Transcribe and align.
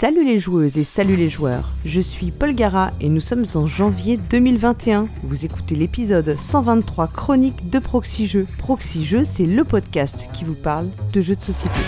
Salut 0.00 0.24
les 0.24 0.40
joueuses 0.40 0.78
et 0.78 0.84
salut 0.84 1.14
les 1.14 1.28
joueurs, 1.28 1.68
je 1.84 2.00
suis 2.00 2.30
Paul 2.30 2.54
Gara 2.54 2.90
et 3.02 3.10
nous 3.10 3.20
sommes 3.20 3.44
en 3.54 3.66
janvier 3.66 4.16
2021. 4.16 5.06
Vous 5.24 5.44
écoutez 5.44 5.74
l'épisode 5.74 6.38
123 6.38 7.08
chronique 7.08 7.68
de 7.68 7.78
Proxy 7.78 8.26
Jeux. 8.26 8.46
C'est 9.26 9.44
le 9.44 9.62
podcast 9.62 10.26
qui 10.32 10.44
vous 10.44 10.54
parle 10.54 10.88
de 11.12 11.20
jeux 11.20 11.36
de 11.36 11.42
société. 11.42 11.80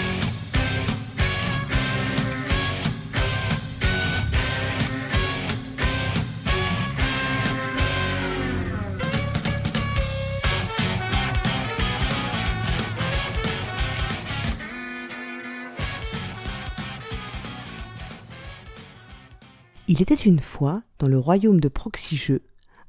Il 20.02 20.12
était 20.12 20.24
une 20.24 20.40
fois, 20.40 20.82
dans 20.98 21.06
le 21.06 21.16
royaume 21.16 21.60
de 21.60 21.68
Proxy 21.68 22.20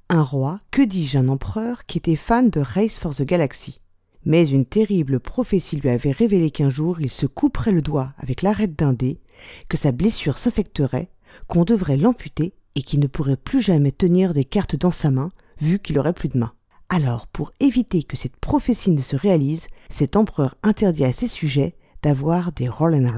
un 0.09 0.23
roi, 0.23 0.58
que 0.72 0.81
dis-je, 0.81 1.20
un 1.20 1.27
empereur, 1.27 1.86
qui 1.86 1.99
était 1.99 2.16
fan 2.16 2.49
de 2.49 2.59
Race 2.59 2.98
for 2.98 3.13
the 3.13 3.22
Galaxy. 3.22 3.81
Mais 4.26 4.49
une 4.49 4.66
terrible 4.66 5.20
prophétie 5.20 5.76
lui 5.76 5.89
avait 5.89 6.12
révélé 6.12 6.49
qu'un 6.49 6.72
jour 6.72 6.99
il 6.99 7.12
se 7.12 7.27
couperait 7.27 7.72
le 7.72 7.84
doigt 7.84 8.13
avec 8.17 8.41
l'arête 8.41 8.76
d'un 8.76 8.94
dé, 8.94 9.22
que 9.70 9.77
sa 9.77 9.91
blessure 9.91 10.39
s'affecterait, 10.39 11.12
qu'on 11.45 11.66
devrait 11.66 11.98
l'amputer 11.98 12.55
et 12.73 12.81
qu'il 12.81 12.99
ne 12.99 13.05
pourrait 13.05 13.38
plus 13.38 13.61
jamais 13.61 13.91
tenir 13.91 14.34
des 14.34 14.44
cartes 14.44 14.75
dans 14.75 14.89
sa 14.89 15.11
main, 15.11 15.30
vu 15.61 15.77
qu'il 15.77 16.00
aurait 16.00 16.14
plus 16.14 16.30
de 16.30 16.39
main. 16.39 16.53
Alors, 16.89 17.27
pour 17.27 17.52
éviter 17.59 18.02
que 18.02 18.17
cette 18.17 18.38
prophétie 18.38 18.89
ne 18.89 19.03
se 19.03 19.16
réalise, 19.16 19.67
cet 19.88 20.16
empereur 20.16 20.55
interdit 20.64 21.05
à 21.05 21.11
ses 21.11 21.27
sujets 21.27 21.75
d'avoir 22.02 22.53
des 22.53 22.67
roll 22.67 22.95
and. 22.95 23.14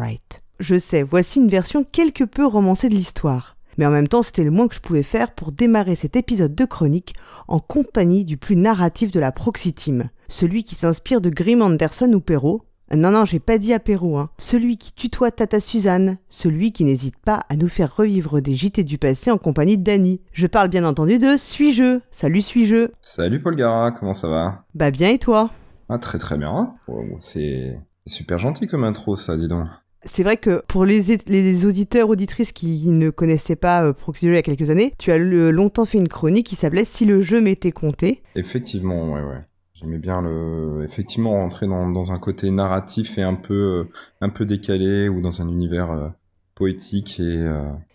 Je 0.59 0.77
sais, 0.77 1.01
voici 1.01 1.39
une 1.39 1.47
version 1.47 1.85
quelque 1.85 2.25
peu 2.25 2.45
romancée 2.45 2.89
de 2.89 2.95
l'histoire 2.95 3.54
mais 3.77 3.85
en 3.85 3.91
même 3.91 4.07
temps 4.07 4.23
c'était 4.23 4.43
le 4.43 4.51
moins 4.51 4.67
que 4.67 4.75
je 4.75 4.81
pouvais 4.81 5.03
faire 5.03 5.33
pour 5.33 5.51
démarrer 5.51 5.95
cet 5.95 6.15
épisode 6.15 6.55
de 6.55 6.65
chronique 6.65 7.15
en 7.47 7.59
compagnie 7.59 8.25
du 8.25 8.37
plus 8.37 8.55
narratif 8.55 9.11
de 9.11 9.19
la 9.19 9.31
Proxy 9.31 9.73
Team, 9.73 10.09
celui 10.27 10.63
qui 10.63 10.75
s'inspire 10.75 11.21
de 11.21 11.29
Grim 11.29 11.61
Anderson 11.61 12.11
ou 12.13 12.19
Perrault. 12.19 12.63
Non, 12.93 13.09
non, 13.09 13.25
j'ai 13.25 13.39
pas 13.39 13.57
dit 13.57 13.73
à 13.73 13.79
Perrault, 13.79 14.17
hein. 14.19 14.29
Celui 14.37 14.77
qui 14.77 14.93
tutoie 14.93 15.31
Tata 15.31 15.59
Suzanne, 15.59 16.17
celui 16.29 16.71
qui 16.71 16.83
n'hésite 16.83 17.17
pas 17.17 17.43
à 17.49 17.55
nous 17.55 17.67
faire 17.67 17.95
revivre 17.95 18.41
des 18.41 18.53
JT 18.53 18.83
du 18.83 18.99
passé 18.99 19.31
en 19.31 19.39
compagnie 19.39 19.79
de 19.79 19.83
Danny. 19.83 20.21
Je 20.33 20.45
parle 20.45 20.69
bien 20.69 20.85
entendu 20.85 21.17
de 21.17 21.35
Suis-je? 21.35 21.99
Salut 22.11 22.43
Suis-je? 22.43 22.89
Salut 23.01 23.41
Paul 23.41 23.55
Gara, 23.55 23.91
comment 23.91 24.13
ça 24.13 24.27
va? 24.27 24.65
Bah 24.75 24.91
bien 24.91 25.09
et 25.09 25.17
toi? 25.17 25.49
Ah 25.89 25.97
très 25.97 26.19
très 26.19 26.37
bien. 26.37 26.75
c'est 27.21 27.75
super 28.05 28.37
gentil 28.37 28.67
comme 28.67 28.83
intro 28.83 29.15
ça, 29.15 29.35
dis 29.35 29.47
donc 29.47 29.67
c'est 30.05 30.23
vrai 30.23 30.37
que 30.37 30.63
pour 30.67 30.85
les, 30.85 31.17
les, 31.27 31.65
auditeurs, 31.65 32.09
auditrices 32.09 32.51
qui 32.51 32.89
ne 32.91 33.09
connaissaient 33.09 33.55
pas 33.55 33.83
euh, 33.83 33.93
Proxy 33.93 34.27
il 34.27 34.33
y 34.33 34.37
a 34.37 34.41
quelques 34.41 34.69
années, 34.69 34.93
tu 34.97 35.11
as 35.11 35.17
longtemps 35.17 35.85
fait 35.85 35.97
une 35.97 36.07
chronique 36.07 36.47
qui 36.47 36.55
s'appelait 36.55 36.85
Si 36.85 37.05
le 37.05 37.21
jeu 37.21 37.41
m'était 37.41 37.71
compté. 37.71 38.21
Effectivement, 38.35 39.13
ouais, 39.13 39.21
ouais. 39.21 39.41
J'aimais 39.73 39.97
bien 39.97 40.21
le, 40.21 40.83
effectivement 40.85 41.31
rentrer 41.31 41.67
dans, 41.67 41.89
dans, 41.89 42.13
un 42.13 42.19
côté 42.19 42.49
narratif 42.49 43.17
et 43.17 43.23
un 43.23 43.33
peu, 43.33 43.53
euh, 43.53 43.83
un 44.21 44.29
peu 44.29 44.45
décalé 44.45 45.09
ou 45.09 45.19
dans 45.19 45.41
un 45.41 45.49
univers 45.49 45.91
euh, 45.91 46.07
poétique 46.53 47.19
et, 47.19 47.45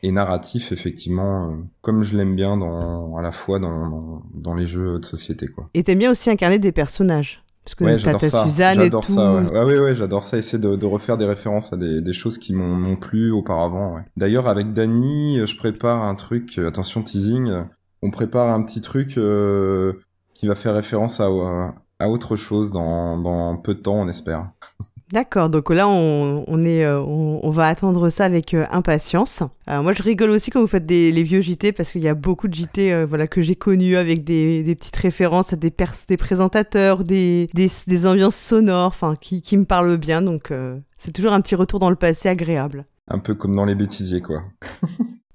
et, 0.02 0.12
narratif, 0.12 0.72
effectivement, 0.72 1.56
comme 1.80 2.02
je 2.02 2.14
l'aime 2.14 2.36
bien 2.36 2.58
dans, 2.58 3.16
à 3.16 3.22
la 3.22 3.30
fois 3.30 3.58
dans, 3.58 3.88
dans, 3.88 4.22
dans, 4.34 4.54
les 4.54 4.66
jeux 4.66 4.98
de 4.98 5.04
société, 5.06 5.48
quoi. 5.48 5.70
Et 5.72 5.82
t'aimes 5.82 6.00
bien 6.00 6.10
aussi 6.10 6.28
incarner 6.28 6.58
des 6.58 6.70
personnages 6.70 7.42
parce 7.70 7.74
que 7.76 7.84
ouais, 7.84 7.98
j'adore 8.00 8.24
ça. 8.24 8.74
J'adore 8.74 9.04
ça. 9.04 9.32
Ouais. 9.32 9.62
ouais, 9.62 9.78
ouais, 9.78 9.96
j'adore 9.96 10.24
ça. 10.24 10.36
Essayer 10.38 10.58
de, 10.58 10.74
de, 10.74 10.86
refaire 10.86 11.16
des 11.16 11.26
références 11.26 11.72
à 11.72 11.76
des, 11.76 12.00
des 12.00 12.12
choses 12.12 12.38
qui 12.38 12.52
m'ont 12.52 12.96
plu 12.96 13.30
auparavant. 13.30 13.94
Ouais. 13.94 14.02
D'ailleurs, 14.16 14.48
avec 14.48 14.72
Dany, 14.72 15.46
je 15.46 15.56
prépare 15.56 16.02
un 16.02 16.14
truc. 16.16 16.58
Euh, 16.58 16.68
attention 16.68 17.02
teasing. 17.02 17.64
On 18.02 18.10
prépare 18.10 18.48
un 18.48 18.62
petit 18.62 18.80
truc 18.80 19.16
euh, 19.18 19.92
qui 20.34 20.48
va 20.48 20.54
faire 20.54 20.74
référence 20.74 21.20
à, 21.20 21.28
à 21.98 22.08
autre 22.08 22.34
chose 22.34 22.72
dans, 22.72 23.18
dans 23.18 23.56
peu 23.56 23.74
de 23.74 23.80
temps, 23.80 23.96
on 23.96 24.08
espère. 24.08 24.50
D'accord, 25.12 25.50
donc 25.50 25.70
là 25.70 25.88
on, 25.88 26.60
est, 26.60 26.84
euh, 26.84 27.00
on, 27.00 27.50
va 27.50 27.66
attendre 27.66 28.10
ça 28.10 28.26
avec 28.26 28.54
euh, 28.54 28.64
impatience. 28.70 29.42
moi 29.66 29.92
je 29.92 30.04
rigole 30.04 30.30
aussi 30.30 30.52
quand 30.52 30.60
vous 30.60 30.68
faites 30.68 30.86
des, 30.86 31.10
vieux 31.24 31.40
JT 31.40 31.72
parce 31.72 31.90
qu'il 31.90 32.02
y 32.02 32.08
a 32.08 32.14
beaucoup 32.14 32.46
de 32.46 32.54
JT 32.54 32.92
euh, 32.92 33.06
voilà, 33.06 33.26
que 33.26 33.42
j'ai 33.42 33.56
connus 33.56 33.96
avec 33.96 34.22
des, 34.22 34.62
petites 34.78 34.94
références 34.94 35.52
à 35.52 35.56
des, 35.56 35.74
des 36.08 36.16
présentateurs, 36.16 37.02
des, 37.02 37.48
des, 37.54 38.06
ambiances 38.06 38.36
sonores 38.36 38.94
qui, 39.20 39.42
qui 39.42 39.56
me 39.56 39.64
parlent 39.64 39.96
bien, 39.96 40.22
donc 40.22 40.52
c'est 40.96 41.12
toujours 41.12 41.32
un 41.32 41.40
petit 41.40 41.56
retour 41.56 41.80
dans 41.80 41.90
le 41.90 41.96
passé 41.96 42.28
agréable. 42.28 42.84
Un 43.08 43.18
peu 43.18 43.34
comme 43.34 43.56
dans 43.56 43.64
les 43.64 43.74
bêtisiers 43.74 44.20
quoi. 44.20 44.44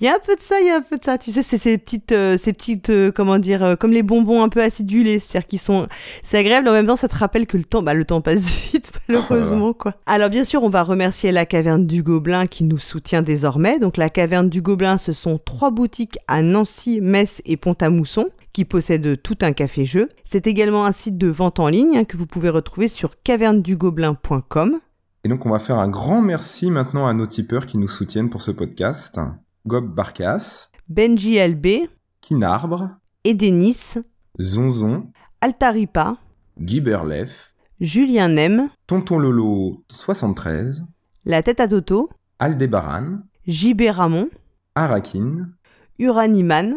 Il 0.00 0.06
y 0.06 0.08
a 0.08 0.14
un 0.14 0.18
peu 0.18 0.34
de 0.34 0.40
ça, 0.40 0.58
il 0.60 0.66
y 0.66 0.70
a 0.70 0.76
un 0.76 0.80
peu 0.80 0.96
de 0.96 1.04
ça. 1.04 1.18
Tu 1.18 1.30
sais, 1.30 1.42
c'est 1.42 1.58
ces 1.58 1.76
petites, 1.76 2.12
euh, 2.12 2.38
ces 2.38 2.54
petites, 2.54 2.88
euh, 2.88 3.12
comment 3.12 3.38
dire, 3.38 3.62
euh, 3.62 3.76
comme 3.76 3.90
les 3.90 4.02
bonbons 4.02 4.42
un 4.42 4.48
peu 4.48 4.62
acidulés, 4.62 5.18
c'est-à-dire 5.18 5.46
qu'ils 5.46 5.58
sont, 5.58 5.88
c'est 6.22 6.38
agréable. 6.38 6.68
En 6.68 6.72
même 6.72 6.86
temps, 6.86 6.96
ça 6.96 7.06
te 7.06 7.16
rappelle 7.16 7.46
que 7.46 7.58
le 7.58 7.64
temps, 7.64 7.82
bah, 7.82 7.92
le 7.92 8.06
temps 8.06 8.22
passe 8.22 8.40
vite, 8.72 8.92
malheureusement, 9.08 9.74
quoi. 9.74 9.94
Alors, 10.06 10.30
bien 10.30 10.44
sûr, 10.44 10.62
on 10.62 10.70
va 10.70 10.84
remercier 10.84 11.32
la 11.32 11.44
Caverne 11.44 11.86
du 11.86 12.02
Gobelin 12.02 12.46
qui 12.46 12.64
nous 12.64 12.78
soutient 12.78 13.20
désormais. 13.20 13.78
Donc, 13.78 13.98
la 13.98 14.08
Caverne 14.08 14.48
du 14.48 14.62
Gobelin, 14.62 14.96
ce 14.96 15.12
sont 15.12 15.38
trois 15.38 15.70
boutiques 15.70 16.18
à 16.28 16.40
Nancy, 16.40 17.02
Metz 17.02 17.42
et 17.44 17.58
Pont-à-Mousson 17.58 18.26
qui 18.54 18.64
possèdent 18.64 19.22
tout 19.22 19.36
un 19.42 19.52
café-jeu. 19.52 20.08
C'est 20.24 20.46
également 20.46 20.86
un 20.86 20.92
site 20.92 21.18
de 21.18 21.28
vente 21.28 21.60
en 21.60 21.68
ligne 21.68 21.98
hein, 21.98 22.04
que 22.04 22.16
vous 22.16 22.26
pouvez 22.26 22.48
retrouver 22.48 22.88
sur 22.88 23.22
cavernedugobelin.com. 23.22 24.80
Et 25.22 25.28
donc 25.28 25.46
on 25.46 25.50
va 25.50 25.58
faire 25.58 25.78
un 25.78 25.88
grand 25.88 26.20
merci 26.20 26.70
maintenant 26.70 27.06
à 27.06 27.12
nos 27.12 27.26
tipeurs 27.26 27.66
qui 27.66 27.78
nous 27.78 27.86
soutiennent 27.86 28.30
pour 28.30 28.42
ce 28.42 28.50
podcast. 28.50 29.20
Gob 29.66 29.94
Barkas, 29.94 30.70
Benji 30.88 31.38
LB, 31.38 31.88
Kinarbre, 32.22 32.96
Edenis, 33.24 33.98
Zonzon, 34.40 35.12
Altaripa, 35.42 36.16
Guy 36.58 36.80
Berlef, 36.80 37.54
Julien 37.78 38.28
Nem, 38.28 38.70
Tonton 38.86 39.18
Lolo 39.18 39.84
73, 39.90 40.84
La 41.26 41.42
Tête 41.42 41.60
à 41.60 41.68
Toto, 41.68 42.08
Aldébaran, 42.38 43.18
JB 43.46 43.82
Ramon, 43.90 44.30
Arakin, 44.74 45.50
Uraniman, 45.98 46.76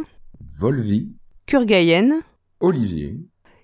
Volvi, 0.59 1.15
Kurgayen, 1.45 2.19
Olivier 2.59 3.17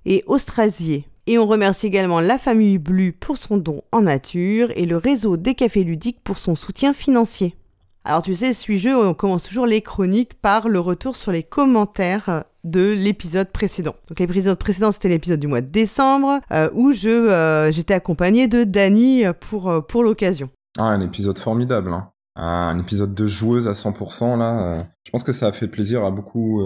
et 0.06 0.24
Austrasier. 0.28 1.06
Et 1.28 1.38
on 1.38 1.46
remercie 1.46 1.88
également 1.88 2.22
la 2.22 2.38
famille 2.38 2.78
Blu 2.78 3.12
pour 3.12 3.38
son 3.38 3.58
don 3.58 3.84
en 3.92 4.02
nature 4.02 4.72
et 4.76 4.86
le 4.86 4.98
réseau 4.98 5.36
des 5.36 5.56
cafés 5.56 5.84
ludiques 5.84 6.24
pour 6.24 6.38
son 6.38 6.56
soutien 6.56 6.94
financier. 6.94 7.59
Alors 8.06 8.22
tu 8.22 8.34
sais, 8.34 8.54
suis-je, 8.54 8.90
on 8.90 9.14
commence 9.14 9.44
toujours 9.44 9.66
les 9.66 9.82
chroniques 9.82 10.34
par 10.36 10.70
le 10.70 10.80
retour 10.80 11.16
sur 11.16 11.32
les 11.32 11.44
commentaires 11.44 12.46
de 12.64 12.92
l'épisode 12.92 13.50
précédent. 13.50 13.96
Donc 14.08 14.20
l'épisode 14.20 14.58
précédent 14.58 14.92
c'était 14.92 15.10
l'épisode 15.10 15.40
du 15.40 15.48
mois 15.48 15.62
de 15.62 15.68
décembre 15.68 16.40
euh, 16.52 16.70
où 16.74 16.94
je 16.94 17.10
euh, 17.10 17.72
j'étais 17.72 17.94
accompagné 17.94 18.48
de 18.48 18.64
Dany 18.64 19.24
pour 19.40 19.70
euh, 19.70 19.82
pour 19.82 20.04
l'occasion. 20.04 20.50
Ah 20.78 20.86
un 20.86 21.00
épisode 21.02 21.38
formidable 21.38 21.94
hein. 21.94 22.12
Un 22.36 22.80
épisode 22.80 23.14
de 23.14 23.26
joueuse 23.26 23.68
à 23.68 23.74
100% 23.74 24.38
là. 24.38 24.88
je 25.04 25.12
pense 25.12 25.24
que 25.24 25.34
ça 25.34 25.48
a 25.48 25.52
fait 25.52 25.68
plaisir 25.68 26.06
à 26.06 26.12
beaucoup 26.12 26.62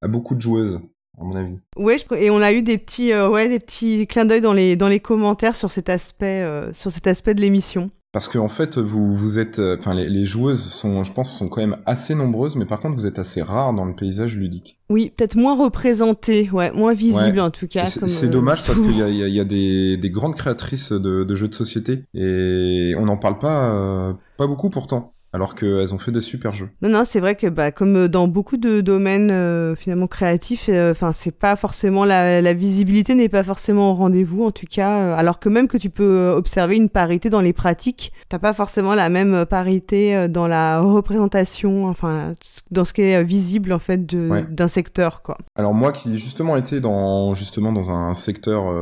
à 0.00 0.06
beaucoup 0.06 0.36
de 0.36 0.40
joueuses 0.40 0.78
à 1.18 1.24
mon 1.24 1.34
avis. 1.34 1.58
Ouais, 1.76 1.96
et 2.12 2.30
on 2.30 2.40
a 2.40 2.52
eu 2.52 2.62
des 2.62 2.78
petits 2.78 3.12
ouais 3.12 3.48
des 3.48 3.58
petits 3.58 4.06
clins 4.06 4.24
d'œil 4.24 4.40
dans 4.40 4.52
les 4.52 4.76
dans 4.76 4.86
les 4.86 5.00
commentaires 5.00 5.56
sur 5.56 5.72
cet 5.72 5.88
aspect 5.88 6.46
sur 6.72 6.92
cet 6.92 7.08
aspect 7.08 7.34
de 7.34 7.40
l'émission. 7.40 7.90
Parce 8.16 8.28
qu'en 8.28 8.46
en 8.46 8.48
fait, 8.48 8.78
vous, 8.78 9.14
vous 9.14 9.38
êtes, 9.38 9.58
euh, 9.58 9.76
enfin, 9.78 9.92
les, 9.92 10.24
joueuses 10.24 10.68
sont, 10.70 11.04
je 11.04 11.12
pense, 11.12 11.36
sont 11.36 11.50
quand 11.50 11.60
même 11.60 11.76
assez 11.84 12.14
nombreuses, 12.14 12.56
mais 12.56 12.64
par 12.64 12.80
contre, 12.80 12.96
vous 12.96 13.04
êtes 13.04 13.18
assez 13.18 13.42
rares 13.42 13.74
dans 13.74 13.84
le 13.84 13.94
paysage 13.94 14.38
ludique. 14.38 14.78
Oui, 14.88 15.12
peut-être 15.14 15.36
moins 15.36 15.54
représentées, 15.54 16.48
ouais, 16.50 16.72
moins 16.72 16.94
visibles 16.94 17.40
en 17.40 17.50
tout 17.50 17.66
cas. 17.66 17.84
C'est 17.84 18.24
euh, 18.24 18.30
dommage 18.30 18.66
parce 18.66 18.80
qu'il 18.80 18.96
y 18.96 19.02
a, 19.02 19.08
y 19.10 19.38
a, 19.38 19.44
des, 19.44 19.98
des, 19.98 20.08
grandes 20.08 20.34
créatrices 20.34 20.92
de, 20.92 21.24
de, 21.24 21.36
jeux 21.36 21.48
de 21.48 21.54
société 21.54 22.04
et 22.14 22.94
on 22.96 23.04
n'en 23.04 23.18
parle 23.18 23.36
pas, 23.36 23.74
euh, 23.74 24.14
pas 24.38 24.46
beaucoup 24.46 24.70
pourtant 24.70 25.12
alors 25.36 25.54
qu'elles 25.54 25.92
ont 25.92 25.98
fait 25.98 26.12
des 26.12 26.22
super 26.22 26.54
jeux. 26.54 26.70
Non, 26.80 26.88
non, 26.88 27.02
c'est 27.04 27.20
vrai 27.20 27.34
que 27.34 27.46
bah, 27.46 27.70
comme 27.70 28.08
dans 28.08 28.26
beaucoup 28.26 28.56
de 28.56 28.80
domaines 28.80 29.30
euh, 29.30 29.76
finalement 29.76 30.06
créatifs, 30.06 30.70
euh, 30.70 30.92
enfin 30.92 31.12
c'est 31.12 31.30
pas 31.30 31.56
forcément 31.56 32.06
la, 32.06 32.54
visibilité 32.54 33.14
n'est 33.14 33.28
pas 33.28 33.42
forcément 33.42 33.90
au 33.90 33.94
rendez-vous 33.94 34.44
en 34.44 34.50
tout 34.50 34.64
cas, 34.64 34.98
euh, 34.98 35.14
alors 35.14 35.38
que 35.38 35.50
même 35.50 35.68
que 35.68 35.76
tu 35.76 35.90
peux 35.90 36.30
observer 36.30 36.76
une 36.76 36.88
parité 36.88 37.28
dans 37.28 37.42
les 37.42 37.52
pratiques, 37.52 38.12
t'as 38.30 38.38
pas 38.38 38.54
forcément 38.54 38.94
la 38.94 39.10
même 39.10 39.44
parité 39.44 40.26
dans 40.28 40.48
la 40.48 40.80
représentation, 40.80 41.86
enfin 41.86 42.34
dans 42.70 42.86
ce 42.86 42.94
qui 42.94 43.02
est 43.02 43.22
visible 43.22 43.74
en 43.74 43.78
fait 43.78 44.06
d'un 44.06 44.68
secteur 44.68 45.20
quoi. 45.20 45.36
Alors 45.54 45.74
moi 45.74 45.92
qui 45.92 46.16
justement 46.16 46.56
été 46.56 46.80
dans 46.80 47.34
justement 47.34 47.72
dans 47.72 47.90
un 47.90 48.14
secteur 48.14 48.72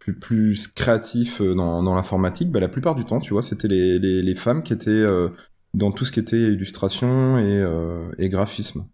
plus 0.00 0.18
plus 0.18 0.66
créatif 0.66 1.40
dans, 1.40 1.84
dans 1.84 1.94
l'informatique, 1.94 2.50
bah, 2.50 2.58
la 2.58 2.68
plupart 2.68 2.96
du 2.96 3.04
temps, 3.04 3.20
tu 3.20 3.32
vois, 3.32 3.42
c'était 3.42 3.68
les, 3.68 4.00
les, 4.00 4.20
les 4.20 4.34
femmes 4.34 4.64
qui 4.64 4.72
étaient 4.72 5.04
dans 5.74 5.92
tout 5.92 6.04
ce 6.04 6.12
qui 6.12 6.20
était 6.20 6.36
illustration 6.36 7.38
et, 7.38 7.42
euh, 7.42 8.10
et 8.18 8.28
graphisme. 8.28 8.86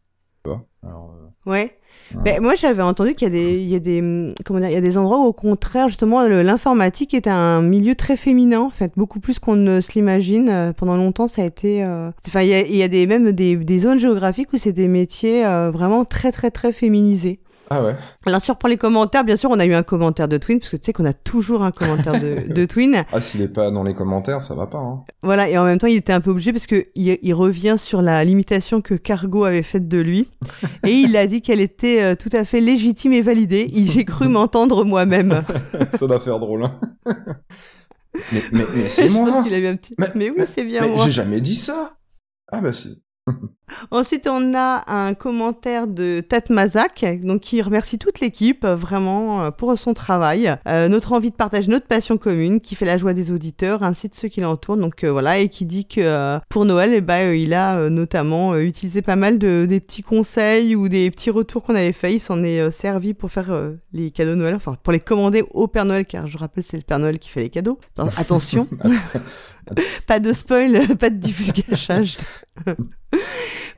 Alors, 0.83 1.15
euh, 1.15 1.51
Ouais. 1.51 1.77
Ben, 2.25 2.41
moi, 2.43 2.55
j'avais 2.57 2.83
entendu 2.83 3.15
qu'il 3.15 3.29
y 3.29 3.31
a 3.31 3.33
des, 3.33 3.63
il 3.63 3.69
y 3.69 3.75
a 3.77 3.79
des, 3.79 4.35
comment 4.45 4.59
dire, 4.59 4.69
il 4.69 4.73
y 4.73 4.77
a 4.77 4.81
des 4.81 4.99
endroits 4.99 5.21
où, 5.21 5.27
au 5.27 5.33
contraire, 5.33 5.89
justement, 5.89 6.27
l'informatique 6.27 7.15
est 7.15 7.29
un 7.29 7.63
milieu 7.63 7.95
très 7.95 8.17
féminin, 8.17 8.61
en 8.61 8.71
fait, 8.71 8.93
beaucoup 8.97 9.21
plus 9.21 9.39
qu'on 9.39 9.55
ne 9.55 9.81
se 9.81 9.93
l'imagine. 9.93 10.49
Euh, 10.49 10.73
pendant 10.73 10.97
longtemps, 10.97 11.29
ça 11.29 11.43
a 11.43 11.45
été, 11.45 11.85
euh, 11.85 12.11
enfin, 12.27 12.41
il 12.43 12.49
y 12.49 12.55
a, 12.55 12.61
il 12.63 12.75
y 12.75 12.83
a 12.83 12.89
des, 12.89 13.07
même 13.07 13.31
des, 13.33 13.57
des 13.57 13.79
zones 13.79 13.99
géographiques 13.99 14.53
où 14.53 14.59
c'est 14.59 14.73
des 14.73 14.89
métiers 14.89 15.47
euh, 15.47 15.71
vraiment 15.71 16.05
très, 16.05 16.33
très, 16.33 16.51
très 16.51 16.73
féminisés. 16.73 17.39
Ah 17.73 17.85
ouais. 17.85 17.95
Alors 18.27 18.43
sur 18.43 18.57
pour 18.57 18.69
les 18.69 18.77
commentaires, 18.77 19.23
bien 19.23 19.37
sûr, 19.37 19.49
on 19.49 19.61
a 19.61 19.65
eu 19.65 19.75
un 19.75 19.85
commentaire 19.85 20.27
de 20.27 20.39
Twin 20.39 20.59
parce 20.59 20.71
que 20.71 20.77
tu 20.77 20.87
sais 20.87 20.93
qu'on 20.93 21.05
a 21.05 21.13
toujours 21.13 21.63
un 21.63 21.71
commentaire 21.71 22.21
de, 22.21 22.53
de 22.53 22.65
Twin. 22.67 23.05
Ah 23.13 23.21
s'il 23.21 23.43
est 23.43 23.49
pas 23.49 23.71
dans 23.71 23.85
les 23.85 23.95
commentaires, 23.95 24.41
ça 24.41 24.57
va 24.57 24.67
pas. 24.67 24.79
Hein. 24.79 25.05
Voilà 25.23 25.49
et 25.49 25.57
en 25.57 25.65
même 25.65 25.79
temps, 25.79 25.87
il 25.87 25.95
était 25.95 26.13
un 26.13 26.21
peu 26.21 26.31
obligé 26.31 26.53
parce 26.53 26.67
que 26.67 26.89
il, 26.97 27.17
il 27.23 27.33
revient 27.33 27.77
sur 27.79 28.03
la 28.03 28.25
limitation 28.25 28.81
que 28.83 28.95
Cargo 28.95 29.45
avait 29.45 29.63
faite 29.63 29.87
de 29.87 29.99
lui 29.99 30.29
et 30.85 30.91
il 30.91 31.17
a 31.17 31.29
dit 31.29 31.43
qu'elle 31.43 31.61
était 31.61 32.03
euh, 32.03 32.15
tout 32.17 32.31
à 32.33 32.45
fait 32.45 32.61
légitime 32.61 33.13
et 33.13 33.23
validée. 33.23 33.71
J'ai 33.73 34.05
cru 34.05 34.27
m'entendre 34.29 34.85
moi-même. 34.85 35.45
ça 35.95 36.09
doit 36.09 36.19
faire 36.19 36.41
drôle. 36.41 36.65
Hein. 36.65 36.81
mais, 38.33 38.43
mais, 38.51 38.65
mais 38.75 38.87
c'est 38.89 39.09
moi. 39.09 39.31
Pense 39.31 39.45
qu'il 39.45 39.55
a 39.55 39.59
eu 39.59 39.67
un 39.69 39.77
petit... 39.77 39.95
mais, 40.17 40.31
oui, 40.31 40.43
c'est 40.45 40.65
bien 40.65 40.89
moi. 40.89 41.05
J'ai 41.05 41.13
jamais 41.13 41.41
dit 41.41 41.55
ça. 41.55 41.93
Ah 42.51 42.61
bah 42.61 42.73
si. 42.73 43.01
Ensuite, 43.91 44.29
on 44.29 44.55
a 44.55 44.85
un 44.87 45.15
commentaire 45.15 45.87
de 45.87 46.23
Mazak, 46.49 47.05
donc 47.23 47.41
qui 47.41 47.63
remercie 47.63 47.99
toute 47.99 48.21
l'équipe 48.21 48.65
euh, 48.65 48.77
vraiment 48.77 49.45
euh, 49.45 49.51
pour 49.51 49.79
son 49.79 49.95
travail, 49.95 50.55
euh, 50.69 50.89
notre 50.89 51.13
envie 51.13 51.31
de 51.31 51.37
partager 51.37 51.71
notre 51.71 51.87
passion 51.87 52.19
commune, 52.19 52.61
qui 52.61 52.75
fait 52.75 52.85
la 52.85 52.99
joie 52.99 53.13
des 53.13 53.31
auditeurs 53.31 53.83
ainsi 53.83 54.09
de 54.09 54.15
ceux 54.15 54.29
qui 54.29 54.41
l'entourent. 54.41 54.77
Donc 54.77 55.05
voilà, 55.05 55.39
et 55.39 55.49
qui 55.49 55.65
dit 55.67 55.87
que 55.87 56.39
pour 56.49 56.65
Noël, 56.65 56.93
eh 56.95 57.01
ben, 57.01 57.35
il 57.35 57.55
a 57.55 57.89
notamment 57.91 58.57
utilisé 58.57 59.03
pas 59.03 59.17
mal 59.17 59.39
de 59.39 59.67
des 59.69 59.81
petits 59.81 60.03
conseils 60.03 60.75
ou 60.75 60.89
des 60.89 61.11
petits 61.11 61.31
retours 61.31 61.63
qu'on 61.63 61.75
avait 61.75 61.93
fait. 61.93 62.15
Il 62.15 62.21
s'en 62.21 62.43
est 62.43 62.71
servi 62.71 63.15
pour 63.15 63.31
faire 63.31 63.53
les 63.93 64.11
cadeaux 64.11 64.31
de 64.31 64.37
Noël, 64.37 64.55
enfin 64.55 64.77
pour 64.83 64.93
les 64.93 65.01
commander 65.01 65.45
au 65.53 65.69
Père 65.69 65.85
Noël, 65.85 66.05
car 66.05 66.27
je 66.27 66.39
rappelle 66.39 66.65
c'est 66.65 66.77
le 66.77 66.83
Père 66.83 66.99
Noël 66.99 67.19
qui 67.19 67.29
fait 67.29 67.43
les 67.43 67.51
cadeaux. 67.51 67.79
attention. 68.17 68.67
pas 70.07 70.21
de 70.21 70.33
spoil, 70.33 70.97
pas 70.99 71.11
de 71.11 71.17
divulgachage. 71.17 72.17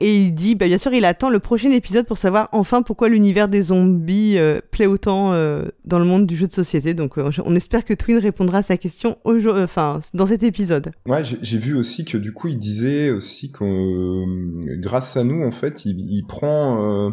Et 0.03 0.17
il 0.17 0.33
dit, 0.33 0.57
bah, 0.57 0.67
bien 0.67 0.79
sûr, 0.79 0.93
il 0.93 1.05
attend 1.05 1.31
le 1.31 1.39
prochain 1.39 1.71
épisode 1.71 2.07
pour 2.07 2.19
savoir 2.19 2.49
enfin 2.51 2.83
pourquoi 2.83 3.09
l'univers 3.09 3.49
des 3.49 3.63
zombies 3.63 4.37
euh, 4.37 4.61
plaît 4.73 4.87
autant 4.87 5.33
euh, 5.33 5.67
dans 5.85 6.01
le 6.01 6.05
monde 6.05 6.27
du 6.27 6.37
jeu 6.37 6.49
de 6.49 6.53
société. 6.53 6.93
Donc, 6.93 7.19
euh, 7.19 7.31
on 7.45 7.55
espère 7.55 7.85
que 7.85 7.95
Twin 7.95 8.19
répondra 8.19 8.59
à 8.59 8.63
sa 8.63 8.77
question 8.77 9.19
enfin, 9.25 10.01
dans 10.13 10.27
cet 10.27 10.43
épisode. 10.43 10.91
Ouais, 11.07 11.23
j'ai 11.23 11.59
vu 11.59 11.77
aussi 11.77 12.05
que 12.05 12.19
du 12.19 12.33
coup, 12.33 12.49
il 12.49 12.59
disait 12.59 13.11
aussi 13.11 13.53
que 13.53 14.75
grâce 14.81 15.17
à 15.17 15.23
nous, 15.23 15.45
en 15.45 15.53
fait, 15.53 15.85
il, 15.85 16.01
il 16.11 16.27
prend 16.27 17.13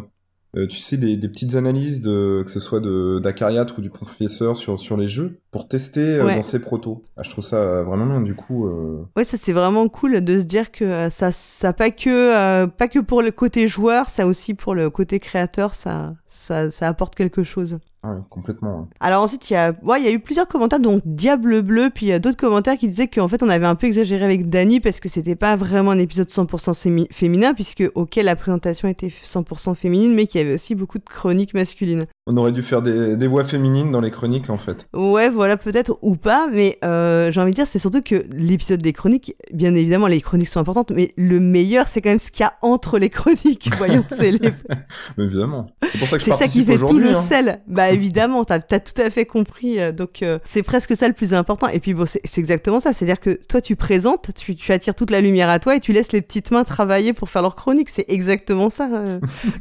euh, 0.56 0.66
tu 0.66 0.78
sais, 0.78 0.96
des, 0.96 1.16
des, 1.16 1.28
petites 1.28 1.54
analyses, 1.54 2.00
de, 2.00 2.42
que 2.44 2.50
ce 2.50 2.58
soit 2.58 2.80
de 2.80 3.20
d'Acariat 3.20 3.66
ou 3.78 3.80
du 3.80 3.90
professeur 3.90 4.56
sur, 4.56 4.80
sur 4.80 4.96
les 4.96 5.06
jeux, 5.06 5.38
pour 5.52 5.68
tester 5.68 6.00
euh, 6.00 6.34
dans 6.34 6.42
ses 6.42 6.58
protos. 6.58 7.04
Ah, 7.16 7.22
je 7.22 7.30
trouve 7.30 7.44
ça 7.44 7.56
euh, 7.56 7.84
vraiment 7.84 8.06
bien, 8.06 8.20
du 8.20 8.34
coup. 8.34 8.66
Euh... 8.66 9.04
Ouais, 9.16 9.24
ça 9.24 9.36
c'est 9.36 9.52
vraiment 9.52 9.88
cool 9.88 10.20
de 10.20 10.40
se 10.40 10.44
dire 10.44 10.72
que 10.72 11.08
ça, 11.10 11.30
ça 11.30 11.72
pas 11.72 11.90
que, 11.90 12.66
pas 12.66 12.88
que 12.88 12.98
pour 12.98 13.22
le 13.22 13.30
côté 13.30 13.68
joueur, 13.68 14.10
ça 14.10 14.26
aussi 14.26 14.54
pour 14.54 14.74
le 14.74 14.90
côté 14.90 15.20
créateur, 15.20 15.74
ça, 15.74 16.14
ça, 16.40 16.70
ça 16.70 16.88
apporte 16.88 17.14
quelque 17.14 17.44
chose. 17.44 17.78
Oui, 18.02 18.16
complètement. 18.30 18.88
Alors 18.98 19.22
ensuite, 19.22 19.50
il 19.50 19.52
y 19.52 19.56
a, 19.56 19.74
ouais, 19.82 20.00
il 20.00 20.06
y 20.06 20.08
a 20.08 20.12
eu 20.12 20.20
plusieurs 20.20 20.48
commentaires, 20.48 20.80
donc 20.80 21.02
Diable 21.04 21.60
Bleu, 21.60 21.90
puis 21.94 22.06
il 22.06 22.08
y 22.08 22.12
a 22.12 22.18
d'autres 22.18 22.38
commentaires 22.38 22.78
qui 22.78 22.88
disaient 22.88 23.08
qu'en 23.08 23.28
fait 23.28 23.42
on 23.42 23.48
avait 23.50 23.66
un 23.66 23.74
peu 23.74 23.86
exagéré 23.86 24.24
avec 24.24 24.48
Dani 24.48 24.80
parce 24.80 25.00
que 25.00 25.10
c'était 25.10 25.36
pas 25.36 25.54
vraiment 25.54 25.90
un 25.90 25.98
épisode 25.98 26.28
100% 26.28 27.12
féminin, 27.12 27.52
puisque 27.52 27.84
ok 27.94 28.16
la 28.16 28.36
présentation 28.36 28.88
était 28.88 29.08
100% 29.08 29.74
féminine, 29.74 30.14
mais 30.14 30.26
qu'il 30.26 30.40
y 30.40 30.44
avait 30.44 30.54
aussi 30.54 30.74
beaucoup 30.74 30.98
de 30.98 31.04
chroniques 31.04 31.52
masculines. 31.52 32.06
On 32.32 32.36
aurait 32.36 32.52
dû 32.52 32.62
faire 32.62 32.80
des, 32.80 33.16
des, 33.16 33.26
voix 33.26 33.42
féminines 33.42 33.90
dans 33.90 34.00
les 34.00 34.12
chroniques 34.12 34.50
en 34.50 34.58
fait. 34.58 34.86
Ouais, 34.92 35.28
voilà, 35.28 35.56
peut-être 35.56 35.98
ou 36.00 36.14
pas, 36.14 36.46
mais 36.52 36.78
euh, 36.84 37.32
j'ai 37.32 37.40
envie 37.40 37.50
de 37.50 37.56
dire, 37.56 37.66
c'est 37.66 37.80
surtout 37.80 38.02
que 38.02 38.24
l'épisode 38.32 38.80
des 38.80 38.92
chroniques, 38.92 39.34
bien 39.52 39.74
évidemment, 39.74 40.06
les 40.06 40.20
chroniques 40.20 40.48
sont 40.48 40.60
importantes, 40.60 40.92
mais 40.94 41.12
le 41.16 41.40
meilleur, 41.40 41.88
c'est 41.88 42.00
quand 42.00 42.10
même 42.10 42.20
ce 42.20 42.30
qu'il 42.30 42.44
y 42.44 42.46
a 42.46 42.54
entre 42.62 43.00
les 43.00 43.10
chroniques. 43.10 43.68
Voyons, 43.78 44.04
c'est 44.16 44.30
les. 44.30 44.52
évidemment. 45.18 45.66
C'est 45.90 45.98
pour 45.98 46.06
ça 46.06 46.18
que 46.18 46.22
C'est 46.22 46.32
ça 46.34 46.46
qui 46.46 46.64
fait 46.64 46.78
tout 46.78 46.98
le 47.00 47.10
hein. 47.10 47.14
sel. 47.14 47.62
Bah 47.66 47.90
évidemment, 47.92 48.44
t'as 48.44 48.60
as 48.70 48.78
tout 48.78 49.02
à 49.02 49.10
fait 49.10 49.26
compris. 49.26 49.80
Euh, 49.80 49.90
donc 49.90 50.22
euh, 50.22 50.38
c'est 50.44 50.62
presque 50.62 50.94
ça 50.94 51.08
le 51.08 51.14
plus 51.14 51.34
important. 51.34 51.66
Et 51.66 51.80
puis 51.80 51.94
bon, 51.94 52.06
c'est 52.06 52.38
exactement 52.38 52.78
ça. 52.78 52.92
C'est-à-dire 52.92 53.18
que 53.18 53.40
toi, 53.48 53.60
tu 53.60 53.74
présentes, 53.74 54.30
tu, 54.36 54.54
tu, 54.54 54.70
attires 54.70 54.94
toute 54.94 55.10
la 55.10 55.20
lumière 55.20 55.48
à 55.48 55.58
toi 55.58 55.74
et 55.74 55.80
tu 55.80 55.92
laisses 55.92 56.12
les 56.12 56.20
petites 56.20 56.52
mains 56.52 56.62
travailler 56.62 57.12
pour 57.12 57.28
faire 57.28 57.42
leur 57.42 57.56
chronique. 57.56 57.90
C'est 57.90 58.04
exactement 58.06 58.70
ça 58.70 58.88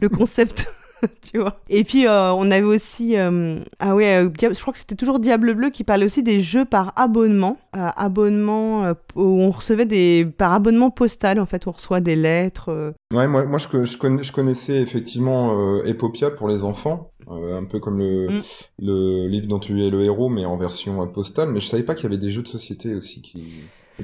le 0.01 0.09
concept. 0.09 0.71
tu 1.31 1.39
vois. 1.39 1.59
Et 1.69 1.83
puis 1.83 2.07
euh, 2.07 2.31
on 2.33 2.51
avait 2.51 2.63
aussi 2.63 3.17
euh, 3.17 3.59
ah 3.79 3.95
ouais, 3.95 4.23
euh, 4.23 4.29
je 4.39 4.61
crois 4.61 4.73
que 4.73 4.79
c'était 4.79 4.95
toujours 4.95 5.19
Diable 5.19 5.53
Bleu 5.53 5.69
qui 5.69 5.83
parlait 5.83 6.05
aussi 6.05 6.23
des 6.23 6.41
jeux 6.41 6.65
par 6.65 6.93
abonnement, 6.95 7.57
abonnement 7.73 8.93
où 9.15 9.41
on 9.41 9.51
recevait 9.51 9.85
des 9.85 10.27
par 10.37 10.53
abonnement 10.53 10.91
postal 10.91 11.39
en 11.39 11.45
fait, 11.45 11.67
on 11.67 11.71
reçoit 11.71 12.01
des 12.01 12.15
lettres. 12.15 12.93
Ouais, 13.13 13.27
moi 13.27 13.45
moi 13.45 13.59
je, 13.59 13.83
je, 13.83 14.31
connaissais 14.31 14.81
effectivement 14.81 15.83
Epopia 15.83 16.31
pour 16.31 16.47
les 16.47 16.63
enfants. 16.63 17.11
un 17.29 17.65
peu 17.65 17.79
comme 17.79 17.99
le, 17.99 18.29
mm. 18.29 18.41
le 18.79 19.27
livre 19.27 19.47
dont 19.47 19.59
tu 19.59 19.83
es 19.83 19.89
le 19.89 20.03
héros, 20.03 20.29
mais 20.29 20.45
en 20.45 20.57
version 20.57 21.07
postale. 21.07 21.49
Mais 21.49 21.59
je 21.59 21.67
savais 21.67 21.83
pas 21.83 21.95
qu'il 21.95 22.03
y 22.03 22.07
avait 22.07 22.17
des 22.17 22.29
jeux 22.29 22.43
de 22.43 22.47
société 22.47 22.95
aussi 22.95 23.21
qui, 23.21 23.43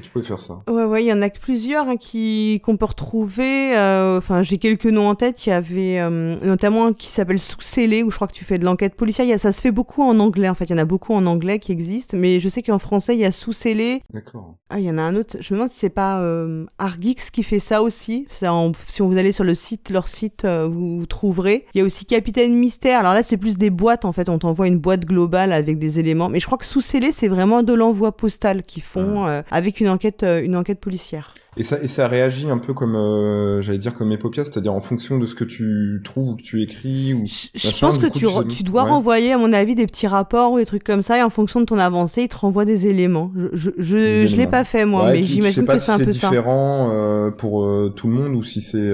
tu 0.00 0.10
peux 0.10 0.22
faire 0.22 0.40
ça. 0.40 0.62
Ouais, 0.68 0.84
ouais, 0.84 1.04
il 1.04 1.06
y 1.06 1.12
en 1.12 1.22
a 1.22 1.30
plusieurs 1.30 1.88
hein, 1.88 1.96
qui 1.96 2.60
qu'on 2.64 2.76
peut 2.76 2.84
retrouver. 2.84 3.76
Euh, 3.76 4.18
enfin, 4.18 4.42
j'ai 4.42 4.58
quelques 4.58 4.86
noms 4.86 5.08
en 5.08 5.14
tête. 5.14 5.46
Il 5.46 5.50
y 5.50 5.52
avait 5.52 6.00
euh, 6.00 6.36
notamment 6.42 6.86
un 6.86 6.92
qui 6.92 7.08
s'appelle 7.08 7.38
Sous-scellé, 7.38 8.02
où 8.02 8.10
je 8.10 8.16
crois 8.16 8.28
que 8.28 8.32
tu 8.32 8.44
fais 8.44 8.58
de 8.58 8.64
l'enquête 8.64 8.94
policière. 8.94 9.26
Y 9.26 9.38
ça 9.38 9.52
se 9.52 9.60
fait 9.60 9.70
beaucoup 9.70 10.02
en 10.02 10.18
anglais. 10.18 10.48
En 10.48 10.54
fait, 10.54 10.66
il 10.66 10.70
y 10.70 10.74
en 10.74 10.78
a 10.78 10.84
beaucoup 10.84 11.14
en 11.14 11.26
anglais 11.26 11.58
qui 11.58 11.72
existent, 11.72 12.16
mais 12.16 12.40
je 12.40 12.48
sais 12.48 12.62
qu'en 12.62 12.78
français, 12.78 13.14
il 13.14 13.20
y 13.20 13.24
a 13.24 13.32
Sous-scellé. 13.32 14.02
D'accord. 14.12 14.54
Ah, 14.68 14.80
il 14.80 14.84
y 14.84 14.90
en 14.90 14.98
a 14.98 15.02
un 15.02 15.14
autre. 15.14 15.36
Je 15.40 15.54
me 15.54 15.58
demande 15.58 15.70
si 15.70 15.78
c'est 15.78 15.88
pas 15.88 16.20
euh, 16.20 16.66
Argix 16.78 17.30
qui 17.30 17.42
fait 17.42 17.60
ça 17.60 17.82
aussi. 17.82 18.26
Si 18.30 19.02
vous 19.02 19.16
allez 19.16 19.32
sur 19.32 19.44
le 19.44 19.54
site, 19.54 19.90
leur 19.90 20.08
site, 20.08 20.44
vous, 20.44 20.98
vous, 20.98 21.06
trouverez. 21.06 21.66
Il 21.74 21.78
y 21.78 21.80
a 21.80 21.84
aussi 21.84 22.04
Capitaine 22.04 22.54
Mystère. 22.54 23.00
Alors 23.00 23.14
là, 23.14 23.22
c'est 23.22 23.36
plus 23.36 23.58
des 23.58 23.70
boîtes. 23.70 24.04
En 24.04 24.12
fait, 24.12 24.28
on 24.28 24.38
t'envoie 24.38 24.66
une 24.66 24.78
boîte 24.78 25.04
globale 25.04 25.52
avec 25.52 25.78
des 25.78 26.00
éléments. 26.00 26.28
Mais 26.28 26.40
je 26.40 26.46
crois 26.46 26.58
que 26.58 26.66
Sous-scellé, 26.66 27.12
c'est 27.12 27.28
vraiment 27.28 27.62
de 27.62 27.72
l'envoi 27.72 28.16
postal 28.16 28.64
qu'ils 28.64 28.82
font 28.82 29.24
ah. 29.24 29.44
avec 29.50 29.80
une 29.80 29.86
une 29.86 29.92
enquête, 29.92 30.22
euh, 30.22 30.42
une 30.42 30.56
enquête 30.56 30.80
policière. 30.80 31.34
Et 31.58 31.62
ça, 31.62 31.80
et 31.80 31.88
ça 31.88 32.06
réagit 32.06 32.50
un 32.50 32.58
peu 32.58 32.74
comme, 32.74 32.96
euh, 32.96 33.62
j'allais 33.62 33.78
dire 33.78 33.94
comme 33.94 34.12
Epopia, 34.12 34.44
c'est-à-dire 34.44 34.74
en 34.74 34.82
fonction 34.82 35.18
de 35.18 35.24
ce 35.24 35.34
que 35.34 35.44
tu 35.44 36.02
trouves 36.04 36.30
ou 36.30 36.36
que 36.36 36.42
tu 36.42 36.62
écris 36.62 37.14
ou. 37.14 37.24
Je, 37.26 37.80
pense 37.80 37.96
que 37.96 38.06
tu, 38.06 38.26
tu, 38.54 38.62
dois 38.62 38.84
renvoyer, 38.84 39.32
à 39.32 39.38
mon 39.38 39.52
avis, 39.54 39.74
des 39.74 39.86
petits 39.86 40.06
rapports 40.06 40.52
ou 40.52 40.58
des 40.58 40.66
trucs 40.66 40.84
comme 40.84 41.00
ça, 41.00 41.18
et 41.18 41.22
en 41.22 41.30
fonction 41.30 41.60
de 41.60 41.64
ton 41.64 41.78
avancée, 41.78 42.22
il 42.22 42.28
te 42.28 42.36
renvoie 42.36 42.66
des 42.66 42.86
éléments. 42.86 43.32
Je, 43.54 43.70
je, 43.78 44.26
je, 44.26 44.36
l'ai 44.36 44.46
pas 44.46 44.64
fait 44.64 44.84
moi, 44.84 45.10
mais 45.12 45.22
j'imagine 45.22 45.64
que 45.64 45.78
c'est 45.78 45.92
un 45.92 45.98
peu 45.98 46.10
ça. 46.10 46.28
différent 46.28 46.90
euh, 46.92 47.30
pour 47.30 47.66
tout 47.94 48.08
le 48.08 48.14
monde 48.14 48.34
ou 48.34 48.42
si 48.42 48.60
c'est. 48.60 48.92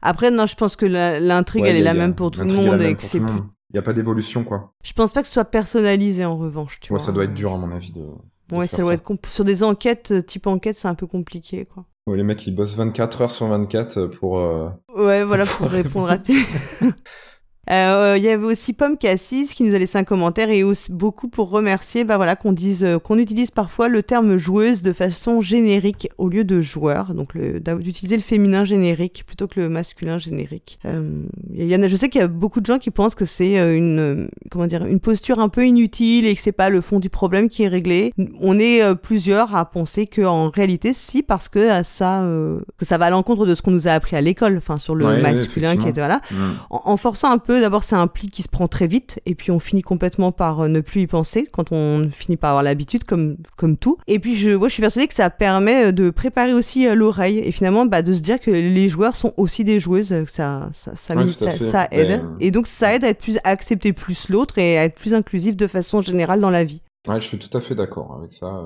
Après, 0.00 0.30
non, 0.30 0.46
je 0.46 0.56
pense 0.56 0.76
que 0.76 0.86
l'intrigue, 0.86 1.64
elle 1.66 1.76
est 1.76 1.82
la 1.82 1.94
même 1.94 2.14
pour 2.14 2.30
tout 2.30 2.40
le 2.40 2.54
monde 2.54 2.80
et 2.80 2.94
que 2.94 3.02
c'est 3.02 3.18
Il 3.18 3.74
n'y 3.74 3.78
a 3.78 3.82
pas 3.82 3.92
d'évolution, 3.92 4.44
quoi. 4.44 4.72
Je 4.82 4.94
pense 4.94 5.12
pas 5.12 5.20
que 5.20 5.28
ce 5.28 5.34
soit 5.34 5.44
personnalisé 5.44 6.24
en 6.24 6.38
revanche, 6.38 6.78
tu 6.80 6.88
vois. 6.88 6.98
Ça 6.98 7.12
doit 7.12 7.24
être 7.24 7.34
dur, 7.34 7.52
à 7.52 7.58
mon 7.58 7.70
avis, 7.70 7.92
de. 7.92 8.00
Ouais, 8.52 8.66
ça 8.66 8.78
doit 8.78 8.94
être 8.94 9.04
sur 9.26 9.44
des 9.44 9.62
enquêtes, 9.62 10.10
euh, 10.12 10.22
type 10.22 10.46
enquête, 10.46 10.76
c'est 10.76 10.88
un 10.88 10.94
peu 10.94 11.06
compliqué, 11.06 11.64
quoi. 11.66 11.84
Ouais, 12.06 12.16
les 12.16 12.22
mecs, 12.22 12.46
ils 12.46 12.54
bossent 12.54 12.74
24 12.74 13.20
heures 13.20 13.30
sur 13.30 13.46
24 13.46 14.06
pour. 14.06 14.38
Euh, 14.38 14.70
ouais, 14.96 15.24
voilà, 15.24 15.44
pour 15.58 15.68
répondre 15.68 16.08
à 16.10 16.18
tes. 16.18 16.36
Euh, 17.70 18.14
il 18.16 18.24
y 18.24 18.28
avait 18.28 18.44
aussi 18.44 18.72
Pomme 18.72 18.96
Cassis 18.96 19.52
qui 19.54 19.62
nous 19.62 19.74
a 19.74 19.78
laissé 19.78 19.98
un 19.98 20.04
commentaire 20.04 20.50
et 20.50 20.62
aussi 20.62 20.90
beaucoup 20.90 21.28
pour 21.28 21.50
remercier 21.50 22.04
bah 22.04 22.16
voilà, 22.16 22.36
qu'on 22.36 22.52
dise 22.52 22.82
euh, 22.82 22.98
qu'on 22.98 23.18
utilise 23.18 23.50
parfois 23.50 23.88
le 23.88 24.02
terme 24.02 24.36
joueuse 24.38 24.82
de 24.82 24.92
façon 24.92 25.40
générique 25.40 26.08
au 26.16 26.28
lieu 26.28 26.44
de 26.44 26.60
joueur, 26.60 27.14
donc 27.14 27.36
d'utiliser 27.36 28.16
le 28.16 28.22
féminin 28.22 28.64
générique 28.64 29.24
plutôt 29.26 29.46
que 29.46 29.60
le 29.60 29.68
masculin 29.68 30.18
générique. 30.18 30.78
Euh, 30.86 31.22
y 31.54 31.74
en 31.76 31.82
a, 31.82 31.88
je 31.88 31.96
sais 31.96 32.08
qu'il 32.08 32.20
y 32.20 32.24
a 32.24 32.28
beaucoup 32.28 32.60
de 32.60 32.66
gens 32.66 32.78
qui 32.78 32.90
pensent 32.90 33.14
que 33.14 33.24
c'est 33.24 33.58
euh, 33.58 33.76
une 33.76 34.28
comment 34.50 34.66
dire 34.66 34.86
une 34.86 35.00
posture 35.00 35.38
un 35.38 35.48
peu 35.48 35.66
inutile 35.66 36.26
et 36.26 36.34
que 36.34 36.40
c'est 36.40 36.52
pas 36.52 36.70
le 36.70 36.80
fond 36.80 37.00
du 37.00 37.10
problème 37.10 37.48
qui 37.48 37.64
est 37.64 37.68
réglé. 37.68 38.12
On 38.40 38.58
est 38.58 38.94
plusieurs 38.96 39.54
à 39.54 39.64
penser 39.70 40.06
que 40.06 40.22
en 40.22 40.48
réalité 40.48 40.92
si 40.94 41.22
parce 41.22 41.48
que 41.48 41.82
ça 41.82 42.24
que 42.78 42.84
ça 42.84 42.98
va 42.98 43.06
à 43.06 43.10
l'encontre 43.10 43.46
de 43.46 43.54
ce 43.54 43.62
qu'on 43.62 43.70
nous 43.70 43.88
a 43.88 43.92
appris 43.92 44.16
à 44.16 44.20
l'école, 44.20 44.56
enfin 44.56 44.78
sur 44.78 44.94
le 44.94 45.20
masculin 45.20 45.76
qui 45.76 45.88
est 45.88 45.98
voilà, 45.98 46.20
mm. 46.30 46.36
en 46.70 46.96
forçant 46.96 47.30
un 47.30 47.38
peu 47.38 47.57
d'abord, 47.60 47.84
c'est 47.84 47.96
un 47.96 48.06
pli 48.06 48.28
qui 48.28 48.42
se 48.42 48.48
prend 48.48 48.68
très 48.68 48.86
vite, 48.86 49.20
et 49.26 49.34
puis 49.34 49.50
on 49.50 49.58
finit 49.58 49.82
complètement 49.82 50.32
par 50.32 50.60
euh, 50.60 50.68
ne 50.68 50.80
plus 50.80 51.02
y 51.02 51.06
penser 51.06 51.46
quand 51.50 51.72
on 51.72 52.08
finit 52.10 52.36
par 52.36 52.50
avoir 52.50 52.62
l'habitude, 52.62 53.04
comme, 53.04 53.36
comme 53.56 53.76
tout. 53.76 53.98
Et 54.06 54.18
puis, 54.18 54.34
je, 54.34 54.50
moi, 54.50 54.68
je 54.68 54.74
suis 54.74 54.80
persuadée 54.80 55.08
que 55.08 55.14
ça 55.14 55.30
permet 55.30 55.86
euh, 55.86 55.92
de 55.92 56.10
préparer 56.10 56.54
aussi 56.54 56.86
euh, 56.86 56.94
l'oreille, 56.94 57.38
et 57.38 57.52
finalement, 57.52 57.86
bah, 57.86 58.02
de 58.02 58.12
se 58.12 58.20
dire 58.20 58.40
que 58.40 58.50
les 58.50 58.88
joueurs 58.88 59.16
sont 59.16 59.34
aussi 59.36 59.64
des 59.64 59.80
joueuses, 59.80 60.24
ça, 60.26 60.70
ça, 60.72 60.94
ça, 60.96 61.88
aide. 61.90 62.24
Et 62.40 62.50
donc, 62.50 62.66
ça 62.66 62.94
aide 62.94 63.04
à, 63.04 63.08
être 63.08 63.20
plus, 63.20 63.38
à 63.38 63.50
accepter 63.50 63.92
plus 63.92 64.28
l'autre 64.28 64.58
et 64.58 64.78
à 64.78 64.84
être 64.84 64.94
plus 64.94 65.14
inclusif 65.14 65.56
de 65.56 65.66
façon 65.66 66.00
générale 66.00 66.40
dans 66.40 66.50
la 66.50 66.64
vie. 66.64 66.82
Ouais, 67.08 67.20
je 67.20 67.26
suis 67.26 67.38
tout 67.38 67.56
à 67.56 67.60
fait 67.60 67.74
d'accord 67.74 68.16
avec 68.18 68.32
ça. 68.32 68.64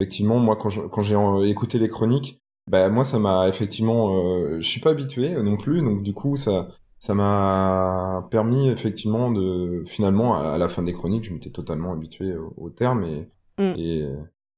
Effectivement, 0.00 0.38
moi, 0.38 0.56
quand 0.56 1.02
j'ai 1.02 1.16
écouté 1.48 1.78
les 1.78 1.88
chroniques, 1.88 2.38
bah, 2.70 2.88
moi, 2.88 3.04
ça 3.04 3.18
m'a 3.18 3.48
effectivement. 3.48 4.58
je 4.58 4.66
suis 4.66 4.80
pas 4.80 4.90
habitué 4.90 5.30
non 5.42 5.56
plus, 5.56 5.82
donc 5.82 6.02
du 6.02 6.12
coup, 6.12 6.36
ça 6.36 6.68
ça 7.02 7.14
m'a 7.14 8.28
permis 8.30 8.68
effectivement 8.68 9.32
de 9.32 9.82
finalement 9.88 10.38
à 10.38 10.56
la 10.56 10.68
fin 10.68 10.84
des 10.84 10.92
chroniques, 10.92 11.24
je 11.24 11.32
m'étais 11.32 11.50
totalement 11.50 11.92
habitué 11.92 12.36
au, 12.56 12.70
terme 12.70 13.02
et, 13.02 13.28
mm. 13.58 13.74
et 13.76 14.08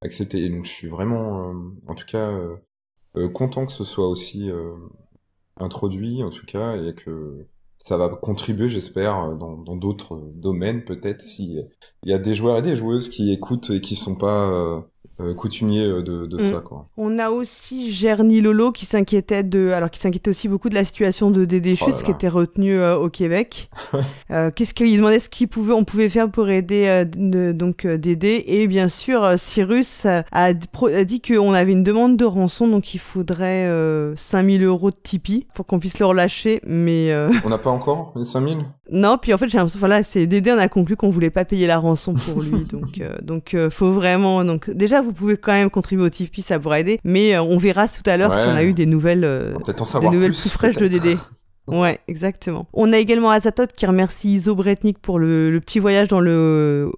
accepté. 0.02 0.44
Et 0.44 0.50
donc 0.50 0.66
je 0.66 0.70
suis 0.70 0.88
vraiment, 0.88 1.54
en 1.86 1.94
tout 1.94 2.04
cas, 2.04 2.30
content 3.32 3.64
que 3.64 3.72
ce 3.72 3.82
soit 3.82 4.06
aussi 4.06 4.50
introduit 5.56 6.22
en 6.22 6.28
tout 6.28 6.44
cas 6.44 6.76
et 6.76 6.94
que 6.94 7.46
ça 7.78 7.96
va 7.96 8.10
contribuer, 8.10 8.68
j'espère, 8.68 9.34
dans 9.36 9.76
d'autres 9.76 10.30
domaines 10.34 10.84
peut-être 10.84 11.22
s'il 11.22 11.66
y 12.04 12.12
a 12.12 12.18
des 12.18 12.34
joueurs 12.34 12.58
et 12.58 12.62
des 12.62 12.76
joueuses 12.76 13.08
qui 13.08 13.32
écoutent 13.32 13.70
et 13.70 13.80
qui 13.80 13.96
sont 13.96 14.16
pas 14.16 14.86
euh, 15.20 15.32
coutumier 15.32 15.84
euh, 15.84 16.02
de, 16.02 16.26
de 16.26 16.38
ça. 16.40 16.58
Mm. 16.58 16.62
Quoi. 16.62 16.86
On 16.96 17.18
a 17.18 17.30
aussi 17.30 17.92
Gerny 17.92 18.40
Lolo 18.40 18.72
qui 18.72 18.84
s'inquiétait 18.84 19.44
de, 19.44 19.70
alors 19.70 19.88
qui 19.88 20.00
s'inquiétait 20.00 20.28
aussi 20.28 20.48
beaucoup 20.48 20.68
de 20.68 20.74
la 20.74 20.84
situation 20.84 21.30
de 21.30 21.44
Dédé 21.44 21.76
oh 21.80 21.84
Schutz 21.84 22.02
qui 22.02 22.10
était 22.10 22.28
retenu 22.28 22.76
euh, 22.76 22.96
au 22.96 23.08
Québec. 23.10 23.70
Qu'est-ce 24.28 24.74
qu'il 24.74 24.96
demandait 24.96 25.20
ce 25.20 25.28
qu'il 25.28 25.46
pouvait, 25.46 25.72
on 25.72 25.84
pouvait 25.84 26.08
faire 26.08 26.28
pour 26.28 26.48
aider 26.48 27.04
donc 27.14 27.86
Dédé 27.86 28.44
et 28.48 28.66
bien 28.66 28.88
sûr 28.88 29.34
Cyrus 29.38 30.06
a, 30.06 30.24
a 30.32 30.52
dit 30.52 31.20
qu'on 31.20 31.54
avait 31.54 31.72
une 31.72 31.84
demande 31.84 32.16
de 32.16 32.24
rançon 32.24 32.66
donc 32.66 32.94
il 32.94 33.00
faudrait 33.00 33.70
5000 34.16 34.64
euros 34.64 34.90
de 34.90 34.96
Tipeee 35.00 35.46
pour 35.54 35.66
qu'on 35.66 35.78
puisse 35.78 36.00
le 36.00 36.06
relâcher, 36.06 36.60
mais 36.66 37.14
on 37.44 37.48
n'a 37.48 37.58
pas 37.58 37.70
encore 37.70 38.12
les 38.16 38.24
5000 38.24 38.64
Non, 38.90 39.16
puis 39.16 39.32
en 39.32 39.38
fait 39.38 39.48
j'ai 39.48 39.56
l'impression, 39.56 39.80
voilà, 39.80 40.02
c'est 40.02 40.26
Dédé 40.26 40.52
on 40.52 40.58
a 40.58 40.68
conclu 40.68 40.96
qu'on 40.96 41.10
voulait 41.10 41.30
pas 41.30 41.44
payer 41.44 41.66
la 41.66 41.78
rançon 41.78 42.14
pour 42.14 42.42
lui, 42.42 42.64
donc 42.70 43.00
donc 43.22 43.56
faut 43.70 43.92
vraiment 43.92 44.44
donc 44.44 44.70
déjà 44.70 45.00
vous 45.00 45.12
pouvez 45.12 45.36
quand 45.36 45.52
même 45.52 45.70
contribuer 45.70 46.04
au 46.04 46.10
Tipeee, 46.10 46.42
ça 46.42 46.58
pourrait 46.58 46.82
aider. 46.82 47.00
Mais 47.04 47.34
euh, 47.34 47.42
on 47.42 47.58
verra 47.58 47.88
tout 47.88 48.02
à 48.06 48.16
l'heure 48.16 48.34
si 48.34 48.46
on 48.46 48.54
a 48.54 48.64
eu 48.64 48.72
des 48.72 48.86
nouvelles, 48.86 49.24
euh, 49.24 49.54
des 50.00 50.08
nouvelles 50.10 50.32
plus, 50.32 50.48
fraîches 50.50 50.76
de 50.76 50.88
Dédé. 50.88 51.16
Ouais, 51.66 52.00
exactement. 52.08 52.66
On 52.72 52.92
a 52.92 52.98
également 52.98 53.30
Azatoth 53.30 53.72
qui 53.72 53.86
remercie 53.86 54.34
Iso 54.34 54.54
Bretnik 54.54 54.98
pour 54.98 55.18
le, 55.18 55.58
petit 55.64 55.78
voyage 55.78 56.08
dans 56.08 56.20
le 56.20 56.90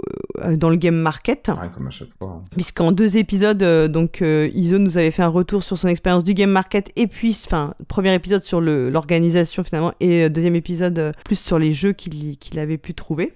euh, 0.44 0.56
dans 0.56 0.70
le 0.70 0.76
game 0.76 0.96
market. 0.96 1.48
Ouais, 1.48 1.68
comme 1.72 1.86
à 1.86 1.90
chaque 1.90 2.08
fois. 2.18 2.38
Hein. 2.38 2.44
Puisqu'en 2.50 2.92
deux 2.92 3.16
épisodes, 3.16 3.62
donc 3.90 4.22
Iso 4.22 4.78
nous 4.78 4.98
avait 4.98 5.10
fait 5.10 5.22
un 5.22 5.28
retour 5.28 5.62
sur 5.62 5.78
son 5.78 5.88
expérience 5.88 6.24
du 6.24 6.34
game 6.34 6.50
market 6.50 6.90
et 6.96 7.06
puis, 7.06 7.36
enfin, 7.46 7.74
premier 7.88 8.14
épisode 8.14 8.42
sur 8.42 8.60
l'organisation 8.60 9.62
finalement 9.62 9.92
et 10.00 10.28
deuxième 10.28 10.56
épisode 10.56 11.14
plus 11.24 11.38
sur 11.38 11.58
les 11.58 11.72
jeux 11.72 11.92
qu'il 11.92 12.58
avait 12.58 12.78
pu 12.78 12.94
trouver. 12.94 13.34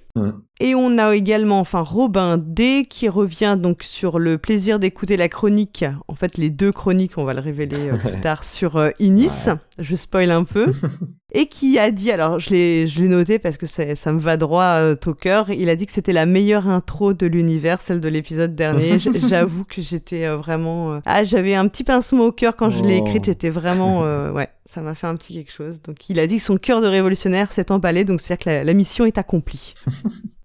Et 0.62 0.74
on 0.74 0.98
a 0.98 1.16
également 1.16 1.58
enfin 1.58 1.80
Robin 1.80 2.36
D 2.36 2.84
qui 2.88 3.08
revient 3.08 3.56
donc 3.58 3.82
sur 3.82 4.18
le 4.18 4.36
plaisir 4.36 4.78
d'écouter 4.78 5.16
la 5.16 5.30
chronique, 5.30 5.86
en 6.06 6.14
fait 6.14 6.36
les 6.36 6.50
deux 6.50 6.70
chroniques, 6.70 7.16
on 7.16 7.24
va 7.24 7.32
le 7.32 7.40
révéler 7.40 7.88
euh, 7.88 7.96
plus 7.96 8.20
tard, 8.20 8.44
sur 8.44 8.76
euh, 8.76 8.90
Inis, 8.98 9.48
je 9.78 9.96
spoil 9.96 10.30
un 10.30 10.44
peu, 10.44 10.66
et 11.32 11.46
qui 11.46 11.78
a 11.78 11.90
dit, 11.90 12.10
alors 12.10 12.40
je 12.40 12.50
l'ai 12.50 13.08
noté 13.08 13.38
parce 13.38 13.56
que 13.56 13.64
ça 13.66 14.12
me 14.12 14.20
va 14.20 14.36
droit 14.36 14.64
euh, 14.64 14.96
au 15.06 15.14
cœur, 15.14 15.48
il 15.48 15.70
a 15.70 15.76
dit 15.76 15.86
que 15.86 15.92
c'était 15.92 16.12
la 16.12 16.26
meilleure 16.26 16.68
intro 16.68 17.14
de 17.14 17.26
l'univers, 17.26 17.80
celle 17.80 18.00
de 18.00 18.08
l'épisode 18.08 18.54
dernier. 18.54 18.98
J'avoue 19.28 19.64
que 19.64 19.80
j'étais 19.80 20.28
vraiment... 20.28 21.00
Ah 21.06 21.24
j'avais 21.24 21.54
un 21.54 21.68
petit 21.68 21.84
pincement 21.84 22.24
au 22.26 22.32
cœur 22.32 22.54
quand 22.54 22.68
je 22.68 22.82
l'ai 22.82 22.98
écrite, 22.98 23.22
oh. 23.22 23.26
j'étais 23.28 23.48
vraiment... 23.48 24.02
ouais, 24.32 24.50
ça 24.66 24.82
m'a 24.82 24.94
fait 24.94 25.06
un 25.06 25.16
petit 25.16 25.32
quelque 25.32 25.52
chose. 25.52 25.80
Donc 25.80 26.10
il 26.10 26.18
a 26.20 26.26
dit 26.26 26.36
que 26.36 26.42
son 26.42 26.58
cœur 26.58 26.82
de 26.82 26.86
révolutionnaire 26.86 27.50
s'est 27.50 27.72
emballé, 27.72 28.04
donc 28.04 28.20
c'est-à-dire 28.20 28.44
que 28.44 28.66
la 28.66 28.74
mission 28.74 29.06
est 29.06 29.16
accomplie. 29.16 29.72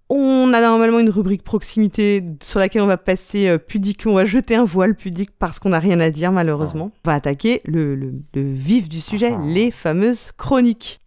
On 0.08 0.52
a 0.52 0.60
normalement 0.60 1.00
une 1.00 1.10
rubrique 1.10 1.42
proximité 1.42 2.22
sur 2.40 2.60
laquelle 2.60 2.82
on 2.82 2.86
va 2.86 2.96
passer 2.96 3.48
euh, 3.48 3.58
pudique, 3.58 4.04
on 4.06 4.14
va 4.14 4.24
jeter 4.24 4.54
un 4.54 4.64
voile 4.64 4.94
pudique 4.94 5.32
parce 5.36 5.58
qu'on 5.58 5.70
n'a 5.70 5.80
rien 5.80 5.98
à 5.98 6.10
dire 6.10 6.30
malheureusement. 6.30 6.92
On 7.04 7.10
va 7.10 7.14
attaquer 7.14 7.60
le, 7.64 8.12
vif 8.34 8.88
du 8.88 9.00
sujet, 9.00 9.34
ah. 9.36 9.42
les 9.44 9.72
fameuses 9.72 10.30
chroniques. 10.36 11.00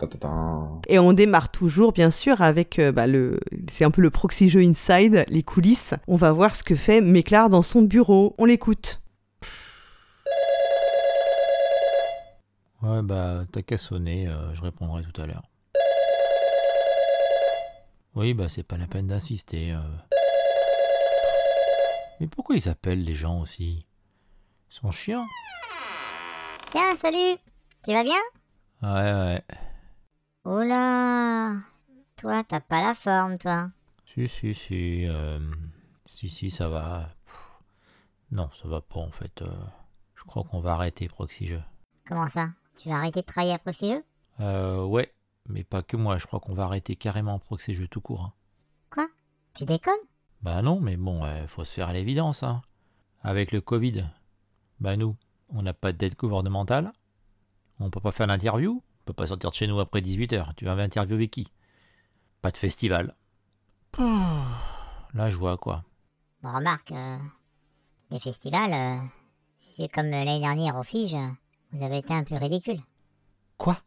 Et 0.89 0.99
on 0.99 1.13
démarre 1.13 1.49
toujours 1.49 1.93
bien 1.93 2.11
sûr 2.11 2.41
avec 2.41 2.77
euh, 2.77 2.91
bah, 2.91 3.07
le, 3.07 3.39
c'est 3.71 3.85
un 3.85 3.91
peu 3.91 4.01
le 4.01 4.09
proxy 4.09 4.49
jeu 4.49 4.59
inside, 4.59 5.23
les 5.29 5.43
coulisses. 5.43 5.93
On 6.09 6.17
va 6.17 6.33
voir 6.33 6.57
ce 6.57 6.63
que 6.63 6.75
fait 6.75 6.99
Méclar 6.99 7.49
dans 7.49 7.61
son 7.61 7.83
bureau. 7.83 8.35
On 8.37 8.43
l'écoute. 8.43 9.01
Ouais 12.81 13.01
bah 13.01 13.43
t'as 13.51 13.61
qu'à 13.61 13.77
sonner, 13.77 14.27
euh, 14.27 14.53
je 14.53 14.61
répondrai 14.61 15.03
tout 15.03 15.21
à 15.21 15.25
l'heure. 15.25 15.48
Oui, 18.15 18.33
bah 18.33 18.49
c'est 18.49 18.63
pas 18.63 18.77
la 18.77 18.87
peine 18.87 19.07
d'insister. 19.07 19.71
Euh. 19.71 19.81
Mais 22.19 22.27
pourquoi 22.27 22.55
ils 22.55 22.67
appellent 22.67 23.03
les 23.03 23.15
gens 23.15 23.39
aussi? 23.41 23.85
Ils 24.71 24.75
sont 24.75 24.91
chiants. 24.91 25.25
Tiens, 26.71 26.95
salut 26.95 27.37
Tu 27.83 27.91
vas 27.91 28.03
bien? 28.03 28.21
Ouais, 28.81 29.13
ouais. 29.13 29.43
Oh 30.43 30.61
là 30.63 31.55
Toi, 32.17 32.43
t'as 32.43 32.59
pas 32.59 32.81
la 32.81 32.95
forme, 32.95 33.37
toi. 33.37 33.69
Si, 34.13 34.27
si, 34.27 34.53
si. 34.53 35.05
Euh... 35.07 35.39
Si, 36.05 36.29
si, 36.29 36.49
ça 36.49 36.67
va. 36.69 37.09
Non, 38.31 38.49
ça 38.61 38.67
va 38.67 38.81
pas 38.81 38.99
en 38.99 39.11
fait. 39.11 39.41
Euh. 39.41 39.51
Je 40.15 40.23
crois 40.23 40.43
qu'on 40.43 40.59
va 40.59 40.73
arrêter 40.73 41.07
Proxy 41.07 41.47
Jeux. 41.47 41.63
Comment 42.07 42.27
ça? 42.27 42.49
Tu 42.75 42.89
vas 42.89 42.95
arrêter 42.95 43.21
de 43.21 43.25
travailler 43.25 43.53
à 43.53 43.59
Proxy 43.59 43.93
Jeux? 43.93 44.03
Euh, 44.39 44.83
ouais. 44.85 45.13
Mais 45.49 45.63
pas 45.63 45.81
que 45.81 45.97
moi, 45.97 46.17
je 46.17 46.25
crois 46.27 46.39
qu'on 46.39 46.53
va 46.53 46.63
arrêter 46.63 46.95
carrément 46.95 47.39
Proxy 47.39 47.73
Jeux 47.73 47.87
tout 47.87 48.01
court. 48.01 48.23
Hein. 48.23 48.33
Quoi? 48.91 49.07
Tu 49.55 49.65
déconnes? 49.65 49.93
Bah 50.41 50.61
non, 50.61 50.79
mais 50.79 50.95
bon, 50.95 51.21
faut 51.47 51.65
se 51.65 51.73
faire 51.73 51.89
à 51.89 51.93
l'évidence. 51.93 52.43
Hein. 52.43 52.61
Avec 53.23 53.51
le 53.51 53.59
Covid, 53.59 54.05
bah 54.79 54.95
nous, 54.95 55.17
on 55.49 55.61
n'a 55.61 55.73
pas 55.73 55.91
de 55.91 55.97
dette 55.97 56.17
gouvernementale. 56.17 56.93
On 57.79 57.89
peut 57.89 57.99
pas 57.99 58.11
faire 58.11 58.27
l'interview. 58.27 58.81
On 58.81 59.05
peut 59.05 59.13
pas 59.13 59.27
sortir 59.27 59.49
de 59.49 59.55
chez 59.55 59.67
nous 59.67 59.79
après 59.79 60.01
18h. 60.01 60.53
Tu 60.55 60.65
vas 60.65 60.73
interviewer 60.73 61.27
qui? 61.27 61.51
Pas 62.41 62.51
de 62.51 62.57
festival. 62.57 63.15
Là, 63.97 65.29
je 65.29 65.37
vois 65.37 65.57
quoi. 65.57 65.83
Bon, 66.41 66.53
remarque, 66.53 66.91
euh, 66.91 67.17
les 68.11 68.19
festivals, 68.19 68.71
euh, 68.71 69.05
si 69.57 69.73
c'est 69.73 69.89
comme 69.89 70.09
l'année 70.09 70.39
dernière 70.39 70.75
au 70.75 70.83
Fige, 70.83 71.17
vous 71.71 71.83
avez 71.83 71.97
été 71.97 72.13
un 72.13 72.23
peu 72.23 72.35
ridicule. 72.35 72.79
Quoi? 73.57 73.77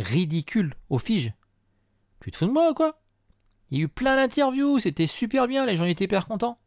Ridicule 0.00 0.74
au 0.88 0.98
Fige. 0.98 1.32
Tu 2.20 2.30
te 2.30 2.36
fous 2.36 2.46
de 2.46 2.52
moi, 2.52 2.74
quoi? 2.74 3.00
Il 3.70 3.78
y 3.78 3.80
a 3.80 3.84
eu 3.84 3.88
plein 3.88 4.16
d'interviews, 4.16 4.80
c'était 4.80 5.06
super 5.06 5.46
bien, 5.46 5.64
les 5.64 5.76
gens 5.76 5.84
étaient 5.84 6.04
hyper 6.04 6.26
contents. 6.26 6.58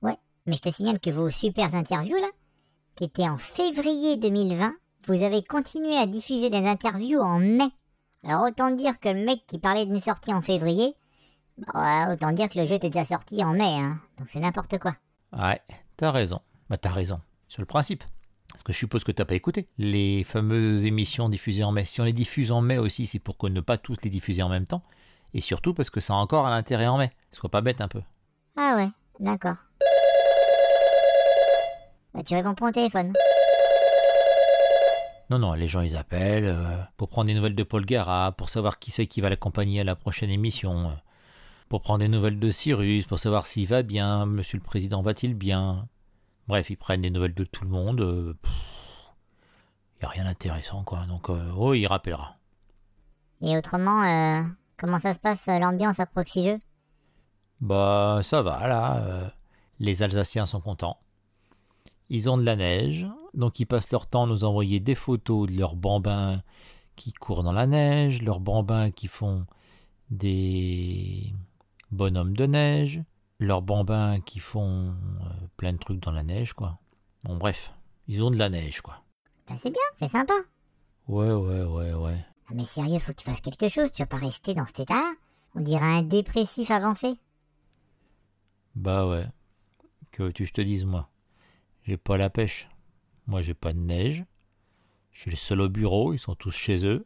Ouais, 0.00 0.16
mais 0.46 0.56
je 0.56 0.62
te 0.62 0.70
signale 0.70 1.00
que 1.00 1.10
vos 1.10 1.30
super 1.30 1.74
interviews, 1.74 2.16
là, 2.16 2.30
qui 2.96 3.04
étaient 3.04 3.28
en 3.28 3.38
février 3.38 4.16
2020, 4.16 4.74
vous 5.06 5.22
avez 5.22 5.42
continué 5.42 5.96
à 5.96 6.06
diffuser 6.06 6.50
des 6.50 6.66
interviews 6.66 7.20
en 7.20 7.38
mai. 7.38 7.68
Alors 8.24 8.46
autant 8.48 8.70
dire 8.70 8.98
que 8.98 9.08
le 9.08 9.24
mec 9.24 9.46
qui 9.46 9.58
parlait 9.58 9.86
d'une 9.86 10.00
sortie 10.00 10.32
en 10.32 10.42
février, 10.42 10.94
bah, 11.58 12.12
autant 12.12 12.32
dire 12.32 12.48
que 12.48 12.58
le 12.58 12.66
jeu 12.66 12.74
était 12.74 12.90
déjà 12.90 13.04
sorti 13.04 13.42
en 13.44 13.52
mai, 13.52 13.78
hein. 13.78 14.00
Donc 14.18 14.28
c'est 14.28 14.40
n'importe 14.40 14.78
quoi. 14.78 14.96
Ouais, 15.32 15.60
t'as 15.96 16.10
raison. 16.10 16.40
Bah 16.68 16.78
t'as 16.78 16.90
raison. 16.90 17.20
Sur 17.48 17.62
le 17.62 17.66
principe. 17.66 18.04
Parce 18.58 18.64
que 18.64 18.72
je 18.72 18.78
suppose 18.78 19.04
que 19.04 19.12
tu 19.12 19.22
n'as 19.22 19.24
pas 19.24 19.36
écouté 19.36 19.68
les 19.78 20.24
fameuses 20.24 20.84
émissions 20.84 21.28
diffusées 21.28 21.62
en 21.62 21.70
mai. 21.70 21.84
Si 21.84 22.00
on 22.00 22.04
les 22.04 22.12
diffuse 22.12 22.50
en 22.50 22.60
mai 22.60 22.76
aussi, 22.76 23.06
c'est 23.06 23.20
pour 23.20 23.36
ne 23.48 23.60
pas 23.60 23.78
tous 23.78 24.02
les 24.02 24.10
diffuser 24.10 24.42
en 24.42 24.48
même 24.48 24.66
temps. 24.66 24.82
Et 25.32 25.40
surtout 25.40 25.74
parce 25.74 25.90
que 25.90 26.00
ça 26.00 26.14
a 26.14 26.16
encore 26.16 26.44
un 26.44 26.56
intérêt 26.56 26.88
en 26.88 26.98
mai. 26.98 27.12
Sois 27.30 27.50
pas 27.50 27.60
bête 27.60 27.80
un 27.80 27.86
peu. 27.86 28.02
Ah 28.56 28.74
ouais, 28.76 28.88
d'accord. 29.20 29.58
Bah, 32.12 32.22
tu 32.26 32.34
réponds 32.34 32.54
pour 32.54 32.66
ton 32.66 32.72
téléphone. 32.72 33.12
Non, 35.30 35.38
non, 35.38 35.52
les 35.52 35.68
gens 35.68 35.82
ils 35.82 35.94
appellent 35.94 36.48
euh, 36.48 36.78
pour 36.96 37.10
prendre 37.10 37.28
des 37.28 37.34
nouvelles 37.34 37.54
de 37.54 37.62
Paul 37.62 37.86
Gara, 37.86 38.32
pour 38.32 38.50
savoir 38.50 38.80
qui 38.80 38.90
c'est 38.90 39.06
qui 39.06 39.20
va 39.20 39.30
l'accompagner 39.30 39.82
à 39.82 39.84
la 39.84 39.94
prochaine 39.94 40.30
émission, 40.30 40.88
euh, 40.88 40.94
pour 41.68 41.80
prendre 41.80 42.00
des 42.00 42.08
nouvelles 42.08 42.40
de 42.40 42.50
Cyrus, 42.50 43.06
pour 43.06 43.20
savoir 43.20 43.46
s'il 43.46 43.68
va 43.68 43.84
bien, 43.84 44.26
monsieur 44.26 44.58
le 44.58 44.64
président 44.64 45.00
va-t-il 45.00 45.34
bien, 45.34 45.86
Bref, 46.48 46.70
ils 46.70 46.76
prennent 46.76 47.02
des 47.02 47.10
nouvelles 47.10 47.34
de 47.34 47.44
tout 47.44 47.64
le 47.64 47.70
monde. 47.70 47.98
Il 48.00 48.04
euh, 48.04 48.34
n'y 50.00 50.06
a 50.06 50.08
rien 50.08 50.24
d'intéressant, 50.24 50.82
quoi. 50.82 51.04
Donc, 51.06 51.28
euh, 51.28 51.52
oh, 51.54 51.74
il 51.74 51.86
rappellera. 51.86 52.36
Et 53.42 53.56
autrement, 53.56 54.02
euh, 54.02 54.42
comment 54.78 54.98
ça 54.98 55.12
se 55.12 55.20
passe 55.20 55.46
l'ambiance 55.46 56.00
à 56.00 56.06
Proxy 56.06 56.44
Jeux 56.44 56.60
Bah, 57.60 58.20
ça 58.22 58.40
va, 58.40 58.66
là. 58.66 59.30
les 59.78 60.02
Alsaciens 60.02 60.46
sont 60.46 60.60
contents. 60.60 60.98
Ils 62.08 62.30
ont 62.30 62.38
de 62.38 62.42
la 62.44 62.56
neige, 62.56 63.06
donc 63.34 63.60
ils 63.60 63.66
passent 63.66 63.92
leur 63.92 64.06
temps 64.06 64.24
à 64.24 64.26
nous 64.26 64.44
envoyer 64.44 64.80
des 64.80 64.94
photos 64.94 65.48
de 65.50 65.56
leurs 65.56 65.76
bambins 65.76 66.42
qui 66.96 67.12
courent 67.12 67.42
dans 67.42 67.52
la 67.52 67.66
neige, 67.66 68.22
leurs 68.22 68.40
bambins 68.40 68.90
qui 68.90 69.06
font 69.06 69.46
des 70.10 71.34
bonhommes 71.90 72.34
de 72.34 72.46
neige, 72.46 73.02
leurs 73.38 73.62
bambins 73.62 74.20
qui 74.20 74.40
font 74.40 74.90
euh, 74.90 75.46
plein 75.56 75.72
de 75.72 75.78
trucs 75.78 76.00
dans 76.00 76.12
la 76.12 76.22
neige, 76.22 76.52
quoi. 76.52 76.78
Bon, 77.24 77.36
bref, 77.36 77.72
ils 78.06 78.22
ont 78.22 78.30
de 78.30 78.36
la 78.36 78.48
neige, 78.48 78.80
quoi. 78.80 79.02
Bah, 79.48 79.54
c'est 79.56 79.70
bien, 79.70 79.80
c'est 79.94 80.08
sympa. 80.08 80.34
Ouais, 81.06 81.32
ouais, 81.32 81.64
ouais, 81.64 81.94
ouais. 81.94 82.24
Ah, 82.48 82.54
mais 82.54 82.64
sérieux, 82.64 82.98
faut 82.98 83.12
que 83.12 83.18
tu 83.18 83.24
fasses 83.24 83.40
quelque 83.40 83.68
chose, 83.68 83.92
tu 83.92 84.02
vas 84.02 84.06
pas 84.06 84.16
rester 84.16 84.54
dans 84.54 84.66
cet 84.66 84.80
état-là. 84.80 85.14
On 85.54 85.60
dirait 85.60 85.98
un 85.98 86.02
dépressif 86.02 86.70
avancé. 86.70 87.18
Bah 88.74 89.06
ouais. 89.06 89.26
Que 90.12 90.30
tu 90.30 90.46
je 90.46 90.52
te 90.52 90.60
dise, 90.60 90.84
moi? 90.84 91.08
J'ai 91.82 91.96
pas 91.96 92.16
la 92.16 92.30
pêche. 92.30 92.68
Moi, 93.26 93.42
j'ai 93.42 93.54
pas 93.54 93.72
de 93.72 93.78
neige. 93.78 94.24
Je 95.10 95.20
suis 95.20 95.30
le 95.30 95.36
seul 95.36 95.60
au 95.60 95.68
bureau, 95.68 96.12
ils 96.12 96.18
sont 96.18 96.34
tous 96.34 96.52
chez 96.52 96.86
eux. 96.86 97.04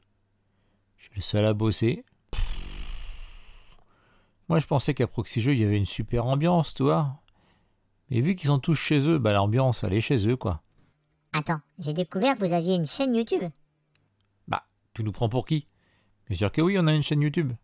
Je 0.96 1.04
suis 1.04 1.14
le 1.16 1.22
seul 1.22 1.44
à 1.44 1.54
bosser. 1.54 2.04
Moi, 4.52 4.58
je 4.58 4.66
pensais 4.66 4.92
qu'à 4.92 5.06
Proxy 5.06 5.40
Jeux, 5.40 5.54
il 5.54 5.60
y 5.60 5.64
avait 5.64 5.78
une 5.78 5.86
super 5.86 6.26
ambiance, 6.26 6.74
tu 6.74 6.82
vois. 6.82 7.22
Mais 8.10 8.20
vu 8.20 8.36
qu'ils 8.36 8.48
sont 8.48 8.58
tous 8.58 8.74
chez 8.74 8.98
eux, 9.08 9.16
bah 9.16 9.32
l'ambiance, 9.32 9.82
elle 9.82 9.94
est 9.94 10.02
chez 10.02 10.28
eux, 10.28 10.36
quoi. 10.36 10.60
Attends, 11.32 11.62
j'ai 11.78 11.94
découvert 11.94 12.34
que 12.34 12.44
vous 12.44 12.52
aviez 12.52 12.74
une 12.74 12.84
chaîne 12.84 13.14
YouTube. 13.14 13.50
Bah, 14.48 14.66
tu 14.92 15.04
nous 15.04 15.10
prends 15.10 15.30
pour 15.30 15.46
qui? 15.46 15.68
Bien 16.26 16.36
sûr 16.36 16.52
que 16.52 16.60
oui, 16.60 16.76
on 16.78 16.86
a 16.86 16.92
une 16.92 17.02
chaîne 17.02 17.22
YouTube. 17.22 17.54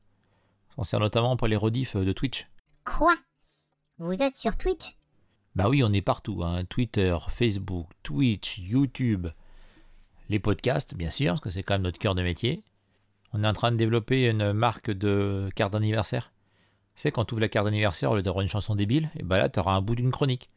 On 0.79 0.85
sert 0.85 0.99
notamment 0.99 1.37
pour 1.37 1.47
les 1.47 1.57
rediffs 1.57 1.95
de 1.95 2.13
Twitch. 2.13 2.49
Quoi? 2.87 3.15
Vous 3.99 4.23
êtes 4.23 4.37
sur 4.37 4.57
Twitch? 4.57 4.97
Bah 5.57 5.69
oui, 5.69 5.85
on 5.85 5.93
est 5.93 6.01
partout. 6.01 6.43
Hein. 6.43 6.65
Twitter, 6.65 7.15
Facebook, 7.29 7.91
Twitch, 8.03 8.61
YouTube. 8.61 9.27
Les 10.31 10.39
podcasts, 10.39 10.95
bien 10.95 11.11
sûr, 11.11 11.35
parce 11.35 11.43
que 11.43 11.51
c'est 11.51 11.63
quand 11.63 11.75
même 11.75 11.83
notre 11.83 11.99
cœur 11.99 12.15
de 12.15 12.23
métier. 12.23 12.65
On 13.35 13.45
est 13.45 13.47
en 13.47 13.53
train 13.53 13.73
de 13.73 13.77
développer 13.77 14.25
une 14.25 14.55
marque 14.55 14.91
de 14.91 15.51
carte 15.55 15.75
d'anniversaire. 15.75 16.33
Tu 16.99 17.03
sais, 17.03 17.13
quand 17.13 17.25
tu 17.25 17.35
ouvres 17.35 17.43
la 17.43 17.49
carte 17.49 17.65
d'anniversaire, 17.65 18.11
au 18.11 18.17
lieu 18.17 18.23
d'avoir 18.23 18.43
une 18.43 18.49
chanson 18.49 18.75
débile, 18.75 19.09
et 19.15 19.23
bah 19.23 19.39
là, 19.39 19.49
t'auras 19.49 19.75
un 19.75 19.81
bout 19.81 19.95
d'une 19.95 20.11
chronique. 20.11 20.51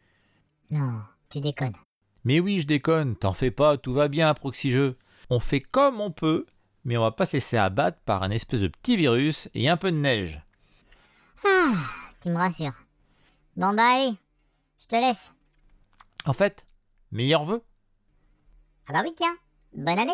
Non, 0.71 1.03
tu 1.29 1.39
déconnes. 1.39 1.75
Mais 2.23 2.39
oui, 2.39 2.59
je 2.59 2.65
déconne, 2.65 3.15
t'en 3.15 3.33
fais 3.33 3.51
pas, 3.51 3.77
tout 3.77 3.93
va 3.93 4.07
bien, 4.07 4.33
Proxy 4.33 4.71
Jeux. 4.71 4.97
On 5.29 5.39
fait 5.39 5.61
comme 5.61 6.01
on 6.01 6.09
peut, 6.09 6.47
mais 6.83 6.97
on 6.97 7.01
va 7.01 7.11
pas 7.11 7.27
se 7.27 7.33
laisser 7.33 7.57
abattre 7.57 7.99
par 8.05 8.23
un 8.23 8.31
espèce 8.31 8.61
de 8.61 8.69
petit 8.69 8.97
virus 8.97 9.49
et 9.53 9.69
un 9.69 9.77
peu 9.77 9.91
de 9.91 9.97
neige. 9.97 10.41
Ah, 11.45 11.75
tu 12.21 12.29
me 12.29 12.37
rassures. 12.37 12.73
Bon 13.55 13.75
bah 13.75 13.97
allez, 13.97 14.17
je 14.79 14.87
te 14.87 14.95
laisse. 14.95 15.35
En 16.25 16.33
fait, 16.33 16.65
meilleur 17.11 17.45
vœu. 17.45 17.61
Ah 18.87 18.93
bah 18.93 19.01
oui, 19.03 19.13
tiens, 19.15 19.37
bonne 19.75 19.99
année. 19.99 20.11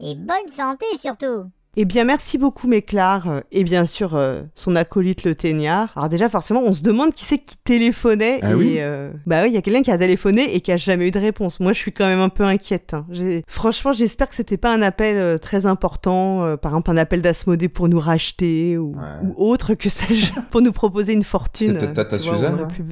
Et 0.00 0.16
bonne 0.16 0.48
santé 0.48 0.86
surtout. 0.96 1.52
Eh 1.74 1.86
bien, 1.86 2.04
merci 2.04 2.36
beaucoup, 2.36 2.68
Méclar, 2.68 3.30
euh, 3.30 3.40
et 3.50 3.64
bien 3.64 3.86
sûr 3.86 4.14
euh, 4.14 4.42
son 4.54 4.76
acolyte 4.76 5.24
le 5.24 5.34
Teignard. 5.34 5.90
Alors 5.96 6.10
déjà, 6.10 6.28
forcément, 6.28 6.60
on 6.62 6.74
se 6.74 6.82
demande 6.82 7.14
qui 7.14 7.24
c'est 7.24 7.38
qui 7.38 7.56
téléphonait. 7.56 8.40
Ah 8.42 8.50
et, 8.50 8.54
oui 8.54 8.74
euh, 8.76 9.10
bah 9.24 9.40
oui, 9.42 9.48
il 9.48 9.54
y 9.54 9.56
a 9.56 9.62
quelqu'un 9.62 9.80
qui 9.80 9.90
a 9.90 9.96
téléphoné 9.96 10.54
et 10.54 10.60
qui 10.60 10.70
a 10.70 10.76
jamais 10.76 11.08
eu 11.08 11.10
de 11.10 11.18
réponse. 11.18 11.60
Moi, 11.60 11.72
je 11.72 11.78
suis 11.78 11.90
quand 11.92 12.04
même 12.04 12.20
un 12.20 12.28
peu 12.28 12.44
inquiète. 12.44 12.92
hein. 12.92 13.06
Franchement, 13.46 13.92
j'espère 13.92 14.28
que 14.28 14.34
c'était 14.34 14.58
pas 14.58 14.70
un 14.70 14.82
appel 14.82 15.16
euh, 15.16 15.38
très 15.38 15.64
important, 15.64 16.40
par 16.60 16.72
exemple 16.72 16.90
un 16.90 16.98
appel 16.98 17.22
d'Asmodée 17.22 17.70
pour 17.70 17.88
nous 17.88 18.00
racheter 18.00 18.76
ou, 18.76 18.92
Ouais. 18.92 19.28
ou 19.38 19.50
autre 19.50 19.72
que 19.72 19.88
sais-je, 19.88 20.32
pour 20.50 20.60
nous 20.60 20.72
proposer 20.72 21.14
une 21.14 21.24
fortune. 21.24 21.68
C'était 21.68 21.78
peut-être 21.86 21.94
Tata 21.94 22.18
Suzanne, 22.18 22.58
hein. 22.60 22.68
plus 22.68 22.84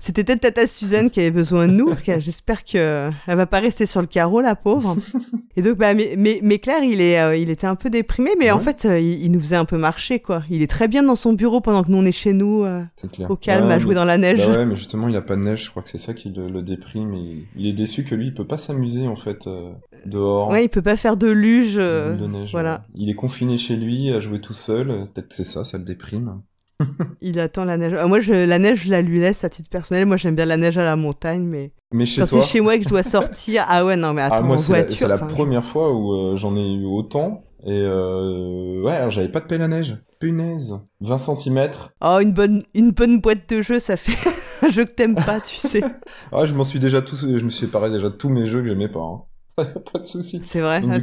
C'était 0.00 0.24
peut-être 0.24 0.40
Tata 0.40 0.66
Suzanne 0.66 1.10
qui 1.10 1.20
avait 1.20 1.30
besoin 1.30 1.68
de 1.68 1.72
nous. 1.74 1.92
J'espère 2.16 2.64
que 2.64 3.10
elle 3.26 3.36
va 3.36 3.44
pas 3.44 3.60
rester 3.60 3.84
sur 3.84 4.00
le 4.00 4.06
carreau, 4.06 4.40
la 4.40 4.54
pauvre. 4.56 4.96
Et 5.56 5.60
donc, 5.60 5.76
bah, 5.76 5.92
mais, 5.92 6.14
mais, 6.16 6.40
mais 6.42 6.58
Claire, 6.60 6.82
il, 6.82 7.02
est, 7.02 7.40
il 7.42 7.50
était 7.50 7.66
un 7.66 7.74
peu 7.76 7.90
déprimé, 7.90 8.05
mais 8.38 8.50
en 8.50 8.58
fait, 8.60 8.84
euh, 8.84 8.98
il, 8.98 9.24
il 9.24 9.30
nous 9.30 9.40
faisait 9.40 9.56
un 9.56 9.64
peu 9.64 9.76
marcher, 9.78 10.20
quoi. 10.20 10.42
Il 10.50 10.62
est 10.62 10.66
très 10.66 10.88
bien 10.88 11.02
dans 11.02 11.16
son 11.16 11.32
bureau 11.32 11.60
pendant 11.60 11.82
que 11.82 11.90
nous, 11.90 11.98
on 11.98 12.04
est 12.04 12.12
chez 12.12 12.32
nous, 12.32 12.64
euh, 12.64 12.82
clair. 13.12 13.30
au 13.30 13.36
calme, 13.36 13.66
Ouais, 13.68 13.74
à 13.74 13.78
jouer 13.78 13.90
mais- 13.90 13.94
dans 13.96 14.04
la 14.04 14.18
neige. 14.18 14.38
Bah 14.46 14.52
ouais, 14.52 14.66
mais 14.66 14.76
justement, 14.76 15.08
il 15.08 15.16
a 15.16 15.22
pas 15.22 15.36
de 15.36 15.42
neige, 15.42 15.64
je 15.64 15.70
crois 15.70 15.82
que 15.82 15.88
c'est 15.88 15.98
ça 15.98 16.14
qui 16.14 16.30
le, 16.30 16.48
le 16.48 16.62
déprime. 16.62 17.14
Et 17.14 17.44
il 17.56 17.66
est 17.66 17.72
déçu 17.72 18.04
que 18.04 18.14
lui, 18.14 18.26
il 18.26 18.34
peut 18.34 18.46
pas 18.46 18.58
s'amuser, 18.58 19.06
en 19.08 19.16
fait, 19.16 19.46
euh, 19.46 19.70
dehors. 20.04 20.48
Ouais, 20.50 20.64
il 20.64 20.68
peut 20.68 20.82
pas 20.82 20.96
faire 20.96 21.16
de 21.16 21.28
luge. 21.30 21.76
euh, 21.78 22.14
de 22.14 22.26
neige. 22.26 22.50
voilà. 22.52 22.82
Il 22.94 23.08
est 23.10 23.14
confiné 23.14 23.58
chez 23.58 23.76
lui 23.76 24.10
à 24.12 24.20
jouer 24.20 24.40
tout 24.40 24.54
seul. 24.54 24.86
Peut-être 25.14 25.28
que 25.28 25.34
c'est 25.34 25.44
ça, 25.44 25.64
ça 25.64 25.78
le 25.78 25.84
déprime. 25.84 26.40
Il 27.22 27.40
attend 27.40 27.64
la 27.64 27.78
neige. 27.78 27.94
Ah, 27.98 28.06
moi, 28.06 28.20
je, 28.20 28.32
la 28.34 28.58
neige, 28.58 28.82
je 28.84 28.90
la 28.90 29.00
lui 29.00 29.18
laisse 29.18 29.44
à 29.44 29.48
titre 29.48 29.70
personnel. 29.70 30.04
Moi, 30.04 30.18
j'aime 30.18 30.34
bien 30.36 30.44
la 30.44 30.58
neige 30.58 30.76
à 30.76 30.84
la 30.84 30.94
montagne, 30.94 31.42
mais 31.42 31.72
Mais 31.90 32.04
chez 32.04 32.20
quand 32.20 32.26
toi. 32.26 32.42
c'est 32.42 32.48
chez 32.52 32.60
moi 32.60 32.74
et 32.74 32.78
que 32.78 32.84
je 32.84 32.90
dois 32.90 33.02
sortir, 33.02 33.64
ah 33.66 33.82
ouais, 33.86 33.96
non, 33.96 34.12
mais 34.12 34.20
attends, 34.20 34.36
ah, 34.40 34.42
moi, 34.42 34.56
en 34.56 34.58
c'est 34.58 34.72
la, 34.72 34.78
voiture. 34.80 34.96
c'est 34.96 35.08
la 35.08 35.14
enfin, 35.14 35.26
je- 35.28 35.34
première 35.34 35.64
fois 35.64 35.94
où 35.94 36.12
euh, 36.12 36.36
j'en 36.36 36.54
ai 36.54 36.74
eu 36.74 36.84
autant. 36.84 37.44
Et 37.66 37.82
euh, 37.82 38.80
ouais, 38.80 38.92
alors 38.92 39.10
j'avais 39.10 39.28
pas 39.28 39.40
de 39.40 39.46
pelle 39.46 39.60
à 39.60 39.66
neige. 39.66 39.96
Punaise. 40.20 40.78
20 41.00 41.18
cm. 41.18 41.70
Oh, 42.00 42.18
une 42.22 42.32
bonne, 42.32 42.62
une 42.74 42.92
bonne 42.92 43.20
boîte 43.20 43.48
de 43.48 43.60
jeu, 43.60 43.80
ça 43.80 43.96
fait 43.96 44.16
un 44.62 44.70
jeu 44.70 44.84
que 44.84 44.92
t'aimes 44.92 45.16
pas, 45.16 45.40
tu 45.40 45.56
sais. 45.56 45.82
Ah, 46.32 46.46
je 46.46 46.54
m'en 46.54 46.64
suis 46.64 46.78
déjà 46.78 47.02
tous, 47.02 47.20
je 47.22 47.44
me 47.44 47.50
suis 47.50 47.66
séparé 47.66 47.90
déjà 47.90 48.08
de 48.08 48.14
tous 48.14 48.28
mes 48.28 48.46
jeux 48.46 48.62
que 48.62 48.68
j'aimais 48.68 48.88
pas. 48.88 49.00
Hein. 49.00 49.22
pas 49.92 49.98
de 49.98 50.04
souci. 50.04 50.40
C'est 50.42 50.60
vrai, 50.60 50.82
ah, 50.90 50.98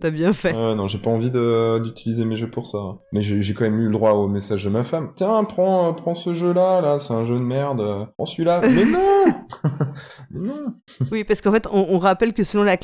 t'as 0.00 0.10
bien 0.10 0.32
fait. 0.32 0.52
Ouais, 0.52 0.74
non, 0.74 0.86
j'ai 0.86 0.98
pas 0.98 1.10
envie 1.10 1.30
de- 1.30 1.78
d'utiliser 1.82 2.24
mes 2.24 2.36
jeux 2.36 2.50
pour 2.50 2.66
ça. 2.66 2.78
Mais 3.12 3.22
j'ai 3.22 3.54
quand 3.54 3.64
même 3.64 3.78
eu 3.80 3.86
le 3.86 3.92
droit 3.92 4.12
au 4.12 4.28
message 4.28 4.64
de 4.64 4.70
ma 4.70 4.84
femme. 4.84 5.10
Tiens, 5.16 5.42
prends, 5.44 5.88
euh, 5.88 5.92
prends 5.92 6.14
ce 6.14 6.34
jeu-là, 6.34 6.80
là, 6.80 6.98
c'est 6.98 7.12
un 7.14 7.24
jeu 7.24 7.34
de 7.34 7.40
merde. 7.44 7.80
euh, 7.80 8.04
Prends 8.16 8.26
celui-là. 8.26 8.60
Mais 8.68 8.84
non 8.84 9.24
Mais 10.30 10.40
non 10.48 10.74
Oui, 11.10 11.24
parce 11.24 11.40
qu'en 11.40 11.52
fait, 11.52 11.66
on, 11.72 11.86
on 11.90 11.98
rappelle 11.98 12.32
que 12.34 12.44
selon 12.44 12.64
la 12.64 12.76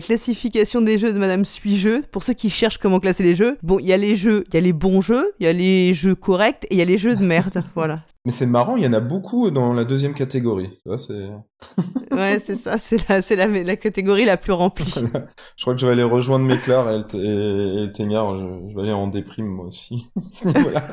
classification 0.00 0.80
des 0.80 0.98
jeux 0.98 1.12
de 1.12 1.18
Madame 1.18 1.44
Suis-Jeu, 1.44 2.02
pour 2.10 2.22
ceux 2.22 2.32
qui 2.34 2.48
cherchent 2.50 2.78
comment 2.78 3.00
classer 3.00 3.22
les 3.22 3.34
jeux, 3.34 3.58
bon, 3.62 3.78
il 3.78 3.86
y 3.86 3.92
a 3.92 3.96
les 3.96 4.16
jeux, 4.16 4.44
il 4.48 4.54
y 4.54 4.56
a 4.56 4.60
les 4.60 4.72
bons 4.72 5.00
jeux, 5.00 5.32
il 5.40 5.44
y 5.44 5.48
a 5.48 5.52
les 5.52 5.92
jeux 5.94 6.14
corrects 6.14 6.64
et 6.70 6.74
il 6.74 6.78
y 6.78 6.82
a 6.82 6.86
les 6.86 6.98
jeux 6.98 7.14
de 7.14 7.22
merde. 7.24 7.62
voilà. 7.74 8.00
Mais 8.24 8.30
c'est 8.30 8.46
marrant, 8.46 8.76
il 8.76 8.84
y 8.84 8.86
en 8.86 8.92
a 8.92 9.00
beaucoup 9.00 9.50
dans 9.50 9.72
la 9.72 9.84
deuxième 9.84 10.14
catégorie. 10.14 10.70
Tu 10.70 10.82
vois, 10.88 10.98
c'est... 10.98 11.28
Ouais, 12.12 12.38
c'est 12.38 12.56
ça, 12.56 12.78
c'est 12.78 13.08
la, 13.08 13.20
c'est 13.22 13.36
la, 13.36 13.46
la 13.46 13.76
catégorie 13.76 14.24
la 14.24 14.36
plus 14.36 14.52
remplie. 14.52 14.94
Je 15.56 15.62
crois 15.62 15.74
que 15.74 15.80
je 15.80 15.86
vais 15.86 15.92
aller 15.92 16.02
rejoindre 16.02 16.44
Méclar 16.44 16.90
et, 16.90 17.00
et, 17.14 17.16
et 17.16 17.86
le 17.86 17.92
Teignard. 17.92 18.38
Je, 18.38 18.70
je 18.70 18.76
vais 18.76 18.82
aller 18.82 18.92
en 18.92 19.08
déprime, 19.08 19.46
moi 19.46 19.66
aussi, 19.66 20.06
ce 20.32 20.46
niveau-là. 20.46 20.86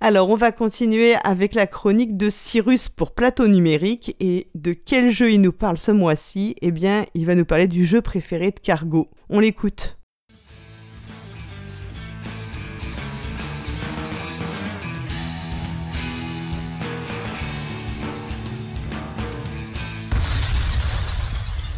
Alors, 0.00 0.28
on 0.28 0.34
va 0.34 0.50
continuer 0.50 1.14
avec 1.22 1.54
la 1.54 1.68
chronique 1.68 2.16
de 2.16 2.28
Cyrus 2.28 2.88
pour 2.88 3.12
Plateau 3.12 3.46
Numérique. 3.46 4.16
Et 4.18 4.50
de 4.56 4.72
quel 4.72 5.10
jeu 5.10 5.30
il 5.30 5.40
nous 5.40 5.52
parle 5.52 5.78
ce 5.78 5.92
mois-ci? 5.92 6.56
Eh 6.60 6.72
bien, 6.72 7.06
il 7.14 7.24
va 7.24 7.36
nous 7.36 7.44
parler 7.44 7.68
du 7.68 7.86
jeu 7.86 8.02
préféré 8.02 8.50
de 8.50 8.58
Cargo. 8.58 9.08
On 9.30 9.38
l'écoute. 9.38 9.98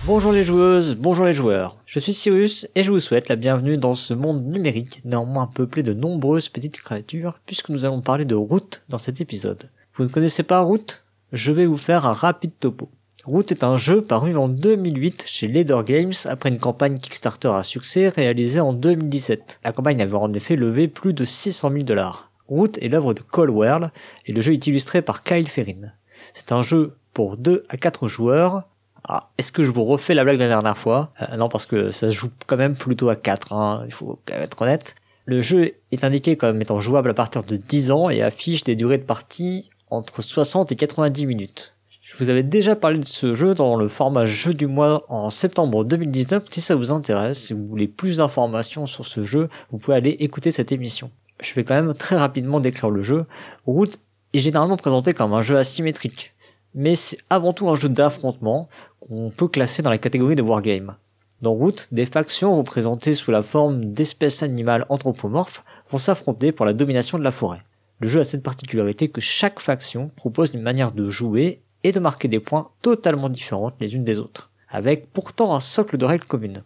Bonjour 0.07 0.33
les 0.33 0.45
joueuses, 0.45 0.97
bonjour 0.97 1.25
les 1.25 1.33
joueurs. 1.33 1.79
Je 1.87 1.99
suis 1.99 2.13
Cyrus 2.13 2.69
et 2.75 2.83
je 2.83 2.91
vous 2.91 3.01
souhaite 3.01 3.31
la 3.31 3.37
bienvenue 3.37 3.79
dans 3.79 3.95
ce 3.95 4.13
monde 4.13 4.45
numérique, 4.45 5.01
néanmoins 5.07 5.47
peuplé 5.47 5.83
de 5.83 5.95
nombreuses 5.95 6.51
petites 6.51 6.77
créatures, 6.77 7.39
puisque 7.47 7.71
nous 7.71 7.87
allons 7.87 8.03
parler 8.03 8.27
de 8.27 8.35
Root 8.35 8.83
dans 8.91 8.99
cet 8.99 9.23
épisode. 9.23 9.71
Vous 9.95 10.05
ne 10.05 10.11
connaissez 10.11 10.43
pas 10.43 10.61
Root 10.61 10.85
Je 11.33 11.53
vais 11.53 11.65
vous 11.65 11.79
faire 11.79 12.05
un 12.05 12.13
rapide 12.13 12.53
topo. 12.61 12.91
Root 13.25 13.45
est 13.49 13.65
un 13.65 13.79
jeu 13.79 14.03
paru 14.03 14.37
en 14.37 14.49
2008 14.49 15.25
chez 15.27 15.49
Leader 15.49 15.83
Games 15.85 16.13
après 16.27 16.51
une 16.51 16.59
campagne 16.59 16.97
Kickstarter 16.97 17.49
à 17.49 17.63
succès 17.63 18.11
réalisée 18.11 18.61
en 18.61 18.75
2017. 18.75 19.61
La 19.65 19.73
campagne 19.73 20.03
avait 20.03 20.17
en 20.17 20.35
effet 20.35 20.57
levé 20.57 20.87
plus 20.87 21.15
de 21.15 21.25
600 21.25 21.71
000 21.71 21.83
dollars. 21.85 22.31
Root 22.49 22.73
est 22.83 22.91
l'œuvre 22.91 23.15
de 23.15 23.23
Colwell 23.23 23.91
et 24.27 24.33
le 24.33 24.43
jeu 24.43 24.53
est 24.53 24.67
illustré 24.67 25.01
par 25.01 25.23
Kyle 25.23 25.49
Ferrin. 25.49 25.93
C'est 26.35 26.53
un 26.53 26.61
jeu 26.61 26.99
pour 27.15 27.39
2 27.39 27.65
à 27.71 27.79
4 27.79 28.07
joueurs 28.07 28.65
ah, 29.07 29.31
est-ce 29.37 29.53
que 29.53 29.65
je 29.65 29.71
vous 29.71 29.85
refais 29.85 30.15
la 30.15 30.25
blague 30.25 30.37
de 30.37 30.43
la 30.43 30.49
dernière 30.49 30.79
fois? 30.79 31.13
Euh, 31.21 31.37
Non, 31.37 31.49
parce 31.49 31.67
que 31.67 31.91
ça 31.91 32.11
se 32.11 32.17
joue 32.17 32.31
quand 32.47 32.57
même 32.57 32.75
plutôt 32.75 33.11
à 33.11 33.17
4, 33.17 33.53
hein, 33.53 33.83
il 33.87 33.93
faut 33.93 34.19
être 34.29 34.63
honnête. 34.63 34.95
Le 35.27 35.41
jeu 35.41 35.73
est 35.91 36.05
indiqué 36.05 36.37
comme 36.37 36.61
étant 36.61 36.81
jouable 36.81 37.11
à 37.11 37.15
partir 37.15 37.43
de 37.43 37.57
10 37.57 37.91
ans 37.91 38.11
et 38.11 38.23
affiche 38.23 38.65
des 38.65 38.77
durées 38.77 38.99
de 38.99 39.05
partie 39.05 39.71
entre 39.91 40.23
60 40.23 40.73
et 40.73 40.77
90 40.77 41.27
minutes. 41.27 41.75
Je 42.03 42.15
vous 42.19 42.31
avais 42.31 42.43
déjà 42.43 42.77
parlé 42.77 42.99
de 42.99 43.05
ce 43.05 43.35
jeu 43.35 43.55
dans 43.55 43.77
le 43.77 43.89
format 43.89 44.27
jeu 44.27 44.53
du 44.53 44.67
mois 44.67 45.05
en 45.09 45.31
septembre 45.31 45.85
2019. 45.85 46.45
Si 46.51 46.61
ça 46.61 46.75
vous 46.75 46.93
intéresse, 46.93 47.47
si 47.47 47.55
vous 47.55 47.67
voulez 47.67 47.89
plus 47.89 48.19
d'informations 48.19 48.87
sur 48.87 49.07
ce 49.07 49.23
jeu, 49.23 49.49
vous 49.71 49.79
pouvez 49.79 49.97
aller 49.97 50.17
écouter 50.21 50.51
cette 50.51 50.71
émission. 50.71 51.11
Je 51.41 51.55
vais 51.55 51.65
quand 51.65 51.75
même 51.75 51.95
très 51.95 52.17
rapidement 52.17 52.61
décrire 52.61 52.91
le 52.91 53.03
jeu. 53.03 53.25
Root 53.67 53.89
est 54.35 54.39
généralement 54.39 54.77
présenté 54.77 55.15
comme 55.15 55.33
un 55.33 55.43
jeu 55.43 55.57
asymétrique, 55.57 56.35
mais 56.75 56.95
c'est 56.95 57.19
avant 57.31 57.53
tout 57.53 57.69
un 57.71 57.77
jeu 57.77 57.89
d'affrontement 57.89 58.69
qu'on 59.09 59.31
peut 59.31 59.49
classer 59.49 59.83
dans 59.83 59.91
la 59.91 59.99
catégorie 59.99 60.37
de 60.37 60.43
wargame. 60.43 60.97
Dans 61.43 61.53
Root, 61.53 61.75
des 61.93 62.07
factions 62.07 62.57
représentées 62.57 63.13
sous 63.13 63.31
la 63.31 63.43
forme 63.43 63.93
d'espèces 63.93 64.43
animales 64.43 64.87
anthropomorphes 64.89 65.65
vont 65.91 65.99
s'affronter 65.99 66.53
pour 66.53 66.65
la 66.65 66.73
domination 66.73 67.19
de 67.19 67.25
la 67.25 67.31
forêt. 67.31 67.63
Le 68.01 68.09
jeu 68.09 68.21
a 68.21 68.25
cette 68.25 68.43
particularité 68.43 69.09
que 69.09 69.21
chaque 69.21 69.61
faction 69.61 70.11
propose 70.17 70.53
une 70.55 70.63
manière 70.63 70.93
de 70.93 71.09
jouer 71.11 71.63
et 71.83 71.93
de 71.93 72.01
marquer 72.01 72.29
des 72.29 72.41
points 72.41 72.71
totalement 72.83 73.29
différentes 73.29 73.75
les 73.81 73.95
unes 73.95 74.05
des 74.05 74.19
autres, 74.19 74.51
avec 74.69 75.13
pourtant 75.13 75.55
un 75.55 75.61
socle 75.61 75.99
de 75.99 76.05
règles 76.05 76.25
communes. 76.25 76.65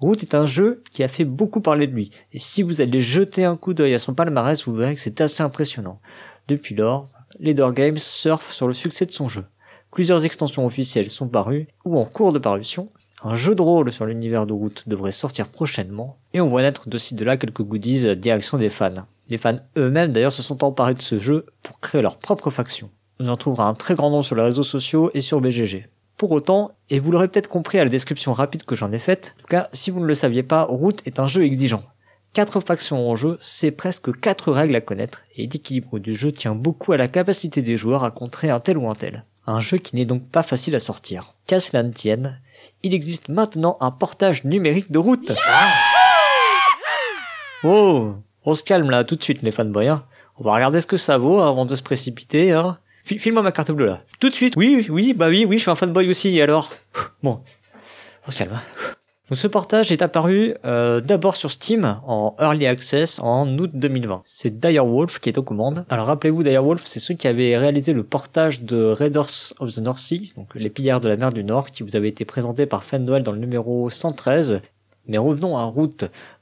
Root 0.00 0.16
est 0.16 0.34
un 0.34 0.46
jeu 0.46 0.82
qui 0.90 1.02
a 1.02 1.08
fait 1.08 1.24
beaucoup 1.24 1.60
parler 1.60 1.86
de 1.86 1.92
lui, 1.92 2.10
et 2.32 2.38
si 2.38 2.62
vous 2.62 2.80
allez 2.80 3.00
jeter 3.00 3.44
un 3.44 3.56
coup 3.56 3.74
d'œil 3.74 3.94
à 3.94 3.98
son 3.98 4.14
palmarès, 4.14 4.64
vous 4.64 4.74
verrez 4.74 4.94
que 4.94 5.00
c'est 5.00 5.20
assez 5.20 5.42
impressionnant. 5.42 6.00
Depuis 6.48 6.74
lors, 6.74 7.08
Leader 7.38 7.72
Games 7.72 7.98
surfe 7.98 8.52
sur 8.52 8.66
le 8.66 8.74
succès 8.74 9.06
de 9.06 9.12
son 9.12 9.28
jeu. 9.28 9.44
Plusieurs 9.94 10.24
extensions 10.24 10.66
officielles 10.66 11.08
sont 11.08 11.28
parues 11.28 11.68
ou 11.84 12.00
en 12.00 12.04
cours 12.04 12.32
de 12.32 12.40
parution. 12.40 12.90
Un 13.22 13.36
jeu 13.36 13.54
de 13.54 13.62
rôle 13.62 13.92
sur 13.92 14.06
l'univers 14.06 14.44
de 14.44 14.52
Root 14.52 14.74
devrait 14.88 15.12
sortir 15.12 15.46
prochainement. 15.46 16.18
Et 16.32 16.40
on 16.40 16.48
voit 16.48 16.62
naître 16.62 16.88
de 16.88 16.98
ci 16.98 17.14
de 17.14 17.24
là 17.24 17.36
quelques 17.36 17.62
goodies 17.62 18.08
à 18.08 18.16
direction 18.16 18.58
des 18.58 18.70
fans. 18.70 19.06
Les 19.28 19.36
fans 19.36 19.60
eux-mêmes 19.78 20.10
d'ailleurs 20.10 20.32
se 20.32 20.42
sont 20.42 20.64
emparés 20.64 20.94
de 20.94 21.00
ce 21.00 21.20
jeu 21.20 21.46
pour 21.62 21.78
créer 21.78 22.02
leur 22.02 22.18
propre 22.18 22.50
faction. 22.50 22.90
On 23.20 23.28
en 23.28 23.36
trouvera 23.36 23.68
un 23.68 23.74
très 23.74 23.94
grand 23.94 24.10
nombre 24.10 24.24
sur 24.24 24.34
les 24.34 24.42
réseaux 24.42 24.64
sociaux 24.64 25.12
et 25.14 25.20
sur 25.20 25.40
BGG. 25.40 25.88
Pour 26.16 26.32
autant, 26.32 26.72
et 26.90 26.98
vous 26.98 27.12
l'aurez 27.12 27.28
peut-être 27.28 27.48
compris 27.48 27.78
à 27.78 27.84
la 27.84 27.90
description 27.90 28.32
rapide 28.32 28.64
que 28.64 28.74
j'en 28.74 28.90
ai 28.90 28.98
faite, 28.98 29.36
en 29.38 29.40
tout 29.42 29.46
cas, 29.46 29.68
si 29.72 29.92
vous 29.92 30.00
ne 30.00 30.06
le 30.06 30.14
saviez 30.14 30.42
pas, 30.42 30.64
Root 30.64 30.96
est 31.06 31.20
un 31.20 31.28
jeu 31.28 31.44
exigeant. 31.44 31.84
Quatre 32.32 32.58
factions 32.58 33.08
en 33.08 33.14
jeu, 33.14 33.38
c'est 33.40 33.70
presque 33.70 34.18
quatre 34.18 34.50
règles 34.50 34.74
à 34.74 34.80
connaître, 34.80 35.22
et 35.36 35.46
l'équilibre 35.46 36.00
du 36.00 36.16
jeu 36.16 36.32
tient 36.32 36.56
beaucoup 36.56 36.90
à 36.90 36.96
la 36.96 37.06
capacité 37.06 37.62
des 37.62 37.76
joueurs 37.76 38.02
à 38.02 38.10
contrer 38.10 38.50
un 38.50 38.58
tel 38.58 38.76
ou 38.76 38.90
un 38.90 38.96
tel. 38.96 39.24
Un 39.46 39.60
jeu 39.60 39.78
qui 39.78 39.96
n'est 39.96 40.06
donc 40.06 40.28
pas 40.30 40.42
facile 40.42 40.74
à 40.74 40.80
sortir. 40.80 41.34
Qu'à 41.46 41.60
cela 41.60 41.82
ne 41.82 41.92
tienne, 41.92 42.40
il 42.82 42.94
existe 42.94 43.28
maintenant 43.28 43.76
un 43.80 43.90
portage 43.90 44.44
numérique 44.44 44.90
de 44.90 44.98
route. 44.98 45.32
Oh, 47.62 48.14
on 48.44 48.54
se 48.54 48.62
calme 48.62 48.90
là 48.90 49.04
tout 49.04 49.16
de 49.16 49.22
suite 49.22 49.42
les 49.42 49.50
fanboys. 49.50 49.88
Hein. 49.88 50.04
On 50.38 50.44
va 50.44 50.54
regarder 50.54 50.80
ce 50.80 50.86
que 50.86 50.96
ça 50.96 51.18
vaut 51.18 51.40
avant 51.40 51.66
de 51.66 51.74
se 51.74 51.82
précipiter. 51.82 52.52
Hein. 52.52 52.78
File-moi 53.04 53.42
ma 53.42 53.52
carte 53.52 53.70
bleue 53.70 53.86
là. 53.86 54.00
Tout 54.20 54.30
de 54.30 54.34
suite. 54.34 54.54
Oui, 54.56 54.86
oui, 54.88 55.12
bah 55.12 55.28
oui, 55.28 55.44
oui, 55.46 55.58
je 55.58 55.62
suis 55.62 55.70
un 55.70 55.74
fanboy 55.74 56.08
aussi. 56.08 56.40
Alors, 56.40 56.70
bon, 57.22 57.42
on 58.26 58.30
se 58.30 58.38
calme. 58.38 58.52
Hein. 58.54 58.62
Donc 59.30 59.38
ce 59.38 59.46
portage 59.46 59.90
est 59.90 60.02
apparu 60.02 60.54
euh, 60.66 61.00
d'abord 61.00 61.34
sur 61.34 61.50
Steam 61.50 61.98
en 62.06 62.36
Early 62.38 62.66
Access 62.66 63.18
en 63.20 63.48
août 63.56 63.70
2020. 63.72 64.20
C'est 64.26 64.60
Direwolf 64.60 65.18
qui 65.18 65.30
est 65.30 65.38
aux 65.38 65.42
commandes. 65.42 65.86
Alors 65.88 66.08
rappelez-vous, 66.08 66.42
Direwolf, 66.42 66.84
c'est 66.86 67.00
ceux 67.00 67.14
qui 67.14 67.26
avaient 67.26 67.56
réalisé 67.56 67.94
le 67.94 68.02
portage 68.02 68.64
de 68.64 68.84
Raiders 68.84 69.54
of 69.60 69.74
the 69.74 69.78
North 69.78 69.98
Sea, 69.98 70.34
donc 70.36 70.54
les 70.54 70.68
pillards 70.68 71.00
de 71.00 71.08
la 71.08 71.16
mer 71.16 71.32
du 71.32 71.42
Nord, 71.42 71.70
qui 71.70 71.82
vous 71.82 71.96
avait 71.96 72.10
été 72.10 72.26
présenté 72.26 72.66
par 72.66 72.84
Fendwell 72.84 73.22
dans 73.22 73.32
le 73.32 73.38
numéro 73.38 73.88
113. 73.88 74.60
Mais 75.06 75.18
revenons 75.18 75.56
à 75.56 75.64
Root. 75.64 75.96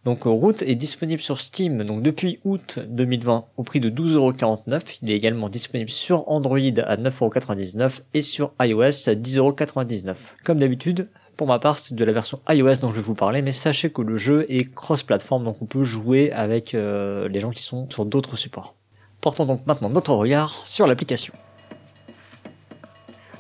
Donc 0.05 0.25
Root 0.25 0.63
est 0.63 0.75
disponible 0.75 1.21
sur 1.21 1.41
Steam 1.41 1.85
donc 1.85 2.03
depuis 2.03 2.41
août 2.45 2.79
2020 2.85 3.47
au 3.57 3.63
prix 3.63 3.81
de 3.81 3.91
12,49€. 3.91 4.99
Il 5.03 5.11
est 5.11 5.15
également 5.15 5.49
disponible 5.49 5.91
sur 5.91 6.29
Android 6.29 6.59
à 6.59 6.97
9,99€ 6.97 8.03
et 8.15 8.21
sur 8.23 8.55
iOS 8.61 8.83
à 8.83 9.15
10,99€. 9.15 10.15
Comme 10.45 10.59
d'habitude, 10.59 11.09
pour 11.43 11.49
ma 11.49 11.59
part, 11.59 11.77
c'est 11.77 11.97
de 11.97 12.05
la 12.05 12.13
version 12.13 12.39
iOS 12.49 12.77
dont 12.77 12.91
je 12.91 12.95
vais 12.95 13.01
vous 13.01 13.17
parler, 13.17 13.43
mais 13.43 13.51
sachez 13.51 13.91
que 13.91 14.01
le 14.01 14.17
jeu 14.17 14.47
est 14.49 14.73
cross-platform, 14.73 15.43
donc 15.43 15.57
on 15.61 15.65
peut 15.65 15.83
jouer 15.83 16.31
avec 16.31 16.73
euh, 16.73 17.27
les 17.27 17.41
gens 17.41 17.51
qui 17.51 17.65
sont 17.65 17.91
sur 17.91 18.05
d'autres 18.05 18.37
supports. 18.37 18.77
Portons 19.21 19.45
donc 19.45 19.67
maintenant 19.67 19.91
notre 19.91 20.13
regard 20.13 20.61
sur 20.65 20.87
l'application. 20.87 21.35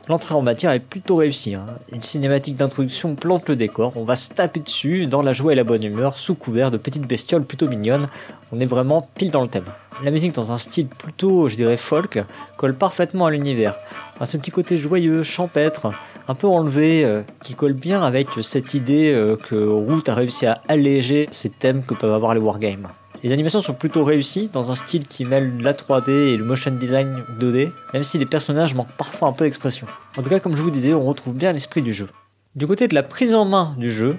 L'entrée 0.09 0.35
en 0.35 0.43
matière 0.43 0.73
est 0.73 0.81
plutôt 0.81 1.15
réussie. 1.15 1.55
Hein. 1.55 1.67
Une 1.93 2.03
cinématique 2.03 2.57
d'introduction 2.57 3.15
plante 3.15 3.49
le 3.49 3.55
décor, 3.55 3.93
on 3.95 4.03
va 4.03 4.17
se 4.17 4.33
taper 4.33 4.59
dessus 4.59 5.07
dans 5.07 5.23
la 5.23 5.33
joie 5.33 5.53
et 5.53 5.55
la 5.55 5.62
bonne 5.62 5.85
humeur, 5.85 6.19
sous 6.19 6.35
couvert 6.35 6.73
de 6.73 6.79
petites 6.79 7.07
bestioles 7.07 7.45
plutôt 7.45 7.69
mignonnes. 7.69 8.09
On 8.51 8.59
est 8.59 8.67
vraiment 8.67 9.09
pile 9.15 9.31
dans 9.31 9.43
le 9.43 9.49
thème. 9.49 9.67
La 10.03 10.11
musique 10.11 10.35
dans 10.35 10.51
un 10.51 10.59
style 10.59 10.88
plutôt, 10.88 11.49
je 11.49 11.55
dirais, 11.55 11.77
folk, 11.77 12.19
colle 12.57 12.75
parfaitement 12.75 13.27
à 13.27 13.31
l'univers. 13.31 13.77
A 14.23 14.25
ce 14.25 14.37
petit 14.37 14.53
côté 14.53 14.77
joyeux, 14.77 15.25
champêtre, 15.25 15.91
un 16.29 16.37
peu 16.37 16.47
enlevé, 16.47 17.05
euh, 17.05 17.25
qui 17.43 17.55
colle 17.55 17.73
bien 17.73 18.05
avec 18.05 18.29
cette 18.41 18.73
idée 18.73 19.13
euh, 19.13 19.35
que 19.35 19.57
Root 19.57 20.03
a 20.07 20.15
réussi 20.15 20.47
à 20.47 20.63
alléger 20.69 21.29
ces 21.33 21.51
thèmes 21.51 21.85
que 21.85 21.93
peuvent 21.93 22.15
avoir 22.15 22.33
les 22.33 22.39
wargames. 22.39 22.87
Les 23.25 23.33
animations 23.33 23.63
sont 23.63 23.75
plutôt 23.75 24.05
réussies, 24.05 24.49
dans 24.49 24.71
un 24.71 24.77
style 24.77 25.09
qui 25.09 25.25
mêle 25.25 25.59
la 25.59 25.73
3D 25.73 26.11
et 26.11 26.37
le 26.37 26.45
motion 26.45 26.71
design 26.71 27.25
2D, 27.41 27.73
même 27.93 28.05
si 28.05 28.17
les 28.17 28.25
personnages 28.25 28.77
manquent 28.77 28.97
parfois 28.97 29.27
un 29.27 29.33
peu 29.33 29.45
d'expression. 29.45 29.89
En 30.17 30.23
tout 30.23 30.31
cas, 30.31 30.39
comme 30.39 30.55
je 30.55 30.63
vous 30.63 30.71
disais, 30.71 30.95
on 30.95 31.05
retrouve 31.05 31.37
bien 31.37 31.53
l'esprit 31.53 31.83
du 31.83 31.93
jeu. 31.93 32.09
Du 32.55 32.69
côté 32.69 32.87
de 32.87 32.95
la 32.95 33.03
prise 33.03 33.35
en 33.35 33.45
main 33.45 33.75
du 33.77 33.91
jeu, 33.91 34.17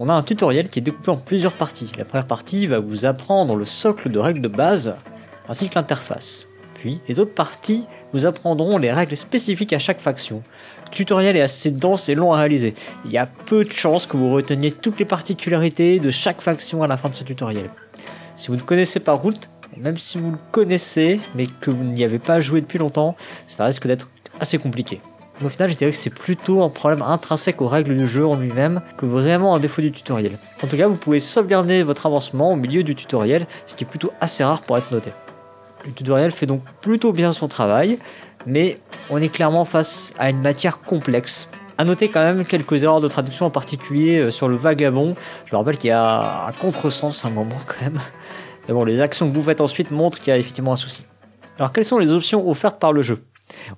on 0.00 0.08
a 0.08 0.12
un 0.12 0.22
tutoriel 0.22 0.70
qui 0.70 0.80
est 0.80 0.82
découpé 0.82 1.12
en 1.12 1.18
plusieurs 1.18 1.54
parties. 1.54 1.92
La 1.96 2.04
première 2.04 2.26
partie 2.26 2.66
va 2.66 2.80
vous 2.80 3.06
apprendre 3.06 3.54
le 3.54 3.64
socle 3.64 4.10
de 4.10 4.18
règles 4.18 4.42
de 4.42 4.48
base, 4.48 4.96
ainsi 5.48 5.68
que 5.70 5.76
l'interface. 5.76 6.48
Puis, 6.78 7.00
les 7.08 7.18
autres 7.20 7.32
parties 7.32 7.86
vous 8.12 8.26
apprendront 8.26 8.76
les 8.76 8.92
règles 8.92 9.16
spécifiques 9.16 9.72
à 9.72 9.78
chaque 9.78 10.00
faction. 10.00 10.42
Le 10.84 10.90
tutoriel 10.90 11.36
est 11.36 11.40
assez 11.40 11.70
dense 11.70 12.08
et 12.08 12.14
long 12.14 12.32
à 12.32 12.38
réaliser. 12.38 12.74
Il 13.06 13.12
y 13.12 13.18
a 13.18 13.26
peu 13.26 13.64
de 13.64 13.72
chances 13.72 14.06
que 14.06 14.16
vous 14.16 14.30
reteniez 14.30 14.70
toutes 14.70 14.98
les 14.98 15.04
particularités 15.06 15.98
de 15.98 16.10
chaque 16.10 16.42
faction 16.42 16.82
à 16.82 16.86
la 16.86 16.96
fin 16.96 17.08
de 17.08 17.14
ce 17.14 17.24
tutoriel. 17.24 17.70
Si 18.36 18.48
vous 18.48 18.56
ne 18.56 18.60
connaissez 18.60 19.00
pas 19.00 19.14
Route, 19.14 19.48
même 19.78 19.96
si 19.96 20.18
vous 20.18 20.32
le 20.32 20.38
connaissez, 20.52 21.18
mais 21.34 21.46
que 21.46 21.70
vous 21.70 21.82
n'y 21.82 22.04
avez 22.04 22.18
pas 22.18 22.40
joué 22.40 22.60
depuis 22.60 22.78
longtemps, 22.78 23.16
ça 23.46 23.64
risque 23.64 23.86
d'être 23.86 24.10
assez 24.38 24.58
compliqué. 24.58 25.00
au 25.42 25.48
final, 25.48 25.70
je 25.70 25.76
dirais 25.76 25.90
que 25.90 25.96
c'est 25.96 26.10
plutôt 26.10 26.62
un 26.62 26.68
problème 26.68 27.02
intrinsèque 27.02 27.62
aux 27.62 27.68
règles 27.68 27.96
du 27.96 28.06
jeu 28.06 28.26
en 28.26 28.36
lui-même 28.36 28.82
que 28.98 29.06
vraiment 29.06 29.54
un 29.54 29.60
défaut 29.60 29.80
du 29.80 29.92
tutoriel. 29.92 30.38
En 30.62 30.66
tout 30.66 30.76
cas, 30.76 30.88
vous 30.88 30.96
pouvez 30.96 31.20
sauvegarder 31.20 31.82
votre 31.82 32.04
avancement 32.04 32.52
au 32.52 32.56
milieu 32.56 32.82
du 32.82 32.94
tutoriel, 32.94 33.46
ce 33.64 33.74
qui 33.74 33.84
est 33.84 33.86
plutôt 33.86 34.12
assez 34.20 34.44
rare 34.44 34.62
pour 34.62 34.76
être 34.76 34.90
noté. 34.92 35.12
Le 35.86 35.92
tutoriel 35.92 36.32
fait 36.32 36.46
donc 36.46 36.62
plutôt 36.80 37.12
bien 37.12 37.32
son 37.32 37.46
travail, 37.48 37.98
mais 38.44 38.78
on 39.08 39.18
est 39.18 39.28
clairement 39.28 39.64
face 39.64 40.14
à 40.18 40.30
une 40.30 40.40
matière 40.40 40.80
complexe 40.80 41.48
à 41.78 41.84
noter 41.84 42.08
quand 42.08 42.22
même 42.22 42.44
quelques 42.44 42.82
erreurs 42.82 43.00
de 43.00 43.08
traduction 43.08 43.46
en 43.46 43.50
particulier 43.50 44.18
euh, 44.18 44.30
sur 44.30 44.48
le 44.48 44.56
vagabond. 44.56 45.14
Je 45.44 45.54
me 45.54 45.58
rappelle 45.58 45.76
qu'il 45.78 45.88
y 45.88 45.92
a 45.92 46.46
un 46.46 46.52
contresens 46.52 47.24
à 47.24 47.28
un 47.28 47.30
moment 47.30 47.58
quand 47.66 47.82
même. 47.82 48.00
Mais 48.66 48.74
bon, 48.74 48.84
les 48.84 49.00
actions 49.00 49.30
que 49.30 49.34
vous 49.34 49.42
faites 49.42 49.60
ensuite 49.60 49.90
montrent 49.90 50.18
qu'il 50.18 50.28
y 50.28 50.32
a 50.32 50.38
effectivement 50.38 50.72
un 50.72 50.76
souci. 50.76 51.02
Alors 51.58 51.72
quelles 51.72 51.84
sont 51.84 51.98
les 51.98 52.12
options 52.12 52.48
offertes 52.48 52.78
par 52.78 52.92
le 52.92 53.02
jeu? 53.02 53.22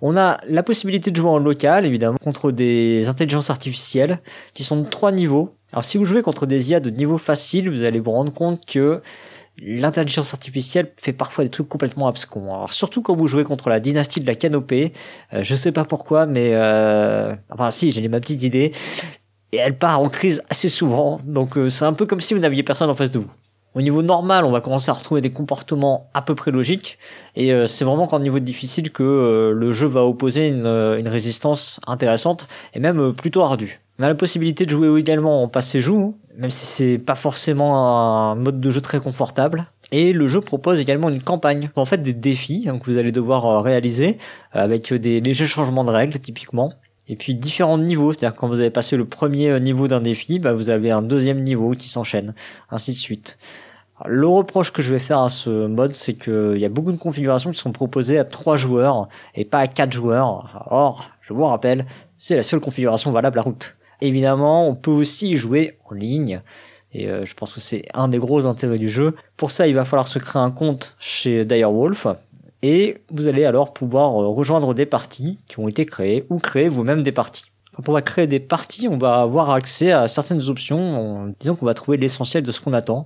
On 0.00 0.16
a 0.16 0.38
la 0.48 0.62
possibilité 0.62 1.10
de 1.10 1.16
jouer 1.16 1.28
en 1.28 1.38
local, 1.38 1.84
évidemment, 1.84 2.16
contre 2.22 2.50
des 2.52 3.08
intelligences 3.08 3.50
artificielles 3.50 4.18
qui 4.54 4.64
sont 4.64 4.80
de 4.80 4.88
trois 4.88 5.12
niveaux. 5.12 5.54
Alors 5.72 5.84
si 5.84 5.98
vous 5.98 6.06
jouez 6.06 6.22
contre 6.22 6.46
des 6.46 6.70
IA 6.70 6.80
de 6.80 6.88
niveau 6.88 7.18
facile, 7.18 7.68
vous 7.68 7.82
allez 7.82 8.00
vous 8.00 8.12
rendre 8.12 8.32
compte 8.32 8.64
que 8.64 9.02
l'intelligence 9.60 10.34
artificielle 10.34 10.92
fait 10.96 11.12
parfois 11.12 11.44
des 11.44 11.50
trucs 11.50 11.68
complètement 11.68 12.06
abscons. 12.06 12.54
Alors 12.54 12.72
surtout 12.72 13.02
quand 13.02 13.16
vous 13.16 13.26
jouez 13.26 13.44
contre 13.44 13.68
la 13.68 13.80
dynastie 13.80 14.20
de 14.20 14.26
la 14.26 14.34
canopée, 14.34 14.92
euh, 15.32 15.42
je 15.42 15.54
sais 15.54 15.72
pas 15.72 15.84
pourquoi, 15.84 16.26
mais 16.26 16.50
euh... 16.52 17.34
enfin 17.50 17.70
si, 17.70 17.90
j'ai 17.90 18.06
ma 18.08 18.20
petite 18.20 18.42
idée, 18.42 18.72
et 19.52 19.56
elle 19.56 19.76
part 19.76 20.00
en 20.00 20.08
crise 20.08 20.42
assez 20.50 20.68
souvent, 20.68 21.20
donc 21.24 21.56
euh, 21.56 21.68
c'est 21.68 21.84
un 21.84 21.92
peu 21.92 22.06
comme 22.06 22.20
si 22.20 22.34
vous 22.34 22.40
n'aviez 22.40 22.62
personne 22.62 22.90
en 22.90 22.94
face 22.94 23.10
de 23.10 23.18
vous. 23.18 23.30
Au 23.74 23.82
niveau 23.82 24.02
normal, 24.02 24.44
on 24.44 24.50
va 24.50 24.60
commencer 24.60 24.90
à 24.90 24.94
retrouver 24.94 25.20
des 25.20 25.30
comportements 25.30 26.08
à 26.14 26.22
peu 26.22 26.34
près 26.34 26.50
logiques, 26.50 26.98
et 27.34 27.52
euh, 27.52 27.66
c'est 27.66 27.84
vraiment 27.84 28.06
qu'en 28.06 28.20
niveau 28.20 28.38
difficile 28.38 28.90
que 28.92 29.52
le 29.54 29.72
jeu 29.72 29.86
va 29.86 30.04
opposer 30.04 30.48
une, 30.48 30.66
une 30.66 31.08
résistance 31.08 31.80
intéressante, 31.86 32.48
et 32.74 32.80
même 32.80 33.12
plutôt 33.12 33.42
ardue. 33.42 33.80
On 34.00 34.04
a 34.04 34.08
la 34.08 34.14
possibilité 34.14 34.64
de 34.64 34.70
jouer 34.70 34.96
également 35.00 35.42
en 35.42 35.48
passé 35.48 35.80
joue, 35.80 36.16
même 36.36 36.50
si 36.50 36.66
c'est 36.66 36.98
pas 36.98 37.16
forcément 37.16 38.30
un 38.30 38.36
mode 38.36 38.60
de 38.60 38.70
jeu 38.70 38.80
très 38.80 39.00
confortable. 39.00 39.66
Et 39.90 40.12
le 40.12 40.28
jeu 40.28 40.40
propose 40.40 40.78
également 40.78 41.08
une 41.08 41.20
campagne, 41.20 41.70
en 41.74 41.84
fait 41.84 42.00
des 42.00 42.14
défis 42.14 42.66
hein, 42.68 42.78
que 42.78 42.88
vous 42.88 42.98
allez 42.98 43.10
devoir 43.10 43.46
euh, 43.46 43.60
réaliser 43.60 44.18
euh, 44.54 44.60
avec 44.60 44.94
des 44.94 45.20
légers 45.20 45.48
changements 45.48 45.82
de 45.82 45.90
règles 45.90 46.20
typiquement. 46.20 46.74
Et 47.08 47.16
puis 47.16 47.34
différents 47.34 47.78
niveaux, 47.78 48.12
c'est-à-dire 48.12 48.36
quand 48.36 48.46
vous 48.46 48.60
avez 48.60 48.70
passé 48.70 48.96
le 48.96 49.04
premier 49.04 49.48
euh, 49.48 49.58
niveau 49.58 49.88
d'un 49.88 50.00
défi, 50.00 50.38
bah, 50.38 50.52
vous 50.52 50.70
avez 50.70 50.92
un 50.92 51.02
deuxième 51.02 51.42
niveau 51.42 51.72
qui 51.72 51.88
s'enchaîne, 51.88 52.34
ainsi 52.70 52.92
de 52.92 52.98
suite. 52.98 53.36
Le 54.06 54.28
reproche 54.28 54.72
que 54.72 54.80
je 54.80 54.92
vais 54.92 55.00
faire 55.00 55.18
à 55.18 55.28
ce 55.28 55.66
mode, 55.66 55.92
c'est 55.92 56.14
qu'il 56.14 56.58
y 56.58 56.64
a 56.64 56.68
beaucoup 56.68 56.92
de 56.92 56.98
configurations 56.98 57.50
qui 57.50 57.58
sont 57.58 57.72
proposées 57.72 58.20
à 58.20 58.24
3 58.24 58.54
joueurs 58.54 59.08
et 59.34 59.44
pas 59.44 59.58
à 59.58 59.66
4 59.66 59.92
joueurs. 59.92 60.68
Or, 60.70 61.10
je 61.20 61.32
vous 61.32 61.44
rappelle, 61.44 61.84
c'est 62.16 62.36
la 62.36 62.44
seule 62.44 62.60
configuration 62.60 63.10
valable 63.10 63.40
à 63.40 63.42
route. 63.42 63.74
Évidemment, 64.00 64.68
on 64.68 64.74
peut 64.74 64.90
aussi 64.90 65.36
jouer 65.36 65.78
en 65.88 65.94
ligne. 65.94 66.40
Et 66.92 67.08
euh, 67.08 67.24
je 67.24 67.34
pense 67.34 67.52
que 67.52 67.60
c'est 67.60 67.84
un 67.94 68.08
des 68.08 68.18
gros 68.18 68.46
intérêts 68.46 68.78
du 68.78 68.88
jeu. 68.88 69.14
Pour 69.36 69.50
ça, 69.50 69.66
il 69.66 69.74
va 69.74 69.84
falloir 69.84 70.08
se 70.08 70.18
créer 70.18 70.40
un 70.40 70.50
compte 70.50 70.96
chez 70.98 71.44
Direwolf. 71.44 72.06
Et 72.62 72.98
vous 73.10 73.28
allez 73.28 73.44
alors 73.44 73.72
pouvoir 73.72 74.20
euh, 74.20 74.28
rejoindre 74.28 74.74
des 74.74 74.86
parties 74.86 75.38
qui 75.48 75.60
ont 75.60 75.68
été 75.68 75.84
créées 75.84 76.24
ou 76.30 76.38
créer 76.38 76.68
vous-même 76.68 77.02
des 77.02 77.12
parties. 77.12 77.44
Quand 77.74 77.88
on 77.88 77.92
va 77.92 78.02
créer 78.02 78.26
des 78.26 78.40
parties, 78.40 78.88
on 78.88 78.98
va 78.98 79.20
avoir 79.20 79.50
accès 79.50 79.92
à 79.92 80.08
certaines 80.08 80.48
options. 80.48 81.32
disons 81.38 81.54
qu'on 81.54 81.66
va 81.66 81.74
trouver 81.74 81.96
l'essentiel 81.96 82.42
de 82.42 82.50
ce 82.50 82.60
qu'on 82.60 82.72
attend. 82.72 83.04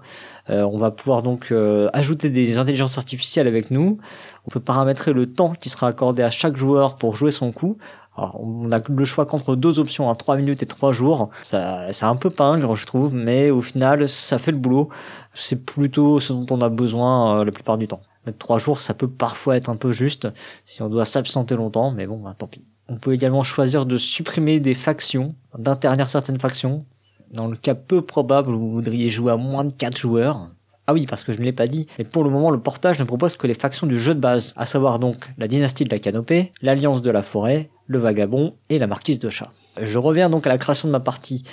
Euh, 0.48 0.62
on 0.62 0.78
va 0.78 0.90
pouvoir 0.90 1.22
donc 1.22 1.52
ajouter 1.92 2.31
des 2.31 2.57
intelligences 2.57 2.96
artificielles 2.96 3.46
avec 3.46 3.70
nous. 3.70 3.98
On 4.46 4.50
peut 4.50 4.61
paramétrer 4.61 5.12
le 5.12 5.31
temps 5.31 5.52
qui 5.52 5.68
sera 5.68 5.88
accordé 5.88 6.22
à 6.22 6.31
chaque 6.31 6.57
joueur 6.57 6.96
pour 6.96 7.16
jouer 7.16 7.31
son 7.31 7.52
coup. 7.52 7.76
Alors, 8.16 8.38
on 8.40 8.70
a 8.70 8.81
le 8.87 9.05
choix 9.05 9.25
qu'entre 9.25 9.57
deux 9.57 9.79
options, 9.79 10.11
hein, 10.11 10.14
3 10.14 10.37
minutes 10.37 10.62
et 10.62 10.66
3 10.66 10.92
jours. 10.92 11.31
Ça, 11.42 11.90
c'est 11.92 12.05
un 12.05 12.16
peu 12.16 12.29
pingre, 12.29 12.75
je 12.77 12.87
trouve, 12.87 13.14
mais 13.14 13.51
au 13.51 13.62
final, 13.62 14.09
ça 14.09 14.38
fait 14.38 14.53
le 14.53 14.59
boulot. 14.59 14.90
C'est 15.33 15.64
plutôt 15.64 16.20
ce 16.20 16.33
dont 16.33 16.46
on 16.51 16.61
a 16.61 16.68
besoin 16.68 17.40
euh, 17.40 17.44
la 17.44 17.53
plupart 17.53 17.79
du 17.79 17.88
temps. 17.88 18.03
Mettre 18.27 18.38
3 18.38 18.59
jours, 18.59 18.81
ça 18.81 18.92
peut 18.92 19.09
parfois 19.09 19.57
être 19.57 19.70
un 19.70 19.77
peu 19.77 19.92
juste, 19.92 20.29
si 20.66 20.83
on 20.83 20.90
doit 20.90 21.07
s'absenter 21.07 21.57
longtemps, 21.57 21.90
mais 21.90 22.07
bon, 22.07 22.18
bah, 22.20 22.35
tant 22.37 22.46
pis. 22.46 22.64
On 22.88 22.96
peut 22.96 23.14
également 23.14 23.42
choisir 23.42 23.87
de 23.87 23.96
supprimer 23.96 24.61
des 24.61 24.75
factions, 24.75 25.35
d'interdire 25.57 26.11
certaines 26.11 26.40
factions. 26.40 26.85
Dans 27.33 27.46
le 27.46 27.57
cas 27.57 27.75
peu 27.75 28.03
probable 28.03 28.51
où 28.51 28.59
vous 28.59 28.72
voudriez 28.72 29.09
jouer 29.09 29.33
à 29.33 29.37
moins 29.38 29.64
de 29.64 29.72
4 29.72 29.96
joueurs, 29.96 30.51
ah 30.88 30.92
oui, 30.92 31.07
parce 31.07 31.22
que 31.22 31.33
je 31.33 31.38
ne 31.38 31.44
l'ai 31.44 31.53
pas 31.53 31.68
dit, 31.68 31.87
mais 31.98 32.05
pour 32.05 32.25
le 32.25 32.31
moment, 32.31 32.51
le 32.51 32.61
portage 32.61 32.98
ne 32.98 33.05
propose 33.05 33.37
que 33.37 33.46
les 33.46 33.55
factions 33.55 33.87
du 33.87 33.98
jeu 33.98 34.14
de 34.14 34.20
base, 34.20 34.53
à 34.57 34.64
savoir 34.64 34.98
donc 34.98 35.33
la 35.38 35.46
dynastie 35.46 35.85
de 35.85 35.90
la 35.90 36.01
canopée, 36.01 36.53
l'alliance 36.61 37.03
de 37.03 37.11
la 37.12 37.22
forêt, 37.22 37.70
le 37.92 37.98
vagabond 37.98 38.55
et 38.70 38.78
la 38.78 38.87
marquise 38.87 39.18
de 39.18 39.28
chat. 39.28 39.50
Je 39.81 39.98
reviens 39.98 40.28
donc 40.28 40.46
à 40.46 40.50
la 40.50 40.59
création 40.59 40.88
de 40.88 40.92
ma 40.92 41.00
partie. 41.00 41.44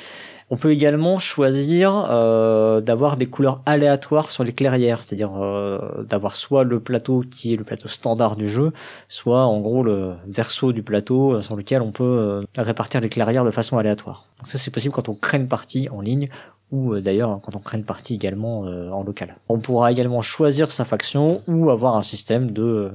On 0.52 0.58
peut 0.58 0.72
également 0.72 1.20
choisir 1.20 2.08
euh, 2.10 2.82
d'avoir 2.82 3.18
des 3.18 3.28
couleurs 3.28 3.62
aléatoires 3.68 4.32
sur 4.32 4.44
les 4.44 4.52
clairières, 4.52 5.04
c'est-à-dire 5.04 5.32
euh, 5.36 6.04
d'avoir 6.04 6.36
soit 6.36 6.64
le 6.64 6.80
plateau 6.80 7.24
qui 7.30 7.54
est 7.54 7.56
le 7.56 7.64
plateau 7.64 7.88
standard 7.88 8.36
du 8.36 8.48
jeu, 8.48 8.72
soit 9.08 9.46
en 9.46 9.60
gros 9.60 9.84
le 9.84 10.14
verso 10.28 10.72
du 10.72 10.82
plateau 10.82 11.36
euh, 11.36 11.42
sur 11.42 11.56
lequel 11.56 11.84
on 11.84 11.92
peut 11.92 12.46
répartir 12.58 13.00
les 13.00 13.10
clairières 13.10 13.46
de 13.46 13.52
façon 13.52 13.78
aléatoire. 13.78 14.26
ça 14.44 14.58
c'est 14.58 14.72
possible 14.72 14.94
quand 14.94 15.08
on 15.08 15.14
crée 15.14 15.38
une 15.38 15.48
partie 15.48 15.88
en 15.90 16.02
ligne 16.02 16.30
ou 16.72 17.00
d'ailleurs 17.00 17.40
quand 17.44 17.56
on 17.56 17.60
crée 17.60 17.78
une 17.78 17.86
partie 17.86 18.16
également 18.16 18.62
en 18.62 19.04
local. 19.04 19.38
On 19.50 19.60
pourra 19.60 19.92
également 19.92 20.22
choisir 20.22 20.72
sa 20.72 20.86
faction 20.86 21.42
ou 21.48 21.70
avoir 21.70 21.96
un 21.96 22.04
système 22.04 22.52
de 22.52 22.92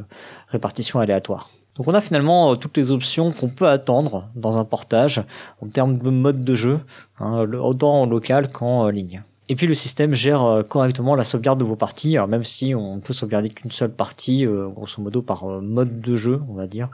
répartition 0.49 1.01
aléatoire. 1.01 1.51
Donc 1.77 1.89
on 1.89 1.95
a 1.95 2.01
finalement 2.01 2.53
euh, 2.53 2.55
toutes 2.57 2.77
les 2.77 2.93
options 2.93 3.33
qu'on 3.33 3.49
peut 3.49 3.69
attendre 3.69 4.29
dans 4.35 4.57
un 4.57 4.65
portage 4.65 5.23
en 5.61 5.69
termes 5.69 5.99
de 5.99 6.11
mode 6.11 6.45
de 6.45 6.55
jeu, 6.55 6.81
hein, 7.19 7.47
autant 7.55 8.03
en 8.03 8.07
local 8.07 8.51
qu'en 8.51 8.89
ligne. 8.89 9.23
Et 9.49 9.57
puis 9.57 9.67
le 9.67 9.75
système 9.75 10.15
gère 10.15 10.43
euh, 10.43 10.63
correctement 10.63 11.17
la 11.17 11.25
sauvegarde 11.25 11.59
de 11.59 11.65
vos 11.65 11.77
parties, 11.77 12.17
alors 12.17 12.29
même 12.29 12.45
si 12.45 12.75
on 12.75 13.01
peut 13.01 13.13
sauvegarder 13.13 13.51
qu'une 13.51 13.73
seule 13.73 13.93
partie, 13.93 14.47
euh, 14.47 14.69
grosso 14.69 15.03
modo 15.03 15.21
par 15.21 15.47
mode 15.47 16.01
de 16.01 16.17
jeu, 16.17 16.41
on 16.49 16.55
va 16.55 16.67
dire, 16.67 16.89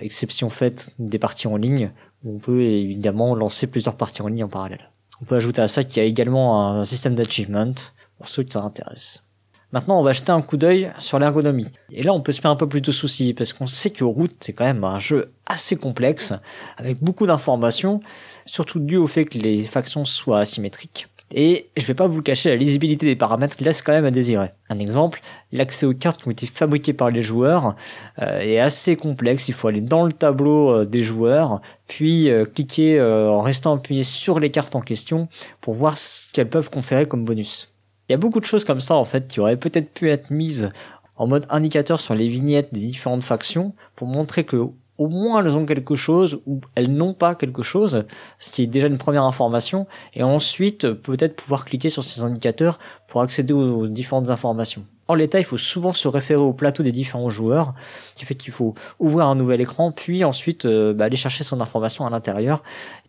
exception 0.00 0.50
faite 0.50 0.94
des 0.98 1.18
parties 1.18 1.48
en 1.48 1.56
ligne, 1.56 1.90
où 2.24 2.36
on 2.36 2.38
peut 2.38 2.60
évidemment 2.60 3.34
lancer 3.34 3.66
plusieurs 3.66 3.96
parties 3.96 4.22
en 4.22 4.28
ligne 4.28 4.44
en 4.44 4.48
parallèle. 4.48 4.90
On 5.20 5.24
peut 5.24 5.34
ajouter 5.34 5.62
à 5.62 5.68
ça 5.68 5.82
qu'il 5.82 5.96
y 5.96 6.06
a 6.06 6.08
également 6.08 6.68
un 6.68 6.84
système 6.84 7.14
d'achievement, 7.14 7.72
pour 8.18 8.28
ceux 8.28 8.42
qui 8.42 8.52
ça 8.52 8.62
intéresse. 8.62 9.27
Maintenant, 9.72 10.00
on 10.00 10.02
va 10.02 10.12
jeter 10.12 10.32
un 10.32 10.40
coup 10.40 10.56
d'œil 10.56 10.90
sur 10.98 11.18
l'ergonomie. 11.18 11.70
Et 11.90 12.02
là, 12.02 12.14
on 12.14 12.22
peut 12.22 12.32
se 12.32 12.40
faire 12.40 12.50
un 12.50 12.56
peu 12.56 12.68
plus 12.68 12.80
de 12.80 12.90
soucis, 12.90 13.34
parce 13.34 13.52
qu'on 13.52 13.66
sait 13.66 13.90
que 13.90 14.02
Route, 14.02 14.34
c'est 14.40 14.54
quand 14.54 14.64
même 14.64 14.84
un 14.84 14.98
jeu 14.98 15.32
assez 15.44 15.76
complexe, 15.76 16.32
avec 16.78 17.02
beaucoup 17.02 17.26
d'informations, 17.26 18.00
surtout 18.46 18.80
dû 18.80 18.96
au 18.96 19.06
fait 19.06 19.26
que 19.26 19.36
les 19.36 19.62
factions 19.64 20.06
soient 20.06 20.40
asymétriques. 20.40 21.08
Et 21.34 21.68
je 21.76 21.84
vais 21.84 21.94
pas 21.94 22.06
vous 22.06 22.22
cacher, 22.22 22.48
la 22.48 22.56
lisibilité 22.56 23.04
des 23.04 23.16
paramètres 23.16 23.58
laisse 23.60 23.82
quand 23.82 23.92
même 23.92 24.06
à 24.06 24.10
désirer. 24.10 24.50
Un 24.70 24.78
exemple, 24.78 25.20
l'accès 25.52 25.84
aux 25.84 25.92
cartes 25.92 26.22
qui 26.22 26.28
ont 26.28 26.30
été 26.30 26.46
fabriquées 26.46 26.94
par 26.94 27.10
les 27.10 27.20
joueurs 27.20 27.76
euh, 28.22 28.40
est 28.40 28.58
assez 28.58 28.96
complexe. 28.96 29.48
Il 29.48 29.54
faut 29.54 29.68
aller 29.68 29.82
dans 29.82 30.06
le 30.06 30.12
tableau 30.12 30.70
euh, 30.70 30.84
des 30.86 31.00
joueurs, 31.00 31.60
puis 31.86 32.30
euh, 32.30 32.46
cliquer 32.46 33.00
en 33.02 33.42
restant 33.42 33.76
appuyé 33.76 34.04
sur 34.04 34.40
les 34.40 34.50
cartes 34.50 34.74
en 34.74 34.80
question 34.80 35.28
pour 35.60 35.74
voir 35.74 35.98
ce 35.98 36.32
qu'elles 36.32 36.48
peuvent 36.48 36.70
conférer 36.70 37.06
comme 37.06 37.26
bonus. 37.26 37.74
Il 38.08 38.12
y 38.12 38.14
a 38.14 38.18
beaucoup 38.18 38.40
de 38.40 38.44
choses 38.44 38.64
comme 38.64 38.80
ça 38.80 38.94
en 38.94 39.04
fait 39.04 39.28
qui 39.28 39.40
auraient 39.40 39.56
peut-être 39.56 39.92
pu 39.92 40.10
être 40.10 40.30
mises 40.30 40.70
en 41.16 41.26
mode 41.26 41.46
indicateur 41.50 42.00
sur 42.00 42.14
les 42.14 42.28
vignettes 42.28 42.72
des 42.72 42.80
différentes 42.80 43.24
factions 43.24 43.74
pour 43.96 44.08
montrer 44.08 44.44
que 44.44 44.56
au 44.98 45.08
moins 45.08 45.42
elles 45.42 45.56
ont 45.56 45.66
quelque 45.66 45.94
chose 45.94 46.40
ou 46.46 46.60
elles 46.74 46.92
n'ont 46.92 47.14
pas 47.14 47.34
quelque 47.34 47.62
chose, 47.62 48.04
ce 48.38 48.50
qui 48.50 48.62
est 48.62 48.66
déjà 48.66 48.88
une 48.88 48.98
première 48.98 49.24
information, 49.24 49.86
et 50.14 50.22
ensuite 50.22 50.92
peut-être 50.92 51.36
pouvoir 51.36 51.64
cliquer 51.64 51.88
sur 51.90 52.02
ces 52.02 52.22
indicateurs 52.22 52.78
pour 53.06 53.22
accéder 53.22 53.52
aux, 53.52 53.86
différentes 53.86 54.30
informations. 54.30 54.84
En 55.08 55.14
l'état, 55.14 55.38
il 55.38 55.44
faut 55.44 55.56
souvent 55.56 55.94
se 55.94 56.06
référer 56.06 56.40
au 56.40 56.52
plateau 56.52 56.82
des 56.82 56.92
différents 56.92 57.30
joueurs, 57.30 57.74
qui 58.14 58.26
fait 58.26 58.34
qu'il 58.34 58.52
faut 58.52 58.74
ouvrir 58.98 59.26
un 59.26 59.34
nouvel 59.34 59.62
écran, 59.62 59.90
puis 59.90 60.22
ensuite 60.22 60.66
euh, 60.66 60.92
bah, 60.92 61.06
aller 61.06 61.16
chercher 61.16 61.44
son 61.44 61.62
information 61.62 62.06
à 62.06 62.10
l'intérieur, 62.10 62.62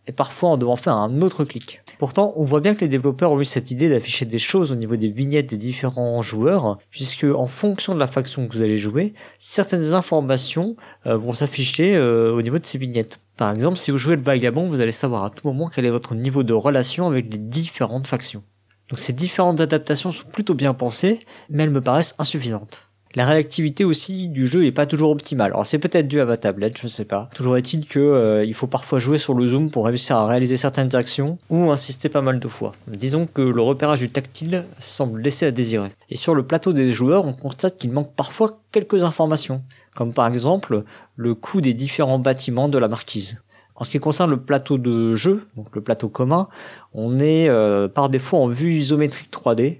et 0.07 0.13
parfois 0.13 0.51
en 0.51 0.57
devant 0.57 0.77
faire 0.77 0.93
un 0.93 1.21
autre 1.21 1.43
clic. 1.43 1.81
Pourtant, 1.97 2.33
on 2.37 2.45
voit 2.45 2.61
bien 2.61 2.73
que 2.73 2.79
les 2.79 2.87
développeurs 2.87 3.33
ont 3.33 3.41
eu 3.41 3.45
cette 3.45 3.69
idée 3.69 3.89
d'afficher 3.89 4.25
des 4.25 4.37
choses 4.37 4.71
au 4.71 4.75
niveau 4.75 4.95
des 4.95 5.09
vignettes 5.09 5.49
des 5.49 5.57
différents 5.57 6.21
joueurs, 6.21 6.77
puisque 6.89 7.25
en 7.25 7.47
fonction 7.47 7.93
de 7.93 7.99
la 7.99 8.07
faction 8.07 8.47
que 8.47 8.53
vous 8.53 8.63
allez 8.63 8.77
jouer, 8.77 9.13
certaines 9.37 9.93
informations 9.93 10.77
euh, 11.05 11.17
vont 11.17 11.33
s'afficher 11.33 11.97
euh, 11.97 12.33
au 12.33 12.41
niveau 12.41 12.59
de 12.59 12.65
ces 12.65 12.77
vignettes. 12.77 13.19
Par 13.35 13.51
exemple, 13.51 13.77
si 13.77 13.91
vous 13.91 13.97
jouez 13.97 14.15
le 14.15 14.21
vagabond, 14.21 14.67
vous 14.67 14.79
allez 14.79 14.93
savoir 14.93 15.25
à 15.25 15.29
tout 15.29 15.45
moment 15.45 15.69
quel 15.69 15.85
est 15.85 15.89
votre 15.89 16.15
niveau 16.15 16.43
de 16.43 16.53
relation 16.53 17.07
avec 17.07 17.31
les 17.31 17.39
différentes 17.39 18.07
factions. 18.07 18.43
Donc 18.89 18.99
ces 18.99 19.13
différentes 19.13 19.61
adaptations 19.61 20.11
sont 20.11 20.25
plutôt 20.25 20.55
bien 20.55 20.73
pensées, 20.73 21.19
mais 21.49 21.63
elles 21.63 21.69
me 21.69 21.81
paraissent 21.81 22.15
insuffisantes. 22.17 22.89
La 23.15 23.25
réactivité 23.25 23.85
aussi 23.85 24.27
du 24.27 24.45
jeu 24.45 24.65
est 24.65 24.71
pas 24.71 24.85
toujours 24.85 25.09
optimale. 25.09 25.51
Alors 25.51 25.65
c'est 25.65 25.79
peut-être 25.79 26.07
dû 26.07 26.19
à 26.21 26.25
ma 26.25 26.37
tablette, 26.37 26.77
je 26.79 26.87
sais 26.87 27.05
pas. 27.05 27.27
Toujours 27.33 27.57
est-il 27.57 27.87
que 27.87 27.99
euh, 27.99 28.45
il 28.45 28.53
faut 28.53 28.67
parfois 28.67 28.99
jouer 28.99 29.17
sur 29.17 29.33
le 29.33 29.47
zoom 29.47 29.71
pour 29.71 29.85
réussir 29.85 30.15
à 30.15 30.27
réaliser 30.27 30.57
certaines 30.57 30.95
actions 30.95 31.39
ou 31.49 31.71
insister 31.71 32.07
pas 32.07 32.21
mal 32.21 32.39
de 32.39 32.47
fois. 32.47 32.73
Disons 32.87 33.25
que 33.25 33.41
le 33.41 33.61
repérage 33.63 33.99
du 33.99 34.09
tactile 34.09 34.63
semble 34.77 35.21
laisser 35.21 35.47
à 35.47 35.51
désirer. 35.51 35.89
Et 36.11 36.15
sur 36.15 36.35
le 36.35 36.43
plateau 36.43 36.71
des 36.71 36.91
joueurs, 36.91 37.25
on 37.25 37.33
constate 37.33 37.77
qu'il 37.77 37.91
manque 37.91 38.13
parfois 38.13 38.51
quelques 38.71 39.03
informations, 39.03 39.63
comme 39.95 40.13
par 40.13 40.27
exemple 40.27 40.83
le 41.15 41.33
coût 41.33 41.61
des 41.61 41.73
différents 41.73 42.19
bâtiments 42.19 42.69
de 42.69 42.77
la 42.77 42.87
marquise. 42.87 43.41
En 43.79 43.85
ce 43.85 43.91
qui 43.91 43.99
concerne 43.99 44.29
le 44.29 44.41
plateau 44.41 44.77
de 44.77 45.15
jeu, 45.15 45.47
donc 45.55 45.73
le 45.73 45.81
plateau 45.81 46.09
commun, 46.09 46.49
on 46.93 47.17
est 47.19 47.47
euh, 47.47 47.87
par 47.87 48.09
défaut 48.09 48.37
en 48.37 48.49
vue 48.49 48.73
isométrique 48.73 49.31
3D, 49.31 49.79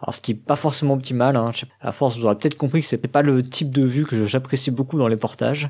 alors 0.00 0.14
ce 0.14 0.20
qui 0.20 0.32
est 0.32 0.34
pas 0.34 0.56
forcément 0.56 0.94
optimal. 0.94 1.36
Hein. 1.36 1.50
À 1.80 1.92
force, 1.92 2.16
vous 2.16 2.24
aurez 2.24 2.36
peut-être 2.36 2.56
compris 2.56 2.80
que 2.80 2.86
c'était 2.86 3.08
pas 3.08 3.22
le 3.22 3.42
type 3.42 3.72
de 3.72 3.82
vue 3.82 4.06
que 4.06 4.24
j'apprécie 4.24 4.70
beaucoup 4.70 4.98
dans 4.98 5.08
les 5.08 5.16
portages. 5.16 5.68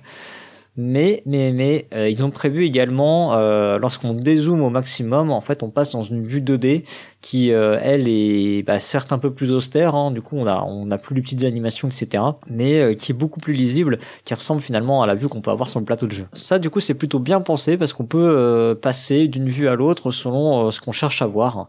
Mais 0.77 1.23
mais 1.27 1.53
mais 1.53 1.89
euh, 1.95 2.09
ils 2.09 2.25
ont 2.25 2.31
prévu 2.31 2.65
également 2.65 3.35
euh, 3.35 3.79
lorsqu'on 3.79 4.15
dézoome 4.15 4.63
au 4.63 4.71
maximum, 4.71 5.31
en 5.31 5.41
fait, 5.41 5.63
on 5.63 5.71
passe 5.71 5.93
dans 5.93 6.03
une 6.03 6.25
vue 6.25 6.41
2D 6.41 6.85
qui 7.21 7.53
euh, 7.53 7.79
elle 7.83 8.09
est 8.09 8.63
bah, 8.63 8.79
certes 8.79 9.13
un 9.13 9.19
peu 9.19 9.33
plus 9.33 9.53
austère. 9.53 9.95
Hein, 9.95 10.11
du 10.13 10.23
coup, 10.23 10.37
on 10.37 10.47
a 10.47 10.63
on 10.63 10.91
a 10.91 10.99
plus 10.99 11.15
les 11.15 11.23
petites 11.23 11.45
animations, 11.45 11.89
etc. 11.89 12.23
Mais 12.49 12.95
qui 12.95 13.13
est 13.13 13.15
beaucoup 13.15 13.41
plus 13.41 13.53
lisible, 13.53 13.99
qui 14.25 14.33
ressemble 14.33 14.63
finalement 14.63 15.03
à 15.03 15.07
la 15.07 15.15
vue 15.15 15.29
qu'on 15.29 15.41
peut 15.41 15.51
avoir 15.51 15.69
sur 15.69 15.81
le 15.81 15.85
plateau 15.85 16.07
de 16.07 16.13
jeu. 16.13 16.27
Ça, 16.33 16.59
du 16.59 16.71
coup, 16.71 16.81
c'est 16.81 16.95
plutôt 16.95 17.19
bien 17.19 17.41
pensé 17.41 17.77
parce 17.77 17.93
qu'on 17.93 18.07
peut 18.07 18.79
passer 18.81 19.27
d'une 19.27 19.49
vue 19.49 19.69
à 19.69 19.75
l'autre 19.75 20.13
selon 20.13 20.71
ce 20.71 20.81
qu'on 20.81 20.93
cherche 20.93 21.21
à 21.21 21.27
voir. 21.27 21.67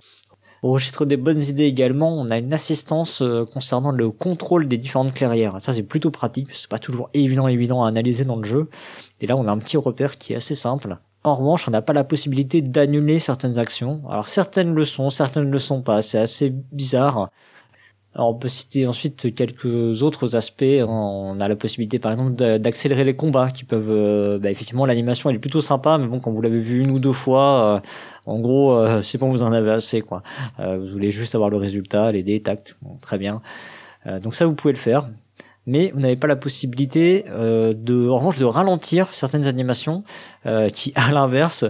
Au 0.63 0.73
registre 0.73 1.05
des 1.05 1.17
bonnes 1.17 1.41
idées 1.41 1.63
également, 1.63 2.13
on 2.13 2.29
a 2.29 2.37
une 2.37 2.53
assistance 2.53 3.23
euh, 3.23 3.45
concernant 3.45 3.91
le 3.91 4.11
contrôle 4.11 4.67
des 4.67 4.77
différentes 4.77 5.13
clairières. 5.13 5.59
Ça 5.59 5.73
c'est 5.73 5.81
plutôt 5.81 6.11
pratique, 6.11 6.49
c'est 6.53 6.69
pas 6.69 6.77
toujours 6.77 7.09
évident 7.15 7.47
évident 7.47 7.83
à 7.83 7.87
analyser 7.87 8.25
dans 8.25 8.35
le 8.35 8.43
jeu. 8.43 8.69
Et 9.21 9.27
là 9.27 9.35
on 9.35 9.47
a 9.47 9.51
un 9.51 9.57
petit 9.57 9.77
repère 9.77 10.17
qui 10.17 10.33
est 10.33 10.35
assez 10.35 10.53
simple. 10.53 10.97
En 11.23 11.35
revanche, 11.35 11.67
on 11.67 11.71
n'a 11.71 11.83
pas 11.83 11.93
la 11.93 12.03
possibilité 12.03 12.61
d'annuler 12.61 13.19
certaines 13.19 13.59
actions. 13.59 14.01
Alors 14.09 14.27
certaines 14.27 14.73
le 14.73 14.85
sont, 14.85 15.09
certaines 15.11 15.45
ne 15.45 15.51
le 15.51 15.59
sont 15.59 15.81
pas. 15.81 16.01
C'est 16.01 16.17
assez 16.19 16.49
bizarre. 16.71 17.29
Alors 18.13 18.29
on 18.29 18.33
peut 18.33 18.49
citer 18.49 18.87
ensuite 18.87 19.33
quelques 19.33 20.03
autres 20.03 20.35
aspects. 20.35 20.65
On 20.85 21.39
a 21.39 21.47
la 21.47 21.55
possibilité 21.55 21.97
par 21.97 22.11
exemple 22.11 22.33
d'accélérer 22.59 23.03
les 23.03 23.15
combats 23.15 23.51
qui 23.51 23.63
peuvent... 23.63 23.89
Euh, 23.89 24.37
bah, 24.37 24.51
effectivement 24.51 24.85
l'animation 24.85 25.29
elle 25.29 25.37
est 25.37 25.39
plutôt 25.39 25.61
sympa 25.61 25.97
mais 25.97 26.07
bon 26.07 26.19
quand 26.19 26.31
vous 26.31 26.41
l'avez 26.41 26.59
vu 26.59 26.81
une 26.81 26.91
ou 26.91 26.99
deux 26.99 27.13
fois, 27.13 27.63
euh, 27.63 27.79
en 28.25 28.39
gros 28.39 28.73
euh, 28.73 29.01
c'est 29.01 29.17
bon 29.17 29.29
vous 29.29 29.43
en 29.43 29.53
avez 29.53 29.71
assez 29.71 30.01
quoi. 30.01 30.23
vous 30.59 30.87
voulez 30.87 31.11
juste 31.11 31.35
avoir 31.35 31.49
le 31.49 31.57
résultat, 31.57 32.11
les 32.11 32.23
dés, 32.23 32.41
tact, 32.41 32.75
très 33.01 33.17
bien. 33.17 33.41
donc 34.21 34.35
ça 34.35 34.45
vous 34.45 34.55
pouvez 34.55 34.73
le 34.73 34.79
faire. 34.79 35.09
Mais 35.67 35.91
vous 35.93 35.99
n'avez 35.99 36.15
pas 36.15 36.27
la 36.27 36.35
possibilité 36.35 37.25
de, 37.27 38.09
en 38.09 38.17
revanche, 38.17 38.39
de 38.39 38.45
ralentir 38.45 39.13
certaines 39.13 39.45
animations 39.45 40.03
qui, 40.73 40.91
à 40.95 41.11
l'inverse, 41.11 41.65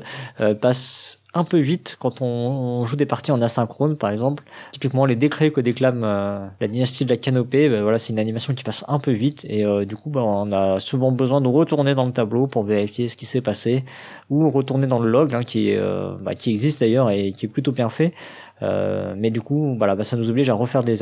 passent 0.62 1.22
un 1.34 1.44
peu 1.44 1.60
vite 1.60 1.98
quand 2.00 2.22
on, 2.22 2.84
joue 2.86 2.96
des 2.96 3.06
parties 3.06 3.32
en 3.32 3.42
asynchrone 3.42 3.96
par 3.96 4.10
exemple. 4.10 4.44
Typiquement 4.72 5.06
les 5.06 5.16
décrets 5.16 5.52
que 5.52 5.62
déclame 5.62 6.04
euh, 6.04 6.48
la 6.60 6.68
dynastie 6.68 7.06
de 7.06 7.10
la 7.10 7.18
canopée, 7.18 7.70
ben 7.70 7.84
voilà 7.84 7.98
c'est 7.98 8.12
une 8.12 8.20
animation 8.20 8.54
qui 8.54 8.64
passe 8.64 8.84
un 8.88 9.00
peu 9.00 9.12
vite 9.12 9.46
et 9.48 9.64
euh, 9.64 9.86
du 9.86 9.96
coup 9.96 10.10
ben, 10.10 10.22
on 10.22 10.52
a 10.52 10.80
souvent 10.80 11.12
besoin 11.12 11.40
de 11.42 11.48
retourner 11.48 11.96
dans 11.96 12.06
le 12.06 12.12
tableau 12.12 12.48
pour 12.48 12.64
vérifier 12.64 13.08
ce 13.08 13.16
qui 13.16 13.26
s'est 13.26 13.42
passé 13.42 13.86
ou 14.30 14.50
retourner 14.50 14.88
dans 14.88 15.00
le 15.00 15.10
log 15.10 15.34
hein, 15.34 15.42
euh, 15.56 16.16
bah, 16.22 16.36
qui 16.36 16.50
existe 16.50 16.82
d'ailleurs 16.82 17.10
et 17.10 17.32
qui 17.34 17.46
est 17.46 17.50
plutôt 17.50 17.72
bien 17.72 17.90
fait. 17.90 18.14
Mais 18.62 19.30
du 19.32 19.42
coup, 19.42 19.76
voilà, 19.78 19.96
bah, 19.96 20.04
ça 20.04 20.18
nous 20.18 20.30
oblige 20.30 20.50
à 20.50 20.54
refaire 20.54 20.84
des, 20.84 20.98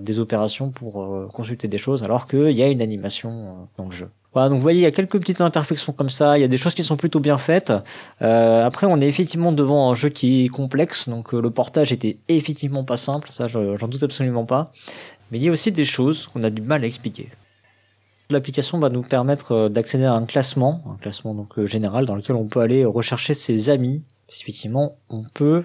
des 0.00 0.18
opérations 0.18 0.70
pour 0.70 1.28
consulter 1.32 1.68
des 1.68 1.78
choses, 1.78 2.02
alors 2.02 2.26
qu'il 2.26 2.50
y 2.50 2.62
a 2.62 2.68
une 2.68 2.82
animation 2.82 3.68
dans 3.76 3.86
le 3.86 3.92
jeu. 3.92 4.08
Voilà, 4.34 4.48
donc 4.48 4.56
vous 4.56 4.62
voyez, 4.62 4.80
il 4.80 4.82
y 4.82 4.86
a 4.86 4.90
quelques 4.90 5.20
petites 5.20 5.40
imperfections 5.40 5.92
comme 5.92 6.10
ça, 6.10 6.36
il 6.36 6.40
y 6.40 6.44
a 6.44 6.48
des 6.48 6.56
choses 6.56 6.74
qui 6.74 6.82
sont 6.82 6.96
plutôt 6.96 7.20
bien 7.20 7.38
faites. 7.38 7.72
Euh, 8.20 8.66
après, 8.66 8.84
on 8.88 9.00
est 9.00 9.06
effectivement 9.06 9.52
devant 9.52 9.92
un 9.92 9.94
jeu 9.94 10.08
qui 10.08 10.46
est 10.46 10.48
complexe, 10.48 11.08
donc 11.08 11.32
euh, 11.32 11.40
le 11.40 11.50
portage 11.50 11.92
était 11.92 12.18
effectivement 12.28 12.82
pas 12.82 12.96
simple, 12.96 13.28
ça 13.30 13.46
j'en 13.46 13.86
doute 13.86 14.02
absolument 14.02 14.44
pas. 14.44 14.72
Mais 15.30 15.38
il 15.38 15.44
y 15.44 15.48
a 15.48 15.52
aussi 15.52 15.70
des 15.70 15.84
choses 15.84 16.26
qu'on 16.26 16.42
a 16.42 16.50
du 16.50 16.62
mal 16.62 16.82
à 16.82 16.86
expliquer. 16.86 17.28
L'application 18.28 18.80
va 18.80 18.88
nous 18.88 19.02
permettre 19.02 19.52
euh, 19.52 19.68
d'accéder 19.68 20.04
à 20.04 20.14
un 20.14 20.24
classement, 20.24 20.82
un 20.92 21.00
classement 21.00 21.32
donc 21.32 21.64
général 21.64 22.04
dans 22.04 22.16
lequel 22.16 22.34
on 22.34 22.46
peut 22.46 22.60
aller 22.60 22.84
rechercher 22.84 23.34
ses 23.34 23.70
amis. 23.70 24.02
Effectivement, 24.28 24.96
on 25.10 25.22
peut 25.32 25.62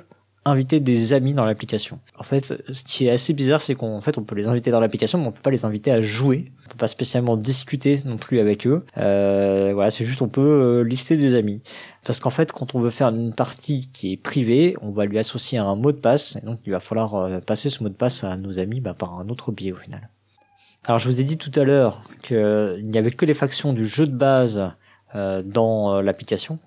inviter 0.50 0.80
des 0.80 1.14
amis 1.14 1.34
dans 1.34 1.46
l'application. 1.46 2.00
En 2.18 2.24
fait, 2.24 2.54
ce 2.72 2.84
qui 2.84 3.08
est 3.08 3.10
assez 3.10 3.34
bizarre, 3.34 3.62
c'est 3.62 3.76
qu'en 3.76 4.02
fait, 4.02 4.18
on 4.18 4.24
peut 4.24 4.36
les 4.36 4.48
inviter 4.48 4.72
dans 4.72 4.80
l'application, 4.80 5.18
mais 5.18 5.28
on 5.28 5.32
peut 5.32 5.42
pas 5.42 5.52
les 5.52 5.66
inviter 5.66 5.92
à 5.92 6.02
jouer. 6.02 6.52
On 6.66 6.70
peut 6.72 6.78
pas 6.78 6.88
spécialement 6.88 7.38
discuter 7.38 8.00
non 8.06 8.18
plus 8.18 8.40
avec 8.40 8.68
eux. 8.68 8.86
Euh, 8.98 9.72
voilà, 9.74 9.92
c'est 9.92 10.06
juste 10.06 10.22
on 10.22 10.28
peut 10.28 10.42
euh, 10.42 10.84
lister 10.84 11.18
des 11.18 11.36
amis. 11.36 11.62
Parce 12.06 12.20
qu'en 12.20 12.30
fait, 12.30 12.52
quand 12.52 12.76
on 12.76 12.80
veut 12.80 12.90
faire 12.90 13.10
une 13.10 13.34
partie 13.34 13.90
qui 13.94 14.14
est 14.14 14.18
privée, 14.18 14.76
on 14.82 14.92
va 14.92 15.06
lui 15.06 15.20
associer 15.20 15.58
un 15.58 15.76
mot 15.76 15.92
de 15.92 15.98
passe, 15.98 16.36
et 16.36 16.46
donc 16.46 16.60
il 16.66 16.72
va 16.72 16.80
falloir 16.80 17.16
euh, 17.16 17.40
passer 17.40 17.70
ce 17.70 17.84
mot 17.84 17.90
de 17.90 17.96
passe 17.96 18.24
à 18.24 18.38
nos 18.38 18.60
amis 18.60 18.80
bah, 18.80 18.94
par 18.94 19.20
un 19.20 19.30
autre 19.30 19.52
biais 19.52 19.72
au 19.72 19.78
final. 19.78 20.10
Alors 20.86 21.00
je 21.00 21.10
vous 21.10 21.20
ai 21.20 21.24
dit 21.24 21.38
tout 21.38 21.52
à 21.56 21.64
l'heure 21.64 22.04
qu'il 22.24 22.82
n'y 22.84 22.98
avait 22.98 23.12
que 23.12 23.26
les 23.26 23.34
factions 23.34 23.74
du 23.74 23.86
jeu 23.86 24.08
de 24.08 24.16
base 24.16 24.72
dans 25.14 26.02
l'application. 26.02 26.60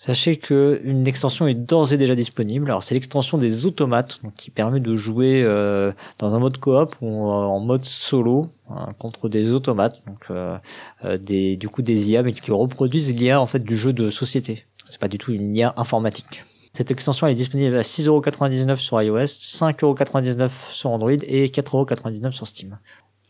Sachez 0.00 0.36
que 0.36 0.80
une 0.84 1.08
extension 1.08 1.48
est 1.48 1.54
d'ores 1.54 1.92
et 1.92 1.96
déjà 1.96 2.14
disponible. 2.14 2.70
Alors 2.70 2.84
c'est 2.84 2.94
l'extension 2.94 3.36
des 3.36 3.66
automates 3.66 4.20
qui 4.36 4.52
permet 4.52 4.78
de 4.78 4.94
jouer 4.94 5.42
euh, 5.42 5.90
dans 6.20 6.36
un 6.36 6.38
mode 6.38 6.58
coop 6.58 6.94
ou 7.00 7.28
en 7.28 7.58
mode 7.58 7.84
solo 7.84 8.48
hein, 8.70 8.90
contre 9.00 9.28
des 9.28 9.50
automates, 9.50 10.00
donc 10.06 10.20
euh, 10.30 10.56
euh, 11.04 11.18
des 11.18 11.56
du 11.56 11.68
coup 11.68 11.82
des 11.82 12.12
IA 12.12 12.22
mais 12.22 12.30
qui 12.30 12.52
reproduisent 12.52 13.12
l'IA 13.12 13.40
en 13.40 13.48
fait 13.48 13.64
du 13.64 13.76
jeu 13.76 13.92
de 13.92 14.08
société. 14.08 14.66
C'est 14.84 15.00
pas 15.00 15.08
du 15.08 15.18
tout 15.18 15.32
une 15.32 15.56
IA 15.56 15.74
informatique. 15.76 16.44
Cette 16.74 16.92
extension 16.92 17.26
est 17.26 17.34
disponible 17.34 17.74
à 17.74 17.80
6,99€ 17.80 18.76
sur 18.76 19.02
iOS, 19.02 19.24
5,99€ 19.24 20.48
sur 20.70 20.90
Android 20.90 21.10
et 21.10 21.48
4,99€ 21.48 22.30
sur 22.30 22.46
Steam. 22.46 22.78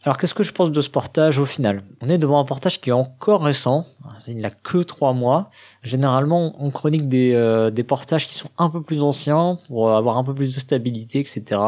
Alors 0.04 0.16
qu'est-ce 0.16 0.34
que 0.34 0.44
je 0.44 0.52
pense 0.52 0.70
de 0.70 0.80
ce 0.80 0.88
portage 0.88 1.38
au 1.38 1.44
final? 1.44 1.82
On 2.00 2.08
est 2.08 2.18
devant 2.18 2.38
un 2.38 2.44
portage 2.44 2.80
qui 2.80 2.90
est 2.90 2.92
encore 2.92 3.42
récent, 3.42 3.84
il 4.28 4.38
n'a 4.38 4.50
que 4.50 4.78
trois 4.78 5.12
mois. 5.12 5.50
Généralement 5.82 6.54
on 6.58 6.70
chronique 6.70 7.08
des, 7.08 7.32
euh, 7.34 7.70
des 7.70 7.82
portages 7.82 8.28
qui 8.28 8.34
sont 8.34 8.48
un 8.58 8.70
peu 8.70 8.80
plus 8.80 9.02
anciens 9.02 9.58
pour 9.66 9.90
avoir 9.90 10.16
un 10.16 10.24
peu 10.24 10.34
plus 10.34 10.54
de 10.54 10.60
stabilité, 10.60 11.18
etc. 11.18 11.60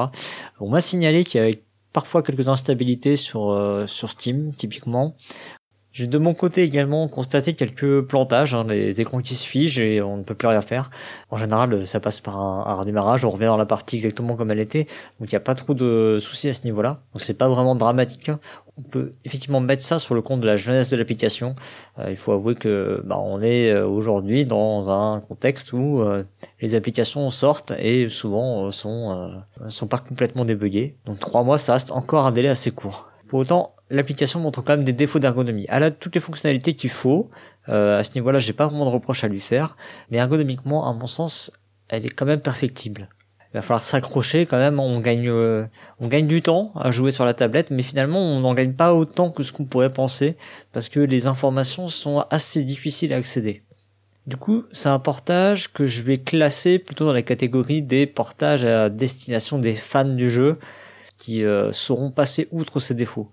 On 0.60 0.70
m'a 0.70 0.80
signalé 0.80 1.24
qu'il 1.24 1.40
y 1.40 1.42
avait 1.42 1.62
parfois 1.92 2.22
quelques 2.22 2.48
instabilités 2.48 3.16
sur, 3.16 3.50
euh, 3.50 3.86
sur 3.86 4.10
Steam 4.10 4.54
typiquement. 4.54 5.16
J'ai 5.92 6.06
de 6.06 6.18
mon 6.18 6.34
côté 6.34 6.62
également 6.62 7.08
constaté 7.08 7.54
quelques 7.54 8.02
plantages, 8.02 8.54
hein, 8.54 8.64
les 8.68 9.00
écrans 9.00 9.20
qui 9.20 9.34
se 9.34 9.44
figent 9.44 9.80
et 9.80 10.00
on 10.00 10.18
ne 10.18 10.22
peut 10.22 10.36
plus 10.36 10.46
rien 10.46 10.60
faire. 10.60 10.88
En 11.30 11.36
général, 11.36 11.84
ça 11.84 11.98
passe 11.98 12.20
par 12.20 12.38
un, 12.38 12.74
redémarrage, 12.74 13.24
on 13.24 13.30
revient 13.30 13.46
dans 13.46 13.56
la 13.56 13.66
partie 13.66 13.96
exactement 13.96 14.36
comme 14.36 14.52
elle 14.52 14.60
était, 14.60 14.84
donc 15.18 15.32
il 15.32 15.34
n'y 15.34 15.36
a 15.36 15.40
pas 15.40 15.56
trop 15.56 15.74
de 15.74 16.18
soucis 16.20 16.48
à 16.48 16.52
ce 16.52 16.62
niveau-là. 16.62 17.00
Donc 17.12 17.22
c'est 17.22 17.34
pas 17.34 17.48
vraiment 17.48 17.74
dramatique. 17.74 18.28
Hein. 18.28 18.38
On 18.78 18.82
peut 18.82 19.10
effectivement 19.24 19.58
mettre 19.58 19.82
ça 19.82 19.98
sur 19.98 20.14
le 20.14 20.22
compte 20.22 20.40
de 20.40 20.46
la 20.46 20.56
jeunesse 20.56 20.90
de 20.90 20.96
l'application. 20.96 21.56
Euh, 21.98 22.06
il 22.08 22.16
faut 22.16 22.30
avouer 22.30 22.54
que 22.54 23.02
bah, 23.04 23.18
on 23.18 23.42
est 23.42 23.72
euh, 23.72 23.84
aujourd'hui 23.84 24.46
dans 24.46 24.92
un 24.92 25.20
contexte 25.20 25.72
où 25.72 26.02
euh, 26.02 26.22
les 26.60 26.76
applications 26.76 27.28
sortent 27.30 27.72
et 27.78 28.08
souvent 28.08 28.70
sont 28.70 29.42
sont 29.68 29.88
pas 29.88 29.98
complètement 29.98 30.44
débuguées. 30.44 30.94
Donc 31.04 31.18
trois 31.18 31.42
mois, 31.42 31.58
ça 31.58 31.72
reste 31.72 31.90
encore 31.90 32.26
un 32.26 32.32
délai 32.32 32.48
assez 32.48 32.70
court. 32.70 33.09
Pour 33.30 33.38
autant, 33.38 33.76
l'application 33.90 34.40
montre 34.40 34.60
quand 34.60 34.72
même 34.72 34.82
des 34.82 34.92
défauts 34.92 35.20
d'ergonomie. 35.20 35.64
Elle 35.68 35.84
a 35.84 35.92
toutes 35.92 36.16
les 36.16 36.20
fonctionnalités 36.20 36.74
qu'il 36.74 36.90
faut. 36.90 37.30
Euh, 37.68 37.96
à 37.96 38.02
ce 38.02 38.10
niveau-là, 38.16 38.40
j'ai 38.40 38.52
pas 38.52 38.66
vraiment 38.66 38.84
de 38.84 38.90
reproche 38.90 39.22
à 39.22 39.28
lui 39.28 39.38
faire. 39.38 39.76
Mais 40.10 40.18
ergonomiquement, 40.18 40.90
à 40.90 40.92
mon 40.92 41.06
sens, 41.06 41.52
elle 41.88 42.04
est 42.04 42.08
quand 42.08 42.26
même 42.26 42.40
perfectible. 42.40 43.08
Il 43.38 43.58
va 43.58 43.62
falloir 43.62 43.82
s'accrocher 43.82 44.46
quand 44.46 44.56
même. 44.56 44.80
Euh, 44.80 45.64
on 46.00 46.08
gagne 46.08 46.26
du 46.26 46.42
temps 46.42 46.72
à 46.74 46.90
jouer 46.90 47.12
sur 47.12 47.24
la 47.24 47.32
tablette, 47.32 47.70
mais 47.70 47.84
finalement, 47.84 48.18
on 48.18 48.40
n'en 48.40 48.52
gagne 48.52 48.72
pas 48.72 48.94
autant 48.94 49.30
que 49.30 49.44
ce 49.44 49.52
qu'on 49.52 49.64
pourrait 49.64 49.92
penser 49.92 50.36
parce 50.72 50.88
que 50.88 50.98
les 50.98 51.28
informations 51.28 51.86
sont 51.86 52.24
assez 52.30 52.64
difficiles 52.64 53.12
à 53.12 53.18
accéder. 53.18 53.62
Du 54.26 54.38
coup, 54.38 54.64
c'est 54.72 54.88
un 54.88 54.98
portage 54.98 55.72
que 55.72 55.86
je 55.86 56.02
vais 56.02 56.18
classer 56.18 56.80
plutôt 56.80 57.06
dans 57.06 57.12
la 57.12 57.22
catégorie 57.22 57.80
des 57.80 58.08
portages 58.08 58.64
à 58.64 58.88
destination 58.88 59.60
des 59.60 59.76
fans 59.76 60.04
du 60.04 60.28
jeu 60.28 60.58
qui 61.20 61.44
euh, 61.44 61.70
sauront 61.70 62.10
passer 62.10 62.48
outre 62.50 62.80
ces 62.80 62.94
défauts. 62.94 63.30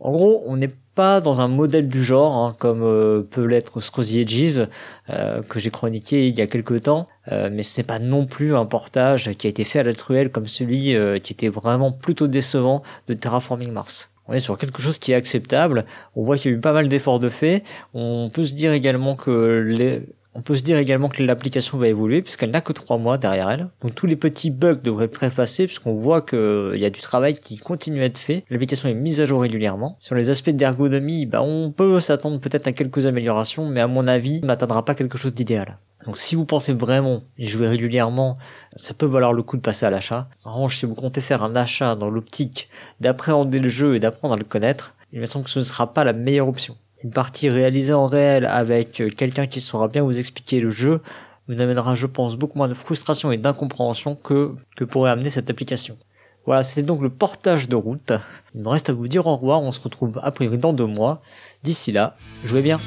En 0.00 0.10
gros, 0.10 0.42
on 0.46 0.56
n'est 0.56 0.74
pas 0.94 1.20
dans 1.20 1.42
un 1.42 1.48
modèle 1.48 1.88
du 1.88 2.02
genre, 2.02 2.38
hein, 2.38 2.56
comme 2.58 2.82
euh, 2.82 3.22
peut 3.22 3.44
l'être 3.44 3.80
Scrozzy 3.80 4.20
Edges, 4.20 4.66
euh, 5.10 5.42
que 5.42 5.60
j'ai 5.60 5.70
chroniqué 5.70 6.26
il 6.26 6.36
y 6.36 6.40
a 6.40 6.46
quelques 6.46 6.82
temps, 6.82 7.06
mais 7.30 7.62
ce 7.62 7.78
n'est 7.78 7.86
pas 7.86 8.00
non 8.00 8.26
plus 8.26 8.56
un 8.56 8.66
portage 8.66 9.30
qui 9.34 9.46
a 9.46 9.50
été 9.50 9.62
fait 9.62 9.78
à 9.78 9.82
la 9.84 9.92
truelle 9.92 10.30
comme 10.30 10.48
celui 10.48 10.96
qui 11.22 11.32
était 11.32 11.48
vraiment 11.48 11.92
plutôt 11.92 12.26
décevant 12.26 12.82
de 13.06 13.14
Terraforming 13.14 13.70
Mars. 13.70 14.12
On 14.26 14.32
est 14.32 14.40
sur 14.40 14.58
quelque 14.58 14.82
chose 14.82 14.98
qui 14.98 15.12
est 15.12 15.14
acceptable, 15.14 15.84
on 16.16 16.24
voit 16.24 16.38
qu'il 16.38 16.50
y 16.50 16.54
a 16.54 16.56
eu 16.56 16.60
pas 16.60 16.72
mal 16.72 16.88
d'efforts 16.88 17.20
de 17.20 17.28
fait, 17.28 17.62
on 17.94 18.30
peut 18.32 18.44
se 18.44 18.54
dire 18.54 18.72
également 18.72 19.14
que 19.14 19.64
les, 19.64 20.02
on 20.34 20.42
peut 20.42 20.56
se 20.56 20.62
dire 20.62 20.78
également 20.78 21.08
que 21.08 21.22
l'application 21.22 21.78
va 21.78 21.88
évoluer 21.88 22.22
puisqu'elle 22.22 22.50
n'a 22.50 22.60
que 22.60 22.72
trois 22.72 22.98
mois 22.98 23.18
derrière 23.18 23.50
elle. 23.50 23.68
Donc 23.82 23.94
tous 23.94 24.06
les 24.06 24.16
petits 24.16 24.50
bugs 24.50 24.80
devraient 24.82 25.06
être 25.06 25.22
effacés 25.22 25.66
puisqu'on 25.66 25.94
voit 25.94 26.22
qu'il 26.22 26.76
y 26.76 26.84
a 26.84 26.90
du 26.90 27.00
travail 27.00 27.38
qui 27.38 27.58
continue 27.58 28.02
à 28.02 28.06
être 28.06 28.18
fait. 28.18 28.44
L'application 28.50 28.88
est 28.88 28.94
mise 28.94 29.20
à 29.20 29.24
jour 29.24 29.42
régulièrement. 29.42 29.96
Sur 29.98 30.14
les 30.14 30.30
aspects 30.30 30.50
d'ergonomie, 30.50 31.26
bah, 31.26 31.42
on 31.42 31.72
peut 31.72 32.00
s'attendre 32.00 32.38
peut-être 32.38 32.66
à 32.68 32.72
quelques 32.72 33.06
améliorations, 33.06 33.66
mais 33.66 33.80
à 33.80 33.88
mon 33.88 34.06
avis, 34.06 34.40
on 34.42 34.46
n'atteindra 34.46 34.84
pas 34.84 34.94
quelque 34.94 35.18
chose 35.18 35.34
d'idéal. 35.34 35.78
Donc 36.06 36.16
si 36.16 36.34
vous 36.34 36.46
pensez 36.46 36.72
vraiment 36.72 37.22
y 37.36 37.46
jouer 37.46 37.68
régulièrement, 37.68 38.34
ça 38.74 38.94
peut 38.94 39.06
valoir 39.06 39.32
le 39.32 39.42
coup 39.42 39.56
de 39.56 39.62
passer 39.62 39.84
à 39.84 39.90
l'achat. 39.90 40.28
En 40.44 40.52
revanche, 40.52 40.78
si 40.78 40.86
vous 40.86 40.94
comptez 40.94 41.20
faire 41.20 41.42
un 41.42 41.54
achat 41.56 41.94
dans 41.94 42.08
l'optique 42.08 42.70
d'appréhender 43.00 43.58
le 43.58 43.68
jeu 43.68 43.96
et 43.96 44.00
d'apprendre 44.00 44.34
à 44.34 44.38
le 44.38 44.44
connaître, 44.44 44.94
il 45.12 45.20
me 45.20 45.26
semble 45.26 45.44
que 45.44 45.50
ce 45.50 45.58
ne 45.58 45.64
sera 45.64 45.92
pas 45.92 46.04
la 46.04 46.12
meilleure 46.12 46.48
option 46.48 46.76
une 47.02 47.10
partie 47.10 47.48
réalisée 47.48 47.94
en 47.94 48.06
réel 48.06 48.44
avec 48.44 49.00
euh, 49.00 49.08
quelqu'un 49.08 49.46
qui 49.46 49.60
saura 49.60 49.88
bien 49.88 50.02
vous 50.02 50.18
expliquer 50.18 50.60
le 50.60 50.70
jeu 50.70 51.00
vous 51.48 51.60
amènera, 51.60 51.94
je 51.94 52.06
pense, 52.06 52.36
beaucoup 52.36 52.58
moins 52.58 52.68
de 52.68 52.74
frustration 52.74 53.32
et 53.32 53.36
d'incompréhension 53.36 54.14
que, 54.14 54.52
que 54.76 54.84
pourrait 54.84 55.10
amener 55.10 55.30
cette 55.30 55.50
application. 55.50 55.98
Voilà, 56.46 56.62
c'est 56.62 56.82
donc 56.82 57.02
le 57.02 57.10
portage 57.10 57.68
de 57.68 57.76
route. 57.76 58.12
Il 58.54 58.62
me 58.62 58.68
reste 58.68 58.88
à 58.88 58.92
vous 58.92 59.08
dire 59.08 59.26
au 59.26 59.36
revoir, 59.36 59.60
on 59.60 59.72
se 59.72 59.80
retrouve 59.80 60.20
a 60.22 60.30
priori 60.30 60.58
dans 60.58 60.72
deux 60.72 60.86
mois. 60.86 61.20
D'ici 61.62 61.92
là, 61.92 62.16
jouez 62.44 62.62
bien 62.62 62.78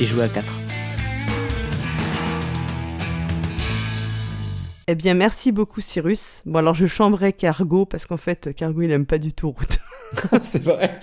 et 0.00 0.04
jouez 0.04 0.24
à 0.24 0.28
4. 0.28 0.67
Eh 4.90 4.94
bien, 4.94 5.12
merci 5.12 5.52
beaucoup 5.52 5.82
Cyrus. 5.82 6.40
Bon 6.46 6.60
alors 6.60 6.72
je 6.72 6.86
chambrerai 6.86 7.34
Cargo 7.34 7.84
parce 7.84 8.06
qu'en 8.06 8.16
fait 8.16 8.54
Cargo 8.56 8.80
il 8.80 8.90
aime 8.90 9.04
pas 9.04 9.18
du 9.18 9.34
tout 9.34 9.50
route. 9.50 9.80
c'est 10.40 10.62
vrai. 10.62 10.98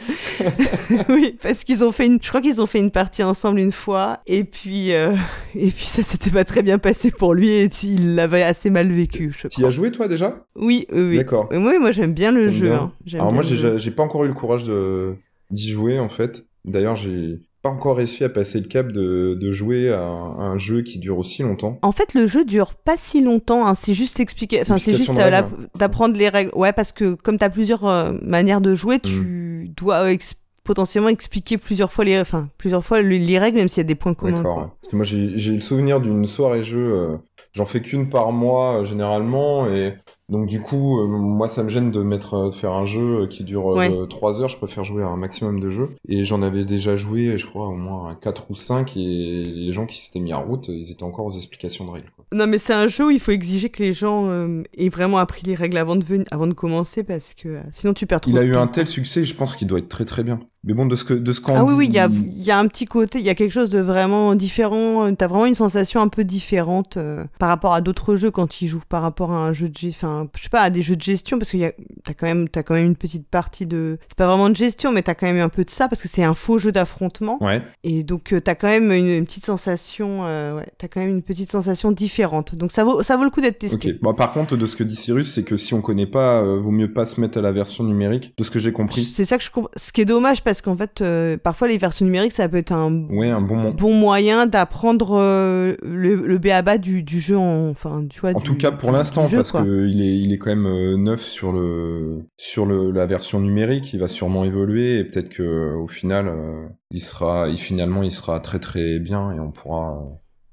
oui, 1.10 1.38
parce 1.39 1.63
qu'ils 1.63 1.84
ont 1.84 1.91
fait 1.91 2.08
une, 2.08 2.17
je 2.19 2.28
crois 2.28 2.41
qu'ils 2.41 2.60
ont 2.60 2.65
fait 2.65 2.80
une 2.80 2.89
partie 2.89 3.21
ensemble 3.21 3.60
une 3.60 3.71
fois, 3.71 4.21
et 4.26 4.43
puis 4.43 4.91
euh, 4.91 5.12
et 5.54 5.69
puis 5.69 5.86
ça 5.86 6.02
s'était 6.02 6.32
pas 6.32 6.43
très 6.45 6.63
bien 6.63 6.80
passé 6.80 7.12
pour 7.12 7.36
lui 7.36 7.52
et 7.52 7.69
il 7.84 8.15
l'avait 8.15 8.41
assez 8.41 8.71
mal 8.71 8.91
vécu. 8.91 9.36
Tu 9.52 9.62
y 9.62 9.65
as 9.65 9.69
joué 9.69 9.91
toi 9.91 10.08
déjà? 10.08 10.48
Oui, 10.56 10.88
oui. 10.91 11.17
D'accord. 11.17 11.48
Oui, 11.52 11.78
moi 11.80 11.91
j'aime 11.91 12.15
bien 12.15 12.32
le 12.32 12.50
jeu. 12.50 12.71
Hein. 12.71 12.91
Alors 13.13 13.32
moi 13.32 13.43
j'ai 13.43 13.91
pas 13.91 14.02
encore 14.02 14.24
eu 14.24 14.28
le 14.28 14.34
courage 14.34 14.63
de 14.63 15.13
d'y 15.52 15.69
jouer 15.69 16.00
en 16.00 16.10
fait. 16.10 16.48
D'ailleurs 16.65 16.95
j'ai 16.95 17.39
pas 17.65 17.71
encore 17.71 17.97
réussi 17.97 18.23
à 18.23 18.30
passer 18.30 18.60
le 18.60 18.67
cap 18.67 18.91
de, 18.91 19.51
jouer 19.51 19.91
à 19.91 20.04
un, 20.04 20.56
jeu 20.60 20.84
qui 20.84 20.99
dure 20.99 21.17
aussi 21.17 21.41
longtemps. 21.41 21.80
En 21.82 21.91
fait, 21.91 22.13
le 22.13 22.28
jeu 22.28 22.45
dure 22.45 22.75
pas 22.75 22.95
si 22.95 23.21
longtemps. 23.21 23.65
Hein. 23.65 23.73
C'est 23.73 23.95
juste 23.95 24.19
expliquer. 24.19 24.62
Enfin, 24.62 24.78
c'est 24.78 24.93
juste 24.93 25.17
euh, 25.17 25.41
d'apprendre 25.73 26.15
les 26.15 26.30
règles. 26.30 26.51
Ouais, 26.54 26.73
parce 26.73 26.91
que 26.91 27.15
comme 27.15 27.39
tu 27.39 27.43
as 27.43 27.49
plusieurs 27.49 27.88
euh, 27.88 28.12
manières 28.21 28.62
de 28.62 28.75
jouer, 28.75 28.99
tu 28.99 29.65
mm. 29.67 29.73
dois 29.78 30.06
euh, 30.06 30.17
potentiellement 30.63 31.10
expliquer 31.10 31.58
plusieurs 31.58 31.91
fois 31.91 32.06
les, 32.06 32.19
enfin, 32.19 32.49
plusieurs 32.60 32.86
fois 32.86 33.01
les, 33.01 33.39
règles, 33.39 33.58
même 33.58 33.67
s'il 33.67 33.80
y 33.80 33.82
a 33.82 33.88
des 33.88 33.95
points 33.95 34.13
communs. 34.13 34.43
D'accord. 34.43 34.75
Parce 34.80 34.91
que 34.91 34.95
moi, 34.95 35.04
j'ai 35.04 35.56
le 35.56 35.62
souvenir 35.62 35.99
d'une 35.99 36.28
soirée 36.28 36.63
jeu. 36.63 37.17
J'en 37.54 37.65
fais 37.65 37.82
qu'une 37.82 38.10
par 38.10 38.32
mois 38.32 38.84
généralement 38.84 39.67
et 39.67 39.95
donc 40.28 40.48
du 40.48 40.60
coup, 40.60 41.00
euh, 41.00 41.08
moi 41.08 41.48
ça 41.48 41.62
me 41.62 41.70
gêne 41.70 41.92
de 41.92 42.02
mettre 42.02 42.34
euh, 42.34 42.50
de 42.50 42.54
faire 42.54 42.72
un 42.72 42.86
jeu 42.86 43.28
qui 43.28 43.44
dure 43.44 43.78
3 44.10 44.40
euh, 44.40 44.44
heures, 44.44 44.50
je 44.50 44.58
préfère 44.58 44.84
jouer 44.84 45.04
à 45.04 45.08
un 45.08 45.18
maximum 45.18 45.60
de 45.60 45.70
jeux. 45.70 45.90
Et 46.08 46.24
j'en 46.24 46.42
avais 46.42 46.66
déjà 46.66 46.96
joué, 46.96 47.38
je 47.38 47.46
crois, 47.46 47.68
au 47.68 47.76
moins 47.76 48.16
4 48.16 48.50
ou 48.50 48.56
5, 48.56 48.98
et 48.98 49.00
les 49.00 49.72
gens 49.72 49.86
qui 49.86 50.00
s'étaient 50.00 50.20
mis 50.20 50.34
en 50.34 50.44
route, 50.44 50.68
ils 50.70 50.92
étaient 50.92 51.04
encore 51.04 51.28
aux 51.28 51.34
explications 51.34 51.86
de 51.86 51.92
règles. 51.92 52.12
Non 52.32 52.48
mais 52.48 52.58
c'est 52.58 52.74
un 52.74 52.88
jeu 52.88 53.08
où 53.08 53.10
il 53.12 53.20
faut 53.20 53.32
exiger 53.32 53.70
que 53.70 53.84
les 53.84 53.94
gens 53.94 54.30
aient 54.76 54.90
vraiment 54.90 55.20
appris 55.20 55.44
les 55.46 55.56
règles 55.56 55.78
avant 55.78 55.96
de, 55.96 56.26
avant 56.32 56.48
de 56.48 56.54
commencer, 56.54 57.04
parce 57.04 57.36
que 57.36 57.60
sinon 57.72 57.94
tu 57.94 58.08
perds 58.08 58.22
trop 58.22 58.32
Il 58.32 58.38
a 58.40 58.44
eu 58.44 58.56
un 58.56 58.68
tel 58.68 58.88
succès, 58.88 59.24
je 59.24 59.36
pense 59.36 59.56
qu'il 59.56 59.68
doit 59.68 59.80
être 59.80 59.90
très 59.90 60.06
très 60.06 60.24
bien. 60.24 60.40
Mais 60.65 60.73
bon, 60.73 60.86
de 60.86 60.95
ce 60.95 61.04
que 61.04 61.13
de 61.13 61.32
ce 61.32 61.41
qu'on 61.41 61.56
Ah 61.56 61.63
oui, 61.63 61.73
oui, 61.75 61.86
il 61.88 61.93
y 61.93 61.99
a, 61.99 62.10
y 62.36 62.51
a 62.51 62.60
un 62.60 62.67
petit 62.67 62.86
côté, 62.86 63.19
il 63.19 63.25
y 63.25 63.30
a 63.30 63.36
quelque 63.36 63.51
chose 63.51 63.69
de 63.69 63.80
vraiment 63.80 64.36
différent. 64.36 65.13
T'as 65.15 65.28
vraiment 65.28 65.45
une 65.45 65.56
sensation 65.56 66.01
un 66.01 66.08
peu 66.08 66.23
différente 66.23 66.97
par 67.39 67.49
rapport 67.49 67.73
à 67.73 67.82
d'autres 67.82 68.15
jeux 68.15 68.32
quand 68.32 68.62
ils 68.62 68.67
jouent, 68.67 68.82
par 68.89 69.01
rapport 69.01 69.32
à 69.32 69.38
un 69.38 69.54
jeu 69.54 69.69
de... 69.69 69.89
Enfin, 69.89 70.28
je 70.36 70.43
sais 70.43 70.49
pas, 70.49 70.62
à 70.62 70.69
des 70.69 70.82
jeux 70.82 70.95
de 70.95 71.01
gestion, 71.01 71.38
parce 71.38 71.51
que 71.51 71.58
t'as 72.04 72.13
quand, 72.13 72.25
même, 72.25 72.47
as 72.56 72.63
quand 72.63 72.73
même 72.73 72.86
une 72.86 72.95
petite 72.95 73.28
partie 73.28 73.65
de. 73.65 73.97
C'est 74.08 74.17
pas 74.17 74.28
vraiment 74.28 74.49
de 74.49 74.56
gestion, 74.56 74.91
mais 74.91 75.01
t'as 75.01 75.15
quand 75.15 75.25
même 75.25 75.39
un 75.39 75.49
peu 75.49 75.63
de 75.63 75.69
ça, 75.69 75.88
parce 75.88 76.01
que 76.01 76.08
c'est 76.08 76.23
un 76.23 76.34
faux 76.34 76.58
jeu 76.58 76.71
d'affrontement. 76.71 77.38
Ouais. 77.41 77.62
Et 77.84 78.04
donc, 78.04 78.34
euh, 78.34 78.41
t'as 78.41 78.56
quand 78.56 78.67
même 78.67 78.91
une, 78.91 79.25
petite 79.25 79.45
sensation. 79.45 80.25
Euh, 80.25 80.58
ouais, 80.58 80.67
t'as 80.78 80.88
quand 80.88 80.99
même 80.99 81.10
une 81.10 81.21
petite 81.21 81.51
sensation 81.51 81.91
différente. 81.91 82.56
Donc, 82.56 82.71
ça 82.71 82.84
vaut, 82.84 83.04
ça 83.04 83.17
vaut 83.17 83.23
le 83.23 83.30
coup 83.30 83.41
d'être 83.41 83.60
testé. 83.60 83.93
Ok. 83.93 83.99
Bon, 84.01 84.13
par 84.13 84.32
contre, 84.32 84.56
de 84.56 84.65
ce 84.65 84.75
que 84.75 84.84
dit 84.84 84.95
Cyrus, 84.95 85.32
c'est 85.32 85.43
que 85.43 85.58
si 85.58 85.73
on 85.73 85.82
connaît 85.82 86.08
pas, 86.08 86.41
euh, 86.41 86.60
vaut 86.60 86.71
mieux 86.71 86.91
pas 86.91 87.06
se 87.06 87.19
mettre 87.19 87.38
à 87.38 87.41
la 87.41 87.51
version 87.51 87.84
numérique, 87.84 88.34
de 88.38 88.43
ce 88.43 88.51
que 88.51 88.60
j'ai 88.60 88.71
compris. 88.71 89.04
C'est 89.04 89.25
ça 89.25 89.38
que 89.38 89.43
je 89.43 89.51
comprends. 89.51 89.71
Ce 89.75 89.91
qui 89.91 90.01
est 90.01 90.06
dommage, 90.06 90.43
parce 90.43 90.55
qu'en 90.62 90.76
fait, 90.76 91.04
parfois, 91.44 91.68
les 91.68 91.78
versions 91.78 92.06
numériques, 92.06 92.34
ça 92.34 92.48
peut 92.48 92.58
être 92.58 92.72
un, 92.72 92.91
bon, 92.91 93.72
bon 93.72 93.94
moyen 93.94 94.46
d'apprendre 94.46 95.18
le, 95.20 96.15
le 96.15 96.38
BABA 96.38 96.78
du, 96.78 97.04
du 97.04 97.20
jeu 97.20 97.38
en. 97.38 97.70
Enfin, 97.70 98.06
tu 98.10 98.20
vois. 98.20 98.36
En 98.36 98.39
tout 98.39 98.56
cas, 98.56 98.72
pour 98.72 98.91
l'instant, 98.91 99.28
parce 99.30 99.52
qu'il 99.52 100.02
est, 100.02 100.18
il 100.18 100.34
est 100.34 100.38
quand 100.38 100.50
même 100.50 100.65
euh, 100.65 100.98
neuf 100.98 101.22
sur 101.22 101.52
le 101.52 102.26
sur 102.38 102.65
le, 102.65 102.91
la 102.91 103.06
version 103.06 103.39
numérique. 103.39 103.93
Il 103.93 103.99
va 103.99 104.08
sûrement 104.08 104.43
évoluer 104.43 104.99
et 104.99 105.03
peut-être 105.03 105.30
que 105.30 105.74
au 105.76 105.88
final, 105.88 106.28
euh, 106.28 106.68
il 106.91 106.99
sera, 106.99 107.49
il, 107.49 107.58
finalement, 107.58 108.03
il 108.03 108.12
sera 108.12 108.39
très 108.39 108.60
très 108.60 108.99
bien 108.99 109.32
et 109.32 109.39
on 109.39 109.51
pourra 109.51 109.99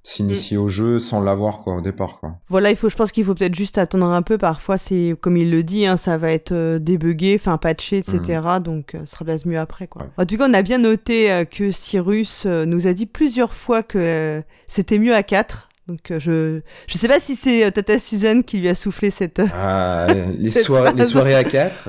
s'initier 0.02 0.56
au 0.56 0.68
jeu 0.68 0.98
sans 0.98 1.20
l'avoir 1.20 1.58
quoi 1.58 1.76
au 1.76 1.80
départ 1.80 2.18
quoi. 2.18 2.36
Voilà, 2.48 2.70
il 2.70 2.76
faut, 2.76 2.88
je 2.88 2.96
pense 2.96 3.12
qu'il 3.12 3.24
faut 3.24 3.34
peut-être 3.34 3.54
juste 3.54 3.78
attendre 3.78 4.06
un 4.06 4.22
peu. 4.22 4.36
Parfois, 4.36 4.76
c'est 4.78 5.14
comme 5.20 5.36
il 5.36 5.50
le 5.50 5.62
dit, 5.62 5.86
hein, 5.86 5.96
ça 5.96 6.16
va 6.16 6.32
être 6.32 6.52
euh, 6.52 6.78
débugué, 6.78 7.36
enfin 7.38 7.56
patché, 7.56 7.98
etc. 7.98 8.40
Mm. 8.44 8.62
Donc, 8.62 8.94
euh, 8.94 9.02
ce 9.04 9.12
sera 9.12 9.24
peut-être 9.24 9.46
mieux 9.46 9.58
après 9.58 9.86
quoi. 9.86 10.08
En 10.16 10.26
tout 10.26 10.36
cas, 10.36 10.48
on 10.48 10.54
a 10.54 10.62
bien 10.62 10.78
noté 10.78 11.30
euh, 11.30 11.44
que 11.44 11.70
Cyrus 11.70 12.46
nous 12.46 12.86
a 12.86 12.92
dit 12.92 13.06
plusieurs 13.06 13.54
fois 13.54 13.82
que 13.82 14.42
c'était 14.66 14.98
mieux 14.98 15.14
à 15.14 15.22
4 15.22 15.68
donc 15.88 16.12
je 16.16 16.60
je 16.86 16.96
sais 16.96 17.08
pas 17.08 17.18
si 17.18 17.34
c'est 17.34 17.70
Tata 17.72 17.98
Suzanne 17.98 18.44
qui 18.44 18.58
lui 18.58 18.68
a 18.68 18.76
soufflé 18.76 19.10
cette 19.10 19.42
ah, 19.52 20.06
les 20.38 20.50
soirées 20.50 20.92
les 20.94 21.04
soirées 21.04 21.34
à 21.34 21.42
4 21.42 21.88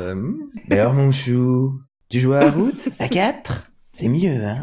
alors 0.72 0.94
mon 0.96 1.12
chou 1.12 1.80
tu 2.10 2.20
joues 2.20 2.34
à 2.34 2.50
route 2.50 2.90
à 2.98 3.08
4 3.08 3.72
c'est 3.92 4.10
mieux 4.10 4.44
hein 4.44 4.62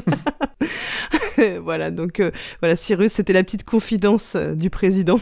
voilà, 1.62 1.90
donc 1.90 2.20
euh, 2.20 2.30
voilà, 2.60 2.76
Cyrus, 2.76 3.12
c'était 3.12 3.32
la 3.32 3.44
petite 3.44 3.64
confidence 3.64 4.34
euh, 4.36 4.54
du 4.54 4.70
président. 4.70 5.20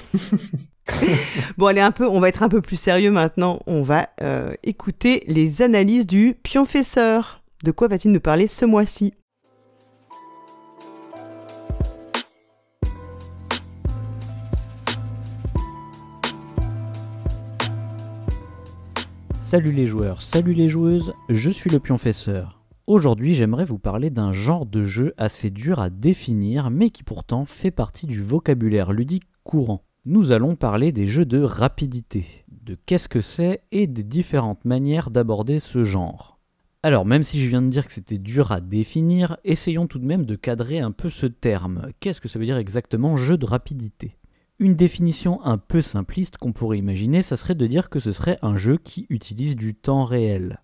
bon, 1.59 1.67
allez, 1.67 1.81
un 1.81 1.93
peu, 1.93 2.07
on 2.07 2.21
va 2.21 2.29
être 2.29 2.43
un 2.43 2.49
peu 2.49 2.61
plus 2.61 2.77
sérieux 2.77 3.11
maintenant. 3.11 3.61
On 3.67 3.83
va 3.83 4.09
euh, 4.23 4.53
écouter 4.63 5.23
les 5.27 5.63
analyses 5.63 6.07
du 6.07 6.35
pionfesseur. 6.43 7.43
De 7.65 7.73
quoi 7.73 7.89
va-t-il 7.89 8.13
nous 8.13 8.21
parler 8.21 8.47
ce 8.47 8.65
mois-ci? 8.65 9.15
Salut 19.35 19.73
les 19.73 19.89
joueurs, 19.89 20.23
salut 20.23 20.53
les 20.53 20.69
joueuses, 20.69 21.13
je 21.29 21.51
suis 21.51 21.71
le 21.71 21.81
pionfesseur. 21.81 22.60
Aujourd'hui, 22.91 23.35
j'aimerais 23.35 23.67
vous 23.67 23.79
parler 23.79 24.11
d'un 24.11 24.33
genre 24.33 24.67
de 24.67 24.83
jeu 24.83 25.15
assez 25.17 25.51
dur 25.51 25.79
à 25.79 25.91
définir, 25.91 26.71
mais 26.71 26.91
qui 26.91 27.05
pourtant 27.05 27.45
fait 27.45 27.71
partie 27.71 28.09
du 28.09 28.21
vocabulaire 28.21 28.93
ludique 28.93 29.29
courant. 29.45 29.85
Nous 30.07 30.33
allons 30.33 30.57
parler 30.57 30.91
des 30.91 31.07
jeux 31.07 31.25
de 31.25 31.41
rapidité, 31.41 32.27
de 32.49 32.77
qu'est-ce 32.87 33.09
que 33.09 33.21
c'est 33.23 33.63
et 33.71 33.87
des 33.87 34.03
différentes 34.03 34.65
manières 34.65 35.13
d'aborder 35.13 35.61
ce 35.61 35.85
genre. 35.85 36.41
Alors, 36.83 37.07
même 37.07 37.23
si 37.23 37.39
je 37.39 37.47
viens 37.49 37.63
de 37.63 37.69
dire 37.69 37.87
que 37.87 37.93
c'était 37.93 38.19
dur 38.19 38.51
à 38.51 38.61
définir, 38.61 39.37
essayons 39.45 39.87
tout 39.87 40.01
de 40.01 40.07
même 40.07 40.27
de 40.27 40.35
cadrer 40.35 40.81
un 40.81 40.91
peu 40.91 41.11
ce 41.11 41.27
terme. 41.27 41.93
Qu'est-ce 42.01 42.21
que 42.21 42.29
ça 42.29 42.41
veut 42.41 42.45
dire 42.45 42.57
exactement 42.57 43.17
jeu 43.17 43.39
de 43.39 43.47
rapidité? 43.47 44.17
Une 44.59 44.75
définition 44.75 45.41
un 45.45 45.59
peu 45.59 45.81
simpliste 45.81 46.39
qu'on 46.39 46.53
pourrait 46.53 46.79
imaginer, 46.79 47.23
ça 47.23 47.37
serait 47.37 47.55
de 47.55 47.69
dire 47.69 47.89
que 47.89 48.01
ce 48.01 48.13
serait 48.13 48.39
un 48.43 48.57
jeu 48.57 48.79
qui 48.79 49.07
utilise 49.11 49.55
du 49.55 49.77
temps 49.77 50.03
réel. 50.03 50.59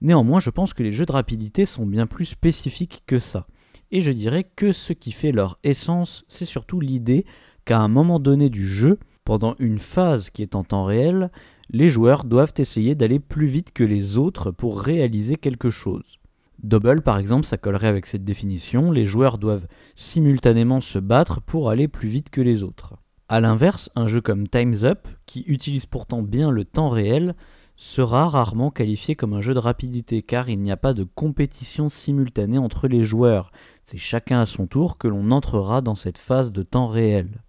Néanmoins, 0.00 0.40
je 0.40 0.50
pense 0.50 0.72
que 0.72 0.82
les 0.82 0.92
jeux 0.92 1.06
de 1.06 1.12
rapidité 1.12 1.66
sont 1.66 1.86
bien 1.86 2.06
plus 2.06 2.24
spécifiques 2.24 3.02
que 3.06 3.18
ça. 3.18 3.46
Et 3.90 4.00
je 4.00 4.12
dirais 4.12 4.44
que 4.44 4.72
ce 4.72 4.92
qui 4.92 5.12
fait 5.12 5.32
leur 5.32 5.58
essence, 5.64 6.24
c'est 6.28 6.44
surtout 6.44 6.80
l'idée 6.80 7.26
qu'à 7.64 7.78
un 7.78 7.88
moment 7.88 8.20
donné 8.20 8.48
du 8.48 8.66
jeu, 8.66 8.98
pendant 9.24 9.56
une 9.58 9.78
phase 9.78 10.30
qui 10.30 10.42
est 10.42 10.54
en 10.54 10.64
temps 10.64 10.84
réel, 10.84 11.30
les 11.70 11.88
joueurs 11.88 12.24
doivent 12.24 12.54
essayer 12.56 12.94
d'aller 12.94 13.20
plus 13.20 13.46
vite 13.46 13.72
que 13.72 13.84
les 13.84 14.18
autres 14.18 14.50
pour 14.50 14.80
réaliser 14.80 15.36
quelque 15.36 15.70
chose. 15.70 16.18
Double, 16.62 17.00
par 17.02 17.18
exemple, 17.18 17.46
ça 17.46 17.56
collerait 17.56 17.88
avec 17.88 18.06
cette 18.06 18.24
définition, 18.24 18.90
les 18.92 19.06
joueurs 19.06 19.38
doivent 19.38 19.66
simultanément 19.96 20.80
se 20.80 20.98
battre 20.98 21.40
pour 21.40 21.70
aller 21.70 21.88
plus 21.88 22.08
vite 22.08 22.30
que 22.30 22.40
les 22.40 22.62
autres. 22.62 22.96
A 23.28 23.40
l'inverse, 23.40 23.90
un 23.94 24.08
jeu 24.08 24.20
comme 24.20 24.48
Time's 24.48 24.82
Up, 24.82 25.06
qui 25.24 25.42
utilise 25.46 25.86
pourtant 25.86 26.22
bien 26.22 26.50
le 26.50 26.64
temps 26.64 26.90
réel, 26.90 27.34
sera 27.80 28.28
rarement 28.28 28.70
qualifié 28.70 29.16
comme 29.16 29.32
un 29.32 29.40
jeu 29.40 29.54
de 29.54 29.58
rapidité 29.58 30.20
car 30.20 30.50
il 30.50 30.60
n'y 30.60 30.70
a 30.70 30.76
pas 30.76 30.92
de 30.92 31.02
compétition 31.02 31.88
simultanée 31.88 32.58
entre 32.58 32.88
les 32.88 33.02
joueurs. 33.02 33.52
C'est 33.84 33.96
chacun 33.96 34.38
à 34.38 34.44
son 34.44 34.66
tour 34.66 34.98
que 34.98 35.08
l'on 35.08 35.30
entrera 35.30 35.80
dans 35.80 35.94
cette 35.94 36.18
phase 36.18 36.52
de 36.52 36.62
temps 36.62 36.88
réel. 36.88 37.42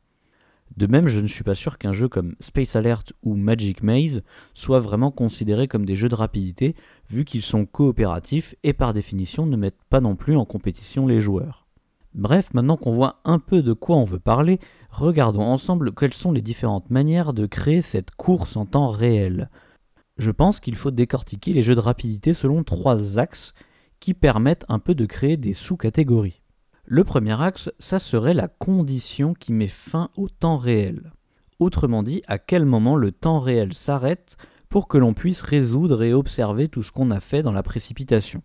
De 0.77 0.87
même, 0.87 1.09
je 1.09 1.19
ne 1.19 1.27
suis 1.27 1.43
pas 1.43 1.53
sûr 1.53 1.77
qu'un 1.77 1.91
jeu 1.91 2.07
comme 2.07 2.35
Space 2.39 2.77
Alert 2.77 3.11
ou 3.23 3.35
Magic 3.35 3.83
Maze 3.83 4.23
soit 4.53 4.79
vraiment 4.79 5.11
considéré 5.11 5.67
comme 5.67 5.85
des 5.85 5.97
jeux 5.97 6.07
de 6.07 6.15
rapidité, 6.15 6.77
vu 7.09 7.25
qu'ils 7.25 7.41
sont 7.41 7.65
coopératifs 7.65 8.55
et 8.63 8.71
par 8.71 8.93
définition 8.93 9.45
ne 9.45 9.57
mettent 9.57 9.83
pas 9.89 9.99
non 9.99 10.15
plus 10.15 10.37
en 10.37 10.45
compétition 10.45 11.07
les 11.07 11.19
joueurs. 11.19 11.67
Bref, 12.13 12.53
maintenant 12.53 12.77
qu'on 12.77 12.93
voit 12.93 13.19
un 13.25 13.39
peu 13.39 13.61
de 13.61 13.73
quoi 13.73 13.97
on 13.97 14.05
veut 14.05 14.17
parler, 14.17 14.59
regardons 14.91 15.43
ensemble 15.43 15.93
quelles 15.93 16.13
sont 16.13 16.31
les 16.31 16.41
différentes 16.41 16.89
manières 16.89 17.33
de 17.33 17.45
créer 17.47 17.81
cette 17.81 18.11
course 18.11 18.55
en 18.55 18.65
temps 18.65 18.87
réel 18.87 19.49
je 20.21 20.29
pense 20.31 20.59
qu'il 20.59 20.75
faut 20.75 20.91
décortiquer 20.91 21.51
les 21.51 21.63
jeux 21.63 21.73
de 21.73 21.79
rapidité 21.79 22.35
selon 22.35 22.63
trois 22.63 23.17
axes 23.17 23.53
qui 23.99 24.13
permettent 24.13 24.65
un 24.69 24.77
peu 24.77 24.93
de 24.93 25.07
créer 25.07 25.35
des 25.35 25.53
sous-catégories. 25.53 26.41
Le 26.85 27.03
premier 27.03 27.41
axe, 27.41 27.71
ça 27.79 27.97
serait 27.97 28.35
la 28.35 28.47
condition 28.47 29.33
qui 29.33 29.51
met 29.51 29.67
fin 29.67 30.09
au 30.15 30.29
temps 30.29 30.57
réel. 30.57 31.11
Autrement 31.57 32.03
dit, 32.03 32.21
à 32.27 32.37
quel 32.37 32.65
moment 32.65 32.95
le 32.95 33.11
temps 33.11 33.39
réel 33.39 33.73
s'arrête 33.73 34.37
pour 34.69 34.87
que 34.87 34.99
l'on 34.99 35.15
puisse 35.15 35.41
résoudre 35.41 36.03
et 36.03 36.13
observer 36.13 36.67
tout 36.67 36.83
ce 36.83 36.91
qu'on 36.91 37.09
a 37.09 37.19
fait 37.19 37.41
dans 37.41 37.51
la 37.51 37.63
précipitation. 37.63 38.43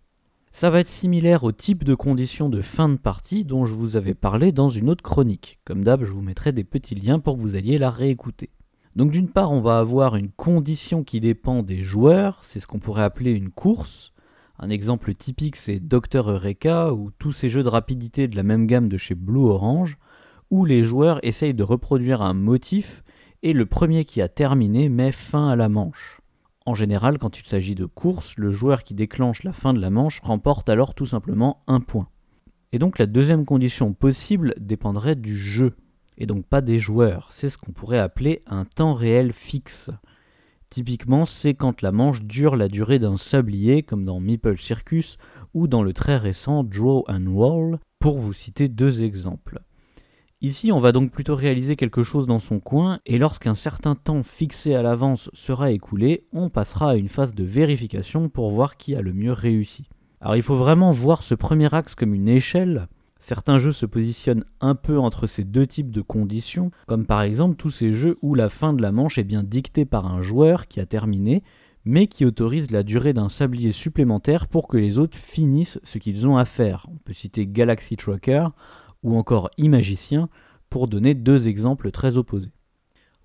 Ça 0.51 0.71
va 0.71 0.79
être 0.79 0.87
similaire 0.87 1.43
au 1.43 1.51
type 1.51 1.83
de 1.83 1.93
condition 1.93 2.49
de 2.49 2.61
fin 2.61 2.89
de 2.89 2.97
partie 2.97 3.45
dont 3.45 3.67
je 3.67 3.75
vous 3.75 3.95
avais 3.95 4.15
parlé 4.15 4.51
dans 4.51 4.69
une 4.69 4.89
autre 4.89 5.03
chronique. 5.03 5.59
Comme 5.63 5.83
d'hab, 5.83 6.03
je 6.03 6.11
vous 6.11 6.23
mettrai 6.23 6.53
des 6.53 6.63
petits 6.63 6.95
liens 6.95 7.19
pour 7.19 7.35
que 7.35 7.41
vous 7.41 7.55
alliez 7.55 7.77
la 7.77 7.91
réécouter. 7.91 8.49
Donc 8.97 9.11
d'une 9.11 9.29
part, 9.29 9.51
on 9.51 9.61
va 9.61 9.77
avoir 9.77 10.15
une 10.15 10.31
condition 10.31 11.03
qui 11.03 11.19
dépend 11.19 11.61
des 11.61 11.83
joueurs, 11.83 12.39
c'est 12.41 12.59
ce 12.59 12.65
qu'on 12.65 12.79
pourrait 12.79 13.03
appeler 13.03 13.31
une 13.31 13.51
course. 13.51 14.11
Un 14.57 14.71
exemple 14.71 15.13
typique, 15.13 15.55
c'est 15.55 15.79
Dr 15.79 16.31
Eureka 16.31 16.91
ou 16.91 17.11
tous 17.19 17.31
ces 17.31 17.47
jeux 17.47 17.61
de 17.61 17.69
rapidité 17.69 18.27
de 18.27 18.35
la 18.35 18.41
même 18.41 18.65
gamme 18.65 18.89
de 18.89 18.97
chez 18.97 19.13
Blue 19.13 19.45
Orange, 19.45 19.99
où 20.49 20.65
les 20.65 20.83
joueurs 20.83 21.19
essayent 21.21 21.53
de 21.53 21.61
reproduire 21.61 22.23
un 22.23 22.33
motif 22.33 23.03
et 23.43 23.53
le 23.53 23.67
premier 23.67 24.03
qui 24.03 24.19
a 24.19 24.29
terminé 24.29 24.89
met 24.89 25.11
fin 25.11 25.47
à 25.47 25.55
la 25.55 25.69
manche. 25.69 26.21
En 26.65 26.73
général, 26.73 27.19
quand 27.19 27.37
il 27.39 27.45
s'agit 27.45 27.75
de 27.75 27.85
course, 27.85 28.33
le 28.35 28.49
joueur 28.49 28.81
qui 28.81 28.95
déclenche 28.95 29.43
la 29.43 29.53
fin 29.53 29.75
de 29.75 29.79
la 29.79 29.91
manche 29.91 30.21
remporte 30.21 30.69
alors 30.69 30.95
tout 30.95 31.05
simplement 31.05 31.61
un 31.67 31.81
point. 31.81 32.07
Et 32.71 32.79
donc 32.79 32.97
la 32.97 33.05
deuxième 33.05 33.45
condition 33.45 33.93
possible 33.93 34.55
dépendrait 34.59 35.15
du 35.15 35.37
jeu 35.37 35.75
et 36.17 36.25
donc 36.25 36.45
pas 36.45 36.61
des 36.61 36.79
joueurs. 36.79 37.29
C'est 37.31 37.49
ce 37.49 37.57
qu'on 37.57 37.71
pourrait 37.71 37.99
appeler 37.99 38.41
un 38.47 38.65
temps 38.65 38.93
réel 38.93 39.33
fixe. 39.33 39.91
Typiquement, 40.69 41.25
c'est 41.25 41.53
quand 41.53 41.81
la 41.81 41.91
manche 41.91 42.23
dure 42.23 42.55
la 42.55 42.67
durée 42.67 42.99
d'un 42.99 43.17
sablier, 43.17 43.83
comme 43.83 44.03
dans 44.03 44.19
Meeple 44.19 44.57
Circus 44.57 45.17
ou 45.53 45.67
dans 45.67 45.83
le 45.83 45.93
très 45.93 46.17
récent 46.17 46.63
Draw 46.63 47.05
and 47.07 47.27
Wall, 47.27 47.79
pour 47.99 48.17
vous 48.17 48.33
citer 48.33 48.67
deux 48.67 49.03
exemples. 49.03 49.61
Ici, 50.41 50.71
on 50.71 50.77
va 50.77 50.91
donc 50.91 51.11
plutôt 51.11 51.35
réaliser 51.35 51.75
quelque 51.75 52.03
chose 52.03 52.27
dans 52.27 52.37
son 52.37 52.59
coin, 52.59 52.99
et 53.07 53.17
lorsqu'un 53.17 53.55
certain 53.55 53.95
temps 53.95 54.21
fixé 54.21 54.75
à 54.75 54.83
l'avance 54.83 55.31
sera 55.33 55.71
écoulé, 55.71 56.27
on 56.31 56.49
passera 56.49 56.91
à 56.91 56.95
une 56.95 57.09
phase 57.09 57.33
de 57.33 57.43
vérification 57.43 58.29
pour 58.29 58.51
voir 58.51 58.77
qui 58.77 58.93
a 58.93 59.01
le 59.01 59.13
mieux 59.13 59.31
réussi. 59.31 59.89
Alors 60.21 60.35
il 60.35 60.43
faut 60.43 60.55
vraiment 60.55 60.91
voir 60.91 61.23
ce 61.23 61.33
premier 61.33 61.73
axe 61.73 61.95
comme 61.95 62.13
une 62.13 62.29
échelle, 62.29 62.87
Certains 63.19 63.57
jeux 63.57 63.71
se 63.71 63.85
positionnent 63.85 64.45
un 64.61 64.75
peu 64.75 64.99
entre 64.99 65.27
ces 65.27 65.43
deux 65.43 65.65
types 65.67 65.91
de 65.91 66.01
conditions, 66.01 66.71
comme 66.87 67.05
par 67.05 67.21
exemple 67.21 67.55
tous 67.55 67.71
ces 67.71 67.93
jeux 67.93 68.17
où 68.21 68.35
la 68.35 68.49
fin 68.49 68.73
de 68.73 68.81
la 68.81 68.91
manche 68.91 69.17
est 69.17 69.23
bien 69.23 69.43
dictée 69.43 69.85
par 69.85 70.05
un 70.05 70.21
joueur 70.21 70.67
qui 70.67 70.79
a 70.79 70.85
terminé, 70.85 71.43
mais 71.85 72.07
qui 72.07 72.25
autorise 72.25 72.71
la 72.71 72.83
durée 72.83 73.13
d'un 73.13 73.29
sablier 73.29 73.71
supplémentaire 73.71 74.47
pour 74.47 74.67
que 74.67 74.77
les 74.77 74.97
autres 74.97 75.17
finissent 75.17 75.79
ce 75.83 75.97
qu'ils 75.97 76.27
ont 76.27 76.37
à 76.37 76.45
faire. 76.45 76.85
On 76.91 76.97
peut 76.97 77.13
citer 77.13 77.47
Galaxy 77.47 77.95
Trucker 77.95 78.49
ou 79.03 79.17
encore 79.17 79.49
Imagicien 79.57 80.29
pour 80.69 80.87
donner 80.87 81.13
deux 81.13 81.47
exemples 81.47 81.91
très 81.91 82.17
opposés. 82.17 82.51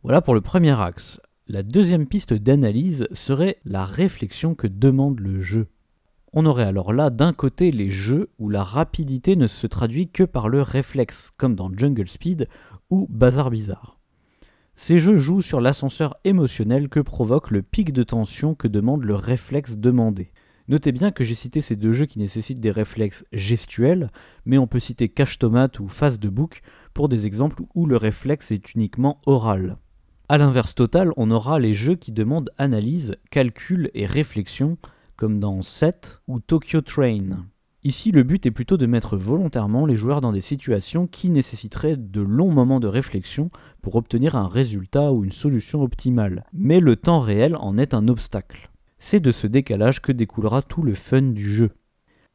Voilà 0.02 0.22
pour 0.22 0.34
le 0.34 0.40
premier 0.40 0.80
axe. 0.80 1.20
La 1.48 1.64
deuxième 1.64 2.06
piste 2.06 2.34
d'analyse 2.34 3.08
serait 3.12 3.58
la 3.64 3.84
réflexion 3.84 4.54
que 4.54 4.68
demande 4.68 5.18
le 5.18 5.40
jeu. 5.40 5.66
On 6.34 6.46
aurait 6.46 6.64
alors 6.64 6.94
là 6.94 7.10
d'un 7.10 7.34
côté 7.34 7.70
les 7.70 7.90
jeux 7.90 8.30
où 8.38 8.48
la 8.48 8.62
rapidité 8.62 9.36
ne 9.36 9.46
se 9.46 9.66
traduit 9.66 10.08
que 10.08 10.22
par 10.22 10.48
le 10.48 10.62
réflexe, 10.62 11.30
comme 11.36 11.54
dans 11.54 11.70
Jungle 11.76 12.08
Speed 12.08 12.48
ou 12.88 13.06
Bazar 13.10 13.50
Bizarre. 13.50 13.98
Ces 14.74 14.98
jeux 14.98 15.18
jouent 15.18 15.42
sur 15.42 15.60
l'ascenseur 15.60 16.14
émotionnel 16.24 16.88
que 16.88 17.00
provoque 17.00 17.50
le 17.50 17.60
pic 17.60 17.92
de 17.92 18.02
tension 18.02 18.54
que 18.54 18.66
demande 18.66 19.04
le 19.04 19.14
réflexe 19.14 19.76
demandé. 19.76 20.32
Notez 20.68 20.92
bien 20.92 21.10
que 21.10 21.22
j'ai 21.22 21.34
cité 21.34 21.60
ces 21.60 21.76
deux 21.76 21.92
jeux 21.92 22.06
qui 22.06 22.18
nécessitent 22.18 22.60
des 22.60 22.70
réflexes 22.70 23.26
gestuels, 23.32 24.10
mais 24.46 24.56
on 24.56 24.66
peut 24.66 24.80
citer 24.80 25.10
Cache 25.10 25.38
Tomate 25.38 25.80
ou 25.80 25.88
Face 25.88 26.18
de 26.18 26.30
Bouc 26.30 26.62
pour 26.94 27.10
des 27.10 27.26
exemples 27.26 27.62
où 27.74 27.84
le 27.84 27.98
réflexe 27.98 28.52
est 28.52 28.74
uniquement 28.74 29.18
oral. 29.26 29.76
A 30.30 30.38
l'inverse 30.38 30.74
total, 30.74 31.10
on 31.18 31.30
aura 31.30 31.58
les 31.58 31.74
jeux 31.74 31.96
qui 31.96 32.10
demandent 32.10 32.50
analyse, 32.56 33.16
calcul 33.30 33.90
et 33.92 34.06
réflexion, 34.06 34.78
comme 35.22 35.38
dans 35.38 35.62
Set 35.62 36.20
ou 36.26 36.40
Tokyo 36.40 36.80
Train. 36.80 37.46
Ici, 37.84 38.10
le 38.10 38.24
but 38.24 38.44
est 38.44 38.50
plutôt 38.50 38.76
de 38.76 38.86
mettre 38.86 39.16
volontairement 39.16 39.86
les 39.86 39.94
joueurs 39.94 40.20
dans 40.20 40.32
des 40.32 40.40
situations 40.40 41.06
qui 41.06 41.30
nécessiteraient 41.30 41.96
de 41.96 42.20
longs 42.20 42.50
moments 42.50 42.80
de 42.80 42.88
réflexion 42.88 43.52
pour 43.82 43.94
obtenir 43.94 44.34
un 44.34 44.48
résultat 44.48 45.12
ou 45.12 45.22
une 45.22 45.30
solution 45.30 45.80
optimale. 45.80 46.44
Mais 46.52 46.80
le 46.80 46.96
temps 46.96 47.20
réel 47.20 47.54
en 47.54 47.78
est 47.78 47.94
un 47.94 48.08
obstacle. 48.08 48.72
C'est 48.98 49.20
de 49.20 49.30
ce 49.30 49.46
décalage 49.46 50.02
que 50.02 50.10
découlera 50.10 50.60
tout 50.60 50.82
le 50.82 50.94
fun 50.94 51.22
du 51.22 51.54
jeu. 51.54 51.70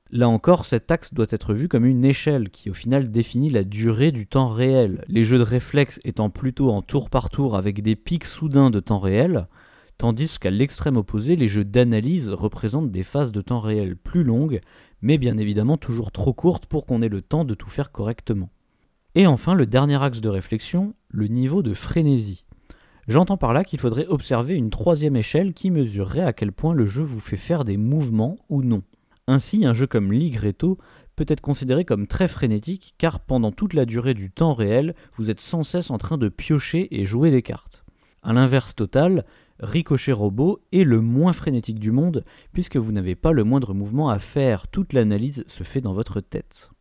Là 0.09 0.29
encore, 0.29 0.63
cet 0.63 0.89
axe 0.89 1.13
doit 1.13 1.27
être 1.31 1.53
vu 1.53 1.67
comme 1.67 1.85
une 1.85 2.05
échelle 2.05 2.51
qui 2.51 2.69
au 2.69 2.73
final 2.73 3.11
définit 3.11 3.49
la 3.49 3.65
durée 3.65 4.13
du 4.13 4.27
temps 4.27 4.47
réel, 4.47 5.03
les 5.09 5.25
jeux 5.25 5.39
de 5.39 5.43
réflexe 5.43 5.99
étant 6.05 6.29
plutôt 6.29 6.71
en 6.71 6.81
tour 6.81 7.09
par 7.09 7.29
tour 7.29 7.57
avec 7.57 7.81
des 7.81 7.97
pics 7.97 8.23
soudains 8.23 8.69
de 8.69 8.79
temps 8.79 8.99
réel, 8.99 9.49
tandis 9.97 10.39
qu'à 10.39 10.51
l'extrême 10.51 10.97
opposé, 10.97 11.35
les 11.35 11.47
jeux 11.47 11.65
d'analyse 11.65 12.29
représentent 12.29 12.91
des 12.91 13.03
phases 13.03 13.31
de 13.31 13.41
temps 13.41 13.59
réel 13.59 13.95
plus 13.95 14.23
longues, 14.23 14.61
mais 15.01 15.17
bien 15.17 15.37
évidemment 15.37 15.77
toujours 15.77 16.11
trop 16.11 16.33
courtes 16.33 16.65
pour 16.65 16.85
qu'on 16.85 17.01
ait 17.01 17.09
le 17.09 17.21
temps 17.21 17.45
de 17.45 17.53
tout 17.53 17.69
faire 17.69 17.91
correctement. 17.91 18.49
Et 19.15 19.25
enfin, 19.25 19.55
le 19.55 19.65
dernier 19.65 20.01
axe 20.01 20.21
de 20.21 20.29
réflexion, 20.29 20.93
le 21.09 21.27
niveau 21.27 21.63
de 21.63 21.73
frénésie. 21.73 22.45
J'entends 23.07 23.37
par 23.37 23.53
là 23.53 23.63
qu'il 23.63 23.79
faudrait 23.79 24.05
observer 24.07 24.53
une 24.53 24.69
troisième 24.69 25.15
échelle 25.15 25.53
qui 25.53 25.71
mesurerait 25.71 26.21
à 26.21 26.33
quel 26.33 26.51
point 26.51 26.73
le 26.73 26.85
jeu 26.85 27.03
vous 27.03 27.21
fait 27.21 27.37
faire 27.37 27.63
des 27.63 27.77
mouvements 27.77 28.37
ou 28.49 28.61
non. 28.61 28.83
Ainsi, 29.27 29.65
un 29.65 29.73
jeu 29.73 29.87
comme 29.87 30.11
Ligretto 30.11 30.77
peut 31.15 31.25
être 31.27 31.41
considéré 31.41 31.85
comme 31.85 32.05
très 32.05 32.27
frénétique 32.27 32.95
car 32.97 33.19
pendant 33.21 33.51
toute 33.51 33.73
la 33.73 33.85
durée 33.85 34.13
du 34.13 34.29
temps 34.29 34.53
réel, 34.53 34.93
vous 35.15 35.29
êtes 35.29 35.41
sans 35.41 35.63
cesse 35.63 35.89
en 35.89 35.97
train 35.97 36.17
de 36.17 36.29
piocher 36.29 36.99
et 36.99 37.05
jouer 37.05 37.31
des 37.31 37.41
cartes. 37.41 37.85
A 38.23 38.33
l'inverse 38.33 38.75
total, 38.75 39.25
Ricochet 39.59 40.11
Robot 40.11 40.59
est 40.71 40.83
le 40.83 41.01
moins 41.01 41.33
frénétique 41.33 41.79
du 41.79 41.91
monde 41.91 42.23
puisque 42.53 42.77
vous 42.77 42.91
n'avez 42.91 43.15
pas 43.15 43.31
le 43.31 43.43
moindre 43.43 43.73
mouvement 43.73 44.09
à 44.09 44.19
faire, 44.19 44.67
toute 44.67 44.93
l'analyse 44.93 45.43
se 45.47 45.63
fait 45.63 45.81
dans 45.81 45.93
votre 45.93 46.21
tête. 46.21 46.71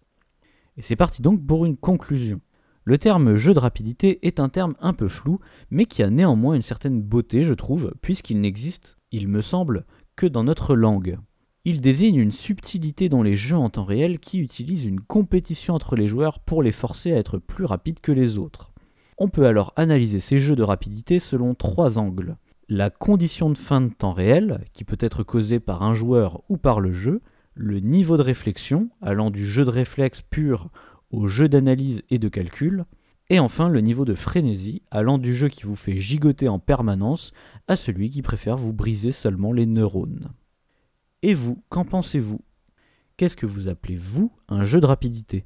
Et 0.76 0.82
c'est 0.82 0.96
parti 0.96 1.22
donc 1.22 1.46
pour 1.46 1.64
une 1.64 1.76
conclusion. 1.76 2.40
Le 2.84 2.98
terme 2.98 3.34
jeu 3.34 3.54
de 3.54 3.58
rapidité 3.58 4.24
est 4.26 4.38
un 4.38 4.48
terme 4.48 4.74
un 4.78 4.92
peu 4.92 5.08
flou, 5.08 5.40
mais 5.70 5.86
qui 5.86 6.02
a 6.02 6.10
néanmoins 6.10 6.54
une 6.54 6.62
certaine 6.62 7.02
beauté, 7.02 7.42
je 7.42 7.54
trouve, 7.54 7.92
puisqu'il 8.00 8.40
n'existe, 8.40 8.96
il 9.10 9.26
me 9.26 9.40
semble, 9.40 9.86
que 10.14 10.26
dans 10.26 10.44
notre 10.44 10.76
langue. 10.76 11.18
Il 11.64 11.80
désigne 11.80 12.14
une 12.16 12.30
subtilité 12.30 13.08
dans 13.08 13.24
les 13.24 13.34
jeux 13.34 13.56
en 13.56 13.70
temps 13.70 13.84
réel 13.84 14.20
qui 14.20 14.38
utilise 14.38 14.84
une 14.84 15.00
compétition 15.00 15.74
entre 15.74 15.96
les 15.96 16.06
joueurs 16.06 16.38
pour 16.38 16.62
les 16.62 16.70
forcer 16.70 17.12
à 17.12 17.16
être 17.16 17.38
plus 17.38 17.64
rapides 17.64 17.98
que 17.98 18.12
les 18.12 18.38
autres. 18.38 18.72
On 19.18 19.28
peut 19.28 19.46
alors 19.46 19.72
analyser 19.74 20.20
ces 20.20 20.38
jeux 20.38 20.54
de 20.54 20.62
rapidité 20.62 21.18
selon 21.18 21.54
trois 21.56 21.98
angles. 21.98 22.36
La 22.68 22.90
condition 22.90 23.48
de 23.48 23.56
fin 23.56 23.80
de 23.80 23.92
temps 23.92 24.12
réel, 24.12 24.64
qui 24.72 24.82
peut 24.82 24.98
être 24.98 25.22
causée 25.22 25.60
par 25.60 25.84
un 25.84 25.94
joueur 25.94 26.42
ou 26.48 26.56
par 26.56 26.80
le 26.80 26.90
jeu, 26.90 27.22
le 27.54 27.78
niveau 27.78 28.16
de 28.16 28.22
réflexion, 28.22 28.88
allant 29.00 29.30
du 29.30 29.46
jeu 29.46 29.64
de 29.64 29.70
réflexe 29.70 30.20
pur 30.20 30.68
au 31.12 31.28
jeu 31.28 31.48
d'analyse 31.48 32.02
et 32.10 32.18
de 32.18 32.28
calcul, 32.28 32.84
et 33.30 33.38
enfin 33.38 33.68
le 33.68 33.80
niveau 33.80 34.04
de 34.04 34.16
frénésie, 34.16 34.82
allant 34.90 35.18
du 35.18 35.32
jeu 35.32 35.48
qui 35.48 35.62
vous 35.62 35.76
fait 35.76 35.98
gigoter 35.98 36.48
en 36.48 36.58
permanence 36.58 37.30
à 37.68 37.76
celui 37.76 38.10
qui 38.10 38.22
préfère 38.22 38.56
vous 38.56 38.72
briser 38.72 39.12
seulement 39.12 39.52
les 39.52 39.66
neurones. 39.66 40.32
Et 41.22 41.34
vous, 41.34 41.62
qu'en 41.68 41.84
pensez-vous? 41.84 42.40
Qu'est-ce 43.16 43.36
que 43.36 43.46
vous 43.46 43.68
appelez, 43.68 43.96
vous, 43.96 44.32
un 44.48 44.64
jeu 44.64 44.80
de 44.80 44.86
rapidité? 44.86 45.44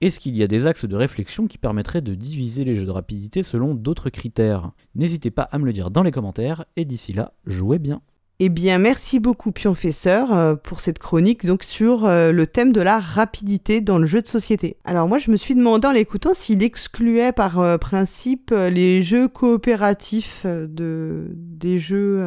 Est-ce 0.00 0.20
qu'il 0.20 0.36
y 0.36 0.44
a 0.44 0.46
des 0.46 0.64
axes 0.64 0.84
de 0.84 0.94
réflexion 0.94 1.48
qui 1.48 1.58
permettraient 1.58 2.02
de 2.02 2.14
diviser 2.14 2.62
les 2.62 2.76
jeux 2.76 2.86
de 2.86 2.90
rapidité 2.92 3.42
selon 3.42 3.74
d'autres 3.74 4.10
critères? 4.10 4.70
N'hésitez 4.94 5.32
pas 5.32 5.42
à 5.42 5.58
me 5.58 5.64
le 5.64 5.72
dire 5.72 5.90
dans 5.90 6.04
les 6.04 6.12
commentaires, 6.12 6.64
et 6.76 6.84
d'ici 6.84 7.12
là, 7.12 7.32
jouez 7.46 7.80
bien 7.80 8.00
eh 8.40 8.50
bien, 8.50 8.78
merci 8.78 9.18
beaucoup 9.18 9.50
Pionfesseur 9.50 10.32
euh, 10.32 10.54
pour 10.54 10.78
cette 10.78 11.00
chronique 11.00 11.44
donc 11.44 11.64
sur 11.64 12.04
euh, 12.04 12.30
le 12.30 12.46
thème 12.46 12.72
de 12.72 12.80
la 12.80 13.00
rapidité 13.00 13.80
dans 13.80 13.98
le 13.98 14.06
jeu 14.06 14.22
de 14.22 14.28
société. 14.28 14.76
Alors 14.84 15.08
moi, 15.08 15.18
je 15.18 15.32
me 15.32 15.36
suis 15.36 15.56
demandé 15.56 15.88
en 15.88 15.90
l'écoutant 15.90 16.34
s'il 16.34 16.62
excluait 16.62 17.32
par 17.32 17.58
euh, 17.58 17.78
principe 17.78 18.52
les 18.52 19.02
jeux 19.02 19.26
coopératifs 19.26 20.46
de 20.46 21.26
des 21.34 21.78
jeux. 21.78 22.22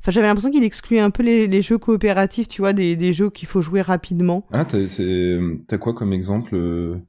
Enfin, 0.00 0.10
j'avais 0.10 0.26
l'impression 0.26 0.50
qu'il 0.50 0.64
excluait 0.64 1.00
un 1.00 1.08
peu 1.08 1.22
les, 1.22 1.62
jeux 1.62 1.78
coopératifs, 1.78 2.48
tu 2.48 2.60
vois, 2.60 2.74
des, 2.74 2.94
des 2.96 3.14
jeux 3.14 3.30
qu'il 3.30 3.48
faut 3.48 3.62
jouer 3.62 3.80
rapidement. 3.80 4.46
Ah, 4.52 4.66
t'as 4.66 5.78
quoi 5.78 5.94
comme 5.94 6.12
exemple 6.12 6.54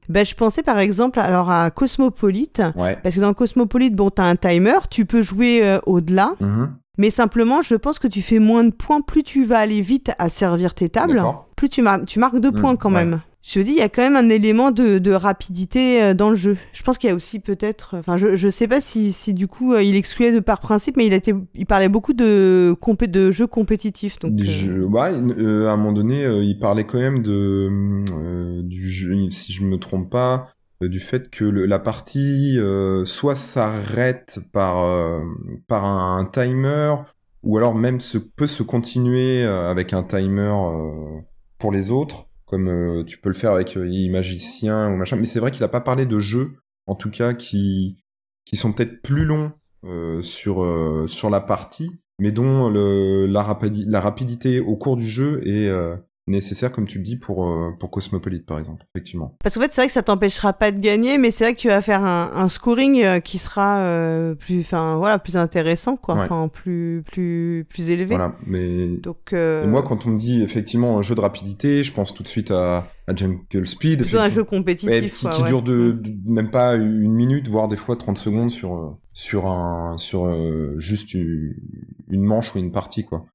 Ben, 0.08 0.24
je 0.24 0.34
pensais 0.34 0.62
par 0.62 0.78
exemple 0.78 1.20
alors 1.20 1.50
à 1.50 1.70
Cosmopolite, 1.70 2.62
ouais. 2.76 2.96
parce 3.02 3.14
que 3.14 3.20
dans 3.20 3.34
Cosmopolite, 3.34 3.94
bon, 3.94 4.08
t'as 4.08 4.24
un 4.24 4.36
timer, 4.36 4.78
tu 4.90 5.04
peux 5.04 5.20
jouer 5.20 5.78
au-delà. 5.84 6.34
Mm-hmm. 6.40 6.68
Mais 6.98 7.10
simplement, 7.10 7.62
je 7.62 7.74
pense 7.74 7.98
que 7.98 8.08
tu 8.08 8.22
fais 8.22 8.38
moins 8.38 8.64
de 8.64 8.70
points, 8.70 9.00
plus 9.00 9.22
tu 9.22 9.44
vas 9.44 9.58
aller 9.58 9.80
vite 9.80 10.12
à 10.18 10.28
servir 10.28 10.74
tes 10.74 10.88
tables, 10.88 11.22
plus 11.54 11.68
tu, 11.68 11.84
tu 12.06 12.18
marques 12.18 12.38
de 12.38 12.48
mmh, 12.48 12.60
points 12.60 12.76
quand 12.76 12.90
même. 12.90 13.20
Je 13.48 13.60
dis, 13.60 13.70
il 13.70 13.76
y 13.76 13.82
a 13.82 13.88
quand 13.88 14.02
même 14.02 14.16
un 14.16 14.28
élément 14.28 14.72
de, 14.72 15.12
rapidité 15.12 16.02
euh, 16.02 16.14
dans 16.14 16.30
le 16.30 16.34
jeu. 16.34 16.56
Je 16.72 16.82
pense 16.82 16.98
qu'il 16.98 17.08
y 17.08 17.12
a 17.12 17.14
aussi 17.14 17.38
peut-être, 17.38 17.94
enfin, 17.96 18.16
je, 18.16 18.34
je 18.34 18.48
sais 18.48 18.66
pas 18.66 18.80
si, 18.80 19.12
si 19.12 19.34
du 19.34 19.46
coup 19.46 19.72
euh, 19.72 19.84
il 19.84 19.94
excluait 19.94 20.32
de 20.32 20.40
par 20.40 20.58
principe, 20.58 20.96
mais 20.96 21.06
il 21.06 21.12
était, 21.12 21.32
il 21.54 21.64
parlait 21.64 21.88
beaucoup 21.88 22.12
de 22.12 22.74
compé 22.80 23.06
de 23.06 23.30
jeux 23.30 23.46
compétitifs. 23.46 24.18
Donc, 24.18 24.32
euh... 24.40 25.68
à 25.68 25.72
un 25.72 25.76
moment 25.76 25.92
donné, 25.92 26.24
euh, 26.24 26.42
il 26.42 26.58
parlait 26.58 26.82
quand 26.82 26.98
même 26.98 27.22
de 27.22 28.02
du 28.62 28.90
jeu, 28.90 29.14
si 29.30 29.52
je 29.52 29.62
me 29.62 29.76
trompe 29.76 30.10
pas, 30.10 30.34
euh, 30.34 30.55
du 30.80 31.00
fait 31.00 31.30
que 31.30 31.44
la 31.44 31.78
partie 31.78 32.58
euh, 32.58 33.04
soit 33.04 33.34
s'arrête 33.34 34.40
par, 34.52 34.84
euh, 34.84 35.22
par 35.68 35.84
un, 35.84 36.24
timer, 36.26 36.94
ou 37.42 37.56
alors 37.56 37.74
même 37.74 38.00
se, 38.00 38.18
peut 38.18 38.46
se 38.46 38.62
continuer 38.62 39.44
avec 39.44 39.92
un 39.92 40.02
timer 40.02 40.54
pour 41.58 41.72
les 41.72 41.90
autres, 41.90 42.26
comme 42.44 43.04
tu 43.06 43.18
peux 43.18 43.28
le 43.28 43.34
faire 43.34 43.52
avec 43.52 43.76
Magicien 43.76 44.90
ou 44.92 44.96
machin. 44.96 45.16
Mais 45.16 45.26
c'est 45.26 45.38
vrai 45.38 45.50
qu'il 45.50 45.62
n'a 45.62 45.68
pas 45.68 45.80
parlé 45.80 46.06
de 46.06 46.18
jeux, 46.18 46.56
en 46.86 46.96
tout 46.96 47.10
cas, 47.10 47.34
qui, 47.34 47.96
qui 48.44 48.56
sont 48.56 48.72
peut-être 48.72 49.00
plus 49.00 49.24
longs 49.24 49.52
sur, 50.22 51.04
sur 51.08 51.30
la 51.30 51.40
partie, 51.40 51.92
mais 52.18 52.32
dont 52.32 52.68
la 52.68 54.00
rapidité 54.00 54.58
au 54.58 54.76
cours 54.76 54.96
du 54.96 55.06
jeu 55.06 55.40
est, 55.46 55.70
nécessaire, 56.26 56.72
comme 56.72 56.86
tu 56.86 56.98
le 56.98 57.04
dis, 57.04 57.16
pour, 57.16 57.46
euh, 57.46 57.70
pour 57.78 57.90
Cosmopolite, 57.90 58.46
par 58.46 58.58
exemple, 58.58 58.84
effectivement. 58.94 59.36
Parce 59.42 59.54
qu'en 59.54 59.60
fait, 59.60 59.72
c'est 59.72 59.80
vrai 59.80 59.86
que 59.86 59.92
ça 59.92 60.02
t'empêchera 60.02 60.52
pas 60.52 60.72
de 60.72 60.80
gagner, 60.80 61.18
mais 61.18 61.30
c'est 61.30 61.44
vrai 61.44 61.54
que 61.54 61.60
tu 61.60 61.68
vas 61.68 61.80
faire 61.80 62.02
un, 62.02 62.32
un 62.34 62.48
scoring 62.48 63.02
euh, 63.02 63.20
qui 63.20 63.38
sera 63.38 63.78
euh, 63.78 64.34
plus, 64.34 64.60
enfin, 64.60 64.96
voilà, 64.96 65.18
plus 65.18 65.36
intéressant, 65.36 65.96
quoi, 65.96 66.16
enfin, 66.16 66.48
plus, 66.48 67.04
plus, 67.06 67.64
plus 67.68 67.90
élevé. 67.90 68.16
Voilà, 68.16 68.36
mais. 68.46 68.88
Donc. 68.88 69.32
Et 69.32 69.66
moi, 69.66 69.82
quand 69.82 70.06
on 70.06 70.10
me 70.10 70.18
dit 70.18 70.42
effectivement 70.42 70.98
un 70.98 71.02
jeu 71.02 71.14
de 71.14 71.20
rapidité, 71.20 71.82
je 71.82 71.92
pense 71.92 72.12
tout 72.12 72.22
de 72.22 72.28
suite 72.28 72.50
à, 72.50 72.88
à 73.06 73.14
Jungle 73.14 73.66
Speed. 73.66 74.04
C'est 74.04 74.18
un 74.18 74.30
jeu 74.30 74.44
compétitif. 74.44 75.18
qui, 75.18 75.28
qui 75.28 75.42
dure 75.44 75.62
de, 75.62 76.00
même 76.24 76.50
pas 76.50 76.74
une 76.74 77.12
minute, 77.12 77.48
voire 77.48 77.68
des 77.68 77.76
fois 77.76 77.96
30 77.96 78.18
secondes 78.18 78.50
sur, 78.50 78.98
sur 79.12 79.46
un, 79.46 79.96
sur 79.98 80.28
juste 80.78 81.14
une, 81.14 81.54
une 82.08 82.22
manche 82.22 82.54
ou 82.54 82.58
une 82.58 82.72
partie, 82.72 83.04
quoi. 83.04 83.26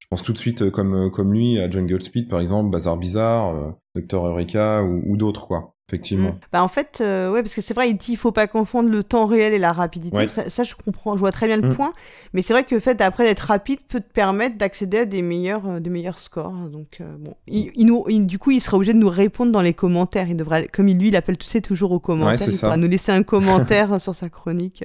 Je 0.00 0.06
pense 0.08 0.22
tout 0.22 0.32
de 0.32 0.38
suite, 0.38 0.62
euh, 0.62 0.70
comme, 0.70 0.94
euh, 0.94 1.10
comme 1.10 1.32
lui, 1.32 1.58
à 1.58 1.70
Jungle 1.70 2.00
Speed, 2.00 2.28
par 2.28 2.40
exemple, 2.40 2.70
Bazar 2.70 2.96
Bizarre, 2.96 3.54
euh, 3.54 3.70
Docteur 3.94 4.26
Eureka 4.26 4.82
ou, 4.82 5.02
ou 5.06 5.16
d'autres, 5.16 5.46
quoi 5.46 5.74
effectivement. 5.88 6.30
Mm. 6.30 6.38
Bah 6.52 6.62
en 6.62 6.68
fait, 6.68 6.98
euh, 7.00 7.30
ouais, 7.30 7.42
parce 7.42 7.54
que 7.54 7.60
c'est 7.60 7.74
vrai, 7.74 7.90
il 7.90 7.96
dit 7.96 8.16
faut 8.16 8.32
pas 8.32 8.46
confondre 8.46 8.90
le 8.90 9.02
temps 9.02 9.26
réel 9.26 9.54
et 9.54 9.58
la 9.58 9.72
rapidité. 9.72 10.28
Ça, 10.28 10.62
je 10.62 10.74
comprends, 10.74 11.14
je 11.14 11.20
vois 11.20 11.32
très 11.32 11.46
bien 11.46 11.56
le 11.56 11.68
mm. 11.68 11.74
point. 11.74 11.92
Mais 12.34 12.42
c'est 12.42 12.52
vrai 12.52 12.64
que 12.64 12.74
le 12.74 12.80
fait 12.80 13.00
après 13.00 13.24
d'être 13.24 13.40
rapide 13.40 13.80
peut 13.88 14.00
te 14.00 14.12
permettre 14.12 14.58
d'accéder 14.58 14.98
à 14.98 15.04
des 15.06 15.22
meilleurs, 15.22 15.66
euh, 15.66 15.80
des 15.80 15.90
meilleurs 15.90 16.18
scores. 16.18 16.52
Donc 16.70 16.98
euh, 17.00 17.16
bon, 17.18 17.34
il, 17.46 17.86
nous, 17.86 18.04
du 18.26 18.38
coup, 18.38 18.50
il 18.50 18.60
sera 18.60 18.76
obligé 18.76 18.92
de 18.92 18.98
nous 18.98 19.08
répondre 19.08 19.50
dans 19.50 19.62
les 19.62 19.74
commentaires. 19.74 20.28
Il 20.28 20.36
devrait, 20.36 20.68
comme 20.68 20.88
lui, 20.88 21.08
il 21.08 21.16
appelle 21.16 21.38
tous 21.38 21.56
toujours 21.62 21.92
aux 21.92 22.00
commentaires. 22.00 22.48
il 22.48 22.58
pourra 22.58 22.76
nous 22.76 22.88
laisser 22.88 23.12
un 23.12 23.22
commentaire 23.22 24.00
sur 24.00 24.14
sa 24.14 24.28
chronique 24.28 24.84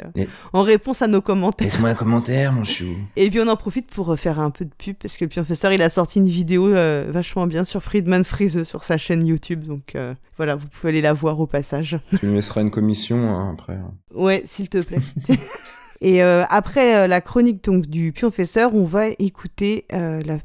en 0.53 0.61
réponse 0.61 1.01
à 1.01 1.07
nos 1.07 1.21
commentaires. 1.21 1.65
Laisse-moi 1.65 1.89
un 1.89 1.95
commentaire, 1.95 2.53
mon 2.53 2.63
chou. 2.63 2.85
Et 3.15 3.29
puis 3.29 3.39
on 3.41 3.47
en 3.47 3.57
profite 3.57 3.87
pour 3.87 4.17
faire 4.17 4.39
un 4.39 4.49
peu 4.49 4.65
de 4.65 4.71
pub 4.75 4.95
parce 4.95 5.17
que 5.17 5.25
le 5.25 5.29
professeur, 5.29 5.73
il 5.73 5.81
a 5.81 5.89
sorti 5.89 6.19
une 6.19 6.29
vidéo 6.29 6.69
vachement 7.09 7.45
bien 7.45 7.65
sur 7.65 7.83
Friedman 7.83 8.23
Freeze 8.23 8.63
sur 8.63 8.83
sa 8.83 8.97
chaîne 8.97 9.25
YouTube. 9.25 9.65
Donc 9.65 9.95
voilà, 10.37 10.55
vous 10.55 10.67
pouvez 10.67 10.92
aller 10.93 11.01
la 11.01 11.13
voir 11.13 11.39
au 11.39 11.47
passage. 11.47 11.99
Tu 12.19 12.27
me 12.27 12.35
laisseras 12.35 12.61
une 12.61 12.71
commission 12.71 13.17
hein, 13.17 13.51
après. 13.53 13.77
Ouais, 14.13 14.43
s'il 14.45 14.69
te 14.69 14.81
plaît. 14.81 14.99
Et 16.01 16.21
euh, 16.21 16.43
après 16.49 16.95
euh, 16.95 17.07
la 17.07 17.21
chronique 17.21 17.63
donc, 17.63 17.85
du 17.85 18.11
Pionfesseur, 18.11 18.75
on 18.75 18.83
va 18.83 19.07
écouter 19.19 19.85
euh, 19.93 20.21
la 20.25 20.37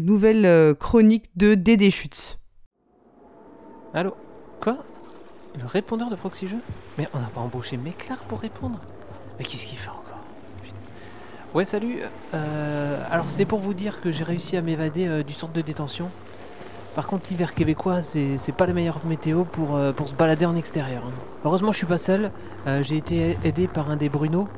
nouvelle 0.00 0.74
chronique 0.76 1.30
de 1.36 1.54
Dédé 1.54 1.90
Schutz. 1.90 2.38
Allô? 3.92 4.14
Quoi? 4.60 4.84
Le 5.58 5.66
répondeur 5.66 6.10
de 6.10 6.14
Proxy 6.14 6.46
Jeux 6.46 6.60
Mais 6.96 7.08
on 7.12 7.18
n'a 7.18 7.26
pas 7.26 7.40
embauché 7.40 7.76
Méclar 7.76 8.18
pour 8.20 8.38
répondre? 8.40 8.78
Mais 9.36 9.44
qu'est-ce 9.44 9.66
qu'il 9.66 9.78
fait 9.78 9.90
encore? 9.90 10.20
Ouais, 11.54 11.64
salut. 11.64 11.98
alors 12.32 13.28
c'est 13.28 13.44
pour 13.44 13.58
vous 13.58 13.74
dire 13.74 14.00
que 14.00 14.12
j'ai 14.12 14.22
réussi 14.22 14.56
à 14.56 14.62
m'évader 14.62 15.24
du 15.24 15.32
centre 15.34 15.52
de 15.52 15.60
détention 15.60 16.08
par 16.94 17.06
contre, 17.06 17.30
l'hiver 17.30 17.54
québécois, 17.54 18.02
c'est 18.02 18.54
pas 18.56 18.66
la 18.66 18.72
meilleure 18.72 19.00
météo 19.04 19.44
pour, 19.44 19.76
euh, 19.76 19.92
pour 19.92 20.08
se 20.08 20.14
balader 20.14 20.44
en 20.44 20.56
extérieur. 20.56 21.04
Hein. 21.06 21.12
Heureusement, 21.44 21.70
je 21.70 21.78
suis 21.78 21.86
pas 21.86 21.98
seul. 21.98 22.32
Euh, 22.66 22.82
j'ai 22.82 22.96
été 22.96 23.38
aidé 23.44 23.68
par 23.68 23.90
un 23.90 23.96
des 23.96 24.08
Bruno. 24.08 24.48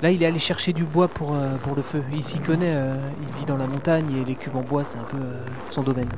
Là, 0.00 0.10
il 0.10 0.22
est 0.22 0.26
allé 0.26 0.38
chercher 0.38 0.72
du 0.72 0.84
bois 0.84 1.08
pour, 1.08 1.34
euh, 1.34 1.56
le 1.76 1.82
feu. 1.82 2.02
Il 2.14 2.22
s'y 2.22 2.40
connaît, 2.40 2.74
il 3.20 3.38
vit 3.38 3.44
dans 3.44 3.58
la 3.58 3.66
montagne 3.66 4.10
et 4.16 4.24
les 4.24 4.34
cubes 4.34 4.56
en 4.56 4.62
bois, 4.62 4.84
c'est 4.86 4.98
un 4.98 5.04
peu 5.04 5.18
son 5.70 5.82
domaine. 5.82 6.08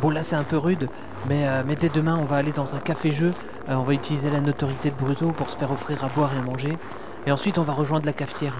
Bon, 0.00 0.10
là, 0.10 0.22
c'est 0.22 0.36
un 0.36 0.44
peu 0.44 0.56
rude, 0.56 0.88
mais, 1.28 1.44
mais, 1.66 1.74
dès 1.74 1.88
demain, 1.88 2.16
on 2.16 2.24
va 2.24 2.36
aller 2.36 2.52
dans 2.52 2.76
un 2.76 2.78
café-jeu. 2.78 3.32
on 3.68 3.82
va 3.82 3.92
utiliser 3.92 4.30
la 4.30 4.40
notoriété 4.40 4.90
de 4.90 4.94
Bruno 4.94 5.32
pour 5.32 5.50
se 5.50 5.56
faire 5.56 5.72
offrir 5.72 6.04
à 6.04 6.08
boire 6.08 6.30
et 6.34 6.38
à 6.38 6.42
manger. 6.42 6.78
Et 7.26 7.32
ensuite, 7.32 7.58
on 7.58 7.62
va 7.62 7.72
rejoindre 7.72 8.06
la 8.06 8.12
cafetière. 8.12 8.54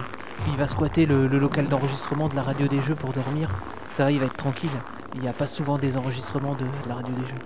Il 0.49 0.57
va 0.57 0.67
squatter 0.67 1.07
le, 1.07 1.29
le 1.29 1.39
local 1.39 1.69
d'enregistrement 1.69 2.29
de 2.29 2.35
la 2.35 2.43
radio 2.43 2.67
des 2.67 2.81
jeux 2.81 2.97
pour 2.97 3.13
dormir. 3.13 3.51
Ça 3.93 4.05
va, 4.05 4.11
il 4.11 4.19
va 4.19 4.27
être 4.27 4.37
tranquille. 4.37 4.71
Il 5.15 5.21
n'y 5.21 5.29
a 5.29 5.33
pas 5.33 5.47
souvent 5.47 5.79
des 5.79 5.97
enregistrements 5.97 6.55
de, 6.55 6.67
la 6.89 6.97
radio 6.97 7.15
des 7.15 7.27
jeux. 7.27 7.39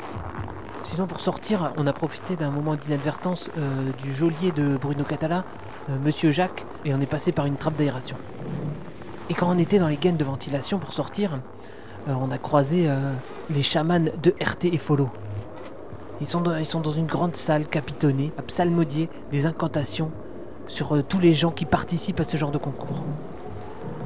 Sinon, 0.82 1.06
pour 1.06 1.20
sortir, 1.20 1.72
on 1.76 1.86
a 1.86 1.92
profité 1.92 2.34
d'un 2.34 2.50
moment 2.50 2.76
d'inadvertance 2.76 3.50
euh, 3.58 3.90
du 4.02 4.12
geôlier 4.12 4.52
de 4.52 4.78
Bruno 4.78 5.04
Catala, 5.04 5.44
euh, 5.90 5.98
Monsieur 6.02 6.30
Jacques, 6.30 6.64
et 6.86 6.94
on 6.94 7.00
est 7.00 7.06
passé 7.06 7.30
par 7.30 7.44
une 7.44 7.56
trappe 7.56 7.76
d'aération. 7.76 8.16
Et 9.28 9.34
quand 9.34 9.50
on 9.50 9.58
était 9.58 9.78
dans 9.78 9.88
les 9.88 9.98
gaines 9.98 10.16
de 10.16 10.24
ventilation 10.24 10.78
pour 10.78 10.94
sortir, 10.94 11.40
euh, 12.08 12.14
on 12.18 12.30
a 12.30 12.38
croisé 12.38 12.88
les 13.50 13.62
chamans 13.62 14.00
de 14.00 14.34
RT 14.40 14.72
et 14.72 14.78
Follow. 14.78 15.10
Ils 16.22 16.26
sont, 16.26 16.40
dans, 16.40 16.56
ils 16.56 16.64
sont 16.64 16.80
dans 16.80 16.90
une 16.90 17.06
grande 17.06 17.36
salle 17.36 17.66
capitonnée, 17.66 18.32
à 18.38 18.42
psalmodier 18.42 19.10
des 19.30 19.44
incantations 19.44 20.10
sur 20.68 21.04
tous 21.04 21.20
les 21.20 21.34
gens 21.34 21.50
qui 21.50 21.66
participent 21.66 22.20
à 22.20 22.24
ce 22.24 22.38
genre 22.38 22.50
de 22.50 22.58
concours. 22.58 23.04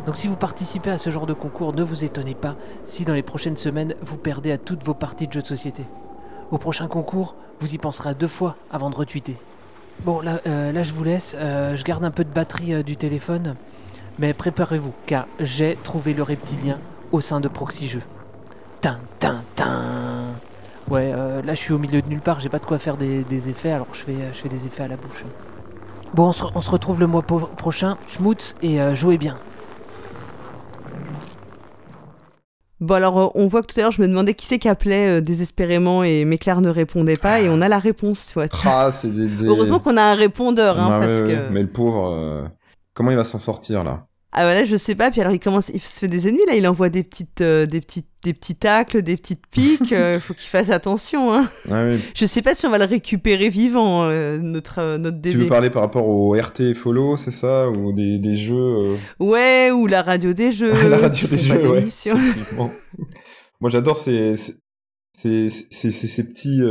Donc 0.06 0.16
si 0.16 0.26
vous 0.26 0.36
participez 0.36 0.90
à 0.90 0.98
ce 0.98 1.10
genre 1.10 1.26
de 1.26 1.32
concours, 1.32 1.72
ne 1.72 1.82
vous 1.82 2.02
étonnez 2.02 2.34
pas 2.34 2.56
si 2.84 3.04
dans 3.04 3.14
les 3.14 3.22
prochaines 3.22 3.56
semaines 3.56 3.94
vous 4.02 4.16
perdez 4.16 4.50
à 4.50 4.58
toutes 4.58 4.82
vos 4.82 4.94
parties 4.94 5.28
de 5.28 5.32
jeux 5.32 5.42
de 5.42 5.46
société. 5.46 5.84
Au 6.50 6.58
prochain 6.58 6.88
concours, 6.88 7.36
vous 7.60 7.72
y 7.74 7.78
penserez 7.78 8.14
deux 8.14 8.28
fois 8.28 8.56
avant 8.70 8.90
de 8.90 8.96
retweeter. 8.96 9.36
Bon, 10.04 10.20
là, 10.20 10.40
euh, 10.46 10.72
là 10.72 10.82
je 10.82 10.92
vous 10.92 11.04
laisse. 11.04 11.36
Euh, 11.38 11.76
je 11.76 11.84
garde 11.84 12.04
un 12.04 12.10
peu 12.10 12.24
de 12.24 12.30
batterie 12.30 12.74
euh, 12.74 12.82
du 12.82 12.96
téléphone. 12.96 13.54
Mais 14.18 14.34
préparez-vous, 14.34 14.92
car 15.06 15.26
j'ai 15.38 15.78
trouvé 15.82 16.12
le 16.12 16.22
reptilien 16.22 16.78
au 17.12 17.20
sein 17.20 17.40
de 17.40 17.48
Proxy 17.48 17.86
Jeux. 17.86 18.02
Tin, 18.80 18.98
tin, 19.20 19.42
tin. 19.54 20.34
Ouais, 20.90 21.12
là 21.12 21.54
je 21.54 21.60
suis 21.60 21.72
au 21.72 21.78
milieu 21.78 22.02
de 22.02 22.08
nulle 22.08 22.20
part, 22.20 22.40
j'ai 22.40 22.50
pas 22.50 22.58
de 22.58 22.66
quoi 22.66 22.78
faire 22.78 22.98
des, 22.98 23.48
effets, 23.48 23.70
alors 23.70 23.86
je 23.92 24.00
fais, 24.00 24.14
je 24.32 24.38
fais 24.38 24.50
des 24.50 24.66
effets 24.66 24.82
à 24.82 24.88
la 24.88 24.96
bouche. 24.96 25.24
Bon, 26.12 26.26
on 26.26 26.32
se, 26.32 26.44
on 26.54 26.60
se 26.60 26.70
retrouve 26.70 27.00
le 27.00 27.06
mois 27.06 27.22
prochain. 27.22 27.96
Schmutz 28.06 28.54
et 28.60 28.94
jouez 28.94 29.16
bien. 29.16 29.38
Bon 32.82 32.96
alors 32.96 33.18
euh, 33.18 33.28
on 33.36 33.46
voit 33.46 33.62
que 33.62 33.72
tout 33.72 33.78
à 33.78 33.82
l'heure 33.84 33.92
je 33.92 34.02
me 34.02 34.08
demandais 34.08 34.34
qui 34.34 34.44
c'est 34.44 34.58
qui 34.58 34.68
appelait 34.68 35.18
euh, 35.18 35.20
désespérément 35.20 36.02
et 36.02 36.24
Méclair 36.24 36.60
ne 36.60 36.68
répondait 36.68 37.14
pas 37.14 37.40
et 37.40 37.48
on 37.48 37.60
a 37.60 37.68
la 37.68 37.78
réponse. 37.78 38.26
Tu 38.26 38.34
vois. 38.34 38.46
Ah, 38.64 38.90
c'est 38.92 39.12
des, 39.12 39.44
Heureusement 39.44 39.78
qu'on 39.78 39.96
a 39.96 40.02
un 40.02 40.14
répondeur 40.14 40.80
hein, 40.80 40.88
bah 40.88 41.06
parce 41.06 41.22
que... 41.22 41.48
Mais 41.52 41.62
le 41.62 41.68
pauvre, 41.68 42.08
euh, 42.08 42.42
comment 42.92 43.12
il 43.12 43.16
va 43.16 43.22
s'en 43.22 43.38
sortir 43.38 43.84
là? 43.84 44.06
Ah 44.34 44.44
voilà, 44.44 44.64
je 44.64 44.76
sais 44.76 44.94
pas. 44.94 45.10
Puis 45.10 45.20
alors 45.20 45.34
il 45.34 45.40
commence, 45.40 45.70
il 45.74 45.80
se 45.80 45.98
fait 45.98 46.08
des 46.08 46.26
ennemis 46.26 46.46
là. 46.46 46.54
Il 46.54 46.66
envoie 46.66 46.88
des 46.88 47.02
petites, 47.02 47.42
euh, 47.42 47.66
des 47.66 47.82
petites, 47.82 48.08
des 48.24 48.32
petits 48.32 48.54
tacles, 48.54 49.02
des 49.02 49.18
petites 49.18 49.46
piques. 49.46 49.90
Il 49.90 49.94
euh, 49.96 50.20
faut 50.20 50.32
qu'il 50.32 50.48
fasse 50.48 50.70
attention. 50.70 51.34
Hein. 51.34 51.50
Ah 51.70 51.84
oui. 51.84 51.98
Je 52.14 52.24
sais 52.24 52.40
pas 52.40 52.54
si 52.54 52.64
on 52.64 52.70
va 52.70 52.78
le 52.78 52.86
récupérer 52.86 53.50
vivant 53.50 54.04
euh, 54.04 54.38
notre 54.38 54.96
notre 54.96 55.20
Tu 55.20 55.36
veux 55.36 55.46
parler 55.46 55.68
par 55.68 55.82
rapport 55.82 56.08
au 56.08 56.32
RT 56.32 56.72
Follow, 56.74 57.18
c'est 57.18 57.30
ça, 57.30 57.68
ou 57.68 57.92
des, 57.92 58.18
des 58.18 58.34
jeux 58.34 58.96
Ouais, 59.20 59.70
ou 59.70 59.86
la 59.86 60.00
radio 60.00 60.32
des 60.32 60.52
jeux. 60.52 60.72
la 60.88 60.98
radio 60.98 61.28
des 61.28 61.36
jeux, 61.36 61.70
ouais. 61.70 61.84
Moi 63.60 63.70
j'adore 63.70 63.96
ces 63.96 64.34
ces, 65.14 65.48
ces, 65.50 65.90
ces, 65.90 65.90
ces 65.90 66.24
petits 66.24 66.62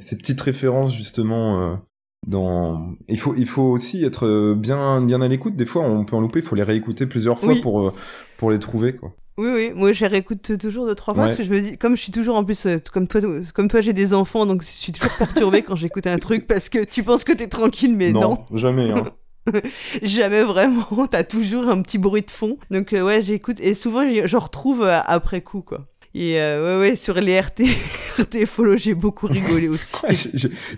ces 0.00 0.16
petites 0.16 0.40
références 0.40 0.92
justement 0.92 1.78
dans 2.26 2.94
il 3.08 3.18
faut 3.18 3.34
il 3.36 3.46
faut 3.46 3.62
aussi 3.62 4.04
être 4.04 4.26
euh, 4.26 4.54
bien 4.54 5.00
bien 5.02 5.20
à 5.20 5.28
l'écoute 5.28 5.56
des 5.56 5.66
fois 5.66 5.82
on 5.82 6.04
peut 6.04 6.16
en 6.16 6.20
louper 6.20 6.40
il 6.40 6.44
faut 6.44 6.54
les 6.54 6.62
réécouter 6.62 7.06
plusieurs 7.06 7.38
fois 7.38 7.54
pour 7.60 7.80
euh, 7.80 7.92
pour 8.38 8.50
les 8.50 8.58
trouver 8.58 8.94
quoi 8.94 9.12
oui 9.36 9.48
oui 9.52 9.72
moi 9.74 9.92
je 9.92 10.06
réécoute 10.06 10.58
toujours 10.58 10.86
deux 10.86 10.94
trois 10.94 11.14
fois 11.14 11.24
parce 11.24 11.36
que 11.36 11.44
je 11.44 11.50
me 11.50 11.60
dis 11.60 11.76
comme 11.76 11.96
je 11.96 12.02
suis 12.02 12.12
toujours 12.12 12.36
en 12.36 12.44
plus 12.44 12.66
euh, 12.66 12.78
comme 12.92 13.08
toi 13.08 13.20
comme 13.52 13.68
toi 13.68 13.80
j'ai 13.80 13.92
des 13.92 14.14
enfants 14.14 14.46
donc 14.46 14.62
je 14.62 14.68
suis 14.68 14.92
toujours 14.92 15.12
perturbée 15.18 15.62
quand 15.62 15.76
j'écoute 15.76 16.06
un 16.06 16.18
truc 16.18 16.46
parce 16.46 16.68
que 16.68 16.84
tu 16.84 17.02
penses 17.02 17.24
que 17.24 17.32
t'es 17.32 17.48
tranquille 17.48 17.94
mais 17.96 18.12
non, 18.12 18.20
non. 18.20 18.58
jamais 18.58 18.90
hein. 18.90 19.04
Jamais 20.02 20.42
vraiment, 20.42 21.06
t'as 21.06 21.22
toujours 21.22 21.68
un 21.68 21.82
petit 21.82 21.98
bruit 21.98 22.22
de 22.22 22.30
fond. 22.30 22.56
Donc 22.70 22.92
ouais, 22.92 23.20
j'écoute 23.20 23.60
et 23.60 23.74
souvent 23.74 24.02
je 24.24 24.36
retrouve 24.38 24.82
après 24.82 25.42
coup 25.42 25.60
quoi. 25.60 25.86
Et 26.16 26.40
euh, 26.40 26.78
ouais, 26.80 26.90
ouais, 26.90 26.96
sur 26.96 27.14
les 27.14 27.40
RT, 27.40 27.62
RT 28.18 28.46
follow, 28.46 28.76
j'ai 28.76 28.94
beaucoup 28.94 29.26
rigolé 29.26 29.66
aussi. 29.66 29.92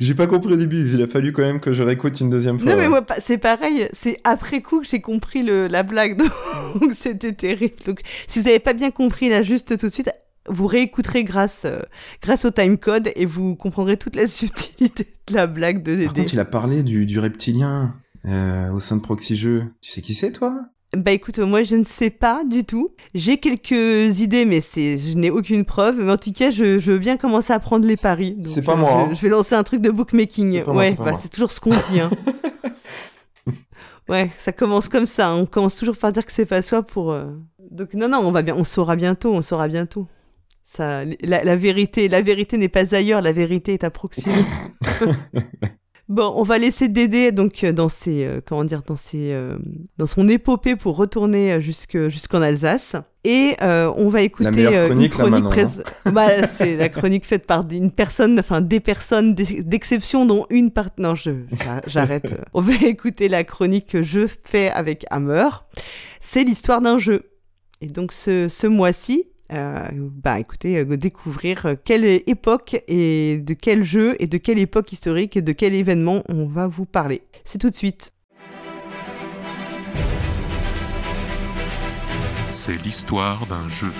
j'ai 0.01 0.15
pas 0.15 0.27
compris 0.27 0.55
au 0.55 0.57
début, 0.57 0.91
il 0.95 1.03
a 1.03 1.07
fallu 1.07 1.33
quand 1.33 1.43
même 1.43 1.61
que 1.61 1.75
je 1.75 1.83
réécoute 1.83 2.19
une 2.21 2.31
deuxième 2.31 2.59
fois. 2.59 2.71
Non, 2.71 2.77
mais 2.79 2.89
moi, 2.89 3.05
c'est 3.19 3.37
pareil, 3.37 3.87
c'est 3.93 4.19
après 4.25 4.63
coup 4.63 4.81
que 4.81 4.87
j'ai 4.87 5.03
compris 5.03 5.43
le, 5.43 5.67
la 5.67 5.83
blague, 5.83 6.17
donc 6.81 6.95
c'était 6.95 7.35
terrible. 7.35 7.77
Donc, 7.85 8.01
si 8.27 8.41
vous 8.41 8.49
avez 8.49 8.61
pas 8.61 8.73
bien 8.73 8.91
compris 8.91 9.29
là, 9.29 9.43
juste 9.43 9.79
tout 9.79 9.89
de 9.89 9.93
suite, 9.93 10.11
vous 10.49 10.67
réécouterez 10.67 11.23
grâce, 11.23 11.67
euh, 11.67 11.81
grâce 12.23 12.47
au 12.47 12.51
timecode 12.51 13.13
et 13.15 13.27
vous 13.27 13.57
comprendrez 13.57 13.99
toute 13.99 14.17
la 14.17 14.27
subtilité 14.27 15.07
de 15.29 15.35
la 15.35 15.47
blague 15.47 15.83
de 15.83 15.93
Dédé. 15.93 16.05
Par 16.07 16.15
contre, 16.15 16.33
il 16.33 16.41
a 16.41 16.47
parlé 16.47 16.83
du, 16.83 17.05
du 17.05 17.19
reptilien 17.19 17.95
euh, 18.27 18.71
au 18.71 18.81
sein 18.81 18.97
de 18.97 19.03
Proxy 19.03 19.37
Jeux. 19.37 19.65
Tu 19.83 19.91
sais 19.91 20.01
qui 20.01 20.15
c'est, 20.15 20.33
toi? 20.33 20.63
Bah 20.95 21.11
écoute, 21.11 21.39
moi 21.39 21.63
je 21.63 21.77
ne 21.77 21.85
sais 21.85 22.11
pas 22.11 22.45
du 22.45 22.65
tout. 22.65 22.95
J'ai 23.15 23.39
quelques 23.39 24.21
idées, 24.21 24.45
mais 24.45 24.61
c'est, 24.61 24.99
je 24.99 25.17
n'ai 25.17 25.31
aucune 25.31 25.65
preuve. 25.65 26.01
Mais 26.01 26.13
en 26.13 26.17
tout 26.17 26.33
cas, 26.33 26.51
je, 26.51 26.79
veux 26.79 26.99
bien 26.99 27.17
commencer 27.17 27.53
à 27.53 27.59
prendre 27.59 27.87
les 27.87 27.97
paris. 27.97 28.37
C'est 28.43 28.63
pas 28.63 28.77
moi. 28.77 28.93
Hein. 28.93 29.13
Je, 29.13 29.21
vais 29.21 29.29
lancer 29.29 29.55
un 29.55 29.63
truc 29.63 29.81
de 29.81 29.91
bookmaking. 29.91 30.65
ouais, 30.65 30.95
bah, 30.95 31.15
c'est 31.15 31.29
toujours 31.29 31.51
ce 31.51 31.61
qu'on 31.61 31.71
dit. 31.71 32.01
Hein. 32.01 32.11
ouais, 34.09 34.31
ça 34.39 34.53
commence 34.53 34.89
comme 34.89 35.07
ça. 35.07 35.35
On 35.35 35.47
commence 35.47 35.77
toujours 35.77 35.97
par 35.97 36.13
dire 36.13 36.25
que 36.25 36.33
c'est 36.33 36.47
pas 36.47 36.63
soi 36.63 36.83
pour. 36.83 37.13
Euh, 37.13 37.27
donc 37.71 37.95
non, 37.95 38.09
non, 38.09 38.19
on 38.19 38.31
va 38.31 38.43
bien, 38.43 38.55
on 38.55 38.65
saura 38.65 38.97
bientôt, 38.97 39.33
on 39.33 39.43
saura 39.43 39.69
bientôt. 39.69 40.07
Ça, 40.65 41.05
la, 41.21 41.45
la 41.45 41.57
vérité, 41.57 42.09
la 42.09 42.23
vérité 42.23 42.59
n'est 42.59 42.69
pas 42.69 42.95
ailleurs, 42.95 43.23
la 43.23 43.33
vérité 43.33 43.75
est 43.75 43.85
à 43.85 43.91
proximité. 43.91 44.45
Bon, 46.09 46.33
on 46.37 46.45
va 46.45 46.59
laisser 46.59 46.87
Dédé 46.89 47.33
donc 47.33 47.65
euh, 47.65 47.73
dans 47.73 47.89
ses 47.89 48.25
euh, 48.25 48.41
comment 48.47 48.65
dire 48.65 48.83
dans 48.87 48.95
ses 48.95 49.31
euh, 49.33 49.59
dans 49.99 50.07
son 50.07 50.29
épopée 50.29 50.77
pour 50.77 50.97
retourner 50.97 51.61
jusque 51.61 52.09
jusqu'en 52.09 52.43
Alsace. 52.43 52.95
Et 53.25 53.57
on 53.61 54.09
va 54.09 54.23
écouter 54.23 54.63
la 54.63 54.87
chronique, 54.87 55.13
une 55.13 55.19
chronique 55.19 55.59
hein. 55.59 56.11
bah, 56.13 56.47
c'est 56.47 56.77
la 56.77 56.89
chronique 56.89 57.27
faite 57.27 57.45
par 57.45 57.65
une 57.73 57.91
personne 57.91 58.39
enfin 58.39 58.61
des 58.61 58.79
personnes 58.79 59.35
d'exception 59.35 60.27
dont 60.27 60.47
une 60.49 60.71
part 60.71 60.91
non 60.99 61.17
je 61.17 61.33
j'arrête. 61.89 62.33
On 62.55 62.61
va 62.61 62.75
écouter 62.87 63.29
la 63.29 63.43
chronique 63.43 63.89
que 63.89 64.05
je 64.05 64.29
fais 64.45 64.71
avec 64.71 65.07
Hammer. 65.11 65.49
C'est 66.21 66.45
l'histoire 66.45 66.81
d'un 66.81 67.01
jeu. 67.01 67.33
Et 67.81 67.89
donc 67.89 68.13
ce 68.13 68.49
ce 68.49 68.69
mois-ci 68.69 69.25
euh, 69.53 69.89
bah 69.93 70.41
écoutez, 70.41 70.79
euh, 70.79 70.97
découvrir 70.97 71.67
euh, 71.67 71.75
quelle 71.83 72.05
époque 72.05 72.83
et 72.89 73.39
de 73.39 73.55
quel 73.55 73.85
jeu 73.85 74.17
et 74.19 74.27
de 74.27 74.39
quelle 74.39 74.59
époque 74.59 74.93
historique 74.93 75.37
et 75.37 75.43
de 75.43 75.53
quel 75.53 75.75
événement 75.75 76.23
on 76.29 76.47
va 76.47 76.67
vous 76.67 76.87
parler. 76.87 77.23
C'est 77.45 77.59
tout 77.59 77.71
de 77.71 77.77
suite. 77.77 78.13
C'est 82.49 82.83
l'histoire 82.83 83.47
d'un 83.47 83.69
jeu. 83.69 83.93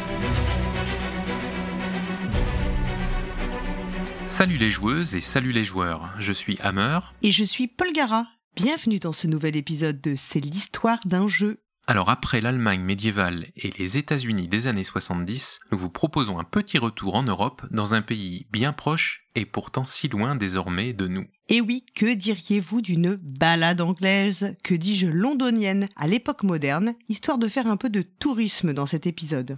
Salut 4.27 4.57
les 4.57 4.71
joueuses 4.71 5.15
et 5.15 5.21
salut 5.21 5.53
les 5.53 5.63
joueurs, 5.63 6.13
je 6.19 6.33
suis 6.33 6.59
Hammer. 6.61 6.99
Et 7.23 7.31
je 7.31 7.45
suis 7.45 7.69
Paul 7.69 7.93
Gara. 7.93 8.27
Bienvenue 8.57 8.99
dans 8.99 9.13
ce 9.13 9.29
nouvel 9.29 9.55
épisode 9.55 10.01
de 10.01 10.15
C'est 10.17 10.41
l'histoire 10.41 10.99
d'un 11.05 11.29
jeu. 11.29 11.61
Alors 11.89 12.11
après 12.11 12.41
l'Allemagne 12.41 12.81
médiévale 12.81 13.47
et 13.55 13.71
les 13.79 13.97
États-Unis 13.97 14.49
des 14.49 14.67
années 14.67 14.83
70, 14.83 15.61
nous 15.71 15.79
vous 15.79 15.89
proposons 15.89 16.41
un 16.41 16.45
petit 16.45 16.79
retour 16.79 17.15
en 17.15 17.23
Europe 17.23 17.63
dans 17.71 17.95
un 17.95 18.03
pays 18.03 18.49
bien 18.51 18.73
proche 18.73 19.25
et 19.37 19.47
pourtant 19.47 19.85
si 19.85 20.09
loin 20.09 20.35
désormais 20.35 20.95
de 20.95 21.07
nous. 21.07 21.27
Et 21.49 21.61
oui, 21.61 21.87
que 21.95 22.13
diriez-vous 22.13 22.81
d'une 22.81 23.15
balade 23.15 23.81
anglaise, 23.81 24.57
que 24.65 24.75
dis-je 24.75 25.07
londonienne, 25.07 25.89
à 25.95 26.09
l'époque 26.09 26.43
moderne, 26.43 26.95
histoire 27.09 27.39
de 27.39 27.47
faire 27.47 27.69
un 27.69 27.77
peu 27.77 27.89
de 27.89 28.03
tourisme 28.03 28.73
dans 28.73 28.87
cet 28.87 29.07
épisode. 29.07 29.57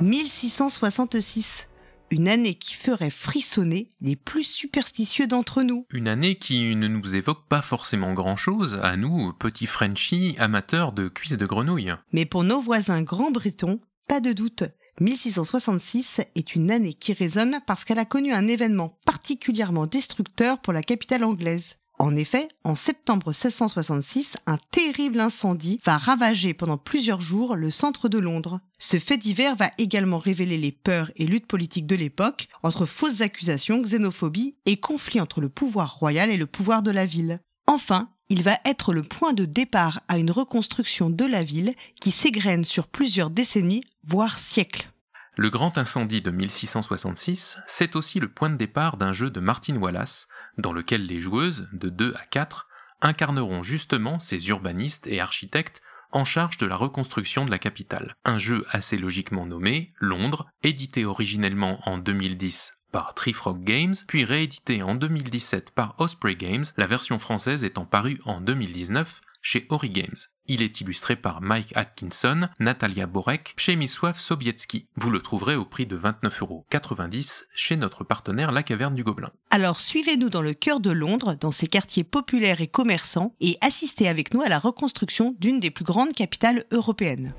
1666 0.00 1.68
une 2.12 2.28
année 2.28 2.54
qui 2.54 2.74
ferait 2.74 3.08
frissonner 3.08 3.88
les 4.02 4.16
plus 4.16 4.44
superstitieux 4.44 5.26
d'entre 5.26 5.62
nous. 5.62 5.86
Une 5.90 6.08
année 6.08 6.34
qui 6.34 6.76
ne 6.76 6.86
nous 6.86 7.16
évoque 7.16 7.48
pas 7.48 7.62
forcément 7.62 8.12
grand-chose 8.12 8.78
à 8.82 8.96
nous, 8.96 9.32
petits 9.32 9.64
Frenchies 9.64 10.36
amateurs 10.38 10.92
de 10.92 11.08
cuisses 11.08 11.38
de 11.38 11.46
grenouille. 11.46 11.94
Mais 12.12 12.26
pour 12.26 12.44
nos 12.44 12.60
voisins 12.60 13.00
grands-bretons, 13.00 13.80
pas 14.08 14.20
de 14.20 14.34
doute, 14.34 14.64
1666 15.00 16.20
est 16.34 16.54
une 16.54 16.70
année 16.70 16.92
qui 16.92 17.14
résonne 17.14 17.60
parce 17.66 17.86
qu'elle 17.86 17.98
a 17.98 18.04
connu 18.04 18.34
un 18.34 18.46
événement 18.46 18.98
particulièrement 19.06 19.86
destructeur 19.86 20.60
pour 20.60 20.74
la 20.74 20.82
capitale 20.82 21.24
anglaise. 21.24 21.78
En 22.02 22.16
effet, 22.16 22.48
en 22.64 22.74
septembre 22.74 23.28
1666, 23.28 24.36
un 24.48 24.58
terrible 24.72 25.20
incendie 25.20 25.78
va 25.84 25.98
ravager 25.98 26.52
pendant 26.52 26.76
plusieurs 26.76 27.20
jours 27.20 27.54
le 27.54 27.70
centre 27.70 28.08
de 28.08 28.18
Londres. 28.18 28.58
Ce 28.80 28.98
fait 28.98 29.18
divers 29.18 29.54
va 29.54 29.70
également 29.78 30.18
révéler 30.18 30.58
les 30.58 30.72
peurs 30.72 31.12
et 31.14 31.26
luttes 31.26 31.46
politiques 31.46 31.86
de 31.86 31.94
l'époque 31.94 32.48
entre 32.64 32.86
fausses 32.86 33.20
accusations, 33.20 33.80
xénophobie 33.80 34.56
et 34.66 34.78
conflits 34.78 35.20
entre 35.20 35.40
le 35.40 35.48
pouvoir 35.48 35.94
royal 35.94 36.28
et 36.28 36.36
le 36.36 36.48
pouvoir 36.48 36.82
de 36.82 36.90
la 36.90 37.06
ville. 37.06 37.38
Enfin, 37.68 38.08
il 38.28 38.42
va 38.42 38.58
être 38.64 38.92
le 38.92 39.04
point 39.04 39.32
de 39.32 39.44
départ 39.44 40.00
à 40.08 40.18
une 40.18 40.32
reconstruction 40.32 41.08
de 41.08 41.24
la 41.24 41.44
ville 41.44 41.72
qui 42.00 42.10
s'égrène 42.10 42.64
sur 42.64 42.88
plusieurs 42.88 43.30
décennies, 43.30 43.84
voire 44.02 44.40
siècles. 44.40 44.91
Le 45.36 45.48
grand 45.48 45.78
incendie 45.78 46.20
de 46.20 46.30
1666, 46.30 47.58
c'est 47.66 47.96
aussi 47.96 48.20
le 48.20 48.28
point 48.28 48.50
de 48.50 48.56
départ 48.56 48.98
d'un 48.98 49.14
jeu 49.14 49.30
de 49.30 49.40
Martin 49.40 49.76
Wallace, 49.76 50.28
dans 50.58 50.74
lequel 50.74 51.06
les 51.06 51.20
joueuses, 51.20 51.70
de 51.72 51.88
2 51.88 52.12
à 52.14 52.26
4, 52.26 52.68
incarneront 53.00 53.62
justement 53.62 54.18
ces 54.18 54.48
urbanistes 54.48 55.06
et 55.06 55.20
architectes 55.20 55.80
en 56.10 56.24
charge 56.24 56.58
de 56.58 56.66
la 56.66 56.76
reconstruction 56.76 57.46
de 57.46 57.50
la 57.50 57.58
capitale. 57.58 58.14
Un 58.26 58.36
jeu 58.36 58.66
assez 58.68 58.98
logiquement 58.98 59.46
nommé 59.46 59.94
Londres, 59.98 60.48
édité 60.62 61.06
originellement 61.06 61.80
en 61.88 61.96
2010 61.96 62.74
par 62.92 63.14
Trifrog 63.14 63.64
Games, 63.64 63.94
puis 64.06 64.26
réédité 64.26 64.82
en 64.82 64.94
2017 64.94 65.70
par 65.70 65.94
Osprey 65.98 66.34
Games, 66.36 66.66
la 66.76 66.86
version 66.86 67.18
française 67.18 67.64
étant 67.64 67.86
parue 67.86 68.20
en 68.26 68.42
2019 68.42 69.22
chez 69.42 69.66
Ori 69.68 69.90
Games. 69.90 70.16
Il 70.46 70.62
est 70.62 70.80
illustré 70.80 71.16
par 71.16 71.42
Mike 71.42 71.72
Atkinson, 71.76 72.48
Natalia 72.58 73.06
Borek, 73.06 73.54
Przemysław 73.56 74.18
Sobiecki. 74.18 74.88
Vous 74.96 75.10
le 75.10 75.20
trouverez 75.20 75.56
au 75.56 75.64
prix 75.64 75.86
de 75.86 75.98
29,90€ 75.98 77.44
chez 77.54 77.76
notre 77.76 78.04
partenaire 78.04 78.52
La 78.52 78.62
Caverne 78.62 78.94
du 78.94 79.04
Gobelin. 79.04 79.30
Alors 79.50 79.80
suivez-nous 79.80 80.30
dans 80.30 80.42
le 80.42 80.54
cœur 80.54 80.80
de 80.80 80.90
Londres, 80.90 81.36
dans 81.38 81.52
ces 81.52 81.66
quartiers 81.66 82.04
populaires 82.04 82.60
et 82.60 82.68
commerçants, 82.68 83.34
et 83.40 83.58
assistez 83.60 84.08
avec 84.08 84.32
nous 84.32 84.42
à 84.42 84.48
la 84.48 84.58
reconstruction 84.58 85.36
d'une 85.38 85.60
des 85.60 85.70
plus 85.70 85.84
grandes 85.84 86.14
capitales 86.14 86.64
européennes. 86.70 87.34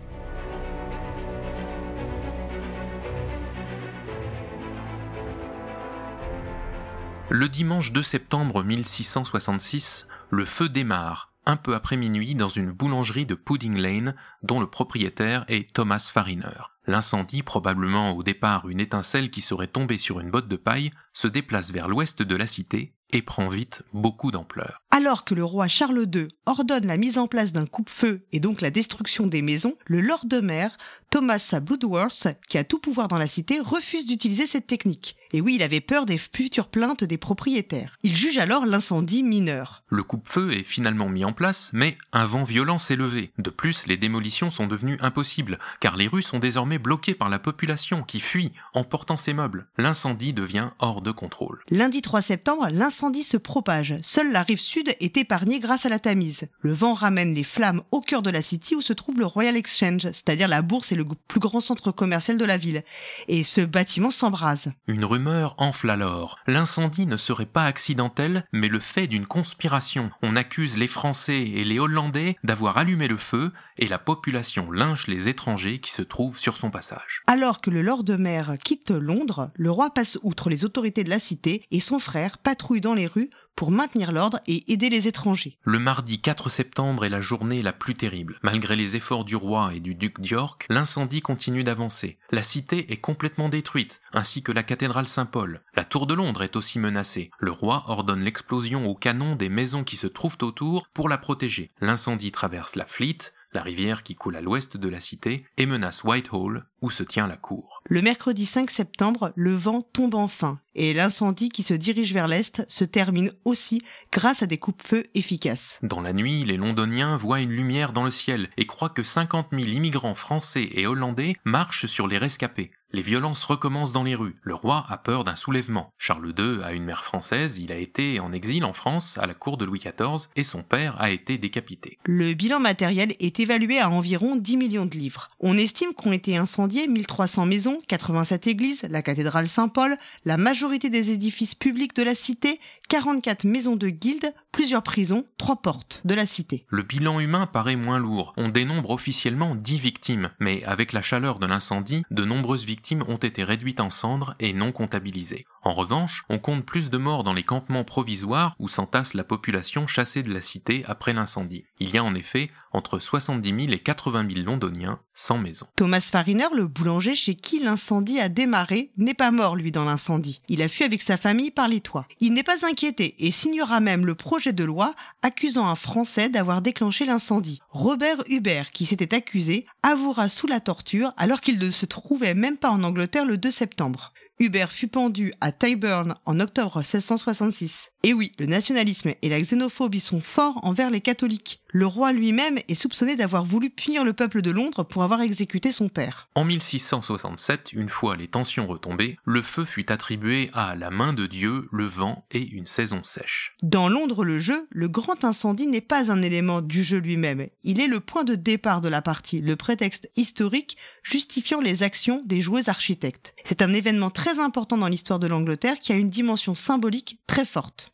Le 7.29 7.49
dimanche 7.49 7.91
2 7.91 8.03
septembre 8.03 8.63
1666, 8.63 10.07
le 10.29 10.45
feu 10.45 10.69
démarre, 10.69 11.32
un 11.45 11.55
peu 11.55 11.75
après 11.75 11.97
minuit, 11.97 12.35
dans 12.35 12.49
une 12.49 12.71
boulangerie 12.71 13.25
de 13.25 13.35
Pudding 13.35 13.77
Lane, 13.77 14.15
dont 14.41 14.59
le 14.59 14.67
propriétaire 14.67 15.45
est 15.47 15.73
Thomas 15.73 16.09
Fariner. 16.11 16.69
L'incendie, 16.85 17.43
probablement 17.43 18.11
au 18.11 18.23
départ 18.23 18.67
une 18.67 18.79
étincelle 18.79 19.29
qui 19.29 19.41
serait 19.41 19.67
tombée 19.67 19.97
sur 19.97 20.19
une 20.19 20.31
botte 20.31 20.47
de 20.47 20.57
paille, 20.57 20.91
se 21.13 21.27
déplace 21.27 21.71
vers 21.71 21.87
l'ouest 21.87 22.21
de 22.21 22.35
la 22.35 22.47
cité 22.47 22.93
et 23.13 23.21
prend 23.21 23.47
vite 23.47 23.83
beaucoup 23.93 24.31
d'ampleur. 24.31 24.81
Alors 24.91 25.23
que 25.23 25.35
le 25.35 25.45
roi 25.45 25.67
Charles 25.67 26.07
II 26.13 26.27
ordonne 26.45 26.87
la 26.87 26.97
mise 26.97 27.17
en 27.17 27.27
place 27.27 27.53
d'un 27.53 27.67
coupe-feu 27.67 28.25
et 28.31 28.39
donc 28.39 28.59
la 28.59 28.71
destruction 28.71 29.27
des 29.27 29.41
maisons, 29.41 29.77
le 29.85 30.01
lord 30.01 30.25
de 30.25 30.39
mer, 30.39 30.75
Thomas 31.11 31.53
Bloodworth, 31.61 32.27
qui 32.49 32.57
a 32.57 32.63
tout 32.63 32.79
pouvoir 32.79 33.07
dans 33.07 33.19
la 33.19 33.27
cité, 33.27 33.59
refuse 33.59 34.07
d'utiliser 34.07 34.47
cette 34.47 34.67
technique. 34.67 35.15
Et 35.35 35.41
oui, 35.41 35.55
il 35.55 35.63
avait 35.63 35.81
peur 35.81 36.05
des 36.05 36.19
futures 36.19 36.67
plaintes 36.67 37.03
des 37.03 37.17
propriétaires. 37.17 37.97
Il 38.03 38.15
juge 38.15 38.37
alors 38.37 38.67
l'incendie 38.67 39.23
mineur. 39.23 39.83
Le 39.89 40.03
coupe-feu 40.03 40.53
est 40.53 40.63
finalement 40.63 41.09
mis 41.09 41.25
en 41.25 41.33
place, 41.33 41.71
mais 41.73 41.97
un 42.11 42.27
vent 42.27 42.43
violent 42.43 42.77
s'est 42.77 42.95
levé. 42.95 43.31
De 43.39 43.49
plus, 43.49 43.87
les 43.87 43.97
démolitions 43.97 44.51
sont 44.51 44.67
devenues 44.67 44.99
impossibles, 45.01 45.57
car 45.79 45.97
les 45.97 46.07
rues 46.07 46.21
sont 46.21 46.37
désormais 46.37 46.77
bloquées 46.77 47.15
par 47.15 47.29
la 47.29 47.39
population 47.39 48.03
qui 48.03 48.19
fuit, 48.19 48.51
emportant 48.75 49.15
ses 49.15 49.33
meubles. 49.33 49.65
L'incendie 49.79 50.33
devient 50.33 50.69
hors 50.77 51.01
de 51.01 51.09
contrôle. 51.09 51.63
Lundi 51.71 52.03
3 52.03 52.21
septembre, 52.21 52.67
l'incendie 52.71 53.23
se 53.23 53.37
propage. 53.37 53.95
Seule 54.03 54.31
la 54.31 54.43
rive 54.43 54.59
sud 54.59 54.95
est 54.99 55.17
épargnée 55.17 55.59
grâce 55.59 55.87
à 55.87 55.89
la 55.89 55.97
Tamise. 55.97 56.47
Le 56.59 56.73
vent 56.73 56.93
ramène 56.93 57.33
les 57.33 57.43
flammes 57.43 57.81
au 57.89 58.01
cœur 58.01 58.21
de 58.21 58.29
la 58.29 58.43
city 58.43 58.75
où 58.75 58.81
se 58.81 58.93
trouve 58.93 59.17
le 59.17 59.25
Royal 59.25 59.57
Exchange, 59.57 60.03
c'est-à-dire 60.03 60.47
la 60.47 60.61
bourse 60.61 60.91
et 60.91 60.95
le 60.95 61.05
plus 61.27 61.39
grand 61.39 61.61
centre 61.61 61.91
commercial 61.91 62.37
de 62.37 62.45
la 62.45 62.57
ville. 62.57 62.83
Et 63.27 63.43
ce 63.43 63.61
bâtiment 63.61 64.11
s'embrase. 64.11 64.71
Une 64.87 65.05
rumeur 65.05 65.22
enfle 65.57 65.89
alors. 65.89 66.37
L'incendie 66.47 67.05
ne 67.05 67.17
serait 67.17 67.45
pas 67.45 67.65
accidentel, 67.65 68.45
mais 68.51 68.67
le 68.67 68.79
fait 68.79 69.07
d'une 69.07 69.25
conspiration. 69.25 70.09
On 70.21 70.35
accuse 70.35 70.77
les 70.77 70.87
Français 70.87 71.41
et 71.41 71.63
les 71.63 71.79
Hollandais 71.79 72.37
d'avoir 72.43 72.77
allumé 72.77 73.07
le 73.07 73.17
feu 73.17 73.51
et 73.77 73.87
la 73.87 73.99
population 73.99 74.71
lynche 74.71 75.07
les 75.07 75.27
étrangers 75.27 75.79
qui 75.79 75.91
se 75.91 76.01
trouvent 76.01 76.39
sur 76.39 76.57
son 76.57 76.71
passage. 76.71 77.23
Alors 77.27 77.61
que 77.61 77.69
le 77.69 77.81
lord 77.81 78.03
de 78.03 78.17
quitte 78.57 78.91
Londres, 78.91 79.51
le 79.55 79.71
roi 79.71 79.89
passe 79.91 80.17
outre 80.23 80.49
les 80.49 80.65
autorités 80.65 81.03
de 81.03 81.09
la 81.09 81.19
cité 81.19 81.63
et 81.71 81.79
son 81.79 81.99
frère 81.99 82.37
patrouille 82.37 82.81
dans 82.81 82.93
les 82.93 83.07
rues 83.07 83.29
pour 83.55 83.71
maintenir 83.71 84.11
l'ordre 84.11 84.39
et 84.47 84.71
aider 84.71 84.89
les 84.89 85.07
étrangers. 85.07 85.57
Le 85.63 85.79
mardi 85.79 86.19
4 86.19 86.49
septembre 86.49 87.05
est 87.05 87.09
la 87.09 87.21
journée 87.21 87.61
la 87.61 87.73
plus 87.73 87.95
terrible. 87.95 88.39
Malgré 88.43 88.75
les 88.75 88.95
efforts 88.95 89.25
du 89.25 89.35
roi 89.35 89.73
et 89.73 89.79
du 89.79 89.95
duc 89.95 90.19
d'York, 90.19 90.65
l'incendie 90.69 91.21
continue 91.21 91.63
d'avancer. 91.63 92.17
La 92.31 92.43
cité 92.43 92.91
est 92.91 92.97
complètement 92.97 93.49
détruite, 93.49 94.01
ainsi 94.13 94.43
que 94.43 94.51
la 94.51 94.63
cathédrale 94.63 95.07
Saint-Paul. 95.07 95.61
La 95.75 95.85
tour 95.85 96.07
de 96.07 96.13
Londres 96.13 96.43
est 96.43 96.55
aussi 96.55 96.79
menacée. 96.79 97.31
Le 97.39 97.51
roi 97.51 97.83
ordonne 97.87 98.23
l'explosion 98.23 98.87
au 98.87 98.95
canon 98.95 99.35
des 99.35 99.49
maisons 99.49 99.83
qui 99.83 99.97
se 99.97 100.07
trouvent 100.07 100.37
autour 100.41 100.87
pour 100.89 101.09
la 101.09 101.17
protéger. 101.17 101.69
L'incendie 101.81 102.31
traverse 102.31 102.75
la 102.75 102.85
Fleet, 102.85 103.17
la 103.53 103.61
rivière 103.61 104.03
qui 104.03 104.15
coule 104.15 104.35
à 104.35 104.41
l'ouest 104.41 104.77
de 104.77 104.89
la 104.89 104.99
cité, 104.99 105.45
et 105.57 105.65
menace 105.65 106.03
Whitehall, 106.03 106.65
où 106.81 106.89
se 106.89 107.03
tient 107.03 107.27
la 107.27 107.37
cour. 107.37 107.72
Le 107.89 108.01
mercredi 108.01 108.45
5 108.45 108.71
septembre, 108.71 109.33
le 109.35 109.53
vent 109.53 109.81
tombe 109.81 110.15
enfin, 110.15 110.57
et 110.73 110.93
l'incendie 110.93 111.49
qui 111.49 111.63
se 111.63 111.73
dirige 111.73 112.13
vers 112.13 112.29
l'est 112.29 112.65
se 112.69 112.85
termine 112.85 113.33
aussi 113.43 113.81
grâce 114.09 114.41
à 114.41 114.45
des 114.45 114.57
coupes-feu 114.57 115.03
efficaces. 115.15 115.79
Dans 115.83 115.99
la 115.99 116.13
nuit, 116.13 116.45
les 116.45 116.55
Londoniens 116.55 117.17
voient 117.17 117.41
une 117.41 117.51
lumière 117.51 117.91
dans 117.91 118.05
le 118.05 118.09
ciel 118.09 118.47
et 118.55 118.65
croient 118.65 118.89
que 118.89 119.03
50 119.03 119.47
000 119.51 119.63
immigrants 119.63 120.13
français 120.13 120.69
et 120.71 120.87
hollandais 120.87 121.35
marchent 121.43 121.85
sur 121.85 122.07
les 122.07 122.17
rescapés. 122.17 122.71
Les 122.95 123.01
violences 123.01 123.43
recommencent 123.43 123.91
dans 123.91 124.03
les 124.03 124.13
rues. 124.13 124.35
Le 124.43 124.53
roi 124.53 124.85
a 124.87 124.99
peur 124.99 125.23
d'un 125.23 125.35
soulèvement. 125.35 125.89
Charles 125.97 126.31
II 126.37 126.61
a 126.63 126.73
une 126.73 126.83
mère 126.83 127.03
française, 127.03 127.57
il 127.57 127.71
a 127.71 127.77
été 127.77 128.19
en 128.19 128.31
exil 128.31 128.63
en 128.63 128.71
France 128.71 129.17
à 129.17 129.25
la 129.25 129.33
cour 129.33 129.57
de 129.57 129.65
Louis 129.65 129.79
XIV 129.79 130.29
et 130.35 130.43
son 130.43 130.61
père 130.61 131.01
a 131.01 131.09
été 131.09 131.39
décapité. 131.39 131.97
Le 132.05 132.35
bilan 132.35 132.59
matériel 132.59 133.15
est 133.19 133.39
évalué 133.39 133.79
à 133.79 133.89
environ 133.89 134.35
10 134.35 134.57
millions 134.57 134.85
de 134.85 134.95
livres. 134.95 135.31
On 135.39 135.57
estime 135.57 135.95
qu'ont 135.95 136.11
été 136.11 136.37
incendiées 136.37 136.85
1300 136.85 137.47
maisons, 137.47 137.81
87 137.87 138.45
églises, 138.45 138.85
la 138.87 139.01
cathédrale 139.01 139.47
Saint-Paul, 139.47 139.97
la 140.25 140.37
majorité 140.37 140.91
des 140.91 141.09
édifices 141.09 141.55
publics 141.55 141.95
de 141.95 142.03
la 142.03 142.13
cité, 142.13 142.59
44 142.89 143.45
maisons 143.45 143.75
de 143.75 143.89
guildes, 143.89 144.35
plusieurs 144.51 144.83
prisons, 144.83 145.25
trois 145.39 145.63
portes 145.63 146.01
de 146.05 146.13
la 146.13 146.27
cité. 146.27 146.67
Le 146.69 146.83
bilan 146.83 147.19
humain 147.19 147.47
paraît 147.47 147.75
moins 147.75 147.97
lourd. 147.97 148.33
On 148.37 148.49
dénombre 148.49 148.91
officiellement 148.91 149.55
10 149.55 149.79
victimes, 149.79 150.29
mais 150.39 150.63
avec 150.65 150.93
la 150.93 151.01
chaleur 151.01 151.39
de 151.39 151.47
l'incendie, 151.47 152.03
de 152.11 152.23
nombreuses 152.23 152.65
victimes 152.65 152.82
ont 153.07 153.17
été 153.17 153.43
réduites 153.43 153.79
en 153.79 153.89
cendres 153.89 154.35
et 154.39 154.53
non 154.53 154.71
comptabilisées. 154.71 155.45
En 155.63 155.73
revanche, 155.73 156.23
on 156.29 156.39
compte 156.39 156.65
plus 156.65 156.89
de 156.89 156.97
morts 156.97 157.23
dans 157.23 157.33
les 157.33 157.43
campements 157.43 157.83
provisoires 157.83 158.53
où 158.59 158.67
s'entasse 158.67 159.13
la 159.13 159.23
population 159.23 159.87
chassée 159.87 160.23
de 160.23 160.33
la 160.33 160.41
cité 160.41 160.83
après 160.87 161.13
l'incendie. 161.13 161.65
Il 161.79 161.89
y 161.89 161.97
a 161.97 162.03
en 162.03 162.15
effet 162.15 162.51
entre 162.73 162.99
70 162.99 163.65
000 163.65 163.73
et 163.73 163.79
80 163.79 164.27
000 164.29 164.45
londoniens 164.45 164.99
sans 165.13 165.37
maison. 165.37 165.67
Thomas 165.75 166.01
Fariner, 166.11 166.47
le 166.55 166.67
boulanger 166.67 167.15
chez 167.15 167.35
qui 167.35 167.59
l'incendie 167.59 168.19
a 168.19 168.29
démarré, 168.29 168.91
n'est 168.97 169.13
pas 169.13 169.31
mort 169.31 169.55
lui 169.55 169.71
dans 169.71 169.85
l'incendie. 169.85 170.41
Il 170.49 170.61
a 170.61 170.67
fui 170.67 170.83
avec 170.83 171.01
sa 171.01 171.17
famille 171.17 171.51
par 171.51 171.67
les 171.67 171.81
toits. 171.81 172.07
Il 172.19 172.33
n'est 172.33 172.43
pas 172.43 172.65
inquiété 172.65 173.15
et 173.19 173.31
signera 173.31 173.79
même 173.79 174.05
le 174.05 174.15
projet 174.15 174.53
de 174.53 174.63
loi 174.63 174.93
accusant 175.21 175.67
un 175.67 175.75
Français 175.75 176.29
d'avoir 176.29 176.61
déclenché 176.61 177.05
l'incendie. 177.05 177.61
Robert 177.69 178.23
Hubert, 178.27 178.71
qui 178.71 178.85
s'était 178.85 179.15
accusé, 179.15 179.65
avouera 179.83 180.29
sous 180.29 180.47
la 180.47 180.59
torture 180.59 181.13
alors 181.17 181.41
qu'il 181.41 181.59
ne 181.59 181.71
se 181.71 181.85
trouvait 181.85 182.33
même 182.33 182.57
pas 182.57 182.71
en 182.71 182.83
Angleterre 182.83 183.25
le 183.25 183.37
2 183.37 183.51
septembre. 183.51 184.13
Hubert 184.39 184.71
fut 184.71 184.87
pendu 184.87 185.33
à 185.41 185.51
Tyburn 185.51 186.15
en 186.25 186.39
octobre 186.39 186.77
1666. 186.77 187.91
Et 188.03 188.13
oui, 188.13 188.33
le 188.39 188.45
nationalisme 188.45 189.13
et 189.21 189.29
la 189.29 189.39
xénophobie 189.39 189.99
sont 189.99 190.21
forts 190.21 190.59
envers 190.63 190.89
les 190.89 191.01
catholiques. 191.01 191.62
Le 191.75 191.87
roi 191.87 192.13
lui-même 192.13 192.59
est 192.67 192.75
soupçonné 192.75 193.15
d'avoir 193.15 193.43
voulu 193.43 193.71
punir 193.71 194.03
le 194.03 194.13
peuple 194.13 194.43
de 194.43 194.51
Londres 194.51 194.83
pour 194.83 195.01
avoir 195.01 195.21
exécuté 195.21 195.71
son 195.71 195.89
père. 195.89 196.29
En 196.35 196.45
1667, 196.45 197.73
une 197.73 197.89
fois 197.89 198.15
les 198.15 198.27
tensions 198.27 198.67
retombées, 198.67 199.17
le 199.25 199.41
feu 199.41 199.65
fut 199.65 199.91
attribué 199.91 200.51
à 200.53 200.75
la 200.75 200.91
main 200.91 201.13
de 201.13 201.25
Dieu, 201.25 201.65
le 201.71 201.85
vent 201.85 202.27
et 202.29 202.47
une 202.47 202.67
saison 202.67 203.03
sèche. 203.03 203.55
Dans 203.63 203.89
Londres 203.89 204.23
le 204.23 204.37
jeu, 204.37 204.67
le 204.69 204.87
grand 204.87 205.23
incendie 205.23 205.65
n'est 205.65 205.81
pas 205.81 206.11
un 206.11 206.21
élément 206.21 206.61
du 206.61 206.83
jeu 206.83 206.99
lui-même, 206.99 207.47
il 207.63 207.81
est 207.81 207.87
le 207.87 207.99
point 207.99 208.23
de 208.23 208.35
départ 208.35 208.79
de 208.79 208.89
la 208.89 209.01
partie, 209.01 209.41
le 209.41 209.55
prétexte 209.55 210.11
historique 210.15 210.77
justifiant 211.01 211.59
les 211.59 211.81
actions 211.81 212.21
des 212.23 212.39
joueurs 212.39 212.69
architectes. 212.69 213.33
C'est 213.45 213.63
un 213.63 213.73
événement 213.73 214.11
très 214.11 214.37
important 214.37 214.77
dans 214.77 214.89
l'histoire 214.89 215.17
de 215.17 215.25
l'Angleterre 215.25 215.79
qui 215.79 215.91
a 215.91 215.95
une 215.95 216.11
dimension 216.11 216.53
symbolique 216.53 217.19
très 217.25 217.45
forte. 217.45 217.93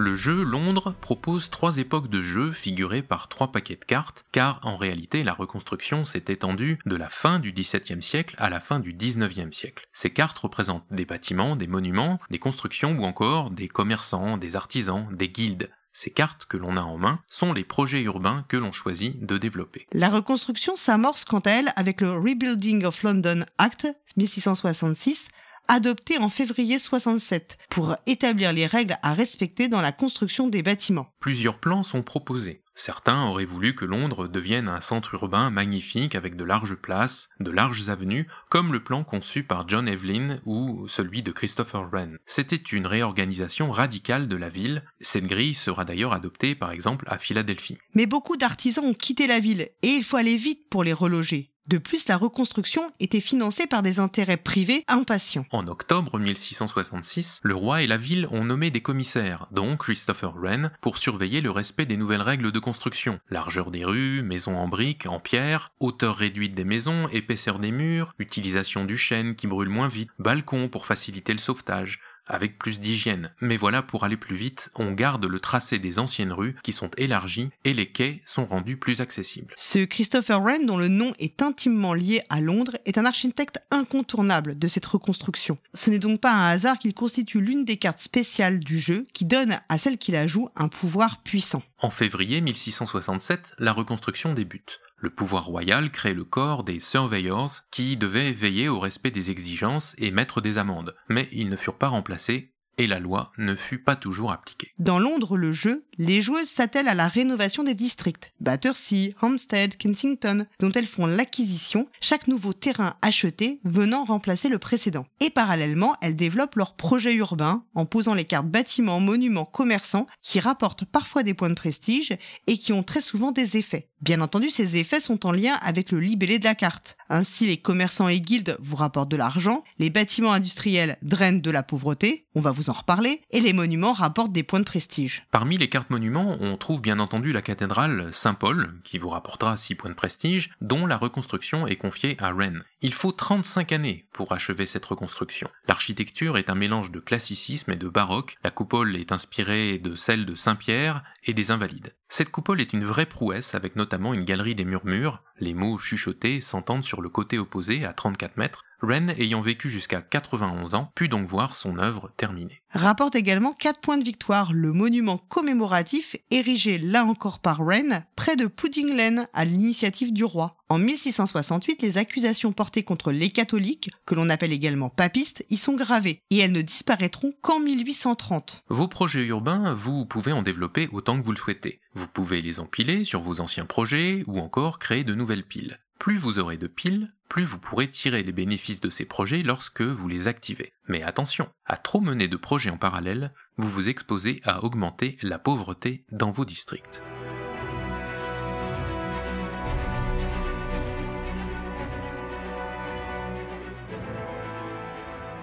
Le 0.00 0.14
jeu 0.14 0.44
Londres 0.44 0.94
propose 1.02 1.50
trois 1.50 1.76
époques 1.76 2.08
de 2.08 2.22
jeu 2.22 2.52
figurées 2.52 3.02
par 3.02 3.28
trois 3.28 3.52
paquets 3.52 3.76
de 3.76 3.84
cartes, 3.84 4.24
car 4.32 4.58
en 4.62 4.78
réalité 4.78 5.22
la 5.22 5.34
reconstruction 5.34 6.06
s'est 6.06 6.24
étendue 6.28 6.78
de 6.86 6.96
la 6.96 7.10
fin 7.10 7.38
du 7.38 7.52
XVIIe 7.52 8.00
siècle 8.00 8.34
à 8.38 8.48
la 8.48 8.60
fin 8.60 8.80
du 8.80 8.94
XIXe 8.94 9.54
siècle. 9.54 9.86
Ces 9.92 10.08
cartes 10.08 10.38
représentent 10.38 10.86
des 10.90 11.04
bâtiments, 11.04 11.54
des 11.54 11.66
monuments, 11.66 12.18
des 12.30 12.38
constructions 12.38 12.96
ou 12.98 13.04
encore 13.04 13.50
des 13.50 13.68
commerçants, 13.68 14.38
des 14.38 14.56
artisans, 14.56 15.06
des 15.12 15.28
guildes. 15.28 15.68
Ces 15.92 16.10
cartes 16.10 16.46
que 16.46 16.56
l'on 16.56 16.78
a 16.78 16.82
en 16.82 16.96
main 16.96 17.20
sont 17.28 17.52
les 17.52 17.64
projets 17.64 18.00
urbains 18.00 18.46
que 18.48 18.56
l'on 18.56 18.72
choisit 18.72 19.22
de 19.26 19.36
développer. 19.36 19.86
La 19.92 20.08
reconstruction 20.08 20.76
s'amorce 20.76 21.26
quant 21.26 21.40
à 21.40 21.50
elle 21.50 21.74
avec 21.76 22.00
le 22.00 22.12
Rebuilding 22.12 22.86
of 22.86 23.02
London 23.02 23.44
Act 23.58 23.86
1666 24.16 25.28
adopté 25.70 26.18
en 26.18 26.28
février 26.28 26.80
67 26.80 27.56
pour 27.70 27.96
établir 28.06 28.52
les 28.52 28.66
règles 28.66 28.96
à 29.02 29.14
respecter 29.14 29.68
dans 29.68 29.80
la 29.80 29.92
construction 29.92 30.48
des 30.48 30.64
bâtiments. 30.64 31.12
Plusieurs 31.20 31.58
plans 31.58 31.84
sont 31.84 32.02
proposés. 32.02 32.64
Certains 32.74 33.26
auraient 33.26 33.44
voulu 33.44 33.76
que 33.76 33.84
Londres 33.84 34.26
devienne 34.26 34.68
un 34.68 34.80
centre 34.80 35.14
urbain 35.14 35.50
magnifique 35.50 36.16
avec 36.16 36.34
de 36.34 36.42
larges 36.42 36.74
places, 36.74 37.28
de 37.38 37.52
larges 37.52 37.88
avenues, 37.88 38.26
comme 38.48 38.72
le 38.72 38.82
plan 38.82 39.04
conçu 39.04 39.44
par 39.44 39.68
John 39.68 39.86
Evelyn 39.86 40.40
ou 40.44 40.88
celui 40.88 41.22
de 41.22 41.30
Christopher 41.30 41.88
Wren. 41.88 42.18
C'était 42.26 42.56
une 42.56 42.86
réorganisation 42.86 43.70
radicale 43.70 44.26
de 44.26 44.36
la 44.36 44.48
ville. 44.48 44.82
Cette 45.00 45.26
grille 45.26 45.54
sera 45.54 45.84
d'ailleurs 45.84 46.14
adoptée 46.14 46.56
par 46.56 46.72
exemple 46.72 47.04
à 47.08 47.18
Philadelphie. 47.18 47.78
Mais 47.94 48.06
beaucoup 48.06 48.36
d'artisans 48.36 48.84
ont 48.84 48.94
quitté 48.94 49.28
la 49.28 49.38
ville 49.38 49.68
et 49.82 49.88
il 49.88 50.02
faut 50.02 50.16
aller 50.16 50.36
vite 50.36 50.68
pour 50.68 50.82
les 50.82 50.94
reloger. 50.94 51.49
De 51.66 51.78
plus, 51.78 52.08
la 52.08 52.16
reconstruction 52.16 52.90
était 53.00 53.20
financée 53.20 53.66
par 53.66 53.82
des 53.82 54.00
intérêts 54.00 54.36
privés 54.36 54.84
impatients. 54.88 55.44
En 55.50 55.68
octobre 55.68 56.18
1666, 56.18 57.40
le 57.42 57.54
roi 57.54 57.82
et 57.82 57.86
la 57.86 57.96
ville 57.96 58.26
ont 58.32 58.44
nommé 58.44 58.70
des 58.70 58.80
commissaires, 58.80 59.46
dont 59.52 59.76
Christopher 59.76 60.34
Wren, 60.34 60.72
pour 60.80 60.98
surveiller 60.98 61.40
le 61.40 61.50
respect 61.50 61.86
des 61.86 61.96
nouvelles 61.96 62.22
règles 62.22 62.50
de 62.50 62.58
construction. 62.58 63.20
Largeur 63.28 63.70
des 63.70 63.84
rues, 63.84 64.22
maisons 64.22 64.56
en 64.56 64.68
briques, 64.68 65.06
en 65.06 65.20
pierre, 65.20 65.68
hauteur 65.78 66.16
réduite 66.16 66.54
des 66.54 66.64
maisons, 66.64 67.08
épaisseur 67.08 67.58
des 67.58 67.72
murs, 67.72 68.14
utilisation 68.18 68.84
du 68.84 68.96
chêne 68.96 69.36
qui 69.36 69.46
brûle 69.46 69.68
moins 69.68 69.88
vite, 69.88 70.10
balcons 70.18 70.68
pour 70.68 70.86
faciliter 70.86 71.32
le 71.32 71.38
sauvetage, 71.38 72.00
avec 72.30 72.58
plus 72.58 72.80
d'hygiène. 72.80 73.32
Mais 73.40 73.56
voilà, 73.56 73.82
pour 73.82 74.04
aller 74.04 74.16
plus 74.16 74.36
vite, 74.36 74.70
on 74.76 74.92
garde 74.92 75.26
le 75.26 75.40
tracé 75.40 75.78
des 75.78 75.98
anciennes 75.98 76.32
rues 76.32 76.56
qui 76.62 76.72
sont 76.72 76.90
élargies 76.96 77.50
et 77.64 77.74
les 77.74 77.86
quais 77.86 78.22
sont 78.24 78.44
rendus 78.44 78.76
plus 78.76 79.00
accessibles. 79.00 79.54
Ce 79.56 79.84
Christopher 79.84 80.40
Wren, 80.40 80.66
dont 80.66 80.76
le 80.76 80.88
nom 80.88 81.12
est 81.18 81.42
intimement 81.42 81.94
lié 81.94 82.22
à 82.28 82.40
Londres, 82.40 82.76
est 82.86 82.98
un 82.98 83.04
architecte 83.04 83.58
incontournable 83.70 84.58
de 84.58 84.68
cette 84.68 84.86
reconstruction. 84.86 85.58
Ce 85.74 85.90
n'est 85.90 85.98
donc 85.98 86.20
pas 86.20 86.32
un 86.32 86.48
hasard 86.48 86.78
qu'il 86.78 86.94
constitue 86.94 87.40
l'une 87.40 87.64
des 87.64 87.76
cartes 87.76 88.00
spéciales 88.00 88.60
du 88.60 88.78
jeu 88.78 89.06
qui 89.12 89.24
donne 89.24 89.60
à 89.68 89.78
celle 89.78 89.98
qui 89.98 90.12
la 90.12 90.26
joue 90.26 90.48
un 90.56 90.68
pouvoir 90.68 91.22
puissant. 91.22 91.62
En 91.78 91.90
février 91.90 92.40
1667, 92.40 93.54
la 93.58 93.72
reconstruction 93.72 94.34
débute. 94.34 94.80
Le 95.00 95.08
pouvoir 95.08 95.46
royal 95.46 95.90
crée 95.90 96.12
le 96.12 96.24
corps 96.24 96.62
des 96.62 96.78
surveyors 96.78 97.62
qui 97.70 97.96
devaient 97.96 98.32
veiller 98.32 98.68
au 98.68 98.78
respect 98.78 99.10
des 99.10 99.30
exigences 99.30 99.94
et 99.96 100.10
mettre 100.10 100.42
des 100.42 100.58
amendes, 100.58 100.94
mais 101.08 101.26
ils 101.32 101.48
ne 101.48 101.56
furent 101.56 101.78
pas 101.78 101.88
remplacés 101.88 102.49
et 102.80 102.86
la 102.86 102.98
loi 102.98 103.30
ne 103.36 103.54
fut 103.54 103.78
pas 103.78 103.94
toujours 103.94 104.32
appliquée. 104.32 104.72
Dans 104.78 104.98
Londres, 104.98 105.36
le 105.36 105.52
jeu, 105.52 105.84
les 105.98 106.22
joueuses 106.22 106.48
s'attellent 106.48 106.88
à 106.88 106.94
la 106.94 107.08
rénovation 107.08 107.62
des 107.62 107.74
districts, 107.74 108.32
Battersea, 108.40 109.10
Hampstead, 109.20 109.76
Kensington, 109.76 110.46
dont 110.60 110.72
elles 110.72 110.86
font 110.86 111.04
l'acquisition, 111.04 111.88
chaque 112.00 112.26
nouveau 112.26 112.54
terrain 112.54 112.96
acheté 113.02 113.60
venant 113.64 114.04
remplacer 114.04 114.48
le 114.48 114.58
précédent. 114.58 115.06
Et 115.20 115.28
parallèlement, 115.28 115.96
elles 116.00 116.16
développent 116.16 116.56
leurs 116.56 116.74
projets 116.74 117.14
urbains 117.14 117.64
en 117.74 117.84
posant 117.84 118.14
les 118.14 118.24
cartes 118.24 118.48
bâtiments, 118.48 119.00
monuments, 119.00 119.44
commerçants 119.44 120.06
qui 120.22 120.40
rapportent 120.40 120.86
parfois 120.86 121.22
des 121.22 121.34
points 121.34 121.50
de 121.50 121.54
prestige 121.54 122.16
et 122.46 122.56
qui 122.56 122.72
ont 122.72 122.82
très 122.82 123.02
souvent 123.02 123.30
des 123.30 123.58
effets. 123.58 123.90
Bien 124.00 124.22
entendu, 124.22 124.48
ces 124.48 124.78
effets 124.78 125.00
sont 125.00 125.26
en 125.26 125.32
lien 125.32 125.58
avec 125.60 125.92
le 125.92 126.00
libellé 126.00 126.38
de 126.38 126.44
la 126.44 126.54
carte. 126.54 126.96
Ainsi, 127.10 127.46
les 127.46 127.58
commerçants 127.58 128.08
et 128.08 128.20
guildes 128.20 128.56
vous 128.58 128.76
rapportent 128.76 129.10
de 129.10 129.18
l'argent, 129.18 129.62
les 129.78 129.90
bâtiments 129.90 130.32
industriels 130.32 130.96
drainent 131.02 131.42
de 131.42 131.50
la 131.50 131.62
pauvreté, 131.62 132.26
on 132.34 132.40
va 132.40 132.52
vous 132.52 132.69
en 132.70 132.74
reparler, 132.74 133.22
et 133.30 133.40
les 133.40 133.52
monuments 133.52 133.92
rapportent 133.92 134.32
des 134.32 134.42
points 134.42 134.60
de 134.60 134.64
prestige. 134.64 135.24
Parmi 135.30 135.58
les 135.58 135.68
cartes 135.68 135.90
monuments, 135.90 136.36
on 136.40 136.56
trouve 136.56 136.80
bien 136.80 137.00
entendu 137.00 137.32
la 137.32 137.42
cathédrale 137.42 138.14
Saint-Paul, 138.14 138.80
qui 138.84 138.98
vous 138.98 139.08
rapportera 139.08 139.56
6 139.56 139.74
points 139.74 139.90
de 139.90 139.94
prestige, 139.94 140.50
dont 140.60 140.86
la 140.86 140.96
reconstruction 140.96 141.66
est 141.66 141.76
confiée 141.76 142.16
à 142.20 142.32
Rennes. 142.32 142.64
Il 142.80 142.94
faut 142.94 143.12
35 143.12 143.72
années 143.72 144.06
pour 144.12 144.32
achever 144.32 144.66
cette 144.66 144.86
reconstruction. 144.86 145.50
L'architecture 145.68 146.38
est 146.38 146.48
un 146.48 146.54
mélange 146.54 146.90
de 146.90 147.00
classicisme 147.00 147.72
et 147.72 147.76
de 147.76 147.88
baroque, 147.88 148.36
la 148.44 148.50
coupole 148.50 148.96
est 148.96 149.12
inspirée 149.12 149.78
de 149.78 149.94
celle 149.94 150.24
de 150.24 150.34
Saint-Pierre 150.34 151.02
et 151.24 151.34
des 151.34 151.50
Invalides. 151.50 151.94
Cette 152.08 152.30
coupole 152.30 152.60
est 152.60 152.72
une 152.72 152.84
vraie 152.84 153.06
prouesse 153.06 153.54
avec 153.54 153.76
notamment 153.76 154.14
une 154.14 154.24
galerie 154.24 154.54
des 154.54 154.64
murmures, 154.64 155.22
les 155.38 155.54
mots 155.54 155.78
chuchotés 155.78 156.40
s'entendent 156.40 156.84
sur 156.84 157.02
le 157.02 157.08
côté 157.08 157.38
opposé 157.38 157.84
à 157.84 157.92
34 157.92 158.36
mètres, 158.36 158.64
Wren, 158.82 159.14
ayant 159.18 159.40
vécu 159.40 159.68
jusqu'à 159.68 160.00
91 160.00 160.74
ans, 160.74 160.90
put 160.94 161.08
donc 161.08 161.26
voir 161.26 161.56
son 161.56 161.78
œuvre 161.78 162.10
terminée. 162.16 162.62
Rapporte 162.72 163.14
également 163.14 163.52
4 163.52 163.80
points 163.80 163.98
de 163.98 164.04
victoire 164.04 164.52
le 164.52 164.72
monument 164.72 165.18
commémoratif 165.18 166.16
érigé 166.30 166.78
là 166.78 167.04
encore 167.04 167.40
par 167.40 167.62
Wren 167.62 168.04
près 168.16 168.36
de 168.36 168.46
Pudding 168.46 168.96
Lane 168.96 169.26
à 169.34 169.44
l'initiative 169.44 170.12
du 170.12 170.24
roi. 170.24 170.56
En 170.68 170.78
1668, 170.78 171.82
les 171.82 171.98
accusations 171.98 172.52
portées 172.52 172.84
contre 172.84 173.10
les 173.10 173.30
catholiques, 173.30 173.90
que 174.06 174.14
l'on 174.14 174.30
appelle 174.30 174.52
également 174.52 174.88
papistes, 174.88 175.44
y 175.50 175.56
sont 175.56 175.74
gravées 175.74 176.22
et 176.30 176.38
elles 176.38 176.52
ne 176.52 176.62
disparaîtront 176.62 177.32
qu'en 177.42 177.58
1830. 177.58 178.62
Vos 178.68 178.88
projets 178.88 179.26
urbains, 179.26 179.74
vous 179.74 180.06
pouvez 180.06 180.32
en 180.32 180.42
développer 180.42 180.88
autant 180.92 181.20
que 181.20 181.24
vous 181.24 181.32
le 181.32 181.36
souhaitez. 181.36 181.80
Vous 181.94 182.06
pouvez 182.06 182.40
les 182.40 182.60
empiler 182.60 183.04
sur 183.04 183.20
vos 183.20 183.40
anciens 183.40 183.66
projets 183.66 184.22
ou 184.26 184.38
encore 184.38 184.78
créer 184.78 185.02
de 185.02 185.14
nouvelles 185.14 185.44
piles. 185.44 185.80
Plus 185.98 186.16
vous 186.16 186.38
aurez 186.38 186.56
de 186.56 186.68
piles, 186.68 187.12
plus 187.30 187.44
vous 187.44 187.58
pourrez 187.58 187.88
tirer 187.88 188.22
les 188.22 188.32
bénéfices 188.32 188.80
de 188.80 188.90
ces 188.90 189.06
projets 189.06 189.42
lorsque 189.42 189.80
vous 189.80 190.08
les 190.08 190.26
activez. 190.26 190.72
Mais 190.88 191.02
attention, 191.02 191.48
à 191.64 191.78
trop 191.78 192.00
mener 192.00 192.28
de 192.28 192.36
projets 192.36 192.70
en 192.70 192.76
parallèle, 192.76 193.32
vous 193.56 193.70
vous 193.70 193.88
exposez 193.88 194.42
à 194.44 194.64
augmenter 194.64 195.16
la 195.22 195.38
pauvreté 195.38 196.04
dans 196.10 196.32
vos 196.32 196.44
districts. 196.44 197.02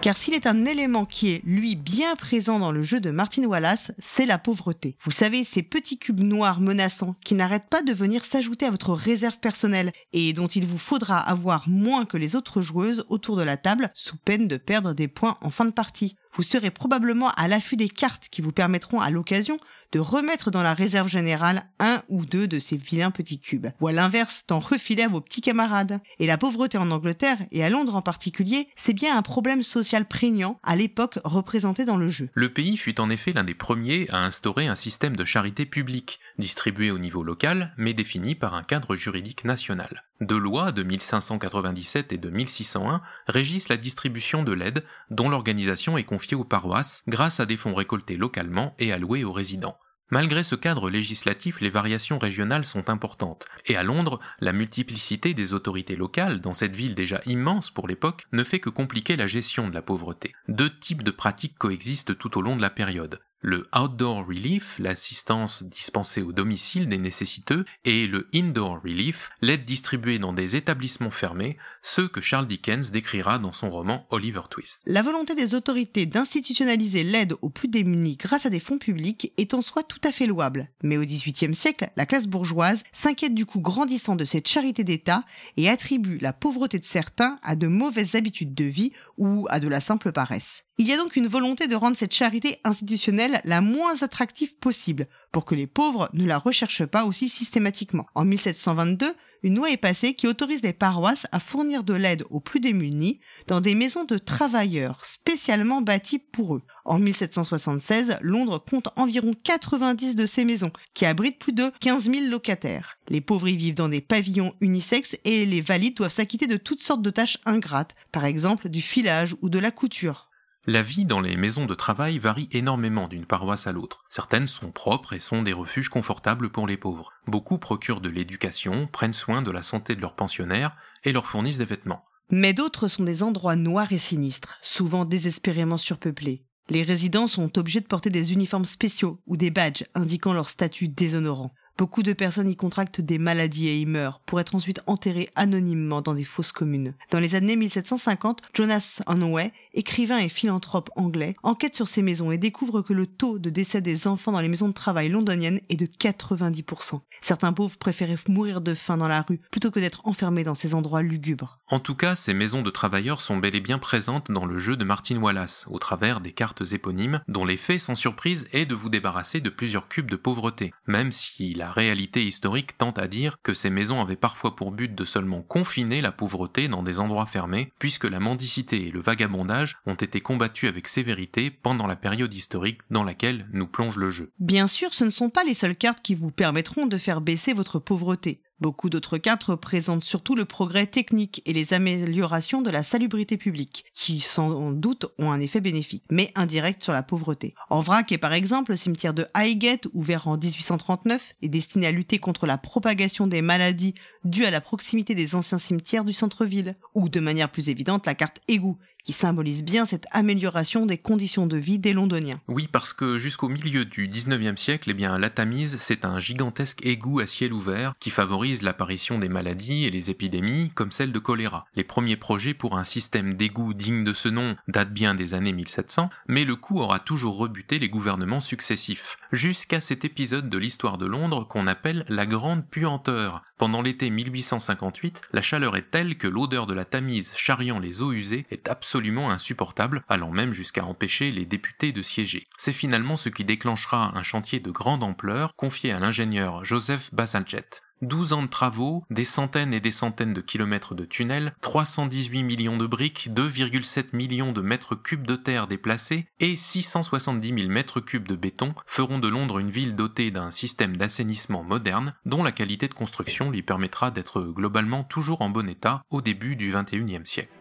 Car 0.07 0.15
s'il 0.15 0.35
est 0.35 0.47
un 0.47 0.63
élément 0.63 1.03
qui 1.03 1.31
est, 1.31 1.41
lui, 1.43 1.75
bien 1.75 2.15
présent 2.15 2.59
dans 2.59 2.71
le 2.71 2.81
jeu 2.81 3.01
de 3.01 3.11
Martin 3.11 3.43
Wallace, 3.43 3.91
c'est 3.99 4.25
la 4.25 4.37
pauvreté. 4.37 4.95
Vous 5.03 5.11
savez, 5.11 5.43
ces 5.43 5.63
petits 5.63 5.99
cubes 5.99 6.21
noirs 6.21 6.61
menaçants 6.61 7.17
qui 7.25 7.35
n'arrêtent 7.35 7.67
pas 7.67 7.81
de 7.81 7.91
venir 7.91 8.23
s'ajouter 8.23 8.65
à 8.65 8.71
votre 8.71 8.93
réserve 8.93 9.37
personnelle 9.39 9.91
et 10.13 10.31
dont 10.31 10.47
il 10.47 10.65
vous 10.65 10.77
faudra 10.77 11.19
avoir 11.19 11.67
moins 11.67 12.05
que 12.05 12.15
les 12.15 12.37
autres 12.37 12.61
joueuses 12.61 13.05
autour 13.09 13.35
de 13.35 13.43
la 13.43 13.57
table 13.57 13.91
sous 13.95 14.15
peine 14.15 14.47
de 14.47 14.55
perdre 14.55 14.93
des 14.93 15.09
points 15.09 15.35
en 15.41 15.49
fin 15.49 15.65
de 15.65 15.71
partie 15.71 16.15
vous 16.37 16.43
serez 16.43 16.71
probablement 16.71 17.31
à 17.31 17.47
l'affût 17.47 17.75
des 17.75 17.89
cartes 17.89 18.27
qui 18.29 18.41
vous 18.41 18.51
permettront 18.51 19.01
à 19.01 19.09
l'occasion 19.09 19.59
de 19.91 19.99
remettre 19.99 20.51
dans 20.51 20.61
la 20.61 20.73
réserve 20.73 21.09
générale 21.09 21.63
un 21.79 22.01
ou 22.09 22.25
deux 22.25 22.47
de 22.47 22.59
ces 22.59 22.77
vilains 22.77 23.11
petits 23.11 23.39
cubes, 23.39 23.67
ou 23.81 23.87
à 23.87 23.91
l'inverse 23.91 24.43
d'en 24.47 24.59
refiler 24.59 25.03
à 25.03 25.07
vos 25.07 25.21
petits 25.21 25.41
camarades. 25.41 25.99
Et 26.19 26.27
la 26.27 26.37
pauvreté 26.37 26.77
en 26.77 26.91
Angleterre, 26.91 27.39
et 27.51 27.63
à 27.63 27.69
Londres 27.69 27.95
en 27.95 28.01
particulier, 28.01 28.67
c'est 28.75 28.93
bien 28.93 29.17
un 29.17 29.21
problème 29.21 29.63
social 29.63 30.05
prégnant 30.05 30.59
à 30.63 30.75
l'époque 30.75 31.19
représenté 31.23 31.85
dans 31.85 31.97
le 31.97 32.09
jeu. 32.09 32.29
Le 32.33 32.53
pays 32.53 32.77
fut 32.77 32.99
en 33.01 33.09
effet 33.09 33.33
l'un 33.33 33.43
des 33.43 33.55
premiers 33.55 34.07
à 34.11 34.23
instaurer 34.23 34.67
un 34.67 34.75
système 34.75 35.15
de 35.15 35.25
charité 35.25 35.65
publique, 35.65 36.19
distribué 36.37 36.91
au 36.91 36.99
niveau 36.99 37.23
local, 37.23 37.73
mais 37.77 37.93
défini 37.93 38.35
par 38.35 38.53
un 38.53 38.63
cadre 38.63 38.95
juridique 38.95 39.45
national. 39.45 40.03
Deux 40.19 40.39
lois 40.39 40.71
de 40.71 40.81
1597 40.81 42.11
et 42.11 42.17
de 42.17 42.29
1601 42.29 43.01
régissent 43.27 43.69
la 43.69 43.77
distribution 43.77 44.41
de 44.41 44.51
l'aide 44.51 44.83
dont 45.11 45.29
l'organisation 45.29 45.95
est 45.95 46.03
confiée 46.03 46.35
aux 46.35 46.43
paroisses 46.43 47.03
grâce 47.07 47.39
à 47.39 47.45
des 47.45 47.57
fonds 47.57 47.75
récoltés 47.75 48.17
localement 48.17 48.73
et 48.79 48.91
alloués 48.91 49.23
aux 49.23 49.31
résidents. 49.31 49.77
Malgré 50.09 50.41
ce 50.41 50.55
cadre 50.55 50.89
législatif, 50.89 51.59
les 51.59 51.69
variations 51.69 52.17
régionales 52.17 52.65
sont 52.65 52.89
importantes, 52.89 53.45
et 53.65 53.75
à 53.75 53.83
Londres, 53.83 54.21
la 54.39 54.53
multiplicité 54.53 55.33
des 55.33 55.53
autorités 55.53 55.97
locales, 55.97 56.39
dans 56.39 56.53
cette 56.53 56.75
ville 56.75 56.95
déjà 56.95 57.19
immense 57.25 57.71
pour 57.71 57.89
l'époque, 57.89 58.23
ne 58.31 58.45
fait 58.45 58.61
que 58.61 58.69
compliquer 58.69 59.17
la 59.17 59.27
gestion 59.27 59.67
de 59.67 59.75
la 59.75 59.81
pauvreté. 59.81 60.33
Deux 60.47 60.69
types 60.69 61.03
de 61.03 61.11
pratiques 61.11 61.57
coexistent 61.57 62.17
tout 62.17 62.37
au 62.37 62.41
long 62.41 62.55
de 62.55 62.61
la 62.61 62.69
période 62.69 63.19
le 63.41 63.67
Outdoor 63.75 64.25
Relief, 64.25 64.77
l'assistance 64.79 65.63
dispensée 65.63 66.21
au 66.21 66.31
domicile 66.31 66.89
des 66.89 66.97
nécessiteux, 66.97 67.65
et 67.85 68.07
le 68.07 68.27
Indoor 68.33 68.81
Relief, 68.83 69.29
l'aide 69.41 69.65
distribuée 69.65 70.19
dans 70.19 70.33
des 70.33 70.55
établissements 70.55 71.11
fermés, 71.11 71.57
ceux 71.83 72.07
que 72.07 72.21
Charles 72.21 72.47
Dickens 72.47 72.91
décrira 72.91 73.39
dans 73.39 73.51
son 73.51 73.69
roman 73.69 74.07
Oliver 74.09 74.41
Twist. 74.49 74.81
La 74.85 75.01
volonté 75.01 75.35
des 75.35 75.53
autorités 75.53 76.05
d'institutionnaliser 76.05 77.03
l'aide 77.03 77.35
aux 77.41 77.49
plus 77.49 77.67
démunis 77.67 78.17
grâce 78.17 78.45
à 78.45 78.49
des 78.49 78.59
fonds 78.59 78.79
publics 78.79 79.31
est 79.37 79.53
en 79.53 79.61
soi 79.61 79.83
tout 79.83 80.01
à 80.03 80.11
fait 80.11 80.25
louable. 80.25 80.69
Mais 80.83 80.97
au 80.97 81.05
XVIIIe 81.05 81.55
siècle, 81.55 81.89
la 81.95 82.05
classe 82.05 82.27
bourgeoise 82.27 82.83
s'inquiète 82.91 83.35
du 83.35 83.45
coût 83.45 83.61
grandissant 83.61 84.15
de 84.15 84.25
cette 84.25 84.47
charité 84.47 84.83
d'État 84.83 85.23
et 85.57 85.69
attribue 85.69 86.17
la 86.19 86.33
pauvreté 86.33 86.79
de 86.79 86.85
certains 86.85 87.37
à 87.43 87.55
de 87.55 87.67
mauvaises 87.67 88.15
habitudes 88.15 88.55
de 88.55 88.65
vie 88.65 88.93
ou 89.17 89.47
à 89.49 89.59
de 89.59 89.67
la 89.67 89.79
simple 89.79 90.11
paresse. 90.11 90.63
Il 90.79 90.87
y 90.87 90.93
a 90.93 90.97
donc 90.97 91.15
une 91.15 91.25
volonté 91.25 91.67
de 91.67 91.75
rendre 91.75 91.97
cette 91.97 92.13
charité 92.13 92.59
institutionnelle 92.63 93.26
la 93.43 93.61
moins 93.61 94.01
attractive 94.01 94.55
possible, 94.57 95.07
pour 95.31 95.45
que 95.45 95.55
les 95.55 95.67
pauvres 95.67 96.09
ne 96.13 96.25
la 96.25 96.37
recherchent 96.37 96.85
pas 96.85 97.05
aussi 97.05 97.29
systématiquement. 97.29 98.07
En 98.15 98.25
1722, 98.25 99.13
une 99.43 99.55
loi 99.55 99.69
est 99.71 99.77
passée 99.77 100.15
qui 100.15 100.27
autorise 100.27 100.63
les 100.63 100.73
paroisses 100.73 101.27
à 101.31 101.39
fournir 101.39 101.83
de 101.83 101.93
l'aide 101.93 102.23
aux 102.29 102.39
plus 102.39 102.59
démunis 102.59 103.19
dans 103.47 103.61
des 103.61 103.75
maisons 103.75 104.03
de 104.03 104.17
travailleurs 104.17 105.05
spécialement 105.05 105.81
bâties 105.81 106.19
pour 106.19 106.55
eux. 106.55 106.63
En 106.85 106.99
1776, 106.99 108.17
Londres 108.21 108.63
compte 108.69 108.89
environ 108.95 109.33
90 109.43 110.15
de 110.15 110.25
ces 110.25 110.45
maisons, 110.45 110.71
qui 110.93 111.05
abritent 111.05 111.39
plus 111.39 111.53
de 111.53 111.71
15 111.81 112.09
000 112.09 112.25
locataires. 112.29 112.97
Les 113.09 113.21
pauvres 113.21 113.47
y 113.47 113.57
vivent 113.57 113.75
dans 113.75 113.89
des 113.89 114.01
pavillons 114.01 114.53
unisexes 114.61 115.17
et 115.23 115.45
les 115.45 115.61
valides 115.61 115.97
doivent 115.97 116.11
s'acquitter 116.11 116.47
de 116.47 116.57
toutes 116.57 116.81
sortes 116.81 117.01
de 117.01 117.09
tâches 117.09 117.39
ingrates, 117.45 117.95
par 118.11 118.25
exemple 118.25 118.69
du 118.69 118.81
filage 118.81 119.35
ou 119.41 119.49
de 119.49 119.59
la 119.59 119.71
couture. 119.71 120.26
La 120.69 120.81
vie 120.81 121.05
dans 121.05 121.21
les 121.21 121.37
maisons 121.37 121.65
de 121.65 121.73
travail 121.75 122.17
varie 122.17 122.49
énormément 122.51 123.07
d'une 123.07 123.25
paroisse 123.25 123.67
à 123.67 123.71
l'autre. 123.71 124.03
Certaines 124.09 124.47
sont 124.47 124.71
propres 124.71 125.13
et 125.13 125.19
sont 125.21 125.41
des 125.41 125.53
refuges 125.53 125.87
confortables 125.87 126.49
pour 126.49 126.67
les 126.67 126.75
pauvres. 126.75 127.13
Beaucoup 127.25 127.57
procurent 127.57 128.01
de 128.01 128.09
l'éducation, 128.09 128.85
prennent 128.85 129.13
soin 129.13 129.41
de 129.41 129.49
la 129.49 129.61
santé 129.61 129.95
de 129.95 130.01
leurs 130.01 130.17
pensionnaires 130.17 130.75
et 131.05 131.13
leur 131.13 131.25
fournissent 131.25 131.59
des 131.59 131.63
vêtements. 131.63 132.03
Mais 132.31 132.51
d'autres 132.51 132.89
sont 132.89 133.05
des 133.05 133.23
endroits 133.23 133.55
noirs 133.55 133.93
et 133.93 133.97
sinistres, 133.97 134.57
souvent 134.61 135.05
désespérément 135.05 135.77
surpeuplés. 135.77 136.43
Les 136.69 136.83
résidents 136.83 137.29
sont 137.29 137.57
obligés 137.57 137.79
de 137.79 137.87
porter 137.87 138.09
des 138.09 138.33
uniformes 138.33 138.65
spéciaux 138.65 139.21
ou 139.25 139.37
des 139.37 139.51
badges 139.51 139.85
indiquant 139.95 140.33
leur 140.33 140.49
statut 140.49 140.89
déshonorant. 140.89 141.53
Beaucoup 141.77 142.01
de 142.01 142.13
personnes 142.13 142.49
y 142.49 142.55
contractent 142.55 143.01
des 143.01 143.19
maladies 143.19 143.67
et 143.67 143.77
y 143.77 143.85
meurent 143.85 144.19
pour 144.25 144.39
être 144.39 144.55
ensuite 144.55 144.81
enterrées 144.87 145.29
anonymement 145.35 146.01
dans 146.01 146.15
des 146.15 146.23
fosses 146.23 146.51
communes. 146.51 146.95
Dans 147.11 147.19
les 147.19 147.35
années 147.35 147.55
1750, 147.55 148.41
Jonas 148.55 149.03
Hanway, 149.05 149.53
écrivain 149.77 150.17
et 150.17 150.29
philanthrope 150.29 150.89
anglais, 150.95 151.35
enquête 151.43 151.75
sur 151.75 151.87
ces 151.87 152.01
maisons 152.01 152.31
et 152.31 152.37
découvre 152.37 152.81
que 152.81 152.93
le 152.93 153.05
taux 153.05 153.37
de 153.39 153.49
décès 153.49 153.79
des 153.79 154.07
enfants 154.07 154.31
dans 154.31 154.41
les 154.41 154.49
maisons 154.49 154.67
de 154.67 154.73
travail 154.73 155.07
londoniennes 155.09 155.61
est 155.69 155.77
de 155.77 155.85
90%. 155.85 156.99
Certains 157.21 157.53
pauvres 157.53 157.77
préféraient 157.77 158.17
mourir 158.27 158.61
de 158.61 158.73
faim 158.73 158.97
dans 158.97 159.07
la 159.07 159.21
rue 159.21 159.39
plutôt 159.51 159.71
que 159.71 159.79
d'être 159.79 160.07
enfermés 160.07 160.43
dans 160.43 160.55
ces 160.55 160.73
endroits 160.73 161.03
lugubres. 161.03 161.59
En 161.69 161.79
tout 161.79 161.95
cas, 161.95 162.15
ces 162.15 162.33
maisons 162.33 162.61
de 162.61 162.69
travailleurs 162.69 163.21
sont 163.21 163.37
bel 163.37 163.55
et 163.55 163.59
bien 163.59 163.77
présentes 163.77 164.31
dans 164.31 164.45
le 164.45 164.57
jeu 164.57 164.75
de 164.75 164.83
Martin 164.83 165.17
Wallace, 165.17 165.67
au 165.69 165.79
travers 165.79 166.21
des 166.21 166.31
cartes 166.31 166.63
éponymes, 166.71 167.21
dont 167.27 167.45
l'effet 167.45 167.77
sans 167.77 167.95
surprise 167.95 168.47
est 168.53 168.65
de 168.65 168.75
vous 168.75 168.89
débarrasser 168.89 169.41
de 169.41 169.49
plusieurs 169.49 169.87
cubes 169.87 170.09
de 170.09 170.15
pauvreté, 170.15 170.73
même 170.87 171.11
si 171.11 171.53
la 171.53 171.71
réalité 171.71 172.23
historique 172.23 172.77
tente 172.77 172.97
à 172.97 173.07
dire 173.07 173.35
que 173.43 173.53
ces 173.53 173.69
maisons 173.69 174.01
avaient 174.01 174.15
parfois 174.15 174.55
pour 174.55 174.71
but 174.71 174.95
de 174.95 175.05
seulement 175.05 175.43
confiner 175.43 176.01
la 176.01 176.11
pauvreté 176.11 176.67
dans 176.67 176.83
des 176.83 176.99
endroits 176.99 177.25
fermés, 177.25 177.71
puisque 177.79 178.05
la 178.05 178.19
mendicité 178.19 178.87
et 178.87 178.91
le 178.91 179.01
vagabondage 179.01 179.66
ont 179.85 179.95
été 179.95 180.21
combattus 180.21 180.69
avec 180.69 180.87
sévérité 180.87 181.51
pendant 181.51 181.87
la 181.87 181.95
période 181.95 182.33
historique 182.33 182.79
dans 182.89 183.03
laquelle 183.03 183.47
nous 183.53 183.67
plonge 183.67 183.97
le 183.97 184.09
jeu. 184.09 184.31
Bien 184.39 184.67
sûr, 184.67 184.93
ce 184.93 185.03
ne 185.03 185.09
sont 185.09 185.29
pas 185.29 185.43
les 185.43 185.53
seules 185.53 185.77
cartes 185.77 186.01
qui 186.01 186.15
vous 186.15 186.31
permettront 186.31 186.85
de 186.85 186.97
faire 186.97 187.21
baisser 187.21 187.53
votre 187.53 187.79
pauvreté. 187.79 188.41
Beaucoup 188.59 188.89
d'autres 188.89 189.19
cartes 189.19 189.43
représentent 189.43 190.03
surtout 190.03 190.35
le 190.35 190.43
progrès 190.43 190.87
technique 190.87 191.43
et 191.45 191.53
les 191.53 191.75
améliorations 191.75 192.63
de 192.63 192.71
la 192.71 192.81
salubrité 192.81 193.37
publique, 193.37 193.85
qui 193.93 194.19
sans 194.19 194.71
doute 194.71 195.05
ont 195.19 195.31
un 195.31 195.39
effet 195.39 195.61
bénéfique, 195.61 196.03
mais 196.09 196.31
indirect 196.33 196.83
sur 196.83 196.91
la 196.91 197.03
pauvreté. 197.03 197.53
En 197.69 197.81
vrac 197.81 198.11
est 198.11 198.17
par 198.17 198.33
exemple 198.33 198.71
le 198.71 198.77
cimetière 198.77 199.13
de 199.13 199.27
Highgate, 199.35 199.87
ouvert 199.93 200.27
en 200.27 200.37
1839 200.37 201.35
et 201.43 201.49
destiné 201.49 201.85
à 201.85 201.91
lutter 201.91 202.17
contre 202.17 202.47
la 202.47 202.57
propagation 202.57 203.27
des 203.27 203.43
maladies 203.43 203.93
dues 204.23 204.45
à 204.45 204.51
la 204.51 204.61
proximité 204.61 205.13
des 205.13 205.35
anciens 205.35 205.59
cimetières 205.59 206.05
du 206.05 206.13
centre-ville, 206.13 206.75
ou 206.95 207.09
de 207.09 207.19
manière 207.19 207.51
plus 207.51 207.69
évidente 207.69 208.07
la 208.07 208.15
carte 208.15 208.41
égout, 208.47 208.79
qui 209.07 209.13
symbolise 209.13 209.63
bien 209.63 209.85
cette 209.85 210.05
amélioration 210.11 210.85
des 210.85 210.97
conditions 210.97 211.47
de 211.47 211.55
vie 211.55 211.79
des 211.79 211.93
Londoniens. 211.93 212.41
Oui, 212.49 212.67
parce 212.69 212.91
que 212.91 213.17
jusqu'au 213.17 213.47
milieu 213.47 213.85
du 213.85 214.09
19e 214.09 214.57
siècle, 214.57 214.89
eh 214.91 214.93
bien, 214.93 215.17
la 215.17 215.29
Tamise, 215.29 215.77
c'est 215.79 216.03
un 216.03 216.19
gigantesque 216.19 216.85
égout 216.85 217.21
à 217.21 217.25
ciel 217.25 217.53
ouvert 217.53 217.93
qui 218.01 218.09
favorise 218.09 218.63
l'apparition 218.63 219.17
des 219.17 219.29
maladies 219.29 219.85
et 219.85 219.91
les 219.91 220.09
épidémies 220.09 220.71
comme 220.75 220.91
celle 220.91 221.13
de 221.13 221.19
choléra. 221.19 221.67
Les 221.77 221.85
premiers 221.85 222.17
projets 222.17 222.53
pour 222.53 222.77
un 222.77 222.83
système 222.83 223.33
d'égout 223.33 223.73
digne 223.73 224.03
de 224.03 224.13
ce 224.13 224.27
nom 224.27 224.57
datent 224.67 224.91
bien 224.91 225.15
des 225.15 225.33
années 225.33 225.53
1700, 225.53 226.09
mais 226.27 226.43
le 226.43 226.57
coup 226.57 226.81
aura 226.81 226.99
toujours 226.99 227.37
rebuté 227.37 227.79
les 227.79 227.87
gouvernements 227.87 228.41
successifs, 228.41 229.17
jusqu'à 229.31 229.79
cet 229.79 230.03
épisode 230.03 230.49
de 230.49 230.57
l'histoire 230.57 230.97
de 230.97 231.05
Londres 231.05 231.47
qu'on 231.47 231.67
appelle 231.67 232.03
la 232.09 232.25
Grande 232.25 232.67
Puanteur. 232.67 233.41
Pendant 233.57 233.81
l'été 233.81 234.09
1858, 234.09 235.21
la 235.31 235.41
chaleur 235.41 235.77
est 235.77 235.89
telle 235.89 236.17
que 236.17 236.27
l'odeur 236.27 236.67
de 236.67 236.73
la 236.73 236.85
Tamise 236.85 237.31
charriant 237.37 237.79
les 237.79 238.01
eaux 238.01 238.11
usées 238.11 238.45
est 238.51 238.67
absolument 238.67 238.96
insupportable, 239.29 240.03
allant 240.09 240.31
même 240.31 240.53
jusqu'à 240.53 240.85
empêcher 240.85 241.31
les 241.31 241.45
députés 241.45 241.91
de 241.91 242.01
siéger. 242.01 242.47
C'est 242.57 242.73
finalement 242.73 243.17
ce 243.17 243.29
qui 243.29 243.43
déclenchera 243.43 244.17
un 244.17 244.23
chantier 244.23 244.59
de 244.59 244.71
grande 244.71 245.03
ampleur 245.03 245.55
confié 245.55 245.91
à 245.91 245.99
l'ingénieur 245.99 246.63
Joseph 246.65 247.13
Basaljet. 247.13 247.65
12 248.03 248.33
ans 248.33 248.43
de 248.43 248.47
travaux, 248.47 249.03
des 249.09 249.25
centaines 249.25 249.73
et 249.73 249.79
des 249.79 249.91
centaines 249.91 250.33
de 250.33 250.41
kilomètres 250.41 250.93
de 250.93 251.03
tunnels, 251.03 251.55
318 251.61 252.43
millions 252.43 252.77
de 252.77 252.85
briques, 252.85 253.29
2,7 253.31 254.15
millions 254.15 254.51
de 254.51 254.61
mètres 254.61 254.95
cubes 254.95 255.25
de 255.25 255.35
terre 255.35 255.67
déplacés 255.67 256.27
et 256.39 256.55
670 256.55 257.61
000 257.61 257.71
mètres 257.71 257.99
cubes 257.99 258.27
de 258.27 258.35
béton 258.35 258.75
feront 258.85 259.17
de 259.17 259.27
Londres 259.27 259.57
une 259.57 259.71
ville 259.71 259.95
dotée 259.95 260.29
d'un 260.29 260.51
système 260.51 260.95
d'assainissement 260.95 261.63
moderne 261.63 262.13
dont 262.25 262.43
la 262.43 262.51
qualité 262.51 262.87
de 262.87 262.93
construction 262.93 263.49
lui 263.49 263.63
permettra 263.63 264.11
d'être 264.11 264.41
globalement 264.43 265.03
toujours 265.03 265.41
en 265.41 265.49
bon 265.49 265.67
état 265.67 266.03
au 266.11 266.21
début 266.21 266.55
du 266.55 266.71
21e 266.71 267.25
siècle. 267.25 267.56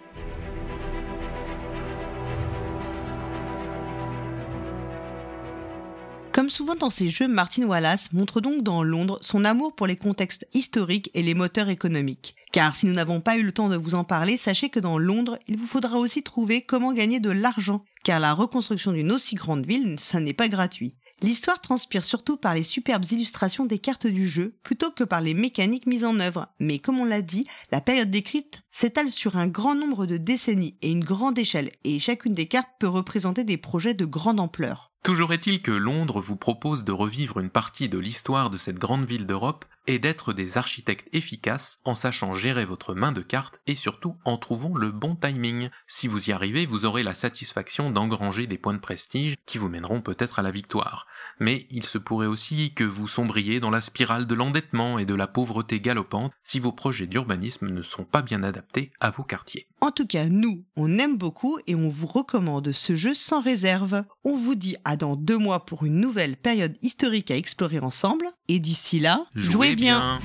Comme 6.37 6.51
souvent 6.51 6.75
dans 6.75 6.91
ses 6.91 7.09
jeux, 7.09 7.29
Martin 7.29 7.63
Wallace 7.63 8.13
montre 8.13 8.43
donc 8.43 8.63
dans 8.63 8.83
Londres 8.83 9.19
son 9.23 9.47
amour 9.47 9.75
pour 9.75 9.87
les 9.87 9.97
contextes 9.97 10.47
historiques 10.53 11.11
et 11.15 11.23
les 11.23 11.33
moteurs 11.33 11.71
économiques. 11.71 12.37
Car 12.53 12.75
si 12.75 12.85
nous 12.85 12.93
n'avons 12.93 13.23
pas 13.23 13.39
eu 13.39 13.43
le 13.43 13.53
temps 13.53 13.71
de 13.71 13.77
vous 13.79 13.95
en 13.95 14.05
parler, 14.05 14.37
sachez 14.37 14.69
que 14.69 14.79
dans 14.79 14.99
Londres, 14.99 15.39
il 15.49 15.57
vous 15.57 15.67
faudra 15.67 15.97
aussi 15.97 16.23
trouver 16.23 16.61
comment 16.61 16.93
gagner 16.93 17.21
de 17.21 17.31
l'argent, 17.31 17.85
car 18.05 18.21
la 18.21 18.35
reconstruction 18.35 18.93
d'une 18.93 19.13
aussi 19.13 19.35
grande 19.35 19.65
ville, 19.65 19.99
ça 19.99 20.21
n'est 20.21 20.35
pas 20.35 20.49
gratuit. 20.49 20.95
L'histoire 21.23 21.63
transpire 21.63 22.05
surtout 22.05 22.37
par 22.37 22.55
les 22.55 22.63
superbes 22.63 23.07
illustrations 23.11 23.65
des 23.65 23.79
cartes 23.79 24.07
du 24.07 24.29
jeu 24.29 24.59
plutôt 24.63 24.91
que 24.91 25.05
par 25.05 25.23
les 25.23 25.33
mécaniques 25.33 25.87
mises 25.87 26.05
en 26.05 26.21
œuvre. 26.21 26.49
Mais 26.61 26.79
comme 26.81 27.01
on 27.01 27.07
l'a 27.07 27.23
dit, 27.23 27.47
la 27.73 27.81
période 27.81 28.11
décrite 28.11 28.61
s'étale 28.71 29.11
sur 29.11 29.39
un 29.39 29.47
grand 29.47 29.75
nombre 29.75 30.05
de 30.05 30.19
décennies 30.19 30.77
et 30.83 30.91
une 30.91 31.03
grande 31.03 31.39
échelle, 31.39 31.73
et 31.85 31.99
chacune 31.99 32.35
des 32.35 32.47
cartes 32.47 32.69
peut 32.79 32.89
représenter 32.89 33.43
des 33.43 33.57
projets 33.57 33.95
de 33.95 34.05
grande 34.05 34.39
ampleur. 34.39 34.93
Toujours 35.07 35.33
est-il 35.33 35.63
que 35.63 35.71
Londres 35.71 36.21
vous 36.21 36.35
propose 36.35 36.83
de 36.83 36.91
revivre 36.91 37.39
une 37.39 37.49
partie 37.49 37.89
de 37.89 37.97
l'histoire 37.97 38.51
de 38.51 38.57
cette 38.57 38.81
grande 38.81 39.07
ville 39.07 39.25
d'Europe 39.25 39.65
et 39.87 40.01
d'être 40.01 40.33
des 40.33 40.59
architectes 40.59 41.07
efficaces 41.13 41.79
en 41.85 41.95
sachant 41.95 42.35
gérer 42.35 42.65
votre 42.65 42.93
main 42.93 43.13
de 43.13 43.21
cartes 43.21 43.61
et 43.69 43.77
surtout 43.77 44.17
en 44.25 44.37
trouvant 44.37 44.75
le 44.75 44.91
bon 44.91 45.15
timing. 45.15 45.71
Si 45.87 46.09
vous 46.09 46.31
y 46.31 46.33
arrivez, 46.33 46.67
vous 46.67 46.87
aurez 46.87 47.05
la 47.05 47.15
satisfaction 47.15 47.93
d'engranger 47.93 48.49
des 48.49 48.59
points 48.59 48.75
de 48.75 48.81
prestige 48.81 49.37
qui 49.47 49.59
vous 49.59 49.69
mèneront 49.69 50.01
peut-être 50.01 50.41
à 50.41 50.43
la 50.43 50.51
victoire. 50.51 51.07
Mais 51.39 51.69
il 51.71 51.85
se 51.85 51.99
pourrait 51.99 52.27
aussi 52.27 52.75
que 52.75 52.83
vous 52.83 53.07
sombriez 53.07 53.61
dans 53.61 53.71
la 53.71 53.81
spirale 53.81 54.27
de 54.27 54.35
l'endettement 54.35 54.99
et 54.99 55.07
de 55.07 55.15
la 55.15 55.29
pauvreté 55.29 55.81
galopante 55.81 56.33
si 56.43 56.59
vos 56.59 56.73
projets 56.73 57.07
d'urbanisme 57.07 57.69
ne 57.69 57.83
sont 57.83 58.05
pas 58.05 58.23
bien 58.23 58.43
adaptés 58.43 58.91
à 58.99 59.13
vos 59.13 59.23
quartiers. 59.23 59.69
En 59.87 59.93
tout 59.93 60.05
cas, 60.05 60.25
nous, 60.25 60.65
on 60.75 60.99
aime 60.99 61.17
beaucoup 61.17 61.61
et 61.69 61.77
on 61.77 61.89
vous 61.89 62.09
recommande 62.09 62.73
ce 62.73 62.97
jeu 62.97 63.15
sans 63.15 63.41
réserve. 63.41 64.03
On 64.25 64.37
vous 64.37 64.57
dit 64.57 64.75
à 64.85 64.97
dans 64.97 65.15
deux 65.15 65.39
mois 65.39 65.65
pour 65.65 65.85
une 65.85 66.01
nouvelle 66.01 66.37
période 66.37 66.77
historique 66.83 67.31
à 67.31 67.37
explorer 67.37 67.79
ensemble. 67.79 68.27
Et 68.49 68.59
d'ici 68.59 68.99
là, 68.99 69.27
jouez, 69.37 69.77
bien. 69.77 70.19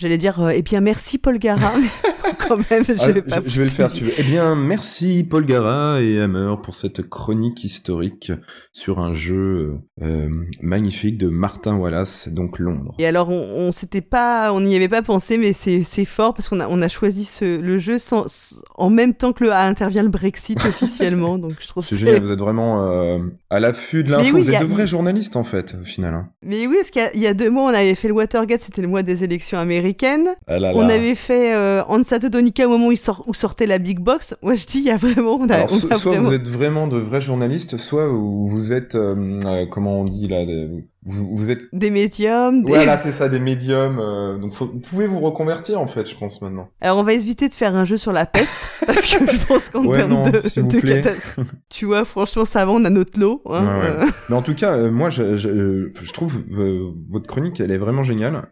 J'allais 0.00 0.16
dire, 0.16 0.50
eh 0.50 0.62
bien 0.62 0.80
merci 0.80 1.18
Paul 1.18 1.38
Gara, 1.38 1.72
quand 2.48 2.56
même, 2.70 2.86
je 2.86 2.94
ah, 3.00 3.10
vais 3.10 3.20
pas 3.20 3.42
je, 3.44 3.58
vais 3.58 3.64
le 3.66 3.70
faire 3.70 3.90
si 3.90 3.98
tu 3.98 4.04
veux. 4.04 4.12
Eh 4.16 4.22
bien 4.22 4.56
merci 4.56 5.26
Paul 5.28 5.44
Gara 5.44 6.00
et 6.00 6.18
Hammer 6.22 6.54
pour 6.62 6.74
cette 6.74 7.06
chronique 7.06 7.62
historique 7.64 8.32
sur 8.72 8.98
un 8.98 9.12
jeu 9.12 9.74
euh, 10.00 10.30
magnifique 10.62 11.18
de 11.18 11.28
Martin 11.28 11.76
Wallace, 11.76 12.28
donc 12.28 12.58
Londres. 12.58 12.94
Et 12.98 13.04
alors 13.04 13.28
on, 13.28 13.42
on 13.42 13.72
s'était 13.72 14.00
pas, 14.00 14.54
on 14.54 14.62
n'y 14.62 14.74
avait 14.74 14.88
pas 14.88 15.02
pensé, 15.02 15.36
mais 15.36 15.52
c'est 15.52 16.04
fort 16.06 16.32
parce 16.32 16.48
qu'on 16.48 16.60
a, 16.60 16.68
on 16.68 16.80
a 16.80 16.88
choisi 16.88 17.26
ce, 17.26 17.60
le 17.60 17.76
jeu 17.76 17.98
sans, 17.98 18.24
en 18.76 18.88
même 18.88 19.12
temps 19.12 19.34
que 19.34 19.44
le 19.44 19.52
intervient 19.52 20.02
le 20.02 20.08
Brexit 20.08 20.58
officiellement, 20.64 21.36
donc 21.36 21.56
je 21.60 21.68
trouve 21.68 21.84
c'est 21.84 21.98
génial. 21.98 22.22
Vous 22.22 22.30
êtes 22.30 22.38
vraiment 22.38 22.88
euh, 22.88 23.18
à 23.50 23.60
l'affût 23.60 24.02
de 24.02 24.12
l'info. 24.12 24.38
vous 24.38 24.50
êtes 24.50 24.62
de 24.62 24.66
vrais 24.66 24.86
journalistes 24.86 25.36
en 25.36 25.44
fait, 25.44 25.76
au 25.78 25.84
final. 25.84 26.14
Hein. 26.14 26.30
Mais 26.42 26.66
oui, 26.66 26.76
parce 26.76 26.90
qu'il 26.90 27.20
y, 27.20 27.24
y, 27.24 27.26
a 27.26 27.34
deux 27.34 27.50
mois, 27.50 27.64
on 27.64 27.74
avait 27.74 27.94
fait 27.94 28.08
le 28.08 28.14
Watergate, 28.14 28.62
c'était 28.62 28.80
le 28.80 28.88
mois 28.88 29.02
des 29.02 29.24
élections 29.24 29.58
américaines 29.58 29.89
ah 30.46 30.58
on 30.74 30.88
avait 30.88 31.14
fait 31.14 31.54
euh, 31.54 31.82
Ansato 31.88 32.28
Donica 32.28 32.66
au 32.66 32.70
moment 32.70 32.88
où, 32.88 32.92
il 32.92 32.98
sort, 32.98 33.24
où 33.26 33.34
sortait 33.34 33.66
la 33.66 33.78
Big 33.78 33.98
Box. 33.98 34.36
Moi, 34.42 34.54
je 34.54 34.66
dis, 34.66 34.78
il 34.78 34.84
y 34.84 34.90
a 34.90 34.96
vraiment. 34.96 35.36
On 35.40 35.48
a, 35.48 35.68
soit 35.68 36.18
vous 36.18 36.32
êtes 36.32 36.48
vraiment 36.48 36.86
de 36.86 36.98
vrais 36.98 37.20
journalistes, 37.20 37.76
soit 37.76 38.08
vous 38.08 38.72
êtes, 38.72 38.94
euh, 38.94 39.38
euh, 39.44 39.66
comment 39.66 40.00
on 40.00 40.04
dit 40.04 40.28
là, 40.28 40.44
vous, 41.04 41.50
êtes 41.50 41.62
des 41.72 41.90
médiums. 41.90 42.62
Des... 42.62 42.70
Voilà, 42.70 42.96
c'est 42.96 43.12
ça, 43.12 43.28
des 43.28 43.38
médiums. 43.38 43.98
Euh, 43.98 44.38
donc, 44.38 44.52
vous 44.52 44.66
pouvez 44.78 45.06
vous 45.06 45.20
reconvertir 45.20 45.80
en 45.80 45.86
fait, 45.86 46.08
je 46.08 46.14
pense 46.14 46.42
maintenant. 46.42 46.68
Alors, 46.80 46.98
on 46.98 47.02
va 47.02 47.12
éviter 47.12 47.48
de 47.48 47.54
faire 47.54 47.74
un 47.74 47.84
jeu 47.84 47.96
sur 47.96 48.12
la 48.12 48.26
peste 48.26 48.58
parce 48.86 49.00
que 49.00 49.30
je 49.30 49.46
pense 49.46 49.70
qu'en 49.70 49.90
termes 49.90 50.22
de, 50.24 50.30
de 50.30 51.16
tu 51.68 51.86
vois, 51.86 52.04
franchement, 52.04 52.44
ça 52.44 52.64
va, 52.64 52.72
on 52.72 52.84
a 52.84 52.90
notre 52.90 53.18
lot. 53.18 53.42
Hein, 53.46 53.78
ouais, 53.78 54.06
Mais 54.28 54.36
en 54.36 54.42
tout 54.42 54.54
cas, 54.54 54.76
moi, 54.88 55.10
je, 55.10 55.36
je, 55.36 55.90
je 55.92 56.12
trouve 56.12 56.42
votre 57.10 57.26
chronique, 57.26 57.60
elle 57.60 57.70
est 57.70 57.78
vraiment 57.78 58.02
géniale 58.02 58.42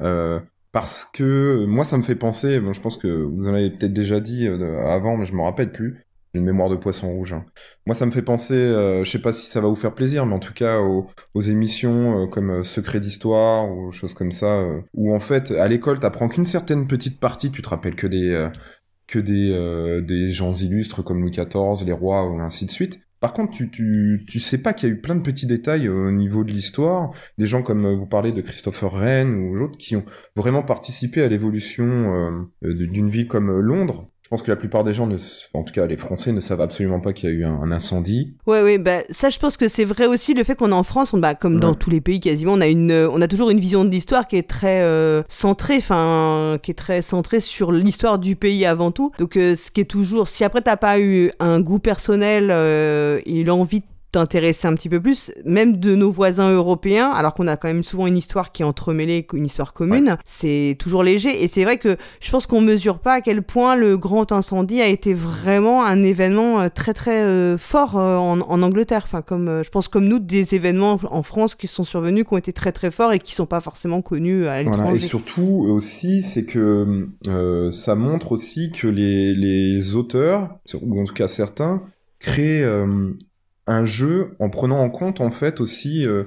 parce 0.73 1.05
que 1.05 1.65
moi 1.67 1.85
ça 1.85 1.97
me 1.97 2.03
fait 2.03 2.15
penser, 2.15 2.61
bon, 2.61 2.73
je 2.73 2.81
pense 2.81 2.97
que 2.97 3.09
vous 3.09 3.49
en 3.49 3.55
avez 3.55 3.71
peut-être 3.71 3.93
déjà 3.93 4.21
dit 4.21 4.47
euh, 4.47 4.87
avant, 4.87 5.17
mais 5.17 5.25
je 5.25 5.35
me 5.35 5.43
rappelle 5.43 5.73
plus. 5.73 6.05
une 6.35 6.45
mémoire 6.45 6.69
de 6.69 6.77
poisson 6.77 7.11
rouge. 7.11 7.33
Hein. 7.33 7.45
Moi, 7.87 7.95
ça 7.95 8.07
me 8.07 8.11
fait 8.11 8.23
penser, 8.23 8.55
euh, 8.55 9.03
je 9.05 9.11
sais 9.11 9.19
pas 9.19 9.33
si 9.33 9.51
ça 9.51 9.61
va 9.61 9.69
vous 9.69 9.75
faire 9.75 9.95
plaisir, 9.95 10.27
mais 10.27 10.35
en 10.35 10.39
tout 10.39 10.53
cas 10.53 10.79
aux, 10.79 11.41
émissions 11.41 12.25
euh, 12.25 12.27
comme 12.27 12.51
euh, 12.51 12.65
Secret 12.65 13.01
d'histoire 13.01 13.71
ou 13.71 13.91
choses 13.93 14.15
comme 14.15 14.33
ça, 14.33 14.63
où 14.95 15.15
en 15.15 15.19
fait, 15.19 15.51
à 15.53 15.69
l'école, 15.69 15.99
t'apprends 15.99 16.29
qu'une 16.29 16.47
certaine 16.47 16.87
petite 16.87 17.19
partie, 17.19 17.51
tu 17.51 17.63
te 17.63 17.69
rappelles 17.69 17.97
que 17.97 18.07
des 18.07 18.49
que 19.07 19.19
des 19.19 20.03
des 20.03 20.31
gens 20.31 20.53
illustres 20.53 21.03
comme 21.03 21.23
Louis 21.23 21.31
XIV, 21.31 21.87
les 21.87 21.93
rois 21.93 22.21
ainsi 22.41 22.67
de 22.67 22.71
suite. 22.71 23.01
Par 23.21 23.33
contre, 23.33 23.53
tu, 23.53 23.71
tu, 23.71 24.25
tu 24.27 24.39
sais 24.39 24.59
pas 24.59 24.73
qu'il 24.73 24.89
y 24.89 24.93
a 24.93 24.95
eu 24.95 25.01
plein 25.01 25.15
de 25.15 25.23
petits 25.23 25.47
détails 25.47 25.89
au 25.89 26.11
niveau 26.11 26.45
de 26.45 26.53
l'histoire, 26.53 27.11
des 27.37 27.47
gens 27.47 27.63
comme 27.63 27.95
vous 27.95 28.07
parlez 28.07 28.33
de 28.33 28.41
Christopher 28.41 28.93
Wren 28.93 29.35
ou 29.35 29.59
d'autres 29.59 29.79
qui 29.79 29.97
ont 29.97 30.05
vraiment 30.37 30.63
participé 30.63 31.23
à 31.23 31.29
l'évolution 31.29 32.49
d'une 32.63 33.09
ville 33.09 33.27
comme 33.27 33.59
Londres, 33.59 34.09
je 34.29 34.37
pense 34.37 34.43
que 34.43 34.51
la 34.51 34.57
plupart 34.57 34.85
des 34.85 34.93
gens, 34.93 35.07
ne, 35.07 35.17
en 35.55 35.63
tout 35.63 35.73
cas 35.73 35.87
les 35.87 35.97
Français, 35.97 36.33
ne 36.33 36.41
savent 36.41 36.61
absolument 36.61 37.01
pas 37.01 37.15
qu'il 37.15 37.31
y 37.31 37.33
a 37.33 37.35
eu 37.35 37.45
un, 37.47 37.73
incendie. 37.73 38.35
Ouais, 38.47 38.61
ouais, 38.61 38.77
bah 38.77 38.99
ça, 39.09 39.31
je 39.31 39.39
pense 39.39 39.57
que 39.57 39.69
c'est 39.69 39.87
vrai 39.87 40.05
aussi 40.05 40.35
le 40.35 40.45
fait 40.45 40.55
qu'on 40.55 40.71
est 40.71 40.75
en 40.75 40.83
France, 40.83 41.15
on, 41.15 41.19
bah, 41.19 41.35
comme 41.35 41.59
dans 41.59 41.75
tous 41.75 41.89
les 41.89 42.03
pays 42.03 42.21
quasiment, 42.21 42.53
on 42.53 42.61
a 42.61 42.67
une, 42.67 42.93
on 42.93 43.23
a 43.23 43.27
toujours 43.27 43.49
une 43.49 43.59
vision 43.59 43.87
de 43.87 43.89
l'histoire 43.89 44.27
qui 44.27 44.37
est 44.37 44.47
très 44.47 44.83
euh, 44.83 45.23
centrée, 45.29 45.79
enfin, 45.79 46.59
qui 46.63 46.73
est 46.73 46.75
très 46.75 47.01
centrée 47.01 47.41
sur 47.41 47.73
l'histoire 47.73 48.19
du 48.19 48.37
pays 48.37 48.67
avant 48.67 48.91
tout. 48.91 49.13
Donc, 49.19 49.39
euh, 49.39 49.57
ce 49.57 49.71
qui 49.71 49.81
est 49.81 49.87
toujours, 49.87 50.29
si 50.29 50.45
après 50.45 50.61
t'as 50.61 50.77
pas 50.77 51.01
eu 51.01 51.31
un 51.41 51.61
goût 51.63 51.79
personnel 51.79 52.49
euh, 52.51 53.23
et 53.25 53.45
l'envie 53.45 53.81
de 53.81 53.87
t'intéresser 54.11 54.67
un 54.67 54.75
petit 54.75 54.89
peu 54.89 55.01
plus, 55.01 55.33
même 55.45 55.77
de 55.77 55.95
nos 55.95 56.11
voisins 56.11 56.51
européens, 56.51 57.11
alors 57.11 57.35
qu'on 57.35 57.47
a 57.47 57.57
quand 57.57 57.69
même 57.69 57.85
souvent 57.85 58.07
une 58.07 58.17
histoire 58.17 58.53
qui 58.53 58.63
est 58.63 58.65
entremêlée, 58.65 59.27
une 59.35 59.45
histoire 59.45 59.75
commune, 59.75 60.17
c'est 60.25 60.77
toujours 60.79 61.03
léger. 61.03 61.43
Et 61.43 61.49
c'est 61.49 61.65
vrai 61.65 61.77
que 61.79 61.97
je 62.21 62.31
pense 62.31 62.47
qu'on 62.47 62.63
mesure 62.63 63.01
pas 63.01 63.15
à 63.15 63.21
quel 63.21 63.43
point 63.43 63.77
le 63.77 63.99
grand 63.99 64.33
incendie 64.33 64.81
a 64.81 64.87
été 64.87 65.13
vraiment 65.13 65.85
un 65.85 66.03
événement 66.03 66.61
euh, 66.61 66.69
très 66.75 66.95
très 66.95 67.23
euh, 67.23 67.59
fort 67.59 67.99
euh, 67.99 68.17
en, 68.17 68.63
Angleterre. 68.63 69.03
Enfin, 69.05 69.23
comme 69.23 69.63
je 69.63 69.69
pense 69.69 69.89
comme 69.89 70.09
nous, 70.09 70.19
des 70.19 70.55
événements 70.55 70.99
en 71.11 71.23
France 71.23 71.55
qui 71.55 71.67
sont 71.67 71.85
survenus, 71.85 72.25
qui 72.25 72.35
ont 72.35 72.39
été 72.39 72.53
très 72.53 72.73
très 72.73 72.91
forts 72.91 73.13
et 73.13 73.19
qui 73.19 73.35
sont 73.35 73.47
pas 73.47 73.61
forcément 73.61 74.01
connus 74.01 74.47
à 74.47 74.63
l'étranger. 74.63 74.97
Et 74.97 75.07
surtout 75.07 75.67
aussi, 75.69 76.23
c'est 76.23 76.45
que 76.45 77.09
ça 77.73 77.95
montre 77.95 78.33
aussi 78.33 78.71
que 78.73 78.89
les, 78.89 79.35
les 79.35 79.95
auteurs, 79.95 80.59
ou 80.81 81.01
en 81.01 81.05
tout 81.05 81.15
cas 81.15 81.29
certains, 81.29 81.83
créent 82.19 82.65
un 83.69 83.85
jeu 83.85 84.35
en 84.41 84.49
prenant 84.51 84.81
en 84.81 84.91
compte 84.91 85.21
en 85.21 85.31
fait 85.31 85.61
aussi 85.61 86.07
euh, 86.07 86.25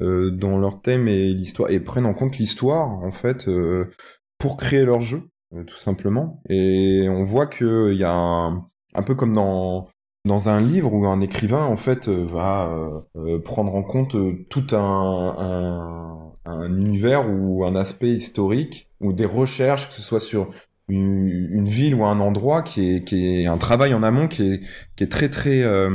euh, 0.00 0.30
dans 0.30 0.58
leur 0.58 0.80
thème 0.80 1.08
et 1.08 1.34
l'histoire 1.34 1.70
et 1.70 1.80
prennent 1.80 2.06
en 2.06 2.14
compte 2.14 2.38
l'histoire 2.38 2.88
en 2.88 3.10
fait 3.10 3.48
euh, 3.48 3.90
pour 4.38 4.56
créer 4.56 4.84
leur 4.84 5.00
jeu 5.00 5.22
tout 5.66 5.76
simplement. 5.76 6.42
Et 6.48 7.06
on 7.08 7.24
voit 7.24 7.46
que 7.46 7.92
il 7.92 7.98
y 7.98 8.04
a 8.04 8.12
un, 8.12 9.02
peu 9.04 9.14
comme 9.14 9.32
dans 9.32 9.88
dans 10.24 10.48
un 10.48 10.60
livre 10.60 10.92
où 10.92 11.06
un 11.06 11.20
écrivain 11.20 11.64
en 11.64 11.76
fait 11.76 12.08
va 12.08 13.04
prendre 13.44 13.74
en 13.74 13.82
compte 13.82 14.16
tout 14.50 14.66
un, 14.72 15.34
un, 15.38 16.32
un, 16.44 16.78
univers 16.78 17.30
ou 17.30 17.64
un 17.64 17.76
aspect 17.76 18.10
historique 18.10 18.90
ou 19.00 19.12
des 19.12 19.24
recherches 19.24 19.88
que 19.88 19.94
ce 19.94 20.02
soit 20.02 20.20
sur 20.20 20.50
une, 20.88 21.64
ville 21.64 21.94
ou 21.94 22.04
un 22.04 22.20
endroit 22.20 22.62
qui 22.62 22.96
est, 22.96 23.04
qui 23.04 23.26
est 23.26 23.46
un 23.46 23.58
travail 23.58 23.94
en 23.94 24.02
amont 24.02 24.28
qui 24.28 24.54
est, 24.54 24.60
qui 24.96 25.04
est 25.04 25.08
très 25.08 25.28
très 25.28 25.62
euh, 25.62 25.90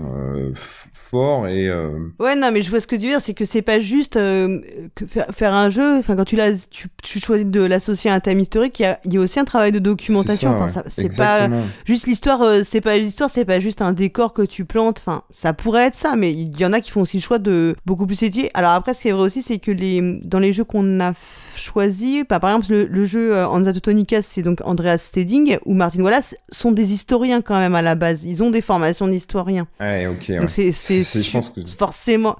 euh, 0.00 0.52
fort 0.92 1.48
et 1.48 1.68
euh, 1.68 1.88
ouais 2.20 2.36
non 2.36 2.52
mais 2.52 2.62
je 2.62 2.70
vois 2.70 2.78
ce 2.78 2.86
que 2.86 2.94
tu 2.94 3.02
veux 3.02 3.08
dire 3.08 3.20
c'est 3.20 3.34
que 3.34 3.44
c'est 3.44 3.62
pas 3.62 3.80
juste 3.80 4.14
que 4.14 5.06
faire, 5.06 5.26
faire, 5.32 5.52
un 5.52 5.68
jeu 5.68 5.98
enfin 5.98 6.14
quand 6.14 6.24
tu 6.24 6.36
l'as 6.36 6.52
tu, 6.70 6.88
tu, 7.02 7.18
choisis 7.18 7.46
de 7.46 7.60
l'associer 7.60 8.08
à 8.10 8.14
un 8.14 8.20
thème 8.20 8.38
historique 8.38 8.78
il 8.78 8.84
y 8.84 8.86
a, 8.86 9.00
y 9.04 9.16
a, 9.16 9.20
aussi 9.20 9.40
un 9.40 9.44
travail 9.44 9.72
de 9.72 9.80
documentation 9.80 10.50
enfin 10.50 10.82
c'est 10.86 11.16
pas 11.16 11.48
juste 11.84 12.06
l'histoire 12.06 12.64
c'est 12.64 12.80
pas 12.80 12.96
l'histoire 12.98 13.30
c'est 13.30 13.44
pas 13.44 13.58
juste 13.58 13.82
un 13.82 13.92
décor 13.92 14.32
que 14.32 14.42
tu 14.42 14.64
plantes 14.64 14.98
enfin 15.00 15.22
ça 15.32 15.52
pourrait 15.52 15.86
être 15.86 15.94
ça 15.94 16.14
mais 16.14 16.32
il 16.32 16.56
y 16.56 16.64
en 16.64 16.72
a 16.72 16.80
qui 16.80 16.92
font 16.92 17.00
aussi 17.00 17.16
le 17.16 17.22
choix 17.22 17.38
de 17.38 17.74
beaucoup 17.84 18.06
plus 18.06 18.22
étudier. 18.22 18.50
Alors 18.54 18.72
après 18.72 18.94
ce 18.94 19.02
qui 19.02 19.08
est 19.08 19.12
vrai 19.12 19.22
aussi 19.22 19.42
c'est 19.42 19.58
que 19.58 19.72
les 19.72 20.20
dans 20.22 20.38
les 20.38 20.52
jeux 20.52 20.64
qu'on 20.64 21.00
a 21.00 21.12
choisi 21.56 22.24
bah, 22.28 22.38
par 22.38 22.50
exemple 22.50 22.70
le, 22.70 22.86
le 22.86 23.04
jeu 23.04 23.36
Anza 23.44 23.72
Teutonicas 23.72 24.22
c'est 24.22 24.42
donc 24.42 24.60
Andreas 24.64 24.98
Steding 24.98 25.58
ou 25.64 25.74
Martin 25.74 26.02
Wallace 26.02 26.36
sont 26.50 26.72
des 26.72 26.92
historiens 26.92 27.42
quand 27.42 27.58
même 27.58 27.74
à 27.74 27.82
la 27.82 27.94
base. 27.94 28.24
Ils 28.24 28.35
ont 28.42 28.50
des 28.50 28.60
formations 28.60 29.08
d'historiens. 29.08 29.66
Ouais, 29.80 30.06
ok. 30.06 30.30
Donc 30.40 30.50
c'est, 30.50 30.70
que... 30.70 31.66
forcément, 31.76 32.36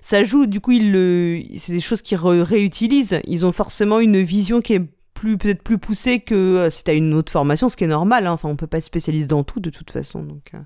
ça 0.00 0.24
joue. 0.24 0.46
Du 0.46 0.60
coup, 0.60 0.72
ils 0.72 0.92
le, 0.92 1.40
c'est 1.58 1.72
des 1.72 1.80
choses 1.80 2.02
qu'ils 2.02 2.18
réutilisent. 2.18 3.20
Ils 3.24 3.44
ont 3.44 3.52
forcément 3.52 4.00
une 4.00 4.22
vision 4.22 4.60
qui 4.60 4.74
est 4.74 4.82
plus 5.14 5.36
peut-être 5.36 5.62
plus 5.62 5.78
poussée 5.78 6.20
que 6.20 6.34
euh, 6.34 6.70
si 6.70 6.82
t'as 6.82 6.94
une 6.94 7.12
autre 7.12 7.30
formation, 7.30 7.68
ce 7.68 7.76
qui 7.76 7.84
est 7.84 7.88
normal. 7.88 8.26
Hein. 8.26 8.32
Enfin, 8.32 8.48
on 8.48 8.56
peut 8.56 8.66
pas 8.66 8.78
être 8.78 8.84
spécialiste 8.84 9.28
dans 9.28 9.44
tout 9.44 9.60
de 9.60 9.70
toute 9.70 9.90
façon. 9.90 10.22
Donc. 10.22 10.50
Euh. 10.54 10.58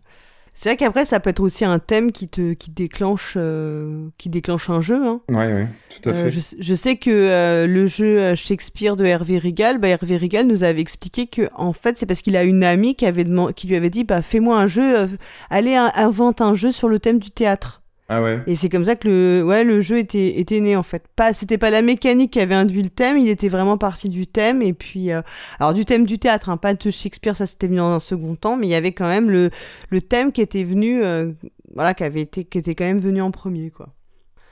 C'est 0.57 0.69
vrai 0.69 0.77
qu'après, 0.77 1.05
ça 1.05 1.19
peut 1.19 1.31
être 1.31 1.41
aussi 1.41 1.65
un 1.65 1.81
thème 1.81 2.13
qui 2.13 2.29
te 2.29 2.53
qui 2.53 2.71
déclenche 2.71 3.35
euh, 3.37 4.09
qui 4.19 4.29
déclenche 4.29 4.71
un 4.71 4.81
jeu. 4.81 5.05
Hein. 5.05 5.21
Ouais, 5.29 5.53
ouais, 5.53 5.69
tout 5.91 6.09
à 6.09 6.13
euh, 6.13 6.31
fait. 6.31 6.41
je, 6.59 6.75
sais 6.75 6.97
que 6.97 7.11
euh, 7.11 7.67
le 7.67 7.87
jeu 7.87 8.37
Shakespeare 8.37 8.97
de 8.97 9.05
Hervé 9.05 9.39
Rigal, 9.39 9.79
bah, 9.79 9.89
Hervé 9.89 10.17
Rigal 10.17 10.47
nous 10.47 10.63
avait 10.63 10.81
expliqué 10.81 11.27
que 11.27 11.49
en 11.57 11.73
fait, 11.73 11.99
c'est 11.99 12.07
parce 12.07 12.23
qu'il 12.23 12.37
a 12.37 12.45
une 12.45 12.63
amie 12.63 12.95
qui 12.95 13.05
avait 13.05 13.27
qui 13.57 13.67
lui 13.67 13.75
avait 13.75 13.91
dit 13.91 14.05
bah 14.05 14.23
fais-moi 14.23 14.57
un 14.57 14.69
jeu, 14.69 15.09
allez 15.51 15.75
invente 15.75 16.41
un 16.41 16.55
jeu 16.55 16.71
sur 16.71 16.89
le 16.89 17.01
thème 17.01 17.19
du 17.19 17.33
théâtre. 17.33 17.83
Ah. 18.09 18.21
Et 18.47 18.55
c'est 18.55 18.69
comme 18.69 18.85
ça 18.85 18.97
que 18.97 19.09
le, 19.09 19.43
ouais, 19.45 19.65
le 19.65 19.81
jeu 19.81 19.99
était, 19.99 20.39
était 20.39 20.61
né 20.61 20.77
en 20.77 20.83
fait. 20.83 21.05
Pas, 21.17 21.33
c'était 21.33 21.57
pas 21.57 21.71
la 21.71 21.81
mécanique 21.81 22.33
qui 22.33 22.41
avait 22.41 22.55
induit 22.55 22.83
le 22.83 22.91
thème, 22.91 23.17
il 23.17 23.29
était 23.29 23.49
vraiment 23.49 23.79
parti 23.79 24.11
du 24.11 24.27
thème 24.27 24.61
et 24.61 24.75
puis, 24.75 25.11
euh, 25.11 25.23
alors 25.59 25.73
du 25.73 25.87
thème 25.87 26.05
du 26.05 26.19
théâtre, 26.19 26.51
hein, 26.51 26.59
pas 26.59 26.75
de 26.75 26.91
Shakespeare, 26.91 27.35
ça 27.35 27.47
c'était 27.47 27.67
venu 27.67 27.79
dans 27.79 27.91
un 27.91 28.01
second 28.01 28.37
temps, 28.37 28.57
mais 28.57 28.67
il 28.67 28.71
y 28.71 28.75
avait 28.75 28.93
quand 28.93 29.07
même 29.07 29.31
le, 29.31 29.51
le 29.89 30.03
thème 30.03 30.33
qui 30.33 30.43
était 30.43 30.65
venu, 30.65 31.03
euh, 31.03 31.33
voilà, 31.75 31.95
qui 31.95 32.05
avait 32.05 32.21
été, 32.21 32.45
qui 32.45 32.59
était 32.59 32.75
quand 32.75 32.85
même 32.85 33.01
venu 33.01 33.23
en 33.23 33.31
premier 33.31 33.71
quoi. 33.71 33.95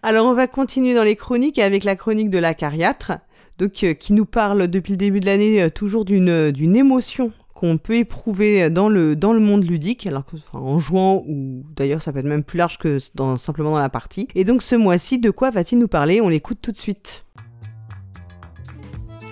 Alors 0.03 0.27
on 0.27 0.35
va 0.35 0.47
continuer 0.47 0.95
dans 0.95 1.05
les 1.05 1.17
chroniques 1.17 1.59
avec 1.59 1.85
la 1.85 1.95
chronique 1.95 2.31
de 2.31 2.39
la 2.39 2.55
cariatre, 2.55 3.13
donc 3.59 3.85
euh, 3.85 3.93
qui 3.93 4.15
nous 4.15 4.27
parle 4.27 4.67
depuis 4.69 4.93
le 4.93 4.97
début 4.97 5.21
de 5.21 5.27
l'année 5.27 5.71
toujours 5.71 6.07
d'une 6.07 6.53
d'une 6.53 6.75
émotion 6.75 7.33
qu'on 7.63 7.79
peut 7.79 7.95
éprouver 7.95 8.71
dans 8.71 8.89
le, 8.89 9.15
dans 9.15 9.33
le 9.33 9.39
monde 9.39 9.63
ludique, 9.63 10.09
en 10.53 10.81
jouant, 10.81 11.23
ou 11.29 11.65
d'ailleurs 11.77 12.03
ça 12.03 12.13
peut 12.13 12.19
être 12.19 12.27
même 12.27 12.43
plus 12.43 12.57
large 12.59 12.77
que 12.77 12.99
simplement 13.39 13.71
dans 13.71 13.79
la 13.79 13.89
partie. 13.89 14.27
Et 14.35 14.43
donc 14.43 14.63
ce 14.63 14.75
mois-ci, 14.75 15.21
de 15.21 15.31
quoi 15.31 15.53
va-t-il 15.53 15.79
nous 15.79 15.87
parler? 15.87 16.21
On 16.21 16.29
l'écoute 16.29 16.59
tout 16.61 16.73
de 16.73 16.77
suite. 16.77 17.25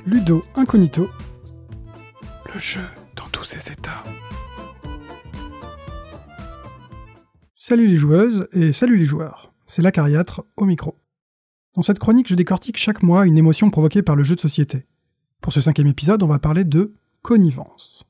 Ludo 0.07 0.45
Incognito. 0.55 1.09
Le 2.55 2.61
jeu 2.61 2.85
dans 3.17 3.27
tous 3.33 3.43
ses 3.43 3.73
états. 3.73 4.05
Salut 7.57 7.89
les 7.89 7.97
joueuses 7.97 8.47
et 8.53 8.73
salut 8.73 8.97
les 8.97 9.07
joueurs. 9.07 9.53
C'est 9.67 9.83
l'Acariâtre 9.83 10.45
au 10.57 10.67
micro. 10.67 10.95
Dans 11.75 11.83
cette 11.83 11.99
chronique, 11.99 12.29
je 12.29 12.37
décortique 12.37 12.77
chaque 12.77 13.03
mois 13.03 13.27
une 13.27 13.39
émotion 13.39 13.71
provoquée 13.71 14.03
par 14.03 14.15
le 14.15 14.23
jeu 14.23 14.37
de 14.37 14.41
société. 14.41 14.87
Pour 15.41 15.53
ce 15.53 15.61
cinquième 15.61 15.89
épisode, 15.89 16.23
on 16.23 16.29
va 16.29 16.39
parler 16.39 16.63
de 16.63 16.95
connivence. 17.23 18.07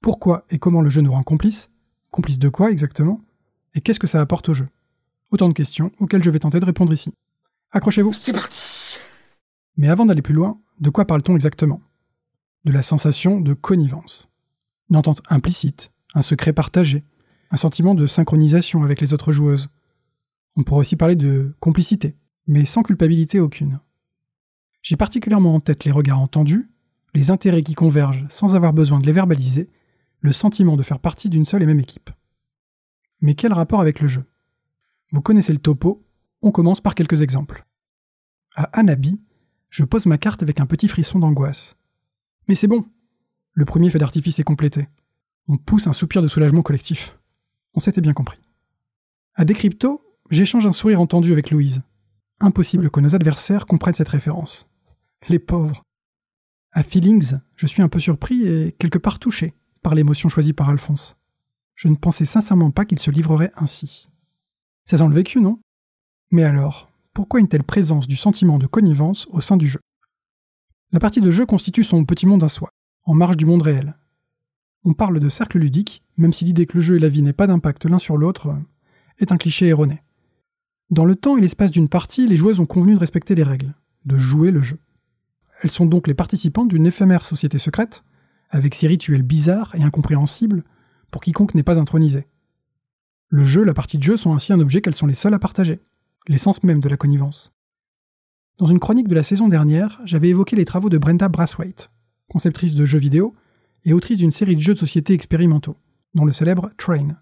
Pourquoi 0.00 0.44
et 0.50 0.58
comment 0.58 0.80
le 0.80 0.90
jeu 0.90 1.00
nous 1.00 1.12
rend 1.12 1.22
complices? 1.22 1.70
Complices 2.10 2.38
de 2.38 2.48
quoi 2.48 2.70
exactement? 2.70 3.20
Et 3.74 3.80
qu'est-ce 3.80 3.98
que 3.98 4.06
ça 4.06 4.20
apporte 4.20 4.48
au 4.48 4.54
jeu? 4.54 4.68
Autant 5.30 5.48
de 5.48 5.54
questions 5.54 5.92
auxquelles 5.98 6.22
je 6.22 6.30
vais 6.30 6.38
tenter 6.38 6.60
de 6.60 6.64
répondre 6.64 6.92
ici. 6.92 7.12
Accrochez-vous. 7.72 8.12
C'est 8.12 8.32
parti 8.32 8.96
Mais 9.76 9.88
avant 9.88 10.06
d'aller 10.06 10.22
plus 10.22 10.34
loin, 10.34 10.58
de 10.80 10.90
quoi 10.90 11.04
parle-t-on 11.04 11.34
exactement? 11.34 11.80
De 12.64 12.72
la 12.72 12.82
sensation 12.82 13.40
de 13.40 13.52
connivence. 13.54 14.28
Une 14.90 14.96
entente 14.96 15.20
implicite, 15.28 15.90
un 16.14 16.22
secret 16.22 16.52
partagé, 16.52 17.04
un 17.50 17.56
sentiment 17.56 17.94
de 17.94 18.06
synchronisation 18.06 18.82
avec 18.82 19.00
les 19.00 19.12
autres 19.12 19.32
joueuses. 19.32 19.68
On 20.56 20.62
pourrait 20.62 20.80
aussi 20.80 20.96
parler 20.96 21.16
de 21.16 21.54
complicité, 21.60 22.16
mais 22.46 22.64
sans 22.64 22.82
culpabilité 22.82 23.38
aucune. 23.40 23.80
J'ai 24.82 24.96
particulièrement 24.96 25.54
en 25.54 25.60
tête 25.60 25.84
les 25.84 25.92
regards 25.92 26.20
entendus, 26.20 26.70
les 27.14 27.30
intérêts 27.30 27.62
qui 27.62 27.74
convergent 27.74 28.26
sans 28.30 28.54
avoir 28.54 28.72
besoin 28.72 29.00
de 29.00 29.06
les 29.06 29.12
verbaliser, 29.12 29.68
le 30.20 30.32
sentiment 30.32 30.76
de 30.76 30.82
faire 30.82 30.98
partie 30.98 31.28
d'une 31.28 31.44
seule 31.44 31.62
et 31.62 31.66
même 31.66 31.80
équipe. 31.80 32.10
Mais 33.20 33.34
quel 33.34 33.52
rapport 33.52 33.80
avec 33.80 34.00
le 34.00 34.08
jeu? 34.08 34.24
Vous 35.10 35.22
connaissez 35.22 35.52
le 35.52 35.58
topo, 35.58 36.04
on 36.42 36.50
commence 36.50 36.80
par 36.80 36.94
quelques 36.94 37.22
exemples. 37.22 37.64
À 38.54 38.64
Anabi, 38.78 39.20
je 39.70 39.84
pose 39.84 40.06
ma 40.06 40.18
carte 40.18 40.42
avec 40.42 40.60
un 40.60 40.66
petit 40.66 40.88
frisson 40.88 41.18
d'angoisse. 41.18 41.76
Mais 42.48 42.54
c'est 42.54 42.66
bon 42.66 42.86
Le 43.52 43.64
premier 43.64 43.90
fait 43.90 43.98
d'artifice 43.98 44.38
est 44.38 44.44
complété. 44.44 44.88
On 45.48 45.56
pousse 45.56 45.86
un 45.86 45.92
soupir 45.92 46.22
de 46.22 46.28
soulagement 46.28 46.62
collectif. 46.62 47.18
On 47.74 47.80
s'était 47.80 48.00
bien 48.00 48.12
compris. 48.12 48.38
À 49.34 49.44
Decrypto, 49.44 50.02
j'échange 50.30 50.66
un 50.66 50.72
sourire 50.72 51.00
entendu 51.00 51.32
avec 51.32 51.50
Louise. 51.50 51.82
Impossible 52.40 52.90
que 52.90 53.00
nos 53.00 53.14
adversaires 53.14 53.66
comprennent 53.66 53.94
cette 53.94 54.08
référence. 54.08 54.68
Les 55.28 55.38
pauvres. 55.38 55.82
À 56.72 56.82
Feelings, 56.82 57.38
je 57.56 57.66
suis 57.66 57.82
un 57.82 57.88
peu 57.88 57.98
surpris 57.98 58.46
et 58.46 58.72
quelque 58.72 58.98
part 58.98 59.18
touché 59.18 59.54
par 59.82 59.94
l'émotion 59.94 60.28
choisie 60.28 60.52
par 60.52 60.68
Alphonse. 60.68 61.16
Je 61.74 61.88
ne 61.88 61.96
pensais 61.96 62.26
sincèrement 62.26 62.70
pas 62.70 62.84
qu'il 62.84 62.98
se 62.98 63.10
livrerait 63.10 63.52
ainsi. 63.56 64.08
Ça 64.86 64.98
sent 64.98 65.08
le 65.08 65.14
vécu, 65.14 65.40
non? 65.40 65.60
Mais 66.30 66.44
alors, 66.44 66.90
pourquoi 67.14 67.40
une 67.40 67.48
telle 67.48 67.64
présence 67.64 68.06
du 68.06 68.16
sentiment 68.16 68.58
de 68.58 68.66
connivence 68.66 69.26
au 69.30 69.40
sein 69.40 69.56
du 69.56 69.66
jeu? 69.66 69.80
La 70.92 71.00
partie 71.00 71.20
de 71.20 71.30
jeu 71.30 71.46
constitue 71.46 71.84
son 71.84 72.04
petit 72.04 72.26
monde 72.26 72.44
à 72.44 72.48
soi, 72.48 72.70
en 73.04 73.14
marge 73.14 73.36
du 73.36 73.44
monde 73.44 73.62
réel. 73.62 73.94
On 74.84 74.94
parle 74.94 75.20
de 75.20 75.28
cercle 75.28 75.58
ludique, 75.58 76.02
même 76.16 76.32
si 76.32 76.44
l'idée 76.44 76.66
que 76.66 76.78
le 76.78 76.80
jeu 76.80 76.96
et 76.96 77.00
la 77.00 77.08
vie 77.08 77.22
n'aient 77.22 77.32
pas 77.32 77.46
d'impact 77.46 77.84
l'un 77.86 77.98
sur 77.98 78.16
l'autre 78.16 78.54
est 79.18 79.32
un 79.32 79.36
cliché 79.36 79.66
erroné. 79.66 80.02
Dans 80.90 81.04
le 81.04 81.16
temps 81.16 81.36
et 81.36 81.40
l'espace 81.40 81.70
d'une 81.70 81.88
partie, 81.88 82.26
les 82.26 82.36
joueuses 82.36 82.60
ont 82.60 82.66
convenu 82.66 82.94
de 82.94 83.00
respecter 83.00 83.34
les 83.34 83.42
règles, 83.42 83.74
de 84.06 84.16
jouer 84.16 84.50
le 84.50 84.62
jeu. 84.62 84.78
Elles 85.62 85.70
sont 85.70 85.86
donc 85.86 86.06
les 86.06 86.14
participantes 86.14 86.68
d'une 86.68 86.86
éphémère 86.86 87.24
société 87.24 87.58
secrète, 87.58 88.04
avec 88.50 88.74
ses 88.74 88.86
rituels 88.86 89.22
bizarres 89.22 89.74
et 89.74 89.82
incompréhensibles 89.82 90.64
pour 91.10 91.22
quiconque 91.22 91.54
n'est 91.54 91.62
pas 91.62 91.78
intronisé. 91.78 92.26
Le 93.28 93.44
jeu, 93.44 93.64
la 93.64 93.74
partie 93.74 93.98
de 93.98 94.02
jeu 94.02 94.16
sont 94.16 94.34
ainsi 94.34 94.52
un 94.52 94.60
objet 94.60 94.80
qu'elles 94.80 94.94
sont 94.94 95.06
les 95.06 95.14
seules 95.14 95.34
à 95.34 95.38
partager, 95.38 95.80
l'essence 96.28 96.62
même 96.62 96.80
de 96.80 96.88
la 96.88 96.96
connivence. 96.96 97.52
Dans 98.58 98.66
une 98.66 98.80
chronique 98.80 99.08
de 99.08 99.14
la 99.14 99.22
saison 99.22 99.48
dernière, 99.48 100.00
j'avais 100.04 100.30
évoqué 100.30 100.56
les 100.56 100.64
travaux 100.64 100.88
de 100.88 100.98
Brenda 100.98 101.28
Brathwaite, 101.28 101.90
conceptrice 102.28 102.74
de 102.74 102.84
jeux 102.84 102.98
vidéo 102.98 103.34
et 103.84 103.92
autrice 103.92 104.18
d'une 104.18 104.32
série 104.32 104.56
de 104.56 104.60
jeux 104.60 104.74
de 104.74 104.78
société 104.78 105.12
expérimentaux, 105.12 105.76
dont 106.14 106.24
le 106.24 106.32
célèbre 106.32 106.70
Train. 106.76 107.16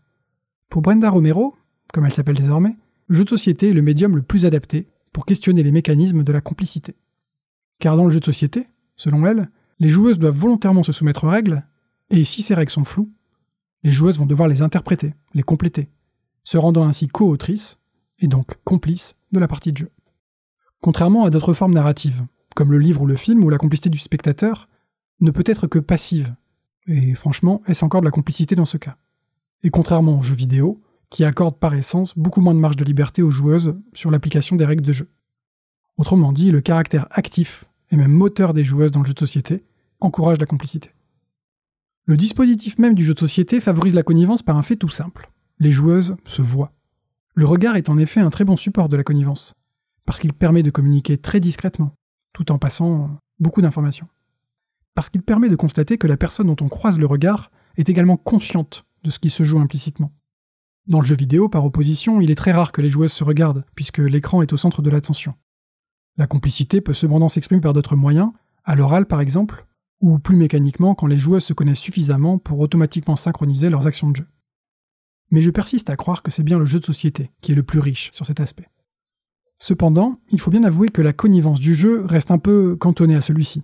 Pour 0.71 0.83
Brenda 0.83 1.11
Romero, 1.11 1.55
comme 1.93 2.07
elle 2.07 2.13
s'appelle 2.13 2.37
désormais, 2.37 2.77
le 3.09 3.17
jeu 3.17 3.25
de 3.25 3.29
société 3.29 3.71
est 3.71 3.75
le 3.75 3.83
médium 3.83 4.17
le 4.17 4.23
plus 4.23 4.47
adapté 4.47 4.89
pour 5.13 5.27
questionner 5.27 5.63
les 5.63 5.73
mécanismes 5.73 6.25
de 6.25 6.33
la 6.33 6.41
complicité. 6.41 6.97
Car 7.79 7.97
dans 7.97 8.05
le 8.05 8.11
jeu 8.11 8.21
de 8.21 8.25
société, 8.25 8.67
selon 8.97 9.27
elle, 9.27 9.51
les 9.79 9.89
joueuses 9.89 10.19
doivent 10.19 10.37
volontairement 10.37 10.83
se 10.83 10.93
soumettre 10.93 11.25
aux 11.25 11.29
règles, 11.29 11.65
et 12.11 12.25
si 12.25 12.43
ces 12.43 12.55
règles 12.55 12.71
sont 12.71 12.85
floues, 12.85 13.11
les 13.83 13.93
joueuses 13.93 14.19
vont 14.19 14.27
devoir 14.27 14.49
les 14.49 14.63
interpréter, 14.63 15.15
les 15.35 15.43
compléter, 15.43 15.89
se 16.45 16.59
rendant 16.59 16.87
ainsi 16.87 17.09
co-autrices, 17.09 17.79
et 18.19 18.29
donc 18.29 18.55
complices, 18.65 19.17
de 19.33 19.39
la 19.39 19.49
partie 19.49 19.73
de 19.73 19.79
jeu. 19.79 19.91
Contrairement 20.81 21.25
à 21.25 21.31
d'autres 21.31 21.53
formes 21.53 21.75
narratives, 21.75 22.25
comme 22.55 22.73
le 22.73 22.79
livre 22.79 23.03
ou 23.03 23.07
le 23.07 23.17
film 23.17 23.45
où 23.45 23.51
la 23.51 23.59
complicité 23.59 23.91
du 23.91 23.99
spectateur 23.99 24.69
ne 25.21 25.31
peut 25.31 25.45
être 25.47 25.67
que 25.67 25.79
passive, 25.79 26.35
et 26.87 27.15
franchement, 27.15 27.63
est-ce 27.67 27.85
encore 27.85 28.01
de 28.01 28.07
la 28.07 28.13
complicité 28.13 28.55
dans 28.55 28.65
ce 28.65 28.77
cas? 28.77 28.97
Et 29.63 29.71
contrairement 29.71 30.19
aux 30.19 30.23
jeux 30.23 30.37
vidéo, 30.37 30.81
qui 31.11 31.25
accordent 31.25 31.59
par 31.59 31.75
essence 31.75 32.17
beaucoup 32.17 32.41
moins 32.41 32.55
de 32.55 32.61
marge 32.61 32.77
de 32.77 32.85
liberté 32.85 33.23
aux 33.23 33.31
joueuses 33.31 33.77
sur 33.93 34.11
l'application 34.11 34.57
des 34.57 34.65
règles 34.65 34.85
de 34.85 34.93
jeu. 34.93 35.09
Autrement 35.97 36.33
dit, 36.33 36.51
le 36.51 36.61
caractère 36.61 37.07
actif 37.11 37.65
et 37.91 37.97
même 37.97 38.13
moteur 38.13 38.55
des 38.55 38.65
joueuses 38.65 38.93
dans 38.93 39.01
le 39.01 39.07
jeu 39.07 39.15
de 39.15 39.19
société 39.19 39.65
encourage 40.01 40.39
la 40.39 40.47
complicité. 40.47 40.91
Le 42.05 42.17
dispositif 42.17 42.79
même 42.79 42.95
du 42.95 43.05
jeu 43.05 43.15
de 43.15 43.19
société 43.19 43.61
favorise 43.61 43.95
la 43.95 44.03
connivence 44.03 44.43
par 44.43 44.57
un 44.57 44.63
fait 44.63 44.77
tout 44.77 44.89
simple. 44.89 45.31
Les 45.59 45.73
joueuses 45.73 46.17
se 46.27 46.43
voient. 46.43 46.73
Le 47.35 47.47
regard 47.47 47.77
est 47.77 47.89
en 47.89 47.99
effet 47.99 48.21
un 48.21 48.31
très 48.31 48.45
bon 48.45 48.57
support 48.57 48.89
de 48.89 48.97
la 48.97 49.05
connivence, 49.05 49.55
parce 50.05 50.21
qu'il 50.21 50.33
permet 50.33 50.63
de 50.63 50.71
communiquer 50.71 51.19
très 51.19 51.41
discrètement, 51.41 51.95
tout 52.33 52.53
en 52.53 52.59
passant 52.59 53.11
beaucoup 53.41 53.61
d'informations. 53.61 54.09
Parce 54.95 55.11
qu'il 55.11 55.23
permet 55.23 55.49
de 55.49 55.57
constater 55.57 55.99
que 55.99 56.07
la 56.07 56.17
personne 56.17 56.47
dont 56.47 56.65
on 56.65 56.69
croise 56.69 56.99
le 56.99 57.07
regard 57.07 57.51
est 57.77 57.89
également 57.89 58.17
consciente 58.17 58.87
de 59.03 59.11
ce 59.11 59.19
qui 59.19 59.31
se 59.31 59.45
joue 59.45 59.59
implicitement. 59.59 60.13
Dans 60.87 61.01
le 61.01 61.07
jeu 61.07 61.17
vidéo, 61.17 61.49
par 61.49 61.65
opposition, 61.65 62.21
il 62.21 62.31
est 62.31 62.37
très 62.37 62.53
rare 62.53 62.71
que 62.71 62.81
les 62.81 62.91
joueuses 62.91 63.13
se 63.13 63.25
regardent, 63.25 63.65
puisque 63.75 63.99
l'écran 63.99 64.43
est 64.43 64.53
au 64.53 64.57
centre 64.57 64.81
de 64.81 64.91
l'attention. 64.91 65.35
La 66.17 66.27
complicité 66.27 66.81
peut 66.81 66.95
cependant 66.95 67.29
s'exprimer 67.29 67.61
par 67.61 67.73
d'autres 67.73 67.97
moyens, 67.97 68.31
à 68.65 68.75
l'oral 68.75 69.07
par 69.07 69.21
exemple, 69.21 69.67
ou 70.01 70.19
plus 70.19 70.37
mécaniquement 70.37 70.95
quand 70.95 71.07
les 71.07 71.19
joueuses 71.19 71.45
se 71.45 71.53
connaissent 71.53 71.79
suffisamment 71.79 72.39
pour 72.39 72.61
automatiquement 72.61 73.17
synchroniser 73.17 73.71
leurs 73.71 73.87
actions 73.87 74.11
de 74.11 74.17
jeu. 74.17 74.27
Mais 75.31 75.43
je 75.43 75.51
persiste 75.51 75.91
à 75.91 75.97
croire 75.97 76.23
que 76.23 76.31
c'est 76.31 76.43
bien 76.43 76.59
le 76.59 76.65
jeu 76.65 76.81
de 76.81 76.85
société 76.85 77.33
qui 77.41 77.53
est 77.53 77.57
le 77.57 77.63
plus 77.63 77.81
riche 77.81 78.11
sur 78.13 78.27
cet 78.27 78.41
aspect. 78.41 78.69
Cependant, 79.59 80.21
il 80.31 80.41
faut 80.41 80.51
bien 80.51 80.65
avouer 80.65 80.89
que 80.89 81.03
la 81.03 81.13
connivence 81.13 81.61
du 81.61 81.75
jeu 81.75 82.05
reste 82.05 82.31
un 82.31 82.39
peu 82.39 82.77
cantonnée 82.77 83.17
à 83.17 83.23
celui-ci. 83.23 83.63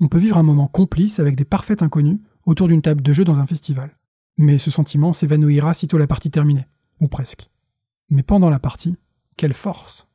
On 0.00 0.08
peut 0.08 0.18
vivre 0.18 0.38
un 0.38 0.42
moment 0.42 0.68
complice 0.68 1.18
avec 1.18 1.36
des 1.36 1.44
parfaits 1.44 1.82
inconnus 1.82 2.18
autour 2.46 2.68
d'une 2.68 2.82
table 2.82 3.02
de 3.02 3.12
jeu 3.12 3.24
dans 3.24 3.40
un 3.40 3.46
festival. 3.46 3.98
Mais 4.38 4.58
ce 4.58 4.70
sentiment 4.70 5.12
s'évanouira 5.12 5.74
sitôt 5.74 5.98
la 5.98 6.06
partie 6.06 6.30
terminée, 6.30 6.66
ou 7.00 7.08
presque. 7.08 7.50
Mais 8.08 8.22
pendant 8.22 8.50
la 8.50 8.58
partie, 8.58 8.96
quelle 9.36 9.54
force 9.54 10.08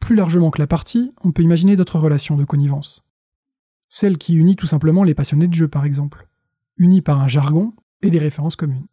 plus 0.00 0.14
largement 0.14 0.50
que 0.50 0.60
la 0.60 0.66
partie, 0.66 1.12
on 1.24 1.32
peut 1.32 1.42
imaginer 1.42 1.76
d'autres 1.76 1.98
relations 1.98 2.36
de 2.36 2.44
connivence. 2.44 3.04
Celle 3.88 4.18
qui 4.18 4.34
unit 4.34 4.56
tout 4.56 4.66
simplement 4.66 5.04
les 5.04 5.14
passionnés 5.14 5.48
de 5.48 5.54
jeu, 5.54 5.68
par 5.68 5.84
exemple, 5.84 6.28
unis 6.76 7.02
par 7.02 7.20
un 7.20 7.28
jargon 7.28 7.72
et 8.02 8.10
des 8.10 8.18
références 8.18 8.56
communes. 8.56 8.86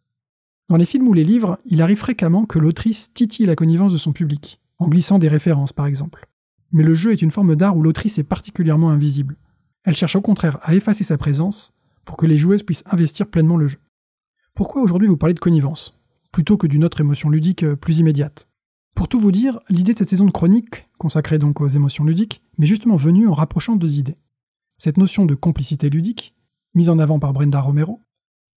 Dans 0.68 0.76
les 0.76 0.86
films 0.86 1.08
ou 1.08 1.12
les 1.12 1.24
livres, 1.24 1.58
il 1.66 1.82
arrive 1.82 1.98
fréquemment 1.98 2.46
que 2.46 2.58
l'autrice 2.58 3.12
titille 3.12 3.46
la 3.46 3.56
connivence 3.56 3.92
de 3.92 3.98
son 3.98 4.12
public, 4.12 4.60
en 4.78 4.88
glissant 4.88 5.18
des 5.18 5.28
références 5.28 5.72
par 5.72 5.86
exemple. 5.86 6.26
Mais 6.72 6.82
le 6.82 6.94
jeu 6.94 7.12
est 7.12 7.22
une 7.22 7.30
forme 7.30 7.54
d'art 7.54 7.76
où 7.76 7.82
l'autrice 7.82 8.18
est 8.18 8.24
particulièrement 8.24 8.90
invisible. 8.90 9.36
Elle 9.84 9.96
cherche 9.96 10.16
au 10.16 10.22
contraire 10.22 10.58
à 10.62 10.74
effacer 10.74 11.04
sa 11.04 11.18
présence 11.18 11.74
pour 12.04 12.16
que 12.16 12.26
les 12.26 12.38
joueuses 12.38 12.62
puissent 12.62 12.84
investir 12.86 13.28
pleinement 13.28 13.56
le 13.56 13.68
jeu. 13.68 13.78
Pourquoi 14.54 14.82
aujourd'hui 14.82 15.08
vous 15.08 15.16
parlez 15.16 15.34
de 15.34 15.40
connivence, 15.40 15.98
plutôt 16.32 16.56
que 16.56 16.66
d'une 16.66 16.84
autre 16.84 17.00
émotion 17.00 17.28
ludique 17.28 17.64
euh, 17.64 17.76
plus 17.76 17.98
immédiate 17.98 18.48
pour 18.94 19.08
tout 19.08 19.18
vous 19.18 19.32
dire, 19.32 19.58
l'idée 19.68 19.92
de 19.92 19.98
cette 19.98 20.10
saison 20.10 20.26
de 20.26 20.30
chronique, 20.30 20.88
consacrée 20.98 21.38
donc 21.38 21.60
aux 21.60 21.68
émotions 21.68 22.04
ludiques, 22.04 22.42
m'est 22.58 22.66
justement 22.66 22.96
venue 22.96 23.26
en 23.26 23.34
rapprochant 23.34 23.76
deux 23.76 23.98
idées. 23.98 24.18
Cette 24.78 24.98
notion 24.98 25.26
de 25.26 25.34
complicité 25.34 25.90
ludique, 25.90 26.34
mise 26.74 26.88
en 26.88 26.98
avant 26.98 27.18
par 27.18 27.32
Brenda 27.32 27.60
Romero, 27.60 28.00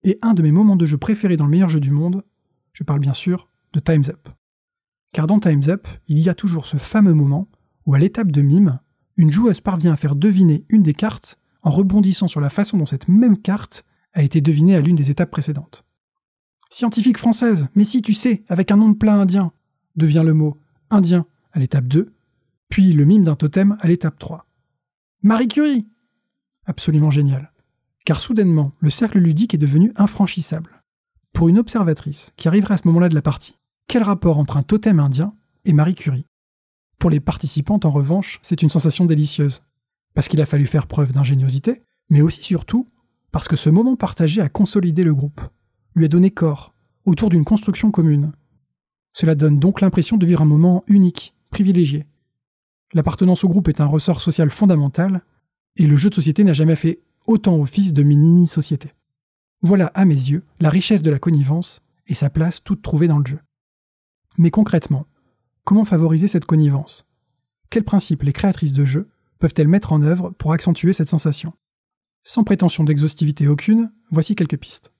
et 0.02 0.19
un 0.23 0.35
de 0.35 0.43
mes 0.43 0.52
moments 0.52 0.77
de 0.77 0.86
jeu 0.86 0.98
préférés 0.98 1.36
dans 1.36 1.44
le 1.44 1.51
meilleur 1.51 1.69
jeu 1.69 1.81
du 1.81 1.90
monde, 1.90 2.24
je 2.73 2.85
parle 2.85 3.01
bien 3.01 3.15
sûr 3.15 3.48
de 3.73 3.81
Time's 3.81 4.09
Up. 4.09 4.28
Car 5.12 5.27
dans 5.27 5.39
Time's 5.39 5.69
Up, 5.69 5.86
il 6.09 6.19
y 6.19 6.28
a 6.28 6.35
toujours 6.35 6.66
ce 6.66 6.77
fameux 6.77 7.15
moment 7.15 7.48
où 7.86 7.94
à 7.94 7.98
l'étape 7.98 8.32
de 8.32 8.43
mime, 8.43 8.81
une 9.16 9.31
joueuse 9.31 9.61
parvient 9.61 9.93
à 9.93 9.97
faire 9.97 10.16
deviner 10.16 10.65
une 10.69 10.82
des 10.82 10.93
cartes 10.93 11.39
en 11.62 11.70
rebondissant 11.70 12.28
sur 12.28 12.40
la 12.40 12.51
façon 12.51 12.77
dont 12.77 12.86
cette 12.86 13.09
même 13.09 13.39
carte 13.39 13.85
a 14.12 14.23
été 14.23 14.40
devinée 14.40 14.74
à 14.74 14.81
l'une 14.81 14.97
des 14.97 15.11
étapes 15.11 15.31
précédentes. 15.31 15.85
Scientifique 16.70 17.19
française, 17.19 17.69
mais 17.74 17.85
si 17.85 18.02
tu 18.02 18.15
sais, 18.15 18.44
avec 18.48 18.73
un 18.73 18.77
nom 18.77 18.89
de 18.89 18.97
plat 18.97 19.15
indien, 19.15 19.52
devient 19.96 20.22
le 20.24 20.34
mot 20.34 20.58
indien 20.90 21.26
à 21.52 21.58
l'étape 21.58 21.86
2, 21.86 22.12
puis 22.68 22.92
le 22.92 23.04
mime 23.04 23.24
d'un 23.24 23.36
totem 23.36 23.76
à 23.80 23.88
l'étape 23.88 24.18
3. 24.18 24.46
Marie 25.22 25.48
Curie 25.48 25.86
Absolument 26.66 27.10
génial. 27.10 27.52
Car 28.04 28.20
soudainement, 28.20 28.72
le 28.80 28.90
cercle 28.90 29.18
ludique 29.18 29.54
est 29.54 29.58
devenu 29.58 29.92
infranchissable. 29.96 30.82
Pour 31.32 31.48
une 31.48 31.58
observatrice 31.58 32.32
qui 32.36 32.48
arriverait 32.48 32.74
à 32.74 32.78
ce 32.78 32.86
moment-là 32.88 33.08
de 33.08 33.14
la 33.14 33.22
partie, 33.22 33.60
quel 33.86 34.02
rapport 34.02 34.38
entre 34.38 34.56
un 34.56 34.62
totem 34.62 35.00
indien 35.00 35.34
et 35.64 35.72
Marie 35.72 35.94
Curie? 35.94 36.26
Pour 36.98 37.10
les 37.10 37.20
participantes, 37.20 37.84
en 37.84 37.90
revanche, 37.90 38.38
c'est 38.42 38.62
une 38.62 38.70
sensation 38.70 39.04
délicieuse. 39.04 39.66
Parce 40.14 40.28
qu'il 40.28 40.40
a 40.40 40.46
fallu 40.46 40.66
faire 40.66 40.86
preuve 40.86 41.12
d'ingéniosité, 41.12 41.82
mais 42.08 42.22
aussi 42.22 42.42
surtout 42.42 42.88
parce 43.34 43.48
que 43.48 43.56
ce 43.56 43.68
moment 43.68 43.96
partagé 43.96 44.40
a 44.40 44.48
consolidé 44.48 45.02
le 45.02 45.12
groupe, 45.12 45.40
lui 45.96 46.04
a 46.04 46.08
donné 46.08 46.30
corps, 46.30 46.72
autour 47.04 47.30
d'une 47.30 47.44
construction 47.44 47.90
commune, 47.90 48.30
cela 49.14 49.34
donne 49.34 49.58
donc 49.58 49.80
l'impression 49.80 50.18
de 50.18 50.26
vivre 50.26 50.42
un 50.42 50.46
moment 50.46 50.84
unique, 50.86 51.34
privilégié. 51.50 52.04
L'appartenance 52.92 53.44
au 53.44 53.48
groupe 53.48 53.68
est 53.68 53.80
un 53.80 53.86
ressort 53.86 54.20
social 54.20 54.50
fondamental, 54.50 55.22
et 55.76 55.86
le 55.86 55.96
jeu 55.96 56.10
de 56.10 56.14
société 56.14 56.44
n'a 56.44 56.52
jamais 56.52 56.76
fait 56.76 57.00
autant 57.26 57.58
office 57.58 57.92
de 57.92 58.02
mini-société. 58.02 58.92
Voilà, 59.62 59.86
à 59.94 60.04
mes 60.04 60.14
yeux, 60.14 60.42
la 60.60 60.68
richesse 60.68 61.02
de 61.02 61.10
la 61.10 61.18
connivence 61.18 61.82
et 62.06 62.14
sa 62.14 62.28
place 62.28 62.62
toute 62.62 62.82
trouvée 62.82 63.08
dans 63.08 63.18
le 63.18 63.26
jeu. 63.26 63.38
Mais 64.36 64.50
concrètement, 64.50 65.06
comment 65.64 65.84
favoriser 65.84 66.28
cette 66.28 66.44
connivence? 66.44 67.06
Quels 67.70 67.84
principes 67.84 68.24
les 68.24 68.32
créatrices 68.32 68.72
de 68.72 68.84
jeux 68.84 69.08
peuvent-elles 69.38 69.68
mettre 69.68 69.92
en 69.92 70.02
œuvre 70.02 70.30
pour 70.30 70.52
accentuer 70.52 70.92
cette 70.92 71.08
sensation? 71.08 71.54
Sans 72.24 72.44
prétention 72.44 72.84
d'exhaustivité 72.84 73.48
aucune, 73.48 73.90
voici 74.10 74.34
quelques 74.34 74.58
pistes. 74.58 74.92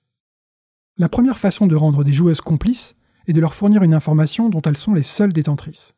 La 0.97 1.09
première 1.09 1.37
façon 1.37 1.67
de 1.67 1.75
rendre 1.75 2.03
des 2.03 2.13
joueuses 2.13 2.41
complices 2.41 2.95
et 3.27 3.33
de 3.33 3.41
leur 3.41 3.53
fournir 3.53 3.83
une 3.83 3.93
information 3.93 4.49
dont 4.49 4.61
elles 4.61 4.77
sont 4.77 4.93
les 4.93 5.03
seules 5.03 5.33
détentrices. 5.33 5.95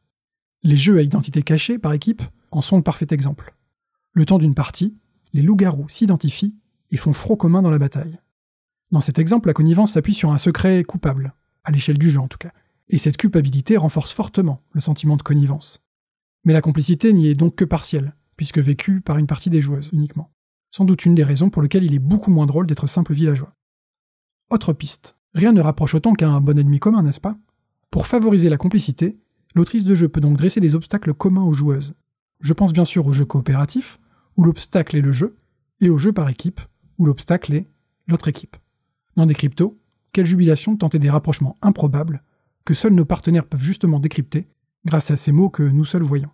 Les 0.63 0.77
jeux 0.77 0.97
à 0.97 1.01
identité 1.01 1.43
cachée, 1.43 1.77
par 1.77 1.93
équipe, 1.93 2.23
en 2.51 2.61
sont 2.61 2.77
le 2.77 2.83
parfait 2.83 3.07
exemple. 3.11 3.55
Le 4.13 4.25
temps 4.25 4.39
d'une 4.39 4.55
partie, 4.55 4.97
les 5.33 5.41
loups-garous 5.41 5.89
s'identifient 5.89 6.57
et 6.91 6.97
font 6.97 7.13
front 7.13 7.35
commun 7.35 7.61
dans 7.61 7.69
la 7.69 7.79
bataille. 7.79 8.19
Dans 8.91 9.01
cet 9.01 9.19
exemple, 9.19 9.47
la 9.47 9.53
connivence 9.53 9.93
s'appuie 9.93 10.13
sur 10.13 10.31
un 10.31 10.37
secret 10.37 10.83
coupable, 10.83 11.33
à 11.63 11.71
l'échelle 11.71 11.97
du 11.97 12.09
jeu 12.09 12.19
en 12.19 12.27
tout 12.27 12.37
cas, 12.37 12.53
et 12.89 12.97
cette 12.97 13.17
culpabilité 13.17 13.75
renforce 13.75 14.13
fortement 14.13 14.61
le 14.71 14.81
sentiment 14.81 15.17
de 15.17 15.23
connivence. 15.23 15.83
Mais 16.45 16.53
la 16.53 16.61
complicité 16.61 17.11
n'y 17.11 17.27
est 17.27 17.35
donc 17.35 17.55
que 17.55 17.65
partielle, 17.65 18.15
puisque 18.37 18.59
vécue 18.59 19.01
par 19.01 19.17
une 19.17 19.27
partie 19.27 19.49
des 19.49 19.61
joueuses 19.61 19.89
uniquement. 19.91 20.31
Sans 20.71 20.85
doute 20.85 21.05
une 21.05 21.15
des 21.15 21.23
raisons 21.23 21.49
pour 21.49 21.61
lesquelles 21.61 21.83
il 21.83 21.93
est 21.93 21.99
beaucoup 21.99 22.31
moins 22.31 22.45
drôle 22.45 22.67
d'être 22.67 22.87
simple 22.87 23.13
villageois. 23.13 23.53
Autre 24.49 24.71
piste. 24.71 25.16
Rien 25.37 25.51
ne 25.51 25.61
rapproche 25.61 25.93
autant 25.93 26.13
qu'un 26.13 26.41
bon 26.41 26.57
ennemi 26.57 26.79
commun, 26.79 27.03
n'est-ce 27.03 27.19
pas? 27.19 27.37
Pour 27.91 28.07
favoriser 28.07 28.49
la 28.49 28.57
complicité, 28.57 29.19
l'autrice 29.53 29.85
de 29.85 29.93
jeu 29.93 30.09
peut 30.09 30.19
donc 30.19 30.35
dresser 30.35 30.59
des 30.59 30.73
obstacles 30.73 31.13
communs 31.13 31.43
aux 31.43 31.53
joueuses. 31.53 31.93
Je 32.41 32.53
pense 32.53 32.73
bien 32.73 32.85
sûr 32.85 33.05
au 33.05 33.13
jeu 33.13 33.23
coopératif, 33.23 33.99
où 34.35 34.43
l'obstacle 34.43 34.97
est 34.97 35.01
le 35.01 35.11
jeu, 35.11 35.35
et 35.79 35.91
au 35.91 35.99
jeu 35.99 36.11
par 36.11 36.27
équipe, 36.27 36.59
où 36.97 37.05
l'obstacle 37.05 37.53
est 37.53 37.67
l'autre 38.07 38.29
équipe. 38.29 38.57
Dans 39.15 39.27
des 39.27 39.35
cryptos, 39.35 39.77
quelle 40.11 40.25
jubilation 40.25 40.75
tenter 40.75 40.97
des 40.97 41.11
rapprochements 41.11 41.55
improbables 41.61 42.23
que 42.65 42.73
seuls 42.73 42.95
nos 42.95 43.05
partenaires 43.05 43.45
peuvent 43.45 43.61
justement 43.61 43.99
décrypter 43.99 44.47
grâce 44.85 45.11
à 45.11 45.17
ces 45.17 45.31
mots 45.31 45.51
que 45.51 45.61
nous 45.61 45.85
seuls 45.85 46.01
voyons. 46.01 46.31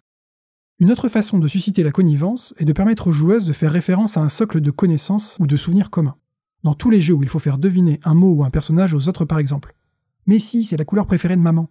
Une 0.79 0.93
autre 0.93 1.09
façon 1.09 1.39
de 1.39 1.49
susciter 1.49 1.83
la 1.83 1.91
connivence 1.91 2.53
est 2.57 2.63
de 2.63 2.71
permettre 2.71 3.07
aux 3.07 3.11
joueuses 3.11 3.45
de 3.45 3.51
faire 3.51 3.73
référence 3.73 4.15
à 4.15 4.21
un 4.21 4.29
socle 4.29 4.61
de 4.61 4.71
connaissances 4.71 5.35
ou 5.41 5.45
de 5.45 5.57
souvenirs 5.57 5.89
communs. 5.89 6.15
Dans 6.63 6.73
tous 6.73 6.89
les 6.89 7.01
jeux 7.01 7.13
où 7.13 7.23
il 7.23 7.29
faut 7.29 7.39
faire 7.39 7.57
deviner 7.57 7.99
un 8.03 8.13
mot 8.13 8.33
ou 8.33 8.43
un 8.43 8.49
personnage 8.49 8.93
aux 8.93 9.09
autres 9.09 9.25
par 9.25 9.39
exemple. 9.39 9.75
Mais 10.25 10.39
si, 10.39 10.63
c'est 10.63 10.77
la 10.77 10.85
couleur 10.85 11.05
préférée 11.05 11.35
de 11.35 11.41
maman. 11.41 11.69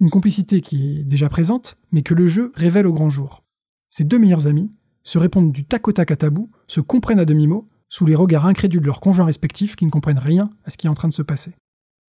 Une 0.00 0.10
complicité 0.10 0.60
qui 0.60 1.00
est 1.00 1.04
déjà 1.04 1.28
présente, 1.28 1.78
mais 1.92 2.02
que 2.02 2.14
le 2.14 2.26
jeu 2.26 2.52
révèle 2.54 2.86
au 2.86 2.92
grand 2.92 3.10
jour. 3.10 3.42
Ces 3.90 4.04
deux 4.04 4.18
meilleurs 4.18 4.46
amis 4.46 4.70
se 5.02 5.18
répondent 5.18 5.52
du 5.52 5.64
tac 5.64 5.88
au 5.88 5.92
tac 5.92 6.10
à 6.10 6.16
tabou, 6.16 6.50
se 6.66 6.80
comprennent 6.80 7.18
à 7.18 7.24
demi-mot, 7.24 7.68
sous 7.88 8.06
les 8.06 8.14
regards 8.14 8.46
incrédules 8.46 8.80
de 8.80 8.86
leurs 8.86 9.00
conjoints 9.00 9.26
respectifs 9.26 9.76
qui 9.76 9.84
ne 9.84 9.90
comprennent 9.90 10.18
rien 10.18 10.50
à 10.64 10.70
ce 10.70 10.76
qui 10.76 10.86
est 10.86 10.90
en 10.90 10.94
train 10.94 11.08
de 11.08 11.14
se 11.14 11.22
passer. 11.22 11.54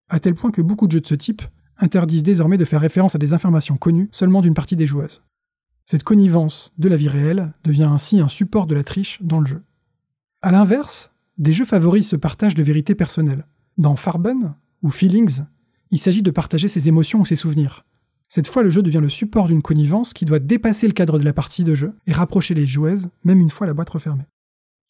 À 0.09 0.19
tel 0.19 0.35
point 0.35 0.51
que 0.51 0.61
beaucoup 0.61 0.87
de 0.87 0.91
jeux 0.91 1.01
de 1.01 1.07
ce 1.07 1.15
type 1.15 1.41
interdisent 1.77 2.23
désormais 2.23 2.57
de 2.57 2.65
faire 2.65 2.81
référence 2.81 3.15
à 3.15 3.17
des 3.17 3.33
informations 3.33 3.77
connues 3.77 4.09
seulement 4.11 4.41
d'une 4.41 4.53
partie 4.53 4.75
des 4.75 4.87
joueuses. 4.87 5.23
Cette 5.85 6.03
connivence 6.03 6.73
de 6.77 6.87
la 6.87 6.97
vie 6.97 7.09
réelle 7.09 7.53
devient 7.63 7.89
ainsi 7.91 8.19
un 8.19 8.27
support 8.27 8.67
de 8.67 8.75
la 8.75 8.83
triche 8.83 9.21
dans 9.23 9.39
le 9.39 9.47
jeu. 9.47 9.63
A 10.41 10.51
l'inverse, 10.51 11.11
des 11.37 11.53
jeux 11.53 11.65
favorisent 11.65 12.09
ce 12.09 12.15
partage 12.15 12.55
de 12.55 12.63
vérités 12.63 12.95
personnelles. 12.95 13.45
Dans 13.77 13.95
Farben 13.95 14.55
ou 14.83 14.89
Feelings, 14.89 15.41
il 15.89 15.99
s'agit 15.99 16.21
de 16.21 16.31
partager 16.31 16.67
ses 16.67 16.87
émotions 16.87 17.21
ou 17.21 17.25
ses 17.25 17.35
souvenirs. 17.35 17.85
Cette 18.29 18.47
fois, 18.47 18.63
le 18.63 18.69
jeu 18.69 18.81
devient 18.81 18.99
le 19.01 19.09
support 19.09 19.47
d'une 19.47 19.61
connivence 19.61 20.13
qui 20.13 20.23
doit 20.23 20.39
dépasser 20.39 20.87
le 20.87 20.93
cadre 20.93 21.19
de 21.19 21.25
la 21.25 21.33
partie 21.33 21.65
de 21.65 21.75
jeu 21.75 21.93
et 22.07 22.13
rapprocher 22.13 22.53
les 22.53 22.65
joueuses, 22.65 23.09
même 23.23 23.41
une 23.41 23.49
fois 23.49 23.67
la 23.67 23.73
boîte 23.73 23.89
refermée. 23.89 24.23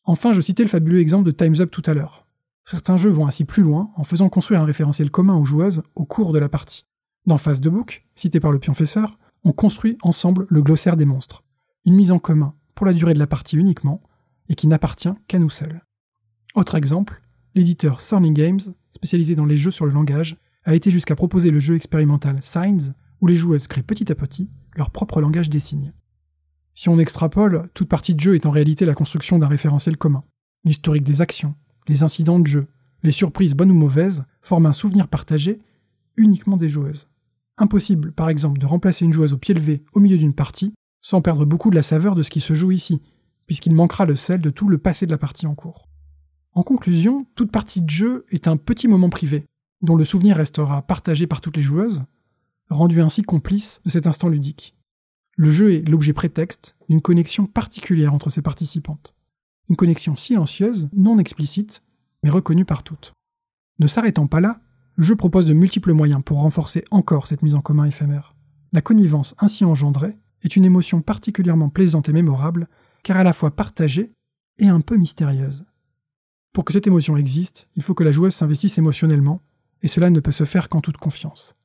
Enfin, 0.06 0.34
je 0.34 0.42
citais 0.42 0.64
le 0.64 0.70
fabuleux 0.70 1.00
exemple 1.00 1.26
de 1.26 1.32
Time's 1.32 1.60
Up 1.60 1.72
tout 1.72 1.82
à 1.86 1.94
l'heure. 1.94 2.28
Certains 2.66 2.98
jeux 2.98 3.10
vont 3.10 3.28
ainsi 3.28 3.44
plus 3.44 3.64
loin 3.64 3.92
en 3.96 4.04
faisant 4.04 4.30
construire 4.30 4.62
un 4.62 4.66
référentiel 4.66 5.10
commun 5.10 5.36
aux 5.36 5.46
joueuses 5.46 5.82
au 5.96 6.06
cours 6.06 6.34
de 6.34 6.40
la 6.40 6.50
partie. 6.50 6.86
Dans 7.26 7.38
Phase 7.38 7.62
de 7.62 7.70
Book, 7.70 8.04
cité 8.16 8.40
par 8.40 8.52
le 8.52 8.60
pionfesseur, 8.60 9.18
on 9.44 9.54
construit 9.54 9.98
ensemble 10.04 10.46
le 10.50 10.62
glossaire 10.62 10.98
des 10.98 11.06
monstres, 11.06 11.44
une 11.86 11.96
mise 11.96 12.12
en 12.12 12.20
commun 12.20 12.54
pour 12.76 12.86
la 12.86 12.94
durée 12.94 13.14
de 13.14 13.20
la 13.20 13.28
partie 13.28 13.58
uniquement 13.58 14.02
et 14.50 14.56
qui 14.56 14.68
n'appartient 14.68 15.14
qu'à 15.28 15.40
nous 15.40 15.50
seuls. 15.50 15.82
Autre 16.56 16.76
exemple, 16.76 17.22
l'éditeur 17.56 18.06
Thorny 18.06 18.32
Games, 18.32 18.60
spécialisé 18.92 19.36
dans 19.36 19.46
les 19.46 19.58
jeux 19.58 19.72
sur 19.72 19.86
le 19.86 19.92
langage, 19.92 20.38
a 20.64 20.76
été 20.76 20.92
jusqu'à 20.92 21.16
proposer 21.16 21.50
le 21.50 21.60
jeu 21.60 21.76
expérimental 21.76 22.40
Signs, 22.42 22.94
où 23.22 23.28
les 23.28 23.38
joueuses 23.38 23.68
créent 23.68 23.84
petit 23.84 24.12
à 24.12 24.16
petit 24.16 24.50
leur 24.76 24.92
propre 24.92 25.22
langage 25.22 25.50
des 25.50 25.60
signes. 25.60 25.94
Si 26.74 26.90
on 26.90 27.00
extrapole, 27.00 27.70
toute 27.74 27.90
partie 27.90 28.16
de 28.16 28.20
jeu 28.20 28.36
est 28.36 28.46
en 28.46 28.52
réalité 28.52 28.86
la 28.86 28.94
construction 28.94 29.38
d'un 29.40 29.48
référentiel 29.48 29.98
commun. 29.98 30.24
L'historique 30.64 31.04
des 31.04 31.22
actions, 31.22 31.56
les 31.88 32.04
incidents 32.04 32.40
de 32.40 32.48
jeu, 32.48 32.68
les 33.04 33.12
surprises 33.12 33.56
bonnes 33.56 33.72
ou 33.72 33.76
mauvaises 33.76 34.24
forment 34.42 34.68
un 34.68 34.74
souvenir 34.74 35.08
partagé 35.08 35.60
uniquement 36.18 36.58
des 36.58 36.70
joueuses. 36.70 37.08
Impossible, 37.58 38.12
par 38.12 38.30
exemple, 38.30 38.60
de 38.60 38.66
remplacer 38.66 39.06
une 39.06 39.14
joueuse 39.14 39.34
au 39.34 39.38
pied 39.38 39.54
levé 39.54 39.84
au 39.94 40.00
milieu 40.00 40.18
d'une 40.18 40.34
partie 40.34 40.74
sans 41.02 41.22
perdre 41.22 41.46
beaucoup 41.46 41.70
de 41.70 41.76
la 41.76 41.84
saveur 41.84 42.16
de 42.16 42.24
ce 42.24 42.30
qui 42.30 42.42
se 42.42 42.54
joue 42.54 42.72
ici, 42.72 43.02
puisqu'il 43.48 43.74
manquera 43.74 44.06
le 44.06 44.16
sel 44.16 44.40
de 44.40 44.50
tout 44.50 44.70
le 44.70 44.78
passé 44.78 45.06
de 45.06 45.12
la 45.12 45.18
partie 45.18 45.48
en 45.48 45.56
cours. 45.56 45.91
En 46.54 46.64
conclusion, 46.64 47.26
toute 47.36 47.52
partie 47.52 47.82
de 47.82 47.90
jeu 47.90 48.26
est 48.30 48.48
un 48.48 48.58
petit 48.58 48.88
moment 48.88 49.10
privé, 49.10 49.46
dont 49.82 49.96
le 49.96 50.06
souvenir 50.06 50.36
restera 50.36 50.82
partagé 50.82 51.26
par 51.26 51.42
toutes 51.42 51.56
les 51.58 51.64
joueuses, 51.64 52.04
rendu 52.70 53.02
ainsi 53.02 53.22
complice 53.22 53.82
de 53.86 53.90
cet 53.90 54.06
instant 54.06 54.28
ludique. 54.28 54.76
Le 55.38 55.50
jeu 55.50 55.74
est 55.74 55.88
l'objet 55.88 56.14
prétexte 56.14 56.76
d'une 56.90 57.02
connexion 57.02 57.46
particulière 57.46 58.14
entre 58.14 58.30
ses 58.30 58.42
participantes. 58.42 59.16
Une 59.70 59.78
connexion 59.78 60.16
silencieuse, 60.16 60.90
non 60.94 61.18
explicite, 61.20 61.84
mais 62.22 62.30
reconnue 62.30 62.66
par 62.66 62.84
toutes. 62.84 63.14
Ne 63.80 63.88
s'arrêtant 63.88 64.28
pas 64.28 64.42
là, 64.42 64.60
le 64.96 65.04
jeu 65.04 65.16
propose 65.16 65.46
de 65.46 65.54
multiples 65.54 65.94
moyens 65.94 66.22
pour 66.24 66.40
renforcer 66.40 66.84
encore 66.92 67.28
cette 67.28 67.44
mise 67.44 67.56
en 67.56 67.62
commun 67.62 67.86
éphémère. 67.86 68.36
La 68.74 68.82
connivence 68.82 69.36
ainsi 69.40 69.64
engendrée 69.64 70.18
est 70.44 70.56
une 70.56 70.66
émotion 70.66 71.02
particulièrement 71.02 71.70
plaisante 71.70 72.10
et 72.10 72.14
mémorable, 72.14 72.68
car 73.04 73.18
à 73.18 73.24
la 73.24 73.34
fois 73.34 73.52
partagée 73.52 74.12
et 74.60 74.68
un 74.68 74.82
peu 74.82 74.98
mystérieuse. 74.98 75.66
Pour 76.54 76.66
que 76.66 76.74
cette 76.74 76.88
émotion 76.88 77.16
existe, 77.16 77.70
il 77.76 77.84
faut 77.84 77.94
que 77.94 78.04
la 78.04 78.12
joueuse 78.12 78.36
s'investisse 78.36 78.78
émotionnellement, 78.78 79.42
et 79.82 79.88
cela 79.88 80.10
ne 80.10 80.20
peut 80.20 80.34
se 80.34 80.44
faire 80.44 80.68
qu'en 80.70 80.82
toute 80.82 80.98
confiance. 80.98 81.56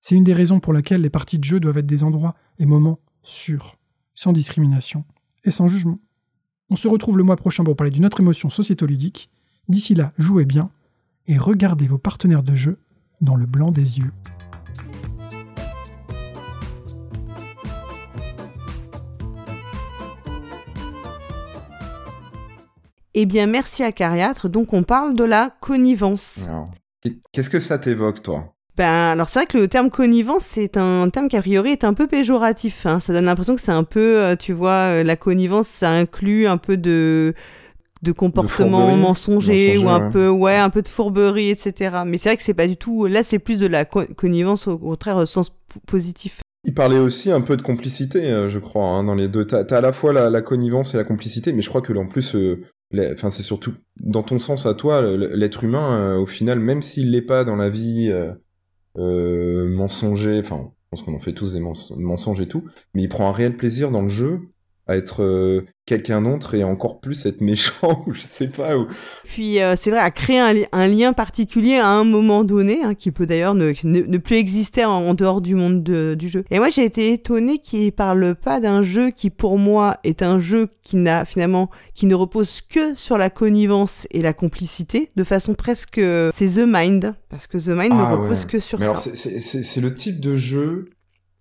C'est 0.00 0.16
une 0.16 0.24
des 0.24 0.34
raisons 0.34 0.60
pour 0.60 0.72
laquelle 0.72 1.00
les 1.00 1.10
parties 1.10 1.38
de 1.38 1.44
jeu 1.44 1.60
doivent 1.60 1.78
être 1.78 1.86
des 1.86 2.04
endroits 2.04 2.34
et 2.58 2.66
moments 2.66 2.98
sûrs, 3.22 3.78
sans 4.14 4.32
discrimination 4.32 5.04
et 5.44 5.50
sans 5.50 5.68
jugement. 5.68 5.98
On 6.68 6.76
se 6.76 6.88
retrouve 6.88 7.16
le 7.16 7.24
mois 7.24 7.36
prochain 7.36 7.64
pour 7.64 7.76
parler 7.76 7.90
d'une 7.90 8.04
autre 8.04 8.20
émotion 8.20 8.50
sociétoludique. 8.50 9.30
D'ici 9.68 9.94
là, 9.94 10.12
jouez 10.18 10.44
bien 10.44 10.70
et 11.26 11.38
regardez 11.38 11.86
vos 11.86 11.98
partenaires 11.98 12.42
de 12.42 12.54
jeu 12.54 12.78
dans 13.20 13.36
le 13.36 13.46
blanc 13.46 13.70
des 13.70 13.98
yeux. 13.98 14.12
Eh 23.14 23.26
bien, 23.26 23.46
merci 23.46 23.82
à 23.84 23.92
Cariatre. 23.92 24.48
Donc, 24.48 24.72
on 24.72 24.82
parle 24.82 25.14
de 25.14 25.24
la 25.24 25.54
connivence. 25.60 26.48
Qu'est-ce 27.32 27.50
que 27.50 27.60
ça 27.60 27.78
t'évoque, 27.78 28.22
toi? 28.22 28.54
Ben, 28.76 29.12
alors 29.12 29.28
c'est 29.28 29.38
vrai 29.38 29.46
que 29.46 29.56
le 29.56 29.68
terme 29.68 29.88
connivence, 29.88 30.44
c'est 30.44 30.76
un 30.76 31.08
terme 31.08 31.28
qui 31.28 31.36
a 31.36 31.40
priori 31.40 31.70
est 31.70 31.84
un 31.84 31.94
peu 31.94 32.08
péjoratif. 32.08 32.86
Hein. 32.86 32.98
Ça 32.98 33.12
donne 33.12 33.26
l'impression 33.26 33.54
que 33.54 33.60
c'est 33.60 33.70
un 33.70 33.84
peu, 33.84 34.18
euh, 34.18 34.34
tu 34.34 34.52
vois, 34.52 34.90
euh, 34.90 35.04
la 35.04 35.14
connivence, 35.14 35.68
ça 35.68 35.90
inclut 35.90 36.48
un 36.48 36.56
peu 36.56 36.76
de 36.76 37.34
de 38.02 38.12
comportement 38.12 38.94
mensonger 38.96 39.78
ou 39.78 39.88
un 39.88 40.10
peu 40.10 40.28
ouais 40.28 40.56
un 40.56 40.68
peu 40.68 40.82
de 40.82 40.88
fourberie 40.88 41.48
etc 41.48 42.02
mais 42.04 42.18
c'est 42.18 42.28
vrai 42.28 42.36
que 42.36 42.42
c'est 42.42 42.52
pas 42.52 42.66
du 42.66 42.76
tout 42.76 43.06
là 43.06 43.22
c'est 43.22 43.38
plus 43.38 43.58
de 43.58 43.66
la 43.66 43.86
connivence 43.86 44.68
au 44.68 44.76
contraire 44.76 45.16
au 45.16 45.24
sens 45.24 45.56
positif 45.86 46.42
il 46.64 46.74
parlait 46.74 46.98
aussi 46.98 47.30
un 47.30 47.40
peu 47.40 47.56
de 47.56 47.62
complicité 47.62 48.30
euh, 48.30 48.50
je 48.50 48.58
crois 48.58 48.84
hein, 48.84 49.04
dans 49.04 49.14
les 49.14 49.28
deux 49.28 49.46
t'as 49.46 49.62
as 49.62 49.76
à 49.78 49.80
la 49.80 49.92
fois 49.92 50.12
la, 50.12 50.42
connivence 50.42 50.92
et 50.92 50.98
la 50.98 51.04
complicité 51.04 51.54
mais 51.54 51.62
je 51.62 51.70
crois 51.70 51.80
que 51.80 51.94
en 51.94 52.06
plus 52.06 52.36
c'est 53.30 53.42
surtout 53.42 53.74
dans 54.00 54.22
ton 54.22 54.38
sens 54.38 54.66
à 54.66 54.74
toi 54.74 55.02
l'être 55.02 55.64
humain 55.64 56.16
au 56.16 56.26
final 56.26 56.58
même 56.58 56.82
s'il 56.82 57.10
l'est 57.10 57.22
pas 57.22 57.44
dans 57.44 57.56
la 57.56 57.70
vie 57.70 58.12
euh, 58.96 59.68
mensonger, 59.68 60.38
enfin, 60.38 60.70
je 60.70 60.88
pense 60.90 61.02
qu'on 61.02 61.14
en 61.14 61.18
fait 61.18 61.32
tous 61.32 61.52
des 61.52 61.60
mensonges 61.60 62.40
et 62.40 62.46
tout, 62.46 62.64
mais 62.94 63.02
il 63.02 63.08
prend 63.08 63.28
un 63.28 63.32
réel 63.32 63.56
plaisir 63.56 63.90
dans 63.90 64.02
le 64.02 64.08
jeu 64.08 64.40
à 64.86 64.96
être 64.96 65.22
euh, 65.22 65.66
quelqu'un 65.86 66.20
d'autre 66.20 66.54
et 66.54 66.64
encore 66.64 67.00
plus 67.00 67.26
être 67.26 67.40
méchant 67.40 68.04
ou 68.06 68.14
je 68.14 68.22
sais 68.28 68.48
pas. 68.48 68.76
Ou... 68.76 68.86
Puis 69.24 69.60
euh, 69.60 69.76
c'est 69.76 69.90
vrai 69.90 70.00
à 70.00 70.10
créer 70.10 70.66
un, 70.72 70.88
lien 70.88 71.12
particulier 71.12 71.76
à 71.76 71.88
un 71.88 72.04
moment 72.04 72.44
donné 72.44 72.82
hein, 72.82 72.94
qui 72.94 73.10
peut 73.10 73.26
d'ailleurs 73.26 73.54
ne, 73.54 73.72
ne, 73.84 74.18
plus 74.18 74.36
exister 74.36 74.84
en, 74.84 75.14
dehors 75.14 75.40
du 75.40 75.54
monde 75.54 75.82
du 75.82 76.28
jeu. 76.28 76.44
Et 76.50 76.58
moi 76.58 76.68
j'ai 76.68 76.84
été 76.84 77.12
étonné 77.12 77.58
qu'il 77.58 77.92
parle 77.92 78.34
pas 78.34 78.60
d'un 78.60 78.82
jeu 78.82 79.10
qui 79.10 79.30
pour 79.30 79.58
moi 79.58 79.98
est 80.04 80.22
un 80.22 80.38
jeu 80.38 80.68
qui 80.82 80.96
n'a 80.96 81.24
finalement 81.24 81.70
qui 81.94 82.06
ne 82.06 82.14
repose 82.14 82.60
que 82.60 82.94
sur 82.94 83.16
la 83.16 83.30
connivence 83.30 84.06
et 84.10 84.20
la 84.20 84.32
complicité 84.32 85.10
de 85.16 85.24
façon 85.24 85.54
presque 85.54 86.00
c'est 86.32 86.54
The 86.54 86.64
Mind 86.66 87.14
parce 87.30 87.46
que 87.46 87.58
The 87.58 87.68
Mind 87.68 87.92
ne 87.92 87.98
ah 87.98 88.16
repose 88.16 88.44
que 88.44 88.58
sur 88.58 88.82
ça. 88.82 88.94
C'est 88.96 89.80
le 89.80 89.94
type 89.94 90.20
de 90.20 90.36
jeu 90.36 90.90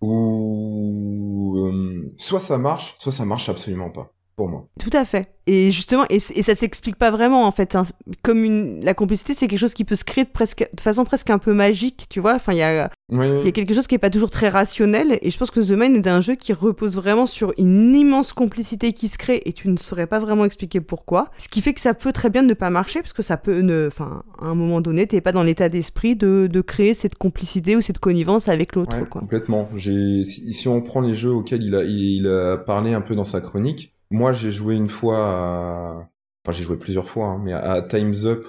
où 0.04 1.58
euh, 1.68 2.14
soit 2.18 2.40
ça 2.40 2.58
marche, 2.58 2.96
soit 2.98 3.12
ça 3.12 3.26
marche 3.26 3.50
absolument 3.50 3.90
pas 3.90 4.13
pour 4.36 4.50
moi. 4.50 4.68
Tout 4.80 4.90
à 4.94 5.06
fait. 5.06 5.34
Et 5.46 5.72
justement, 5.72 6.06
et, 6.10 6.16
et 6.16 6.42
ça 6.42 6.56
s'explique 6.56 6.96
pas 6.96 7.12
vraiment 7.12 7.46
en 7.46 7.52
fait. 7.52 7.76
Hein. 7.76 7.84
Comme 8.22 8.44
une, 8.44 8.84
la 8.84 8.94
complicité, 8.94 9.34
c'est 9.34 9.48
quelque 9.48 9.60
chose 9.60 9.74
qui 9.74 9.84
peut 9.84 9.98
se 9.98 10.06
créer 10.06 10.24
de, 10.24 10.30
presque, 10.30 10.68
de 10.74 10.82
façon 10.82 11.04
presque 11.04 11.30
un 11.30 11.38
peu 11.38 11.54
magique, 11.54 12.06
tu 12.10 12.22
vois. 12.22 12.36
Enfin, 12.36 12.54
il 12.54 12.60
y 12.60 12.62
a, 12.62 12.90
y 13.12 13.48
a 13.48 13.52
quelque 13.52 13.74
chose 13.74 13.88
qui 13.88 13.96
est 13.96 14.00
pas 14.00 14.10
toujours 14.10 14.30
très 14.30 14.48
rationnel. 14.48 15.20
Et 15.22 15.30
je 15.30 15.38
pense 15.38 15.52
que 15.52 15.60
The 15.60 15.78
Man 15.78 15.96
est 15.96 16.08
un 16.08 16.22
jeu 16.22 16.36
qui 16.36 16.54
repose 16.54 16.96
vraiment 16.96 17.28
sur 17.28 17.54
une 17.58 17.94
immense 17.94 18.32
complicité 18.32 18.94
qui 18.94 19.10
se 19.10 19.18
crée 19.18 19.42
et 19.46 19.52
tu 19.52 19.68
ne 19.68 19.76
saurais 19.76 20.08
pas 20.08 20.20
vraiment 20.20 20.46
expliquer 20.46 20.80
pourquoi. 20.80 21.30
Ce 21.38 21.50
qui 21.50 21.62
fait 21.62 21.74
que 21.74 21.82
ça 21.82 21.94
peut 21.94 22.14
très 22.14 22.30
bien 22.30 22.44
ne 22.44 22.54
pas 22.54 22.70
marcher 22.70 23.02
parce 23.02 23.14
que 23.14 23.24
ça 23.24 23.36
peut 23.36 23.60
ne, 23.60 23.88
enfin, 23.88 24.24
à 24.40 24.46
un 24.46 24.56
moment 24.56 24.80
donné, 24.80 25.08
t'es 25.08 25.20
pas 25.20 25.34
dans 25.34 25.44
l'état 25.44 25.68
d'esprit 25.68 26.16
de, 26.16 26.48
de, 26.50 26.62
créer 26.62 26.94
cette 26.94 27.16
complicité 27.16 27.76
ou 27.76 27.82
cette 27.82 28.00
connivence 28.00 28.48
avec 28.48 28.76
l'autre. 28.76 28.98
Ouais, 28.98 29.06
complètement. 29.06 29.68
J'ai, 29.76 30.24
si, 30.24 30.68
on 30.70 30.82
prend 30.82 31.02
les 31.02 31.14
jeux 31.14 31.32
auxquels 31.32 31.64
il 31.64 31.76
a, 31.76 31.84
il 31.84 32.28
a 32.28 32.58
parlé 32.58 32.94
un 32.94 33.02
peu 33.02 33.16
dans 33.16 33.26
sa 33.26 33.42
chronique, 33.42 33.94
moi, 34.14 34.32
j'ai 34.32 34.52
joué 34.52 34.76
une 34.76 34.90
fois 34.90 35.18
à... 35.18 36.10
Enfin, 36.46 36.56
j'ai 36.56 36.64
joué 36.64 36.78
plusieurs 36.78 37.10
fois, 37.10 37.28
hein, 37.28 37.42
mais 37.44 37.54
à 37.54 37.82
Time's 37.82 38.26
Up, 38.26 38.48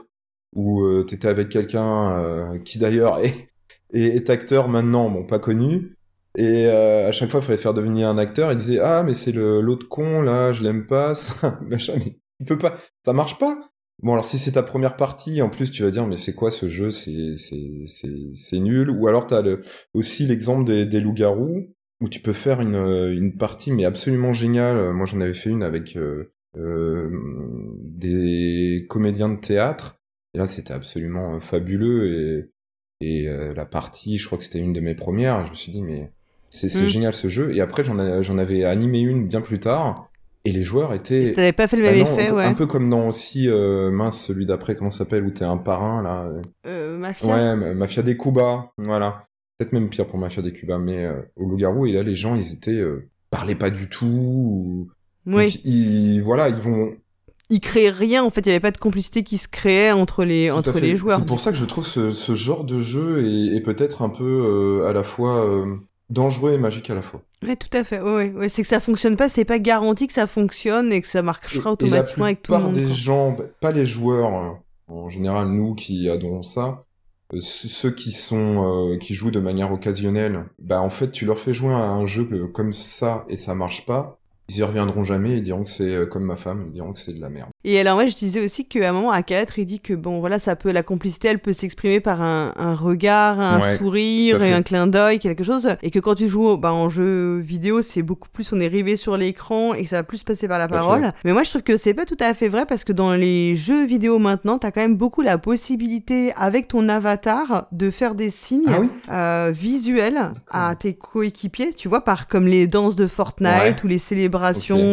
où 0.55 0.83
euh, 0.83 1.05
t'étais 1.05 1.29
avec 1.29 1.49
quelqu'un 1.49 2.19
euh, 2.19 2.59
qui 2.59 2.79
d'ailleurs 2.79 3.21
est, 3.21 3.49
est, 3.93 4.31
acteur 4.31 4.69
maintenant, 4.69 5.09
bon, 5.11 5.25
pas 5.25 5.39
connu. 5.39 5.97
Et 6.37 6.67
euh, 6.67 7.09
à 7.09 7.13
chaque 7.13 7.31
fois, 7.31 7.41
il 7.41 7.47
fallait 7.47 7.59
faire 7.59 7.75
devenir 7.75 8.09
un 8.09 8.19
acteur. 8.19 8.53
Il 8.53 8.59
disait 8.59 8.81
Ah, 8.81 9.03
mais 9.05 9.15
c'est 9.15 9.33
l'autre 9.33 9.89
con, 9.89 10.21
là, 10.21 10.53
je 10.53 10.63
l'aime 10.63 10.87
pas. 10.87 11.15
Ça, 11.15 11.59
machin, 11.63 11.95
mais 11.97 12.19
il 12.41 12.47
peut 12.47 12.59
pas. 12.59 12.75
Ça 13.05 13.13
marche 13.13 13.39
pas. 13.39 13.59
Bon, 14.03 14.13
alors 14.13 14.25
si 14.25 14.39
c'est 14.39 14.53
ta 14.53 14.63
première 14.65 14.97
partie, 14.97 15.41
en 15.41 15.49
plus, 15.49 15.71
tu 15.71 15.83
vas 15.85 15.91
dire 15.91 16.07
Mais 16.07 16.17
c'est 16.17 16.35
quoi 16.35 16.51
ce 16.51 16.69
jeu? 16.69 16.91
C'est 16.91 18.59
nul. 18.59 18.91
Ou 18.91 19.07
alors, 19.09 19.27
t'as 19.27 19.41
le, 19.41 19.63
aussi 19.95 20.27
l'exemple 20.27 20.65
des, 20.65 20.85
des 20.85 21.01
loups-garous 21.01 21.74
où 22.01 22.09
tu 22.09 22.21
peux 22.21 22.33
faire 22.33 22.61
une, 22.61 22.75
euh, 22.75 23.15
une 23.15 23.37
partie 23.37 23.73
mais 23.73 23.85
absolument 23.85 24.33
géniale. 24.33 24.93
Moi 24.93 25.07
j'en 25.07 25.21
avais 25.21 25.35
fait 25.35 25.51
une 25.51 25.63
avec 25.63 25.97
euh, 25.97 26.33
euh, 26.57 27.11
des 27.81 28.87
comédiens 28.89 29.29
de 29.29 29.41
théâtre. 29.41 29.99
Et 30.35 30.39
là 30.39 30.47
c'était 30.47 30.73
absolument 30.73 31.41
fabuleux 31.41 32.51
et, 33.01 33.25
et 33.25 33.29
la 33.55 33.67
partie, 33.67 34.19
je 34.19 34.27
crois 34.27 34.39
que 34.39 34.45
c'était 34.45 34.59
une 34.59 34.73
de 34.73 34.81
mes 34.81 34.95
premières. 34.95 35.47
Je 35.47 35.51
me 35.51 35.57
suis 35.57 35.73
dit 35.73 35.83
mais 35.83 36.11
c'est 36.51 36.67
mmh. 36.67 36.87
génial 36.87 37.13
ce 37.13 37.29
jeu. 37.29 37.55
Et 37.55 37.61
après 37.61 37.85
j'en 37.85 37.99
avais 38.39 38.65
animé 38.65 39.01
une 39.01 39.29
bien 39.29 39.41
plus 39.41 39.61
tard. 39.61 40.11
Et 40.47 40.53
les 40.53 40.63
joueurs 40.63 40.93
étaient. 40.93 41.33
T'avais 41.33 41.53
pas 41.53 41.67
fait 41.67 41.77
le 41.79 41.85
même 41.85 41.95
Bah 41.95 42.11
non, 42.11 42.19
effet, 42.19 42.31
ouais. 42.31 42.45
un 42.45 42.53
peu 42.53 42.67
comme 42.67 42.91
dans 42.91 43.09
aussi 43.09 43.49
euh, 43.49 43.91
mince 43.91 44.27
celui 44.27 44.45
d'après 44.45 44.75
comment 44.75 44.91
ça 44.91 44.99
s'appelle 44.99 45.25
où 45.25 45.31
t'es 45.31 45.45
un 45.45 45.57
parrain 45.57 46.03
là. 46.03 46.31
Euh, 46.67 46.99
Mafia. 46.99 47.57
Ouais, 47.57 47.75
Mafia 47.75 48.03
des 48.03 48.19
Cuba, 48.19 48.71
voilà. 48.77 49.27
Peut-être 49.59 49.73
même 49.73 49.89
pire 49.89 50.07
pour 50.07 50.19
Mafia 50.19 50.43
des 50.43 50.53
Cuba, 50.53 50.79
mais 50.79 51.05
euh, 51.05 51.21
au 51.37 51.47
loup-garou 51.49 51.87
et 51.87 51.93
là 51.93 52.03
les 52.03 52.15
gens 52.15 52.35
ils 52.35 52.53
étaient 52.53 52.73
euh, 52.73 53.09
parlaient 53.31 53.55
pas 53.55 53.71
du 53.71 53.89
tout. 53.89 54.07
Ou... 54.07 54.89
Oui. 55.27 55.45
Donc, 55.45 55.65
ils 55.65 56.21
voilà 56.21 56.49
ils 56.49 56.57
vont. 56.57 56.95
Ils 57.51 57.61
créaient 57.61 57.91
rien, 57.91 58.25
en 58.25 58.31
fait, 58.31 58.41
il 58.41 58.47
y 58.47 58.51
avait 58.53 58.61
pas 58.61 58.71
de 58.71 58.79
complicité 58.79 59.23
qui 59.23 59.37
se 59.37 59.49
créait 59.49 59.93
entre 59.93 60.25
les, 60.25 60.49
Tout 60.49 60.57
entre 60.57 60.81
les 60.81 60.97
joueurs. 60.97 61.19
C'est 61.21 61.27
pour 61.27 61.41
ça 61.41 61.53
que 61.53 61.59
je 61.59 61.67
trouve 61.67 61.87
ce, 61.87 62.11
ce 62.11 62.35
genre 62.35 62.65
de 62.65 62.81
jeu 62.81 63.23
est, 63.23 63.57
est 63.57 63.61
peut-être 63.61 64.01
un 64.01 64.09
peu 64.09 64.25
euh, 64.25 64.89
à 64.89 64.95
la 64.95 65.03
fois 65.03 65.45
euh, 65.45 65.77
dangereux 66.09 66.53
et 66.53 66.59
magique 66.59 66.89
à 66.89 66.95
la 66.95 67.03
fois. 67.03 67.21
Ouais, 67.47 67.55
tout 67.55 67.69
à 67.77 67.85
fait. 67.85 68.01
Ouais. 68.01 68.49
C'est 68.49 68.63
que 68.63 68.69
ça 68.69 68.81
fonctionne 68.81 69.17
pas, 69.17 69.29
c'est 69.29 69.45
pas 69.45 69.59
garanti 69.59 70.07
que 70.07 70.15
ça 70.15 70.27
fonctionne 70.27 70.91
et 70.91 71.03
que 71.03 71.07
ça 71.07 71.21
marchera 71.21 71.73
automatiquement 71.73 72.25
et 72.25 72.29
la 72.29 72.33
avec 72.33 72.43
tout 72.43 72.53
le 72.53 72.59
monde. 72.61 72.73
des 72.73 72.85
quoi. 72.87 72.95
gens, 72.95 73.37
pas 73.61 73.73
les 73.73 73.85
joueurs, 73.85 74.59
en 74.89 75.09
général 75.11 75.49
nous 75.49 75.75
qui 75.75 76.09
adorons 76.09 76.43
ça, 76.43 76.84
ceux 77.41 77.91
qui 77.91 78.13
sont 78.13 78.93
euh, 78.93 78.99
qui 78.99 79.15
jouent 79.15 79.31
de 79.31 79.41
manière 79.41 79.73
occasionnelle, 79.73 80.47
bah 80.59 80.81
en 80.81 80.91
fait 80.91 81.11
tu 81.11 81.25
leur 81.27 81.39
fais 81.39 81.55
jouer 81.55 81.75
à 81.75 81.91
un 81.91 82.07
jeu 82.07 82.49
comme 82.53 82.73
ça 82.73 83.25
et 83.29 83.37
ça 83.37 83.55
marche 83.55 83.87
pas, 83.87 84.19
ils 84.49 84.59
y 84.59 84.63
reviendront 84.63 85.03
jamais, 85.05 85.39
ils 85.39 85.43
diront 85.43 85.65
que 85.65 85.71
c'est 85.71 85.95
euh, 85.95 86.07
comme 86.07 86.25
ma 86.25 86.37
femme, 86.37 86.65
ils 86.67 86.73
diront 86.73 86.93
que 86.93 86.99
c'est 86.99 87.15
de 87.15 87.21
la 87.21 87.31
merde. 87.31 87.49
Et 87.65 87.81
alors, 87.81 87.95
moi, 87.97 88.07
je 88.07 88.15
disais 88.15 88.45
aussi 88.45 88.67
qu'à 88.67 88.91
un 88.91 88.93
moment, 88.93 89.11
à 89.11 89.23
4, 89.23 89.59
il 89.59 89.65
dit 89.65 89.81
que 89.81 89.95
bon, 89.95 90.21
voilà, 90.21 90.39
ça 90.39 90.55
peut, 90.55 90.71
la 90.71 90.83
complicité, 90.83 91.29
elle 91.29 91.39
peut 91.39 91.55
s'exprimer 91.55 92.01
par 92.01 92.21
un, 92.21 92.53
un 92.57 92.75
regard, 92.75 93.41
un 93.41 93.61
Ouais, 93.61 93.79
sourire 93.79 94.43
un 94.43 94.61
clin 94.63 94.87
d'œil, 94.87 95.19
quelque 95.19 95.45
chose. 95.45 95.77
Et 95.83 95.91
que 95.91 95.99
quand 95.99 96.15
tu 96.15 96.29
joues 96.29 96.59
bah, 96.59 96.73
en 96.75 96.91
jeu 96.91 97.39
vidéo, 97.39 97.81
c'est 97.81 98.03
beaucoup 98.03 98.29
plus, 98.29 98.53
on 98.53 98.61
est 98.61 98.67
rivé 98.69 98.97
sur 98.97 99.17
l'écran 99.17 99.73
et 99.73 99.85
que 99.85 99.89
ça 99.89 99.97
va 99.97 100.03
plus 100.03 100.23
passer 100.23 100.47
par 100.47 100.59
la 100.59 100.67
Tout 100.67 100.75
parole. 100.75 101.13
Mais 101.25 101.33
moi, 101.33 101.43
je 101.43 101.49
trouve 101.49 101.63
que 101.63 101.79
c'est 101.79 101.95
pas 101.95 102.05
tout 102.05 102.17
à 102.21 102.35
fait 102.35 102.49
vrai 102.49 102.67
parce 102.67 102.85
que 102.85 102.93
dans 102.93 103.15
les 103.15 103.57
jeux 103.57 103.87
vidéo 103.87 104.19
maintenant, 104.19 104.59
t'as 104.59 104.71
quand 104.71 104.83
même 104.83 104.97
beaucoup 104.97 105.23
la 105.23 105.39
possibilité, 105.39 106.33
avec 106.37 106.69
ton 106.69 106.89
avatar, 106.91 107.67
de 107.73 107.91
faire 107.91 108.15
des 108.15 108.29
signes 108.29 108.65
Ah 108.69 108.81
oui 108.81 108.91
euh, 109.11 109.53
visuels 109.55 110.33
à 110.51 110.75
tes 110.75 110.93
coéquipiers, 110.95 111.73
tu 111.73 111.89
vois, 111.89 112.05
par 112.05 112.29
comme 112.29 112.47
les 112.47 112.67
danses 112.67 112.97
de 112.97 113.07
Fortnite 113.07 113.51
Ouais. 113.55 113.77
ou 113.85 113.87
les 113.89 113.99
célébrations 113.99 114.34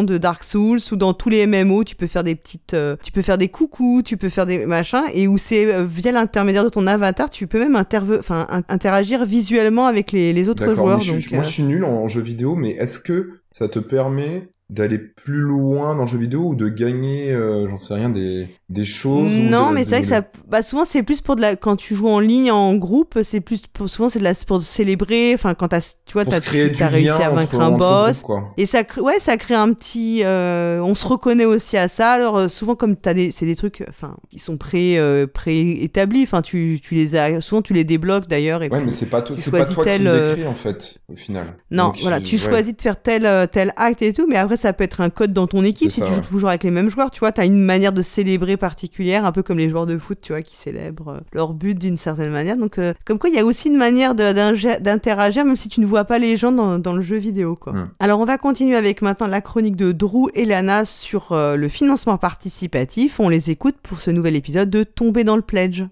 de 0.04 0.18
Dark 0.18 0.44
Souls 0.44 0.80
ou 0.92 0.96
dans 0.96 1.14
tous 1.14 1.30
les 1.30 1.46
MMO, 1.48 1.84
tu 1.84 1.96
peux 1.96 2.08
faire 2.08 2.24
des 2.24 2.36
petites, 2.36 2.74
euh, 2.74 2.96
tu 3.04 3.12
peux 3.12 3.22
faire 3.22 3.38
des 3.38 3.48
coucous, 3.50 4.02
tu 4.04 4.18
peux 4.18 4.30
faire 4.30 4.46
des 4.46 4.66
machins 4.66 5.04
et 5.14 5.28
où 5.28 5.38
c'est 5.38 5.66
euh, 5.74 5.84
via 5.86 6.12
l'intermédiaire 6.12 6.64
de 6.64 6.70
ton 6.70 6.88
avatar, 6.88 7.30
tu 7.30 7.48
peux 7.48 7.60
même 7.60 7.76
interve- 7.76 8.20
enfin 8.20 8.48
in- 8.50 8.64
interagir 8.70 9.26
visuellement 9.26 9.86
avec 9.88 10.12
les, 10.12 10.34
les 10.34 10.50
autres 10.50 10.66
joueurs. 10.76 10.98
donc, 11.14 11.22
je- 11.22 11.30
moi 11.36 11.40
euh, 11.40 11.48
je 11.48 11.54
suis 11.54 11.64
nul 11.64 11.84
en, 11.86 11.90
en 12.04 12.08
jeu 12.08 12.22
vidéo, 12.22 12.56
mais 12.56 12.72
est-ce 12.72 13.00
que 13.00 13.42
ça 13.52 13.68
te 13.68 13.80
permet 13.80 14.50
d'aller 14.70 15.00
plus 15.00 15.40
loin 15.42 15.96
dans 15.96 16.04
le 16.04 16.08
jeu 16.10 16.18
vidéo 16.18 16.44
ou 16.50 16.56
de 16.56 16.70
gagner, 16.70 17.34
euh, 17.34 17.68
j'en 17.68 17.78
sais 17.78 17.94
rien, 17.94 18.10
des, 18.10 18.48
des 18.72 18.86
choses 18.86 19.38
Non, 19.38 19.70
de- 19.70 19.76
mais 19.76 19.84
c'est 19.84 19.90
vrai 19.92 20.02
que 20.02 20.08
ça, 20.08 20.22
bah 20.48 20.64
souvent 20.64 20.86
c'est 20.86 21.04
plus 21.04 21.22
pour 21.22 21.36
de 21.36 21.42
la, 21.42 21.56
quand 21.56 21.76
tu 21.76 21.94
joues 21.96 22.08
en 22.08 22.20
ligne 22.20 22.52
en 22.52 22.74
groupe, 22.76 23.20
c'est 23.24 23.42
plus 23.42 23.64
pour, 23.68 23.90
souvent 23.90 24.10
c'est 24.10 24.20
de 24.20 24.24
la, 24.24 24.34
pour 24.48 24.62
célébrer, 24.62 25.34
enfin 25.36 25.54
quand 25.54 25.68
t'as, 25.68 25.82
tu 26.06 26.14
vois, 26.14 26.26
t'as, 26.26 26.40
du 26.40 26.48
réussi 26.84 27.10
à 27.10 27.30
vaincre 27.30 27.56
entre- 27.56 27.62
un 27.62 27.72
boss. 27.72 28.24
groupes. 28.24 28.44
Et 28.58 28.66
ça, 28.66 28.84
crée- 28.84 29.02
ouais, 29.02 29.20
ça 29.20 29.38
crée 29.38 29.56
un 29.56 29.74
petit, 29.74 30.22
euh, 30.24 30.80
on 30.84 30.96
se 30.96 31.06
reconnaît 31.08 31.46
aussi 31.46 31.78
à 31.78 31.88
ça. 31.88 32.12
Alors 32.14 32.38
euh, 32.38 32.48
souvent 32.48 32.76
comme 32.76 32.96
t'as 32.96 33.14
des, 33.14 33.32
c'est 33.32 33.46
des 33.46 33.56
trucs, 33.56 33.84
enfin, 33.90 34.16
qui 34.30 34.40
sont 34.40 34.58
pré, 34.58 34.98
euh, 34.98 35.28
préétablis. 35.28 36.24
Enfin, 36.24 36.42
tu, 36.42 36.80
tu 36.82 36.96
les 36.96 37.16
as, 37.16 37.42
souvent 37.42 37.62
tu 37.62 37.74
les 37.74 37.84
débloques 37.84 38.28
d'ailleurs. 38.28 38.64
Et 38.64 38.70
Ouais, 38.70 38.78
puis, 38.78 38.86
mais 38.86 38.92
c'est 38.92 39.06
pas, 39.06 39.22
tu 39.22 39.36
c'est 39.36 39.52
pas 39.52 39.66
toi 39.66 39.84
qui 39.84 39.90
tel, 39.90 40.04
le 40.04 40.10
euh, 40.10 40.36
décris 40.36 40.48
en 40.48 40.54
fait, 40.56 40.98
au 41.12 41.16
final. 41.16 41.46
Non, 41.72 41.88
Donc, 41.88 41.98
voilà, 42.02 42.18
il- 42.20 42.24
tu 42.24 42.36
ouais. 42.36 42.42
choisis 42.42 42.76
de 42.76 42.82
faire 42.82 43.02
tel, 43.02 43.28
tel 43.52 43.74
acte 43.76 44.02
et 44.02 44.14
tout, 44.14 44.28
mais 44.28 44.38
après 44.38 44.58
ça 44.58 44.74
peut 44.74 44.84
être 44.84 45.02
un 45.02 45.10
code 45.10 45.34
dans 45.34 45.48
ton 45.48 45.64
équipe 45.64 45.92
si 45.92 46.00
ça, 46.00 46.06
tu 46.06 46.14
joues 46.14 46.22
toujours 46.22 46.50
avec 46.50 46.64
les 46.64 46.72
mêmes 46.72 46.90
joueurs, 46.90 47.12
tu 47.12 47.20
vois, 47.20 47.32
t'as 47.32 47.46
une 47.46 47.62
manière 47.62 47.92
de 47.94 48.02
célébrer 48.02 48.58
particulière, 48.62 49.26
un 49.26 49.34
peu 49.34 49.44
comme 49.44 49.58
les 49.58 49.70
joueurs 49.70 49.86
de 49.86 49.98
foot, 49.98 50.20
tu 50.22 50.32
vois, 50.32 50.42
qui 50.42 50.56
célèbrent 50.56 51.10
euh, 51.10 51.20
leur 51.34 51.54
but 51.54 51.78
d'une 51.78 51.98
certaine 51.98 52.32
manière. 52.32 52.56
Donc, 52.56 52.78
euh, 52.78 52.94
comme 53.06 53.20
quoi, 53.20 53.30
il 53.30 53.36
y 53.36 53.40
a 53.40 53.46
aussi 53.46 53.68
une 53.68 53.78
manière 53.78 54.16
d'interagir, 54.16 55.44
même 55.44 55.58
si 55.58 55.68
tu 55.68 55.82
ne 55.82 55.86
vois 55.86 56.06
pas 56.06 56.20
les 56.20 56.38
gens 56.38 56.54
dans, 56.54 56.80
dans 56.80 56.94
le 56.94 57.02
jeu 57.02 57.18
vidéo, 57.18 57.58
quoi. 57.58 57.74
Alors, 58.00 58.20
on 58.22 58.26
va 58.26 58.38
continuer 58.38 58.78
avec 58.78 59.02
maintenant 59.02 59.28
la 59.28 59.42
chronique 59.42 59.76
de 59.76 59.92
Drew 59.92 60.30
et 60.36 60.46
Lana 60.46 60.86
sur 60.86 61.32
euh, 61.32 61.58
le 61.58 61.68
financement 61.68 62.18
participatif. 62.18 63.20
On 63.20 63.28
les 63.28 63.50
écoute 63.50 63.76
pour 63.84 64.00
ce 64.00 64.12
nouvel 64.12 64.36
épisode 64.36 64.70
de 64.70 64.84
Tomber 64.84 65.24
dans 65.26 65.36
le 65.36 65.42
pledge. 65.42 65.84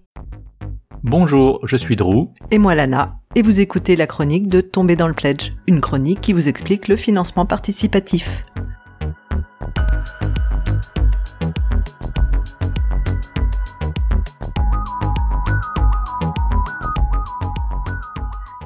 Bonjour, 1.04 1.60
je 1.66 1.76
suis 1.76 1.96
Drew. 1.96 2.28
Et 2.52 2.60
moi 2.60 2.76
Lana, 2.76 3.20
et 3.36 3.42
vous 3.42 3.62
écoutez 3.62 3.96
la 3.96 4.06
chronique 4.06 4.48
de 4.48 4.62
Tomber 4.62 4.96
dans 4.96 5.08
le 5.08 5.14
Pledge, 5.14 5.54
une 5.66 5.82
chronique 5.82 6.20
qui 6.20 6.34
vous 6.34 6.50
explique 6.50 6.88
le 6.88 6.98
financement 6.98 7.46
participatif. 7.46 8.46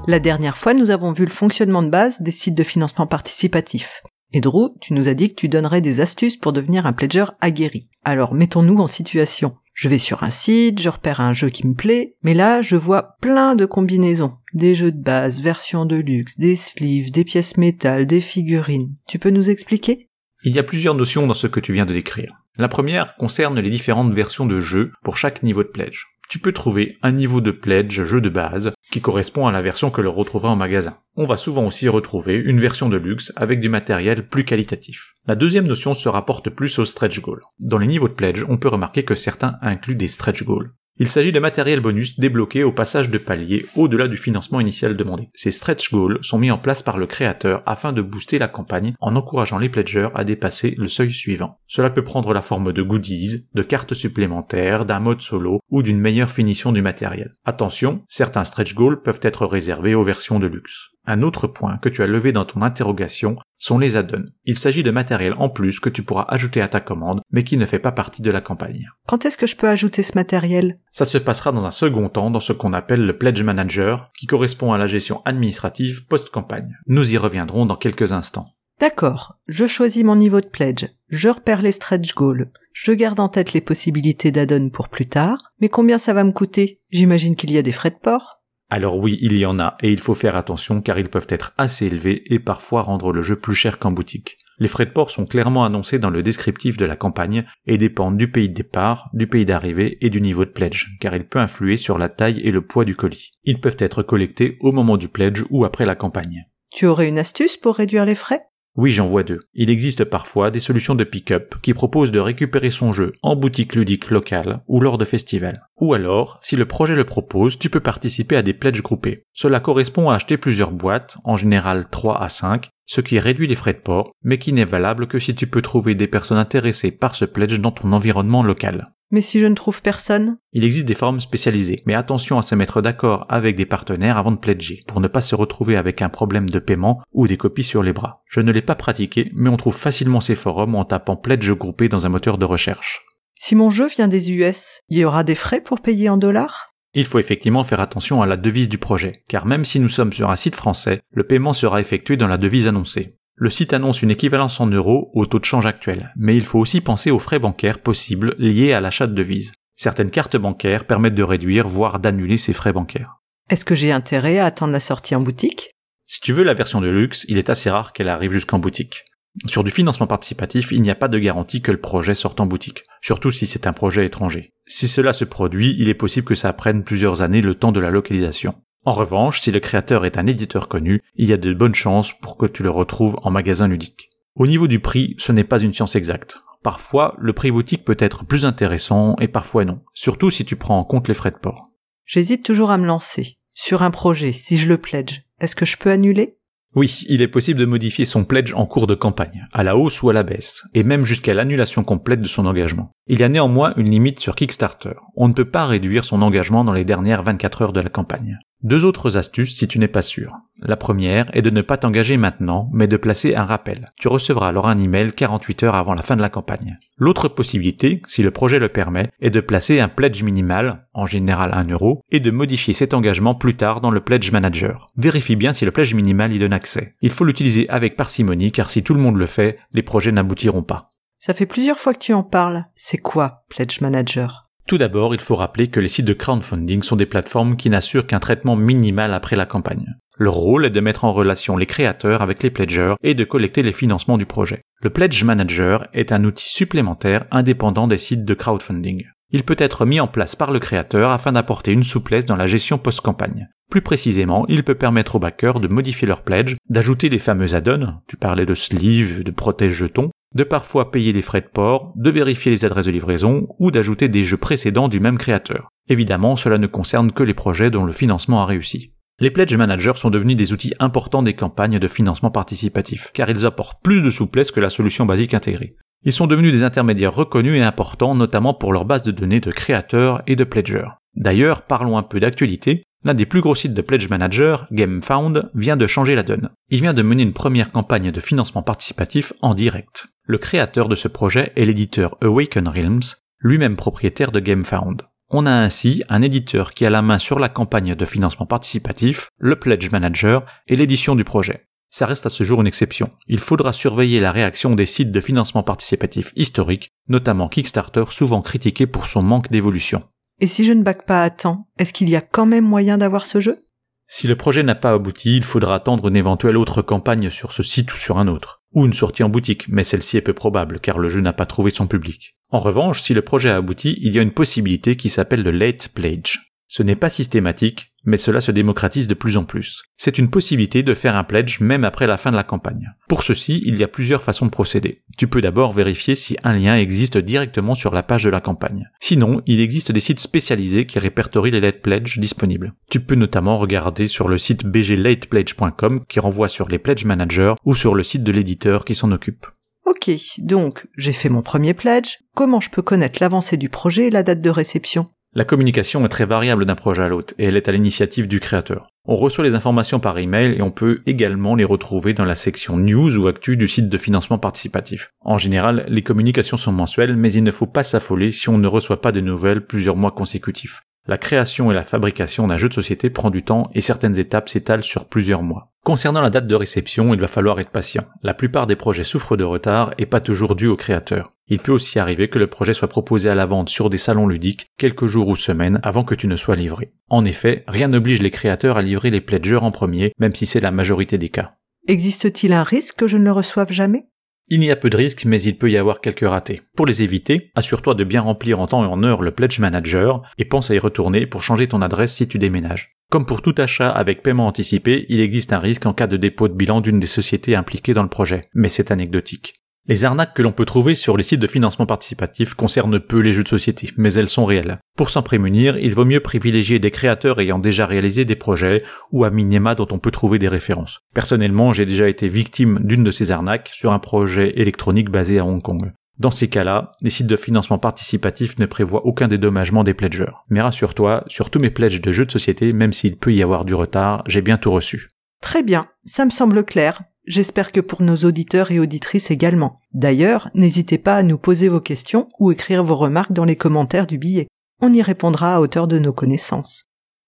La 0.06 0.20
dernière 0.20 0.58
fois, 0.58 0.74
nous 0.74 0.92
avons 0.92 1.14
vu 1.14 1.24
le 1.24 1.32
fonctionnement 1.32 1.82
de 1.82 1.90
base 1.90 2.22
des 2.22 2.32
sites 2.32 2.56
de 2.56 2.64
financement 2.64 3.08
participatif. 3.08 4.02
Et 4.34 4.42
Drew, 4.42 4.76
tu 4.82 4.94
nous 4.94 5.08
as 5.08 5.14
dit 5.14 5.30
que 5.30 5.36
tu 5.36 5.48
donnerais 5.48 5.80
des 5.80 6.02
astuces 6.02 6.36
pour 6.36 6.52
devenir 6.52 6.86
un 6.86 6.92
pledger 6.92 7.26
aguerri. 7.40 7.90
Alors 8.04 8.34
mettons-nous 8.34 8.80
en 8.80 8.88
situation. 8.88 9.56
Je 9.74 9.88
vais 9.88 9.98
sur 9.98 10.24
un 10.24 10.30
site, 10.30 10.82
je 10.82 10.90
repère 10.90 11.22
un 11.22 11.34
jeu 11.34 11.50
qui 11.50 11.66
me 11.66 11.74
plaît, 11.74 12.16
mais 12.22 12.34
là 12.34 12.62
je 12.62 12.76
vois 12.76 13.16
plein 13.22 13.56
de 13.56 13.66
combinaisons. 13.66 14.34
Des 14.54 14.76
jeux 14.76 14.92
de 14.92 15.02
base, 15.02 15.40
versions 15.40 15.86
de 15.86 15.96
luxe, 15.96 16.38
des 16.38 16.58
sleeves, 16.58 17.12
des 17.12 17.24
pièces 17.24 17.56
métal, 17.56 18.06
des 18.06 18.22
figurines. 18.22 18.94
Tu 19.08 19.20
peux 19.20 19.30
nous 19.30 19.50
expliquer? 19.50 20.10
Il 20.44 20.54
y 20.54 20.60
a 20.60 20.64
plusieurs 20.64 20.96
notions 20.96 21.28
dans 21.28 21.34
ce 21.34 21.48
que 21.48 21.62
tu 21.62 21.72
viens 21.72 21.86
de 21.86 21.94
décrire. 21.94 22.34
La 22.58 22.68
première 22.68 23.16
concerne 23.16 23.60
les 23.60 23.70
différentes 23.70 24.14
versions 24.14 24.46
de 24.46 24.60
jeu 24.60 24.90
pour 25.02 25.16
chaque 25.16 25.44
niveau 25.44 25.64
de 25.64 25.70
pledge. 25.70 26.08
Tu 26.30 26.40
peux 26.40 26.52
trouver 26.52 26.98
un 27.04 27.12
niveau 27.12 27.42
de 27.42 27.52
pledge 27.52 28.04
jeu 28.04 28.22
de 28.22 28.30
base 28.30 28.74
qui 28.92 29.02
correspond 29.02 29.48
à 29.48 29.52
la 29.52 29.62
version 29.62 29.92
que 29.92 30.02
l'on 30.02 30.14
retrouvera 30.14 30.50
en 30.50 30.56
magasin. 30.56 30.98
On 31.16 31.26
va 31.26 31.38
souvent 31.38 31.66
aussi 31.66 31.88
retrouver 31.90 32.38
une 32.38 32.60
version 32.60 32.90
de 32.90 32.98
luxe 32.98 33.32
avec 33.36 33.60
du 33.60 33.70
matériel 33.70 34.28
plus 34.28 34.44
qualitatif. 34.44 35.14
La 35.28 35.36
deuxième 35.36 35.68
notion 35.68 35.94
se 35.94 36.10
rapporte 36.10 36.50
plus 36.50 36.80
au 36.80 36.86
stretch 36.86 37.22
goal. 37.22 37.42
Dans 37.60 37.78
les 37.78 37.88
niveaux 37.88 38.08
de 38.08 38.14
pledge, 38.14 38.46
on 38.50 38.58
peut 38.58 38.68
remarquer 38.68 39.04
que 39.04 39.16
certains 39.16 39.58
incluent 39.62 39.96
des 39.96 40.08
stretch 40.08 40.44
goals. 40.44 40.74
Il 41.00 41.08
s'agit 41.08 41.32
de 41.32 41.40
matériel 41.40 41.80
bonus 41.80 42.20
débloqué 42.20 42.64
au 42.64 42.72
passage 42.72 43.10
de 43.10 43.18
palier 43.18 43.66
au-delà 43.76 44.08
du 44.08 44.16
financement 44.16 44.60
initial 44.60 44.96
demandé. 44.96 45.30
Ces 45.34 45.50
stretch 45.50 45.92
goals 45.92 46.20
sont 46.22 46.38
mis 46.38 46.52
en 46.52 46.60
place 46.60 46.84
par 46.84 47.00
le 47.00 47.08
créateur 47.08 47.64
afin 47.66 47.94
de 47.94 48.04
booster 48.04 48.38
la 48.38 48.48
campagne 48.48 48.94
en 49.02 49.16
encourageant 49.16 49.58
les 49.58 49.70
pledgers 49.70 50.10
à 50.14 50.24
dépasser 50.24 50.76
le 50.78 50.88
seuil 50.88 51.12
suivant. 51.12 51.58
Cela 51.66 51.90
peut 51.90 52.04
prendre 52.04 52.32
la 52.32 52.44
forme 52.44 52.74
de 52.74 52.84
goodies, 52.84 53.48
de 53.56 53.64
cartes 53.64 53.96
supplémentaires, 53.96 54.86
d'un 54.86 55.00
mode 55.00 55.22
solo 55.22 55.62
ou 55.72 55.82
d'une 55.82 56.00
meilleure 56.00 56.30
finition 56.30 56.72
du 56.72 56.84
matériel. 56.84 57.38
Attention, 57.44 58.04
certains 58.08 58.46
stretch 58.46 58.76
goals 58.76 59.02
peuvent 59.02 59.20
être 59.24 59.48
réservés 59.48 59.96
aux 59.96 60.04
versions 60.04 60.40
de 60.40 60.46
luxe. 60.46 60.90
Un 61.06 61.22
autre 61.22 61.48
point 61.48 61.78
que 61.78 61.90
tu 61.90 62.02
as 62.02 62.08
levé 62.08 62.32
dans 62.32 62.46
ton 62.46 62.62
interrogation 62.62 63.36
sont 63.58 63.78
les 63.78 63.98
add-ons. 63.98 64.30
Il 64.46 64.58
s'agit 64.58 64.84
de 64.84 64.92
matériel 64.92 65.34
en 65.38 65.50
plus 65.50 65.80
que 65.80 65.90
tu 65.90 66.04
pourras 66.04 66.26
ajouter 66.30 66.62
à 66.62 66.70
ta 66.70 66.80
commande, 66.80 67.22
mais 67.32 67.44
qui 67.44 67.58
ne 67.58 67.66
fait 67.66 67.80
pas 67.80 67.92
partie 67.92 68.22
de 68.22 68.32
la 68.32 68.42
campagne. 68.42 68.88
Quand 69.08 69.26
est-ce 69.26 69.38
que 69.38 69.48
je 69.48 69.58
peux 69.58 69.68
ajouter 69.68 70.02
ce 70.02 70.16
matériel? 70.16 70.80
Ça 70.92 71.06
se 71.06 71.18
passera 71.18 71.52
dans 71.52 71.66
un 71.66 71.72
second 71.72 72.08
temps 72.08 72.32
dans 72.32 72.40
ce 72.40 72.54
qu'on 72.54 72.74
appelle 72.74 73.06
le 73.06 73.18
Pledge 73.18 73.44
Manager, 73.44 74.12
qui 74.18 74.28
correspond 74.28 74.72
à 74.72 74.78
la 74.78 74.88
gestion 74.88 75.22
administrative 75.26 76.06
post-campagne. 76.08 76.78
Nous 76.88 77.14
y 77.14 77.18
reviendrons 77.18 77.66
dans 77.66 77.78
quelques 77.78 78.14
instants. 78.14 78.48
D'accord, 78.80 79.36
je 79.48 79.68
choisis 79.68 80.04
mon 80.04 80.16
niveau 80.16 80.42
de 80.42 80.48
pledge, 80.48 80.88
je 81.08 81.30
repère 81.30 81.62
les 81.62 81.72
stretch 81.72 82.16
goals, 82.16 82.52
je 82.74 82.92
garde 82.92 83.20
en 83.20 83.30
tête 83.30 83.54
les 83.54 83.62
possibilités 83.62 84.32
d'add-on 84.32 84.70
pour 84.70 84.90
plus 84.90 85.08
tard, 85.08 85.54
mais 85.62 85.70
combien 85.70 86.00
ça 86.00 86.14
va 86.14 86.24
me 86.24 86.32
coûter? 86.32 86.82
J'imagine 86.90 87.36
qu'il 87.36 87.52
y 87.52 87.58
a 87.58 87.62
des 87.62 87.72
frais 87.72 87.92
de 87.92 88.00
port 88.02 88.43
Alors 88.76 88.98
oui, 88.98 89.20
il 89.22 89.38
y 89.38 89.46
en 89.46 89.60
a, 89.60 89.78
et 89.84 89.92
il 89.92 90.00
faut 90.00 90.16
faire 90.16 90.36
attention 90.36 90.82
car 90.82 90.98
ils 90.98 91.08
peuvent 91.08 91.28
être 91.30 91.54
assez 91.60 91.86
élevés 91.86 92.24
et 92.34 92.40
parfois 92.40 92.82
rendre 92.82 93.14
le 93.14 93.22
jeu 93.22 93.36
plus 93.36 93.54
cher 93.54 93.78
qu'en 93.78 93.92
boutique. 93.92 94.40
Les 94.58 94.68
frais 94.68 94.88
de 94.88 94.92
port 94.92 95.12
sont 95.12 95.28
clairement 95.28 95.64
annoncés 95.64 96.00
dans 96.00 96.10
le 96.10 96.24
descriptif 96.24 96.76
de 96.76 96.86
la 96.86 96.96
campagne 96.96 97.46
et 97.68 97.78
dépendent 97.78 98.18
du 98.18 98.32
pays 98.32 98.50
de 98.50 98.56
départ, 98.56 99.12
du 99.14 99.28
pays 99.28 99.46
d'arrivée 99.46 100.00
et 100.02 100.10
du 100.10 100.22
niveau 100.22 100.44
de 100.44 100.50
pledge, 100.50 100.98
car 101.00 101.16
il 101.16 101.26
peut 101.26 101.38
influer 101.38 101.78
sur 101.78 102.00
la 102.00 102.10
taille 102.10 102.40
et 102.40 102.50
le 102.50 102.66
poids 102.66 102.84
du 102.84 102.96
colis. 102.96 103.30
Ils 103.44 103.62
peuvent 103.62 103.78
être 103.78 104.02
collectés 104.02 104.58
au 104.60 104.72
moment 104.72 104.98
du 104.98 105.08
pledge 105.08 105.44
ou 105.52 105.66
après 105.66 105.86
la 105.86 105.94
campagne. 105.94 106.48
Tu 106.72 106.88
aurais 106.88 107.10
une 107.10 107.20
astuce 107.20 107.58
pour 107.58 107.76
réduire 107.76 108.06
les 108.06 108.16
frais? 108.16 108.42
Oui, 108.76 108.92
j'en 108.92 109.08
vois 109.08 109.24
deux. 109.24 109.40
Il 109.54 109.70
existe 109.70 110.04
parfois 110.04 110.50
des 110.50 110.60
solutions 110.60 110.96
de 110.96 111.04
pick-up 111.04 111.56
qui 111.62 111.76
proposent 111.76 112.12
de 112.12 112.20
récupérer 112.20 112.72
son 112.72 112.92
jeu 112.92 113.14
en 113.22 113.36
boutique 113.36 113.76
ludique 113.76 114.10
locale 114.10 114.62
ou 114.68 114.80
lors 114.80 114.98
de 114.98 115.06
festivals. 115.06 115.62
Ou 115.80 115.94
alors, 115.94 116.40
si 116.42 116.56
le 116.56 116.66
projet 116.66 116.96
le 116.96 117.04
propose, 117.04 117.60
tu 117.60 117.70
peux 117.70 117.80
participer 117.80 118.36
à 118.36 118.42
des 118.42 118.54
pledges 118.54 118.82
groupés. 118.82 119.26
Cela 119.32 119.60
correspond 119.60 120.10
à 120.10 120.16
acheter 120.16 120.38
plusieurs 120.38 120.72
boîtes, 120.72 121.18
en 121.24 121.38
général 121.38 121.88
3 121.92 122.20
à 122.20 122.30
5, 122.30 122.72
ce 122.86 123.02
qui 123.02 123.20
réduit 123.20 123.48
les 123.48 123.56
frais 123.56 123.74
de 123.74 123.80
port, 123.80 124.12
mais 124.24 124.38
qui 124.38 124.54
n'est 124.54 124.66
valable 124.66 125.08
que 125.08 125.20
si 125.20 125.36
tu 125.36 125.48
peux 125.48 125.62
trouver 125.62 125.96
des 125.96 126.08
personnes 126.08 126.38
intéressées 126.38 126.92
par 126.92 127.16
ce 127.16 127.26
pledge 127.26 127.60
dans 127.60 127.72
ton 127.72 127.92
environnement 127.92 128.44
local. 128.44 128.86
Mais 129.12 129.22
si 129.22 129.40
je 129.40 129.46
ne 129.46 129.54
trouve 129.54 129.84
personne? 129.84 130.38
Il 130.54 130.64
existe 130.64 130.88
des 130.88 130.96
forums 130.96 131.22
spécialisés, 131.22 131.84
mais 131.86 131.94
attention 131.94 132.40
à 132.40 132.42
se 132.42 132.56
mettre 132.56 132.82
d'accord 132.82 133.28
avec 133.30 133.56
des 133.56 133.68
partenaires 133.68 134.18
avant 134.18 134.32
de 134.32 134.38
pledger, 134.38 134.82
pour 134.88 135.02
ne 135.02 135.08
pas 135.08 135.22
se 135.22 135.36
retrouver 135.36 135.78
avec 135.78 136.02
un 136.02 136.10
problème 136.10 136.50
de 136.50 136.58
paiement 136.58 137.00
ou 137.12 137.28
des 137.28 137.38
copies 137.38 137.64
sur 137.64 137.84
les 137.84 137.94
bras. 137.94 138.24
Je 138.28 138.40
ne 138.40 138.52
l'ai 138.52 138.64
pas 138.64 138.74
pratiqué, 138.74 139.30
mais 139.36 139.50
on 139.50 139.58
trouve 139.58 139.76
facilement 139.76 140.20
ces 140.20 140.34
forums 140.34 140.74
en 140.74 140.84
tapant 140.84 141.16
pledge 141.16 141.52
groupé 141.54 141.90
dans 141.90 142.08
un 142.08 142.10
moteur 142.10 142.40
de 142.40 142.46
recherche. 142.46 143.06
Si 143.36 143.56
mon 143.56 143.70
jeu 143.70 143.88
vient 143.88 144.08
des 144.08 144.32
US, 144.32 144.82
il 144.90 144.98
y 144.98 145.06
aura 145.06 145.24
des 145.24 145.36
frais 145.36 145.62
pour 145.62 145.82
payer 145.82 146.10
en 146.10 146.18
dollars? 146.18 146.73
Il 146.94 147.06
faut 147.06 147.20
effectivement 147.20 147.64
faire 147.64 147.80
attention 147.80 148.22
à 148.22 148.26
la 148.26 148.38
devise 148.38 148.70
du 148.70 148.78
projet, 148.78 149.24
car 149.28 149.46
même 149.46 149.66
si 149.66 149.80
nous 149.80 149.90
sommes 149.90 150.14
sur 150.14 150.30
un 150.30 150.36
site 150.36 150.56
français, 150.56 151.02
le 151.12 151.24
paiement 151.24 151.54
sera 151.54 151.82
effectué 151.82 152.18
dans 152.18 152.28
la 152.28 152.38
devise 152.38 152.68
annoncée. 152.68 153.18
Le 153.36 153.50
site 153.50 153.74
annonce 153.74 154.04
une 154.04 154.12
équivalence 154.12 154.60
en 154.60 154.68
euros 154.68 155.10
au 155.16 155.26
taux 155.26 155.40
de 155.40 155.46
change 155.46 155.66
actuel, 155.66 156.12
mais 156.16 156.38
il 156.38 156.46
faut 156.46 156.60
aussi 156.60 156.82
penser 156.82 157.10
aux 157.10 157.20
frais 157.20 157.40
bancaires 157.40 157.80
possibles 157.80 158.36
liés 158.38 158.74
à 158.74 158.80
l'achat 158.80 159.08
de 159.08 159.16
devises. 159.16 159.54
Certaines 159.76 160.12
cartes 160.12 160.38
bancaires 160.38 160.86
permettent 160.86 161.16
de 161.16 161.24
réduire, 161.24 161.68
voire 161.68 162.00
d'annuler 162.00 162.38
ces 162.38 162.54
frais 162.54 162.74
bancaires. 162.74 163.16
Est-ce 163.50 163.66
que 163.66 163.76
j'ai 163.76 163.92
intérêt 163.92 164.38
à 164.38 164.46
attendre 164.46 164.72
la 164.72 164.80
sortie 164.80 165.16
en 165.16 165.22
boutique? 165.22 165.72
Si 166.06 166.22
tu 166.22 166.32
veux 166.32 166.44
la 166.44 166.54
version 166.54 166.80
de 166.80 166.90
luxe, 166.90 167.26
il 167.28 167.40
est 167.40 167.50
assez 167.50 167.72
rare 167.72 167.92
qu'elle 167.92 168.10
arrive 168.10 168.32
jusqu'en 168.32 168.60
boutique. 168.60 169.04
Sur 169.46 169.64
du 169.64 169.72
financement 169.72 170.08
participatif, 170.08 170.72
il 170.72 170.82
n'y 170.82 170.92
a 170.92 170.96
pas 170.96 171.08
de 171.08 171.18
garantie 171.18 171.62
que 171.62 171.72
le 171.72 171.82
projet 171.82 172.14
sorte 172.14 172.40
en 172.40 172.46
boutique, 172.46 172.84
surtout 173.02 173.32
si 173.32 173.46
c'est 173.46 173.68
un 173.68 173.74
projet 173.74 174.06
étranger. 174.06 174.54
Si 174.68 174.88
cela 174.88 175.12
se 175.12 175.26
produit, 175.26 175.76
il 175.80 175.90
est 175.90 175.96
possible 175.96 176.28
que 176.28 176.36
ça 176.36 176.54
prenne 176.54 176.84
plusieurs 176.84 177.22
années 177.22 177.42
le 177.42 177.56
temps 177.56 177.72
de 177.72 177.80
la 177.80 177.90
localisation. 177.90 178.56
En 178.86 178.94
revanche, 178.94 179.42
si 179.42 179.52
le 179.52 179.60
créateur 179.60 180.06
est 180.06 180.18
un 180.18 180.28
éditeur 180.28 180.68
connu, 180.68 181.02
il 181.16 181.28
y 181.28 181.34
a 181.34 181.38
de 181.38 181.54
bonnes 181.54 181.76
chances 181.76 182.12
pour 182.12 182.38
que 182.38 182.46
tu 182.46 182.64
le 182.64 182.70
retrouves 182.70 183.16
en 183.24 183.32
magasin 183.32 183.68
ludique. 183.68 184.10
Au 184.36 184.46
niveau 184.46 184.68
du 184.68 184.80
prix, 184.80 185.16
ce 185.18 185.32
n'est 185.32 185.44
pas 185.44 185.60
une 185.60 185.74
science 185.74 185.96
exacte. 185.96 186.38
Parfois, 186.64 187.16
le 187.20 187.34
prix 187.34 187.52
boutique 187.52 187.86
peut 187.86 187.98
être 188.00 188.26
plus 188.26 188.46
intéressant 188.46 189.16
et 189.20 189.28
parfois 189.28 189.66
non, 189.66 189.82
surtout 189.94 190.32
si 190.32 190.46
tu 190.46 190.56
prends 190.56 190.80
en 190.80 190.84
compte 190.84 191.08
les 191.08 191.14
frais 191.14 191.32
de 191.32 191.38
port. 191.38 191.72
J'hésite 192.06 192.44
toujours 192.44 192.72
à 192.72 192.78
me 192.78 192.86
lancer. 192.86 193.38
Sur 193.54 193.84
un 193.84 193.92
projet, 193.92 194.34
si 194.34 194.58
je 194.58 194.68
le 194.68 194.78
pledge, 194.78 195.22
est-ce 195.40 195.56
que 195.56 195.66
je 195.66 195.78
peux 195.78 195.92
annuler? 195.92 196.38
Oui, 196.76 197.06
il 197.08 197.22
est 197.22 197.28
possible 197.28 197.60
de 197.60 197.66
modifier 197.66 198.06
son 198.06 198.24
pledge 198.24 198.54
en 198.56 198.66
cours 198.66 198.88
de 198.88 198.96
campagne, 198.96 199.48
à 199.54 199.64
la 199.64 199.78
hausse 199.78 200.02
ou 200.02 200.10
à 200.10 200.14
la 200.14 200.24
baisse, 200.24 200.64
et 200.74 200.84
même 200.84 201.06
jusqu'à 201.06 201.34
l'annulation 201.34 201.84
complète 201.84 202.20
de 202.20 202.28
son 202.28 202.46
engagement. 202.46 202.92
Il 203.08 203.20
y 203.20 203.24
a 203.24 203.30
néanmoins 203.30 203.74
une 203.78 203.90
limite 203.90 204.20
sur 204.20 204.36
Kickstarter. 204.36 204.96
On 205.16 205.28
ne 205.28 205.34
peut 205.34 205.50
pas 205.50 205.68
réduire 205.68 206.06
son 206.06 206.22
engagement 206.22 206.64
dans 206.64 206.74
les 206.74 206.86
dernières 206.86 207.22
24 207.22 207.62
heures 207.62 207.74
de 207.74 207.82
la 207.82 207.90
campagne. 207.90 208.40
Deux 208.64 208.86
autres 208.86 209.18
astuces 209.18 209.58
si 209.58 209.68
tu 209.68 209.78
n'es 209.78 209.90
pas 209.90 210.02
sûr. 210.02 210.38
La 210.62 210.78
première 210.78 211.30
est 211.36 211.42
de 211.42 211.50
ne 211.50 211.62
pas 211.62 211.76
t'engager 211.76 212.16
maintenant, 212.16 212.70
mais 212.72 212.88
de 212.88 212.96
placer 212.96 213.36
un 213.36 213.44
rappel. 213.44 213.92
Tu 214.00 214.08
recevras 214.08 214.48
alors 214.48 214.70
un 214.70 214.80
email 214.80 215.12
48 215.12 215.64
heures 215.64 215.76
avant 215.76 215.94
la 215.94 216.02
fin 216.02 216.16
de 216.16 216.22
la 216.22 216.30
campagne. 216.30 216.80
L'autre 216.98 217.28
possibilité, 217.28 218.02
si 218.08 218.24
le 218.24 218.32
projet 218.32 218.60
le 218.60 218.70
permet, 218.70 219.10
est 219.20 219.32
de 219.32 219.42
placer 219.42 219.82
un 219.82 219.90
pledge 219.90 220.24
minimal, 220.24 220.88
en 220.94 221.06
général 221.06 221.52
1 221.54 221.66
euro, 221.72 222.02
et 222.10 222.22
de 222.22 222.32
modifier 222.32 222.74
cet 222.74 222.94
engagement 222.94 223.36
plus 223.36 223.56
tard 223.56 223.82
dans 223.82 223.92
le 223.92 224.00
pledge 224.00 224.32
manager. 224.32 224.88
Vérifie 224.96 225.36
bien 225.36 225.52
si 225.52 225.66
le 225.66 225.72
pledge 225.72 225.94
minimal 225.94 226.32
y 226.32 226.40
donne 226.40 226.54
accès. 226.54 226.96
Il 227.02 227.12
faut 227.12 227.26
l'utiliser 227.26 227.68
avec 227.68 227.98
parcimonie 227.98 228.54
car 228.54 228.70
si 228.70 228.82
tout 228.82 228.94
le 228.94 229.02
monde 229.02 229.18
le 229.18 229.28
fait, 229.28 229.58
les 229.74 229.84
projets 229.84 230.14
n'aboutiront 230.14 230.64
pas. 230.64 230.94
Ça 231.20 231.34
fait 231.34 231.46
plusieurs 231.46 231.80
fois 231.80 231.94
que 231.94 232.00
tu 232.00 232.14
en 232.14 232.24
parles. 232.24 232.66
C'est 232.76 232.98
quoi 232.98 233.44
Pledge 233.50 233.82
Manager? 233.82 234.50
Tout 234.66 234.78
d'abord, 234.78 235.14
il 235.14 235.22
faut 235.22 235.36
rappeler 235.36 235.68
que 235.68 235.80
les 235.80 235.90
sites 235.90 236.06
de 236.06 236.14
crowdfunding 236.14 236.84
sont 236.84 236.96
des 236.96 237.06
plateformes 237.06 237.58
qui 237.58 237.70
n'assurent 237.70 238.08
qu'un 238.08 238.20
traitement 238.20 238.56
minimal 238.56 239.14
après 239.14 239.36
la 239.36 239.46
campagne. 239.46 239.94
Leur 240.18 240.36
rôle 240.36 240.66
est 240.66 240.70
de 240.70 240.80
mettre 240.80 241.06
en 241.06 241.14
relation 241.14 241.58
les 241.58 241.66
créateurs 241.66 242.22
avec 242.22 242.44
les 242.44 242.52
pledgers 242.52 242.94
et 243.02 243.16
de 243.16 243.24
collecter 243.24 243.64
les 243.64 243.72
financements 243.72 244.18
du 244.18 244.26
projet. 244.26 244.62
Le 244.82 244.90
Pledge 244.90 245.24
Manager 245.24 245.88
est 245.94 246.12
un 246.12 246.24
outil 246.24 246.50
supplémentaire 246.50 247.26
indépendant 247.32 247.88
des 247.88 247.98
sites 247.98 248.26
de 248.26 248.34
crowdfunding. 248.34 249.06
Il 249.32 249.44
peut 249.44 249.56
être 249.58 249.86
mis 249.86 250.00
en 250.00 250.08
place 250.08 250.36
par 250.36 250.52
le 250.52 250.60
créateur 250.60 251.10
afin 251.10 251.32
d'apporter 251.32 251.72
une 251.72 251.84
souplesse 251.84 252.26
dans 252.26 252.36
la 252.36 252.46
gestion 252.46 252.78
post-campagne. 252.78 253.50
Plus 253.72 253.82
précisément, 253.82 254.46
il 254.48 254.64
peut 254.64 254.76
permettre 254.76 255.16
aux 255.16 255.20
backers 255.20 255.60
de 255.60 255.68
modifier 255.68 256.08
leur 256.08 256.22
pledge, 256.22 256.56
d'ajouter 256.70 257.10
les 257.10 257.18
fameux 257.18 257.56
add-ons, 257.56 257.96
tu 258.08 258.16
parlais 258.16 258.46
de 258.46 258.54
sleeve, 258.54 259.24
de 259.24 259.32
protège 259.32 259.74
jetons, 259.74 260.12
de 260.36 260.44
parfois 260.44 260.92
payer 260.92 261.14
des 261.14 261.22
frais 261.22 261.42
de 261.42 261.50
port, 261.52 261.94
de 261.96 262.10
vérifier 262.10 262.52
les 262.52 262.66
adresses 262.66 262.86
de 262.86 262.92
livraison 262.92 263.48
ou 263.60 263.72
d'ajouter 263.72 264.08
des 264.08 264.24
jeux 264.24 264.38
précédents 264.38 264.88
du 264.88 265.00
même 265.00 265.18
créateur. 265.18 265.70
Évidemment, 265.90 266.36
cela 266.36 266.58
ne 266.58 266.68
concerne 266.68 267.12
que 267.12 267.24
les 267.24 267.34
projets 267.34 267.70
dont 267.70 267.86
le 267.86 267.94
financement 267.94 268.42
a 268.42 268.46
réussi. 268.46 268.94
Les 269.20 269.30
pledge 269.30 269.56
managers 269.56 269.94
sont 269.96 270.10
devenus 270.10 270.36
des 270.36 270.54
outils 270.54 270.74
importants 270.80 271.22
des 271.22 271.36
campagnes 271.36 271.80
de 271.80 271.88
financement 271.88 272.32
participatif, 272.32 273.12
car 273.14 273.30
ils 273.30 273.46
apportent 273.46 273.82
plus 273.84 274.02
de 274.02 274.10
souplesse 274.10 274.52
que 274.52 274.60
la 274.60 274.70
solution 274.70 275.06
basique 275.06 275.34
intégrée. 275.34 275.76
Ils 276.04 276.14
sont 276.14 276.28
devenus 276.28 276.52
des 276.52 276.64
intermédiaires 276.64 277.14
reconnus 277.14 277.58
et 277.58 277.64
importants, 277.64 278.16
notamment 278.16 278.54
pour 278.54 278.74
leur 278.74 278.86
base 278.86 279.04
de 279.04 279.12
données 279.12 279.40
de 279.40 279.52
créateurs 279.52 280.24
et 280.28 280.36
de 280.36 280.44
pledgers. 280.44 280.90
D'ailleurs, 281.16 281.62
parlons 281.62 281.98
un 281.98 282.04
peu 282.04 282.20
d'actualité. 282.20 282.84
L'un 283.06 283.14
des 283.14 283.26
plus 283.26 283.42
gros 283.42 283.56
sites 283.56 283.74
de 283.74 283.82
Pledge 283.82 284.10
Manager, 284.10 284.66
GameFound, 284.72 285.50
vient 285.54 285.78
de 285.78 285.86
changer 285.86 286.16
la 286.16 286.24
donne. 286.24 286.50
Il 286.70 286.82
vient 286.82 286.94
de 286.94 287.02
mener 287.02 287.24
une 287.24 287.34
première 287.34 287.72
campagne 287.72 288.12
de 288.12 288.20
financement 288.20 288.64
participatif 288.64 289.34
en 289.42 289.54
direct. 289.54 290.08
Le 290.26 290.38
créateur 290.38 290.88
de 290.88 290.96
ce 290.96 291.10
projet 291.10 291.52
est 291.58 291.66
l'éditeur 291.66 292.16
Awaken 292.22 292.70
Realms, 292.70 293.18
lui-même 293.40 293.76
propriétaire 293.76 294.32
de 294.32 294.40
GameFound. 294.40 295.02
On 295.30 295.46
a 295.46 295.52
ainsi 295.52 296.02
un 296.08 296.22
éditeur 296.22 296.74
qui 296.74 296.86
a 296.86 296.90
la 296.90 297.02
main 297.02 297.20
sur 297.20 297.40
la 297.40 297.50
campagne 297.50 297.94
de 297.94 298.06
financement 298.06 298.46
participatif, 298.46 299.28
le 299.38 299.58
Pledge 299.58 299.92
Manager 299.92 300.46
et 300.68 300.78
l'édition 300.78 301.18
du 301.18 301.26
projet. 301.26 301.68
Ça 301.90 302.06
reste 302.06 302.26
à 302.26 302.30
ce 302.30 302.46
jour 302.46 302.62
une 302.62 302.68
exception. 302.68 303.10
Il 303.28 303.40
faudra 303.40 303.74
surveiller 303.74 304.22
la 304.22 304.32
réaction 304.32 304.76
des 304.76 304.86
sites 304.86 305.12
de 305.12 305.20
financement 305.20 305.62
participatif 305.62 306.32
historiques, 306.38 306.92
notamment 307.10 307.50
Kickstarter 307.50 308.06
souvent 308.10 308.42
critiqué 308.42 308.88
pour 308.88 309.08
son 309.08 309.22
manque 309.22 309.52
d'évolution. 309.52 310.04
Et 310.40 310.48
si 310.48 310.64
je 310.64 310.72
ne 310.72 310.84
back 310.84 311.06
pas 311.06 311.24
à 311.24 311.32
temps, 311.32 311.66
est-ce 311.78 311.92
qu'il 311.92 312.08
y 312.08 312.16
a 312.16 312.22
quand 312.22 312.46
même 312.46 312.66
moyen 312.66 312.98
d'avoir 312.98 313.26
ce 313.26 313.42
jeu? 313.42 313.60
Si 314.08 314.30
le 314.30 314.38
projet 314.38 314.64
n'a 314.64 314.76
pas 314.76 314.92
abouti, 314.94 315.36
il 315.36 315.44
faudra 315.44 315.76
attendre 315.76 316.08
une 316.08 316.16
éventuelle 316.16 316.58
autre 316.58 316.82
campagne 316.82 317.30
sur 317.30 317.52
ce 317.52 317.62
site 317.62 317.94
ou 317.94 317.98
sur 317.98 318.18
un 318.18 318.30
autre 318.30 318.63
ou 318.74 318.86
une 318.86 318.94
sortie 318.94 319.24
en 319.24 319.30
boutique, 319.30 319.68
mais 319.68 319.84
celle-ci 319.84 320.18
est 320.18 320.22
peu 320.22 320.34
probable 320.34 320.80
car 320.80 321.00
le 321.00 321.10
jeu 321.10 321.22
n'a 321.22 321.34
pas 321.34 321.46
trouvé 321.46 321.72
son 321.72 321.88
public. 321.88 322.36
En 322.50 322.60
revanche, 322.60 323.02
si 323.02 323.14
le 323.14 323.22
projet 323.22 323.50
a 323.50 323.58
abouti, 323.58 323.98
il 324.02 324.14
y 324.14 324.20
a 324.20 324.22
une 324.22 324.32
possibilité 324.32 324.96
qui 324.96 325.10
s'appelle 325.10 325.44
le 325.44 325.52
late 325.52 325.90
pledge. 325.90 326.40
Ce 326.68 326.84
n'est 326.84 326.96
pas 326.96 327.10
systématique, 327.10 327.93
mais 328.06 328.18
cela 328.18 328.42
se 328.42 328.52
démocratise 328.52 329.08
de 329.08 329.14
plus 329.14 329.38
en 329.38 329.44
plus. 329.44 329.84
C'est 329.98 330.18
une 330.18 330.30
possibilité 330.30 330.84
de 330.84 330.94
faire 330.94 331.16
un 331.16 331.24
pledge 331.24 331.60
même 331.60 331.84
après 331.84 332.08
la 332.08 332.18
fin 332.18 332.32
de 332.32 332.36
la 332.36 332.44
campagne. 332.44 332.92
Pour 333.08 333.24
ceci, 333.24 333.62
il 333.66 333.78
y 333.78 333.84
a 333.84 333.88
plusieurs 333.88 334.24
façons 334.24 334.46
de 334.46 334.52
procéder. 334.52 335.00
Tu 335.18 335.28
peux 335.28 335.42
d'abord 335.42 335.72
vérifier 335.72 336.16
si 336.16 336.38
un 336.44 336.54
lien 336.54 336.76
existe 336.78 337.18
directement 337.18 337.76
sur 337.76 337.94
la 337.94 338.04
page 338.04 338.24
de 338.24 338.30
la 338.30 338.42
campagne. 338.42 338.90
Sinon, 339.00 339.42
il 339.46 339.60
existe 339.60 339.92
des 339.92 340.00
sites 340.00 340.20
spécialisés 340.20 340.86
qui 340.86 341.00
répertorient 341.00 341.52
les 341.52 341.62
late 341.62 341.82
pledges 341.82 342.20
disponibles. 342.20 342.74
Tu 342.90 343.00
peux 343.00 343.16
notamment 343.16 343.58
regarder 343.58 344.08
sur 344.08 344.28
le 344.28 344.38
site 344.38 344.66
bglatepledge.com 344.66 346.06
qui 346.08 346.20
renvoie 346.20 346.48
sur 346.48 346.68
les 346.68 346.80
pledge 346.80 347.06
managers 347.06 347.54
ou 347.66 347.76
sur 347.76 347.96
le 347.96 348.04
site 348.04 348.24
de 348.24 348.32
l'éditeur 348.32 348.86
qui 348.86 348.96
s'en 348.96 349.12
occupe. 349.12 349.48
Ok, 349.86 350.10
donc 350.40 350.88
j'ai 350.98 351.14
fait 351.14 351.30
mon 351.30 351.42
premier 351.42 351.74
pledge. 351.74 352.20
Comment 352.36 352.62
je 352.62 352.70
peux 352.70 352.82
connaître 352.82 353.20
l'avancée 353.22 353.58
du 353.58 353.70
projet 353.70 354.08
et 354.08 354.12
la 354.12 354.24
date 354.24 354.42
de 354.42 354.50
réception? 354.50 355.06
La 355.36 355.46
communication 355.46 356.06
est 356.06 356.10
très 356.10 356.26
variable 356.26 356.66
d'un 356.66 356.76
projet 356.76 357.02
à 357.02 357.08
l'autre 357.08 357.34
et 357.40 357.46
elle 357.46 357.58
est 357.58 357.68
à 357.68 357.72
l'initiative 357.72 358.28
du 358.28 358.40
créateur. 358.40 358.88
On 359.06 359.16
reçoit 359.16 359.44
les 359.44 359.56
informations 359.56 360.00
par 360.00 360.20
email 360.20 360.56
et 360.56 360.62
on 360.62 360.70
peut 360.70 361.02
également 361.08 361.56
les 361.56 361.64
retrouver 361.64 362.14
dans 362.14 362.24
la 362.24 362.36
section 362.36 362.78
news 362.78 363.18
ou 363.18 363.28
actu 363.28 363.58
du 363.58 363.68
site 363.68 363.90
de 363.90 363.98
financement 363.98 364.38
participatif. 364.38 365.12
En 365.22 365.40
général, 365.40 365.86
les 365.88 366.04
communications 366.04 366.58
sont 366.58 366.72
mensuelles, 366.72 367.18
mais 367.18 367.34
il 367.34 367.44
ne 367.44 367.52
faut 367.52 367.66
pas 367.66 367.84
s'affoler 367.84 368.32
si 368.32 368.50
on 368.50 368.60
ne 368.60 368.68
reçoit 368.68 369.02
pas 369.02 369.12
de 369.12 369.22
nouvelles 369.22 369.66
plusieurs 369.66 369.98
mois 369.98 370.12
consécutifs. 370.12 370.84
La 371.06 371.18
création 371.18 371.70
et 371.70 371.74
la 371.74 371.84
fabrication 371.84 372.48
d'un 372.48 372.58
jeu 372.58 372.70
de 372.70 372.74
société 372.74 373.10
prend 373.10 373.30
du 373.30 373.44
temps 373.44 373.70
et 373.74 373.82
certaines 373.82 374.18
étapes 374.18 374.48
s'étalent 374.48 374.86
sur 374.86 375.04
plusieurs 375.04 375.44
mois. 375.44 375.66
Concernant 375.84 376.22
la 376.22 376.30
date 376.30 376.48
de 376.48 376.56
réception, 376.56 377.14
il 377.14 377.20
va 377.20 377.28
falloir 377.28 377.60
être 377.60 377.72
patient. 377.72 378.06
La 378.22 378.34
plupart 378.34 378.68
des 378.68 378.78
projets 378.78 379.04
souffrent 379.04 379.36
de 379.36 379.44
retard 379.44 379.94
et 379.98 380.06
pas 380.06 380.22
toujours 380.22 380.56
dû 380.56 380.68
au 380.68 380.78
créateur. 380.78 381.30
Il 381.50 381.60
peut 381.60 381.74
aussi 381.74 382.00
arriver 382.00 382.30
que 382.30 382.40
le 382.40 382.48
projet 382.48 382.74
soit 382.74 382.88
proposé 382.88 383.30
à 383.30 383.36
la 383.36 383.46
vente 383.46 383.68
sur 383.68 383.90
des 383.90 383.98
salons 383.98 384.28
ludiques 384.28 384.68
quelques 384.78 385.08
jours 385.08 385.28
ou 385.28 385.36
semaines 385.36 385.82
avant 385.84 386.06
que 386.06 386.16
tu 386.16 386.28
ne 386.28 386.38
sois 386.38 386.56
livré. 386.56 386.90
En 387.10 387.26
effet, 387.26 387.66
rien 387.68 387.90
n'oblige 387.90 388.22
les 388.22 388.32
créateurs 388.32 388.78
à 388.78 388.82
livrer 388.82 389.10
les 389.10 389.20
pledgers 389.20 389.58
en 389.62 389.72
premier, 389.72 390.14
même 390.20 390.36
si 390.36 390.46
c'est 390.46 390.62
la 390.62 390.72
majorité 390.72 391.18
des 391.18 391.28
cas. 391.28 391.56
Existe-t-il 391.86 392.54
un 392.54 392.64
risque 392.64 392.96
que 392.96 393.10
je 393.10 393.18
ne 393.18 393.26
le 393.26 393.34
reçoive 393.34 393.74
jamais? 393.74 394.08
Il 394.50 394.64
y 394.64 394.72
a 394.72 394.76
peu 394.76 394.90
de 394.90 394.98
risques, 394.98 395.26
mais 395.26 395.42
il 395.42 395.58
peut 395.58 395.72
y 395.72 395.78
avoir 395.78 396.02
quelques 396.02 396.28
ratés. 396.28 396.62
Pour 396.76 396.86
les 396.86 397.02
éviter, 397.02 397.52
assure-toi 397.56 397.96
de 397.96 398.04
bien 398.04 398.22
remplir 398.22 398.60
en 398.60 398.68
temps 398.68 398.84
et 398.84 398.88
en 398.88 399.04
heure 399.04 399.22
le 399.22 399.32
Pledge 399.32 399.60
Manager 399.60 400.22
et 400.38 400.46
pense 400.46 400.70
à 400.70 400.76
y 400.76 400.80
retourner 400.80 401.26
pour 401.26 401.42
changer 401.42 401.68
ton 401.68 401.82
adresse 401.82 402.14
si 402.14 402.28
tu 402.28 402.38
déménages. 402.38 402.98
Comme 403.10 403.26
pour 403.26 403.42
tout 403.42 403.56
achat 403.58 403.90
avec 403.90 404.24
paiement 404.24 404.48
anticipé, 404.48 405.06
il 405.10 405.20
existe 405.20 405.54
un 405.54 405.60
risque 405.60 405.86
en 405.86 405.94
cas 405.94 406.08
de 406.08 406.18
dépôt 406.18 406.48
de 406.48 406.54
bilan 406.54 406.82
d'une 406.82 407.00
des 407.00 407.08
sociétés 407.08 407.56
impliquées 407.56 407.94
dans 407.94 408.04
le 408.04 408.10
projet, 408.10 408.46
mais 408.54 408.70
c'est 408.70 408.92
anecdotique. 408.92 409.56
Les 409.86 410.06
arnaques 410.06 410.34
que 410.34 410.42
l'on 410.42 410.54
peut 410.54 410.64
trouver 410.64 410.96
sur 410.96 411.18
les 411.18 411.24
sites 411.24 411.42
de 411.42 411.48
financement 411.48 411.86
participatif 411.86 412.54
concernent 412.54 413.02
peu 413.02 413.20
les 413.20 413.34
jeux 413.34 413.44
de 413.44 413.50
société, 413.50 413.92
mais 413.98 414.14
elles 414.14 414.30
sont 414.30 414.46
réelles. 414.46 414.78
Pour 414.96 415.10
s'en 415.10 415.24
prémunir, 415.24 415.78
il 415.78 415.94
vaut 415.94 416.06
mieux 416.06 416.22
privilégier 416.22 416.80
des 416.80 416.90
créateurs 416.90 417.42
ayant 417.42 417.60
déjà 417.60 417.86
réalisé 417.86 418.24
des 418.24 418.38
projets 418.38 418.84
ou 419.12 419.26
à 419.26 419.30
minima 419.30 419.76
dont 419.76 419.88
on 419.92 420.00
peut 420.00 420.12
trouver 420.12 420.40
des 420.40 420.48
références. 420.48 421.02
Personnellement, 421.14 421.74
j'ai 421.74 421.86
déjà 421.86 422.08
été 422.08 422.30
victime 422.30 422.80
d'une 422.82 423.04
de 423.04 423.12
ces 423.12 423.34
arnaques 423.34 423.72
sur 423.74 423.92
un 423.92 424.00
projet 424.00 424.54
électronique 424.56 425.10
basé 425.10 425.38
à 425.38 425.46
Hong 425.46 425.62
Kong. 425.62 425.92
Dans 426.18 426.32
ces 426.32 426.48
cas-là, 426.48 426.92
les 427.02 427.10
sites 427.10 427.28
de 427.28 427.36
financement 427.36 427.78
participatif 427.78 428.58
ne 428.60 428.66
prévoient 428.66 429.06
aucun 429.06 429.28
dédommagement 429.28 429.84
des 429.84 429.94
pledgers. 429.94 430.32
Mais 430.48 430.62
rassure-toi, 430.62 431.26
sur 431.28 431.50
tous 431.50 431.60
mes 431.60 431.72
pledges 431.72 432.02
de 432.02 432.12
jeux 432.14 432.26
de 432.26 432.32
société, 432.32 432.72
même 432.72 432.94
s'il 432.94 433.18
peut 433.18 433.34
y 433.34 433.44
avoir 433.44 433.66
du 433.66 433.74
retard, 433.74 434.24
j'ai 434.28 434.42
bien 434.42 434.58
tout 434.58 434.72
reçu. 434.72 435.10
Très 435.42 435.62
bien, 435.62 435.88
ça 436.06 436.24
me 436.24 436.30
semble 436.30 436.64
clair. 436.64 437.02
J'espère 437.26 437.72
que 437.72 437.80
pour 437.80 438.02
nos 438.02 438.18
auditeurs 438.18 438.72
et 438.72 438.80
auditrices 438.80 439.32
également. 439.32 439.76
D'ailleurs, 439.94 440.50
n'hésitez 440.54 440.98
pas 440.98 441.16
à 441.16 441.24
nous 441.24 441.38
poser 441.38 441.70
vos 441.70 441.80
questions 441.80 442.28
ou 442.40 442.52
écrire 442.52 442.84
vos 442.84 442.98
remarques 442.98 443.32
dans 443.32 443.46
les 443.46 443.56
commentaires 443.56 444.08
du 444.08 444.18
billet. 444.18 444.48
On 444.82 444.92
y 444.92 445.02
répondra 445.02 445.56
à 445.56 445.60
hauteur 445.62 445.88
de 445.88 446.00
nos 446.00 446.12
connaissances. 446.12 446.86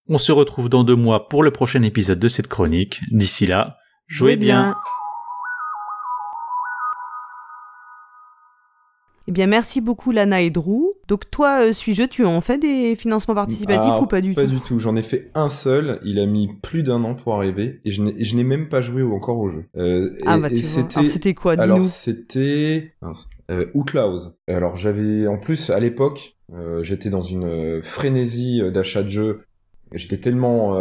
On 0.10 0.18
se 0.18 0.34
retrouve 0.34 0.68
dans 0.68 0.84
deux 0.84 0.96
mois 0.96 1.30
pour 1.30 1.44
le 1.44 1.52
prochain 1.52 1.82
épisode 1.84 2.20
de 2.20 2.28
cette 2.28 2.48
chronique. 2.48 3.00
D'ici 3.12 3.48
là, 3.48 3.78
jouez 4.08 4.36
bien. 4.36 4.76
Eh 9.28 9.32
bien, 9.32 9.48
merci 9.48 9.82
beaucoup 9.82 10.12
Lana 10.12 10.42
et 10.42 10.52
Drew. 10.52 10.94
Donc 11.08 11.30
toi, 11.32 11.66
euh, 11.68 11.74
suis-je, 11.74 12.04
tu 12.04 12.26
en 12.26 12.42
fais 12.42 12.60
des 12.60 12.96
financements 12.96 13.34
participatifs 13.34 13.92
Ah, 13.94 14.02
ou 14.02 14.06
pas 14.06 14.22
du 14.22 14.36
Pas 14.36 14.44
tout 14.46 14.52
du 14.52 14.60
tout. 14.60 14.80
J'en 14.80 14.96
ai 14.96 15.02
fait 15.02 15.32
un 15.34 15.50
seul. 15.50 16.00
Il 16.06 16.20
a 16.20 16.28
mis 16.28 16.48
plus 16.62 16.84
d'un 16.84 17.04
an 17.04 17.16
pour 17.16 17.34
arriver 17.36 17.82
et 17.86 17.92
je 17.92 18.02
n'ai 18.36 18.44
même 18.44 18.70
pas 18.70 18.82
joué 18.82 19.02
encore 19.02 19.40
au 19.40 19.50
jeu. 19.50 19.66
Euh, 19.78 20.12
Ah 20.28 20.38
et- 20.38 20.42
bah 20.42 20.50
tu 20.50 20.62
c'était 20.62 21.34
quoi 21.34 21.54
Alors 21.54 21.84
c'était 21.86 22.94
euh, 23.50 23.66
Outlaws. 23.74 24.36
Alors 24.48 24.78
j'avais 24.78 25.26
en 25.28 25.38
plus 25.38 25.72
à 25.72 25.80
l'époque, 25.80 26.36
j'étais 26.84 27.10
dans 27.10 27.24
une 27.24 27.82
frénésie 27.82 28.62
d'achat 28.72 29.02
de 29.02 29.10
jeux. 29.10 29.42
J'étais 29.94 30.18
tellement 30.18 30.76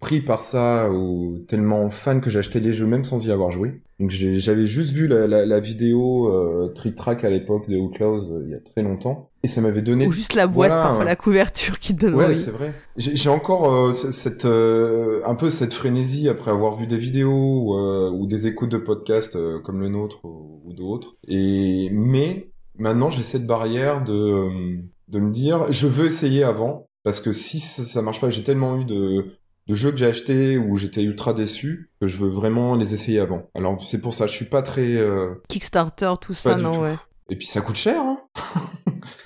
pris 0.00 0.20
par 0.20 0.40
ça 0.40 0.90
ou 0.92 1.38
tellement 1.48 1.90
fan 1.90 2.20
que 2.20 2.30
j'achetais 2.30 2.60
les 2.60 2.72
jeux 2.72 2.86
même 2.86 3.04
sans 3.04 3.24
y 3.26 3.32
avoir 3.32 3.50
joué. 3.50 3.80
Donc 3.98 4.10
j'ai- 4.10 4.36
j'avais 4.36 4.64
juste 4.66 4.90
vu 4.92 5.08
la, 5.08 5.26
la, 5.26 5.44
la 5.44 5.58
vidéo 5.60 6.28
euh, 6.32 6.68
Trick 6.74 6.94
Track 6.94 7.24
à 7.24 7.30
l'époque 7.30 7.68
de 7.68 7.76
Outlaws 7.76 8.30
euh, 8.30 8.42
il 8.44 8.50
y 8.50 8.54
a 8.54 8.60
très 8.60 8.82
longtemps 8.82 9.30
et 9.42 9.48
ça 9.48 9.60
m'avait 9.60 9.82
donné 9.82 10.06
Ou 10.06 10.12
juste 10.12 10.34
la 10.34 10.46
boîte, 10.46 10.70
Voilà, 10.70 10.82
parfois 10.84 11.04
la 11.04 11.16
couverture 11.16 11.80
qui 11.80 11.96
te 11.96 12.02
donne 12.06 12.14
Ouais, 12.14 12.26
envie. 12.26 12.36
c'est 12.36 12.52
vrai. 12.52 12.72
J'ai 12.96 13.16
j'ai 13.16 13.28
encore 13.28 13.74
euh, 13.74 13.92
cette 13.94 14.44
euh, 14.44 15.20
un 15.26 15.34
peu 15.34 15.50
cette 15.50 15.74
frénésie 15.74 16.28
après 16.28 16.52
avoir 16.52 16.76
vu 16.76 16.86
des 16.86 16.98
vidéos 16.98 17.32
ou, 17.72 17.74
euh, 17.76 18.08
ou 18.10 18.26
des 18.28 18.46
écoutes 18.46 18.70
de 18.70 18.78
podcasts 18.78 19.34
euh, 19.34 19.58
comme 19.58 19.80
le 19.80 19.88
nôtre 19.88 20.24
ou, 20.24 20.60
ou 20.64 20.72
d'autres. 20.74 21.16
Et 21.26 21.88
mais 21.90 22.50
maintenant 22.78 23.10
j'ai 23.10 23.24
cette 23.24 23.46
barrière 23.48 24.04
de 24.04 24.78
de 25.08 25.18
me 25.18 25.30
dire 25.32 25.72
je 25.72 25.88
veux 25.88 26.06
essayer 26.06 26.44
avant 26.44 26.86
parce 27.02 27.18
que 27.20 27.32
si 27.32 27.58
ça, 27.58 27.82
ça 27.82 28.02
marche 28.02 28.20
pas, 28.20 28.28
j'ai 28.30 28.42
tellement 28.42 28.78
eu 28.78 28.84
de 28.84 29.37
de 29.68 29.74
jeux 29.74 29.90
que 29.90 29.96
j'ai 29.96 30.06
achetés 30.06 30.58
où 30.58 30.76
j'étais 30.76 31.02
ultra 31.02 31.34
déçu 31.34 31.90
que 32.00 32.06
je 32.06 32.18
veux 32.18 32.30
vraiment 32.30 32.74
les 32.74 32.94
essayer 32.94 33.20
avant. 33.20 33.48
Alors 33.54 33.82
c'est 33.86 34.00
pour 34.00 34.14
ça, 34.14 34.26
je 34.26 34.32
suis 34.32 34.46
pas 34.46 34.62
très 34.62 34.96
euh, 34.96 35.34
Kickstarter, 35.48 36.14
tout 36.20 36.34
ça, 36.34 36.56
non, 36.56 36.80
ouais. 36.80 36.94
Et 37.30 37.36
puis 37.36 37.46
ça 37.46 37.60
coûte 37.60 37.76
cher. 37.76 38.00
Hein 38.00 38.18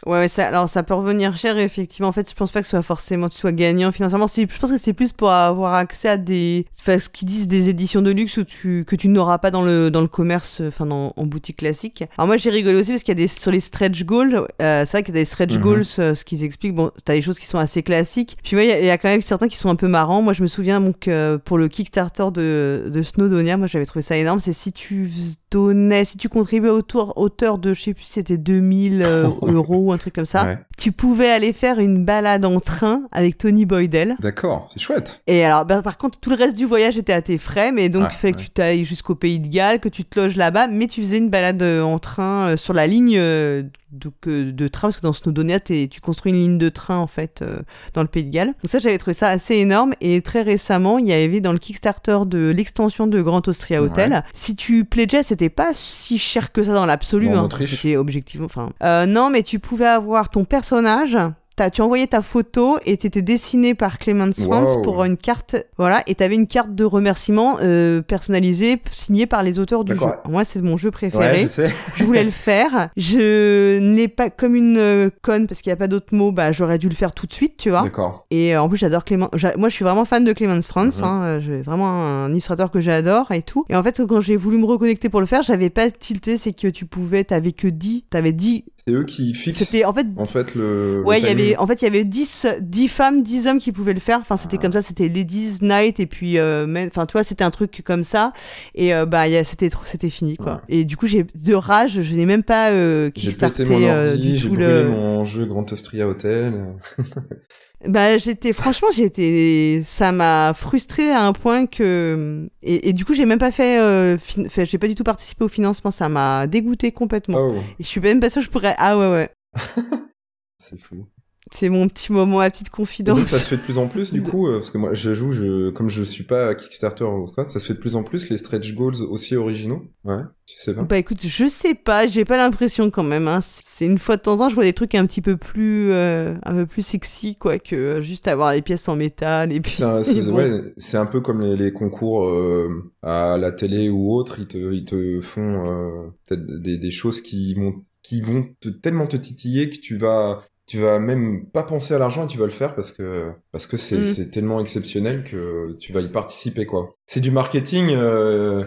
Ouais, 0.04 0.12
ouais, 0.18 0.28
ça, 0.28 0.46
alors 0.48 0.68
ça 0.68 0.82
peut 0.82 0.94
revenir 0.94 1.36
cher, 1.36 1.56
effectivement. 1.58 2.08
En 2.08 2.12
fait, 2.12 2.28
je 2.28 2.34
pense 2.34 2.50
pas 2.50 2.60
que 2.60 2.66
ce 2.66 2.70
soit 2.72 2.82
forcément 2.82 3.28
tu 3.28 3.38
sois 3.38 3.52
gagnant 3.52 3.92
financièrement. 3.92 4.26
Je 4.26 4.58
pense 4.58 4.70
que 4.70 4.78
c'est 4.78 4.92
plus 4.92 5.12
pour 5.12 5.30
avoir 5.30 5.74
accès 5.74 6.08
à 6.08 6.16
des. 6.16 6.66
Enfin, 6.80 6.98
ce 6.98 7.08
qu'ils 7.08 7.28
disent 7.28 7.46
des 7.46 7.68
éditions 7.68 8.02
de 8.02 8.10
luxe 8.10 8.36
où 8.36 8.44
tu, 8.44 8.84
que 8.84 8.96
tu 8.96 9.08
n'auras 9.08 9.38
pas 9.38 9.50
dans 9.52 9.62
le, 9.62 9.90
dans 9.90 10.00
le 10.00 10.08
commerce, 10.08 10.60
enfin, 10.66 10.86
dans, 10.86 11.12
en 11.16 11.26
boutique 11.26 11.58
classique. 11.58 12.02
Alors, 12.18 12.26
moi, 12.26 12.36
j'ai 12.36 12.50
rigolé 12.50 12.80
aussi 12.80 12.90
parce 12.90 13.02
qu'il 13.04 13.16
y 13.16 13.22
a 13.22 13.22
des. 13.22 13.28
Sur 13.28 13.52
les 13.52 13.60
stretch 13.60 14.04
goals, 14.04 14.46
euh, 14.60 14.84
c'est 14.84 14.92
vrai 14.92 15.02
qu'il 15.04 15.14
y 15.14 15.18
a 15.18 15.20
des 15.20 15.24
stretch 15.24 15.54
Mhm. 15.54 15.60
goals, 15.62 15.84
euh, 16.00 16.14
ce 16.16 16.24
qu'ils 16.24 16.42
expliquent. 16.44 16.74
Bon, 16.74 16.90
t'as 17.04 17.14
des 17.14 17.22
choses 17.22 17.38
qui 17.38 17.46
sont 17.46 17.58
assez 17.58 17.82
classiques. 17.84 18.36
Puis, 18.42 18.56
moi, 18.56 18.64
il 18.64 18.70
y, 18.70 18.72
a- 18.72 18.80
il 18.80 18.86
y 18.86 18.90
a 18.90 18.98
quand 18.98 19.08
même 19.08 19.20
certains 19.22 19.46
qui 19.48 19.56
sont 19.56 19.68
un 19.70 19.76
peu 19.76 19.86
marrants. 19.88 20.20
Moi, 20.22 20.32
je 20.32 20.42
me 20.42 20.48
souviens, 20.48 20.80
donc, 20.80 21.06
euh, 21.06 21.38
pour 21.38 21.58
le 21.58 21.68
Kickstarter 21.68 22.26
de, 22.34 22.90
de 22.92 23.02
Snowdonia, 23.02 23.56
moi, 23.56 23.68
j'avais 23.68 23.86
trouvé 23.86 24.02
ça 24.02 24.16
énorme. 24.16 24.40
C'est 24.40 24.52
si 24.52 24.72
tu 24.72 25.08
donnais, 25.50 26.04
si 26.04 26.16
tu 26.16 26.28
contribuais 26.28 26.70
autour, 26.70 27.12
hauteur 27.16 27.58
de, 27.58 27.74
je 27.74 27.82
sais 27.82 27.94
plus, 27.94 28.04
c'était 28.04 28.38
2000 28.38 29.02
euh, 29.02 29.28
euros 29.42 29.91
ou 29.92 29.94
un 29.94 29.98
truc 29.98 30.14
comme 30.14 30.24
ça 30.24 30.44
Ouais. 30.44 30.58
tu 30.76 30.92
pouvais 30.92 31.30
aller 31.30 31.52
faire 31.52 31.78
une 31.78 32.04
balade 32.04 32.44
en 32.44 32.58
train 32.60 33.02
avec 33.12 33.38
Tony 33.38 33.66
Boydell. 33.66 34.16
D'accord, 34.20 34.68
c'est 34.72 34.80
chouette. 34.80 35.22
Et 35.26 35.44
alors, 35.44 35.64
bah, 35.64 35.82
par 35.82 35.98
contre, 35.98 36.18
tout 36.18 36.30
le 36.30 36.36
reste 36.36 36.56
du 36.56 36.64
voyage 36.64 36.96
était 36.96 37.12
à 37.12 37.22
tes 37.22 37.38
frais, 37.38 37.70
mais 37.72 37.88
donc 37.88 38.04
Ouais, 38.04 38.08
il 38.12 38.16
fallait 38.16 38.34
ouais. 38.34 38.38
que 38.40 38.44
tu 38.44 38.50
t'ailles 38.50 38.84
jusqu'au 38.84 39.14
pays 39.14 39.40
de 39.40 39.48
Galles, 39.48 39.80
que 39.80 39.88
tu 39.88 40.04
te 40.04 40.18
loges 40.18 40.36
là-bas, 40.36 40.66
mais 40.68 40.86
tu 40.86 41.02
faisais 41.02 41.18
une 41.18 41.30
balade 41.30 41.62
euh, 41.62 41.82
en 41.82 41.98
train 41.98 42.48
euh, 42.48 42.56
sur 42.56 42.72
la 42.72 42.86
ligne 42.86 43.16
euh, 43.18 43.62
de, 43.92 44.68
train, 44.68 44.88
parce 44.88 44.96
que 44.96 45.02
dans 45.02 45.12
Snowdonia, 45.12 45.60
tu 45.60 45.88
construis 46.00 46.32
une 46.32 46.38
ligne 46.38 46.58
de 46.58 46.70
train 46.70 46.96
en 46.96 47.06
fait 47.06 47.44
dans 47.92 48.00
le 48.00 48.08
pays 48.08 48.24
de 48.24 48.30
Galles. 48.30 48.46
Donc 48.62 48.70
ça, 48.70 48.78
j'avais 48.78 48.96
trouvé 48.96 49.12
ça 49.12 49.28
assez 49.28 49.56
énorme. 49.56 49.92
Et 50.00 50.22
très 50.22 50.40
récemment, 50.40 50.96
il 50.96 51.06
y 51.06 51.12
avait 51.12 51.42
dans 51.42 51.52
le 51.52 51.58
Kickstarter 51.58 52.20
de 52.24 52.50
l'extension 52.56 53.06
de 53.06 53.20
Grand 53.20 53.46
Austria 53.48 53.82
Hotel, 53.82 54.24
si 54.32 54.56
tu 54.56 54.86
pledgeais, 54.86 55.22
c'était 55.22 55.50
pas 55.50 55.72
si 55.74 56.16
cher 56.16 56.52
que 56.52 56.64
ça 56.64 56.72
dans 56.72 56.86
l'absolu. 56.86 57.28
En 57.36 57.44
hein. 57.44 57.48
C'était 57.66 57.98
objectivement. 57.98 58.46
Enfin, 58.46 58.70
non, 59.06 59.28
mais 59.28 59.42
tu 59.42 59.58
pouvais 59.58 59.81
avoir 59.84 60.28
ton 60.28 60.44
personnage. 60.44 61.16
t'as- 61.54 61.68
tu 61.68 61.82
envoyais 61.82 62.06
ta 62.06 62.22
photo 62.22 62.78
et 62.86 62.96
t'étais 62.96 63.20
dessiné 63.20 63.74
par 63.74 63.98
Clemens 63.98 64.32
Franz 64.42 64.76
Wow. 64.76 64.80
pour 64.82 65.04
une 65.04 65.18
carte. 65.18 65.54
Voilà, 65.76 66.02
et 66.06 66.14
t'avais 66.14 66.34
une 66.34 66.46
carte 66.46 66.74
de 66.74 66.82
remerciement 66.82 67.58
euh, 67.60 68.00
personnalisée, 68.00 68.80
signée 68.90 69.26
par 69.26 69.42
les 69.42 69.58
auteurs 69.58 69.84
du 69.84 69.94
jeu. 69.94 70.06
Moi, 70.26 70.46
c'est 70.46 70.62
mon 70.62 70.78
jeu 70.78 70.88
Ouais, 70.88 71.10
préféré. 71.10 71.46
je 71.96 72.04
voulais 72.04 72.24
le 72.24 72.30
faire. 72.30 72.88
Je 72.96 73.78
n'ai 73.80 74.08
pas 74.08 74.30
comme 74.30 74.54
une 74.54 74.78
euh, 74.78 75.10
conne 75.20 75.46
parce 75.46 75.60
qu'il 75.60 75.68
n'y 75.68 75.74
a 75.74 75.76
pas 75.76 75.88
d'autre 75.88 76.14
mot. 76.14 76.32
Bah, 76.32 76.52
j'aurais 76.52 76.78
dû 76.78 76.88
le 76.88 76.94
faire 76.94 77.12
tout 77.12 77.26
de 77.26 77.34
suite, 77.34 77.58
tu 77.58 77.68
vois. 77.68 77.82
D'accord. 77.82 78.24
Et 78.30 78.56
euh, 78.56 78.62
en 78.62 78.68
plus, 78.70 78.78
j'adore 78.78 79.04
Clément. 79.04 79.28
Moi, 79.58 79.68
je 79.68 79.74
suis 79.74 79.84
vraiment 79.84 80.06
fan 80.06 80.24
de 80.24 80.32
Clemens 80.32 80.62
Franz. 80.66 81.02
Mhm. 81.02 81.04
hein, 81.04 81.22
euh, 81.24 81.40
j'ai 81.40 81.60
vraiment 81.60 82.02
un 82.02 82.30
illustrateur 82.30 82.70
que 82.70 82.80
j'adore 82.80 83.30
et 83.30 83.42
tout. 83.42 83.66
Et 83.68 83.76
en 83.76 83.82
fait, 83.82 84.00
quand 84.06 84.22
j'ai 84.22 84.36
voulu 84.38 84.56
me 84.56 84.64
reconnecter 84.64 85.10
pour 85.10 85.20
le 85.20 85.26
faire, 85.26 85.42
j'avais 85.42 85.68
pas 85.68 85.90
tilté. 85.90 86.38
C'est 86.38 86.54
que 86.54 86.68
tu 86.68 86.86
pouvais, 86.86 87.24
t'avais 87.24 87.52
que 87.52 87.68
10. 87.68 88.04
T'avais 88.08 88.32
10. 88.32 88.64
C'est 88.84 88.92
eux 88.94 89.04
qui 89.04 89.32
fixent 89.32 89.58
C'était 89.58 89.84
en 89.84 89.92
fait. 89.92 90.06
en 90.16 90.24
fait 90.24 90.56
le. 90.56 91.02
Ouais, 91.06 91.20
il 91.20 91.24
y 91.24 91.28
avait, 91.28 91.56
en 91.56 91.66
fait, 91.68 91.82
il 91.82 91.84
y 91.84 91.88
avait 91.88 92.04
10, 92.04 92.46
10 92.60 92.88
femmes, 92.88 93.22
10 93.22 93.46
hommes 93.46 93.58
qui 93.60 93.70
pouvaient 93.70 93.92
le 93.94 94.00
faire. 94.00 94.18
Enfin, 94.20 94.36
c'était 94.36 94.56
Ah. 94.58 94.62
comme 94.62 94.72
ça, 94.72 94.82
c'était 94.82 95.08
Ladies 95.08 95.58
Night 95.62 96.00
et 96.00 96.06
puis, 96.06 96.36
euh, 96.38 96.66
men- 96.66 96.88
enfin, 96.88 97.06
tu 97.06 97.12
vois, 97.12 97.22
c'était 97.22 97.44
un 97.44 97.52
truc 97.52 97.82
comme 97.84 98.02
ça. 98.02 98.32
Et 98.74 98.92
euh, 98.92 99.06
bah, 99.06 99.24
c'était, 99.44 99.70
trop- 99.70 99.84
c'était 99.86 100.10
fini, 100.10 100.36
quoi. 100.36 100.54
Ouais. 100.68 100.80
Et 100.80 100.84
du 100.84 100.96
coup, 100.96 101.06
j'ai 101.06 101.24
de 101.34 101.54
rage, 101.54 102.02
je 102.02 102.14
n'ai 102.16 102.26
même 102.26 102.42
pas 102.42 102.70
euh, 102.70 103.06
J'ai 103.14 103.22
kickstarté 103.28 103.62
pété 103.62 103.76
mon 103.76 103.86
euh, 103.86 104.10
ordi, 104.12 104.32
du 104.32 104.38
j'ai 104.38 104.48
tout 104.48 104.54
brûlé 104.54 104.66
le. 104.82 104.88
mon 104.88 105.24
jeu 105.24 105.46
Grand 105.46 105.70
Austria 105.72 106.08
Hotel. 106.08 106.64
Bah, 107.88 108.16
j'étais, 108.18 108.52
franchement, 108.52 108.88
j'étais, 108.94 109.82
ça 109.84 110.12
m'a 110.12 110.52
frustré 110.54 111.10
à 111.10 111.22
un 111.24 111.32
point 111.32 111.66
que, 111.66 112.48
et, 112.62 112.88
et 112.88 112.92
du 112.92 113.04
coup, 113.04 113.12
j'ai 113.14 113.26
même 113.26 113.40
pas 113.40 113.50
fait, 113.50 113.80
euh, 113.80 114.16
fin- 114.18 114.44
j'ai 114.64 114.78
pas 114.78 114.86
du 114.86 114.94
tout 114.94 115.02
participé 115.02 115.44
au 115.44 115.48
financement, 115.48 115.90
ça 115.90 116.08
m'a 116.08 116.46
dégoûté 116.46 116.92
complètement. 116.92 117.38
Oh, 117.50 117.54
Et 117.80 117.82
je 117.82 117.88
suis 117.88 118.00
même 118.00 118.20
pas 118.20 118.30
sûre 118.30 118.40
que 118.40 118.46
je 118.46 118.50
pourrais, 118.50 118.74
ah 118.78 118.96
ouais, 118.96 119.10
ouais. 119.10 119.30
c'est 120.58 120.78
fou. 120.78 121.06
C'est 121.54 121.68
mon 121.68 121.88
petit 121.88 122.12
moment, 122.12 122.38
ma 122.38 122.50
petite 122.50 122.70
Et 122.70 122.70
confidence. 122.70 123.18
donc 123.18 123.28
ça 123.28 123.38
se 123.38 123.46
fait 123.48 123.56
de 123.56 123.62
plus 123.62 123.78
en 123.78 123.88
plus 123.88 124.10
du 124.12 124.22
coup, 124.22 124.48
euh, 124.48 124.54
parce 124.54 124.70
que 124.70 124.78
moi 124.78 124.94
je 124.94 125.12
joue, 125.14 125.32
je, 125.32 125.70
comme 125.70 125.88
je 125.88 126.02
suis 126.02 126.24
pas 126.24 126.48
à 126.48 126.54
Kickstarter 126.54 127.04
ou 127.04 127.26
quoi, 127.26 127.44
ça 127.44 127.60
se 127.60 127.66
fait 127.66 127.74
de 127.74 127.78
plus 127.78 127.96
en 127.96 128.02
plus 128.04 128.28
les 128.30 128.36
stretch 128.38 128.74
goals 128.74 129.02
aussi 129.08 129.36
originaux. 129.36 129.82
Ouais, 130.04 130.22
tu 130.46 130.56
sais 130.58 130.74
pas. 130.74 130.82
Bah 130.82 130.98
écoute, 130.98 131.18
je 131.24 131.46
sais 131.48 131.74
pas, 131.74 132.06
j'ai 132.06 132.24
pas 132.24 132.36
l'impression 132.36 132.90
quand 132.90 133.02
même. 133.02 133.28
Hein. 133.28 133.40
C'est 133.64 133.86
une 133.86 133.98
fois 133.98 134.16
de 134.16 134.22
temps 134.22 134.32
en 134.34 134.38
temps, 134.38 134.48
je 134.48 134.54
vois 134.54 134.64
des 134.64 134.72
trucs 134.72 134.94
un 134.94 135.06
petit 135.06 135.20
peu 135.20 135.36
plus, 135.36 135.92
euh, 135.92 136.34
un 136.44 136.54
peu 136.54 136.66
plus 136.66 136.82
sexy, 136.82 137.36
quoi, 137.36 137.58
que 137.58 137.76
euh, 137.76 138.00
juste 138.00 138.28
avoir 138.28 138.52
les 138.52 138.62
pièces 138.62 138.88
en 138.88 138.96
métal 138.96 139.52
et 139.52 139.60
puis. 139.60 139.72
C'est 139.72 139.84
un, 139.84 140.00
bon. 140.30 140.34
ouais, 140.36 141.06
peu 141.10 141.20
comme 141.20 141.40
les, 141.42 141.56
les 141.56 141.72
concours 141.72 142.24
euh, 142.26 142.92
à 143.02 143.36
la 143.38 143.52
télé 143.52 143.88
ou 143.88 144.12
autre, 144.12 144.38
ils 144.38 144.46
te, 144.46 144.72
ils 144.72 144.84
te 144.84 145.20
font 145.20 145.66
euh, 145.66 146.08
peut-être 146.26 146.46
des, 146.46 146.78
des 146.78 146.90
choses 146.90 147.20
qui 147.20 147.54
vont, 147.54 147.74
qui 148.02 148.20
vont 148.20 148.46
te, 148.60 148.68
tellement 148.68 149.06
te 149.06 149.16
titiller 149.16 149.70
que 149.70 149.76
tu 149.78 149.96
vas, 149.96 150.42
tu 150.72 150.78
vas 150.78 150.98
même 150.98 151.44
pas 151.44 151.64
penser 151.64 151.92
à 151.92 151.98
l'argent 151.98 152.24
et 152.24 152.26
tu 152.26 152.38
vas 152.38 152.46
le 152.46 152.50
faire 152.50 152.74
parce 152.74 152.92
que, 152.92 153.30
parce 153.50 153.66
que 153.66 153.76
c'est, 153.76 153.98
Mm. 153.98 154.30
tellement 154.30 154.58
exceptionnel 154.58 155.22
que 155.22 155.76
tu 155.78 155.92
vas 155.92 156.00
y 156.00 156.08
participer 156.08 156.64
quoi. 156.64 156.96
C'est 157.04 157.20
du 157.20 157.30
marketing 157.30 157.90
euh, 157.90 158.64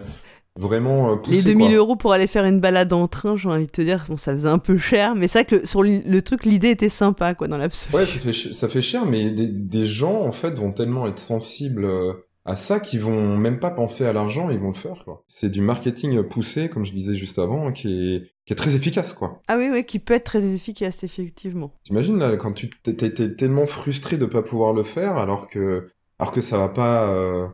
vraiment 0.56 1.14
euh, 1.14 1.16
poussé. 1.16 1.38
Les 1.38 1.54
2000 1.54 1.68
quoi. 1.70 1.76
euros 1.78 1.96
pour 1.96 2.14
aller 2.14 2.28
faire 2.28 2.46
une 2.46 2.60
balade 2.62 2.94
en 2.94 3.08
train, 3.08 3.38
j'ai 3.38 3.50
envie 3.50 3.66
de 3.66 3.72
te 3.72 3.82
dire, 3.82 4.06
bon, 4.08 4.18
ça 4.18 4.34
faisait 4.34 4.48
un 4.48 4.60
peu 4.60 4.78
cher, 4.78 5.16
mais 5.16 5.28
c'est 5.28 5.40
vrai 5.40 5.46
que 5.46 5.66
sur 5.66 5.82
le, 5.82 6.04
le 6.06 6.22
truc, 6.22 6.46
l'idée 6.46 6.70
était 6.70 6.90
sympa, 6.90 7.34
quoi, 7.34 7.48
dans 7.48 7.58
l'absolu. 7.58 7.96
Ouais, 7.96 8.06
ça 8.06 8.20
fait, 8.20 8.54
ça 8.54 8.68
fait 8.70 8.84
cher, 8.84 9.08
mais 9.08 9.32
des, 9.32 9.48
des 9.48 9.86
gens, 9.88 10.22
en 10.22 10.32
fait, 10.32 10.60
vont 10.60 10.72
tellement 10.72 11.08
être 11.08 11.18
sensibles 11.18 11.86
euh, 11.86 12.14
à 12.46 12.56
ça 12.56 12.80
qu'ils 12.80 13.00
vont 13.02 13.36
même 13.36 13.58
pas 13.60 13.72
penser 13.72 14.06
à 14.06 14.14
l'argent, 14.14 14.52
ils 14.52 14.60
vont 14.60 14.68
le 14.68 14.74
faire, 14.76 15.04
quoi. 15.06 15.24
C'est 15.26 15.50
du 15.50 15.62
marketing 15.62 16.22
poussé, 16.22 16.70
comme 16.70 16.86
je 16.86 16.94
disais 16.94 17.16
juste 17.16 17.40
avant, 17.40 17.72
qui 17.72 18.14
est, 18.16 18.35
qui 18.46 18.54
est 18.54 18.56
très 18.56 18.76
efficace, 18.76 19.14
quoi. 19.14 19.42
Ah 19.48 19.58
oui, 19.58 19.70
oui, 19.72 19.84
qui 19.86 20.00
peut 20.00 20.14
être 20.14 20.26
très 20.26 20.44
efficace, 20.44 21.04
effectivement. 21.04 21.72
T'imagines, 21.84 22.18
là, 22.20 22.36
quand 22.38 22.52
tu 22.52 22.70
t'es 22.84 22.94
t'es- 22.94 23.12
t'es 23.14 23.30
tellement 23.30 23.66
frustré 23.66 24.18
de 24.18 24.26
pas 24.26 24.44
pouvoir 24.44 24.74
le 24.74 24.84
faire, 24.84 25.18
alors 25.18 25.48
que, 25.48 25.90
alors 26.20 26.32
que 26.32 26.42
ça 26.42 26.58
va 26.58 26.70
pas 26.70 27.08
euh, 27.10 27.48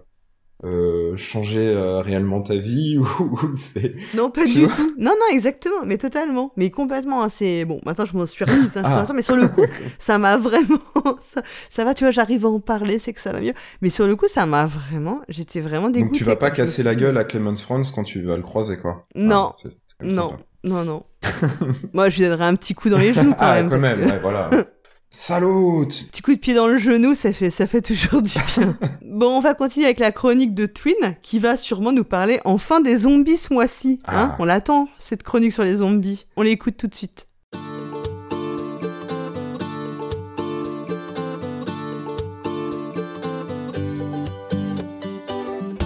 euh, 0.64 1.16
changer 1.18 1.66
euh, 1.70 2.02
réellement 2.02 2.42
ta 2.42 2.56
vie, 2.58 2.98
ou, 3.00 3.04
ou 3.22 3.56
c'est... 3.56 3.96
Non, 4.16 4.30
pas 4.30 4.46
du 4.46 4.68
tout. 4.68 4.94
Non, 4.98 5.12
non, 5.12 5.26
exactement, 5.34 5.84
mais 5.86 5.98
totalement. 5.98 6.52
Mais 6.58 6.70
complètement, 6.70 7.24
hein, 7.24 7.30
c'est... 7.30 7.66
Bon, 7.66 7.80
maintenant, 7.86 8.06
je 8.06 8.16
m'en 8.16 8.26
suis 8.28 8.46
remise, 8.46 8.78
hein, 8.78 8.82
Ah. 8.86 9.06
mais 9.16 9.22
sur 9.24 9.36
le 9.38 9.48
coup, 9.48 9.64
ça 9.98 10.18
m'a 10.18 10.38
vraiment... 10.38 10.78
Ça, 11.22 11.42
ça 11.70 11.84
va, 11.86 11.94
tu 11.96 12.04
vois, 12.04 12.12
j'arrive 12.12 12.46
à 12.46 12.50
en 12.50 12.60
parler, 12.60 13.00
c'est 13.00 13.14
que 13.14 13.22
ça 13.22 13.32
va 13.32 13.40
mieux. 13.42 13.54
Mais 13.82 13.90
sur 13.90 14.06
le 14.08 14.16
coup, 14.16 14.28
ça 14.28 14.46
m'a 14.46 14.66
vraiment... 14.68 15.22
J'étais 15.30 15.62
vraiment 15.62 15.90
dégoûtée. 15.90 16.10
Donc 16.12 16.18
tu 16.18 16.24
vas 16.26 16.36
pas 16.36 16.52
casser 16.52 16.84
la 16.84 16.94
gueule 16.96 17.18
à 17.18 17.24
Clemens 17.24 17.56
Franz 17.62 17.92
quand 17.96 18.04
tu 18.04 18.22
vas 18.24 18.36
le 18.38 18.44
croiser, 18.44 18.78
quoi. 18.78 19.08
Non. 19.16 19.52
Ah, 19.54 19.56
c'est- 19.58 19.70
c'est 20.00 20.08
Non. 20.08 20.36
Non, 20.64 20.84
non. 20.84 21.04
Moi, 21.94 22.10
je 22.10 22.18
lui 22.18 22.26
donnerais 22.26 22.46
un 22.46 22.56
petit 22.56 22.76
coup 22.76 22.90
dans 22.90 22.98
les 22.98 23.14
genoux 23.14 23.32
quand 23.32 23.46
ah, 23.46 23.56
même. 23.56 23.70
quand 23.70 23.80
même, 23.80 24.02
ouais, 24.02 24.20
voilà. 24.20 24.50
Salut 25.14 25.88
Petit 25.88 26.22
coup 26.22 26.34
de 26.34 26.40
pied 26.40 26.54
dans 26.54 26.68
le 26.68 26.78
genou, 26.78 27.16
ça 27.16 27.34
fait, 27.34 27.50
ça 27.50 27.68
fait 27.68 27.82
toujours 27.82 28.22
du 28.22 28.32
bien. 28.32 28.78
bon, 29.06 29.38
on 29.38 29.42
va 29.42 29.56
continuer 29.56 29.86
avec 29.88 30.00
la 30.00 30.14
chronique 30.14 30.54
de 30.54 30.68
Twin, 30.68 30.96
qui 31.22 31.40
va 31.40 31.58
sûrement 31.58 31.92
nous 31.92 32.06
parler 32.06 32.40
enfin 32.46 32.80
des 32.80 32.96
zombies 32.96 33.38
ce 33.38 33.54
mois-ci. 33.54 34.00
Hein 34.08 34.30
Ah. 34.32 34.36
on 34.40 34.46
l'attend, 34.46 34.88
cette 35.00 35.24
chronique 35.24 35.52
sur 35.52 35.64
les 35.64 35.78
zombies. 35.78 36.28
On 36.38 36.44
l'écoute 36.44 36.78
tout 36.78 36.88
de 36.88 36.96
suite. 36.96 37.28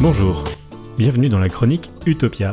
Bonjour, 0.01 0.43
bienvenue 0.97 1.29
dans 1.29 1.39
la 1.39 1.49
chronique 1.49 1.89
Utopia. 2.05 2.51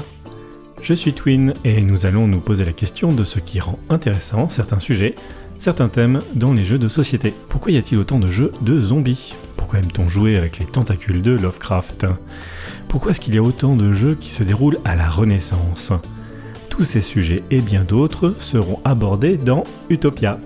Je 0.82 0.94
suis 0.94 1.12
Twin 1.12 1.54
et 1.64 1.80
nous 1.80 2.06
allons 2.06 2.26
nous 2.26 2.40
poser 2.40 2.64
la 2.64 2.72
question 2.72 3.12
de 3.12 3.22
ce 3.22 3.38
qui 3.38 3.60
rend 3.60 3.78
intéressant 3.88 4.48
certains 4.48 4.80
sujets, 4.80 5.14
certains 5.56 5.88
thèmes 5.88 6.18
dans 6.34 6.52
les 6.52 6.64
jeux 6.64 6.78
de 6.78 6.88
société. 6.88 7.32
Pourquoi 7.48 7.70
y 7.70 7.76
a-t-il 7.76 8.00
autant 8.00 8.18
de 8.18 8.26
jeux 8.26 8.50
de 8.62 8.80
zombies? 8.80 9.36
Pourquoi 9.56 9.78
aime-t-on 9.78 10.08
jouer 10.08 10.36
avec 10.36 10.58
les 10.58 10.66
tentacules 10.66 11.22
de 11.22 11.30
Lovecraft? 11.30 12.06
Pourquoi 12.88 13.12
est-ce 13.12 13.20
qu'il 13.20 13.32
y 13.32 13.38
a 13.38 13.42
autant 13.42 13.76
de 13.76 13.92
jeux 13.92 14.16
qui 14.18 14.30
se 14.30 14.42
déroulent 14.42 14.80
à 14.84 14.96
la 14.96 15.08
Renaissance? 15.08 15.92
Tous 16.68 16.82
ces 16.82 17.00
sujets 17.00 17.44
et 17.52 17.60
bien 17.60 17.84
d'autres 17.84 18.34
seront 18.40 18.80
abordés 18.84 19.36
dans 19.36 19.62
Utopia. 19.88 20.40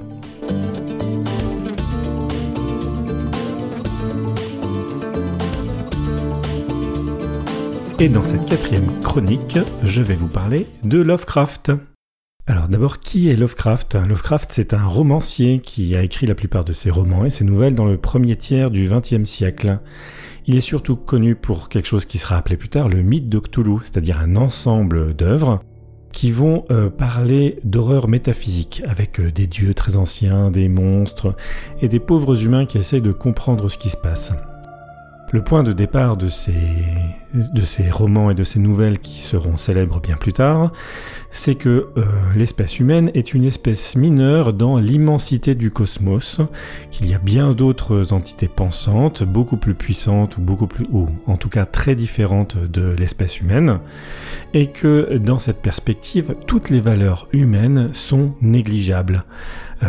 Et 7.99 8.11
dans 8.11 8.25
cette 8.25 8.45
quatrième 8.45 9.01
chronique, 9.01 9.59
je 9.83 10.03
vais 10.03 10.17
vous 10.17 10.29
parler 10.29 10.67
de 10.85 11.01
Lovecraft. 11.01 11.73
Alors 12.47 12.69
d'abord, 12.69 12.99
qui 12.99 13.31
est 13.31 13.37
Lovecraft? 13.37 13.95
Lovecraft, 13.95 14.51
c'est 14.53 14.75
un 14.75 14.85
romancier 14.85 15.61
qui 15.61 15.97
a 15.97 16.03
écrit 16.03 16.27
la 16.27 16.35
plupart 16.35 16.67
de 16.67 16.75
ses 16.75 16.91
romans 16.91 17.25
et 17.25 17.31
ses 17.31 17.45
nouvelles 17.45 17.75
dans 17.75 17.87
le 17.87 17.97
premier 17.97 18.37
tiers 18.37 18.71
du 18.71 18.87
XXe 18.87 19.25
siècle. 19.25 19.79
Il 20.47 20.57
est 20.57 20.61
surtout 20.61 20.97
connu 20.97 21.37
pour 21.37 21.71
quelque 21.71 21.89
chose 21.89 22.05
qui 22.05 22.19
sera 22.19 22.37
appelé 22.37 22.59
plus 22.59 22.69
tard 22.69 22.91
le 22.91 23.01
mythe 23.01 23.31
de 23.31 23.39
Cthulhu, 23.39 23.79
c'est-à-dire 23.83 24.21
un 24.21 24.37
ensemble 24.37 25.15
d'œuvres 25.15 25.61
qui 26.13 26.33
vont 26.33 26.67
euh, 26.71 26.91
parler 26.91 27.59
d'horreur 27.65 28.09
métaphysique, 28.09 28.83
avec 28.87 29.21
euh, 29.21 29.33
des 29.33 29.47
dieux 29.47 29.73
très 29.73 29.97
anciens, 29.97 30.51
des 30.51 30.69
monstres, 30.69 31.35
et 31.81 31.89
des 31.89 32.01
pauvres 32.01 32.45
humains 32.45 32.67
qui 32.67 32.77
essayent 32.77 33.01
de 33.01 33.13
comprendre 33.13 33.71
ce 33.71 33.79
qui 33.79 33.89
se 33.89 33.97
passe. 33.97 34.33
Le 35.33 35.43
point 35.43 35.65
de 35.65 35.73
départ 35.73 36.17
de 36.17 36.29
ces, 36.29 36.55
romans 37.91 38.31
et 38.31 38.35
de 38.35 38.45
ces 38.45 38.61
nouvelles 38.61 39.01
qui 39.01 39.21
seront 39.21 39.57
célèbres 39.57 40.01
bien 40.01 40.17
plus 40.17 40.33
tard, 40.33 40.73
c'est 41.33 41.57
que 41.57 41.89
euh, 41.97 42.05
l'espèce 42.37 42.79
humaine 42.79 43.11
est 43.13 43.35
une 43.35 43.45
espèce 43.45 43.97
mineure 43.97 44.53
dans 44.53 44.79
l'immensité 44.79 45.57
du 45.57 45.73
cosmos, 45.73 46.41
qu'il 46.93 47.11
y 47.11 47.15
a 47.15 47.19
bien 47.19 47.55
d'autres 47.55 48.13
entités 48.13 48.47
pensantes, 48.47 49.25
beaucoup 49.25 49.57
plus 49.57 49.75
puissantes 49.75 50.37
ou 50.39 50.41
beaucoup 50.41 50.69
plus, 50.69 50.87
ou 50.93 51.09
en 51.27 51.37
tout 51.37 51.49
cas 51.49 51.67
très 51.67 51.97
différentes 51.97 52.57
de 52.57 52.95
l'espèce 52.97 53.41
humaine, 53.41 53.81
et 54.55 54.69
que 54.69 55.19
dans 55.19 55.41
cette 55.41 55.61
perspective, 55.61 56.37
toutes 56.47 56.71
les 56.71 56.81
valeurs 56.81 57.29
humaines 57.33 57.91
sont 57.93 58.33
négligeables. 58.41 59.25
Euh, 59.83 59.89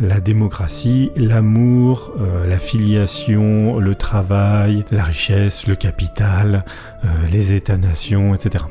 la 0.00 0.20
démocratie, 0.20 1.12
l'amour, 1.16 2.12
euh, 2.18 2.46
la 2.46 2.58
filiation, 2.58 3.78
le 3.78 3.94
travail, 3.94 4.84
la 4.90 5.04
richesse, 5.04 5.66
le 5.68 5.76
capital, 5.76 6.64
euh, 7.04 7.08
les 7.30 7.52
États-nations, 7.52 8.34
etc. 8.34 8.64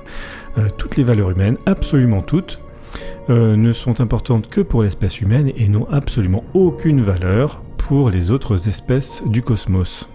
Toutes 0.80 0.98
les 0.98 1.04
valeurs 1.04 1.30
humaines, 1.30 1.58
absolument 1.68 2.24
toutes, 2.24 2.60
ne 3.30 3.72
sont 3.74 4.02
importantes 4.02 4.50
que 4.50 4.60
pour 4.60 4.82
l'espèce 4.82 5.22
humaine 5.22 5.52
et 5.56 5.70
n'ont 5.70 5.88
absolument 5.92 6.44
aucune 6.56 7.02
valeur 7.02 7.62
pour 7.78 8.10
les 8.10 8.32
autres 8.32 8.68
espèces 8.68 9.22
du 9.28 9.44
cosmos. 9.44 10.10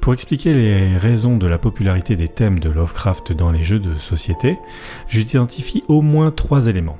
Pour 0.00 0.14
expliquer 0.14 0.54
les 0.54 0.96
raisons 0.96 1.36
de 1.36 1.46
la 1.46 1.58
popularité 1.58 2.16
des 2.16 2.28
thèmes 2.28 2.58
de 2.58 2.70
Lovecraft 2.70 3.34
dans 3.34 3.52
les 3.52 3.64
jeux 3.64 3.80
de 3.80 3.96
société, 3.96 4.56
j'identifie 5.08 5.84
au 5.88 6.00
moins 6.00 6.30
trois 6.30 6.68
éléments. 6.68 6.96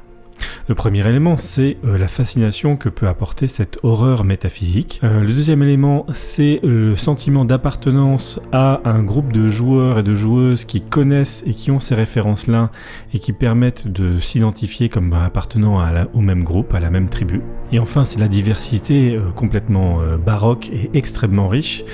Le 0.69 0.75
premier 0.75 1.07
élément, 1.07 1.37
c'est 1.37 1.79
euh, 1.85 1.99
la 1.99 2.07
fascination 2.09 2.77
que 2.77 2.89
peut 2.89 3.09
apporter 3.09 3.47
cette 3.49 3.79
horreur 3.83 4.25
métaphysique. 4.25 5.01
Euh, 5.03 5.21
le 5.21 5.29
deuxième 5.29 5.62
élément, 5.62 6.07
c'est 6.15 6.61
le 6.62 6.97
sentiment 6.97 7.45
d'appartenance 7.45 8.41
à 8.53 8.81
un 8.85 9.03
groupe 9.03 9.33
de 9.33 9.49
joueurs 9.49 9.99
et 9.99 10.03
de 10.03 10.15
joueuses 10.15 10.65
qui 10.65 10.81
connaissent 10.81 11.43
et 11.47 11.53
qui 11.55 11.71
ont 11.71 11.79
ces 11.79 11.95
références-là 11.95 12.71
et 13.12 13.19
qui 13.19 13.33
permettent 13.33 13.89
de 13.89 14.19
s'identifier 14.19 14.89
comme 14.89 15.12
appartenant 15.12 15.79
à 15.81 15.93
la- 15.93 16.09
au 16.15 16.21
même 16.21 16.45
groupe, 16.45 16.73
à 16.75 16.81
la 16.81 16.91
même 16.91 17.09
tribu. 17.09 17.43
Et 17.73 17.79
enfin, 17.79 18.05
c'est 18.05 18.21
la 18.21 18.29
diversité 18.29 19.17
euh, 19.17 19.31
complètement 19.33 20.01
euh, 20.01 20.17
baroque 20.17 20.71
et 20.73 20.91
extrêmement 20.95 21.49
riche 21.49 21.85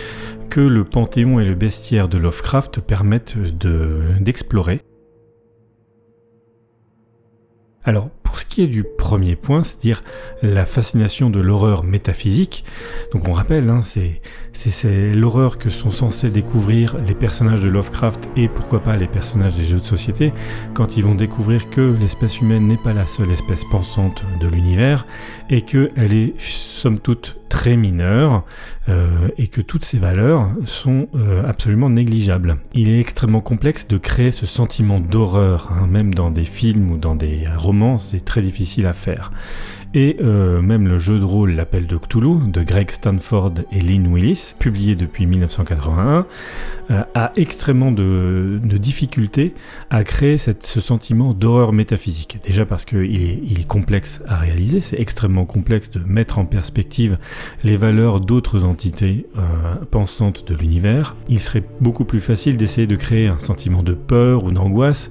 que 0.51 0.61
le 0.61 0.85
panthéon 0.85 1.41
et 1.41 1.45
le 1.45 1.55
bestiaire 1.55 2.09
de 2.09 2.19
Lovecraft 2.19 2.81
permettent 2.81 3.37
de- 3.39 4.01
d'explorer. 4.21 4.81
Alors, 7.85 8.11
pour 8.27 8.41
ce 8.41 8.45
qui 8.45 8.61
est 8.61 8.67
du 8.67 8.83
premier 8.83 9.37
point, 9.37 9.63
c'est-à-dire 9.63 10.03
la 10.43 10.67
fascination 10.67 11.31
de 11.31 11.41
l'horreur 11.41 11.85
métaphysique, 11.85 12.65
donc 13.13 13.29
on 13.29 13.33
rappelle, 13.33 13.71
hein, 13.71 13.83
c'est, 13.85 15.15
l'horreur 15.15 15.59
que 15.59 15.71
sont 15.71 15.93
censés 15.93 16.31
découvrir 16.31 16.97
les 17.07 17.15
personnages 17.15 17.61
de 17.61 17.69
Lovecraft 17.69 18.31
et 18.37 18.49
pourquoi 18.49 18.81
pas 18.81 18.97
les 18.97 19.07
personnages 19.07 19.55
des 19.55 19.65
jeux 19.65 19.79
de 19.79 19.85
société, 19.85 20.33
quand 20.75 20.97
ils 20.97 21.05
vont 21.05 21.15
découvrir 21.15 21.71
que 21.71 21.95
l'espèce 22.01 22.41
humaine 22.41 22.67
n'est 22.67 22.77
pas 22.77 22.93
la 22.93 23.07
seule 23.07 23.31
espèce 23.31 23.63
pensante 23.71 24.25
de 24.41 24.49
l'univers, 24.49 25.07
et 25.49 25.63
qu'elle 25.63 26.13
est 26.13 26.35
somme 26.41 26.99
toute 26.99 27.39
très 27.49 27.77
mineure, 27.77 28.45
euh, 28.89 29.29
et 29.37 29.49
que 29.49 29.61
toutes 29.61 29.85
ces 29.85 29.99
valeurs 29.99 30.49
sont 30.65 31.09
euh, 31.15 31.43
absolument 31.49 31.91
négligeables. 31.91 32.57
Il 32.75 32.89
est 32.89 33.01
extrêmement 33.01 33.41
complexe 33.41 33.89
de 33.89 33.99
créer 33.99 34.31
ce 34.31 34.47
sentiment 34.47 35.01
d'horreur, 35.01 35.73
hein, 35.73 35.87
même 35.87 36.15
dans 36.15 36.31
des 36.31 36.45
films 36.45 36.91
ou 36.91 36.97
dans 36.97 37.15
des 37.15 37.45
romans, 37.57 37.99
très 38.21 38.43
difficile 38.43 38.87
à 38.87 38.93
faire. 38.93 39.31
Et 39.99 40.19
euh, 40.21 40.61
même 40.61 40.87
le 40.87 40.99
jeu 40.99 41.19
de 41.19 41.25
rôle 41.25 41.53
L'Appel 41.53 41.87
de 41.87 41.97
Cthulhu 41.97 42.51
de 42.51 42.63
Greg 42.63 42.91
Stanford 42.91 43.55
et 43.73 43.81
Lynn 43.81 44.07
Willis, 44.07 44.55
publié 44.59 44.95
depuis 44.95 45.25
1981, 45.25 46.27
euh, 46.91 47.03
a 47.15 47.33
extrêmement 47.37 47.93
de, 47.93 48.61
difficultés 48.63 49.55
à 49.89 50.05
créer 50.05 50.37
ce 50.37 50.81
sentiment 50.83 51.33
d'horreur 51.33 51.73
métaphysique. 51.73 52.41
Déjà 52.45 52.67
parce 52.67 52.85
qu'il 52.85 53.23
est, 53.23 53.41
il 53.43 53.59
est 53.59 53.67
complexe 53.67 54.23
à 54.29 54.37
réaliser, 54.37 54.83
c'est 54.83 55.01
extrêmement 55.01 55.47
complexe 55.47 55.91
de 55.91 56.01
mettre 56.07 56.39
en 56.39 56.45
perspective 56.45 57.17
les 57.65 57.79
valeurs 57.79 58.21
d'autres 58.21 58.67
entités 58.67 59.27
euh, 59.39 59.77
pensantes 59.91 60.47
de 60.47 60.55
l'univers. 60.55 61.17
Il 61.31 61.41
serait 61.41 61.65
beaucoup 61.81 62.05
plus 62.05 62.21
facile 62.21 62.59
d'essayer 62.59 62.87
de 62.87 62.97
créer 62.97 63.29
un 63.29 63.39
sentiment 63.39 63.83
de 63.83 63.95
peur 63.95 64.45
ou 64.45 64.53
d'angoisse. 64.53 65.11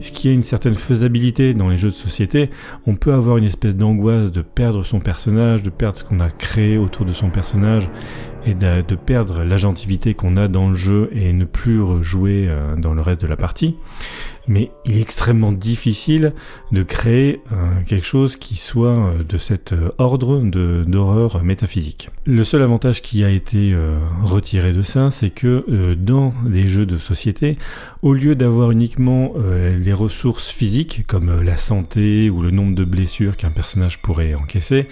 Ce 0.00 0.10
qui 0.10 0.28
a 0.28 0.32
une 0.32 0.42
certaine 0.42 0.74
faisabilité 0.74 1.54
dans 1.54 1.68
les 1.68 1.76
jeux 1.76 1.90
de 1.90 1.94
société, 1.94 2.50
on 2.86 2.96
peut 2.96 3.12
avoir 3.12 3.36
une 3.36 3.44
espèce 3.44 3.76
d'angoisse 3.76 3.99
de 4.00 4.42
perdre 4.42 4.82
son 4.82 5.00
personnage, 5.00 5.62
de 5.62 5.70
perdre 5.70 5.98
ce 5.98 6.04
qu'on 6.04 6.20
a 6.20 6.30
créé 6.30 6.78
autour 6.78 7.04
de 7.04 7.12
son 7.12 7.30
personnage 7.30 7.90
et 8.44 8.54
de, 8.54 8.82
de 8.82 8.94
perdre 8.94 9.44
l'agentivité 9.44 10.14
qu'on 10.14 10.36
a 10.36 10.48
dans 10.48 10.70
le 10.70 10.76
jeu 10.76 11.10
et 11.12 11.32
ne 11.32 11.44
plus 11.44 11.80
rejouer 11.80 12.46
euh, 12.48 12.76
dans 12.76 12.94
le 12.94 13.00
reste 13.00 13.22
de 13.22 13.26
la 13.26 13.36
partie. 13.36 13.76
Mais 14.48 14.70
il 14.84 14.96
est 14.96 15.02
extrêmement 15.02 15.52
difficile 15.52 16.32
de 16.72 16.82
créer 16.82 17.42
euh, 17.52 17.56
quelque 17.86 18.06
chose 18.06 18.36
qui 18.36 18.56
soit 18.56 18.98
euh, 18.98 19.22
de 19.22 19.38
cet 19.38 19.74
ordre 19.98 20.40
d'horreur 20.40 21.42
métaphysique. 21.44 22.08
Le 22.24 22.42
seul 22.42 22.62
avantage 22.62 23.02
qui 23.02 23.24
a 23.24 23.30
été 23.30 23.76
retiré 24.22 24.72
de 24.72 24.82
ça, 24.82 25.10
c'est 25.10 25.30
que 25.30 25.94
dans 25.94 26.32
des 26.46 26.68
jeux 26.68 26.86
de 26.86 26.98
société, 26.98 27.58
au 28.02 28.12
lieu 28.12 28.34
d'avoir 28.34 28.70
uniquement 28.70 29.34
des 29.78 29.92
ressources 29.92 30.50
physiques 30.50 31.06
comme 31.06 31.42
la 31.42 31.56
santé 31.56 32.30
ou 32.30 32.42
le 32.42 32.50
nombre 32.50 32.74
de 32.74 32.84
blessures 32.84 33.36
qu'un 33.36 33.50
personnage 33.50 34.00
pourrait 34.00 34.34
encaisser, 34.34 34.88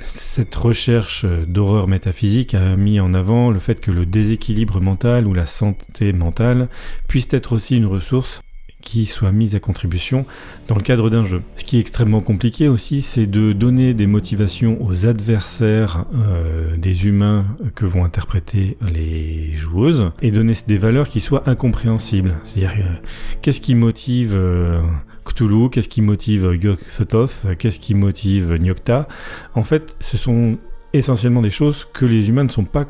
cette 0.00 0.54
recherche 0.54 1.24
euh, 1.24 1.44
d'horreur 1.46 1.88
métaphysique 1.88 2.54
a 2.54 2.76
mis 2.76 3.00
en 3.00 3.14
avant 3.14 3.50
le 3.50 3.58
fait 3.58 3.80
que 3.80 3.90
le 3.90 4.06
déséquilibre 4.06 4.80
mental 4.80 5.26
ou 5.26 5.34
la 5.34 5.46
santé 5.46 6.12
mentale 6.12 6.68
puisse 7.08 7.28
être 7.32 7.52
aussi 7.52 7.76
une 7.76 7.86
ressource 7.86 8.42
qui 8.86 9.04
soit 9.04 9.32
mise 9.32 9.56
à 9.56 9.60
contribution 9.60 10.26
dans 10.68 10.76
le 10.76 10.80
cadre 10.80 11.10
d'un 11.10 11.24
jeu. 11.24 11.42
Ce 11.56 11.64
qui 11.64 11.76
est 11.76 11.80
extrêmement 11.80 12.20
compliqué 12.20 12.68
aussi, 12.68 13.02
c'est 13.02 13.26
de 13.26 13.52
donner 13.52 13.94
des 13.94 14.06
motivations 14.06 14.78
aux 14.80 15.06
adversaires 15.06 16.04
euh, 16.14 16.76
des 16.76 17.08
humains 17.08 17.46
que 17.74 17.84
vont 17.84 18.04
interpréter 18.04 18.78
les 18.92 19.52
joueuses 19.54 20.12
et 20.22 20.30
donner 20.30 20.52
des 20.68 20.78
valeurs 20.78 21.08
qui 21.08 21.20
soient 21.20 21.42
incompréhensibles. 21.50 22.36
C'est-à-dire, 22.44 22.74
euh, 22.78 22.94
qu'est-ce 23.42 23.60
qui 23.60 23.74
motive 23.74 24.34
euh, 24.36 24.80
Cthulhu, 25.26 25.68
qu'est-ce 25.70 25.88
qui 25.88 26.02
motive 26.02 26.56
Yog-Sothoth, 26.60 27.46
qu'est-ce 27.58 27.80
qui 27.80 27.94
motive 27.94 28.54
Nyokta. 28.54 29.08
En 29.54 29.64
fait, 29.64 29.96
ce 30.00 30.16
sont 30.16 30.58
essentiellement 30.92 31.42
des 31.42 31.50
choses 31.50 31.86
que 31.92 32.06
les 32.06 32.28
humains 32.28 32.44
ne 32.44 32.48
sont 32.48 32.64
pas 32.64 32.86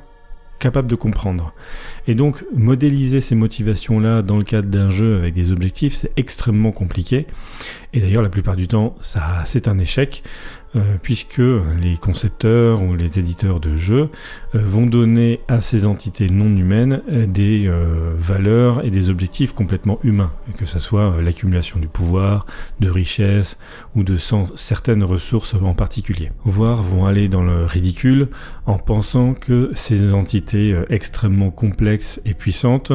capable 0.58 0.88
de 0.88 0.94
comprendre. 0.94 1.52
Et 2.06 2.14
donc, 2.14 2.44
modéliser 2.54 3.20
ces 3.20 3.34
motivations-là 3.34 4.22
dans 4.22 4.36
le 4.36 4.44
cadre 4.44 4.68
d'un 4.68 4.90
jeu 4.90 5.16
avec 5.16 5.34
des 5.34 5.52
objectifs, 5.52 5.94
c'est 5.94 6.12
extrêmement 6.16 6.72
compliqué. 6.72 7.26
Et 7.92 8.00
d'ailleurs, 8.00 8.22
la 8.22 8.30
plupart 8.30 8.56
du 8.56 8.68
temps, 8.68 8.96
ça, 9.00 9.42
c'est 9.44 9.68
un 9.68 9.78
échec. 9.78 10.22
Euh, 10.76 10.96
puisque 11.00 11.38
les 11.38 11.96
concepteurs 11.96 12.82
ou 12.82 12.96
les 12.96 13.18
éditeurs 13.18 13.60
de 13.60 13.76
jeux 13.76 14.10
euh, 14.54 14.58
vont 14.58 14.84
donner 14.84 15.40
à 15.48 15.62
ces 15.62 15.86
entités 15.86 16.28
non 16.28 16.54
humaines 16.54 17.02
euh, 17.10 17.26
des 17.26 17.70
valeurs 18.16 18.84
et 18.84 18.90
des 18.90 19.08
objectifs 19.08 19.52
complètement 19.52 19.98
humains, 20.02 20.32
que 20.56 20.66
ce 20.66 20.78
soit 20.78 21.20
l'accumulation 21.22 21.78
du 21.78 21.88
pouvoir, 21.88 22.46
de 22.80 22.90
richesses 22.90 23.56
ou 23.94 24.02
de 24.02 24.16
certaines 24.56 25.04
ressources 25.04 25.54
en 25.54 25.74
particulier. 25.74 26.30
Voire 26.42 26.82
vont 26.82 27.06
aller 27.06 27.28
dans 27.28 27.42
le 27.42 27.64
ridicule 27.64 28.28
en 28.66 28.78
pensant 28.78 29.34
que 29.34 29.70
ces 29.74 30.12
entités 30.12 30.76
extrêmement 30.88 31.50
complexes 31.50 32.20
et 32.24 32.34
puissantes 32.34 32.92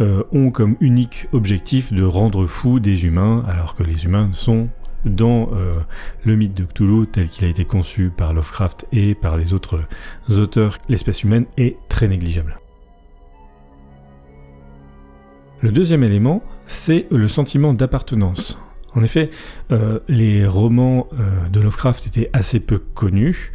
ont 0.00 0.50
comme 0.50 0.76
unique 0.80 1.28
objectif 1.32 1.92
de 1.92 2.04
rendre 2.04 2.46
fous 2.46 2.80
des 2.80 3.04
humains, 3.04 3.44
alors 3.48 3.74
que 3.74 3.82
les 3.82 4.04
humains 4.04 4.30
sont 4.32 4.68
dans 5.04 5.50
euh, 5.52 5.78
le 6.24 6.36
mythe 6.36 6.54
de 6.54 6.64
Cthulhu 6.64 7.06
tel 7.06 7.28
qu'il 7.28 7.44
a 7.44 7.48
été 7.48 7.64
conçu 7.64 8.10
par 8.10 8.32
Lovecraft 8.32 8.86
et 8.92 9.14
par 9.14 9.36
les 9.36 9.52
autres 9.52 9.80
auteurs, 10.30 10.78
l'espèce 10.88 11.22
humaine 11.22 11.46
est 11.56 11.76
très 11.88 12.08
négligeable. 12.08 12.58
Le 15.60 15.70
deuxième 15.70 16.02
élément, 16.02 16.42
c'est 16.66 17.06
le 17.10 17.28
sentiment 17.28 17.72
d'appartenance. 17.72 18.58
En 18.94 19.02
effet, 19.02 19.30
euh, 19.70 20.00
les 20.08 20.46
romans 20.46 21.08
euh, 21.12 21.48
de 21.48 21.60
Lovecraft 21.60 22.06
étaient 22.08 22.28
assez 22.34 22.60
peu 22.60 22.78
connus, 22.78 23.52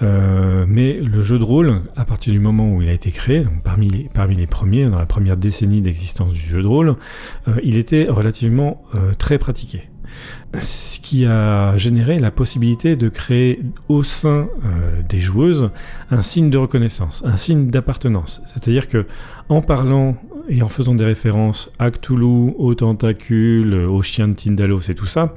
mais 0.00 0.94
le 0.94 1.22
jeu 1.22 1.38
de 1.38 1.44
rôle, 1.44 1.82
à 1.94 2.06
partir 2.06 2.32
du 2.32 2.40
moment 2.40 2.72
où 2.72 2.80
il 2.80 2.88
a 2.88 2.92
été 2.92 3.10
créé, 3.10 3.44
parmi 3.62 3.90
les 3.90 4.46
premiers, 4.46 4.88
dans 4.88 4.98
la 4.98 5.04
première 5.04 5.36
décennie 5.36 5.82
d'existence 5.82 6.32
du 6.32 6.40
jeu 6.40 6.62
de 6.62 6.66
rôle, 6.66 6.96
il 7.62 7.76
était 7.76 8.06
relativement 8.08 8.82
très 9.18 9.36
pratiqué 9.36 9.89
ce 10.58 10.98
qui 11.00 11.26
a 11.26 11.76
généré 11.76 12.18
la 12.18 12.30
possibilité 12.30 12.96
de 12.96 13.08
créer 13.08 13.62
au 13.88 14.02
sein 14.02 14.48
euh, 14.64 15.02
des 15.08 15.20
joueuses 15.20 15.70
un 16.10 16.22
signe 16.22 16.50
de 16.50 16.58
reconnaissance, 16.58 17.22
un 17.24 17.36
signe 17.36 17.70
d'appartenance. 17.70 18.42
C'est-à-dire 18.46 18.88
que 18.88 19.06
en 19.48 19.62
parlant 19.62 20.16
et 20.50 20.62
en 20.62 20.68
faisant 20.68 20.94
des 20.94 21.04
références 21.04 21.72
à 21.78 21.90
Cthulhu, 21.90 22.52
aux 22.58 22.74
tentacules, 22.74 23.74
aux 23.74 24.02
chiens 24.02 24.28
de 24.28 24.34
Tindalos 24.34 24.90
et 24.90 24.94
tout 24.94 25.06
ça, 25.06 25.34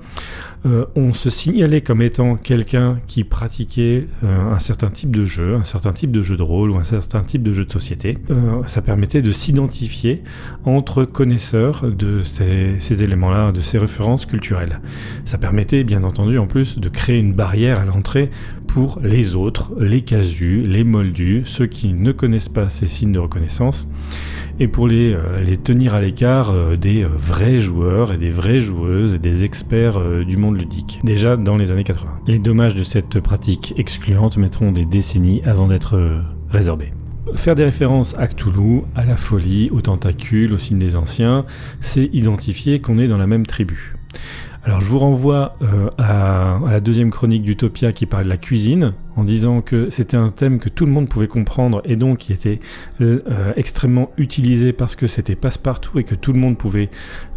euh, 0.65 0.85
on 0.95 1.13
se 1.13 1.29
signalait 1.29 1.81
comme 1.81 2.01
étant 2.01 2.35
quelqu'un 2.35 2.99
qui 3.07 3.23
pratiquait 3.23 4.07
euh, 4.23 4.53
un 4.53 4.59
certain 4.59 4.89
type 4.89 5.13
de 5.13 5.25
jeu, 5.25 5.55
un 5.55 5.63
certain 5.63 5.91
type 5.91 6.11
de 6.11 6.21
jeu 6.21 6.37
de 6.37 6.41
rôle 6.41 6.71
ou 6.71 6.77
un 6.77 6.83
certain 6.83 7.21
type 7.21 7.43
de 7.43 7.51
jeu 7.51 7.65
de 7.65 7.71
société. 7.71 8.17
Euh, 8.31 8.61
ça 8.65 8.81
permettait 8.81 9.21
de 9.21 9.31
s'identifier 9.31 10.23
entre 10.63 11.03
connaisseurs 11.03 11.85
de 11.91 12.23
ces, 12.23 12.79
ces 12.79 13.03
éléments-là, 13.03 13.51
de 13.51 13.59
ces 13.59 13.77
références 13.77 14.25
culturelles. 14.25 14.79
Ça 15.25 15.37
permettait 15.37 15.83
bien 15.83 16.03
entendu 16.03 16.37
en 16.37 16.47
plus 16.47 16.79
de 16.79 16.89
créer 16.89 17.19
une 17.19 17.33
barrière 17.33 17.79
à 17.79 17.85
l'entrée 17.85 18.31
pour 18.73 18.99
les 19.03 19.35
autres, 19.35 19.71
les 19.79 20.01
casus, 20.01 20.63
les 20.65 20.83
moldus, 20.83 21.43
ceux 21.45 21.67
qui 21.67 21.93
ne 21.93 22.11
connaissent 22.11 22.49
pas 22.49 22.69
ces 22.69 22.87
signes 22.87 23.11
de 23.11 23.19
reconnaissance 23.19 23.87
et 24.59 24.67
pour 24.67 24.87
les, 24.87 25.13
euh, 25.13 25.55
tenir 25.63 25.93
à 25.93 26.01
l'écart 26.01 26.49
euh, 26.49 26.75
des 26.75 27.03
euh, 27.03 27.07
vrais 27.07 27.59
joueurs 27.59 28.11
et 28.11 28.17
des 28.17 28.31
vraies 28.31 28.61
joueuses 28.61 29.13
et 29.13 29.19
des 29.19 29.45
experts 29.45 29.99
du 30.25 30.37
monde 30.37 30.57
ludique, 30.57 31.01
déjà 31.03 31.37
dans 31.37 31.55
les 31.55 31.69
années 31.69 31.83
80. 31.83 32.21
Les 32.25 32.39
dommages 32.39 32.73
de 32.73 32.83
cette 32.83 33.19
pratique 33.19 33.75
excluante 33.77 34.37
mettront 34.37 34.71
des 34.71 34.85
décennies 34.85 35.43
avant 35.45 35.67
d'être 35.67 36.23
résorbés. 36.49 36.93
Faire 37.35 37.53
des 37.53 37.65
références 37.65 38.15
à 38.17 38.27
Cthulhu, 38.27 38.81
à 38.95 39.05
la 39.05 39.17
folie, 39.17 39.69
aux 39.71 39.81
tentacules, 39.81 40.51
au 40.51 40.57
signe 40.57 40.79
des 40.79 40.95
anciens, 40.95 41.45
c'est 41.79 42.09
identifier 42.11 42.81
qu'on 42.81 42.97
est 42.97 43.07
dans 43.07 43.17
la 43.17 43.27
même 43.27 43.45
tribu. 43.45 43.93
Alors 44.65 44.79
je 44.79 44.85
vous 44.85 44.99
renvoie 44.99 45.57
euh, 45.61 45.89
à, 45.97 46.57
la 46.69 46.79
deuxième 46.79 47.11
chronique 47.11 47.43
d'Utopia 47.43 47.91
qui 47.91 48.05
parle 48.05 48.23
de 48.23 48.29
la 48.29 48.37
cuisine, 48.37 48.93
en 49.17 49.25
disant 49.25 49.61
que 49.61 49.89
c'était 49.89 50.15
un 50.15 50.29
thème 50.29 50.59
que 50.59 50.69
tout 50.69 50.85
le 50.85 50.91
monde 50.91 51.09
pouvait 51.09 51.27
comprendre 51.27 51.81
et 51.83 51.97
donc 51.97 52.19
qui 52.19 52.31
était 52.31 52.61
euh, 53.01 53.19
extrêmement 53.57 54.11
utilisé 54.17 54.71
parce 54.71 54.95
que 54.95 55.05
c'était 55.05 55.35
passe-partout 55.35 55.99
et 55.99 56.05
que 56.05 56.15
tout 56.15 56.31
le 56.31 56.39
monde 56.39 56.57
pouvait 56.57 56.89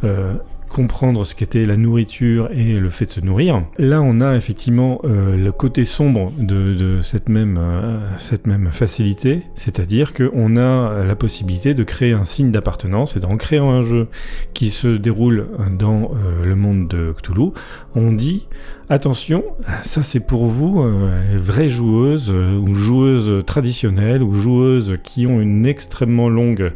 euh, 0.05 0.35
comprendre 0.69 1.25
ce 1.25 1.35
qu'était 1.35 1.65
la 1.65 1.77
nourriture 1.77 2.49
et 2.53 2.75
le 2.75 2.89
fait 2.89 3.07
de 3.07 3.11
se 3.11 3.21
nourrir. 3.21 3.65
Là, 3.79 4.03
on 4.03 4.21
a 4.21 4.37
effectivement 4.37 5.01
euh, 5.05 5.37
le 5.37 5.53
côté 5.53 5.85
sombre 5.85 6.33
de, 6.39 7.01
cette, 7.03 7.29
même, 7.29 7.59
euh, 7.59 7.99
cette 8.19 8.47
même 8.47 8.69
facilité, 8.71 9.43
c'est-à-dire 9.55 10.13
qu'on 10.13 10.57
a 10.57 11.05
la 11.05 11.17
possibilité 11.17 11.75
de 11.75 11.85
créer 11.85 12.13
un 12.13 12.25
signe 12.25 12.51
d'appartenance 12.51 13.17
et 13.17 13.21
d'en 13.21 13.37
créer 13.37 13.59
un 13.59 13.81
jeu 13.81 14.09
qui 14.55 14.71
se 14.71 14.89
déroule 14.89 15.49
dans 15.79 16.13
euh, 16.13 16.45
le 16.45 16.57
monde 16.57 16.89
de 16.89 17.13
Cthulhu. 17.13 17.51
On 17.95 18.13
dit 18.13 18.47
attention, 18.89 19.45
ça 19.83 20.03
c'est 20.03 20.21
pour 20.21 20.47
vous, 20.47 20.85
vraies 21.35 21.69
joueuses 21.69 22.31
ou 22.31 22.75
joueuses 22.75 23.45
traditionnelles 23.45 24.23
ou 24.23 24.33
joueuses 24.33 24.99
qui 25.03 25.27
ont 25.27 25.41
une 25.41 25.67
extrêmement 25.67 26.29
longue 26.29 26.73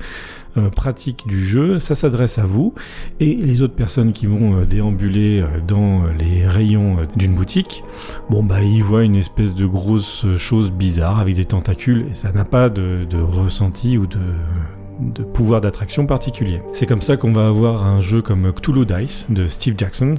euh, 0.56 0.68
pratique 0.68 1.27
du 1.27 1.47
jeu, 1.47 1.78
ça 1.78 1.94
s'adresse 1.94 2.39
à 2.39 2.44
vous 2.44 2.74
et 3.20 3.35
les 3.35 3.62
autres 3.62 3.74
personnes 3.74 4.12
qui 4.12 4.27
vont 4.27 4.56
euh, 4.56 4.64
déambuler 4.64 5.40
euh, 5.40 5.47
dans 5.66 6.05
les 6.18 6.47
rayons 6.47 6.97
d'une 7.14 7.35
boutique, 7.35 7.85
bon 8.31 8.43
bah 8.43 8.60
ils 8.60 8.82
voient 8.82 9.05
une 9.05 9.14
espèce 9.14 9.55
de 9.55 9.64
grosse 9.64 10.27
chose 10.36 10.72
bizarre 10.72 11.20
avec 11.20 11.36
des 11.36 11.44
tentacules 11.44 12.06
et 12.10 12.14
ça 12.14 12.32
n'a 12.32 12.44
pas 12.44 12.68
de, 12.68 13.06
ressenti 13.22 13.97
ou 13.97 14.06
de, 14.06 14.18
de 15.01 15.22
pouvoir 15.22 15.60
d'attraction 15.60 16.06
particulier. 16.06 16.62
C'est 16.72 16.86
comme 16.86 17.02
ça 17.02 17.16
qu'on 17.16 17.32
va 17.32 17.47
avoir 17.47 17.86
un 17.86 18.01
jeu 18.01 18.20
comme 18.20 18.52
Cthulhu 18.52 18.86
Dice 18.86 19.27
de 19.31 19.47
Steve 19.47 19.74
Jackson. 19.78 20.16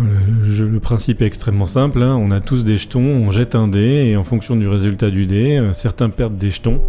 Le, 0.00 0.78
principe 0.80 1.22
est 1.22 1.26
extrêmement 1.26 1.66
simple, 1.66 2.02
hein. 2.02 2.16
on 2.16 2.30
a 2.30 2.40
tous 2.40 2.64
des 2.64 2.76
jetons, 2.76 3.00
on 3.00 3.30
jette 3.30 3.54
un 3.54 3.68
dé 3.68 4.08
et 4.08 4.16
en 4.16 4.24
fonction 4.24 4.56
du 4.56 4.66
résultat 4.66 5.10
du 5.10 5.26
dé, 5.26 5.70
certains 5.72 6.10
perdent 6.10 6.36
des 6.36 6.50
jetons. 6.50 6.80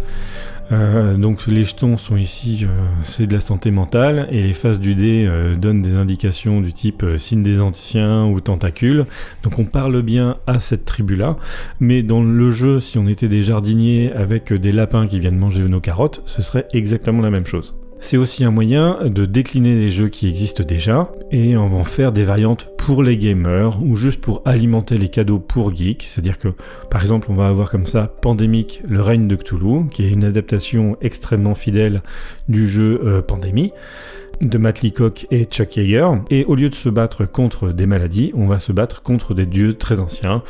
Euh, 0.72 1.16
donc 1.16 1.46
les 1.46 1.64
jetons 1.64 1.96
sont 1.96 2.16
ici, 2.16 2.64
euh, 2.64 2.86
c'est 3.02 3.26
de 3.26 3.34
la 3.34 3.40
santé 3.40 3.70
mentale, 3.70 4.26
et 4.30 4.42
les 4.42 4.52
faces 4.52 4.80
du 4.80 4.94
dé 4.94 5.24
euh, 5.26 5.54
donnent 5.54 5.82
des 5.82 5.96
indications 5.96 6.60
du 6.60 6.72
type 6.72 7.04
signe 7.18 7.42
des 7.42 7.60
anciens 7.60 8.26
ou 8.26 8.40
tentacules. 8.40 9.06
Donc 9.42 9.58
on 9.58 9.64
parle 9.64 10.02
bien 10.02 10.38
à 10.46 10.58
cette 10.58 10.84
tribu-là, 10.84 11.36
mais 11.80 12.02
dans 12.02 12.22
le 12.22 12.50
jeu, 12.50 12.80
si 12.80 12.98
on 12.98 13.06
était 13.06 13.28
des 13.28 13.42
jardiniers 13.42 14.12
avec 14.12 14.52
des 14.52 14.72
lapins 14.72 15.06
qui 15.06 15.20
viennent 15.20 15.38
manger 15.38 15.62
nos 15.62 15.80
carottes, 15.80 16.22
ce 16.26 16.42
serait 16.42 16.66
exactement 16.72 17.22
la 17.22 17.30
même 17.30 17.46
chose. 17.46 17.74
C'est 17.98 18.16
aussi 18.16 18.44
un 18.44 18.50
moyen 18.50 18.98
de 19.04 19.24
décliner 19.24 19.74
des 19.74 19.90
jeux 19.90 20.08
qui 20.08 20.28
existent 20.28 20.62
déjà 20.62 21.10
et 21.32 21.56
en 21.56 21.84
faire 21.84 22.12
des 22.12 22.24
variantes 22.24 22.70
pour 22.78 23.02
les 23.02 23.16
gamers 23.16 23.82
ou 23.82 23.96
juste 23.96 24.20
pour 24.20 24.42
alimenter 24.44 24.98
les 24.98 25.08
cadeaux 25.08 25.38
pour 25.38 25.74
geeks. 25.74 26.02
C'est-à-dire 26.02 26.38
que 26.38 26.48
par 26.90 27.02
exemple 27.02 27.28
on 27.30 27.34
va 27.34 27.48
avoir 27.48 27.70
comme 27.70 27.86
ça 27.86 28.06
Pandemic, 28.20 28.82
le 28.86 29.00
règne 29.00 29.26
de 29.26 29.34
Cthulhu, 29.34 29.88
qui 29.90 30.04
est 30.04 30.10
une 30.10 30.24
adaptation 30.24 30.96
extrêmement 31.00 31.54
fidèle 31.54 32.02
du 32.48 32.68
jeu 32.68 33.00
euh, 33.04 33.22
Pandémie 33.22 33.72
de 34.40 34.58
Matt 34.58 34.82
Leacock 34.82 35.26
et 35.30 35.44
Chuck 35.44 35.76
Yeager. 35.76 36.08
Et 36.30 36.44
au 36.44 36.54
lieu 36.54 36.68
de 36.68 36.74
se 36.74 36.88
battre 36.88 37.24
contre 37.24 37.72
des 37.72 37.86
maladies, 37.86 38.32
on 38.34 38.46
va 38.46 38.58
se 38.58 38.72
battre 38.72 39.02
contre 39.02 39.34
des 39.34 39.46
dieux 39.46 39.74
très 39.74 40.00
anciens, 40.00 40.42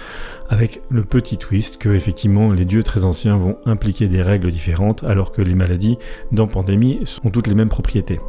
avec 0.48 0.82
le 0.90 1.04
petit 1.04 1.38
twist 1.38 1.78
que 1.78 1.90
effectivement 1.90 2.52
les 2.52 2.64
dieux 2.64 2.82
très 2.82 3.04
anciens 3.04 3.36
vont 3.36 3.58
impliquer 3.66 4.08
des 4.08 4.22
règles 4.22 4.50
différentes, 4.50 5.04
alors 5.04 5.32
que 5.32 5.42
les 5.42 5.54
maladies 5.54 5.98
dans 6.32 6.46
Pandémie 6.46 7.00
ont 7.24 7.30
toutes 7.30 7.46
les 7.46 7.54
mêmes 7.54 7.68
propriétés. 7.68 8.20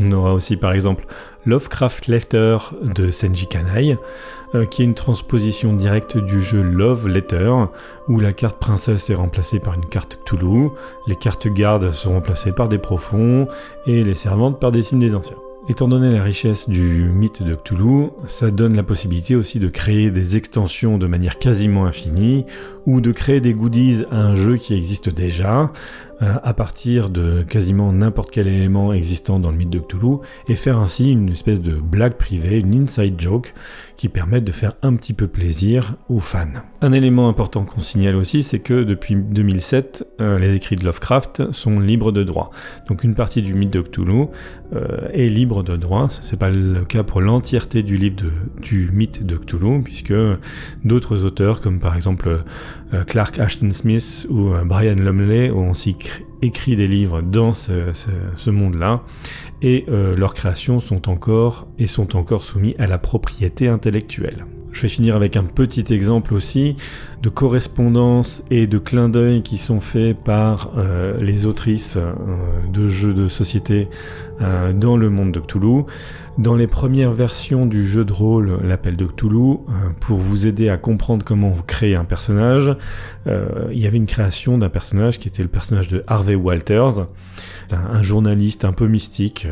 On 0.00 0.12
aura 0.12 0.34
aussi 0.34 0.56
par 0.56 0.72
exemple 0.72 1.04
Lovecraft 1.44 2.06
Letter 2.06 2.56
de 2.82 3.10
Senji 3.10 3.46
Kanai, 3.46 3.96
euh, 4.54 4.64
qui 4.66 4.82
est 4.82 4.84
une 4.84 4.94
transposition 4.94 5.72
directe 5.74 6.18
du 6.18 6.42
jeu 6.42 6.62
Love 6.62 7.08
Letter, 7.08 7.52
où 8.08 8.20
la 8.20 8.32
carte 8.32 8.58
princesse 8.58 9.10
est 9.10 9.14
remplacée 9.14 9.58
par 9.58 9.74
une 9.74 9.86
carte 9.86 10.18
Cthulhu, 10.24 10.70
les 11.06 11.16
cartes 11.16 11.48
gardes 11.48 11.92
sont 11.92 12.10
remplacées 12.10 12.52
par 12.52 12.68
des 12.68 12.78
profonds, 12.78 13.46
et 13.86 14.04
les 14.04 14.14
servantes 14.14 14.60
par 14.60 14.72
des 14.72 14.82
signes 14.82 15.00
des 15.00 15.14
anciens. 15.14 15.36
Étant 15.68 15.88
donné 15.88 16.10
la 16.10 16.22
richesse 16.22 16.68
du 16.68 17.10
mythe 17.14 17.42
de 17.42 17.54
Cthulhu, 17.54 18.08
ça 18.26 18.50
donne 18.50 18.74
la 18.74 18.82
possibilité 18.82 19.36
aussi 19.36 19.60
de 19.60 19.68
créer 19.68 20.10
des 20.10 20.36
extensions 20.36 20.98
de 20.98 21.06
manière 21.06 21.38
quasiment 21.38 21.84
infinie, 21.84 22.46
ou 22.86 23.00
de 23.00 23.12
créer 23.12 23.40
des 23.40 23.54
goodies 23.54 24.04
à 24.10 24.16
un 24.16 24.34
jeu 24.34 24.56
qui 24.56 24.74
existe 24.74 25.08
déjà, 25.08 25.72
euh, 26.22 26.34
à 26.42 26.52
partir 26.52 27.08
de 27.08 27.42
quasiment 27.42 27.94
n'importe 27.94 28.30
quel 28.30 28.46
élément 28.46 28.92
existant 28.92 29.38
dans 29.38 29.50
le 29.50 29.56
mythe 29.56 29.70
de 29.70 29.78
Cthulhu, 29.78 30.18
et 30.48 30.54
faire 30.54 30.78
ainsi 30.78 31.12
une 31.12 31.30
espèce 31.30 31.62
de 31.62 31.76
blague 31.76 32.14
privée, 32.14 32.58
une 32.58 32.82
inside 32.82 33.18
joke, 33.18 33.54
qui 33.96 34.10
permettent 34.10 34.44
de 34.44 34.52
faire 34.52 34.74
un 34.82 34.96
petit 34.96 35.14
peu 35.14 35.28
plaisir 35.28 35.96
aux 36.10 36.20
fans. 36.20 36.46
Un 36.82 36.92
élément 36.92 37.28
important 37.28 37.64
qu'on 37.64 37.80
signale 37.80 38.16
aussi, 38.16 38.42
c'est 38.42 38.58
que 38.58 38.82
depuis 38.82 39.14
2007, 39.14 40.06
euh, 40.20 40.38
les 40.38 40.54
écrits 40.54 40.76
de 40.76 40.84
Lovecraft 40.84 41.52
sont 41.52 41.80
libres 41.80 42.12
de 42.12 42.22
droit. 42.22 42.50
Donc 42.86 43.02
une 43.02 43.14
partie 43.14 43.40
du 43.40 43.54
mythe 43.54 43.72
de 43.72 43.80
Cthulhu 43.80 44.26
euh, 44.74 45.08
est 45.12 45.28
libre 45.28 45.62
de 45.62 45.76
droit. 45.76 46.08
C'est 46.10 46.38
pas 46.38 46.50
le 46.50 46.84
cas 46.84 47.02
pour 47.02 47.22
l'entièreté 47.22 47.82
du 47.82 47.96
livre 47.96 48.26
du 48.60 48.90
mythe 48.92 49.24
de 49.24 49.36
Cthulhu, 49.36 49.82
puisque 49.82 50.14
d'autres 50.84 51.24
auteurs, 51.24 51.62
comme 51.62 51.80
par 51.80 51.96
exemple 51.96 52.44
Clark 53.06 53.38
Ashton 53.38 53.70
Smith 53.70 54.26
ou 54.28 54.52
euh, 54.52 54.64
Brian 54.64 54.94
Lumley, 54.94 55.50
ont 55.50 55.70
aussi 55.70 55.96
écrit 56.42 56.76
des 56.76 56.88
livres 56.88 57.22
dans 57.22 57.52
ce, 57.52 58.50
monde-là, 58.50 59.02
et 59.62 59.84
euh, 59.88 60.16
leurs 60.16 60.34
créations 60.34 60.80
sont 60.80 61.08
encore 61.08 61.68
et 61.78 61.86
sont 61.86 62.16
encore 62.16 62.42
soumis 62.42 62.74
à 62.78 62.86
la 62.86 62.98
propriété 62.98 63.68
intellectuelle. 63.68 64.46
Je 64.72 64.82
vais 64.82 64.88
finir 64.88 65.16
avec 65.16 65.36
un 65.36 65.42
petit 65.42 65.92
exemple 65.92 66.32
aussi 66.32 66.76
de 67.22 67.28
correspondance 67.28 68.44
et 68.50 68.66
de 68.66 68.78
clins 68.78 69.08
d'œil 69.08 69.42
qui 69.42 69.58
sont 69.58 69.80
faits 69.80 70.16
par 70.16 70.72
euh, 70.76 71.20
les 71.20 71.46
autrices 71.46 71.96
euh, 71.96 72.12
de 72.72 72.86
jeux 72.86 73.12
de 73.12 73.28
société 73.28 73.88
euh, 74.40 74.72
dans 74.72 74.96
le 74.96 75.10
monde 75.10 75.32
de 75.32 75.40
Cthulhu. 75.40 75.84
Dans 76.40 76.54
les 76.54 76.66
premières 76.66 77.12
versions 77.12 77.66
du 77.66 77.84
jeu 77.86 78.02
de 78.02 78.14
rôle 78.14 78.60
L'appel 78.62 78.96
de 78.96 79.04
Cthulhu, 79.04 79.58
pour 80.00 80.16
vous 80.16 80.46
aider 80.46 80.70
à 80.70 80.78
comprendre 80.78 81.22
comment 81.22 81.50
vous 81.50 81.62
créez 81.62 81.96
un 81.96 82.06
personnage, 82.06 82.74
il 83.26 83.78
y 83.78 83.86
avait 83.86 83.98
une 83.98 84.06
création 84.06 84.56
d'un 84.56 84.70
personnage 84.70 85.18
qui 85.18 85.28
était 85.28 85.42
le 85.42 85.50
personnage 85.50 85.88
de 85.88 86.02
Harvey 86.06 86.36
Walters, 86.36 87.08
un 87.72 88.00
journaliste 88.00 88.64
un 88.64 88.72
peu 88.72 88.86
mystique 88.86 89.46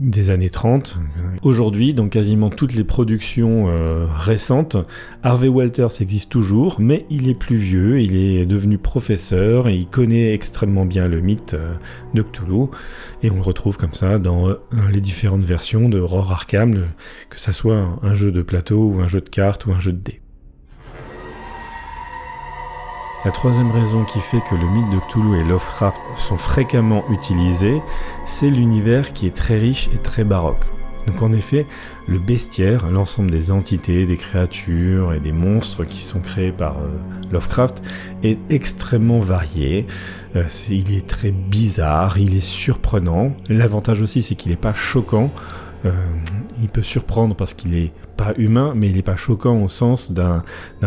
des 0.00 0.30
années 0.30 0.50
30. 0.50 0.98
Aujourd'hui, 1.42 1.92
dans 1.92 2.08
quasiment 2.08 2.48
toutes 2.48 2.74
les 2.74 2.84
productions 2.84 3.68
euh, 3.68 4.06
récentes, 4.08 4.78
Harvey 5.22 5.48
Walters 5.48 6.00
existe 6.00 6.30
toujours, 6.30 6.76
mais 6.80 7.04
il 7.10 7.28
est 7.28 7.34
plus 7.34 7.56
vieux, 7.56 8.00
il 8.00 8.16
est 8.16 8.46
devenu 8.46 8.78
professeur 8.78 9.68
et 9.68 9.76
il 9.76 9.86
connaît 9.86 10.32
extrêmement 10.32 10.86
bien 10.86 11.06
le 11.06 11.20
mythe 11.20 11.54
euh, 11.54 11.74
de 12.14 12.22
Cthulhu. 12.22 12.68
Et 13.22 13.30
on 13.30 13.36
le 13.36 13.42
retrouve 13.42 13.76
comme 13.76 13.94
ça 13.94 14.18
dans 14.18 14.48
euh, 14.48 14.56
les 14.90 15.02
différentes 15.02 15.44
versions 15.44 15.88
de 15.90 16.00
Roar 16.00 16.32
Arkham, 16.32 16.86
que 17.28 17.38
ça 17.38 17.52
soit 17.52 17.98
un 18.02 18.14
jeu 18.14 18.32
de 18.32 18.42
plateau 18.42 18.94
ou 18.94 19.00
un 19.00 19.08
jeu 19.08 19.20
de 19.20 19.28
cartes 19.28 19.66
ou 19.66 19.72
un 19.72 19.80
jeu 19.80 19.92
de 19.92 19.98
dés. 19.98 20.20
La 23.22 23.32
troisième 23.32 23.70
raison 23.70 24.04
qui 24.04 24.18
fait 24.18 24.40
que 24.48 24.54
le 24.54 24.66
mythe 24.66 24.88
de 24.90 24.98
Cthulhu 24.98 25.38
et 25.38 25.44
Lovecraft 25.44 26.00
sont 26.16 26.38
fréquemment 26.38 27.02
utilisés, 27.10 27.82
c'est 28.24 28.48
l'univers 28.48 29.12
qui 29.12 29.26
est 29.26 29.36
très 29.36 29.58
riche 29.58 29.90
et 29.94 29.98
très 29.98 30.24
baroque. 30.24 30.64
Donc 31.06 31.20
en 31.20 31.30
effet, 31.32 31.66
le 32.08 32.18
bestiaire, 32.18 32.90
l'ensemble 32.90 33.30
des 33.30 33.50
entités, 33.50 34.06
des 34.06 34.16
créatures 34.16 35.12
et 35.12 35.20
des 35.20 35.32
monstres 35.32 35.84
qui 35.84 35.98
sont 35.98 36.20
créés 36.20 36.50
par 36.50 36.78
euh, 36.78 36.88
Lovecraft, 37.30 37.82
est 38.22 38.38
extrêmement 38.50 39.18
varié. 39.18 39.86
Euh, 40.34 40.44
il 40.70 40.96
est 40.96 41.06
très 41.06 41.30
bizarre, 41.30 42.16
il 42.16 42.34
est 42.34 42.44
surprenant. 42.44 43.32
L'avantage 43.50 44.00
aussi, 44.00 44.22
c'est 44.22 44.34
qu'il 44.34 44.50
n'est 44.50 44.56
pas 44.56 44.72
choquant. 44.74 45.30
Euh, 45.84 45.90
il 46.62 46.68
peut 46.68 46.82
surprendre 46.82 47.34
parce 47.34 47.52
qu'il 47.52 47.74
est 47.74 47.92
humain, 48.36 48.72
mais 48.76 48.88
il 48.88 48.96
n'est 48.96 49.02
pas 49.02 49.16
choquant 49.16 49.60
au 49.60 49.68
sens 49.68 50.12
d'un 50.12 50.42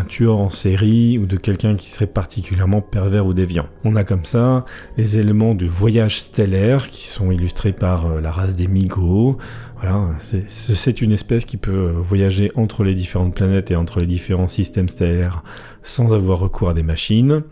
tueur 0.08 0.40
en 0.40 0.50
série 0.50 1.18
ou 1.18 1.26
de 1.26 1.38
quelqu'un 1.38 1.76
qui 1.76 1.90
serait 1.90 2.08
particulièrement 2.08 2.82
pervers 2.82 3.26
ou 3.26 3.34
déviant. 3.34 3.68
On 3.84 3.96
a 3.96 4.04
comme 4.04 4.26
ça 4.26 4.66
les 4.98 5.18
éléments 5.18 5.56
du 5.56 5.68
voyage 5.68 6.20
stellaire 6.20 6.90
qui 6.90 7.08
sont 7.08 7.32
illustrés 7.32 7.74
par 7.74 8.06
euh, 8.06 8.22
la 8.22 8.32
race 8.32 8.56
des 8.56 8.68
Migos. 8.68 9.38
Voilà, 9.82 10.12
c'est 10.48 11.02
une 11.02 11.12
espèce 11.12 11.44
qui 11.44 11.58
peut 11.58 11.72
euh, 11.72 11.92
voyager 11.92 12.52
entre 12.56 12.84
les 12.84 12.96
différentes 12.96 13.36
planètes 13.36 13.70
et 13.72 13.76
entre 13.76 14.00
les 14.00 14.06
différents 14.06 14.48
systèmes 14.48 14.88
stellaires 14.88 15.44
sans 15.82 16.14
avoir 16.14 16.40
recours 16.40 16.70
à 16.70 16.74
des 16.74 16.84
machines 16.84 17.44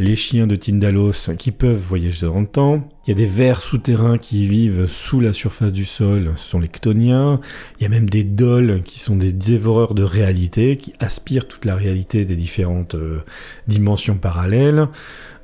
les 0.00 0.16
chiens 0.16 0.46
de 0.46 0.56
Tindalos 0.56 1.30
qui 1.38 1.52
peuvent 1.52 1.76
voyager 1.76 2.26
dans 2.26 2.40
le 2.40 2.46
temps. 2.46 2.88
Il 3.06 3.10
y 3.10 3.12
a 3.12 3.14
des 3.14 3.26
vers 3.26 3.60
souterrains 3.60 4.18
qui 4.18 4.46
vivent 4.46 4.86
sous 4.86 5.20
la 5.20 5.32
surface 5.32 5.72
du 5.72 5.84
sol, 5.84 6.32
ce 6.36 6.48
sont 6.48 6.58
les 6.58 6.68
Ctoniens. 6.68 7.40
Il 7.78 7.82
y 7.82 7.86
a 7.86 7.88
même 7.88 8.08
des 8.08 8.24
dolls 8.24 8.82
qui 8.84 8.98
sont 8.98 9.16
des 9.16 9.32
dévoreurs 9.32 9.94
de 9.94 10.02
réalité, 10.02 10.76
qui 10.76 10.94
aspirent 11.00 11.46
toute 11.46 11.64
la 11.64 11.76
réalité 11.76 12.24
des 12.24 12.36
différentes 12.36 12.94
euh, 12.94 13.20
dimensions 13.68 14.16
parallèles. 14.16 14.88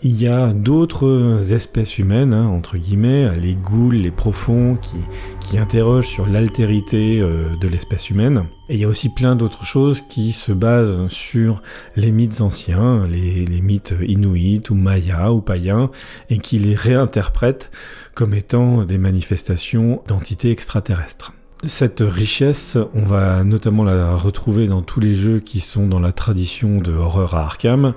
Il 0.03 0.21
y 0.21 0.29
a 0.29 0.53
d'autres 0.53 1.55
espèces 1.55 1.97
humaines, 1.97 2.35
hein, 2.35 2.47
entre 2.47 2.77
guillemets, 2.77 3.35
les 3.41 3.55
ghouls, 3.55 3.95
les 3.95 4.11
profonds, 4.11 4.77
qui, 4.77 4.99
qui 5.41 5.57
interrogent 5.57 6.09
sur 6.09 6.27
l'altérité 6.27 7.19
euh, 7.21 7.57
de 7.59 7.67
l'espèce 7.67 8.11
humaine. 8.11 8.45
Et 8.69 8.75
il 8.75 8.81
y 8.81 8.85
a 8.85 8.89
aussi 8.89 9.09
plein 9.09 9.37
d'autres 9.37 9.65
choses 9.65 10.03
qui 10.07 10.33
se 10.33 10.53
basent 10.53 11.09
sur 11.09 11.63
les 11.97 12.13
mythes 12.13 12.43
anciens, 12.43 13.05
les, 13.05 13.47
les 13.47 13.63
mythes 13.63 13.95
inuits 14.07 14.63
ou 14.69 14.75
mayas 14.75 15.33
ou 15.33 15.41
païens, 15.41 15.91
et 16.29 16.39
qui 16.39 16.59
les 16.59 16.75
réinterprètent 16.75 17.71
comme 18.15 18.35
étant 18.35 18.85
des 18.85 18.99
manifestations 18.99 20.03
d'entités 20.07 20.51
extraterrestres. 20.51 21.33
Cette 21.65 22.03
richesse, 22.07 22.77
on 22.95 23.03
va 23.03 23.43
notamment 23.45 23.83
la 23.83 24.15
retrouver 24.15 24.67
dans 24.67 24.83
tous 24.83 25.01
les 25.01 25.15
jeux 25.15 25.41
qui 25.41 25.61
sont 25.61 25.87
dans 25.87 26.01
la 26.01 26.13
tradition 26.13 26.83
de 26.83 26.93
Horror 26.93 27.35
à 27.35 27.45
Arkham. 27.45 27.95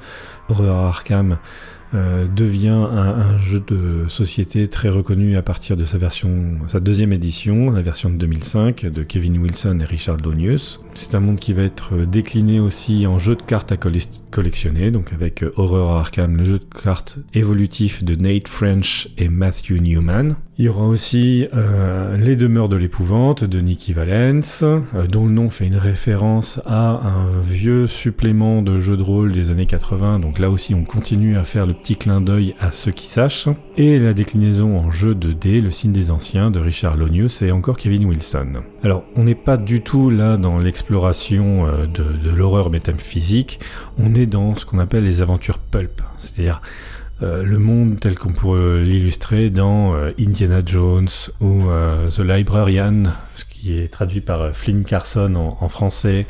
Horror 0.48 0.78
à 0.78 0.88
Arkham 0.88 1.38
euh, 1.96 2.28
devient 2.28 2.68
un, 2.70 3.38
jeu 3.38 3.64
de 3.66 4.06
société 4.08 4.68
très 4.68 4.90
reconnu 4.90 5.38
à 5.38 5.42
partir 5.42 5.76
de 5.76 5.84
sa 5.86 5.98
version, 5.98 6.30
sa 6.68 6.80
deuxième 6.80 7.14
édition, 7.14 7.72
la 7.72 7.82
version 7.82 8.10
de 8.10 8.16
2005 8.16 8.86
de 8.86 9.04
Kevin 9.04 9.40
Wilson 9.40 9.80
et 9.82 9.86
Richard 9.86 10.18
Lonius. 10.18 10.82
C'est 11.00 11.16
un 11.16 11.22
monde 11.22 11.40
qui 11.40 11.54
va 11.54 11.64
être 11.64 11.96
décliné 12.06 12.60
aussi 12.60 13.08
en 13.08 13.20
jeu 13.20 13.38
de 13.38 13.42
cartes 13.42 13.72
à 13.72 13.78
collectionner, 13.78 14.92
donc 14.92 15.14
avec 15.14 15.44
euh, 15.44 15.54
Horror 15.56 15.96
Arkham, 15.96 16.36
le 16.36 16.44
jeu 16.44 16.60
de 16.60 16.66
cartes 16.84 17.20
évolutif 17.34 18.04
de 18.04 18.16
Nate 18.16 18.50
French 18.50 19.08
et 19.18 19.30
Matthew 19.30 19.80
Newman. 19.80 20.36
Il 20.58 20.66
y 20.66 20.68
aura 20.68 20.86
aussi 20.86 21.48
euh, 21.54 22.18
Les 22.18 22.36
demeures 22.36 22.68
de 22.68 22.76
l'épouvante 22.76 23.46
de 23.46 23.62
Nicky 23.62 23.94
Valence, 23.94 24.64
euh, 24.64 25.08
dont 25.10 25.26
le 25.26 25.32
nom 25.32 25.50
fait 25.50 25.68
une 25.68 25.78
référence 25.78 26.62
à 26.66 27.00
un 27.08 27.40
vieux 27.42 27.88
supplément 27.88 28.62
de 28.62 28.78
jeu 28.78 28.98
de 28.98 29.04
rôle 29.04 29.32
des 29.32 29.52
années 29.52 29.68
80, 29.68 30.20
donc 30.20 30.38
là 30.38 30.50
aussi 30.50 30.76
on 30.76 30.84
continue 30.84 31.38
à 31.38 31.46
faire 31.46 31.66
le 31.66 31.74
petit 31.74 31.96
clin 31.96 32.20
d'œil 32.20 32.56
à 32.60 32.74
ceux 32.74 32.92
qui 32.92 33.06
sachent. 33.06 33.48
Et 33.78 34.00
la 34.00 34.14
déclinaison 34.14 34.78
en 34.78 34.92
jeu 34.92 35.16
de 35.16 35.32
dés, 35.32 35.62
Le 35.62 35.72
signe 35.72 35.94
des 35.94 36.12
anciens 36.12 36.52
de 36.52 36.60
Richard 36.60 36.98
Lonius 36.98 37.42
et 37.42 37.52
encore 37.52 37.78
Kevin 37.78 38.04
Wilson. 38.04 38.56
Alors 38.84 39.06
on 39.16 39.24
n'est 39.24 39.36
pas 39.36 39.56
du 39.56 39.80
tout 39.80 40.10
là 40.10 40.36
dans 40.36 40.58
l'exploration 40.58 40.89
euh, 40.92 41.86
de, 41.86 42.30
l'horreur 42.30 42.70
métaphysique, 42.70 43.60
on 43.98 44.14
est 44.16 44.26
dans 44.26 44.56
ce 44.56 44.66
qu'on 44.66 44.80
appelle 44.80 45.04
les 45.04 45.22
aventures 45.22 45.58
pulp, 45.58 46.02
c'est-à-dire 46.18 46.62
euh, 47.22 47.44
le 47.44 47.60
monde 47.60 48.00
tel 48.00 48.18
qu'on 48.18 48.32
pourrait 48.32 48.84
l'illustrer 48.84 49.50
dans 49.50 49.94
euh, 49.94 50.12
Indiana 50.20 50.62
Jones 50.66 51.10
ou 51.42 51.66
The 52.10 52.20
Librarian, 52.20 53.04
ce 53.36 53.46
qui 53.46 53.78
est 53.78 53.90
traduit 53.90 54.22
par 54.22 54.56
Flynn 54.56 54.84
Carson 54.84 55.36
en, 55.36 55.70
français. 55.70 56.26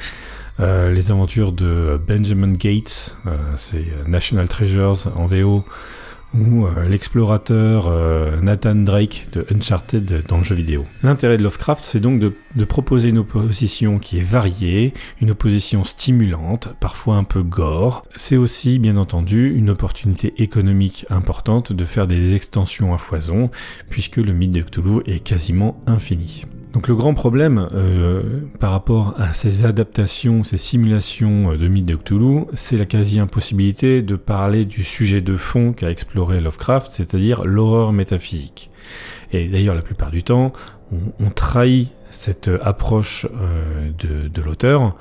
les 0.60 1.12
aventures 1.12 1.54
de 1.54 2.00
Benjamin 2.06 2.54
Gates, 2.54 3.18
c'est 3.56 3.86
National 4.08 4.50
Treasures 4.50 5.08
en 5.16 5.26
VO, 5.26 5.64
ou 6.34 6.66
euh, 6.66 6.88
l'explorateur 6.88 7.88
euh, 7.88 8.40
Nathan 8.42 8.76
Drake 8.76 9.28
de 9.34 9.46
Uncharted 9.54 10.24
dans 10.28 10.38
le 10.38 10.44
jeu 10.44 10.56
vidéo. 10.56 10.86
L'intérêt 11.04 11.38
de 11.38 11.44
Lovecraft, 11.44 11.84
c'est 11.84 12.00
donc 12.00 12.20
de, 12.20 12.34
de, 12.56 12.66
proposer 12.66 13.10
une 13.10 13.18
opposition 13.18 14.00
qui 14.00 14.20
est 14.20 14.24
variée, 14.24 14.94
une 15.22 15.32
opposition 15.32 15.84
stimulante, 15.84 16.74
parfois 16.80 17.16
un 17.16 17.24
peu 17.24 17.42
gore. 17.42 18.06
C'est 18.16 18.38
aussi, 18.38 18.80
bien 18.80 18.98
entendu, 18.98 19.54
une 19.56 19.70
opportunité 19.70 20.34
économique 20.42 21.06
importante 21.10 21.74
de 21.74 21.86
faire 21.86 22.08
des 22.08 22.36
extensions 22.36 22.94
à 22.94 22.98
foison, 22.98 23.50
puisque 23.90 24.18
le 24.18 24.34
mythe 24.34 24.52
de 24.52 24.62
Cthulhu 24.62 25.02
est 25.06 25.20
quasiment 25.20 25.82
infini. 25.88 26.46
Donc 26.74 26.88
le 26.88 26.96
grand 26.96 27.16
problème 27.16 27.68
euh, 27.74 28.42
par 28.60 28.72
rapport 28.72 29.16
à 29.18 29.34
ces 29.34 29.66
adaptations, 29.66 30.44
ces 30.44 30.58
simulations 30.58 31.52
euh, 31.52 31.58
de 31.58 31.68
mythes 31.68 31.86
de 31.86 31.98
c'est 32.54 32.78
la 32.78 32.86
quasi-impossibilité 32.86 34.04
de 34.04 34.16
parler 34.16 34.66
du 34.66 34.84
sujet 34.84 35.22
de 35.22 35.36
fond 35.36 35.74
qu'a 35.74 35.90
exploré 35.90 36.40
Lovecraft, 36.40 36.92
c'est-à-dire 36.92 37.44
l'horreur 37.44 37.92
métaphysique. 37.92 38.70
Et 39.32 39.48
d'ailleurs 39.48 39.76
la 39.76 39.82
plupart 39.82 40.12
du 40.12 40.22
temps, 40.22 40.54
on, 40.92 41.30
trahit 41.30 41.90
cette 42.10 42.50
approche 42.62 43.26
euh, 43.26 43.90
de, 43.98 44.28
de 44.28 44.42
l'auteur 44.42 44.96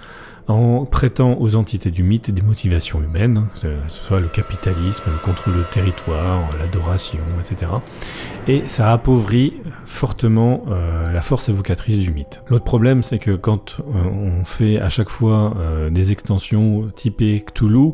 en 0.48 0.86
prêtant 0.86 1.36
aux 1.40 1.56
entités 1.56 1.90
du 1.90 2.02
mythe 2.02 2.30
des 2.30 2.40
motivations 2.40 3.02
humaines, 3.02 3.46
que 3.54 3.60
ce 3.60 3.68
soit 3.88 4.18
le 4.18 4.28
capitalisme, 4.28 5.04
le 5.06 5.18
contrôle 5.18 5.58
de 5.58 5.62
territoire, 5.62 6.48
l'adoration, 6.58 7.18
etc. 7.38 7.70
Et 8.46 8.62
ça 8.64 8.90
appauvrit 8.90 9.54
fortement 9.84 10.64
euh, 10.68 11.12
la 11.12 11.20
force 11.20 11.50
évocatrice 11.50 11.98
du 11.98 12.10
mythe. 12.10 12.42
L'autre 12.48 12.64
problème, 12.64 13.02
c'est 13.02 13.18
que 13.18 13.32
quand 13.32 13.80
euh, 13.80 14.40
on 14.40 14.44
fait 14.46 14.80
à 14.80 14.88
chaque 14.88 15.10
fois 15.10 15.54
euh, 15.58 15.90
des 15.90 16.12
extensions 16.12 16.90
typées 16.96 17.44
Cthulhu, 17.46 17.92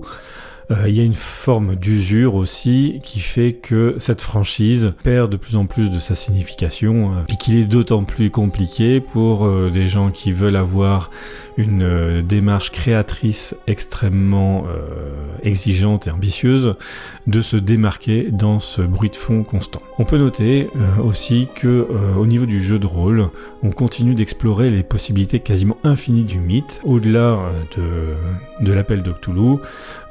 euh, 0.71 0.89
il 0.89 0.95
y 0.95 1.01
a 1.01 1.05
une 1.05 1.15
forme 1.15 1.75
d'usure 1.75 2.35
aussi 2.35 3.01
qui 3.03 3.21
fait 3.21 3.53
que 3.53 3.97
cette 3.99 4.23
franchise 4.23 4.95
perd 5.03 5.31
de 5.31 5.37
plus 5.37 5.57
en 5.57 5.67
plus 5.67 5.91
de 5.91 5.99
sa 5.99 6.15
signification 6.15 7.13
euh, 7.13 7.17
et 7.29 7.37
qu'il 7.37 7.57
est 7.57 7.67
d'autant 7.67 8.05
plus 8.05 8.31
compliqué 8.31 9.01
pour 9.01 9.45
euh, 9.45 9.71
des 9.71 9.89
gens 9.89 10.11
qui 10.11 10.33
veulent 10.33 10.57
avoir 10.57 11.11
une 11.57 12.23
démarche 12.23 12.73
créatrice 12.73 13.55
extrêmement 13.69 14.65
exigeante 15.45 16.09
et 16.09 16.11
ambitieuse 16.11 16.75
de 17.29 17.43
se 17.43 17.57
démarquer 17.57 18.31
dans 18.33 18.59
ce 18.59 18.83
bruit 18.83 19.09
de 19.09 19.15
fond 19.15 19.45
constant. 19.45 19.81
On 19.99 20.05
peut 20.05 20.19
noter 20.19 20.69
aussi 21.01 21.47
que 21.55 21.87
au 22.19 22.27
niveau 22.27 22.47
du 22.47 22.61
jeu 22.61 22.81
de 22.81 22.87
rôle, 22.87 23.29
on 23.63 23.71
continue 23.71 24.17
d'explorer 24.17 24.69
les 24.71 24.83
possibilités 24.83 25.39
quasiment 25.39 25.77
infinies 25.85 26.25
du 26.25 26.41
mythe 26.41 26.81
au-delà 26.83 27.39
de, 27.77 28.73
l'appel 28.73 29.05
de 29.05 29.13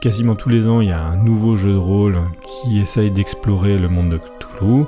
quasiment 0.04 0.36
tous 0.36 0.50
les 0.50 0.68
ans, 0.68 0.82
il 0.82 0.90
y 0.90 0.92
a 0.92 1.02
un 1.02 1.16
nouveau 1.16 1.56
jeu 1.56 1.72
de 1.72 1.78
rôle 1.78 2.20
qui 2.42 2.82
essaye 2.82 3.10
d'explorer 3.10 3.78
le 3.78 3.88
monde 3.88 4.10
de 4.10 4.18
Cthulhu. 4.18 4.84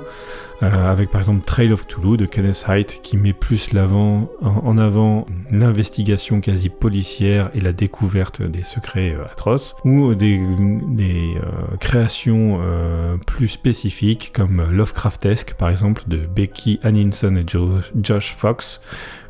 Euh, 0.62 0.90
avec 0.90 1.10
par 1.10 1.20
exemple 1.20 1.44
Trail 1.44 1.70
of 1.72 1.86
Cthulhu 1.86 2.16
de 2.16 2.24
Kenneth 2.24 2.64
Haidt 2.66 3.00
qui 3.02 3.18
met 3.18 3.34
plus 3.34 3.70
en, 3.74 4.78
avant 4.78 5.26
l'investigation 5.50 6.40
quasi 6.40 6.70
policière 6.70 7.50
et 7.54 7.60
la 7.60 7.72
découverte 7.72 8.40
des 8.42 8.62
secrets 8.62 9.14
euh, 9.18 9.24
atroces, 9.24 9.76
ou 9.84 10.14
des, 10.14 10.38
euh, 10.38 11.76
créations 11.78 12.60
plus 13.26 13.48
spécifiques 13.48 14.32
comme 14.34 14.70
Lovecraftesque 14.70 15.54
par 15.54 15.70
exemple 15.70 16.02
de 16.08 16.18
Becky 16.26 16.78
Hanninson 16.82 17.36
et 17.36 17.44
Josh 18.02 18.34
Fox, 18.34 18.82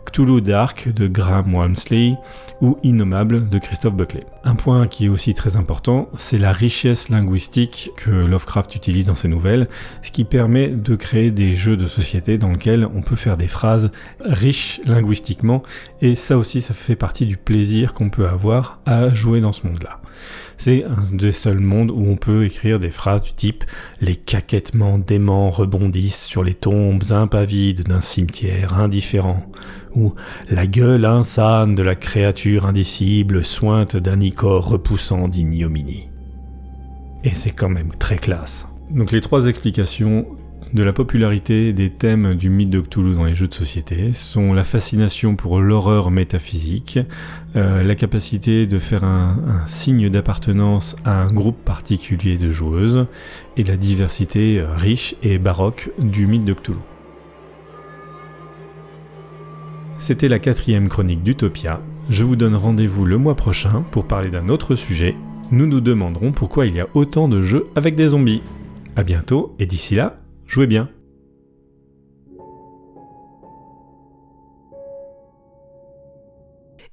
Cthulhu 0.07 0.41
Dark 0.41 0.89
de 0.89 1.07
Graham 1.07 1.55
Walmsley 1.55 2.15
ou 2.61 2.79
Innommable 2.83 3.49
de 3.49 3.59
Christophe 3.59 3.95
Buckley. 3.95 4.25
Un 4.45 4.55
point 4.55 4.87
qui 4.87 5.07
est 5.07 5.09
aussi 5.09 5.35
très 5.35 5.57
important, 5.57 6.09
c'est 6.17 6.39
la 6.39 6.53
richesse 6.53 7.09
linguistique 7.09 7.91
que 7.97 8.11
Lovecraft 8.11 8.75
utilise 8.75 9.05
dans 9.05 9.15
ses 9.15 9.29
nouvelles, 9.29 9.69
ce 10.03 10.11
qui 10.11 10.25
permet 10.25 10.69
de 10.69 10.97
créer 10.97 11.31
des 11.31 11.55
jeux 11.55 11.77
de 11.77 11.87
société 11.87 12.39
dans 12.39 12.51
lesquels 12.51 12.87
on 12.95 13.03
peut 13.03 13.17
faire 13.17 13.37
des 13.37 13.49
phrases 13.49 13.91
riches 14.21 14.81
linguistiquement, 14.87 15.63
et 16.01 16.15
ça 16.15 16.39
aussi 16.39 16.61
ça 16.61 16.73
fait 16.73 16.97
partie 16.97 17.27
du 17.27 17.37
plaisir 17.37 17.93
qu'on 17.93 18.09
peut 18.09 18.27
avoir 18.27 18.81
à 18.87 19.11
jouer 19.11 19.41
dans 19.41 19.53
ce 19.53 19.67
monde-là. 19.67 20.01
C'est 20.59 20.85
un 20.85 21.15
des 21.15 21.33
seuls 21.33 21.61
mondes 21.61 21.91
où 21.91 22.03
on 22.07 22.17
peut 22.17 22.47
écrire 22.47 22.79
des 22.79 22.91
phrases 22.91 23.23
du 23.23 23.35
type 23.35 23.65
Les 24.01 24.17
caquettements 24.17 24.99
déments 24.99 25.51
rebondissent 25.51 26.25
sur 26.25 26.43
les 26.43 26.55
tombes 26.55 27.05
impavides 27.11 27.87
d'un 27.87 28.01
cimetière 28.01 28.75
indifférent 28.75 29.45
La 30.51 30.67
gueule 30.67 31.05
insane 31.05 31.75
de 31.75 31.83
la 31.83 31.95
créature 31.95 32.67
indicible 32.67 33.45
sointe 33.45 33.97
d'un 33.97 34.21
icor 34.21 34.69
repoussant 34.69 35.29
d'ignominie. 35.29 36.09
Et 37.25 37.31
c'est 37.31 37.51
quand 37.51 37.69
même 37.69 37.93
très 37.99 38.19
classe. 38.19 38.67
Donc 38.91 39.11
les 39.11 39.21
trois 39.21 39.47
explications 39.47 40.27
de 40.73 40.83
la 40.83 40.93
popularité 40.93 41.73
des 41.73 41.91
thèmes 41.91 42.35
du 42.35 42.51
mythe 42.51 42.71
de 42.71 42.81
Cthulhu 42.81 43.15
dans 43.15 43.25
les 43.25 43.35
jeux 43.35 43.49
de 43.49 43.55
société 43.55 44.13
sont 44.13 44.53
la 44.53 44.65
fascination 44.65 45.37
pour 45.37 45.61
l'horreur 45.61 46.11
métaphysique, 46.11 46.99
euh, 47.55 47.83
la 47.83 47.95
capacité 47.95 48.67
de 48.67 48.79
faire 48.79 49.05
un, 49.05 49.63
un 49.63 49.67
signe 49.67 50.11
d'appartenance 50.11 50.97
à 51.05 51.23
un 51.23 51.33
groupe 51.33 51.65
particulier 51.65 52.37
de 52.37 52.51
joueuses, 52.51 53.07
et 53.57 53.65
la 53.65 53.77
diversité 53.77 54.63
riche 54.77 55.15
et 55.23 55.39
baroque 55.39 55.91
du 55.99 56.27
mythe 56.27 56.45
de 56.45 56.53
Cthulhu. 56.53 56.79
C'était 59.99 60.29
la 60.29 60.39
quatrième 60.39 60.89
chronique 60.89 61.23
d'Utopia. 61.23 61.81
Je 62.11 62.25
vous 62.25 62.37
donne 62.37 62.55
rendez-vous 62.55 63.05
le 63.05 63.19
mois 63.19 63.35
prochain 63.35 63.83
pour 63.91 64.07
parler 64.07 64.31
d'un 64.31 64.49
autre 64.49 64.75
sujet. 64.75 65.17
Nous 65.51 65.67
nous 65.67 65.81
demanderons 65.81 66.33
pourquoi 66.33 66.67
il 66.67 66.75
y 66.75 66.81
a 66.81 66.89
autant 66.95 67.29
de 67.29 67.41
jeux 67.41 67.67
avec 67.75 67.97
des 67.97 68.09
zombies. 68.09 68.43
A 68.95 69.03
bientôt 69.03 69.55
et 69.59 69.67
d'ici 69.67 69.95
là, 69.95 70.19
Jouez 70.47 70.67
bien. 70.67 70.89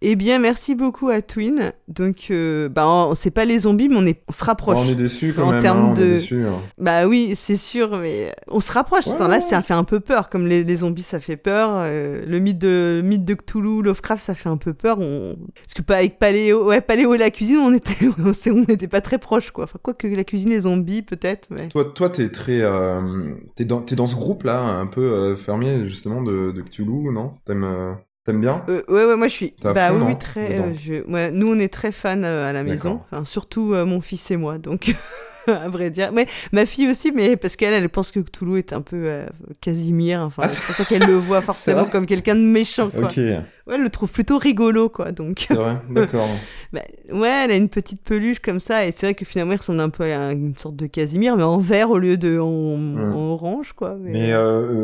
Eh 0.05 0.17
bien, 0.17 0.37
merci 0.37 0.75
beaucoup 0.75 1.07
à 1.07 1.21
Twin. 1.21 1.71
Donc, 1.87 2.27
euh, 2.29 2.67
bah, 2.67 3.09
sait 3.15 3.31
pas 3.31 3.45
les 3.45 3.59
zombies, 3.59 3.87
mais 3.87 3.95
on, 3.95 4.05
est, 4.05 4.21
on 4.27 4.33
se 4.33 4.43
rapproche. 4.43 4.77
on 4.77 4.89
est 4.89 4.95
déçus 4.95 5.33
quand 5.33 5.47
en 5.47 5.51
même. 5.53 5.65
Hein, 5.65 5.93
de... 5.93 6.17
Hein. 6.45 6.59
Bah 6.77 7.07
oui, 7.07 7.35
c'est 7.37 7.55
sûr, 7.55 7.97
mais 7.99 8.35
on 8.49 8.59
se 8.59 8.69
rapproche. 8.73 9.07
Ouais. 9.07 9.27
Là, 9.29 9.39
ça 9.39 9.61
fait 9.61 9.73
un 9.73 9.85
peu 9.85 10.01
peur. 10.01 10.29
Comme 10.29 10.45
les, 10.45 10.75
zombies, 10.75 11.03
ça 11.03 11.21
fait 11.21 11.37
peur. 11.37 11.69
Euh, 11.75 12.25
le 12.27 12.39
mythe 12.39 12.57
de, 12.57 12.99
mythe 13.01 13.23
de 13.23 13.33
Cthulhu, 13.33 13.81
Lovecraft, 13.81 14.21
ça 14.21 14.35
fait 14.35 14.49
un 14.49 14.57
peu 14.57 14.73
peur. 14.73 14.99
On... 14.99 15.37
Parce 15.55 15.73
que 15.73 15.81
pas 15.81 15.95
avec 15.95 16.19
Paléo, 16.19 16.65
ouais, 16.65 16.81
Paléo 16.81 17.13
et 17.13 17.17
la 17.17 17.31
cuisine, 17.31 17.59
on 17.59 17.73
était, 17.73 17.95
on 18.51 18.65
n'était 18.67 18.89
pas 18.89 18.99
très 18.99 19.19
proches, 19.19 19.51
quoi. 19.51 19.63
Enfin, 19.63 19.79
quoi 19.81 19.93
que 19.93 20.07
la 20.07 20.25
cuisine, 20.25 20.49
les 20.49 20.61
zombies, 20.61 21.01
peut-être. 21.01 21.47
Mais... 21.49 21.69
Toi, 21.69 21.85
toi, 21.85 22.09
t'es 22.09 22.27
très, 22.27 22.59
euh, 22.59 23.35
t'es 23.55 23.63
dans, 23.63 23.85
es 23.85 23.95
dans 23.95 24.07
ce 24.07 24.15
groupe-là, 24.15 24.59
un 24.59 24.87
peu 24.87 25.37
fermier 25.37 25.87
justement 25.87 26.21
de, 26.21 26.51
de 26.51 26.61
Cthulhu, 26.61 27.09
non? 27.13 27.35
T'aimes 27.45 27.95
T'aimes 28.25 28.39
bien 28.39 28.63
euh, 28.69 28.83
Ouais, 28.87 29.05
ouais, 29.05 29.17
moi 29.17 29.27
je 29.27 29.33
suis. 29.33 29.53
Bah 29.61 29.91
oui, 29.93 30.17
très. 30.17 30.59
Euh, 30.59 30.73
je... 30.75 31.05
ouais, 31.11 31.31
nous, 31.31 31.51
on 31.51 31.59
est 31.59 31.71
très 31.71 31.91
fans 31.91 32.23
euh, 32.23 32.49
à 32.49 32.53
la 32.53 32.63
maison, 32.63 33.01
enfin, 33.11 33.25
surtout 33.25 33.73
mon 33.73 33.99
fils 33.99 34.31
et 34.31 34.37
moi, 34.37 34.57
donc. 34.57 34.95
à 35.47 35.67
vrai 35.67 35.89
dire. 35.89 36.13
Mais 36.13 36.25
ma 36.53 36.65
fille 36.65 36.89
aussi, 36.89 37.11
mais 37.11 37.35
parce 37.35 37.57
qu'elle, 37.57 37.73
elle 37.73 37.89
pense 37.89 38.11
que 38.11 38.21
Cthulhu 38.21 38.59
est 38.59 38.71
un 38.71 38.79
peu 38.79 39.23
Casimir. 39.59 40.21
Enfin, 40.21 40.43
ah, 40.45 40.47
c'est 40.47 40.61
pour 40.61 40.73
ça 40.73 40.85
qu'elle 40.85 41.05
le 41.05 41.17
voit 41.17 41.41
forcément 41.41 41.83
comme 41.83 42.05
quelqu'un 42.05 42.35
de 42.35 42.39
méchant. 42.39 42.89
Quoi. 42.89 43.09
Ouais, 43.13 43.41
elle 43.73 43.81
le 43.81 43.89
trouve 43.89 44.09
plutôt 44.09 44.37
rigolo, 44.37 44.87
quoi. 44.87 45.11
Donc. 45.11 45.43
C'est 45.45 45.55
vrai, 45.55 45.75
d'accord. 45.89 46.29
bah, 46.71 46.79
ouais, 47.11 47.43
elle 47.43 47.51
a 47.51 47.57
une 47.57 47.67
petite 47.67 48.01
peluche 48.03 48.39
comme 48.39 48.61
ça, 48.61 48.85
et 48.85 48.93
c'est 48.93 49.05
vrai 49.05 49.15
que 49.15 49.25
finalement, 49.25 49.51
il 49.51 49.57
ressemble 49.57 49.81
un 49.81 49.89
peu 49.89 50.05
à 50.05 50.31
une 50.31 50.55
sorte 50.55 50.77
de 50.77 50.85
Casimir, 50.85 51.35
mais 51.35 51.43
en 51.43 51.57
vert 51.57 51.89
au 51.89 51.97
lieu 51.97 52.15
de 52.15 52.39
en, 52.39 52.95
orange, 53.13 53.73
quoi. 53.73 53.97
Mais, 53.99 54.31
mais 54.31 54.33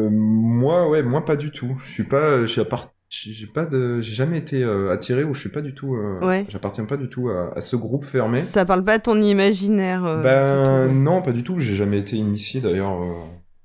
moi, 0.10 0.90
ouais, 0.90 1.03
moi 1.03 1.24
pas 1.24 1.38
du 1.38 1.52
tout. 1.52 1.78
Je 1.86 1.90
suis 1.90 2.03
pas, 2.03 2.41
je 2.41 2.48
suis 2.48 2.60
à 2.60 2.66
part 2.66 2.90
j'ai 3.10 3.48
pas 3.48 3.65
de 3.65 3.99
j'ai 4.02 4.14
jamais 4.14 4.38
été 4.38 4.64
euh, 4.64 4.91
attiré 4.91 5.23
ou 5.23 5.34
je 5.34 5.40
suis 5.40 5.49
pas 5.49 5.61
du 5.61 5.73
tout 5.73 5.95
euh, 5.95 6.19
ouais. 6.22 6.45
j'appartiens 6.48 6.86
pas 6.86 6.95
du 6.95 7.10
tout 7.10 7.30
à, 7.30 7.60
ce 7.61 7.76
groupe 7.76 8.06
fermé. 8.06 8.44
Ça 8.44 8.65
parle 8.65 8.84
pas 8.84 8.94
à 8.94 8.99
ton 8.99 9.19
imaginaire 9.19 10.06
euh, 10.06 10.22
ben 10.22 10.94
non 10.94 11.22
pas 11.23 11.31
du 11.31 11.44
tout. 11.44 11.57
J'ai 11.57 11.73
jamais 11.73 11.98
été 11.98 12.15
initié 12.18 12.61
d'ailleurs 12.61 12.99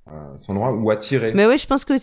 à 0.06 0.32
cet 0.36 0.50
endroit 0.50 0.72
ou 0.72 0.90
attiré. 0.90 1.32
Mais 1.34 1.46
ouais 1.46 1.58
je 1.58 1.66
pense 1.66 1.84
que 1.84 1.94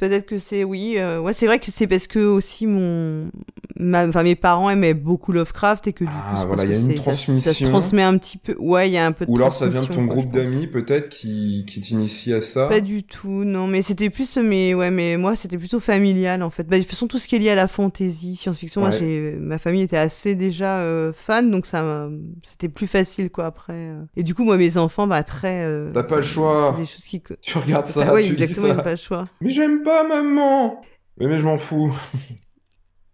Peut-être 0.00 0.24
que 0.24 0.38
c'est 0.38 0.64
oui. 0.64 0.94
Euh, 0.96 1.20
ouais, 1.20 1.34
c'est 1.34 1.44
vrai 1.44 1.58
que 1.58 1.70
c'est 1.70 1.86
parce 1.86 2.06
que 2.06 2.20
aussi 2.20 2.66
mon, 2.66 3.30
ma, 3.76 4.08
enfin 4.08 4.22
mes 4.22 4.34
parents 4.34 4.70
aimaient 4.70 4.94
beaucoup 4.94 5.30
Lovecraft 5.30 5.88
et 5.88 5.92
que 5.92 6.04
du 6.04 6.10
ah, 6.10 6.40
coup, 6.40 6.46
voilà, 6.46 6.64
il 6.64 6.70
y 6.70 6.74
a 6.74 6.78
une 6.78 6.94
transmission. 6.94 7.38
Ça, 7.38 7.52
se 7.52 7.64
transmet 7.64 8.02
un 8.02 8.16
petit 8.16 8.38
peu. 8.38 8.56
Ouais, 8.58 8.88
il 8.88 8.92
y 8.92 8.96
a 8.96 9.04
un 9.04 9.12
peu. 9.12 9.26
de 9.26 9.30
Ou 9.30 9.36
alors 9.36 9.52
ça 9.52 9.66
vient 9.66 9.82
de 9.82 9.88
ton 9.88 10.06
groupe 10.06 10.30
d'amis 10.30 10.66
peut-être 10.66 11.10
qui 11.10 11.66
qui 11.68 11.82
t'initie 11.82 12.32
à 12.32 12.40
ça? 12.40 12.66
Pas 12.66 12.80
du 12.80 13.02
tout, 13.02 13.44
non. 13.44 13.66
Mais 13.66 13.82
c'était 13.82 14.08
plus, 14.08 14.38
mais 14.38 14.72
ouais, 14.72 14.90
mais 14.90 15.18
moi 15.18 15.36
c'était 15.36 15.58
plutôt 15.58 15.80
familial 15.80 16.42
en 16.42 16.48
fait. 16.48 16.64
Bah, 16.64 16.78
de 16.78 16.82
toute 16.82 16.90
façon 16.90 17.06
tout 17.06 17.18
ce 17.18 17.28
qui 17.28 17.36
est 17.36 17.38
lié 17.38 17.50
à 17.50 17.54
la 17.54 17.68
fantasy, 17.68 18.36
science-fiction, 18.36 18.80
moi 18.80 18.92
j'ai, 18.92 19.36
ma 19.38 19.58
famille 19.58 19.82
était 19.82 19.98
assez 19.98 20.34
déjà 20.34 20.78
euh, 20.78 21.12
fan, 21.12 21.50
donc 21.50 21.66
ça, 21.66 22.08
c'était 22.42 22.70
plus 22.70 22.86
facile 22.86 23.28
quoi 23.28 23.44
après. 23.44 23.74
Euh. 23.74 24.02
Et 24.16 24.22
du 24.22 24.34
coup 24.34 24.44
moi 24.44 24.56
mes 24.56 24.78
enfants, 24.78 25.06
bah 25.06 25.22
très. 25.24 25.68
T'as 25.92 26.04
pas 26.04 26.16
le 26.16 26.22
choix. 26.22 26.74
Des 26.78 26.86
choses 26.86 27.04
qui. 27.04 27.22
Tu 27.42 27.58
regardes 27.58 27.86
ça. 27.88 28.14
oui, 28.14 28.24
tu 28.24 28.32
exactement, 28.32 28.68
dis 28.68 28.74
ça. 28.76 28.82
pas 28.82 28.90
le 28.92 28.96
choix. 28.96 29.28
Mais 29.42 29.50
j'aime 29.50 29.82
pas 29.82 29.89
maman 30.08 30.80
mais, 31.18 31.26
mais 31.26 31.38
je 31.38 31.44
m'en 31.44 31.58
fous. 31.58 31.94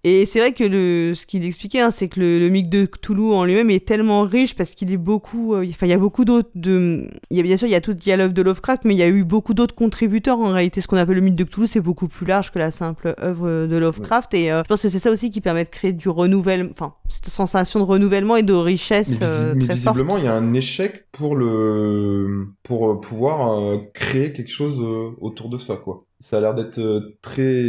Et 0.09 0.24
c'est 0.24 0.39
vrai 0.39 0.53
que 0.53 0.62
le, 0.62 1.15
ce 1.16 1.27
qu'il 1.27 1.44
expliquait, 1.44 1.81
hein, 1.81 1.90
c'est 1.90 2.07
que 2.07 2.20
le, 2.20 2.39
le, 2.39 2.48
mythe 2.48 2.69
de 2.69 2.86
Cthulhu 2.86 3.32
en 3.32 3.44
lui-même 3.44 3.70
est 3.70 3.85
tellement 3.85 4.23
riche 4.23 4.55
parce 4.55 4.70
qu'il 4.70 4.93
est 4.93 4.97
beaucoup. 4.97 5.55
Euh, 5.55 5.66
enfin, 5.69 5.86
il 5.86 5.90
y 5.90 5.93
a 5.94 5.98
beaucoup 5.98 6.24
d'autres. 6.24 6.48
De, 6.55 7.09
il 7.28 7.36
y 7.36 7.40
a 7.40 7.43
bien 7.43 7.57
sûr, 7.57 7.66
il 7.66 7.73
y 7.73 7.74
a 7.74 7.81
tout, 7.81 7.97
il 8.01 8.09
y 8.09 8.12
a 8.12 8.16
l'œuvre 8.16 8.32
de 8.32 8.40
Lovecraft, 8.40 8.85
mais 8.85 8.94
il 8.94 8.98
y 8.98 9.03
a 9.03 9.09
eu 9.09 9.24
beaucoup 9.24 9.53
d'autres 9.53 9.74
contributeurs. 9.74 10.39
En 10.39 10.53
réalité, 10.53 10.81
ce 10.81 10.86
qu'on 10.86 10.97
appelle 10.97 11.16
le 11.16 11.23
mythe 11.23 11.35
de 11.35 11.43
Cthulhu, 11.43 11.66
c'est 11.66 11.81
beaucoup 11.81 12.07
plus 12.07 12.24
large 12.24 12.53
que 12.53 12.61
la 12.61 12.70
simple 12.70 13.16
œuvre 13.20 13.66
de 13.66 13.77
Lovecraft. 13.77 14.32
Et 14.35 14.53
euh, 14.53 14.62
je 14.62 14.69
pense 14.69 14.82
que 14.82 14.89
c'est 14.89 15.01
ça 15.01 15.11
aussi 15.11 15.32
qui 15.32 15.40
permet 15.40 15.65
de 15.65 15.70
créer 15.70 15.93
du 15.93 16.09
renouvellement. 16.09 16.70
Enfin, 16.70 16.94
cette 17.09 17.27
sensation 17.27 17.81
de 17.81 17.85
renouvellement 17.85 18.36
et 18.36 18.44
de 18.44 18.53
richesse 18.53 19.19
mais, 19.20 19.27
euh, 19.27 19.55
mais 19.57 19.65
très 19.65 19.74
visiblement, 19.74 20.19
il 20.19 20.24
y 20.24 20.28
a 20.28 20.35
un 20.35 20.53
échec 20.55 21.07
pour 21.11 21.35
le 21.35 22.47
pour 22.62 23.01
pouvoir 23.01 23.81
créer 23.93 24.32
quelque 24.32 24.53
chose 24.53 24.81
autour 25.20 25.48
de 25.48 25.59
ça, 25.59 25.74
quoi. 25.74 26.06
Ça 26.20 26.38
a 26.38 26.40
l'air 26.40 26.55
d'être 26.55 26.78
euh, 26.78 27.16
très 27.20 27.62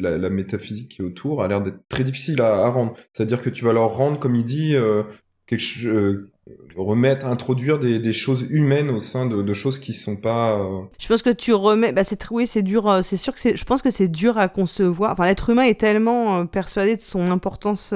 la, 0.00 0.28
métaphysique 0.28 0.88
qui 0.88 1.02
est 1.02 1.04
autour 1.04 1.42
a 1.42 1.48
l'air 1.48 1.60
d'être 1.60 1.86
très 1.88 2.04
difficile 2.04 2.40
à, 2.40 2.64
à 2.64 2.68
rendre. 2.68 2.94
C'est-à-dire 3.12 3.40
que 3.40 3.50
tu 3.50 3.64
vas 3.64 3.72
leur 3.72 3.94
rendre, 3.94 4.18
comme 4.18 4.34
il 4.34 4.44
dit, 4.44 4.74
euh, 4.74 5.04
quelque 5.46 5.86
euh, 5.86 6.30
remettre, 6.76 7.26
introduire 7.26 7.78
des, 7.78 8.12
choses 8.12 8.46
humaines 8.50 8.90
au 8.90 9.00
sein 9.00 9.26
de, 9.26 9.54
choses 9.54 9.78
qui 9.78 9.92
sont 9.92 10.16
pas. 10.16 10.58
Euh, 10.58 10.82
je 10.98 11.08
pense 11.08 11.22
que 11.22 11.30
tu 11.30 11.52
remets, 11.52 11.92
bah 11.92 12.04
c'est 12.04 12.28
oui, 12.30 12.46
c'est 12.46 12.62
dur. 12.62 13.00
C'est 13.02 13.16
sûr 13.16 13.32
que 13.32 13.40
c'est. 13.40 13.56
Je 13.56 13.64
pense 13.64 13.82
que 13.82 13.90
c'est 13.90 14.08
dur 14.08 14.38
à 14.38 14.48
concevoir. 14.48 15.12
Enfin, 15.12 15.26
l'être 15.26 15.50
humain 15.50 15.62
est 15.62 15.78
tellement 15.78 16.46
persuadé 16.46 16.96
de 16.96 17.02
son 17.02 17.30
importance 17.30 17.92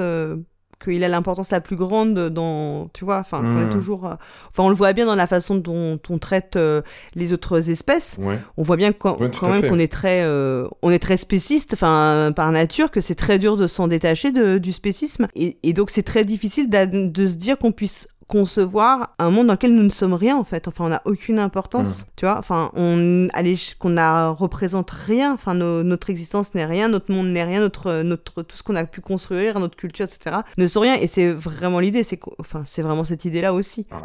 qu'il 0.81 1.03
a 1.03 1.07
l'importance 1.07 1.51
la 1.51 1.61
plus 1.61 1.75
grande 1.75 2.29
dans, 2.29 2.89
tu 2.93 3.05
vois, 3.05 3.19
enfin, 3.19 3.41
on 3.43 3.59
est 3.59 3.65
hmm. 3.65 3.69
toujours, 3.69 4.05
euh, 4.05 4.15
enfin, 4.49 4.63
on 4.63 4.69
le 4.69 4.75
voit 4.75 4.93
bien 4.93 5.05
dans 5.05 5.15
la 5.15 5.27
façon 5.27 5.55
dont 5.55 5.99
on 6.09 6.17
traite 6.17 6.55
euh, 6.55 6.81
les 7.15 7.33
autres 7.33 7.69
espèces. 7.69 8.19
On 8.57 8.63
voit 8.63 8.77
bien 8.77 8.91
quand, 8.91 9.17
quand 9.39 9.49
même 9.49 9.67
qu'on 9.67 9.79
est 9.79 9.91
très, 9.91 10.23
euh, 10.23 10.67
on 10.81 10.91
est 10.91 10.99
très 10.99 11.17
spéciste, 11.17 11.73
enfin, 11.73 12.31
par 12.35 12.51
nature, 12.51 12.91
que 12.91 13.01
c'est 13.01 13.15
très 13.15 13.39
dur 13.39 13.57
de 13.57 13.67
s'en 13.67 13.87
détacher 13.87 14.31
de, 14.31 14.57
du 14.57 14.71
spécisme, 14.71 15.27
et, 15.35 15.57
et 15.63 15.73
donc 15.73 15.89
c'est 15.89 16.03
très 16.03 16.25
difficile 16.25 16.69
de 16.69 17.27
se 17.27 17.35
dire 17.35 17.57
qu'on 17.57 17.71
puisse 17.71 18.07
concevoir 18.31 19.13
un 19.19 19.29
monde 19.29 19.47
dans 19.47 19.53
lequel 19.53 19.75
nous 19.75 19.83
ne 19.83 19.89
sommes 19.89 20.13
rien 20.13 20.37
en 20.37 20.45
fait. 20.45 20.69
Enfin, 20.69 20.85
on 20.85 20.89
n'a 20.89 21.01
aucune 21.03 21.37
importance, 21.37 22.05
tu 22.15 22.25
vois. 22.25 22.37
Enfin, 22.37 22.71
on 22.75 23.27
allez 23.33 23.57
qu'on 23.77 23.97
a 23.97 24.29
représente 24.29 24.89
rien. 24.89 25.33
Enfin, 25.33 25.53
notre 25.53 26.09
existence 26.09 26.55
n'est 26.55 26.65
rien, 26.65 26.87
notre 26.87 27.11
monde 27.11 27.27
n'est 27.27 27.43
rien, 27.43 27.59
notre 27.59 28.03
notre 28.03 28.41
tout 28.41 28.55
ce 28.55 28.63
qu'on 28.63 28.77
a 28.77 28.85
pu 28.85 29.01
construire, 29.01 29.59
notre 29.59 29.75
culture, 29.75 30.05
etc. 30.05 30.37
ne 30.57 30.67
sont 30.67 30.79
rien. 30.79 30.95
Et 30.95 31.07
c'est 31.07 31.29
vraiment 31.29 31.81
l'idée. 31.81 32.03
C'est 32.03 32.19
enfin, 32.39 32.63
c'est 32.65 32.81
vraiment 32.81 33.03
cette 33.03 33.25
idée 33.25 33.41
là 33.41 33.53
aussi. 33.53 33.85
Ah 33.91 34.01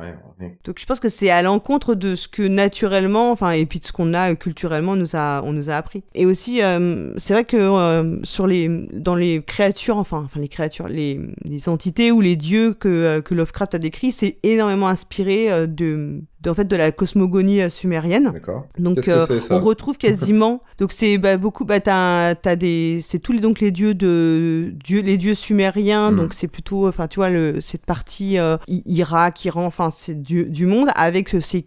Donc, 0.65 0.81
je 0.81 0.87
pense 0.87 0.99
que 0.99 1.09
c'est 1.09 1.31
à 1.31 1.43
l'encontre 1.43 1.95
de 1.95 2.17
ce 2.17 2.27
que 2.27 2.43
naturellement, 2.43 3.31
enfin, 3.31 3.53
et 3.53 3.65
puis 3.65 3.79
de 3.79 3.85
ce 3.85 3.93
qu'on 3.93 4.13
a 4.13 4.35
culturellement 4.35 4.97
nous 4.97 5.15
a 5.15 5.41
on 5.45 5.53
nous 5.53 5.71
a 5.71 5.75
appris. 5.75 6.03
Et 6.15 6.27
aussi, 6.27 6.63
euh, 6.63 7.15
c'est 7.19 7.33
vrai 7.33 7.45
que 7.45 7.57
euh, 7.57 8.19
sur 8.25 8.49
les 8.49 8.69
dans 8.93 9.15
les 9.15 9.41
créatures, 9.43 9.99
enfin, 9.99 10.23
enfin 10.25 10.41
les 10.41 10.49
créatures, 10.49 10.89
les, 10.89 11.21
les 11.45 11.69
entités 11.69 12.11
ou 12.11 12.21
les 12.21 12.35
dieux 12.35 12.75
que, 12.75 12.89
euh, 12.89 13.21
que 13.21 13.35
Lovecraft 13.35 13.77
a 13.77 13.79
décrits, 13.79 14.16
c'est 14.17 14.39
énormément 14.43 14.89
inspiré 14.89 15.67
de 15.67 16.23
en 16.49 16.55
fait 16.55 16.67
de 16.67 16.77
la 16.77 16.93
cosmogonie 16.93 17.63
euh, 17.63 17.71
sumérienne. 17.71 18.31
D'accord. 18.33 18.67
Donc 18.79 19.09
euh, 19.09 19.27
on 19.51 19.61
retrouve 19.61 19.99
quasiment 19.99 20.63
donc 20.79 20.93
c'est 20.93 21.19
bah, 21.19 21.37
beaucoup 21.37 21.65
bah 21.65 21.81
t'as 21.81 22.35
as 22.45 22.57
des 22.57 23.01
c'est 23.03 23.19
tous 23.19 23.33
les 23.33 23.41
donc 23.41 23.61
les 23.61 23.71
dieux 23.71 23.95
de 23.95 24.73
dieux 24.85 25.01
les 25.01 25.17
dieux 25.17 25.35
sumériens 25.35 26.11
hmm. 26.11 26.17
donc 26.17 26.35
c'est 26.35 26.49
plutôt 26.49 26.89
enfin 26.89 27.09
tu 27.09 27.17
vois 27.17 27.29
le 27.29 27.61
cette 27.61 27.85
partie 27.85 28.39
euh, 28.39 28.57
Irak 28.69 29.45
Iran 29.45 29.67
enfin 29.67 29.93
c'est 29.95 30.21
du, 30.23 30.45
du 30.45 30.67
monde 30.67 30.91
avec 30.95 31.29
ces, 31.29 31.65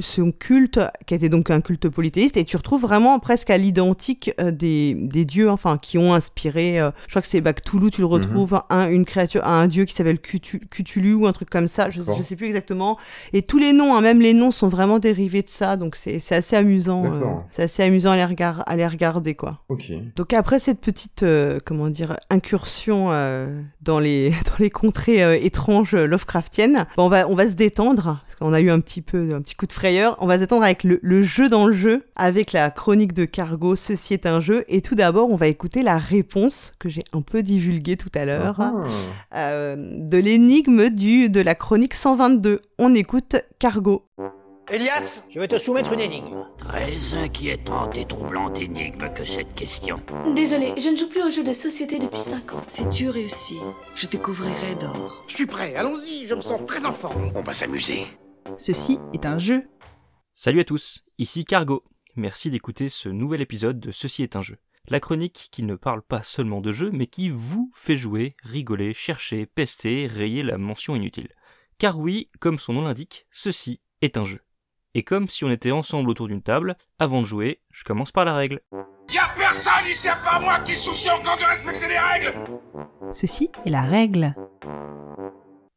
son 0.00 0.32
culte 0.32 0.80
qui 1.06 1.14
était 1.14 1.28
donc 1.28 1.50
un 1.50 1.60
culte 1.60 1.88
polythéiste 1.88 2.36
et 2.36 2.44
tu 2.44 2.56
retrouves 2.56 2.82
vraiment 2.82 3.18
presque 3.18 3.50
à 3.50 3.58
l'identique 3.58 4.32
des, 4.40 4.94
des 4.94 5.24
dieux 5.24 5.50
enfin 5.50 5.78
qui 5.78 5.98
ont 5.98 6.14
inspiré 6.14 6.78
je 7.06 7.10
crois 7.10 7.22
que 7.22 7.28
c'est 7.28 7.40
bah, 7.40 7.52
Cthulhu 7.52 7.90
tu 7.90 8.00
le 8.00 8.06
mhm. 8.06 8.12
retrouves 8.12 8.60
un, 8.70 8.88
une 8.90 9.04
créature 9.04 9.44
un 9.46 9.66
dieu 9.68 9.84
qui 9.84 9.94
s'appelle 9.94 10.18
Cthulhu 10.18 11.14
ou 11.14 11.26
un 11.26 11.32
truc 11.32 11.50
comme 11.50 11.68
ça 11.68 11.90
je, 11.90 12.00
je 12.02 12.22
sais 12.22 12.36
plus 12.36 12.46
exactement 12.46 12.98
et 13.32 13.42
tous 13.42 13.58
les 13.58 13.72
noms 13.72 13.94
hein, 13.94 14.00
même 14.00 14.17
les 14.20 14.34
noms 14.34 14.50
sont 14.50 14.68
vraiment 14.68 14.98
dérivés 14.98 15.42
de 15.42 15.48
ça, 15.48 15.76
donc 15.76 15.96
c'est 15.96 16.20
assez 16.30 16.56
amusant. 16.56 17.04
Euh, 17.04 17.20
c'est 17.50 17.62
assez 17.62 17.82
amusant 17.82 18.12
à 18.12 18.16
les, 18.16 18.36
à 18.40 18.76
les 18.76 18.86
regarder, 18.86 19.34
quoi. 19.34 19.58
Donc 20.16 20.32
après 20.32 20.58
cette 20.58 20.80
petite, 20.80 21.22
euh, 21.22 21.58
comment 21.64 21.88
dire, 21.88 22.16
incursion 22.30 23.08
euh, 23.12 23.60
dans 23.82 23.98
les 23.98 24.30
dans 24.46 24.58
les 24.58 24.70
contrées 24.70 25.44
étranges 25.44 25.94
Lovecraftiennes, 25.94 26.86
on 26.96 27.08
va 27.08 27.28
on 27.28 27.34
va 27.34 27.48
se 27.48 27.54
détendre 27.54 28.20
parce 28.24 28.34
qu'on 28.38 28.52
a 28.52 28.60
eu 28.60 28.70
un 28.70 28.80
petit 28.80 29.02
peu 29.02 29.34
un 29.34 29.40
petit 29.40 29.54
coup 29.54 29.66
de 29.66 29.72
frayeur. 29.72 30.16
On 30.20 30.26
va 30.26 30.34
se 30.34 30.40
détendre 30.40 30.64
avec 30.64 30.84
le, 30.84 30.98
le 31.02 31.22
jeu 31.22 31.48
dans 31.48 31.66
le 31.66 31.72
jeu, 31.72 32.04
avec 32.16 32.52
la 32.52 32.70
chronique 32.70 33.14
de 33.14 33.24
Cargo. 33.24 33.76
Ceci 33.76 34.14
est 34.14 34.26
un 34.26 34.40
jeu. 34.40 34.64
Et 34.68 34.82
tout 34.82 34.94
d'abord, 34.94 35.30
on 35.30 35.36
va 35.36 35.46
écouter 35.46 35.82
la 35.82 35.98
réponse 35.98 36.74
que 36.78 36.88
j'ai 36.88 37.04
un 37.12 37.22
peu 37.22 37.42
divulguée 37.42 37.96
tout 37.96 38.10
à 38.14 38.24
l'heure 38.24 38.60
ah. 38.60 39.76
de 39.76 40.18
l'énigme 40.18 40.90
de 40.90 41.40
la 41.40 41.54
chronique 41.54 41.94
122. 41.94 42.60
On 42.78 42.94
écoute 42.94 43.36
Cargo. 43.58 44.07
Elias, 44.70 45.24
je 45.30 45.40
vais 45.40 45.48
te 45.48 45.56
soumettre 45.56 45.94
une 45.94 46.00
énigme. 46.00 46.44
Très 46.58 47.14
inquiétante 47.14 47.96
et 47.96 48.04
troublante 48.04 48.60
énigme 48.60 49.12
que 49.14 49.24
cette 49.24 49.54
question. 49.54 49.98
Désolé, 50.34 50.74
je 50.76 50.90
ne 50.90 50.96
joue 50.96 51.08
plus 51.08 51.22
aux 51.22 51.30
jeux 51.30 51.44
de 51.44 51.54
société 51.54 51.98
depuis 51.98 52.18
5 52.18 52.52
ans. 52.52 52.62
Si 52.68 52.86
tu 52.90 53.08
réussis, 53.08 53.60
je 53.94 54.06
te 54.06 54.18
couvrirai 54.18 54.74
d'or. 54.74 55.24
Je 55.26 55.34
suis 55.34 55.46
prêt, 55.46 55.74
allons-y, 55.74 56.26
je 56.26 56.34
me 56.34 56.42
sens 56.42 56.60
très 56.66 56.84
en 56.84 56.92
forme. 56.92 57.32
On 57.34 57.40
va 57.40 57.54
s'amuser. 57.54 58.06
Ceci 58.58 58.98
est 59.14 59.24
un 59.24 59.38
jeu. 59.38 59.66
Salut 60.34 60.60
à 60.60 60.64
tous, 60.64 61.02
ici 61.16 61.46
Cargo. 61.46 61.82
Merci 62.14 62.50
d'écouter 62.50 62.90
ce 62.90 63.08
nouvel 63.08 63.40
épisode 63.40 63.80
de 63.80 63.90
Ceci 63.90 64.22
est 64.22 64.36
un 64.36 64.42
jeu. 64.42 64.58
La 64.88 65.00
chronique 65.00 65.48
qui 65.50 65.62
ne 65.62 65.76
parle 65.76 66.02
pas 66.02 66.22
seulement 66.22 66.60
de 66.60 66.72
jeux, 66.72 66.90
mais 66.90 67.06
qui 67.06 67.30
vous 67.30 67.70
fait 67.74 67.96
jouer, 67.96 68.36
rigoler, 68.42 68.92
chercher, 68.92 69.46
pester, 69.46 70.06
rayer 70.06 70.42
la 70.42 70.58
mention 70.58 70.94
inutile. 70.94 71.28
Car 71.78 71.98
oui, 71.98 72.26
comme 72.38 72.58
son 72.58 72.74
nom 72.74 72.82
l'indique, 72.82 73.26
ceci 73.30 73.80
est 74.02 74.16
un 74.16 74.24
jeu. 74.24 74.40
Et 74.94 75.02
comme 75.02 75.28
si 75.28 75.44
on 75.44 75.50
était 75.50 75.70
ensemble 75.70 76.10
autour 76.10 76.28
d'une 76.28 76.42
table, 76.42 76.76
avant 76.98 77.20
de 77.20 77.26
jouer, 77.26 77.60
je 77.70 77.84
commence 77.84 78.12
par 78.12 78.24
la 78.24 78.34
règle. 78.34 78.60
Y'a 79.12 79.32
personne 79.36 79.86
ici 79.86 80.08
à 80.08 80.16
part 80.16 80.40
moi 80.40 80.60
qui 80.60 80.74
soucie 80.74 81.10
encore 81.10 81.36
de 81.38 81.44
respecter 81.44 81.88
les 81.88 81.98
règles 81.98 82.34
Ceci 83.12 83.50
est 83.64 83.70
la 83.70 83.82
règle. 83.82 84.34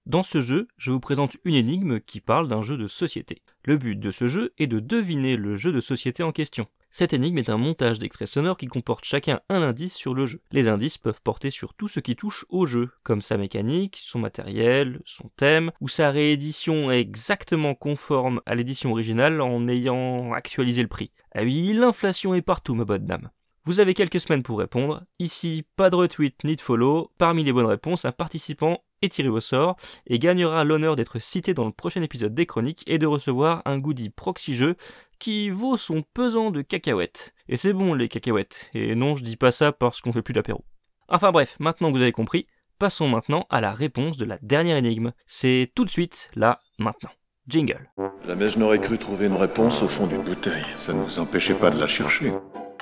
Dans 0.06 0.23
ce 0.23 0.41
jeu, 0.41 0.68
je 0.77 0.91
vous 0.91 0.99
présente 0.99 1.38
une 1.45 1.56
énigme 1.56 1.99
qui 1.99 2.19
parle 2.19 2.48
d'un 2.48 2.61
jeu 2.61 2.76
de 2.76 2.88
société. 2.88 3.41
Le 3.64 3.77
but 3.77 3.98
de 3.98 4.11
ce 4.11 4.27
jeu 4.27 4.53
est 4.57 4.68
de 4.68 4.80
deviner 4.80 5.38
le 5.38 5.56
jeu 5.56 5.72
de 5.72 5.80
société 5.80 6.23
en 6.23 6.31
question. 6.31 6.68
Cette 6.93 7.13
énigme 7.13 7.38
est 7.38 7.49
un 7.49 7.57
montage 7.57 7.99
d'extraits 7.99 8.27
sonores 8.27 8.57
qui 8.57 8.65
comporte 8.65 9.05
chacun 9.05 9.39
un 9.47 9.61
indice 9.61 9.95
sur 9.95 10.13
le 10.13 10.26
jeu. 10.26 10.41
Les 10.51 10.68
indices 10.68 10.97
peuvent 10.97 11.22
porter 11.23 11.49
sur 11.49 11.73
tout 11.73 11.88
ce 11.88 12.01
qui 12.01 12.18
touche 12.18 12.45
au 12.49 12.65
jeu, 12.65 12.89
comme 13.03 13.22
sa 13.22 13.38
mécanique, 13.38 13.97
son 14.03 14.19
matériel, 14.19 14.99
son 15.05 15.30
thème, 15.38 15.72
ou 15.80 15.88
sa 15.88 16.11
réédition 16.11 16.91
exactement 16.91 17.76
conforme 17.76 18.41
à 18.45 18.55
l'édition 18.55 18.91
originale 18.91 19.39
en 19.39 19.69
ayant 19.69 20.34
actualisé 20.34 20.81
le 20.81 20.89
prix. 20.89 21.11
Ah 21.34 21.43
oui, 21.43 21.72
l'inflation 21.72 22.34
est 22.34 22.41
partout, 22.41 22.76
ma 22.76 22.84
bonne 22.84 23.05
dame. 23.05 23.30
Vous 23.63 23.80
avez 23.80 23.93
quelques 23.93 24.19
semaines 24.19 24.43
pour 24.43 24.59
répondre. 24.59 25.03
Ici, 25.19 25.63
pas 25.77 25.89
de 25.89 25.95
retweet 25.95 26.43
ni 26.43 26.57
de 26.57 26.61
follow. 26.61 27.11
Parmi 27.18 27.45
les 27.45 27.53
bonnes 27.53 27.68
réponses, 27.68 28.03
un 28.03 28.11
participant 28.11 28.84
est 29.01 29.13
tiré 29.13 29.30
au 29.30 29.39
sort 29.39 29.77
et 30.07 30.19
gagnera 30.19 30.63
l'honneur 30.63 30.95
d'être 30.95 31.19
cité 31.19 31.53
dans 31.53 31.65
le 31.65 31.72
prochain 31.72 32.01
épisode 32.01 32.34
des 32.34 32.45
chroniques 32.45 32.84
et 32.88 32.97
de 32.97 33.05
recevoir 33.05 33.61
un 33.65 33.80
goodie 33.80 34.09
proxy 34.09 34.55
jeu 34.55 34.76
qui 35.22 35.52
vaut 35.52 35.77
son 35.77 36.03
pesant 36.14 36.49
de 36.49 36.64
cacahuètes. 36.64 37.34
Et 37.48 37.56
c'est 37.56 37.73
bon 37.73 37.93
les 37.93 38.10
cacahuètes, 38.10 38.72
et 38.73 38.95
non 38.95 39.15
je 39.15 39.23
dis 39.23 39.38
pas 39.38 39.52
ça 39.52 39.72
parce 39.72 40.02
qu'on 40.02 40.11
fait 40.11 40.23
plus 40.23 40.34
d'apéro. 40.34 40.65
Enfin 41.07 41.31
bref, 41.31 41.56
maintenant 41.60 41.91
que 41.91 41.98
vous 41.98 42.02
avez 42.02 42.11
compris, 42.11 42.48
passons 42.80 43.07
maintenant 43.07 43.45
à 43.52 43.61
la 43.61 43.72
réponse 43.72 44.18
de 44.18 44.26
la 44.26 44.39
dernière 44.41 44.77
énigme. 44.77 45.11
C'est 45.27 45.72
tout 45.76 45.85
de 45.85 45.89
suite, 45.91 46.31
là, 46.35 46.60
maintenant. 46.80 47.11
Jingle. 47.48 47.91
Jamais 48.26 48.49
je 48.49 48.57
n'aurais 48.57 48.80
cru 48.80 48.98
trouver 48.98 49.27
une 49.27 49.35
réponse 49.35 49.84
au 49.84 49.88
fond 49.88 50.07
d'une 50.07 50.23
bouteille. 50.23 50.65
Ça 50.77 50.91
ne 50.91 51.02
vous 51.02 51.19
empêchait 51.19 51.53
pas 51.53 51.69
de 51.69 51.80
la 51.80 51.88
chercher. 51.88 52.34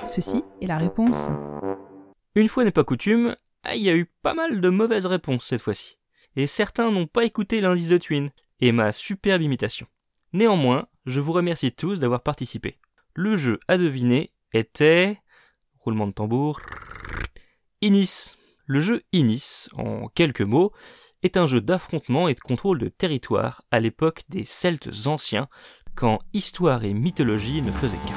Ceci 0.06 0.42
est 0.62 0.66
la 0.66 0.78
réponse. 0.78 1.28
Une 2.34 2.48
fois 2.48 2.64
n'est 2.64 2.70
pas 2.70 2.84
coutume, 2.84 3.36
il 3.74 3.82
y 3.82 3.90
a 3.90 3.94
eu 3.94 4.06
pas 4.22 4.32
mal 4.34 4.62
de 4.62 4.68
mauvaises 4.70 5.06
réponses 5.06 5.44
cette 5.44 5.60
fois-ci 5.60 5.98
et 6.36 6.46
certains 6.46 6.90
n'ont 6.90 7.06
pas 7.06 7.24
écouté 7.24 7.60
l'indice 7.60 7.88
de 7.88 7.98
Twin 7.98 8.30
et 8.60 8.72
ma 8.72 8.92
superbe 8.92 9.42
imitation. 9.42 9.86
Néanmoins, 10.32 10.86
je 11.06 11.20
vous 11.20 11.32
remercie 11.32 11.72
tous 11.72 11.98
d'avoir 11.98 12.22
participé. 12.22 12.78
Le 13.14 13.36
jeu 13.36 13.58
à 13.68 13.78
deviner 13.78 14.32
était. 14.52 15.18
Roulement 15.78 16.06
de 16.06 16.12
tambour. 16.12 16.60
Inis. 17.80 18.36
Le 18.66 18.80
jeu 18.80 19.02
Inis, 19.12 19.68
en 19.72 20.06
quelques 20.08 20.42
mots, 20.42 20.72
est 21.22 21.36
un 21.36 21.46
jeu 21.46 21.60
d'affrontement 21.60 22.28
et 22.28 22.34
de 22.34 22.40
contrôle 22.40 22.78
de 22.78 22.88
territoire 22.88 23.62
à 23.70 23.80
l'époque 23.80 24.22
des 24.28 24.44
Celtes 24.44 25.06
anciens, 25.06 25.48
quand 25.94 26.20
histoire 26.32 26.84
et 26.84 26.94
mythologie 26.94 27.62
ne 27.62 27.72
faisaient 27.72 27.96
qu'un. 27.98 28.14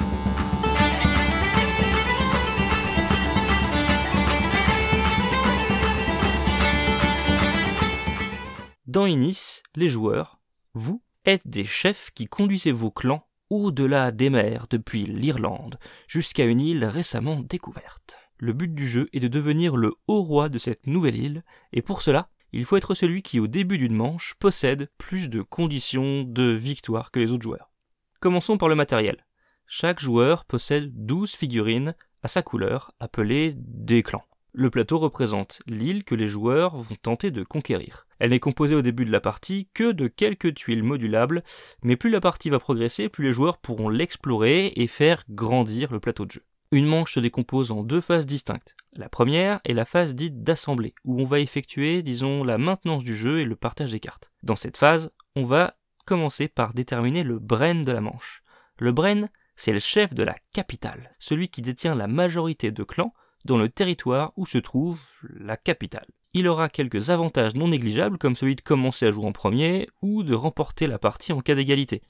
Dans 8.86 9.06
Inis, 9.06 9.62
les 9.74 9.88
joueurs, 9.88 10.38
vous, 10.72 11.02
êtes 11.24 11.46
des 11.46 11.64
chefs 11.64 12.10
qui 12.14 12.26
conduisez 12.26 12.72
vos 12.72 12.90
clans 12.90 13.26
au-delà 13.50 14.10
des 14.10 14.30
mers 14.30 14.66
depuis 14.68 15.04
l'Irlande 15.04 15.78
jusqu'à 16.08 16.44
une 16.44 16.60
île 16.60 16.84
récemment 16.84 17.40
découverte. 17.40 18.18
Le 18.38 18.52
but 18.52 18.74
du 18.74 18.86
jeu 18.86 19.08
est 19.12 19.20
de 19.20 19.28
devenir 19.28 19.76
le 19.76 19.94
haut 20.06 20.22
roi 20.22 20.48
de 20.48 20.58
cette 20.58 20.86
nouvelle 20.86 21.16
île, 21.16 21.44
et 21.72 21.82
pour 21.82 22.02
cela, 22.02 22.28
il 22.52 22.64
faut 22.64 22.76
être 22.76 22.94
celui 22.94 23.22
qui 23.22 23.40
au 23.40 23.46
début 23.46 23.78
d'une 23.78 23.94
manche 23.94 24.34
possède 24.38 24.90
plus 24.98 25.28
de 25.28 25.42
conditions 25.42 26.24
de 26.24 26.52
victoire 26.52 27.10
que 27.10 27.20
les 27.20 27.32
autres 27.32 27.42
joueurs. 27.42 27.72
Commençons 28.20 28.58
par 28.58 28.68
le 28.68 28.74
matériel. 28.74 29.24
Chaque 29.66 30.00
joueur 30.00 30.44
possède 30.44 30.90
12 30.94 31.34
figurines 31.34 31.94
à 32.22 32.28
sa 32.28 32.42
couleur, 32.42 32.92
appelées 33.00 33.54
des 33.56 34.02
clans. 34.02 34.24
Le 34.56 34.70
plateau 34.70 35.00
représente 35.00 35.62
l'île 35.66 36.04
que 36.04 36.14
les 36.14 36.28
joueurs 36.28 36.76
vont 36.76 36.94
tenter 36.94 37.32
de 37.32 37.42
conquérir. 37.42 38.06
Elle 38.20 38.30
n'est 38.30 38.38
composée 38.38 38.76
au 38.76 38.82
début 38.82 39.04
de 39.04 39.10
la 39.10 39.18
partie 39.18 39.68
que 39.74 39.90
de 39.90 40.06
quelques 40.06 40.54
tuiles 40.54 40.84
modulables, 40.84 41.42
mais 41.82 41.96
plus 41.96 42.08
la 42.08 42.20
partie 42.20 42.50
va 42.50 42.60
progresser, 42.60 43.08
plus 43.08 43.24
les 43.24 43.32
joueurs 43.32 43.58
pourront 43.58 43.88
l'explorer 43.88 44.72
et 44.76 44.86
faire 44.86 45.24
grandir 45.28 45.90
le 45.92 45.98
plateau 45.98 46.24
de 46.24 46.30
jeu. 46.30 46.44
Une 46.70 46.86
manche 46.86 47.14
se 47.14 47.20
décompose 47.20 47.72
en 47.72 47.82
deux 47.82 48.00
phases 48.00 48.26
distinctes. 48.26 48.76
La 48.92 49.08
première 49.08 49.60
est 49.64 49.74
la 49.74 49.84
phase 49.84 50.14
dite 50.14 50.44
d'assemblée, 50.44 50.94
où 51.04 51.20
on 51.20 51.24
va 51.24 51.40
effectuer, 51.40 52.02
disons, 52.02 52.44
la 52.44 52.56
maintenance 52.56 53.02
du 53.02 53.16
jeu 53.16 53.40
et 53.40 53.44
le 53.44 53.56
partage 53.56 53.90
des 53.90 54.00
cartes. 54.00 54.30
Dans 54.44 54.54
cette 54.54 54.76
phase, 54.76 55.10
on 55.34 55.46
va 55.46 55.74
commencer 56.06 56.46
par 56.46 56.74
déterminer 56.74 57.24
le 57.24 57.40
brain 57.40 57.74
de 57.74 57.90
la 57.90 58.00
manche. 58.00 58.44
Le 58.78 58.92
brain, 58.92 59.28
c'est 59.56 59.72
le 59.72 59.80
chef 59.80 60.14
de 60.14 60.22
la 60.22 60.36
capitale, 60.52 61.16
celui 61.18 61.48
qui 61.48 61.60
détient 61.60 61.96
la 61.96 62.06
majorité 62.06 62.70
de 62.70 62.84
clans 62.84 63.14
dans 63.44 63.58
le 63.58 63.68
territoire 63.68 64.32
où 64.36 64.46
se 64.46 64.58
trouve 64.58 65.02
la 65.38 65.56
capitale. 65.56 66.06
Il 66.32 66.48
aura 66.48 66.68
quelques 66.68 67.10
avantages 67.10 67.54
non 67.54 67.68
négligeables 67.68 68.18
comme 68.18 68.36
celui 68.36 68.56
de 68.56 68.60
commencer 68.60 69.06
à 69.06 69.12
jouer 69.12 69.26
en 69.26 69.32
premier 69.32 69.86
ou 70.02 70.22
de 70.22 70.34
remporter 70.34 70.86
la 70.86 70.98
partie 70.98 71.32
en 71.32 71.40
cas 71.40 71.54
d'égalité. 71.54 72.02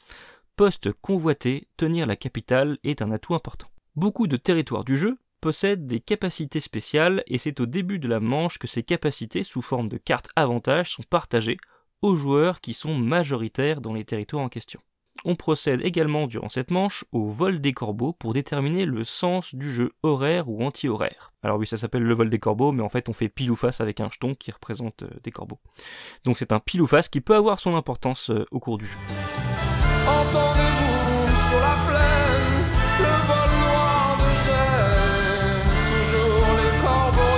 Poste 0.56 0.92
convoité, 0.92 1.68
tenir 1.76 2.06
la 2.06 2.16
capitale 2.16 2.78
est 2.84 3.02
un 3.02 3.10
atout 3.10 3.34
important. 3.34 3.68
Beaucoup 3.96 4.26
de 4.26 4.36
territoires 4.36 4.84
du 4.84 4.96
jeu 4.96 5.18
possèdent 5.40 5.86
des 5.86 6.00
capacités 6.00 6.60
spéciales 6.60 7.22
et 7.26 7.36
c'est 7.36 7.60
au 7.60 7.66
début 7.66 7.98
de 7.98 8.08
la 8.08 8.18
manche 8.18 8.58
que 8.58 8.66
ces 8.66 8.82
capacités 8.82 9.42
sous 9.42 9.60
forme 9.60 9.90
de 9.90 9.98
cartes 9.98 10.30
avantages 10.36 10.92
sont 10.92 11.02
partagées 11.02 11.58
aux 12.00 12.16
joueurs 12.16 12.60
qui 12.60 12.72
sont 12.72 12.94
majoritaires 12.94 13.80
dans 13.80 13.92
les 13.92 14.04
territoires 14.04 14.44
en 14.44 14.48
question. 14.48 14.80
On 15.24 15.36
procède 15.36 15.80
également 15.82 16.26
durant 16.26 16.50
cette 16.50 16.70
manche 16.70 17.04
au 17.10 17.28
vol 17.28 17.60
des 17.60 17.72
corbeaux 17.72 18.12
pour 18.12 18.34
déterminer 18.34 18.84
le 18.84 19.04
sens 19.04 19.54
du 19.54 19.70
jeu 19.70 19.92
horaire 20.02 20.48
ou 20.50 20.62
anti-horaire. 20.62 21.32
Alors 21.42 21.58
oui, 21.58 21.66
ça 21.66 21.78
s'appelle 21.78 22.02
le 22.02 22.12
vol 22.14 22.28
des 22.28 22.38
corbeaux, 22.38 22.72
mais 22.72 22.82
en 22.82 22.90
fait 22.90 23.08
on 23.08 23.14
fait 23.14 23.30
pile 23.30 23.50
ou 23.50 23.56
face 23.56 23.80
avec 23.80 24.00
un 24.00 24.10
jeton 24.10 24.34
qui 24.34 24.50
représente 24.50 25.02
euh, 25.02 25.10
des 25.22 25.30
corbeaux. 25.30 25.60
Donc 26.24 26.36
c'est 26.36 26.52
un 26.52 26.60
pile 26.60 26.82
ou 26.82 26.86
face 26.86 27.08
qui 27.08 27.22
peut 27.22 27.34
avoir 27.34 27.58
son 27.58 27.74
importance 27.74 28.30
euh, 28.30 28.44
au 28.50 28.60
cours 28.60 28.76
du 28.76 28.86
jeu. 28.86 28.98
Entendez-vous 30.06 31.48
sur 31.48 31.60
la 31.60 31.76
plaine 31.86 32.34
le 32.98 33.14
vol 33.26 33.50
noir 33.60 34.18
de 34.18 34.32
toujours 36.02 36.56
les 36.56 36.82
corbeaux. 36.82 37.34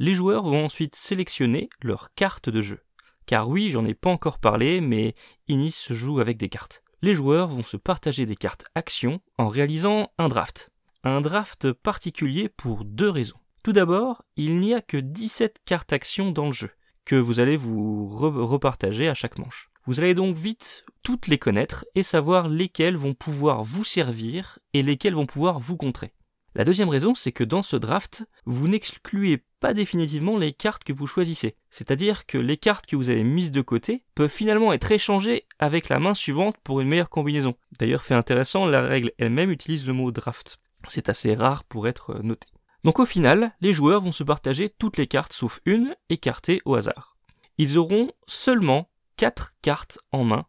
Les 0.00 0.14
joueurs 0.14 0.42
vont 0.42 0.64
ensuite 0.64 0.96
sélectionner 0.96 1.70
leur 1.80 2.12
carte 2.14 2.48
de 2.50 2.60
jeu. 2.60 2.80
Car 3.26 3.48
oui, 3.48 3.70
j'en 3.70 3.84
ai 3.84 3.94
pas 3.94 4.10
encore 4.10 4.38
parlé, 4.38 4.80
mais 4.80 5.14
Inis 5.48 5.72
se 5.72 5.94
joue 5.94 6.20
avec 6.20 6.36
des 6.36 6.48
cartes. 6.48 6.82
Les 7.02 7.14
joueurs 7.14 7.48
vont 7.48 7.62
se 7.62 7.76
partager 7.76 8.26
des 8.26 8.36
cartes 8.36 8.64
actions 8.74 9.20
en 9.38 9.48
réalisant 9.48 10.10
un 10.18 10.28
draft. 10.28 10.70
Un 11.02 11.20
draft 11.20 11.72
particulier 11.72 12.48
pour 12.48 12.84
deux 12.84 13.10
raisons. 13.10 13.38
Tout 13.62 13.72
d'abord, 13.72 14.22
il 14.36 14.58
n'y 14.58 14.74
a 14.74 14.80
que 14.80 14.96
17 14.96 15.58
cartes 15.64 15.92
actions 15.92 16.32
dans 16.32 16.46
le 16.46 16.52
jeu, 16.52 16.70
que 17.04 17.16
vous 17.16 17.40
allez 17.40 17.56
vous 17.56 18.06
repartager 18.08 19.08
à 19.08 19.14
chaque 19.14 19.38
manche. 19.38 19.70
Vous 19.86 20.00
allez 20.00 20.14
donc 20.14 20.34
vite 20.34 20.82
toutes 21.02 21.26
les 21.26 21.38
connaître 21.38 21.84
et 21.94 22.02
savoir 22.02 22.48
lesquelles 22.48 22.96
vont 22.96 23.12
pouvoir 23.12 23.62
vous 23.62 23.84
servir 23.84 24.58
et 24.72 24.82
lesquelles 24.82 25.14
vont 25.14 25.26
pouvoir 25.26 25.60
vous 25.60 25.76
contrer. 25.76 26.14
La 26.56 26.62
deuxième 26.64 26.88
raison, 26.88 27.16
c'est 27.16 27.32
que 27.32 27.42
dans 27.42 27.62
ce 27.62 27.74
draft, 27.74 28.24
vous 28.44 28.68
n'excluez 28.68 29.44
pas 29.58 29.74
définitivement 29.74 30.38
les 30.38 30.52
cartes 30.52 30.84
que 30.84 30.92
vous 30.92 31.08
choisissez. 31.08 31.56
C'est-à-dire 31.70 32.26
que 32.26 32.38
les 32.38 32.56
cartes 32.56 32.86
que 32.86 32.94
vous 32.94 33.08
avez 33.08 33.24
mises 33.24 33.50
de 33.50 33.60
côté 33.60 34.04
peuvent 34.14 34.30
finalement 34.30 34.72
être 34.72 34.92
échangées 34.92 35.46
avec 35.58 35.88
la 35.88 35.98
main 35.98 36.14
suivante 36.14 36.56
pour 36.62 36.80
une 36.80 36.88
meilleure 36.88 37.08
combinaison. 37.08 37.56
D'ailleurs, 37.80 38.04
fait 38.04 38.14
intéressant, 38.14 38.66
la 38.66 38.82
règle 38.82 39.10
elle-même 39.18 39.50
utilise 39.50 39.86
le 39.86 39.94
mot 39.94 40.12
draft. 40.12 40.58
C'est 40.86 41.08
assez 41.08 41.34
rare 41.34 41.64
pour 41.64 41.88
être 41.88 42.22
noté. 42.22 42.46
Donc 42.84 43.00
au 43.00 43.06
final, 43.06 43.52
les 43.60 43.72
joueurs 43.72 44.02
vont 44.02 44.12
se 44.12 44.22
partager 44.22 44.68
toutes 44.68 44.98
les 44.98 45.08
cartes 45.08 45.32
sauf 45.32 45.58
une, 45.64 45.96
écartée 46.08 46.60
au 46.66 46.76
hasard. 46.76 47.16
Ils 47.58 47.78
auront 47.78 48.12
seulement 48.28 48.90
4 49.16 49.54
cartes 49.62 49.98
en 50.12 50.22
main, 50.22 50.46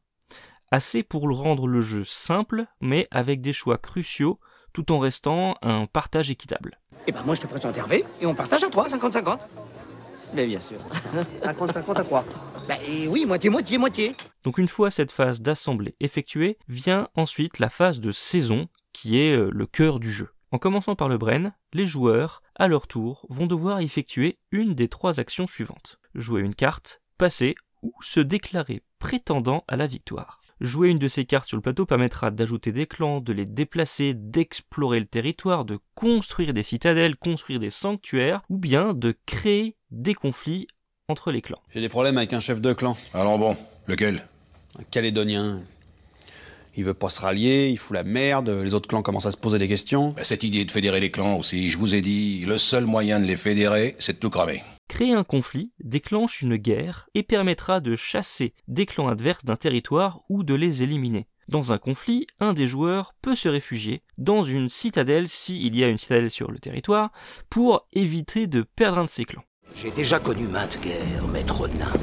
assez 0.70 1.02
pour 1.02 1.24
rendre 1.24 1.68
le 1.68 1.82
jeu 1.82 2.04
simple, 2.04 2.66
mais 2.82 3.08
avec 3.10 3.42
des 3.42 3.54
choix 3.54 3.78
cruciaux 3.78 4.40
tout 4.76 4.92
en 4.92 5.00
restant 5.00 5.56
un 5.62 5.86
partage 5.86 6.30
équitable. 6.30 6.82
Eh 7.08 7.14
ben 7.14 7.24
moi 7.26 7.34
je 7.34 7.40
te 7.40 7.48
présente 7.48 7.78
Hervé 7.78 8.04
et 8.20 8.26
on 8.26 8.36
partage 8.36 8.62
à 8.66 8.70
3, 8.70 8.90
50-50. 8.90 9.40
Mais 10.34 10.46
bien 10.46 10.60
sûr. 10.60 10.80
50-50 11.42 11.98
à 11.98 12.04
3. 12.04 12.26
Bah 12.68 12.76
oui, 13.08 13.26
moitié-moitié, 13.26 13.78
moitié. 13.78 14.12
Donc 14.44 14.58
une 14.58 14.68
fois 14.68 14.92
cette 14.92 15.14
phase 15.14 15.40
d'assemblée 15.40 15.96
effectuée, 16.02 16.58
vient 16.68 17.08
ensuite 17.16 17.60
la 17.60 17.70
phase 17.70 18.02
de 18.02 18.12
saison 18.12 18.68
qui 18.92 19.18
est 19.18 19.38
euh, 19.38 19.50
le 19.50 19.66
cœur 19.66 20.02
du 20.02 20.12
jeu. 20.12 20.28
En 20.52 20.58
commençant 20.58 20.98
par 20.98 21.08
le 21.08 21.18
Bren, 21.18 21.54
les 21.72 21.86
joueurs, 21.86 22.42
à 22.56 22.68
leur 22.68 22.88
tour, 22.88 23.26
vont 23.30 23.48
devoir 23.48 23.80
effectuer 23.80 24.40
une 24.52 24.76
des 24.76 24.90
trois 24.90 25.22
actions 25.22 25.48
suivantes. 25.48 26.00
Jouer 26.16 26.42
une 26.42 26.56
carte, 26.56 27.02
passer 27.18 27.56
ou 27.82 27.94
se 28.02 28.20
déclarer 28.20 28.84
prétendant 29.00 29.64
à 29.70 29.78
la 29.78 29.88
victoire. 29.88 30.42
Jouer 30.62 30.90
une 30.90 31.00
de 31.00 31.10
ces 31.10 31.26
cartes 31.26 31.50
sur 31.50 31.58
le 31.58 31.62
plateau 31.62 31.86
permettra 31.86 32.32
d'ajouter 32.32 32.72
des 32.72 32.88
clans, 32.88 33.20
de 33.20 33.34
les 33.34 33.46
déplacer, 33.46 34.14
d'explorer 34.14 35.02
le 35.02 35.06
territoire, 35.06 35.66
de 35.66 35.80
construire 35.96 36.54
des 36.54 36.64
citadelles, 36.64 37.18
construire 37.18 37.60
des 37.60 37.70
sanctuaires, 37.70 38.42
ou 38.50 38.58
bien 38.58 38.94
de 38.94 39.14
créer 39.26 39.76
des 39.92 40.14
conflits 40.14 40.68
entre 41.10 41.32
les 41.32 41.42
clans. 41.42 41.62
J'ai 41.70 41.82
des 41.82 41.90
problèmes 41.90 42.18
avec 42.18 42.32
un 42.32 42.40
chef 42.40 42.62
de 42.62 42.72
clan. 42.72 42.96
Alors 43.14 43.38
bon, 43.38 43.58
lequel? 43.88 44.26
Un 44.80 44.84
Calédonien. 44.84 45.62
Il 46.78 46.84
veut 46.84 46.94
pas 46.94 47.10
se 47.10 47.22
rallier, 47.22 47.70
il 47.70 47.78
fout 47.78 47.94
la 47.94 48.04
merde, 48.04 48.50
les 48.50 48.74
autres 48.74 48.90
clans 48.90 49.02
commencent 49.02 49.26
à 49.26 49.32
se 49.32 49.38
poser 49.38 49.58
des 49.58 49.68
questions. 49.68 50.12
Bah, 50.12 50.24
cette 50.24 50.44
idée 50.44 50.66
de 50.66 50.72
fédérer 50.72 51.00
les 51.00 51.10
clans 51.10 51.38
aussi, 51.38 51.70
je 51.70 51.78
vous 51.78 51.96
ai 51.96 52.02
dit, 52.02 52.44
le 52.46 52.58
seul 52.58 52.86
moyen 52.86 53.20
de 53.20 53.26
les 53.26 53.38
fédérer, 53.38 53.96
c'est 54.00 54.14
de 54.14 54.20
tout 54.20 54.30
cramer. 54.30 54.62
Créer 54.88 55.14
un 55.14 55.24
conflit 55.24 55.72
déclenche 55.80 56.42
une 56.42 56.58
guerre 56.58 57.08
et 57.14 57.24
permettra 57.24 57.80
de 57.80 57.96
chasser 57.96 58.54
des 58.68 58.86
clans 58.86 59.08
adverses 59.08 59.46
d'un 59.46 59.56
territoire 59.56 60.22
ou 60.30 60.44
de 60.44 60.54
les 60.54 60.84
éliminer. 60.84 61.28
Dans 61.48 61.72
un 61.72 61.78
conflit, 61.78 62.28
un 62.40 62.54
des 62.54 62.68
joueurs 62.68 63.14
peut 63.22 63.36
se 63.36 63.48
réfugier 63.48 64.02
dans 64.18 64.44
une 64.44 64.68
citadelle 64.68 65.30
s'il 65.30 65.76
y 65.76 65.84
a 65.84 65.88
une 65.88 65.98
citadelle 65.98 66.32
sur 66.32 66.52
le 66.52 66.60
territoire 66.60 67.12
pour 67.50 67.88
éviter 67.94 68.48
de 68.48 68.64
perdre 68.64 69.00
un 69.00 69.04
de 69.06 69.10
ses 69.10 69.26
clans. 69.26 69.44
J'ai 69.76 69.92
déjà 69.92 70.20
connu 70.20 70.48
maintes 70.48 70.80
guerres, 70.82 71.28
maître 71.32 71.68
nain. 71.68 71.94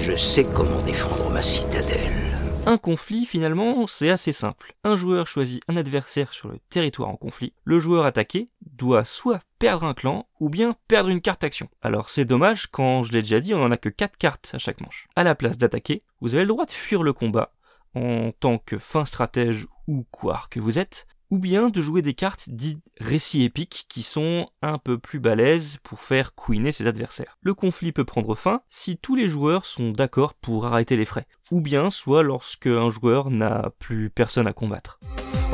Je 0.00 0.14
sais 0.16 0.46
comment 0.52 0.82
défendre 0.82 1.30
ma 1.30 1.40
citadelle. 1.40 2.43
Un 2.66 2.78
conflit, 2.78 3.26
finalement, 3.26 3.86
c'est 3.86 4.08
assez 4.08 4.32
simple. 4.32 4.74
Un 4.84 4.96
joueur 4.96 5.26
choisit 5.26 5.62
un 5.68 5.76
adversaire 5.76 6.32
sur 6.32 6.48
le 6.48 6.58
territoire 6.70 7.10
en 7.10 7.16
conflit. 7.16 7.52
Le 7.64 7.78
joueur 7.78 8.06
attaqué 8.06 8.48
doit 8.62 9.04
soit 9.04 9.40
perdre 9.58 9.84
un 9.84 9.92
clan, 9.92 10.26
ou 10.40 10.48
bien 10.48 10.74
perdre 10.88 11.10
une 11.10 11.20
carte 11.20 11.44
action. 11.44 11.68
Alors 11.82 12.08
c'est 12.08 12.24
dommage, 12.24 12.68
quand 12.68 13.02
je 13.02 13.12
l'ai 13.12 13.20
déjà 13.20 13.40
dit, 13.40 13.52
on 13.52 13.58
n'en 13.58 13.70
a 13.70 13.76
que 13.76 13.90
4 13.90 14.16
cartes 14.16 14.50
à 14.54 14.58
chaque 14.58 14.80
manche. 14.80 15.08
À 15.14 15.24
la 15.24 15.34
place 15.34 15.58
d'attaquer, 15.58 16.02
vous 16.22 16.34
avez 16.34 16.44
le 16.44 16.48
droit 16.48 16.64
de 16.64 16.70
fuir 16.70 17.02
le 17.02 17.12
combat, 17.12 17.52
en 17.94 18.32
tant 18.32 18.56
que 18.56 18.78
fin 18.78 19.04
stratège 19.04 19.66
ou 19.86 20.06
quoi 20.10 20.40
que 20.50 20.58
vous 20.58 20.78
êtes, 20.78 21.06
ou 21.30 21.38
bien 21.38 21.68
de 21.68 21.80
jouer 21.80 22.02
des 22.02 22.14
cartes 22.14 22.48
dites 22.48 22.82
récits 23.00 23.42
épiques 23.42 23.86
qui 23.88 24.02
sont 24.02 24.48
un 24.62 24.78
peu 24.78 24.98
plus 24.98 25.20
balèzes 25.20 25.78
pour 25.82 26.00
faire 26.00 26.34
couiner 26.34 26.72
ses 26.72 26.86
adversaires. 26.86 27.38
Le 27.40 27.54
conflit 27.54 27.92
peut 27.92 28.04
prendre 28.04 28.34
fin 28.34 28.62
si 28.68 28.96
tous 28.96 29.14
les 29.14 29.28
joueurs 29.28 29.66
sont 29.66 29.90
d'accord 29.90 30.34
pour 30.34 30.66
arrêter 30.66 30.96
les 30.96 31.04
frais, 31.04 31.26
ou 31.50 31.60
bien 31.60 31.90
soit 31.90 32.22
lorsque 32.22 32.66
un 32.66 32.90
joueur 32.90 33.30
n'a 33.30 33.70
plus 33.78 34.10
personne 34.10 34.46
à 34.46 34.52
combattre. 34.52 35.00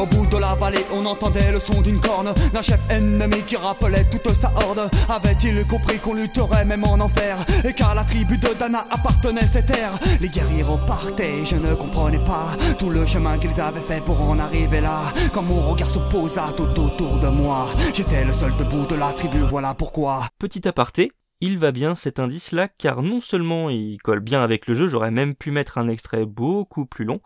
Au 0.01 0.07
bout 0.07 0.27
de 0.27 0.39
la 0.39 0.55
vallée, 0.55 0.87
on 0.95 1.05
entendait 1.05 1.53
le 1.53 1.61
son 1.61 1.83
d'une 1.83 2.01
corne 2.01 2.33
d'un 2.55 2.63
chef 2.63 2.81
ennemi 2.89 3.43
qui 3.43 3.57
rappelait 3.57 4.09
toute 4.09 4.33
sa 4.35 4.51
horde. 4.55 4.91
Avait-il 5.11 5.67
compris 5.67 5.99
qu'on 5.99 6.15
lutterait 6.15 6.65
même 6.65 6.85
en 6.85 6.99
enfer? 7.01 7.37
Et 7.67 7.75
car 7.75 7.95
la 7.95 8.05
tribu 8.05 8.39
de 8.39 8.49
Dana 8.59 8.87
appartenait 8.91 9.43
à 9.43 9.47
cette 9.47 9.67
terre 9.67 9.93
Les 10.23 10.31
guerriers 10.31 10.63
repartaient, 10.63 11.45
je 11.45 11.57
ne 11.57 11.75
comprenais 11.75 12.25
pas 12.25 12.57
tout 12.79 12.89
le 12.89 13.05
chemin 13.05 13.37
qu'ils 13.37 13.61
avaient 13.61 13.83
fait 13.83 14.03
pour 14.03 14.27
en 14.27 14.39
arriver 14.39 14.81
là. 14.81 15.13
Quand 15.35 15.43
mon 15.43 15.69
regard 15.69 15.91
se 15.91 15.99
posa 15.99 16.47
tout 16.57 16.81
autour 16.81 17.19
de 17.19 17.29
moi, 17.29 17.69
j'étais 17.93 18.25
le 18.25 18.33
seul 18.33 18.57
debout 18.57 18.87
de 18.87 18.95
la 18.95 19.13
tribu, 19.13 19.41
voilà 19.41 19.75
pourquoi. 19.75 20.29
Petit 20.39 20.67
aparté, 20.67 21.13
il 21.43 21.59
va 21.59 21.73
bien 21.73 21.95
cet 21.95 22.19
indice-là 22.19 22.69
car 22.69 23.03
non 23.03 23.21
seulement 23.21 23.69
il 23.69 23.99
colle 23.99 24.21
bien 24.21 24.43
avec 24.43 24.67
le 24.67 24.73
jeu, 24.73 24.89
j'aurais 24.89 25.11
même 25.11 25.35
pu 25.35 25.51
mettre 25.51 25.77
un 25.77 25.89
extrait 25.89 26.25
beaucoup 26.25 26.87
plus 26.87 27.05
long, 27.05 27.21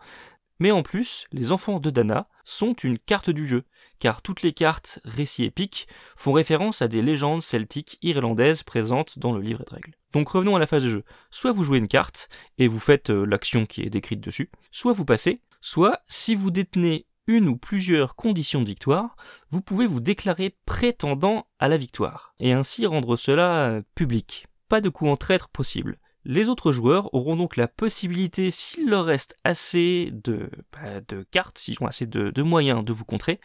mais 0.59 0.71
en 0.71 0.83
plus, 0.83 1.25
les 1.31 1.53
enfants 1.53 1.79
de 1.79 1.89
Dana 1.89 2.27
sont 2.45 2.73
une 2.73 2.97
carte 2.97 3.29
du 3.29 3.45
jeu, 3.47 3.63
car 3.99 4.21
toutes 4.21 4.41
les 4.41 4.53
cartes 4.53 4.99
récits 5.03 5.43
épiques 5.43 5.87
font 6.15 6.31
référence 6.31 6.81
à 6.81 6.87
des 6.87 7.01
légendes 7.01 7.41
celtiques 7.41 7.97
irlandaises 8.01 8.63
présentes 8.63 9.19
dans 9.19 9.33
le 9.33 9.41
livre 9.41 9.63
de 9.65 9.73
règles. 9.73 9.95
Donc 10.13 10.29
revenons 10.29 10.55
à 10.55 10.59
la 10.59 10.67
phase 10.67 10.83
de 10.83 10.89
jeu. 10.89 11.03
Soit 11.31 11.51
vous 11.51 11.63
jouez 11.63 11.79
une 11.79 11.89
carte 11.89 12.29
et 12.57 12.67
vous 12.67 12.79
faites 12.79 13.09
euh, 13.09 13.25
l'action 13.25 13.65
qui 13.65 13.81
est 13.81 13.89
décrite 13.89 14.21
dessus, 14.21 14.49
soit 14.71 14.93
vous 14.93 15.05
passez, 15.05 15.41
soit 15.59 15.99
si 16.07 16.35
vous 16.35 16.51
détenez 16.51 17.05
une 17.27 17.47
ou 17.47 17.57
plusieurs 17.57 18.15
conditions 18.15 18.61
de 18.61 18.67
victoire, 18.67 19.15
vous 19.49 19.61
pouvez 19.61 19.87
vous 19.87 19.99
déclarer 19.99 20.55
prétendant 20.65 21.47
à 21.59 21.67
la 21.67 21.77
victoire, 21.77 22.35
et 22.39 22.53
ainsi 22.53 22.85
rendre 22.85 23.15
cela 23.15 23.69
euh, 23.69 23.81
public. 23.95 24.47
Pas 24.69 24.81
de 24.81 24.89
coup 24.89 25.07
en 25.07 25.17
traître 25.17 25.49
possible. 25.49 25.97
Les 26.27 26.49
autres 26.49 26.71
joueurs 26.71 27.13
auront 27.13 27.35
donc 27.35 27.55
la 27.55 27.67
possibilité, 27.67 28.49
s'il 28.49 28.89
leur 28.89 29.05
reste 29.05 29.35
assez 29.43 30.09
de, 30.11 30.49
bah, 30.73 30.99
cartes, 31.29 31.59
s'ils 31.59 31.77
ont 31.81 31.85
assez 31.85 32.07
de, 32.07 32.41
moyens 32.41 32.83
de 32.83 32.93
vous 32.93 33.05
contrer, 33.05 33.39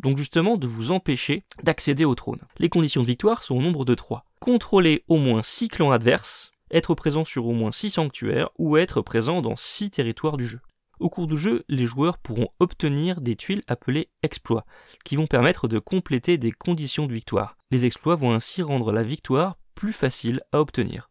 donc 0.00 0.18
justement 0.18 0.56
de 0.56 0.66
vous 0.66 0.90
empêcher 0.90 1.44
d'accéder 1.62 2.04
au 2.04 2.16
trône. 2.16 2.40
Les 2.58 2.68
conditions 2.68 3.02
de 3.02 3.06
victoire 3.06 3.44
sont 3.44 3.54
au 3.54 3.62
nombre 3.62 3.84
de 3.84 3.94
3. 3.94 4.26
Contrôler 4.40 5.04
au 5.06 5.18
moins 5.18 5.44
6 5.44 5.68
clans 5.68 5.92
adverses, 5.92 6.50
être 6.72 6.96
présent 6.96 7.24
sur 7.24 7.46
au 7.46 7.52
moins 7.52 7.70
6 7.70 7.90
sanctuaires 7.90 8.50
ou 8.58 8.76
être 8.78 9.00
présent 9.00 9.40
dans 9.40 9.54
6 9.54 9.90
territoires 9.90 10.36
du 10.36 10.46
jeu. 10.46 10.60
Au 10.98 11.10
cours 11.10 11.28
du 11.28 11.36
jeu, 11.36 11.64
les 11.68 11.86
joueurs 11.86 12.18
pourront 12.18 12.48
obtenir 12.58 13.20
des 13.20 13.36
tuiles 13.36 13.62
appelées 13.68 14.08
exploits, 14.24 14.66
qui 15.04 15.14
vont 15.14 15.28
permettre 15.28 15.68
de 15.68 15.78
compléter 15.78 16.36
des 16.36 16.50
conditions 16.50 17.06
de 17.06 17.12
victoire. 17.12 17.56
Les 17.70 17.84
exploits 17.84 18.16
vont 18.16 18.32
ainsi 18.32 18.60
rendre 18.62 18.90
la 18.90 19.04
victoire 19.04 19.56
plus 19.76 19.92
facile 19.92 20.40
à 20.50 20.60
obtenir. 20.60 21.10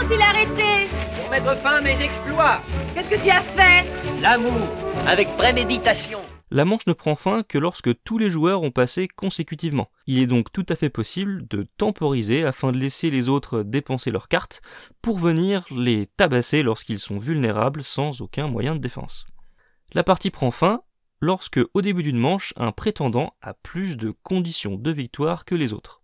T'ont-ils 0.00 0.22
arrêté 0.22 0.88
Pour 1.16 1.30
mettre 1.30 1.56
fin 1.58 1.76
à 1.76 1.80
mes 1.80 2.00
exploits 2.00 2.60
Qu'est-ce 2.94 3.10
que 3.10 3.22
tu 3.22 3.30
as 3.30 3.42
fait? 3.42 3.86
L'amour, 4.20 4.52
avec 5.06 5.28
préméditation 5.36 6.20
la 6.52 6.64
manche 6.64 6.88
ne 6.88 6.94
prend 6.94 7.14
fin 7.14 7.44
que 7.44 7.58
lorsque 7.58 8.02
tous 8.02 8.18
les 8.18 8.28
joueurs 8.28 8.62
ont 8.62 8.72
passé 8.72 9.06
consécutivement. 9.06 9.88
Il 10.08 10.18
est 10.18 10.26
donc 10.26 10.50
tout 10.50 10.66
à 10.68 10.74
fait 10.74 10.90
possible 10.90 11.46
de 11.46 11.68
temporiser 11.76 12.44
afin 12.44 12.72
de 12.72 12.76
laisser 12.76 13.08
les 13.08 13.28
autres 13.28 13.62
dépenser 13.62 14.10
leurs 14.10 14.26
cartes 14.26 14.60
pour 15.00 15.16
venir 15.16 15.64
les 15.70 16.06
tabasser 16.06 16.64
lorsqu'ils 16.64 16.98
sont 16.98 17.20
vulnérables 17.20 17.84
sans 17.84 18.20
aucun 18.20 18.48
moyen 18.48 18.74
de 18.74 18.80
défense. 18.80 19.26
La 19.94 20.02
partie 20.02 20.32
prend 20.32 20.50
fin 20.50 20.82
lorsque, 21.20 21.60
au 21.72 21.82
début 21.82 22.02
d'une 22.02 22.18
manche, 22.18 22.52
un 22.56 22.72
prétendant 22.72 23.32
a 23.42 23.54
plus 23.54 23.96
de 23.96 24.12
conditions 24.24 24.74
de 24.74 24.90
victoire 24.90 25.44
que 25.44 25.54
les 25.54 25.72
autres. 25.72 25.99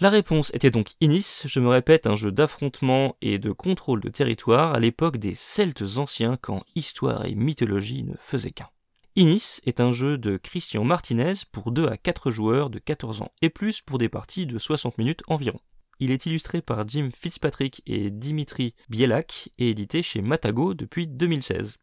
La 0.00 0.10
réponse 0.10 0.50
était 0.54 0.70
donc 0.70 0.92
Inis, 1.00 1.42
je 1.44 1.60
me 1.60 1.68
répète, 1.68 2.06
un 2.06 2.16
jeu 2.16 2.32
d'affrontement 2.32 3.16
et 3.20 3.38
de 3.38 3.52
contrôle 3.52 4.00
de 4.00 4.08
territoire 4.08 4.74
à 4.74 4.80
l'époque 4.80 5.18
des 5.18 5.34
Celtes 5.34 5.98
anciens 5.98 6.36
quand 6.40 6.64
histoire 6.74 7.26
et 7.26 7.34
mythologie 7.34 8.02
ne 8.02 8.14
faisaient 8.18 8.50
qu'un. 8.50 8.70
Inis 9.14 9.60
est 9.66 9.80
un 9.80 9.92
jeu 9.92 10.16
de 10.16 10.38
Christian 10.38 10.84
Martinez 10.84 11.34
pour 11.52 11.70
2 11.70 11.86
à 11.86 11.98
4 11.98 12.30
joueurs 12.30 12.70
de 12.70 12.78
14 12.78 13.20
ans 13.20 13.30
et 13.42 13.50
plus 13.50 13.82
pour 13.82 13.98
des 13.98 14.08
parties 14.08 14.46
de 14.46 14.58
60 14.58 14.96
minutes 14.96 15.22
environ. 15.28 15.60
Il 16.00 16.10
est 16.10 16.24
illustré 16.24 16.62
par 16.62 16.88
Jim 16.88 17.10
Fitzpatrick 17.14 17.82
et 17.86 18.10
Dimitri 18.10 18.74
Bielak 18.88 19.50
et 19.58 19.68
édité 19.70 20.02
chez 20.02 20.22
Matago 20.22 20.72
depuis 20.72 21.06
2016. 21.06 21.76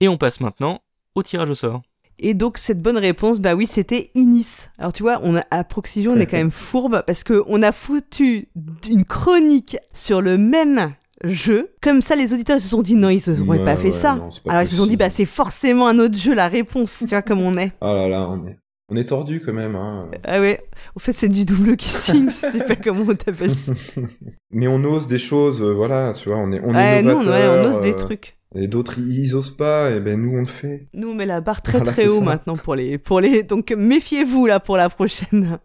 Et 0.00 0.08
on 0.08 0.18
passe 0.18 0.40
maintenant 0.40 0.82
au 1.14 1.22
tirage 1.22 1.50
au 1.50 1.54
sort. 1.54 1.82
Et 2.24 2.34
donc 2.34 2.56
cette 2.56 2.80
bonne 2.80 2.96
réponse, 2.96 3.40
bah 3.40 3.54
oui, 3.54 3.66
c'était 3.66 4.12
Inis. 4.14 4.68
Alors 4.78 4.92
tu 4.92 5.02
vois, 5.02 5.20
on 5.24 5.34
a, 5.34 5.42
à 5.50 5.64
Proxision, 5.64 6.12
on 6.12 6.18
est 6.18 6.26
quand 6.26 6.36
même 6.36 6.52
fourbe 6.52 7.02
parce 7.04 7.24
que 7.24 7.42
on 7.48 7.62
a 7.64 7.72
foutu 7.72 8.48
une 8.88 9.04
chronique 9.04 9.76
sur 9.92 10.22
le 10.22 10.38
même 10.38 10.92
jeu. 11.24 11.74
Comme 11.82 12.00
ça, 12.00 12.14
les 12.14 12.32
auditeurs 12.32 12.60
se 12.60 12.68
sont 12.68 12.80
dit 12.80 12.94
non, 12.94 13.10
ils 13.10 13.28
ne 13.28 13.42
ouais, 13.42 13.64
pas 13.64 13.76
fait 13.76 13.90
ça. 13.90 14.20
Alors 14.48 14.62
ils 14.62 14.68
se 14.68 14.76
sont 14.76 14.86
dit 14.86 14.96
bah 14.96 15.10
c'est 15.10 15.24
forcément 15.24 15.88
un 15.88 15.98
autre 15.98 16.16
jeu 16.16 16.32
la 16.32 16.46
réponse. 16.46 17.00
tu 17.00 17.06
vois 17.06 17.22
comme 17.22 17.40
on 17.40 17.56
est. 17.56 17.72
Oh 17.80 17.86
là 17.86 18.06
là, 18.06 18.28
on 18.30 18.46
est. 18.46 18.56
On 18.88 18.96
est 18.96 19.08
tordu 19.08 19.42
quand 19.44 19.54
même. 19.54 19.74
Hein. 19.74 20.08
Ah 20.22 20.38
ouais, 20.38 20.62
en 20.94 21.00
fait 21.00 21.12
c'est 21.12 21.28
du 21.28 21.44
double 21.44 21.76
kissing, 21.76 22.26
je 22.30 22.34
sais 22.34 22.64
pas 22.64 22.76
comment 22.76 23.04
on 23.08 23.14
t'appelle 23.14 23.54
ça. 23.54 23.72
Mais 24.50 24.68
on 24.68 24.84
ose 24.84 25.06
des 25.06 25.18
choses, 25.18 25.62
euh, 25.62 25.72
voilà, 25.72 26.12
tu 26.12 26.28
vois, 26.28 26.38
on 26.38 26.52
est, 26.52 26.60
on 26.60 26.74
ouais, 26.74 26.98
est 26.98 27.02
nous, 27.02 27.14
on, 27.14 27.26
on 27.26 27.64
ose 27.64 27.80
des 27.80 27.96
trucs. 27.96 28.36
Et 28.54 28.68
d'autres, 28.68 28.98
ils 28.98 29.34
osent 29.34 29.56
pas, 29.56 29.90
et 29.90 30.00
ben 30.00 30.20
nous 30.20 30.36
on 30.36 30.40
le 30.40 30.46
fait. 30.46 30.86
Nous 30.92 31.08
on 31.08 31.14
met 31.14 31.26
la 31.26 31.40
barre 31.40 31.62
très 31.62 31.80
très 31.80 32.06
haut 32.06 32.20
maintenant 32.20 32.56
pour 32.56 32.74
les, 32.74 32.98
pour 32.98 33.20
les. 33.20 33.42
Donc 33.42 33.72
méfiez-vous 33.76 34.46
là 34.46 34.60
pour 34.60 34.76
la 34.76 34.88
prochaine. 34.88 35.58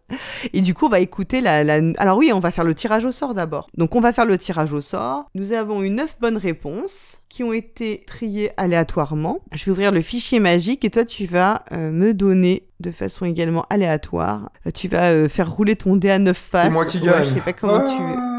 Et 0.54 0.62
du 0.62 0.74
coup 0.74 0.86
on 0.86 0.90
va 0.90 1.00
écouter 1.00 1.42
la, 1.42 1.64
la. 1.64 1.82
Alors 1.98 2.18
oui, 2.18 2.32
on 2.34 2.40
va 2.40 2.52
faire 2.52 2.64
le 2.64 2.74
tirage 2.74 3.06
au 3.06 3.12
sort 3.12 3.34
d'abord. 3.34 3.70
Donc 3.78 3.96
on 3.96 4.00
va 4.00 4.14
faire 4.14 4.26
le 4.26 4.38
tirage 4.38 4.74
au 4.74 4.82
sort. 4.82 5.26
Nous 5.36 5.52
avons 5.52 5.84
eu 5.84 5.90
9 5.90 6.18
bonnes 6.22 6.38
réponses 6.38 7.20
qui 7.30 7.44
ont 7.44 7.54
été 7.54 8.04
triées 8.08 8.52
aléatoirement. 8.58 9.40
Je 9.52 9.66
vais 9.66 9.72
ouvrir 9.72 9.92
le 9.92 10.02
fichier 10.02 10.40
magique 10.40 10.86
et 10.86 10.90
toi 10.90 11.04
tu 11.04 11.26
vas 11.26 11.66
euh, 11.74 11.92
me 11.92 12.14
donner 12.14 12.68
de 12.80 12.92
façon 12.92 13.26
également 13.26 13.66
aléatoire. 13.70 14.52
Euh, 14.66 14.72
tu 14.72 14.88
vas 14.88 15.12
euh, 15.12 15.28
faire 15.28 15.52
rouler 15.52 15.76
ton 15.76 15.96
dé 15.96 16.10
à 16.10 16.20
9 16.20 16.38
faces. 16.38 16.66
C'est 16.68 16.72
moi 16.72 16.86
qui 16.86 17.00
gagne. 17.00 17.26
je 17.26 17.34
sais 17.34 17.42
pas 17.42 17.54
comment 17.54 17.80
tu 17.80 18.37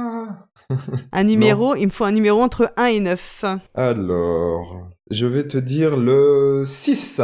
un 1.13 1.25
numéro, 1.25 1.75
il 1.75 1.87
me 1.87 1.91
faut 1.91 2.05
un 2.05 2.13
numéro 2.13 2.41
entre 2.41 2.73
1 2.77 2.87
et 2.87 3.01
9. 3.01 3.45
Alors, 3.75 4.89
je 5.11 5.27
vais 5.27 5.47
te 5.47 5.59
dire 5.59 5.97
le 5.97 6.65
6. 6.67 7.23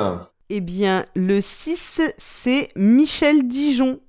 Eh 0.50 0.60
bien, 0.60 1.04
le 1.14 1.40
6, 1.40 2.00
c'est 2.16 2.68
Michel 2.76 3.46
Dijon. 3.46 4.00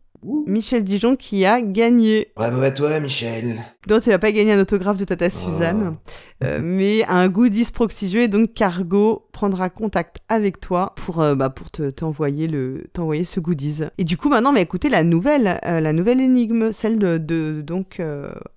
Michel 0.47 0.83
Dijon 0.83 1.15
qui 1.15 1.45
a 1.45 1.61
gagné. 1.61 2.31
Bravo 2.35 2.61
à 2.61 2.71
toi, 2.71 2.99
Michel. 2.99 3.57
Donc, 3.87 4.03
tu 4.03 4.09
n'as 4.09 4.17
pas 4.17 4.31
gagné 4.31 4.53
un 4.53 4.61
autographe 4.61 4.97
de 4.97 5.05
Tata 5.05 5.29
Suzanne, 5.29 5.97
euh, 6.43 6.59
mais 6.61 7.05
un 7.07 7.27
goodies 7.27 7.71
proxy 7.71 8.17
et 8.17 8.27
donc 8.27 8.53
Cargo 8.53 9.27
prendra 9.31 9.69
contact 9.69 10.17
avec 10.29 10.59
toi 10.59 10.93
pour, 10.95 11.21
euh, 11.21 11.35
bah, 11.35 11.49
pour 11.49 11.69
te, 11.69 11.89
t'envoyer, 11.89 12.47
le, 12.47 12.85
t'envoyer 12.93 13.25
ce 13.25 13.39
goodies. 13.39 13.83
Et 13.97 14.03
du 14.03 14.17
coup, 14.17 14.29
maintenant, 14.29 14.49
on 14.49 14.53
va 14.53 14.61
écouter 14.61 14.89
la 14.89 15.03
nouvelle, 15.03 15.59
euh, 15.65 15.79
la 15.79 15.93
nouvelle 15.93 16.21
énigme, 16.21 16.71
celle 16.71 16.97
de, 16.97 17.17
de 17.17 17.61
donc 17.61 18.01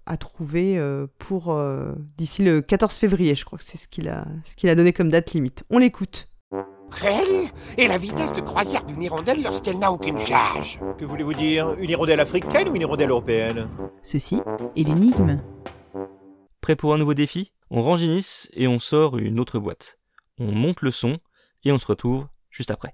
à 0.07 0.17
trouver 0.17 0.81
pour 1.19 1.57
d'ici 2.17 2.43
le 2.43 2.61
14 2.61 2.95
février, 2.95 3.35
je 3.35 3.45
crois 3.45 3.59
que 3.59 3.65
c'est 3.65 3.79
ce 3.79 3.89
qu'il 3.89 4.09
a, 4.09 4.27
ce 4.45 4.57
qu'il 4.57 4.69
a 4.71 4.75
donné 4.75 4.93
comme 4.93 5.11
date 5.11 5.33
limite. 5.33 5.65
On 5.71 5.79
l'écoute. 5.79 6.29
Quelle 6.97 7.49
est 7.77 7.87
la 7.87 7.99
vitesse 7.99 8.33
de 8.33 8.41
croisière 8.41 8.85
d'une 8.85 9.03
hirondelle 9.03 9.43
lorsqu'elle 9.43 9.79
n'a 9.79 9.93
aucune 9.93 10.19
charge 10.19 10.81
Que 10.99 11.05
voulez-vous 11.05 11.35
dire 11.35 11.75
Une 11.79 11.91
hirondelle 11.91 12.21
africaine 12.21 12.69
ou 12.69 12.75
une 12.75 12.83
hirondelle 12.83 13.11
européenne? 13.11 13.69
Ceci 14.03 14.41
est 14.77 14.83
l'énigme. 14.83 15.41
Prêt 16.61 16.77
pour 16.77 16.95
un 16.95 16.99
nouveau 16.99 17.15
défi? 17.15 17.53
On 17.71 17.83
range 17.83 18.03
Inis 18.03 18.49
et 18.55 18.67
on 18.67 18.79
sort 18.79 19.19
une 19.19 19.39
autre 19.39 19.59
boîte. 19.59 19.99
On 20.39 20.53
monte 20.53 20.83
le 20.83 20.91
son 20.91 21.19
et 21.65 21.73
on 21.73 21.79
se 21.79 21.87
retrouve 21.87 22.27
juste 22.51 22.71
après. 22.71 22.93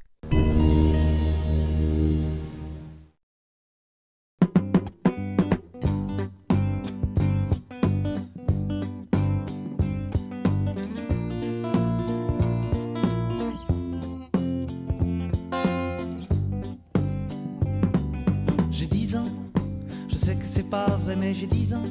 J'ai 21.35 21.47
10 21.47 21.75
ans. 21.75 21.83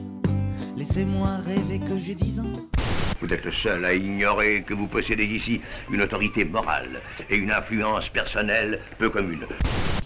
Laissez-moi 0.77 1.37
rêver 1.45 1.79
que 1.79 1.99
j'ai 1.99 2.15
10 2.15 2.39
ans. 2.39 2.53
Vous 3.21 3.27
êtes 3.33 3.45
le 3.45 3.51
seul 3.51 3.85
à 3.85 3.93
ignorer 3.93 4.63
que 4.63 4.73
vous 4.73 4.87
possédez 4.87 5.25
ici 5.25 5.61
une 5.91 6.01
autorité 6.01 6.45
morale 6.45 7.01
et 7.29 7.35
une 7.35 7.51
influence 7.51 8.09
personnelle 8.09 8.81
peu 8.97 9.09
commune. 9.09 9.45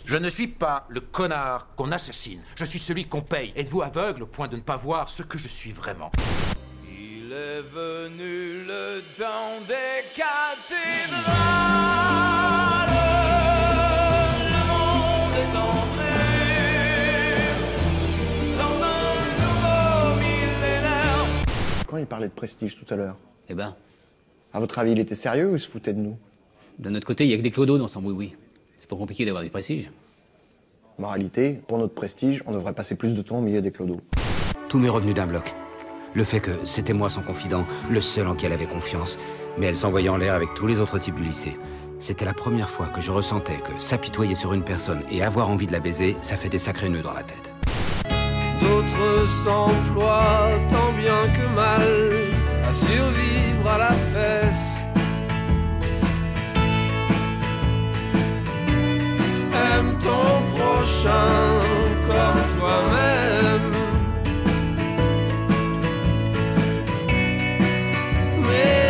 Je 0.06 0.18
ne 0.18 0.30
suis 0.30 0.48
pas 0.48 0.86
le 0.90 1.02
connard 1.02 1.70
qu'on 1.76 1.92
assassine. 1.92 2.42
Je 2.58 2.66
suis 2.66 2.80
celui 2.80 3.08
qu'on 3.08 3.22
paye. 3.22 3.54
Êtes-vous 3.56 3.82
aveugle 3.82 4.24
au 4.24 4.28
point 4.28 4.48
de 4.48 4.56
ne 4.56 4.62
pas 4.62 4.78
voir 4.78 5.10
ce 5.10 5.24
que 5.24 5.38
je 5.38 5.48
suis 5.48 5.72
vraiment? 5.72 6.12
Il 6.90 7.32
est 7.32 7.62
venu 7.62 8.66
le 8.66 9.02
temps 9.18 9.60
des 9.68 10.04
cathédrales. 10.16 12.07
Il 22.00 22.06
parlait 22.06 22.28
de 22.28 22.34
prestige 22.34 22.78
tout 22.78 22.92
à 22.94 22.98
l'heure 22.98 23.18
Eh 23.50 23.54
ben. 23.54 23.76
À 24.54 24.60
votre 24.60 24.80
avis, 24.80 24.92
il 24.92 25.00
était 25.00 25.16
sérieux 25.16 25.52
ou 25.52 25.56
il 25.56 25.60
se 25.60 25.70
foutait 25.70 25.94
de 25.94 26.00
nous? 26.00 26.18
De 26.80 26.90
notre 26.90 27.06
côté, 27.06 27.26
il 27.26 27.30
y 27.30 27.34
a 27.34 27.38
que 27.38 27.42
des 27.42 27.52
clodos 27.52 27.78
dans 27.78 27.88
son 27.88 28.04
oui-oui. 28.04 28.36
C'est 28.78 28.90
pas 28.90 28.96
compliqué 28.96 29.26
d'avoir 29.26 29.44
du 29.44 29.50
prestige. 29.50 29.92
Moralité, 31.00 31.62
pour 31.68 31.78
notre 31.78 31.94
prestige, 31.94 32.44
on 32.46 32.54
devrait 32.54 32.74
passer 32.74 32.96
plus 32.96 33.14
de 33.14 33.22
temps 33.22 33.38
au 33.38 33.42
milieu 33.42 33.62
des 33.62 33.72
clodos. 33.72 34.02
Tout 34.70 34.80
m'est 34.80 34.90
revenu 34.90 35.14
d'un 35.14 35.28
bloc. 35.28 35.54
Le 36.14 36.24
fait 36.24 36.40
que 36.40 36.52
c'était 36.64 36.94
moi 36.94 37.10
son 37.10 37.22
confident, 37.22 37.66
le 37.92 38.02
seul 38.02 38.28
en 38.28 38.36
qui 38.36 38.46
elle 38.46 38.54
avait 38.54 38.66
confiance, 38.66 39.18
mais 39.58 39.68
elle 39.68 39.76
s'envoyait 39.76 40.10
en 40.10 40.18
l'air 40.18 40.34
avec 40.34 40.54
tous 40.56 40.66
les 40.66 40.80
autres 40.80 40.98
types 41.00 41.16
du 41.16 41.24
lycée. 41.24 41.58
C'était 42.00 42.26
la 42.26 42.34
première 42.34 42.70
fois 42.70 42.88
que 42.88 43.02
je 43.02 43.12
ressentais 43.12 43.58
que 43.58 43.80
s'apitoyer 43.80 44.36
sur 44.36 44.54
une 44.54 44.64
personne 44.64 45.04
et 45.12 45.24
avoir 45.24 45.50
envie 45.50 45.68
de 45.68 45.72
la 45.72 45.80
baiser, 45.80 46.16
ça 46.22 46.38
fait 46.38 46.50
des 46.50 46.60
sacrés 46.60 46.90
nœuds 46.90 47.02
dans 47.02 47.14
la 47.14 47.24
tête. 47.24 47.52
D'autres 48.62 49.28
s'emploient 49.44 50.60
tant 50.72 50.92
bien 50.94 51.22
que 51.36 51.46
mal 51.56 51.88
à 52.68 52.74
survivre 52.74 53.70
à 53.70 53.78
la 53.78 53.94
peste. 54.14 54.86
Aime 59.54 59.92
ton 60.00 60.42
prochain 60.56 61.34
comme 62.08 62.60
toi-même. 62.60 63.72
Mais 68.48 68.87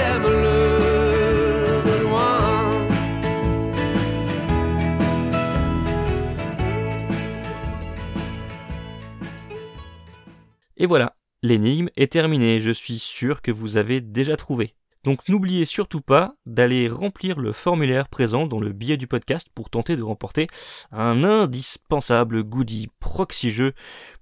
Et 10.77 10.85
voilà, 10.85 11.15
l'énigme 11.41 11.89
est 11.97 12.11
terminée, 12.11 12.59
je 12.59 12.71
suis 12.71 12.99
sûr 12.99 13.41
que 13.41 13.51
vous 13.51 13.77
avez 13.77 13.99
déjà 13.99 14.37
trouvé. 14.37 14.75
Donc 15.03 15.27
n'oubliez 15.27 15.65
surtout 15.65 16.01
pas 16.01 16.35
d'aller 16.45 16.87
remplir 16.87 17.39
le 17.39 17.51
formulaire 17.51 18.09
présent 18.09 18.45
dans 18.45 18.59
le 18.59 18.73
billet 18.73 18.97
du 18.97 19.07
podcast 19.07 19.47
pour 19.55 19.69
tenter 19.69 19.95
de 19.95 20.03
remporter 20.03 20.47
un 20.91 21.23
indispensable 21.23 22.43
goodie 22.43 22.89
proxy 22.99 23.51
jeu 23.51 23.73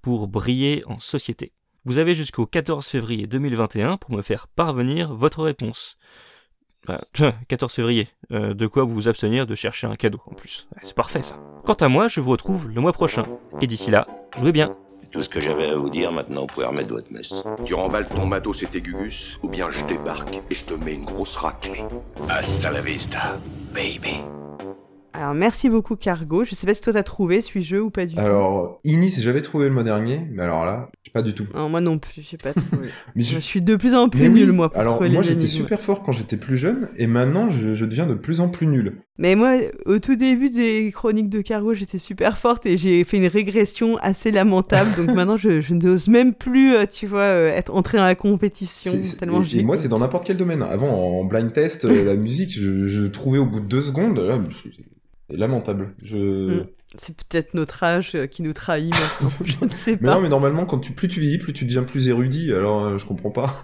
pour 0.02 0.28
briller 0.28 0.84
en 0.86 1.00
société. 1.00 1.52
Vous 1.84 1.98
avez 1.98 2.16
jusqu'au 2.16 2.46
14 2.46 2.88
février 2.88 3.28
2021 3.28 3.98
pour 3.98 4.12
me 4.12 4.22
faire 4.22 4.48
parvenir 4.48 5.14
votre 5.14 5.44
réponse. 5.44 5.98
14 7.48 7.74
février, 7.74 8.08
euh, 8.32 8.54
de 8.54 8.68
quoi 8.68 8.84
vous 8.84 9.08
abstenir 9.08 9.48
de 9.48 9.56
chercher 9.56 9.88
un 9.88 9.96
cadeau 9.96 10.22
en 10.28 10.36
plus. 10.36 10.68
C'est 10.84 10.94
parfait 10.94 11.24
ça. 11.24 11.40
Quant 11.66 11.74
à 11.74 11.88
moi, 11.88 12.08
je 12.08 12.22
vous 12.22 12.30
retrouve 12.30 12.70
le 12.70 12.80
mois 12.80 12.94
prochain. 12.94 13.24
Et 13.60 13.68
d'ici 13.68 13.90
là, 13.90 14.08
jouez 14.38 14.52
bien. 14.52 14.78
Tout 15.12 15.22
ce 15.22 15.30
que 15.30 15.40
j'avais 15.40 15.70
à 15.70 15.76
vous 15.76 15.90
dire, 15.90 16.12
maintenant 16.12 16.42
vous 16.42 16.48
pouvez 16.48 16.66
remettre 16.66 16.90
votre 16.90 17.12
messe. 17.12 17.34
Tu 17.66 17.74
remballes 17.74 18.08
ton 18.08 18.26
matos 18.26 18.64
et 18.64 18.68
tes 18.68 18.82
gugus, 18.82 19.40
ou 19.44 19.50
bien 19.50 19.70
je 19.70 19.84
débarque 19.86 20.42
et 20.50 20.56
je 20.56 20.66
te 20.66 20.74
mets 20.74 20.94
une 20.94 21.06
grosse 21.06 21.36
raclée. 21.36 21.84
Hasta 22.30 22.72
la 22.72 22.82
vista, 22.82 23.38
baby. 23.74 24.20
Alors 25.14 25.34
merci 25.34 25.70
beaucoup 25.70 25.96
Cargo. 25.96 26.44
Je 26.44 26.56
sais 26.56 26.68
pas 26.68 26.74
si 26.74 26.82
toi 26.82 26.92
t'as 26.92 27.04
trouvé 27.04 27.42
ce 27.42 27.58
jeu 27.60 27.82
ou 27.82 27.90
pas 27.90 28.06
du 28.06 28.16
tout. 28.16 28.20
Alors, 28.20 28.82
Inis, 28.84 29.16
j'avais 29.22 29.42
trouvé 29.42 29.68
le 29.70 29.74
mois 29.74 29.84
dernier, 29.84 30.20
mais 30.30 30.44
alors 30.44 30.66
là, 30.66 30.90
pas 31.16 31.22
du 31.22 31.34
tout. 31.34 31.48
Non, 31.54 31.70
moi 31.70 31.80
non 31.80 31.98
plus, 31.98 32.22
j'ai 32.30 32.36
pas 32.36 32.52
trouvé. 32.54 32.90
Mais 33.16 33.24
je... 33.24 33.40
suis 33.40 33.62
de 33.62 33.78
plus 33.78 33.96
en 33.96 34.10
plus 34.10 34.20
Mais 34.20 34.28
oui, 34.28 34.42
nul 34.42 34.52
moi 34.52 34.70
pour 34.70 34.82
Alors 34.82 34.96
trouver 34.96 35.10
moi 35.10 35.22
les 35.22 35.30
j'étais 35.30 35.48
super 35.48 35.80
fort 35.80 36.04
quand 36.04 36.12
j'étais 36.12 36.36
plus 36.36 36.58
jeune, 36.58 36.90
et 36.98 37.08
maintenant 37.08 37.50
je, 37.50 37.74
je 37.74 37.86
deviens 37.86 38.06
de 38.06 38.16
plus 38.16 38.42
en 38.42 38.50
plus 38.50 38.68
nul. 38.68 38.98
Mais 39.18 39.36
moi, 39.36 39.56
au 39.86 40.00
tout 40.00 40.18
début 40.18 40.50
des 40.50 40.92
chroniques 40.92 41.30
de 41.30 41.40
Cargo, 41.40 41.74
j'étais 41.74 42.00
super 42.00 42.38
forte 42.38 42.66
et 42.66 42.76
j'ai 42.76 43.02
fait 43.06 43.16
une 43.16 43.28
régression 43.28 43.98
assez 44.02 44.30
lamentable. 44.30 44.90
donc 44.98 45.08
maintenant, 45.16 45.38
je, 45.38 45.74
n'ose 45.74 46.10
même 46.10 46.34
plus, 46.34 46.76
euh, 46.76 46.86
tu 46.86 47.08
vois, 47.08 47.22
euh, 47.22 47.48
être 47.48 47.74
entré 47.74 47.98
dans 47.98 48.04
la 48.04 48.16
compétition. 48.16 48.92
tellement 49.18 49.42
et, 49.42 49.64
moi, 49.64 49.78
c'est 49.78 49.88
dans 49.88 50.00
n'importe 50.00 50.26
quel 50.26 50.36
domaine. 50.36 50.62
Avant, 50.62 50.90
en 50.90 51.24
blind 51.24 51.54
test, 51.54 51.86
euh, 51.86 52.04
la 52.04 52.18
musique, 52.18 52.52
je, 52.52 53.08
trouvais 53.08 53.40
au 53.40 53.46
bout 53.46 53.62
de 53.62 53.68
deux 53.68 53.82
secondes. 53.82 54.22
C'est 55.30 55.38
lamentable. 55.38 55.94
Je... 56.04 56.18
Mm. 56.18 56.66
C'est 56.98 57.16
peut-être 57.16 57.54
notre 57.56 57.84
âge 57.84 58.18
qui 58.32 58.42
nous 58.42 58.54
trahit 58.54 58.94
maintenant, 58.94 59.36
je 59.44 59.66
ne 59.66 59.70
sais 59.70 59.98
pas. 59.98 60.08
Mais 60.08 60.16
non, 60.16 60.22
mais 60.22 60.30
normalement, 60.30 60.66
quand 60.66 60.80
tu, 60.80 60.92
plus 60.94 61.10
tu 61.10 61.20
vieillis, 61.20 61.38
plus 61.38 61.52
tu 61.52 61.66
deviens 61.66 61.84
plus 61.84 62.08
érudit, 62.08 62.54
alors 62.54 62.98
je 62.98 63.06
comprends 63.06 63.32
pas. 63.32 63.62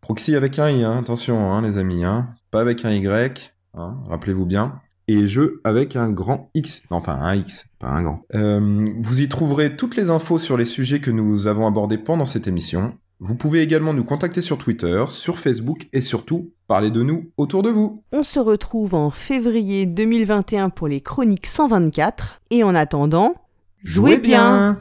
Proxy 0.00 0.34
avec 0.34 0.58
un 0.58 0.70
i, 0.70 0.82
hein, 0.82 0.98
attention 0.98 1.52
hein, 1.52 1.62
les 1.62 1.78
amis, 1.78 2.04
hein. 2.04 2.30
pas 2.50 2.60
avec 2.60 2.84
un 2.84 2.90
y, 2.90 3.06
rappelez-vous 3.74 4.46
bien. 4.46 4.80
Et 5.08 5.26
jeu 5.26 5.60
avec 5.64 5.96
un 5.96 6.10
grand 6.10 6.48
X, 6.54 6.82
enfin 6.90 7.18
un 7.20 7.34
X, 7.34 7.66
pas 7.78 7.88
un 7.88 8.02
grand. 8.02 8.22
Euh, 8.34 8.84
vous 9.00 9.20
y 9.20 9.28
trouverez 9.28 9.76
toutes 9.76 9.96
les 9.96 10.08
infos 10.10 10.38
sur 10.38 10.56
les 10.56 10.64
sujets 10.64 11.00
que 11.00 11.10
nous 11.10 11.46
avons 11.46 11.66
abordés 11.66 11.98
pendant 11.98 12.24
cette 12.24 12.48
émission. 12.48 12.94
Vous 13.24 13.36
pouvez 13.36 13.62
également 13.62 13.94
nous 13.94 14.02
contacter 14.02 14.40
sur 14.40 14.58
Twitter, 14.58 15.04
sur 15.08 15.38
Facebook 15.38 15.86
et 15.92 16.00
surtout 16.00 16.50
parler 16.66 16.90
de 16.90 17.02
nous 17.02 17.30
autour 17.36 17.62
de 17.62 17.70
vous. 17.70 18.02
On 18.12 18.24
se 18.24 18.40
retrouve 18.40 18.94
en 18.94 19.10
février 19.10 19.86
2021 19.86 20.70
pour 20.70 20.88
les 20.88 21.00
chroniques 21.00 21.46
124 21.46 22.40
et 22.50 22.64
en 22.64 22.74
attendant, 22.74 23.36
jouez, 23.84 24.18
bien. 24.18 24.76